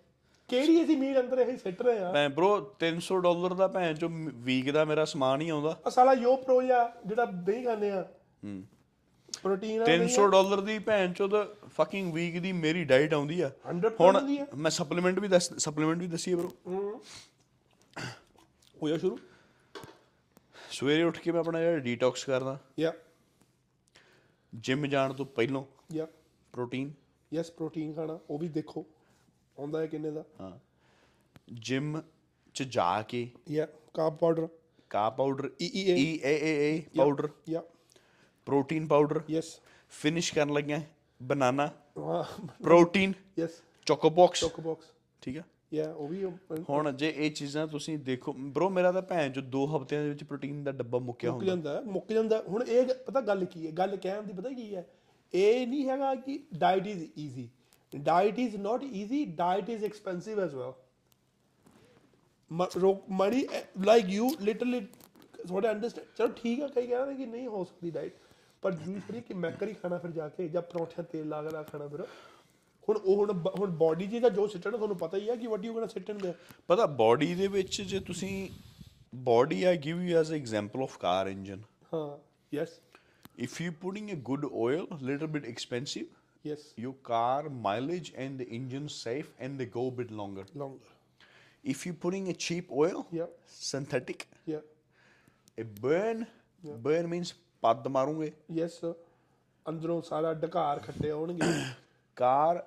ਕਿਹੜੀ 0.49 0.83
ਅਸੀਂ 0.83 0.97
ਮੀਲ 0.97 1.21
ਅੰਦਰ 1.21 1.37
ਇਹ 1.37 1.57
ਸਿੱਟ 1.57 1.81
ਰਹੇ 1.81 1.99
ਆ? 1.99 2.11
ਮੈਂ 2.11 2.29
ਬ్రో 2.29 2.63
300 2.79 3.19
ਡਾਲਰ 3.19 3.53
ਦਾ 3.53 3.67
ਭੈਣ 3.67 3.95
ਚੋ 3.95 4.09
ਵੀਕ 4.33 4.71
ਦਾ 4.71 4.85
ਮੇਰਾ 4.85 5.05
ਸਮਾਨ 5.05 5.41
ਹੀ 5.41 5.49
ਆਉਂਦਾ। 5.49 5.81
ਆ 5.87 5.89
ਸਾਲਾ 5.89 6.13
ਯੋ 6.13 6.35
ਪ੍ਰੋ 6.35 6.61
ਜਾਂ 6.61 7.07
ਜਿਹੜਾ 7.07 7.25
ਦਹੀਂ 7.25 7.65
ਖਾਂਦੇ 7.65 7.91
ਆ। 7.91 8.01
ਹੂੰ। 8.43 8.63
ਪ੍ਰੋਟੀਨ 9.43 9.83
300 9.83 10.27
ਡਾਲਰ 10.27 10.61
ਦੀ 10.61 10.79
ਭੈਣ 10.79 11.13
ਚੋ 11.13 11.27
ਦਾ 11.27 11.49
ਫਕਿੰਗ 11.67 12.13
ਵੀਕ 12.13 12.39
ਦੀ 12.39 12.51
ਮੇਰੀ 12.51 12.83
ਡਾਈਟ 12.83 13.13
ਆਉਂਦੀ 13.13 13.41
ਆ। 13.41 13.51
100% 13.69 13.95
ਹੁਣ 13.99 14.15
ਆ। 14.15 14.47
ਮੈਂ 14.55 14.71
ਸਪਲੀਮੈਂਟ 14.71 15.19
ਵੀ 15.19 15.27
ਦੱਸ 15.27 15.53
ਸਪਲੀਮੈਂਟ 15.53 15.99
ਵੀ 15.99 16.07
ਦੱਸੀਏ 16.07 16.35
ਬ్రో 16.35 16.79
ਹੋਇਆ 18.83 18.97
ਸ਼ੁਰੂ? 18.97 19.19
ਸਵੇਰੇ 20.71 21.03
ਉੱਠ 21.03 21.19
ਕੇ 21.19 21.31
ਮੈਂ 21.31 21.39
ਆਪਣਾ 21.39 21.59
ਜਿਹੜਾ 21.59 21.77
ਡੀਟੌਕਸ 21.77 22.25
ਕਰਦਾ। 22.25 22.59
ਯਾ। 22.79 22.93
ਜਿਮ 24.55 24.85
ਜਾਣ 24.85 25.13
ਤੋਂ 25.13 25.25
ਪਹਿਲਾਂ 25.25 25.63
ਯਾ। 25.93 26.07
ਪ੍ਰੋਟੀਨ 26.53 26.91
ਯੈਸ 27.33 27.51
ਪ੍ਰੋਟੀਨ 27.51 27.93
ਖਾਣਾ 27.93 28.19
ਉਹ 28.29 28.39
ਵੀ 28.39 28.47
ਦੇਖੋ। 28.47 28.85
ਆਉਂਦਾ 29.59 29.79
ਹੈ 29.79 29.85
ਕਿੰਨੇ 29.87 30.11
ਦਾ? 30.11 30.23
ਹਾਂ। 30.41 30.59
ਜਿਮ 31.53 32.01
ਚ 32.53 32.63
ਜਾ 32.63 33.01
ਕੇ 33.01 33.29
ਯਾ 33.51 33.67
ਕਾਰਬ 33.93 34.17
ਪਾਊਡਰ 34.17 34.47
ਕਾ 34.89 35.09
ਪਾਊਡਰ 35.09 35.45
EEA 35.45 35.95
ਈਏਏਏ 35.97 36.81
ਪਾਊਡਰ 36.97 37.29
ਯਾ 37.49 37.63
ਪ੍ਰੋਟੀਨ 38.45 38.87
ਪਾਊਡਰ 38.87 39.21
ਯੈਸ 39.29 39.59
ਫਿਨਿਸ਼ 39.89 40.33
ਕਰਨ 40.33 40.53
ਲੱਗਿਆ 40.53 40.81
ਬਨਾਨਾ 41.23 41.67
ਹਾਂ 41.97 42.23
protein 42.63 43.13
yes 43.39 43.61
choco 43.85 44.09
box 44.09 44.39
choco 44.39 44.61
box 44.61 44.85
ਠੀਕ 45.21 45.37
ਆ 45.37 45.43
ਯਾ 45.73 45.91
ਉਹ 45.93 46.07
ਵੀ 46.07 46.23
ਹੁਣ 46.69 46.91
ਜੇ 46.91 47.13
ਇਹ 47.17 47.31
ਚੀਜ਼ਾਂ 47.31 47.67
ਤੁਸੀਂ 47.67 47.97
ਦੇਖੋ 47.97 48.33
ਬ్రో 48.33 48.69
ਮੇਰਾ 48.69 48.91
ਤਾਂ 48.91 49.01
ਭੈਣ 49.01 49.31
ਚ 49.31 49.39
ਦੋ 49.39 49.65
ਹਫ਼ਤਿਆਂ 49.77 50.03
ਦੇ 50.03 50.09
ਵਿੱਚ 50.09 50.23
ਪ੍ਰੋਟੀਨ 50.23 50.63
ਦਾ 50.63 50.71
ਡੱਬਾ 50.71 50.99
ਮੁੱਕਿਆ 50.99 51.31
ਮੁੱਕ 51.31 51.41
ਹੁੰਦਾ। 51.41 51.55
ਜਾਂਦਾ 51.55 51.75
ਹੈ, 51.75 51.81
ਮੁੱਕ 51.81 52.11
ਜਾਂਦਾ 52.13 52.43
ਹੁਣ 52.47 52.63
ਇਹ 52.63 52.85
ਪਤਾ 53.05 53.21
ਗੱਲ 53.21 53.45
ਕੀ 53.45 53.65
ਹੈ? 53.67 53.71
ਗੱਲ 53.71 53.95
ਕਹਿਣ 53.97 54.23
ਦੀ 54.23 54.33
ਪਤਾ 54.33 54.49
ਕੀ 54.49 54.75
ਹੈ? 54.75 54.87
ਇਹ 55.33 55.67
ਨਹੀਂ 55.67 55.87
ਹੈਗਾ 55.89 56.15
ਕਿ 56.15 56.39
diet 56.57 56.87
is 56.87 57.03
easy 57.17 57.49
diet 57.97 58.39
is 58.39 58.55
not 58.55 58.83
easy 58.83 59.25
diet 59.25 59.69
is 59.69 59.83
expensive 59.83 60.39
as 60.39 60.53
well 60.53 60.73
money 63.09 63.47
like 63.85 64.05
you 64.05 64.29
literally 64.41 64.87
ਥੋੜਾ 65.47 65.71
ਅੰਡਰਸਟੈਂਡ 65.71 66.07
ਚਲੋ 66.17 66.27
ਠੀਕ 66.27 66.61
ਹੈ 66.61 66.67
ਕਈ 66.67 66.87
ਕਹਿੰਦੇ 66.87 67.15
ਕਿ 67.15 67.25
ਨਹੀਂ 67.25 67.47
ਹੋ 67.47 67.63
ਸਕਦੀ 67.63 67.91
ਡਾਈਟ 67.91 68.13
ਪਰ 68.61 68.71
ਥੋੜੀ 68.71 69.21
ਕਿ 69.21 69.33
ਮੈਕਰ 69.33 69.73
ਖਾਣਾ 69.73 69.97
ਫਿਰ 69.97 70.11
ਜਾ 70.11 70.29
ਕੇ 70.29 70.47
ਜਾਂ 70.47 70.61
ਪਰੌਂਠਿਆਂ 70.61 71.03
ਤੇਲ 71.03 71.29
ਲਾ 71.29 71.41
ਕੇ 71.43 71.49
ਨਾ 71.49 71.63
ਖਾਣਾ 71.63 71.87
ਫਿਰ 71.87 72.01
ਹੁਣ 72.89 72.97
ਉਹ 72.97 73.15
ਹੁਣ 73.15 73.31
ਹੁਣ 73.59 73.71
ਬਾਡੀ 73.71 74.07
ਜੀ 74.07 74.19
ਦਾ 74.19 74.29
ਜੋ 74.29 74.47
ਸਿੱਟਣਾ 74.47 74.77
ਤੁਹਾਨੂੰ 74.77 74.97
ਪਤਾ 74.97 75.17
ਹੀ 75.17 75.29
ਹੈ 75.29 75.35
ਕਿ 75.35 75.47
ਵਾਟ 75.47 75.65
ਯੂ 75.65 75.73
ਗੋਣਾ 75.73 75.87
ਸਿੱਟ 75.87 76.09
ਇਨ 76.09 76.17
ਦੇ 76.17 76.33
ਪਤਾ 76.67 76.85
ਬਾਡੀ 76.85 77.35
ਦੇ 77.35 77.47
ਵਿੱਚ 77.47 77.81
ਜੇ 77.81 77.99
ਤੁਸੀਂ 77.99 78.49
body 79.15 79.63
I 79.63 79.77
give 79.77 80.01
you 80.01 80.17
as 80.17 80.31
a 80.31 80.35
example 80.35 80.83
of 80.83 80.97
car 80.97 81.27
engine 81.27 81.61
ਹਾਂ 81.93 82.17
yes 82.55 82.79
if 83.43 83.61
you 83.61 83.71
putting 83.71 84.11
a 84.11 84.15
good 84.15 84.45
oil 84.53 84.87
little 85.01 85.27
bit 85.27 85.45
expensive 85.45 86.07
yes 86.45 86.73
your 86.83 86.93
car 87.09 87.49
mileage 87.67 88.11
and 88.25 88.41
the 88.43 88.47
engine 88.59 88.87
safe 88.95 89.29
and 89.45 89.61
they 89.61 89.69
go 89.75 89.85
a 89.91 89.95
bit 89.99 90.11
longer 90.21 90.45
longer 90.55 90.97
if 91.73 91.85
you 91.87 91.93
putting 92.05 92.27
a 92.33 92.37
cheap 92.47 92.71
oil 92.83 92.99
Yeah. 93.19 93.29
synthetic 93.59 94.25
ਯਾ 94.47 94.61
a 95.57 95.65
burn 95.83 96.25
burn 96.87 97.09
means 97.13 97.33
ਪੱਦ 97.63 97.87
ਮਾਰੂਗੇ 97.87 98.31
yes 98.55 98.79
ਅੰਦਰੋਂ 99.65 100.01
ਸਾਰਾ 100.09 100.33
ਢਕਾਰ 100.43 100.79
ਖੱਟੇ 100.79 101.09
ਆਉਣਗੇ 101.11 101.47
car 102.17 102.61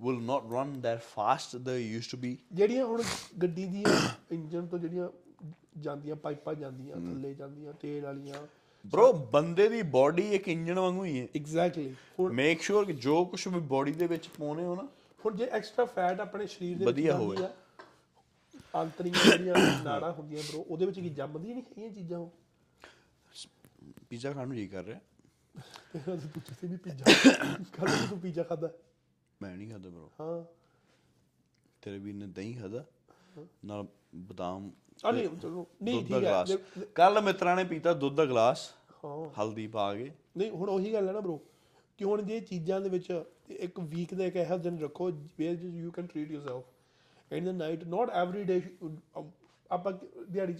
will 0.00 0.20
not 0.28 0.46
run 0.52 0.70
that 0.84 1.02
fast 1.08 1.52
they 1.66 1.80
used 1.96 2.10
to 2.12 2.18
be 2.22 2.30
ਜਿਹੜੀਆਂ 2.52 2.84
ਹੁਣ 2.86 3.02
ਗੱਡੀ 3.42 3.66
ਦੀਆਂ 3.66 3.98
ਇੰਜਨ 4.36 4.66
ਤੋਂ 4.66 4.78
ਜਿਹੜੀਆਂ 4.78 5.08
ਜਾਂਦੀਆਂ 5.84 6.16
ਪਾਈਪਾਂ 6.24 6.54
ਜਾਂਦੀਆਂ 6.54 6.96
ਥੱਲੇ 6.96 7.34
ਜਾਂਦੀਆਂ 7.34 7.72
ਤੇਲ 7.82 8.02
ਵਾਲੀਆਂ 8.04 8.46
bro 8.86 9.12
ਬੰਦੇ 9.12 9.68
ਦੀ 9.68 9.82
ਬਾਡੀ 9.82 10.34
ਇੱਕ 10.34 10.48
ਇੰਜਨ 10.48 10.78
ਵਾਂਗੂ 10.78 11.04
ਹੀ 11.04 11.20
ਹੈ। 11.20 11.28
ਐਗਜ਼ੈਕਟਲੀ 11.36 11.94
ਮੇਕ 12.20 12.62
ਸ਼ੋਰ 12.62 12.84
ਕਿ 12.84 12.92
ਜੋ 12.92 13.24
ਕੁਝ 13.24 13.48
ਵੀ 13.48 13.60
ਬਾਡੀ 13.60 13.92
ਦੇ 13.92 14.06
ਵਿੱਚ 14.06 14.28
ਪਾਉਣੇ 14.28 14.64
ਹੋ 14.64 14.74
ਨਾ 14.74 14.88
ਹੁਣ 15.26 15.36
ਜੇ 15.36 15.44
ਐਕਸਟਰਾ 15.44 15.84
ਫੈਟ 15.84 16.20
ਆਪਣੇ 16.20 16.46
ਸਰੀਰ 16.46 16.78
ਦੇ 16.78 16.84
ਵਧੀਆ 16.84 17.16
ਹੋਵੇ। 17.16 17.36
ਆ, 17.44 17.52
ਆਂਤਰੀਆਂ 18.76 19.30
ਜਿਹੜੀਆਂ 19.30 19.54
ਨਾੜਾਂ 19.82 20.12
ਹੁੰਦੀਆਂ 20.12 20.42
ਬ్రో 20.42 20.64
ਉਹਦੇ 20.68 20.86
ਵਿੱਚ 20.86 21.00
ਕੀ 21.00 21.08
ਜੰਮਦੀਆਂ 21.08 21.54
ਨਹੀਂ 21.54 21.64
ਹੈਗੀਆਂ 21.64 21.90
ਚੀਜ਼ਾਂ 21.90 22.18
ਉਹ? 22.18 22.32
ਪੀਜ਼ਾ 24.10 24.32
ਖਾਣ 24.32 24.46
ਨੂੰ 24.48 24.56
ਜੀ 24.56 24.68
ਕਰ 24.68 24.84
ਰਿਹਾ। 24.84 25.00
ਤੇਰਾ 25.92 26.16
ਤਾਂ 26.16 26.16
ਤੂੰ 26.16 26.42
ਜਿੱਥੇ 26.48 26.66
ਵੀ 26.66 26.76
ਪੀਜ਼ਾ 26.76 27.04
ਕੱਲ 27.62 28.06
ਤੂੰ 28.10 28.20
ਪੀਜ਼ਾ 28.20 28.42
ਖਾਦਾ 28.42 28.70
ਮੈਂ 29.42 29.56
ਨਹੀਂ 29.56 29.70
ਖਾਦਾ 29.70 29.88
bro 29.88 30.08
ਹਾਂ। 30.20 30.44
ਤੇਰੇ 31.82 31.98
ਵੀਰ 31.98 32.14
ਨੇ 32.14 32.26
ਦਹੀਂ 32.26 32.56
ਖਾਦਾ 32.56 32.84
ਨਾਲ 33.64 33.86
ਬਦਾਮ 34.14 34.70
ਆ 35.04 35.10
ਨਹੀਂ 35.10 35.28
ਚਲੋ 35.28 35.66
ਨਹੀਂ 35.82 36.06
ਠੀਕ 36.06 36.24
ਹੈ। 36.24 36.44
ਕੱਲ 36.94 37.20
ਮਿੱਤਰਾਂ 37.20 37.56
ਨੇ 37.56 37.64
ਪੀਤਾ 37.64 37.92
ਦੁੱਧ 37.92 38.14
ਦਾ 38.16 38.24
ਗਲਾਸ 38.24 38.72
ਹਾਂ। 39.04 39.42
ਹਲਦੀ 39.42 39.66
ਪਾ 39.66 39.94
ਕੇ। 39.94 40.10
ਨਹੀਂ 40.36 40.50
ਹੁਣ 40.50 40.68
ਉਹੀ 40.70 40.92
ਗੱਲ 40.92 41.08
ਹੈ 41.08 41.12
ਨਾ 41.12 41.20
ਬ్రో 41.20 41.38
ਕਿ 41.98 42.04
ਹੁਣ 42.04 42.22
ਜੇ 42.22 42.40
ਚੀਜ਼ਾਂ 42.40 42.80
ਦੇ 42.80 42.88
ਵਿੱਚ 42.88 43.24
ਇੱਕ 43.48 43.80
ਵੀਕ 43.80 44.14
ਦਾ 44.14 44.24
ਇੱਕ 44.24 44.36
ਇਹੋ 44.36 44.58
ਦਿਨ 44.58 44.80
ਰੱਖੋ 44.80 45.10
where 45.38 45.54
you 45.64 45.90
can 45.90 46.06
treat 46.06 46.30
yourself 46.30 46.64
and 47.32 47.44
the 47.44 47.48
night 47.48 47.84
not 47.84 48.10
every 48.10 48.44
day 48.44 48.62
ਆਪਾਂ 49.70 49.92
ਦਿਹਾੜੀ 50.30 50.54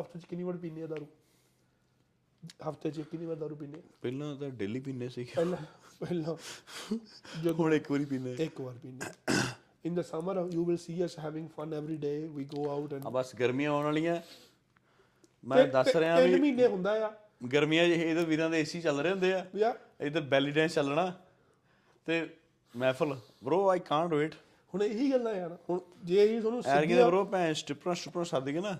ਹਫ਼ਤੇ 0.00 0.18
ਚ 0.18 0.24
ਕਿੰਨੀ 0.24 0.44
ਵਾਰ 0.44 0.56
ਪੀਂਦੇ 0.56 0.82
ਆ 0.82 0.86
ਦਾਰੂ? 0.86 1.06
ਹਫ਼ਤੇ 2.70 2.90
ਚ 2.90 3.00
ਕਿੰਨੀ 3.00 3.26
ਵਾਰ 3.26 3.36
ਦਾਰੂ 3.36 3.56
ਆ? 3.62 3.66
ਪਹਿਲਾਂ 4.02 4.36
ਤਾਂ 4.36 4.50
ਡੇਲੀ 4.50 4.80
ਪੀਂਦੇ 4.80 5.08
ਸੀ 5.08 5.24
ਪਹਿਲਾਂ 5.24 5.56
ਪਹਿਲਾਂ 6.00 6.36
ਹੁਣ 7.52 7.74
ਇੱਕ 7.74 7.90
ਵਾਰੀ 7.90 8.04
ਪੀਂਦੇ 8.04 8.36
ਇੱਕ 8.40 8.60
ਵਾਰ 8.60 8.74
ਪੀਂਦੇ 8.82 9.06
in 9.88 9.94
the 9.94 10.02
summer 10.02 10.34
you 10.52 10.62
will 10.68 10.78
see 10.78 11.02
us 11.06 11.14
having 11.26 11.48
fun 11.56 11.72
every 11.72 11.98
day. 11.98 12.28
We 12.36 12.44
go 12.56 12.62
out 12.74 12.92
and 12.92 13.10
ਬਸ 13.10 13.36
ਗਰਮੀਆਂ 13.36 13.70
ਆਉਣ 13.70 13.84
ਵਾਲੀਆਂ। 13.84 14.20
ਮੈਂ 15.44 15.66
ਦੱਸ 15.66 15.96
ਰਿਹਾ 15.96 16.20
ਵੀ 16.20 16.34
3 16.34 16.40
ਮਹੀਨੇ 16.40 16.66
ਹੁੰਦਾ 16.66 17.06
ਆ। 17.06 17.12
ਗਰਮੀਆਂ 17.52 17.86
ਜਿਹੇ 17.86 18.10
ਇਹਦੇ 18.10 18.24
ਵੀਰਾਂ 18.24 18.50
ਦੇ 18.50 18.60
ਏਸੀ 18.60 18.80
ਚੱਲ 18.80 19.00
ਰਹੇ 19.00 19.10
ਹੁੰਦੇ 19.10 19.32
ਆ। 19.32 19.46
ਯਾ। 19.56 19.74
ਇਧਰ 20.00 20.20
ਬੈਲੀ 20.20 20.50
ਡਾਂਸ 20.50 20.74
ਚੱਲਣਾ। 20.74 21.12
ਤੇ 22.06 22.36
ਮਹਿਫਲ। 22.76 23.20
ਬ్రో 23.44 23.68
ਆਈ 23.68 23.78
ਕਾਂਟ 23.78 24.14
ਵੇਟ 24.14 24.34
ਹੁਣ 24.74 24.82
ਇਹੀ 24.82 25.12
ਗੱਲਾਂ 25.12 25.34
ਯਾਰ। 25.34 25.56
ਹੁਣ 25.70 25.80
ਜੇ 26.04 26.36
ਇਹ 26.36 26.40
ਤੁਹਾਨੂੰ 26.40 26.62
ਸਿੱਧੀ 26.62 26.98
ਆ 26.98 27.08
ਬ్రో 27.08 27.24
ਭੈਣ 27.24 27.52
ਸਟਿਪਰਾਂ 27.52 27.94
ਸਟਿਪਰਾਂ 27.94 28.24
ਸੱਦ 28.24 28.50
ਕੇ 28.50 28.60
ਨਾ। 28.60 28.78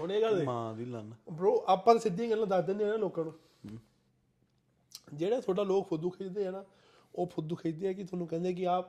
ਹੁਣ 0.00 0.12
ਇਹ 0.12 0.22
ਗੱਲ 0.22 0.38
ਦੇ। 0.38 0.44
ਮਾਂ 0.44 0.74
ਦੀ 0.74 0.84
ਲੰਨ। 0.84 1.14
ਬ్రో 1.32 1.52
ਆਪਾਂ 1.66 1.94
ਤਾਂ 1.94 2.02
ਸਿੱਧੀਆਂ 2.02 2.30
ਗੱਲਾਂ 2.30 2.46
ਦੱਸ 2.46 2.64
ਦਿੰਦੇ 2.64 2.84
ਆ 2.84 2.88
ਨਾ 2.88 2.96
ਲੋਕਾਂ 2.96 3.24
ਨੂੰ। 3.24 3.34
ਜਿਹੜਾ 5.14 5.40
ਤੁਹਾਡਾ 5.40 5.62
ਲੋਕ 5.62 5.88
ਫੁੱਦੂ 5.88 6.10
ਖਿੱਚਦੇ 6.10 6.46
ਆ 6.46 6.50
ਨਾ 6.50 6.64
ਉਹ 7.14 7.26
ਫੁੱਦੂ 7.26 7.56
ਖਿੱਚਦੇ 7.56 7.88
ਆ 7.88 7.92
ਕਿ 7.92 8.04
ਤੁਹਾਨੂੰ 8.04 8.26
ਕਹਿੰਦੇ 8.26 8.54
ਕਿ 8.54 8.66
ਆਪ 8.66 8.88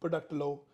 ਪ੍ਰੋਡਕਟ 0.00 0.34
ਲਓ। 0.34 0.64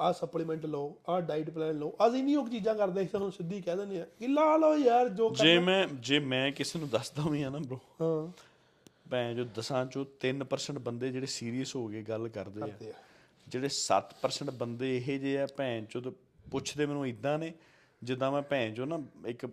ਆਹ 0.00 0.12
ਸਪਲੀਮੈਂਟ 0.12 0.66
ਲਓ 0.66 0.96
ਆਹ 1.08 1.20
ਡਾਈਟ 1.20 1.50
ਪਲਾਨ 1.50 1.78
ਲਓ। 1.78 1.96
ਅਸੀਂ 2.08 2.24
ਨਹੀਂ 2.24 2.36
ਉਹ 2.36 2.48
ਚੀਜ਼ਾਂ 2.48 2.74
ਕਰਦੇ 2.74 3.00
ਅਸੀਂ 3.00 3.08
ਤੁਹਾਨੂੰ 3.08 3.32
ਸਿੱਧੀ 3.32 3.60
ਕਹਿ 3.60 3.76
ਦਿੰਦੇ 3.76 4.00
ਆ 4.00 4.06
ਕਿ 4.18 4.26
ਲਾ 4.28 4.56
ਲਓ 4.56 4.76
ਯਾਰ 4.76 5.08
ਜੋ 5.08 5.30
ਜੇ 5.30 5.58
ਮੈਂ 5.58 5.86
ਜੇ 5.86 6.18
ਮੈਂ 6.18 6.52
ਕਿਸੇ 6.52 6.78
ਨੂੰ 6.78 6.88
ਦੱਸਦਾ 6.88 7.22
ਵੀ 7.30 7.42
ਆ 7.42 7.50
ਨਾ 7.50 7.58
ਬ్రో 7.58 7.78
ਹਾਂ। 8.00 8.32
ਭੈਣ 9.10 9.34
ਜੋ 9.34 9.44
ਦਸਾਂ 9.44 9.86
ਚੋਂ 9.86 10.04
3% 10.26 10.78
ਬੰਦੇ 10.78 11.10
ਜਿਹੜੇ 11.10 11.26
ਸੀਰੀਅਸ 11.26 11.76
ਹੋ 11.76 11.88
ਕੇ 11.88 12.02
ਗੱਲ 12.02 12.28
ਕਰਦੇ 12.28 12.62
ਆ 12.62 12.64
ਆ। 12.64 12.92
ਜਿਹੜੇ 13.48 13.68
7% 13.68 14.50
ਬੰਦੇ 14.50 14.96
ਇਹ 14.96 15.20
ਜੇ 15.20 15.40
ਆ 15.40 15.46
ਭੈਣ 15.56 15.84
ਚੋਂ 15.84 16.02
ਤੇ 16.02 16.10
ਪੁੱਛਦੇ 16.50 16.86
ਮੈਨੂੰ 16.86 17.06
ਇਦਾਂ 17.06 17.38
ਨੇ 17.38 17.52
ਜਿੱਦਾਂ 18.02 18.32
ਮੈਂ 18.32 18.42
ਭੈਣ 18.42 18.74
ਚੋਂ 18.74 18.86
ਨਾ 18.86 19.00
ਇੱਕ 19.26 19.46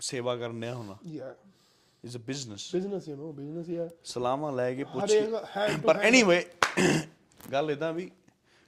ਸੇਵਾ 0.00 0.36
ਕਰਨ 0.36 0.60
ਡਿਆ 0.60 0.74
ਹੁਣਾ 0.74 0.96
ਯਾ। 1.06 1.34
Is 2.04 2.16
a 2.16 2.20
business 2.20 2.72
business 2.72 3.08
you 3.08 3.16
know 3.16 3.32
business 3.32 3.68
ਯਾ 3.68 3.88
ਸਲਾਮਾਂ 4.04 4.52
ਲੈ 4.52 4.74
ਕੇ 4.74 4.84
ਪੁੱਛ 4.84 5.12
ਪਰ 5.86 5.96
ਐਨੀਵੇ 5.96 6.44
ਗੱਲ 7.52 7.70
ਇਦਾਂ 7.70 7.92
ਵੀ 7.92 8.10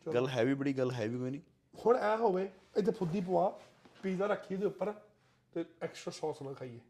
ਗੱਲ 0.06 0.28
ਹੈਵੀ 0.28 0.54
ਬੜੀ 0.54 0.78
ਗੱਲ 0.78 0.90
ਹੈਵੀ 0.90 1.18
ਕੋਈ 1.18 1.30
ਨਹੀਂ। 1.30 1.40
ਹੁਣ 1.86 1.96
ਐ 1.96 2.16
ਹੋਵੇ 2.16 2.50
ਇੱਥੇ 2.76 2.92
ਫੁੱਦੀ 2.92 3.20
ਪਵਾ 3.20 3.60
ਪੀਜ਼ਾ 4.02 4.26
ਰੱਖੀ 4.26 4.56
ਦੇ 4.56 4.66
ਉੱਪਰ 4.66 4.92
ਤੇ 5.52 5.64
ਐਕਸਟਰਾ 5.82 6.12
ਸੌਸ 6.16 6.42
ਨਾ 6.42 6.52
ਖਾਈਏ। 6.52 6.80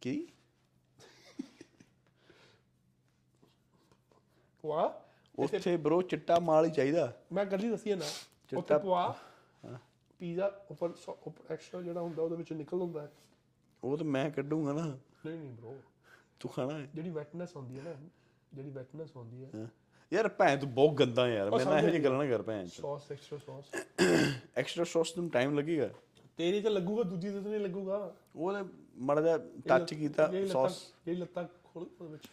ਕੀ? 0.00 0.28
ਪਵਾ। 4.62 5.04
ਉੱਥੇ 5.38 5.76
ਬ్రో 5.76 6.00
ਚਿੱਟਾ 6.00 6.38
ਮਾਲ 6.38 6.64
ਹੀ 6.64 6.70
ਚਾਹੀਦਾ। 6.70 7.22
ਮੈਂ 7.32 7.44
ਗੱਲ 7.44 7.64
ਹੀ 7.64 7.68
ਦੱਸੀ 7.70 7.90
ਹੈ 7.90 7.96
ਨਾ 7.96 8.04
ਉੱਥੇ 8.04 8.56
ਚਿੱਟਾ- 8.56 8.78
ਪਵਾ 8.78 9.16
ਪੀਜ਼ਾ 10.18 10.66
ਉੱਪਰ 10.70 10.90
ਐਕਸਟਰਾ 11.50 11.82
ਜਿਹੜਾ 11.82 12.00
ਹੁੰਦਾ 12.00 12.22
ਉਹਦੇ 12.22 12.36
ਵਿੱਚ 12.36 12.52
ਨਿਕਲ 12.52 12.80
ਹੁੰਦਾ 12.80 13.02
ਹੈ। 13.02 13.12
ਉਹ 13.84 13.96
ਤਾਂ 13.96 14.06
ਮੈਂ 14.06 14.30
ਕੱਢੂੰਗਾ 14.30 14.72
ਨਾ। 14.72 14.98
ਨਹੀਂ 15.26 15.38
ਨਹੀਂ 15.38 15.52
ਬ్రో 15.52 15.72
ਤੂੰ 16.40 16.50
ਖਾਣਾ 16.50 16.78
ਹੈ। 16.78 16.90
ਜਿਹੜੀ 16.94 17.10
ਵੈਟਨੈਸ 17.10 17.56
ਹੁੰਦੀ 17.56 17.78
ਹੈ 17.78 17.82
ਨਾ 17.82 17.94
ਜਿਹੜੀ 18.54 18.70
ਵੈਟਨੈਸ 18.70 19.16
ਹੁੰਦੀ 19.16 19.44
ਹੈ 19.44 19.50
ਹਾਂ। 19.54 19.66
ਯਾਰ 20.12 20.28
ਭੈਣ 20.28 20.58
ਤੂੰ 20.58 20.74
ਬਹੁਤ 20.74 20.94
ਗੰਦਾ 20.94 21.28
ਯਾਰ 21.28 21.50
ਮੈਂ 21.50 21.66
ਨਾ 21.66 21.78
ਇਹੋ 21.78 21.88
ਜਿਹੀ 21.88 22.04
ਗੱਲਾਂ 22.04 22.24
ਨਾ 22.24 22.30
ਕਰ 22.30 22.42
ਭੈਣ 22.42 22.66
sauce 22.66 23.12
extra 23.12 23.38
sauce 23.38 23.64
extra 24.56 24.84
sauce 24.84 25.16
ਨੂੰ 25.16 25.30
ਟਾਈਮ 25.30 25.58
ਲੱਗੇਗਾ। 25.58 25.90
ਤੇਰੀ 26.36 26.60
ਤੇ 26.60 26.70
ਲੱਗੂਗਾ 26.70 27.02
ਦੂਜੀ 27.02 27.30
ਤੇ 27.30 27.40
ਨਹੀਂ 27.40 27.60
ਲੱਗੂਗਾ। 27.60 28.14
ਉਹਨੇ 28.36 28.68
ਮੜ 28.98 29.20
ਜਾ 29.20 29.38
ਟੱਚ 29.68 29.94
ਕੀਤਾ 29.94 30.32
ਸੌਸ 30.48 30.94
ਜਿਹੜੀ 31.04 31.20
ਲੱਤਾਂ 31.20 31.44
ਖੋਲ 31.64 31.86
ਉਹਦੇ 32.00 32.12
ਵਿੱਚ। 32.12 32.28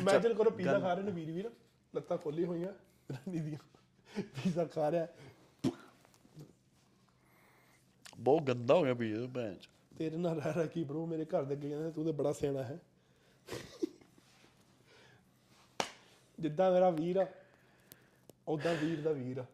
ਇਮੇਜਿਨ 0.00 0.34
ਕਰੋ 0.34 0.50
ਪੀਜ਼ਾ 0.50 0.78
ਖਾ 0.78 0.94
ਰਹੇ 0.94 1.02
ਨੇ 1.02 1.10
ਵੀਰ 1.10 1.32
ਵੀਰ 1.32 1.50
ਲੱਤਾਂ 1.96 2.18
ਖੋਲੀ 2.18 2.44
ਹੋਈਆਂ। 2.44 2.72
ਰਾਨੀ 3.12 3.38
ਦੀਆਂ। 3.38 3.58
ਪੀਜ਼ਾ 4.22 4.64
ਖਾ 4.64 4.90
ਰਿਹਾ। 4.90 5.06
ਬਹੁਤ 8.20 8.42
ਗੰਦਾ 8.42 8.74
ਹੋ 8.74 8.82
ਗਿਆ 8.82 8.94
ਪੀਜ਼ਾ 8.94 9.26
ਭੈਣ 9.34 9.54
ਤੇਰੇ 9.98 10.16
ਨਾਲ 10.16 10.40
ਰਹਿ 10.40 10.52
ਰਹਿ 10.52 10.68
ਕੀ 10.68 10.84
ਬ్రో 10.84 11.06
ਮੇਰੇ 11.06 11.24
ਘਰ 11.24 11.42
ਦੇ 11.42 11.54
ਅੱਗੇ 11.54 11.68
ਕਹਿੰਦੇ 11.68 11.90
ਤੂੰ 11.90 12.04
ਤੇ 12.04 12.12
ਬੜਾ 12.12 12.32
ਸਿਆਣਾ 12.32 12.62
ਹੈ। 12.62 12.80
ਜਿੱਦਾਂ 16.40 16.72
ਮੇਰਾ 16.72 16.90
ਵੀਰ 16.90 17.16
ਆ 17.16 17.26
ਉਦਾਂ 18.48 18.74
ਵੀਰ 18.74 19.00
ਦਾ 19.00 19.12
ਵੀਰ 19.12 19.38
ਆ। 19.38 19.44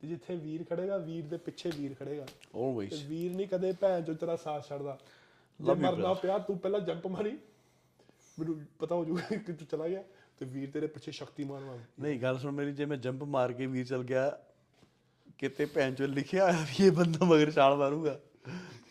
ਤੇ 0.00 0.08
ਜਿੱਥੇ 0.08 0.36
ਵੀਰ 0.36 0.64
ਖੜੇਗਾ 0.64 0.96
ਵੀਰ 0.96 1.26
ਦੇ 1.26 1.36
ਪਿੱਛੇ 1.36 1.70
ਵੀਰ 1.76 1.94
ਖੜੇਗਾ। 1.94 2.24
ਤੇ 2.24 2.70
ਆਲਵੇਸ 2.70 3.02
ਵੀਰ 3.02 3.36
ਨਹੀਂ 3.36 3.48
ਕਦੇ 3.48 3.72
ਭੈਣ 3.72 4.02
ਚੋ 4.02 4.14
ਤੇਰਾ 4.14 4.36
ਸਾਥ 4.36 4.68
ਛੱਡਦਾ। 4.68 4.98
ਜੇ 5.60 5.70
Love 5.70 5.80
you, 5.80 5.92
ਮਰਨਾ 5.92 6.14
ਪਿਆ 6.14 6.38
ਤੂੰ 6.38 6.58
ਪਹਿਲਾਂ 6.58 6.80
ਜੰਪ 6.80 7.06
ਮਾਰੀ। 7.06 7.38
ਮੈਨੂੰ 8.38 8.64
ਪਤਾ 8.78 8.94
ਹੋ 8.94 9.04
ਜਾਊਗਾ 9.04 9.36
ਕਿ 9.36 9.52
ਤੂੰ 9.52 9.66
ਚਲਾ 9.66 9.88
ਗਿਆ। 9.88 10.04
ਤੇ 10.38 10.46
ਵੀਰ 10.46 10.70
ਤੇਰੇ 10.70 10.86
ਪਿੱਛੇ 10.86 11.12
ਸ਼ਕਤੀਮਾਨ 11.12 11.64
ਵਾਂਗ 11.64 11.78
ਨਹੀਂ 12.00 12.20
ਗੱਲ 12.20 12.38
ਸੁਣ 12.38 12.50
ਮੇਰੀ 12.50 12.72
ਜੇ 12.72 12.84
ਮੈਂ 12.84 12.96
ਜੰਪ 12.96 13.22
ਮਾਰ 13.22 13.52
ਕੇ 13.52 13.66
ਵੀਰ 13.66 13.86
ਚਲ 13.86 14.04
ਗਿਆ 14.04 14.38
ਕਿਤੇ 15.38 15.66
ਭੈਣ 15.66 15.94
ਚੋ 15.94 16.06
ਲਿਖਿਆ 16.06 16.52
ਹੋਇਆ 16.52 16.62
ਵੀ 16.62 16.86
ਇਹ 16.86 16.92
ਬੰਦਾ 16.92 17.24
ਮਗਰ 17.24 17.50
ਛਾਲ 17.50 17.76
ਮਾਰੂਗਾ। 17.76 18.20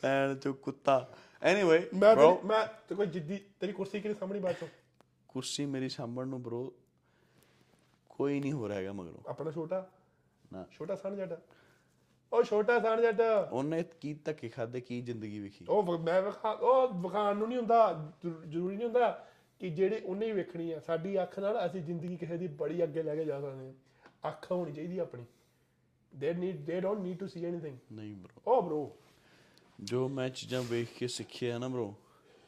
ਭੈਣ 0.02 0.36
ਚੋ 0.36 0.54
ਕੁੱਤਾ। 0.54 1.14
ਐਨੀਵੇ 1.42 1.90
ਮੈਂ 1.94 2.16
ਤੇਰੀ- 2.16 2.46
ਮੈਂ 2.46 2.68
ਤੇ 2.90 2.96
ਕੋਈ 2.96 3.08
ਜਿੱਦੀ 3.08 3.40
ਤੇਰੀ 3.60 3.72
ਕੁਰਸੀ 3.72 4.02
ਕਿਹਨੇ 4.02 4.16
ਸਾਹਮਣੇ 4.20 4.40
ਬਾਅਦ 4.40 4.56
ਚੋਂ? 4.56 4.68
ਕੁਰਸੀ 5.28 5.66
ਮੇਰੀ 5.66 5.90
ਸਾਂਭਣ 5.90 6.28
ਨੂੰ 6.28 6.40
bro 6.40 6.72
ਕੋਈ 8.20 8.40
ਨਹੀਂ 8.40 8.52
ਹੋ 8.52 8.68
ਰਿਹਾ 8.68 8.78
ਹੈਗਾ 8.78 8.94
ਮਗਰੋਂ। 8.94 9.30
ਆਪਣਾ 9.30 9.52
ਛੋਟਾ? 9.52 9.88
ਨਾ। 10.54 10.66
ਛੋਟਾ 10.72 10.96
ਸਣ 10.96 11.16
ਜੱਟ? 11.16 11.40
ਉਹ 12.34 12.44
ਛੋਟਾ 12.44 12.80
ਸਣ 12.80 13.02
ਜੱਟ। 13.02 13.22
ਉਹਨੇ 13.52 13.84
ਕੀ 14.02 14.14
ਧੱਕੇ 14.14 14.50
ਖਾਦੇ 14.50 14.82
ਕੀ 14.82 15.02
ਜ਼ਿੰਦਗੀ 15.02 15.40
ਵੇਖੀ? 15.40 15.66
ਉਹ 15.70 15.84
ਵ- 15.84 16.00
ਮੈਂ 16.00 16.22
ਵਿਖਾ 16.22 16.52
ਉਹ 16.52 16.88
ਵਿਖਾਣ 16.88 17.36
ਨੂੰ 17.36 17.48
ਨਹੀਂ 17.48 17.58
ਹੁੰਦਾ 17.58 18.12
ਜ਼ਰੂ- 18.22 18.46
ਜ਼ਰੂਰੀ 18.46 18.76
ਨਹੀਂ 18.76 18.86
ਹੁੰਦਾ 18.86 19.26
ਕਿ 19.60 19.70
ਜਿਹੜੇ 19.70 20.00
ਉਹਨੇ 20.00 20.26
ਹੀ 20.26 20.32
ਵੇਖਣੀ 20.32 20.72
ਆ। 20.72 20.80
ਸਾਡੀ 20.80 21.22
ਅੱਖ 21.24 21.40
ਨਾਲ 21.40 21.66
ਅਸੀਂ 21.66 21.82
ਜ਼ਿੰਦਗੀ 21.82 22.18
ਕਿਸੇ 22.18 22.38
ਦੀ 22.38 22.48
ਬੜੀ 22.48 22.84
ਅੱਗੇ 22.84 23.04
ਲੈ 23.04 23.16
ਕੇ 23.16 23.26
ਜਾ 23.26 23.42
ਸਕਦੇ 23.42 23.68
ਹਾਂ। 23.68 23.74
ਅੱਖ 24.30 24.52
ਹੋਣੀ 24.52 24.74
ਚਾਹੀਦੀ 24.74 24.98
ਆਪਣੀ। 24.98 25.26
They 26.16 26.34
need 26.34 26.58
they 26.66 26.80
don't 26.80 27.00
need 27.00 27.20
to 27.20 27.28
see 27.28 27.46
anything 27.46 27.78
ਨਹੀਂ 27.92 28.16
bro 28.24 28.42
ਓ 28.48 28.62
ਬ్రో 28.62 28.88
ਜੋ 29.80 30.10
ਮੈਂ 30.10 30.30
ਚੀਜ਼ਾਂ 30.30 30.62
ਵੇਖ 30.62 30.88
ਕੇ 30.98 31.08
ਸਿੱਖਿਆ 31.08 31.58
ਨਾ 31.58 31.68
bro 31.68 31.94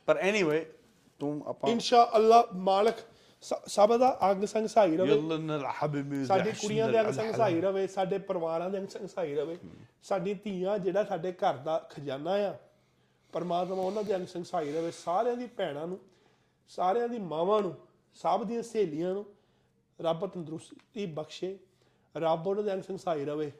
ਪਰ 0.05 0.17
ਐਨੀਵੇ 0.17 0.73
ਤੂੰ 1.19 1.43
ਆਪਾਂ 1.47 1.69
ਇਨਸ਼ਾ 1.69 2.11
ਅੱਲਾ 2.15 2.47
ਮਾਲਕ 2.55 2.95
ਸਭ 3.43 3.95
ਦਾ 3.97 4.17
ਅੰਗ 4.31 4.43
ਸੰਗ 4.45 4.67
ਸਹਾਈ 4.67 4.97
ਰਵੇ। 4.97 5.09
ਯੱਲ 5.09 5.39
ਨਲਹਬ 5.41 5.95
ਮੀ 5.95 6.25
ਸਾਡੇ 6.25 6.51
ਕੁੜੀਆਂ 6.51 6.89
ਦੇ 6.89 6.99
ਅੰਗ 7.01 7.11
ਸੰਗ 7.11 7.33
ਸਹਾਈ 7.33 7.61
ਰਵੇ 7.61 7.85
ਸਾਡੇ 7.87 8.17
ਪਰਿਵਾਰਾਂ 8.17 8.69
ਦੇ 8.69 8.77
ਅੰਗ 8.77 8.87
ਸੰਗ 8.87 9.07
ਸਹਾਈ 9.07 9.35
ਰਵੇ। 9.35 9.57
ਸਾਡੀ 10.03 10.33
ਧੀਆਂ 10.33 10.77
ਜਿਹੜਾ 10.79 11.03
ਸਾਡੇ 11.03 11.31
ਘਰ 11.31 11.57
ਦਾ 11.57 11.77
ਖਜ਼ਾਨਾ 11.89 12.31
ਆ 12.31 12.53
ਪਰਮਾਤਮਾ 13.33 13.83
ਉਹਨਾਂ 13.83 14.03
ਦੇ 14.03 14.15
ਅੰਗ 14.15 14.27
ਸੰਗ 14.27 14.45
ਸਹਾਈ 14.45 14.71
ਰਵੇ 14.71 14.91
ਸਾਰਿਆਂ 14.91 15.35
ਦੀ 15.37 15.47
ਭੈਣਾਂ 15.47 15.87
ਨੂੰ 15.87 15.99
ਸਾਰਿਆਂ 16.69 17.07
ਦੀ 17.07 17.19
ਮਾਵਾਂ 17.19 17.61
ਨੂੰ 17.61 17.75
ਸਭ 18.15 18.43
ਦੀਆਂ 18.43 18.63
ਸਹੇਲੀਆਂ 18.63 19.13
ਨੂੰ 19.13 19.25
ਰੱਬ 19.99 20.25
ਤੰਦਰੁਸਤੀ 20.27 21.05
ਬਖਸ਼ੇ 21.05 21.57
ਰੱਬ 22.17 22.47
ਉਹਨਾਂ 22.47 22.63
ਦੇ 22.63 22.73
ਅੰਗ 22.73 22.83
ਸੰਗ 22.83 22.97
ਸਹਾਈ 22.97 23.25
ਰਵੇ। 23.25 23.51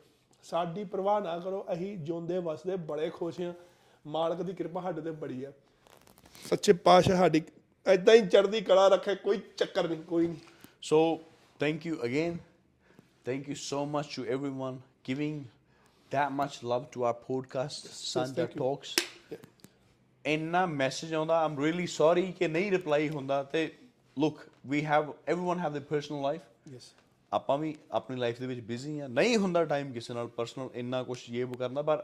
ਸਾਡੀ 0.44 0.84
ਪਰਵਾਹ 0.84 1.22
ਨਾ 1.22 1.38
ਕਰੋ 1.40 1.66
ਅਸੀਂ 1.74 1.98
ਜਿਉਂਦੇ 1.98 2.38
ਵਸਦੇ 2.40 2.76
ਬੜੇ 2.76 3.10
ਖੁਸ਼ 3.10 3.42
ਹਾਂ। 3.42 3.54
ਮਾਲਕ 4.08 4.42
ਦੀ 4.42 4.54
ਕਿਰਪਾ 4.54 4.82
ਸਾਡੇ 4.82 5.02
ਤੇ 5.02 5.12
ਬੜੀ 5.12 5.44
ਆ। 5.44 5.52
ਸੱਚੇ 6.50 6.74
ਪਾਤਸ਼ਾਹ 6.74 7.18
ਸਾਡੀ 7.18 7.42
ਐਦਾਂ 7.87 8.15
ਹੀ 8.15 8.27
ਚੜ੍ਹਦੀ 8.27 8.61
ਕਲਾ 8.61 8.89
ਰੱਖੇ 8.89 9.15
ਕੋਈ 9.15 9.41
ਚੱਕਰ 9.57 9.89
ਨਹੀਂ 9.89 10.03
ਕੋਈ 10.03 10.27
ਨਹੀਂ 10.27 10.39
So, 10.89 10.99
thank 11.63 11.87
you 11.89 11.95
again. 12.03 12.35
Thank 13.29 13.49
you 13.49 13.55
so 13.55 13.79
much 13.95 14.15
to 14.17 14.25
everyone 14.37 14.77
giving 15.09 15.39
that 16.13 16.33
much 16.33 16.59
love 16.63 16.85
to 16.91 17.05
our 17.05 17.17
podcast, 17.31 17.89
Sanja 17.93 18.35
thank 18.35 18.55
you. 18.55 18.63
Talks. 18.63 18.95
ਇੰਨਾ 20.27 20.67
ਮੈਸੇਜ 20.67 21.15
ਆਉਂਦਾ 21.15 21.39
ਆਮ 21.45 21.65
ਰੀਲੀ 21.65 21.87
ਸੌਰੀ 21.87 22.33
ਕਿ 22.33 22.49
ਨਹੀਂ 22.49 22.71
ਰਿਪਲਾਈ 22.71 23.09
ਹੁੰਦਾ 23.09 23.43
ਤੇ 23.43 23.71
look 24.19 24.39
we 24.67 24.85
have 24.85 25.13
everyone 25.31 25.59
have 25.59 25.73
their 25.73 25.85
personal 25.85 26.23
life 26.23 26.41
yes 26.73 26.93
ਆਪਾਂ 27.33 27.59
ਵੀ 27.59 27.75
ਆਪਣੀ 27.91 28.17
ਲਾਈਫ 28.17 28.41
ਦੇ 28.41 28.47
ਵਿੱਚ 28.47 28.61
ਬਿਜ਼ੀ 28.61 28.99
ਆ 29.01 29.07
ਨਹੀਂ 29.07 29.37
ਹੁੰਦਾ 29.37 29.65
ਟਾਈਮ 29.65 29.93
ਕਿਸੇ 29.93 30.15
ਨਾਲ 30.15 30.27
ਪਰਸਨਲ 30.27 30.69
ਇੰਨਾ 30.75 31.03
ਕੁਝ 31.03 31.19
ਇਹ 31.31 31.45
ਉਹ 31.45 31.55
ਕਰਨਾ 31.55 31.83
ਪਰ 31.83 32.03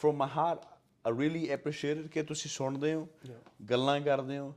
from 0.00 0.16
my 0.16 0.28
heart 0.36 0.64
I 1.04 1.12
really 1.18 1.48
appreciate 1.48 2.06
ਕਿ 2.06 2.22
ਤੁਸੀਂ 2.22 2.50
ਸੁਣਦੇ 2.50 2.94
ਹੋ 2.94 3.08
ਗੱਲਾਂ 3.70 4.00
ਕਰਦੇ 4.00 4.38
ਹੋ 4.38 4.54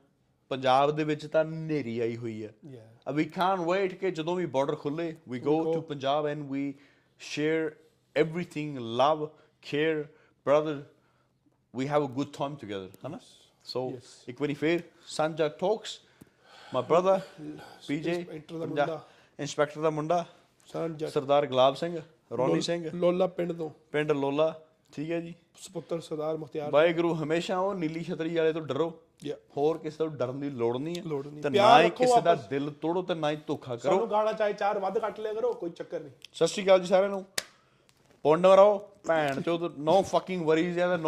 ਪੰਜਾਬ 0.51 0.91
ਦੇ 0.91 1.05
ਵਿੱਚ 1.05 1.27
ਤਾਂ 1.27 1.45
ਨੇਰੀ 1.45 2.01
ਆਈ 2.01 2.17
ਹੋਈ 2.17 2.45
ਹੈ। 2.45 2.55
Yeah. 2.75 3.13
ਵੀ 3.15 3.25
ਕਾਂਟ 3.25 3.61
ਵੇਟ 3.61 3.95
ਕਿ 3.95 4.11
ਜਦੋਂ 4.11 4.37
ਵੀ 4.37 4.47
ਬਾਰਡਰ 4.47 4.77
ਖੁੱਲੇ 4.77 5.17
we 5.29 5.41
go 5.41 5.75
to 5.75 5.81
Punjab 5.81 6.27
and 6.27 6.51
we 6.51 6.75
share 7.19 7.73
everything 8.17 8.79
love 8.79 9.27
care 9.63 10.05
brother 10.47 10.85
we 11.75 11.83
have 11.83 12.03
a 12.03 12.11
good 12.19 12.29
time 12.29 12.55
together 12.55 12.97
ਹਨਾ 13.07 13.19
ਸੋ 13.65 13.89
Yes. 13.89 14.01
ਇੱਕ 14.29 14.41
ਵਾਰੀ 14.41 14.55
ਫੇਰ 14.55 14.81
ਸੰਜਾ 15.07 15.49
ਟਾਕਸ 15.49 16.01
brother 16.77 17.19
Inspector 17.51 18.59
ਦਾ 18.59 18.67
ਪੰਜਾ-। 18.67 18.99
ਇੰਸਪੈਕਟਰ 19.41 19.81
ਦਾ 19.81 19.91
ਮੁੰਡਾ 19.91 20.25
ਸਰਦਾਰ 21.09 21.47
ਗੁਲਾਬ 21.47 21.75
ਸਿੰਘ 21.75 22.01
ਰੋਨੀ 22.33 22.61
ਸਿੰਘ 22.61 22.91
ਲੋਲਾ 22.95 23.27
ਪਿੰਡ 23.27 23.53
ਤੋਂ। 23.53 23.71
ਪਿੰਡ 23.93 24.13
ਲੋਲਾ 24.13 24.61
ਠੀਕ 24.93 25.11
ਹੈ 25.11 25.21
ਜੀ। 25.21 25.35
ਸੁਪੁੱਤਰ 25.57 26.01
ਸਰਦਾਰ 26.01 26.37
ਮੁਖਤਿਆਰ 26.37 26.71
ਵਾਹਿਗੁਰੂ 26.71 27.15
ਹਮੇਸ਼ਾ 27.15 27.59
ਉਹ 27.59 27.75
ਨੀਲੀ 27.75 28.05
ਛਤਰੀ 28.05 28.37
ਵਾਲੇ 28.37 28.53
ਤੋਂ 28.53 28.63
ਡਰੋ. 28.63 29.03
ਹੋਰ 29.29 29.79
ਕਿਸੇ 29.79 29.97
ਤੋਂ 29.97 30.09
ਡਰਨ 30.09 30.41
ਦੀ 30.41 30.51
ਲੋੜ 30.51 30.79
ਨਹੀਂ 30.79 30.97
ਹੈ। 30.97 31.03
ਤੇ 31.43 31.51
ਨਾ 31.51 31.83
ਹੀ 31.83 31.91
ਕਿਸੇ 31.91 32.21
ਦਾ। 32.21 32.35
ਦਿਲ 32.35 32.71
ਤੋੜੋ 32.71 33.03
ਤੇ 33.03 33.15
ਨਾ 33.15 33.31
ਹੀ 33.31 33.39
ਧੋਖਾ 33.47 33.77
ਕਰੋ। 33.77 33.93
ਸਾਨੂੰ 33.93 34.11
ਗਾਣਾ 34.11 34.33
ਚਾਹੇ 34.33 34.53
ਚਾਰ 34.53 34.79
ਵੱਧ 34.79 34.99
ਕੱਟ 34.99 35.21
ਲਿਆ 35.21 35.35
ਕਰੋ 35.35 35.53
ਕੋਈ 35.53 35.71
ਚੱਕਰ 35.71 36.01
ਨਹੀਂ। 36.01 36.13
ਸਤਿ 36.33 36.47
ਸ਼੍ਰੀ 36.47 36.65
ਅਕਾਲ 36.65 36.81
ਜੀ 36.81 36.87
ਸਾਰਿਆਂ 36.87 37.11
ਨੂੰ। 37.11 37.25
ਪੁੰਡ 38.23 38.47
ਮਰਾਓ 38.47 38.91
ਭੈਣ 39.07 39.41
ਚੋਦ 39.41 39.79
ਨੋ 39.79 40.03
ਫੱਕਿੰਗ 40.03 40.47
ਵਰੀਜ਼ 40.47 40.79
no 40.79 40.99